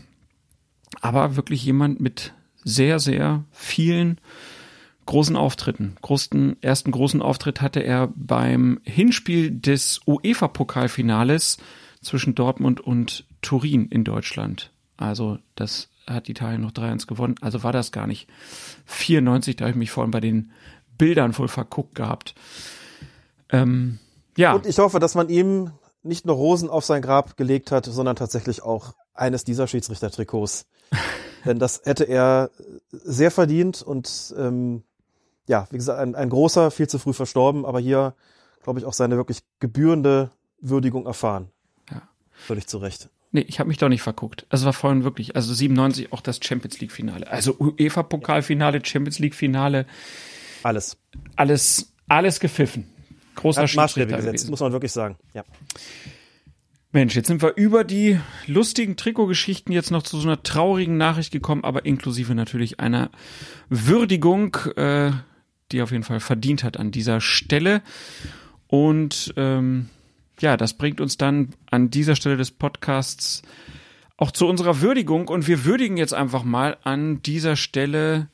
aber 1.01 1.35
wirklich 1.35 1.65
jemand 1.65 1.99
mit 1.99 2.33
sehr, 2.63 2.99
sehr 2.99 3.43
vielen 3.51 4.21
großen 5.05 5.35
Auftritten. 5.35 5.97
Großen, 6.01 6.61
ersten 6.63 6.91
großen 6.91 7.21
Auftritt 7.21 7.59
hatte 7.59 7.81
er 7.81 8.07
beim 8.15 8.79
Hinspiel 8.83 9.51
des 9.51 9.99
UEFA-Pokalfinales 10.07 11.57
zwischen 12.01 12.33
Dortmund 12.33 12.79
und 12.79 13.25
Turin 13.41 13.87
in 13.89 14.05
Deutschland. 14.05 14.71
Also 14.95 15.37
das 15.55 15.89
hat 16.07 16.29
Italien 16.29 16.61
noch 16.61 16.71
3-1 16.71 17.07
gewonnen. 17.07 17.35
Also 17.41 17.63
war 17.63 17.73
das 17.73 17.91
gar 17.91 18.07
nicht 18.07 18.27
94, 18.85 19.55
da 19.55 19.65
habe 19.65 19.71
ich 19.71 19.77
mich 19.77 19.91
vorhin 19.91 20.11
bei 20.11 20.19
den 20.19 20.51
Bildern 20.97 21.37
wohl 21.37 21.47
verguckt 21.47 21.95
gehabt. 21.95 22.35
Ähm, 23.49 23.99
ja. 24.35 24.53
Und 24.53 24.65
ich 24.65 24.77
hoffe, 24.79 24.99
dass 24.99 25.15
man 25.15 25.29
ihm 25.29 25.71
nicht 26.03 26.25
nur 26.25 26.35
Rosen 26.35 26.69
auf 26.69 26.85
sein 26.85 27.01
Grab 27.01 27.37
gelegt 27.37 27.71
hat, 27.71 27.85
sondern 27.85 28.15
tatsächlich 28.15 28.63
auch 28.63 28.93
eines 29.13 29.43
dieser 29.43 29.67
Schiedsrichtertrikots. 29.67 30.67
Denn 31.45 31.59
das 31.59 31.81
hätte 31.85 32.05
er 32.05 32.49
sehr 32.91 33.31
verdient 33.31 33.81
und 33.81 34.33
ähm, 34.37 34.83
ja, 35.47 35.67
wie 35.71 35.77
gesagt, 35.77 35.99
ein, 35.99 36.15
ein 36.15 36.29
großer, 36.29 36.71
viel 36.71 36.87
zu 36.87 36.99
früh 36.99 37.13
verstorben, 37.13 37.65
aber 37.65 37.79
hier, 37.79 38.15
glaube 38.63 38.79
ich, 38.79 38.85
auch 38.85 38.93
seine 38.93 39.15
wirklich 39.15 39.43
gebührende 39.59 40.31
Würdigung 40.59 41.05
erfahren. 41.05 41.49
Ja. 41.89 42.01
Völlig 42.31 42.67
zu 42.67 42.79
Recht. 42.79 43.09
Nee, 43.31 43.45
ich 43.47 43.59
habe 43.59 43.67
mich 43.67 43.77
doch 43.77 43.89
nicht 43.89 44.01
verguckt. 44.01 44.45
Es 44.49 44.63
war 44.63 44.73
vorhin 44.73 45.03
wirklich, 45.03 45.35
also 45.35 45.53
97 45.53 46.13
auch 46.13 46.21
das 46.21 46.39
Champions 46.41 46.79
League 46.79 46.91
Finale. 46.91 47.29
Also 47.29 47.57
UEFA 47.59 48.03
Pokalfinale, 48.03 48.83
Champions 48.83 49.19
League 49.19 49.35
Finale. 49.35 49.85
Alles. 50.63 50.97
Alles, 51.35 51.93
alles 52.07 52.39
gepfiffen. 52.39 52.87
Großer 53.35 53.61
Maßstäbe 53.61 53.81
Schiedsrichter 53.81 54.17
gesetzt, 54.17 54.33
gewesen. 54.33 54.49
muss 54.49 54.59
man 54.61 54.71
wirklich 54.71 54.91
sagen. 54.91 55.17
Ja. 55.33 55.43
Mensch, 56.91 57.15
jetzt 57.15 57.27
sind 57.27 57.41
wir 57.41 57.55
über 57.57 57.83
die 57.83 58.19
lustigen 58.47 58.95
Trikotgeschichten 58.95 59.73
jetzt 59.73 59.91
noch 59.91 60.03
zu 60.03 60.17
so 60.17 60.27
einer 60.27 60.41
traurigen 60.41 60.97
Nachricht 60.97 61.31
gekommen, 61.31 61.63
aber 61.63 61.85
inklusive 61.85 62.33
natürlich 62.33 62.79
einer 62.79 63.11
Würdigung, 63.69 64.55
äh, 64.77 65.11
die 65.71 65.81
auf 65.81 65.91
jeden 65.91 66.03
Fall 66.03 66.21
verdient 66.21 66.63
hat 66.63 66.77
an 66.77 66.91
dieser 66.91 67.19
Stelle. 67.19 67.81
Und 68.67 69.33
ähm, 69.37 69.89
ja, 70.39 70.57
das 70.57 70.73
bringt 70.73 71.01
uns 71.01 71.17
dann 71.17 71.49
an 71.69 71.89
dieser 71.89 72.15
Stelle 72.15 72.37
des 72.37 72.51
Podcasts 72.51 73.41
auch 74.17 74.31
zu 74.31 74.47
unserer 74.47 74.81
Würdigung. 74.81 75.27
Und 75.27 75.47
wir 75.47 75.65
würdigen 75.65 75.97
jetzt 75.97 76.13
einfach 76.13 76.43
mal 76.43 76.77
an 76.83 77.21
dieser 77.21 77.55
Stelle 77.55 78.29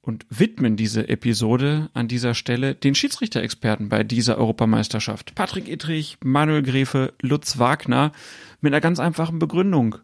und 0.00 0.24
widmen 0.30 0.76
diese 0.76 1.08
Episode 1.08 1.90
an 1.92 2.06
dieser 2.06 2.34
Stelle 2.34 2.74
den 2.74 2.94
Schiedsrichterexperten 2.94 3.88
bei 3.88 4.04
dieser 4.04 4.38
Europameisterschaft. 4.38 5.34
Patrick 5.34 5.68
Ittrich, 5.68 6.18
Manuel 6.22 6.62
Gräfe, 6.62 7.12
Lutz 7.20 7.58
Wagner 7.58 8.12
mit 8.60 8.72
einer 8.72 8.80
ganz 8.80 9.00
einfachen 9.00 9.40
Begründung. 9.40 9.96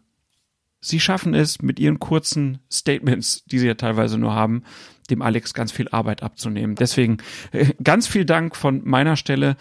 Sie 0.81 0.99
schaffen 0.99 1.33
es 1.33 1.61
mit 1.61 1.79
ihren 1.79 1.99
kurzen 1.99 2.59
Statements, 2.69 3.45
die 3.45 3.59
sie 3.59 3.67
ja 3.67 3.75
teilweise 3.75 4.17
nur 4.17 4.35
haben, 4.35 4.63
dem 5.09 5.21
Alex 5.21 5.53
ganz 5.53 5.71
viel 5.71 5.89
Arbeit 5.89 6.23
abzunehmen. 6.23 6.75
Deswegen 6.75 7.17
äh, 7.51 7.73
ganz 7.83 8.07
viel 8.07 8.25
Dank 8.25 8.55
von 8.55 8.81
meiner 8.83 9.15
Stelle 9.15 9.55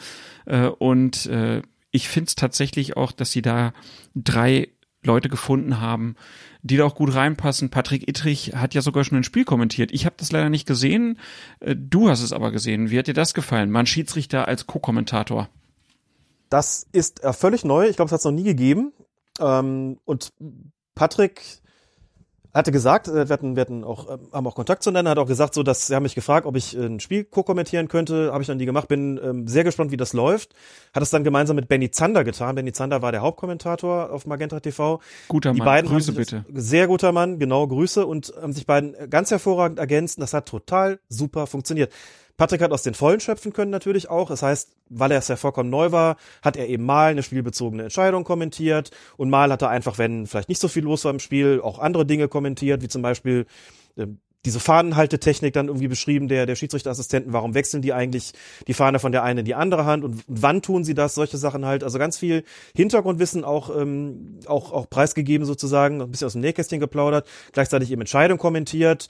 äh, 0.46 0.66
und 0.66 1.26
äh, 1.26 1.62
ich 1.90 2.08
finde 2.08 2.28
es 2.28 2.34
tatsächlich 2.34 2.96
auch, 2.96 3.12
dass 3.12 3.32
sie 3.32 3.42
da 3.42 3.72
drei 4.14 4.68
Leute 5.04 5.28
gefunden 5.28 5.80
haben, 5.80 6.16
die 6.62 6.76
da 6.76 6.84
auch 6.84 6.94
gut 6.94 7.14
reinpassen. 7.14 7.70
Patrick 7.70 8.08
Ittrich 8.08 8.54
hat 8.54 8.72
ja 8.74 8.82
sogar 8.82 9.04
schon 9.04 9.18
ein 9.18 9.24
Spiel 9.24 9.44
kommentiert. 9.44 9.90
Ich 9.92 10.06
habe 10.06 10.14
das 10.18 10.32
leider 10.32 10.48
nicht 10.48 10.66
gesehen. 10.66 11.18
Äh, 11.60 11.76
Du 11.76 12.08
hast 12.08 12.22
es 12.22 12.32
aber 12.32 12.52
gesehen. 12.52 12.90
Wie 12.90 12.98
hat 12.98 13.06
dir 13.06 13.14
das 13.14 13.34
gefallen? 13.34 13.70
Man 13.70 13.86
Schiedsrichter 13.86 14.48
als 14.48 14.66
Co-Kommentator. 14.66 15.48
Das 16.48 16.86
ist 16.92 17.24
äh, 17.24 17.32
völlig 17.32 17.64
neu. 17.64 17.88
Ich 17.88 17.96
glaube, 17.96 18.06
es 18.06 18.12
hat 18.12 18.20
es 18.20 18.24
noch 18.24 18.32
nie 18.32 18.44
gegeben. 18.44 18.92
Ähm, 19.40 19.98
und 20.04 20.32
Patrick 20.94 21.61
hatte 22.54 22.72
gesagt, 22.72 23.08
äh, 23.08 23.28
wir 23.28 23.32
hatten, 23.32 23.56
wir 23.56 23.62
hatten 23.62 23.84
auch, 23.84 24.08
äh, 24.08 24.18
haben 24.32 24.46
auch 24.46 24.54
Kontakt 24.54 24.82
zueinander, 24.82 25.12
hat 25.12 25.18
auch 25.18 25.26
gesagt, 25.26 25.54
so, 25.54 25.62
dass 25.62 25.86
sie 25.86 25.94
haben 25.94 26.02
mich 26.02 26.14
gefragt, 26.14 26.46
ob 26.46 26.56
ich 26.56 26.76
äh, 26.76 26.84
ein 26.84 27.00
Spiel 27.00 27.24
co-kommentieren 27.24 27.88
könnte, 27.88 28.32
habe 28.32 28.42
ich 28.42 28.46
dann 28.46 28.58
nie 28.58 28.66
gemacht, 28.66 28.88
bin 28.88 29.18
ähm, 29.22 29.48
sehr 29.48 29.64
gespannt, 29.64 29.90
wie 29.90 29.96
das 29.96 30.12
läuft. 30.12 30.54
Hat 30.94 31.02
es 31.02 31.10
dann 31.10 31.24
gemeinsam 31.24 31.56
mit 31.56 31.68
Benny 31.68 31.90
Zander 31.90 32.24
getan. 32.24 32.54
Benny 32.54 32.72
Zander 32.72 33.02
war 33.02 33.12
der 33.12 33.22
Hauptkommentator 33.22 34.10
auf 34.10 34.26
Magenta 34.26 34.60
TV. 34.60 35.00
Guter 35.28 35.52
Die 35.52 35.58
Mann. 35.58 35.66
beiden 35.66 35.90
Grüße 35.90 36.12
bitte. 36.12 36.44
Sehr 36.52 36.86
guter 36.86 37.12
Mann, 37.12 37.38
genau, 37.38 37.66
Grüße 37.66 38.06
und 38.06 38.32
haben 38.40 38.52
sich 38.52 38.66
beiden 38.66 38.94
ganz 39.08 39.30
hervorragend 39.30 39.78
ergänzt. 39.78 40.20
Das 40.20 40.34
hat 40.34 40.46
total 40.46 41.00
super 41.08 41.46
funktioniert. 41.46 41.92
Patrick 42.42 42.60
hat 42.60 42.72
aus 42.72 42.82
den 42.82 42.94
Vollen 42.94 43.20
schöpfen 43.20 43.52
können 43.52 43.70
natürlich 43.70 44.10
auch. 44.10 44.28
Das 44.28 44.42
heißt, 44.42 44.74
weil 44.88 45.12
er 45.12 45.18
es 45.18 45.28
ja 45.28 45.36
vollkommen 45.36 45.70
neu 45.70 45.92
war, 45.92 46.16
hat 46.42 46.56
er 46.56 46.68
eben 46.68 46.84
mal 46.84 47.12
eine 47.12 47.22
spielbezogene 47.22 47.84
Entscheidung 47.84 48.24
kommentiert 48.24 48.90
und 49.16 49.30
mal 49.30 49.52
hat 49.52 49.62
er 49.62 49.68
einfach, 49.68 49.96
wenn 49.96 50.26
vielleicht 50.26 50.48
nicht 50.48 50.60
so 50.60 50.66
viel 50.66 50.82
los 50.82 51.04
war 51.04 51.12
im 51.12 51.20
Spiel, 51.20 51.60
auch 51.62 51.78
andere 51.78 52.04
Dinge 52.04 52.26
kommentiert, 52.26 52.82
wie 52.82 52.88
zum 52.88 53.00
Beispiel 53.00 53.46
äh, 53.94 54.08
diese 54.44 54.58
Fahnenhaltetechnik 54.58 55.52
dann 55.52 55.68
irgendwie 55.68 55.86
beschrieben, 55.86 56.26
der, 56.26 56.46
der 56.46 56.56
Schiedsrichterassistenten, 56.56 57.32
warum 57.32 57.54
wechseln 57.54 57.80
die 57.80 57.92
eigentlich 57.92 58.32
die 58.66 58.74
Fahne 58.74 58.98
von 58.98 59.12
der 59.12 59.22
einen 59.22 59.38
in 59.38 59.44
die 59.44 59.54
andere 59.54 59.84
Hand 59.84 60.02
und 60.02 60.24
wann 60.26 60.62
tun 60.62 60.82
sie 60.82 60.94
das, 60.94 61.14
solche 61.14 61.36
Sachen 61.36 61.64
halt, 61.64 61.84
also 61.84 62.00
ganz 62.00 62.18
viel 62.18 62.42
Hintergrundwissen 62.74 63.44
auch, 63.44 63.70
ähm, 63.80 64.40
auch, 64.46 64.72
auch 64.72 64.90
preisgegeben 64.90 65.46
sozusagen, 65.46 66.02
ein 66.02 66.10
bisschen 66.10 66.26
aus 66.26 66.32
dem 66.32 66.40
Nähkästchen 66.40 66.80
geplaudert, 66.80 67.28
gleichzeitig 67.52 67.92
eben 67.92 68.00
Entscheidung 68.00 68.38
kommentiert, 68.38 69.06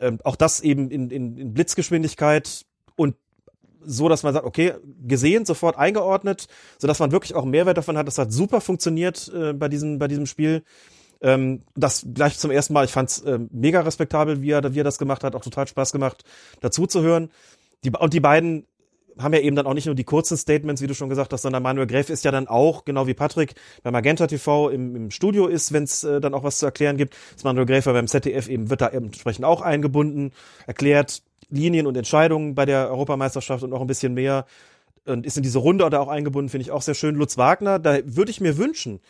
ähm, 0.00 0.18
auch 0.22 0.36
das 0.36 0.60
eben 0.60 0.90
in, 0.90 1.08
in, 1.08 1.38
in 1.38 1.54
Blitzgeschwindigkeit 1.54 2.66
und 2.66 2.73
so, 3.86 4.08
dass 4.08 4.22
man 4.22 4.34
sagt, 4.34 4.46
okay, 4.46 4.74
gesehen, 5.06 5.44
sofort 5.44 5.76
eingeordnet, 5.76 6.46
so 6.78 6.86
dass 6.86 6.98
man 6.98 7.12
wirklich 7.12 7.34
auch 7.34 7.44
Mehrwert 7.44 7.76
davon 7.76 7.96
hat. 7.96 8.06
Das 8.06 8.18
hat 8.18 8.32
super 8.32 8.60
funktioniert 8.60 9.30
äh, 9.34 9.52
bei 9.52 9.68
diesem 9.68 9.98
bei 9.98 10.08
diesem 10.08 10.26
Spiel. 10.26 10.62
Ähm, 11.20 11.62
das 11.74 12.06
gleich 12.12 12.38
zum 12.38 12.50
ersten 12.50 12.72
Mal. 12.72 12.84
Ich 12.84 12.92
fand's 12.92 13.20
äh, 13.20 13.38
mega 13.50 13.80
respektabel, 13.80 14.42
wie 14.42 14.50
er 14.50 14.74
wie 14.74 14.80
er 14.80 14.84
das 14.84 14.98
gemacht 14.98 15.24
hat. 15.24 15.34
Auch 15.34 15.42
total 15.42 15.66
Spaß 15.66 15.92
gemacht, 15.92 16.24
dazu 16.60 16.86
zu 16.86 17.02
hören. 17.02 17.30
Die, 17.84 17.90
und 17.90 18.12
die 18.12 18.20
beiden 18.20 18.66
haben 19.18 19.32
ja 19.32 19.40
eben 19.40 19.56
dann 19.56 19.66
auch 19.66 19.74
nicht 19.74 19.86
nur 19.86 19.94
die 19.94 20.04
kurzen 20.04 20.36
Statements, 20.36 20.82
wie 20.82 20.86
du 20.86 20.94
schon 20.94 21.08
gesagt 21.08 21.32
hast, 21.32 21.42
sondern 21.42 21.62
Manuel 21.62 21.86
Gräf 21.86 22.10
ist 22.10 22.24
ja 22.24 22.30
dann 22.30 22.48
auch, 22.48 22.84
genau 22.84 23.06
wie 23.06 23.14
Patrick, 23.14 23.54
bei 23.82 23.90
Magenta 23.90 24.26
TV 24.26 24.70
im, 24.70 24.96
im 24.96 25.10
Studio 25.10 25.46
ist, 25.46 25.72
wenn 25.72 25.84
es 25.84 26.04
äh, 26.04 26.20
dann 26.20 26.34
auch 26.34 26.42
was 26.42 26.58
zu 26.58 26.66
erklären 26.66 26.96
gibt. 26.96 27.16
Das 27.34 27.44
Manuel 27.44 27.66
Gräf 27.66 27.86
ja 27.86 27.92
beim 27.92 28.08
ZDF 28.08 28.48
eben 28.48 28.70
wird 28.70 28.80
da 28.80 28.88
entsprechend 28.88 29.44
auch 29.44 29.60
eingebunden, 29.60 30.32
erklärt 30.66 31.22
Linien 31.50 31.86
und 31.86 31.96
Entscheidungen 31.96 32.54
bei 32.54 32.64
der 32.64 32.90
Europameisterschaft 32.90 33.62
und 33.62 33.70
noch 33.70 33.80
ein 33.80 33.86
bisschen 33.86 34.14
mehr 34.14 34.46
und 35.06 35.26
ist 35.26 35.36
in 35.36 35.42
diese 35.42 35.58
Runde 35.58 35.88
da 35.90 36.00
auch 36.00 36.08
eingebunden, 36.08 36.48
finde 36.48 36.62
ich 36.62 36.70
auch 36.70 36.82
sehr 36.82 36.94
schön. 36.94 37.14
Lutz 37.14 37.36
Wagner, 37.36 37.78
da 37.78 37.98
würde 38.04 38.30
ich 38.30 38.40
mir 38.40 38.56
wünschen, 38.56 39.00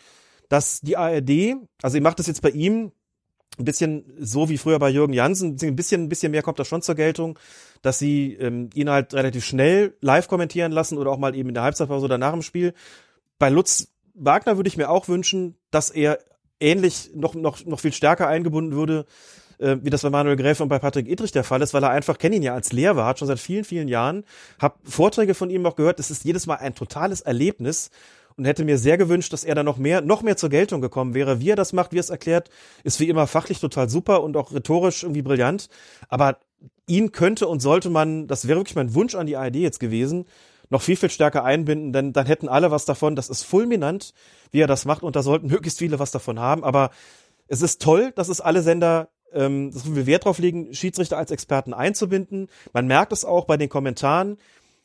dass 0.48 0.80
die 0.80 0.96
ARD, 0.96 1.56
also 1.82 1.96
ihr 1.96 2.02
macht 2.02 2.18
das 2.18 2.26
jetzt 2.26 2.42
bei 2.42 2.50
ihm 2.50 2.92
ein 3.58 3.64
bisschen 3.64 4.04
so 4.18 4.48
wie 4.48 4.58
früher 4.58 4.78
bei 4.78 4.90
Jürgen 4.90 5.12
Jansen, 5.12 5.56
ein 5.62 5.76
bisschen, 5.76 6.04
ein 6.04 6.08
bisschen 6.08 6.32
mehr 6.32 6.42
kommt 6.42 6.58
da 6.58 6.64
schon 6.64 6.82
zur 6.82 6.96
Geltung, 6.96 7.38
dass 7.82 7.98
sie 7.98 8.34
ähm, 8.34 8.70
ihn 8.74 8.90
halt 8.90 9.14
relativ 9.14 9.44
schnell 9.44 9.96
live 10.00 10.26
kommentieren 10.26 10.72
lassen 10.72 10.98
oder 10.98 11.12
auch 11.12 11.18
mal 11.18 11.36
eben 11.36 11.50
in 11.50 11.54
der 11.54 11.62
Halbzeitpause 11.62 12.04
oder 12.04 12.18
nach 12.18 12.32
dem 12.32 12.42
Spiel. 12.42 12.74
Bei 13.38 13.50
Lutz 13.50 13.88
Wagner 14.14 14.56
würde 14.56 14.68
ich 14.68 14.76
mir 14.76 14.90
auch 14.90 15.06
wünschen, 15.08 15.56
dass 15.70 15.90
er 15.90 16.18
ähnlich 16.60 17.10
noch, 17.14 17.34
noch, 17.34 17.64
noch 17.64 17.80
viel 17.80 17.92
stärker 17.92 18.28
eingebunden 18.28 18.72
würde, 18.72 19.06
äh, 19.64 19.78
wie 19.82 19.90
das 19.90 20.02
bei 20.02 20.10
Manuel 20.10 20.36
Gräfe 20.36 20.62
und 20.62 20.68
bei 20.68 20.78
Patrick 20.78 21.08
Idrich 21.08 21.32
der 21.32 21.44
Fall 21.44 21.62
ist, 21.62 21.74
weil 21.74 21.82
er 21.82 21.90
einfach, 21.90 22.18
kenne 22.18 22.36
ihn 22.36 22.42
ja 22.42 22.54
als 22.54 22.72
Lehrer, 22.72 23.06
hat 23.06 23.18
schon 23.18 23.28
seit 23.28 23.40
vielen, 23.40 23.64
vielen 23.64 23.88
Jahren, 23.88 24.24
habe 24.60 24.76
Vorträge 24.84 25.34
von 25.34 25.50
ihm 25.50 25.64
auch 25.66 25.76
gehört, 25.76 25.98
es 25.98 26.10
ist 26.10 26.24
jedes 26.24 26.46
Mal 26.46 26.56
ein 26.56 26.74
totales 26.74 27.22
Erlebnis 27.22 27.90
und 28.36 28.44
hätte 28.44 28.64
mir 28.64 28.78
sehr 28.78 28.98
gewünscht, 28.98 29.32
dass 29.32 29.44
er 29.44 29.54
da 29.54 29.62
noch 29.62 29.78
mehr, 29.78 30.00
noch 30.00 30.22
mehr 30.22 30.36
zur 30.36 30.50
Geltung 30.50 30.80
gekommen 30.80 31.14
wäre. 31.14 31.40
Wie 31.40 31.50
er 31.50 31.56
das 31.56 31.72
macht, 31.72 31.92
wie 31.92 31.98
er 31.98 32.00
es 32.00 32.10
erklärt, 32.10 32.50
ist 32.82 33.00
wie 33.00 33.08
immer 33.08 33.26
fachlich 33.26 33.60
total 33.60 33.88
super 33.88 34.22
und 34.22 34.36
auch 34.36 34.52
rhetorisch 34.52 35.04
irgendwie 35.04 35.22
brillant. 35.22 35.68
Aber 36.08 36.38
ihn 36.86 37.12
könnte 37.12 37.46
und 37.46 37.60
sollte 37.60 37.90
man, 37.90 38.26
das 38.26 38.46
wäre 38.48 38.58
wirklich 38.58 38.76
mein 38.76 38.94
Wunsch 38.94 39.14
an 39.14 39.26
die 39.26 39.36
ARD 39.36 39.56
jetzt 39.56 39.80
gewesen, 39.80 40.26
noch 40.68 40.82
viel, 40.82 40.96
viel 40.96 41.10
stärker 41.10 41.44
einbinden, 41.44 41.92
denn 41.92 42.12
dann 42.12 42.26
hätten 42.26 42.48
alle 42.48 42.70
was 42.70 42.84
davon. 42.84 43.14
Das 43.14 43.28
ist 43.28 43.44
fulminant, 43.44 44.14
wie 44.50 44.60
er 44.60 44.66
das 44.66 44.84
macht 44.84 45.02
und 45.02 45.14
da 45.14 45.22
sollten 45.22 45.46
möglichst 45.46 45.78
viele 45.78 45.98
was 45.98 46.10
davon 46.10 46.40
haben. 46.40 46.64
Aber 46.64 46.90
es 47.46 47.62
ist 47.62 47.82
toll, 47.82 48.12
dass 48.16 48.28
es 48.28 48.40
alle 48.40 48.62
Sender 48.62 49.08
ähm, 49.34 49.72
so 49.72 49.92
viel 49.92 50.06
Wert 50.06 50.24
drauf 50.24 50.38
legen, 50.38 50.72
Schiedsrichter 50.74 51.18
als 51.18 51.30
Experten 51.30 51.74
einzubinden. 51.74 52.48
Man 52.72 52.86
merkt 52.86 53.12
es 53.12 53.24
auch 53.24 53.44
bei 53.44 53.56
den 53.56 53.68
Kommentaren. 53.68 54.38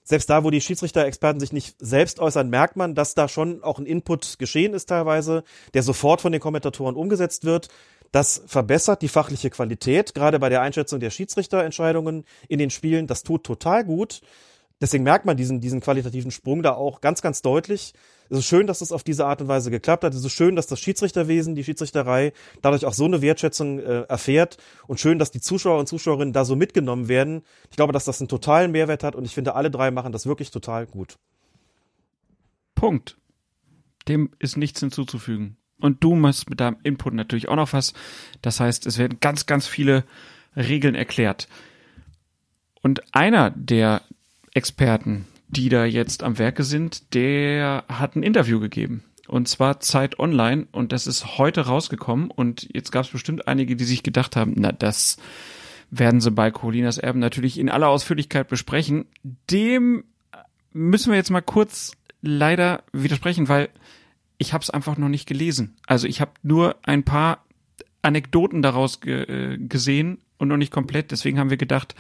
Selbst 0.04 0.30
da, 0.30 0.44
wo 0.44 0.50
die 0.50 0.62
Schiedsrichter-Experten 0.62 1.40
sich 1.40 1.54
nicht 1.54 1.76
selbst 1.78 2.20
äußern, 2.20 2.50
merkt 2.50 2.76
man, 2.76 2.96
dass 2.96 3.14
da 3.14 3.28
schon 3.28 3.64
auch 3.64 3.78
ein 3.78 3.86
Input 3.86 4.40
geschehen 4.40 4.74
ist 4.74 4.88
teilweise, 4.88 5.44
der 5.76 5.84
sofort 5.84 6.22
von 6.22 6.32
den 6.32 6.42
Kommentatoren 6.42 6.96
umgesetzt 6.96 7.46
wird. 7.46 7.68
Das 8.12 8.42
verbessert 8.48 9.04
die 9.04 9.08
fachliche 9.08 9.52
Qualität, 9.52 10.16
gerade 10.16 10.40
bei 10.40 10.50
der 10.50 10.62
Einschätzung 10.62 11.00
der 11.00 11.12
Schiedsrichterentscheidungen 11.12 12.26
in 12.48 12.58
den 12.58 12.72
Spielen. 12.72 13.06
Das 13.06 13.22
tut 13.22 13.44
total 13.44 13.86
gut. 13.86 14.22
deswegen 14.82 15.04
merkt 15.04 15.26
man 15.26 15.38
diesen, 15.38 15.62
diesen 15.62 15.80
qualitativen 15.80 16.32
Sprung 16.32 16.64
da 16.64 16.74
auch 16.74 17.02
ganz, 17.02 17.22
ganz 17.22 17.44
deutlich. 17.44 17.94
Es 18.30 18.40
ist 18.40 18.46
schön, 18.46 18.68
dass 18.68 18.80
das 18.80 18.92
auf 18.92 19.04
diese 19.04 19.26
Art 19.26 19.42
und 19.42 19.48
Weise 19.48 19.72
geklappt 19.72 20.04
hat. 20.04 20.14
Es 20.14 20.24
ist 20.24 20.34
schön, 20.34 20.56
dass 20.56 20.68
das 20.68 20.80
Schiedsrichterwesen, 20.80 21.56
die 21.56 21.64
Schiedsrichterei 21.64 22.34
dadurch 22.62 22.86
auch 22.86 22.94
so 22.94 23.06
eine 23.06 23.22
Wertschätzung 23.22 23.80
äh, 23.80 24.02
erfährt 24.02 24.58
und 24.88 25.00
schön, 25.00 25.18
dass 25.18 25.32
die 25.32 25.42
Zuschauer 25.42 25.80
und 25.80 25.88
Zuschauerinnen 25.88 26.34
da 26.34 26.46
so 26.46 26.56
mitgenommen 26.56 27.08
werden. 27.08 27.42
Ich 27.72 27.76
glaube, 27.76 27.94
dass 27.94 28.06
das 28.06 28.22
einen 28.22 28.28
totalen 28.28 28.72
Mehrwert 28.72 29.04
hat 29.04 29.16
und 29.16 29.26
ich 29.26 29.34
finde, 29.34 29.56
alle 29.56 29.72
drei 29.72 29.90
machen 29.90 30.12
das 30.12 30.28
wirklich 30.28 30.52
total 30.52 30.86
gut. 30.86 31.18
Punkt. 32.76 33.18
Dem 34.08 34.30
ist 34.40 34.58
nichts 34.58 34.80
hinzuzufügen. 34.80 35.58
Und 35.80 36.04
du 36.04 36.16
machst 36.16 36.50
mit 36.50 36.60
deinem 36.60 36.78
Input 36.84 37.14
natürlich 37.14 37.48
auch 37.48 37.56
noch 37.56 37.74
was. 37.74 37.94
Das 38.42 38.60
heißt, 38.60 38.86
es 38.86 38.98
werden 38.98 39.20
ganz, 39.20 39.46
ganz 39.46 39.66
viele 39.66 40.04
Regeln 40.56 40.96
erklärt. 40.96 41.48
Und 42.82 43.14
einer 43.14 43.52
der 43.52 44.02
Experten, 44.54 45.26
die 45.50 45.70
da 45.70 45.86
jetzt 45.86 46.24
am 46.24 46.38
Werke 46.38 46.64
sind, 46.64 47.14
der 47.14 47.84
hat 47.90 48.16
ein 48.16 48.24
Interview 48.24 48.60
gegeben. 48.60 49.04
Und 49.28 49.48
zwar 49.48 49.80
Zeit 49.80 50.18
Online. 50.18 50.68
Und 50.72 50.92
das 50.92 51.06
ist 51.06 51.38
heute 51.38 51.62
rausgekommen. 51.62 52.32
Und 52.32 52.68
jetzt 52.74 52.92
gab 52.92 53.06
es 53.06 53.12
bestimmt 53.12 53.48
einige, 53.48 53.76
die 53.76 53.84
sich 53.84 54.02
gedacht 54.04 54.36
haben, 54.36 54.54
na, 54.58 54.72
das 54.72 55.18
werden 55.92 56.22
sie 56.22 56.32
bei 56.32 56.52
Colinas 56.52 56.98
Erben 56.98 57.20
natürlich 57.20 57.60
in 57.60 57.70
aller 57.70 57.90
Ausführlichkeit 57.90 58.48
besprechen. 58.48 59.06
Dem 59.52 60.04
müssen 60.72 61.12
wir 61.12 61.18
jetzt 61.18 61.32
mal 61.32 61.42
kurz 61.42 61.94
leider 62.22 62.84
widersprechen, 62.92 63.50
weil 63.50 63.70
ich 64.38 64.54
habe 64.54 64.64
es 64.64 64.70
einfach 64.70 64.98
noch 64.98 65.10
nicht 65.10 65.28
gelesen. 65.28 65.76
Also 65.88 66.08
ich 66.08 66.22
habe 66.22 66.32
nur 66.44 66.78
ein 66.84 67.04
paar 67.04 67.46
Anekdoten 68.02 68.62
daraus 68.62 69.02
ge 69.02 69.24
äh, 69.24 69.58
gesehen 69.58 70.20
und 70.38 70.48
noch 70.48 70.58
nicht 70.58 70.72
komplett. 70.72 71.12
Deswegen 71.12 71.40
haben 71.40 71.50
wir 71.50 71.58
gedacht, 71.58 71.96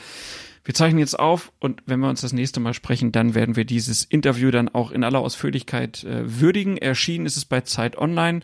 wir 0.69 0.75
zeichnen 0.75 0.99
jetzt 0.99 1.17
auf 1.17 1.51
und 1.57 1.81
wenn 1.88 1.99
wir 1.99 2.09
uns 2.09 2.22
das 2.22 2.31
nächste 2.31 2.59
Mal 2.59 2.75
sprechen, 2.75 3.11
dann 3.11 3.33
werden 3.33 3.56
wir 3.56 3.65
dieses 3.65 4.06
Interview 4.06 4.51
dann 4.51 4.69
auch 4.69 4.91
in 4.91 5.03
aller 5.03 5.17
Ausführlichkeit 5.17 6.03
äh, 6.03 6.39
würdigen. 6.39 6.77
Erschienen 6.77 7.25
ist 7.25 7.38
es 7.38 7.45
bei 7.45 7.61
Zeit 7.61 7.98
Online. 7.98 8.41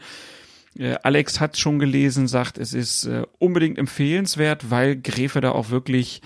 Äh, 0.75 0.95
Alex 1.03 1.39
hat 1.39 1.55
schon 1.55 1.77
gelesen, 1.77 2.27
sagt, 2.27 2.57
es 2.57 2.73
ist 2.73 3.05
äh, 3.05 3.27
unbedingt 3.37 3.77
empfehlenswert, 3.77 4.71
weil 4.71 4.95
Gräfe 4.95 5.39
da 5.39 5.51
auch 5.51 5.69
wirklich, 5.69 6.23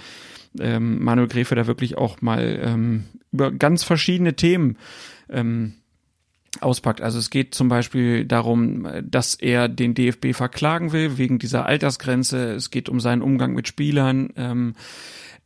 ähm, 0.58 1.04
Manuel 1.04 1.28
Gräfe 1.28 1.56
da 1.56 1.68
wirklich 1.68 1.98
auch 1.98 2.22
mal 2.22 2.62
ähm, 2.64 3.04
über 3.34 3.52
ganz 3.52 3.84
verschiedene 3.84 4.38
Themen 4.38 4.78
ähm, 5.30 5.74
auspackt. 6.62 7.02
Also 7.02 7.20
es 7.20 7.30
geht 7.30 7.54
zum 7.54 7.68
Beispiel 7.68 8.24
darum, 8.24 8.88
dass 9.04 9.36
er 9.36 9.68
den 9.68 9.96
DFB 9.96 10.28
verklagen 10.32 10.94
will 10.94 11.18
wegen 11.18 11.40
dieser 11.40 11.66
Altersgrenze. 11.66 12.54
Es 12.54 12.72
geht 12.72 12.88
um 12.88 13.02
seinen 13.02 13.22
Umgang 13.22 13.52
mit 13.52 13.68
Spielern. 13.68 14.30
Ähm, 14.38 14.76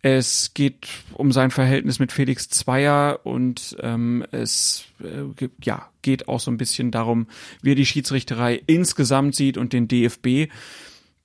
es 0.03 0.53
geht 0.53 0.89
um 1.13 1.31
sein 1.31 1.49
Verhältnis 1.49 1.97
mit 1.97 2.11
Felix 2.11 2.49
Zweier 2.49 3.21
und 3.23 3.77
ähm, 3.79 4.25
es 4.31 4.83
äh, 5.01 5.47
ja, 5.63 5.89
geht 6.01 6.27
auch 6.27 6.41
so 6.41 6.51
ein 6.51 6.57
bisschen 6.57 6.91
darum, 6.91 7.27
wie 7.61 7.71
er 7.71 7.75
die 7.75 7.85
Schiedsrichterei 7.85 8.61
insgesamt 8.67 9.33
sieht 9.33 9.57
und 9.57 9.71
den 9.71 9.87
DFB. 9.87 10.51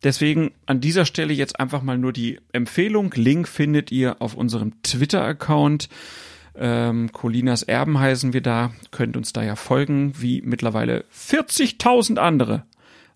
Deswegen 0.05 0.53
an 0.67 0.81
dieser 0.81 1.07
Stelle 1.07 1.33
jetzt 1.33 1.59
einfach 1.59 1.83
mal 1.83 1.99
nur 1.99 2.13
die 2.13 2.39
Empfehlung. 2.53 3.13
Link 3.17 3.49
findet 3.49 3.91
ihr 3.91 4.23
auf 4.23 4.35
unserem 4.35 4.81
Twitter-Account. 4.85 5.89
Ähm, 6.55 7.11
Colinas 7.11 7.65
Erben 7.65 7.99
heißen 7.99 8.33
wir 8.33 8.43
da, 8.43 8.73
könnt 8.93 9.17
uns 9.17 9.33
da 9.33 9.43
ja 9.43 9.57
folgen, 9.57 10.15
wie 10.21 10.41
mittlerweile 10.43 11.05
40.000 11.13 12.19
andere. 12.19 12.65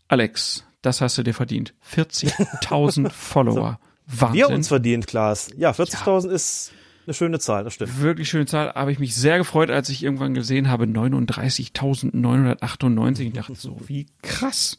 Alex, 0.08 0.65
das 0.82 1.00
hast 1.00 1.18
du 1.18 1.23
dir 1.23 1.34
verdient. 1.34 1.73
40.000 1.89 3.10
Follower. 3.10 3.78
Wahnsinn. 4.07 4.37
Wir 4.37 4.51
uns 4.51 4.69
verdient, 4.69 5.07
Klaas. 5.07 5.49
Ja, 5.57 5.71
40.000 5.71 6.29
ja. 6.29 6.33
ist 6.33 6.73
eine 7.07 7.15
schöne 7.15 7.39
Zahl, 7.41 7.65
das 7.65 7.73
stimmt. 7.75 8.01
Wirklich 8.01 8.29
schöne 8.29 8.47
Zahl. 8.47 8.73
Habe 8.75 8.93
ich 8.93 9.01
mich 9.01 9.17
sehr 9.17 9.39
gefreut, 9.39 9.71
als 9.71 9.89
ich 9.89 10.05
irgendwann 10.05 10.35
gesehen 10.35 10.69
habe, 10.69 10.85
39.998. 10.85 13.21
Ich 13.21 13.33
dachte 13.33 13.55
so, 13.55 13.79
wie 13.87 14.07
krass. 14.23 14.77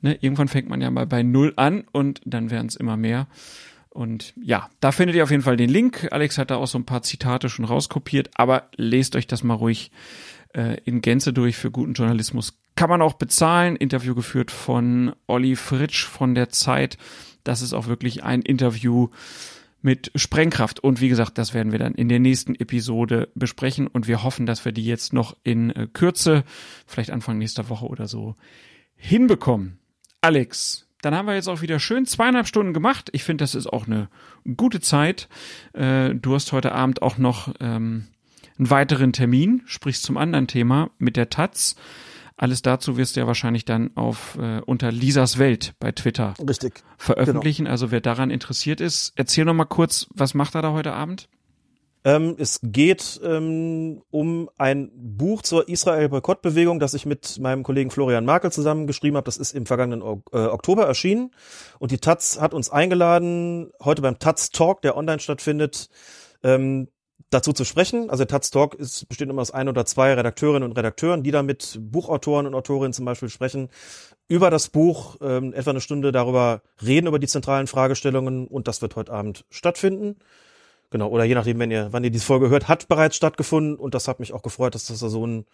Ne, 0.00 0.16
irgendwann 0.20 0.48
fängt 0.48 0.68
man 0.68 0.80
ja 0.80 0.90
mal 0.90 1.06
bei 1.06 1.24
Null 1.24 1.52
an 1.56 1.84
und 1.90 2.20
dann 2.24 2.50
werden 2.50 2.68
es 2.68 2.76
immer 2.76 2.96
mehr. 2.96 3.26
Und 3.90 4.32
ja, 4.40 4.70
da 4.80 4.92
findet 4.92 5.16
ihr 5.16 5.24
auf 5.24 5.30
jeden 5.30 5.42
Fall 5.42 5.56
den 5.56 5.70
Link. 5.70 6.08
Alex 6.10 6.38
hat 6.38 6.50
da 6.50 6.56
auch 6.56 6.66
so 6.66 6.78
ein 6.78 6.84
paar 6.84 7.02
Zitate 7.02 7.48
schon 7.48 7.64
rauskopiert, 7.64 8.30
aber 8.34 8.68
lest 8.76 9.16
euch 9.16 9.26
das 9.26 9.42
mal 9.42 9.54
ruhig 9.54 9.90
äh, 10.54 10.78
in 10.84 11.00
Gänze 11.00 11.32
durch. 11.32 11.56
Für 11.56 11.70
guten 11.70 11.94
Journalismus 11.94 12.58
kann 12.76 12.90
man 12.90 13.02
auch 13.02 13.14
bezahlen. 13.14 13.74
Interview 13.74 14.14
geführt 14.14 14.50
von 14.50 15.14
Olli 15.26 15.56
Fritsch 15.56 16.04
von 16.04 16.34
der 16.34 16.50
Zeit. 16.50 16.98
Das 17.46 17.62
ist 17.62 17.72
auch 17.72 17.86
wirklich 17.86 18.24
ein 18.24 18.42
Interview 18.42 19.08
mit 19.82 20.10
Sprengkraft. 20.16 20.80
Und 20.80 21.00
wie 21.00 21.08
gesagt, 21.08 21.38
das 21.38 21.54
werden 21.54 21.70
wir 21.70 21.78
dann 21.78 21.94
in 21.94 22.08
der 22.08 22.18
nächsten 22.18 22.54
Episode 22.54 23.28
besprechen. 23.34 23.86
Und 23.86 24.08
wir 24.08 24.22
hoffen, 24.22 24.46
dass 24.46 24.64
wir 24.64 24.72
die 24.72 24.84
jetzt 24.84 25.12
noch 25.12 25.36
in 25.44 25.70
äh, 25.70 25.86
Kürze, 25.92 26.44
vielleicht 26.86 27.10
Anfang 27.10 27.38
nächster 27.38 27.68
Woche 27.68 27.86
oder 27.86 28.08
so, 28.08 28.34
hinbekommen. 28.96 29.78
Alex, 30.20 30.88
dann 31.02 31.14
haben 31.14 31.26
wir 31.26 31.34
jetzt 31.34 31.48
auch 31.48 31.62
wieder 31.62 31.78
schön 31.78 32.04
zweieinhalb 32.04 32.48
Stunden 32.48 32.72
gemacht. 32.72 33.10
Ich 33.12 33.22
finde, 33.22 33.44
das 33.44 33.54
ist 33.54 33.68
auch 33.68 33.86
eine 33.86 34.08
gute 34.56 34.80
Zeit. 34.80 35.28
Äh, 35.72 36.14
du 36.14 36.34
hast 36.34 36.50
heute 36.52 36.72
Abend 36.72 37.02
auch 37.02 37.16
noch 37.16 37.54
ähm, 37.60 38.08
einen 38.58 38.70
weiteren 38.70 39.12
Termin, 39.12 39.62
sprichst 39.66 40.02
zum 40.02 40.16
anderen 40.16 40.48
Thema 40.48 40.90
mit 40.98 41.16
der 41.16 41.30
Taz. 41.30 41.76
Alles 42.36 42.60
dazu 42.60 42.98
wirst 42.98 43.16
du 43.16 43.20
ja 43.20 43.26
wahrscheinlich 43.26 43.64
dann 43.64 43.96
auf 43.96 44.36
äh, 44.38 44.60
unter 44.60 44.92
Lisas 44.92 45.38
Welt 45.38 45.74
bei 45.78 45.92
Twitter 45.92 46.34
Richtig. 46.46 46.82
veröffentlichen. 46.98 47.64
Genau. 47.64 47.72
Also 47.72 47.90
wer 47.90 48.00
daran 48.00 48.30
interessiert 48.30 48.80
ist, 48.80 49.12
erzähl 49.16 49.46
noch 49.46 49.54
mal 49.54 49.64
kurz, 49.64 50.06
was 50.14 50.34
macht 50.34 50.54
er 50.54 50.62
da 50.62 50.72
heute 50.72 50.92
Abend? 50.92 51.28
Ähm, 52.06 52.36
es 52.38 52.60
geht 52.62 53.20
ähm, 53.24 54.00
um 54.10 54.48
ein 54.58 54.92
Buch 54.94 55.42
zur 55.42 55.68
Israel-Boykott-Bewegung, 55.68 56.78
das 56.78 56.94
ich 56.94 57.04
mit 57.04 57.40
meinem 57.40 57.64
Kollegen 57.64 57.90
Florian 57.90 58.24
Markel 58.24 58.52
zusammen 58.52 58.86
geschrieben 58.86 59.16
habe. 59.16 59.24
Das 59.24 59.38
ist 59.38 59.52
im 59.52 59.66
vergangenen 59.66 60.02
o 60.02 60.22
äh, 60.30 60.36
Oktober 60.38 60.86
erschienen. 60.86 61.32
Und 61.80 61.90
die 61.90 61.98
Taz 61.98 62.40
hat 62.40 62.54
uns 62.54 62.70
eingeladen, 62.70 63.72
heute 63.82 64.02
beim 64.02 64.20
Taz 64.20 64.50
Talk, 64.50 64.82
der 64.82 64.96
online 64.96 65.18
stattfindet, 65.18 65.88
ähm, 66.44 66.86
dazu 67.30 67.52
zu 67.52 67.64
sprechen. 67.64 68.10
Also 68.10 68.24
der 68.24 68.28
Taz 68.28 68.50
Talk 68.50 68.74
ist, 68.74 69.08
besteht 69.08 69.28
immer 69.28 69.42
aus 69.42 69.50
ein 69.50 69.68
oder 69.68 69.84
zwei 69.84 70.14
Redakteurinnen 70.14 70.68
und 70.68 70.76
Redakteuren, 70.76 71.22
die 71.22 71.30
da 71.30 71.42
mit 71.42 71.78
Buchautoren 71.80 72.46
und 72.46 72.54
Autorinnen 72.54 72.92
zum 72.92 73.04
Beispiel 73.04 73.28
sprechen, 73.28 73.68
über 74.28 74.50
das 74.50 74.68
Buch 74.68 75.16
ähm, 75.20 75.52
etwa 75.52 75.70
eine 75.70 75.80
Stunde 75.80 76.12
darüber 76.12 76.62
reden, 76.84 77.06
über 77.06 77.18
die 77.18 77.26
zentralen 77.26 77.66
Fragestellungen 77.66 78.46
und 78.46 78.68
das 78.68 78.82
wird 78.82 78.96
heute 78.96 79.12
Abend 79.12 79.44
stattfinden. 79.50 80.16
Genau, 80.90 81.08
oder 81.08 81.24
je 81.24 81.34
nachdem, 81.34 81.58
wenn 81.58 81.70
ihr, 81.70 81.88
wann 81.90 82.04
ihr 82.04 82.10
diese 82.10 82.24
Folge 82.24 82.48
hört, 82.48 82.68
hat 82.68 82.88
bereits 82.88 83.16
stattgefunden 83.16 83.76
und 83.76 83.94
das 83.94 84.06
hat 84.06 84.20
mich 84.20 84.32
auch 84.32 84.42
gefreut, 84.42 84.74
dass 84.74 84.86
das 84.86 85.00
da 85.00 85.08
so 85.08 85.26
ein 85.26 85.46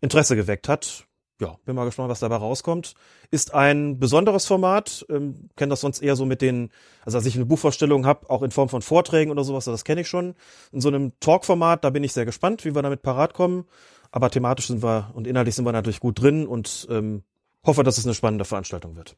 Interesse 0.00 0.34
geweckt 0.34 0.68
hat. 0.68 1.06
Ja, 1.40 1.56
bin 1.64 1.74
mal 1.74 1.86
gespannt, 1.86 2.10
was 2.10 2.20
dabei 2.20 2.36
rauskommt. 2.36 2.94
Ist 3.30 3.54
ein 3.54 3.98
besonderes 3.98 4.44
Format, 4.46 5.06
ähm, 5.08 5.48
kenne 5.56 5.70
das 5.70 5.80
sonst 5.80 6.02
eher 6.02 6.14
so 6.14 6.26
mit 6.26 6.42
den, 6.42 6.70
also 7.02 7.16
als 7.16 7.26
ich 7.26 7.34
eine 7.34 7.46
Buchvorstellung 7.46 8.04
habe, 8.04 8.28
auch 8.28 8.42
in 8.42 8.50
Form 8.50 8.68
von 8.68 8.82
Vorträgen 8.82 9.30
oder 9.30 9.42
sowas, 9.42 9.64
das 9.64 9.84
kenne 9.84 10.02
ich 10.02 10.08
schon. 10.08 10.34
In 10.70 10.82
so 10.82 10.88
einem 10.88 11.18
Talk-Format, 11.18 11.82
da 11.82 11.90
bin 11.90 12.04
ich 12.04 12.12
sehr 12.12 12.26
gespannt, 12.26 12.66
wie 12.66 12.74
wir 12.74 12.82
damit 12.82 13.00
parat 13.00 13.32
kommen. 13.32 13.64
Aber 14.12 14.30
thematisch 14.30 14.66
sind 14.66 14.82
wir 14.82 15.10
und 15.14 15.26
inhaltlich 15.26 15.54
sind 15.54 15.64
wir 15.64 15.72
natürlich 15.72 16.00
gut 16.00 16.20
drin 16.20 16.46
und 16.46 16.86
ähm, 16.90 17.22
hoffe, 17.64 17.84
dass 17.84 17.96
es 17.96 18.04
eine 18.04 18.14
spannende 18.14 18.44
Veranstaltung 18.44 18.96
wird. 18.96 19.16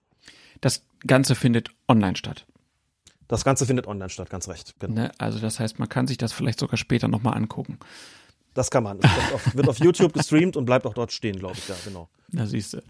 Das 0.60 0.84
Ganze 1.07 1.34
findet 1.34 1.70
online 1.89 2.17
statt. 2.17 2.47
Das 3.26 3.44
Ganze 3.44 3.67
findet 3.67 3.86
online 3.86 4.10
statt, 4.10 4.31
ganz 4.31 4.49
recht. 4.49 4.75
Genau. 4.78 4.94
Ne? 4.94 5.12
Also 5.18 5.39
das 5.39 5.59
heißt, 5.59 5.78
man 5.78 5.89
kann 5.89 6.07
sich 6.07 6.18
das 6.18 6.33
vielleicht 6.33 6.60
sogar 6.60 6.76
später 6.76 7.09
nochmal 7.09 7.34
angucken. 7.34 7.78
Das 8.55 8.71
kann 8.71 8.85
man. 8.85 8.99
Wird 9.03 9.33
auf, 9.35 9.57
wird 9.57 9.69
auf 9.69 9.79
YouTube 9.79 10.13
gestreamt 10.13 10.57
und 10.57 10.67
bleibt 10.67 10.87
auch 10.87 10.95
dort 10.95 11.13
stehen, 11.13 11.39
glaube 11.39 11.57
ich. 11.57 11.69
Ja, 11.69 11.77
genau. 11.85 12.09
Na 12.31 12.47
siehst 12.47 12.75
du. 12.75 12.83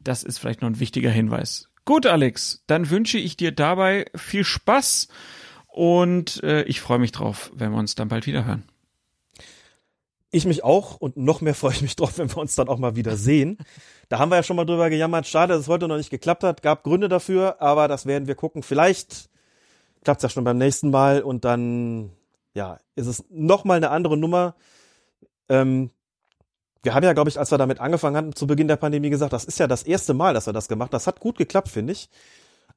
Das 0.00 0.22
ist 0.22 0.38
vielleicht 0.38 0.62
noch 0.62 0.68
ein 0.68 0.80
wichtiger 0.80 1.10
Hinweis. 1.10 1.68
Gut, 1.84 2.06
Alex, 2.06 2.62
dann 2.66 2.90
wünsche 2.90 3.18
ich 3.18 3.36
dir 3.36 3.52
dabei 3.52 4.06
viel 4.14 4.44
Spaß 4.44 5.08
und 5.66 6.42
äh, 6.42 6.62
ich 6.62 6.80
freue 6.80 6.98
mich 6.98 7.12
drauf, 7.12 7.50
wenn 7.54 7.72
wir 7.72 7.78
uns 7.78 7.94
dann 7.94 8.08
bald 8.08 8.26
wieder 8.26 8.44
hören. 8.44 8.64
Ich 10.30 10.44
mich 10.44 10.62
auch 10.62 10.96
und 10.96 11.16
noch 11.16 11.40
mehr 11.40 11.54
freue 11.54 11.72
ich 11.72 11.82
mich 11.82 11.96
drauf, 11.96 12.18
wenn 12.18 12.30
wir 12.30 12.38
uns 12.38 12.54
dann 12.54 12.68
auch 12.68 12.78
mal 12.78 12.96
wieder 12.96 13.16
sehen. 13.16 13.58
Da 14.08 14.18
haben 14.18 14.30
wir 14.30 14.36
ja 14.36 14.42
schon 14.42 14.56
mal 14.56 14.64
drüber 14.64 14.90
gejammert. 14.90 15.26
Schade, 15.26 15.54
dass 15.54 15.62
es 15.62 15.68
heute 15.68 15.88
noch 15.88 15.96
nicht 15.96 16.10
geklappt 16.10 16.44
hat. 16.44 16.62
Gab 16.62 16.84
Gründe 16.84 17.08
dafür, 17.08 17.60
aber 17.60 17.88
das 17.88 18.06
werden 18.06 18.28
wir 18.28 18.36
gucken. 18.36 18.62
Vielleicht 18.62 19.28
klappt 20.04 20.20
es 20.20 20.22
ja 20.22 20.28
schon 20.28 20.44
beim 20.44 20.58
nächsten 20.58 20.90
Mal 20.90 21.22
und 21.22 21.44
dann, 21.44 22.10
ja, 22.54 22.78
ist 22.94 23.06
es 23.06 23.24
nochmal 23.30 23.78
eine 23.78 23.90
andere 23.90 24.16
Nummer. 24.16 24.54
Ähm, 25.50 25.90
wir 26.82 26.94
haben 26.94 27.04
ja, 27.04 27.12
glaube 27.12 27.28
ich, 27.28 27.38
als 27.38 27.50
wir 27.50 27.58
damit 27.58 27.80
angefangen 27.80 28.16
hatten, 28.16 28.34
zu 28.34 28.46
Beginn 28.46 28.68
der 28.68 28.76
Pandemie 28.76 29.10
gesagt, 29.10 29.34
das 29.34 29.44
ist 29.44 29.58
ja 29.58 29.66
das 29.66 29.82
erste 29.82 30.14
Mal, 30.14 30.32
dass 30.32 30.46
wir 30.46 30.54
das 30.54 30.68
gemacht 30.68 30.86
haben. 30.86 30.92
Das 30.92 31.06
hat 31.06 31.20
gut 31.20 31.36
geklappt, 31.36 31.68
finde 31.68 31.92
ich. 31.92 32.08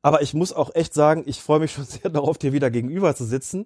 Aber 0.01 0.21
ich 0.21 0.33
muss 0.33 0.51
auch 0.51 0.75
echt 0.75 0.93
sagen, 0.93 1.23
ich 1.25 1.41
freue 1.41 1.59
mich 1.59 1.71
schon 1.73 1.85
sehr 1.85 2.11
darauf, 2.11 2.37
dir 2.37 2.51
wieder 2.51 2.69
gegenüber 2.69 3.15
zu 3.15 3.23
sitzen. 3.23 3.65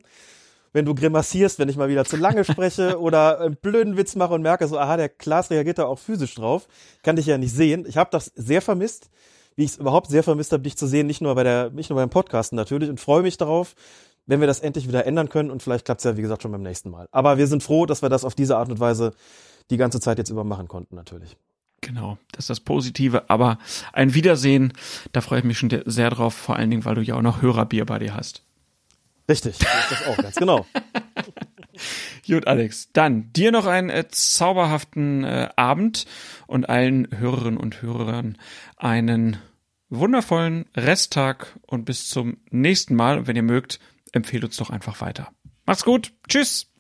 Wenn 0.74 0.86
du 0.86 0.94
grimassierst, 0.94 1.58
wenn 1.58 1.70
ich 1.70 1.78
mal 1.78 1.90
wieder 1.90 2.06
zu 2.06 2.18
lange 2.18 2.44
spreche 2.44 3.00
oder 3.00 3.40
einen 3.40 3.56
blöden 3.56 3.98
Witz 3.98 4.16
mache 4.16 4.36
und 4.36 4.44
merke 4.44 4.68
so, 4.68 4.78
aha, 4.78 4.98
der 4.98 5.10
Klaas 5.10 5.50
reagiert 5.50 5.80
da 5.80 5.86
auch 5.86 5.98
physisch 5.98 6.36
drauf, 6.36 6.68
kann 7.02 7.16
dich 7.16 7.26
ja 7.26 7.40
nicht 7.40 7.54
sehen. 7.54 7.86
Ich 7.88 7.98
habe 7.98 8.12
das 8.12 8.32
sehr 8.36 8.62
vermisst 8.62 9.10
wie 9.58 9.64
ich 9.64 9.72
es 9.72 9.78
überhaupt 9.78 10.10
sehr 10.10 10.24
vermisst 10.24 10.54
habe, 10.54 10.64
dich 10.64 10.78
zu 10.78 10.88
sehen, 10.88 11.08
nicht 11.08 11.20
nur 11.20 11.36
bei 11.36 11.44
der, 11.44 11.72
nicht 11.72 11.90
nur 11.90 11.98
beim 11.98 12.12
Podcasten 12.12 12.56
natürlich 12.56 12.90
und 12.90 13.02
freue 13.02 13.24
mich 13.24 13.38
darauf, 13.38 13.74
wenn 14.28 14.40
wir 14.40 14.48
das 14.48 14.60
endlich 14.60 14.88
wieder 14.88 15.06
ändern 15.06 15.30
können 15.30 15.50
und 15.50 15.64
vielleicht 15.64 15.86
klappt 15.86 16.02
es 16.02 16.06
ja, 16.06 16.18
wie 16.18 16.22
gesagt, 16.22 16.44
schon 16.44 16.52
beim 16.52 16.62
nächsten 16.62 16.92
Mal. 16.92 17.08
Aber 17.12 17.38
wir 17.38 17.48
sind 17.48 17.64
froh, 17.64 17.86
dass 17.86 18.02
wir 18.02 18.10
das 18.10 18.24
auf 18.24 18.36
diese 18.36 18.58
Art 18.58 18.70
und 18.70 18.80
Weise 18.80 19.14
die 19.70 19.78
ganze 19.78 20.00
Zeit 20.00 20.18
jetzt 20.18 20.30
über 20.30 20.44
machen 20.44 20.68
konnten, 20.68 20.96
natürlich. 20.96 21.36
Genau, 21.82 22.18
das 22.32 22.46
ist 22.46 22.50
das 22.50 22.60
Positive. 22.60 23.30
Aber 23.30 23.60
ein 23.94 24.14
Wiedersehen, 24.14 24.74
da 25.14 25.22
freue 25.22 25.40
ich 25.40 25.46
mich 25.46 25.58
schon 25.58 25.70
sehr 25.86 26.10
drauf, 26.10 26.34
vor 26.34 26.56
allen 26.56 26.70
Dingen, 26.70 26.86
weil 26.86 26.96
du 26.96 27.02
ja 27.02 27.16
auch 27.16 27.22
noch 27.22 27.42
Hörerbier 27.42 27.86
bei 27.86 28.00
dir 28.00 28.14
hast. 28.14 28.44
Richtig, 29.30 29.58
das 29.58 29.68
ist 29.80 29.92
das 29.92 30.08
auch, 30.08 30.18
ganz 30.18 30.36
genau. 30.36 30.66
Gut, 32.28 32.48
Alex. 32.48 32.90
Dann 32.94 33.32
dir 33.34 33.52
noch 33.52 33.66
einen 33.66 33.90
äh, 33.90 34.08
zauberhaften 34.10 35.24
äh, 35.24 35.50
Abend 35.56 36.06
und 36.48 36.68
allen 36.68 37.08
Hörerinnen 37.18 37.60
und 37.60 37.82
Hörern 37.82 38.38
einen 38.78 39.38
wundervollen 39.90 40.66
Resttag 40.76 41.58
und 41.62 41.86
bis 41.86 42.10
zum 42.10 42.38
nächsten 42.50 42.96
Mal. 42.96 43.20
Und 43.20 43.28
wenn 43.28 43.36
ihr 43.36 43.44
mögt, 43.44 43.80
empfehlt 44.12 44.44
uns 44.44 44.58
doch 44.58 44.70
einfach 44.70 45.02
weiter. 45.02 45.32
Macht's 45.66 45.84
gut. 45.84 46.14
Tschüss. 46.28 46.74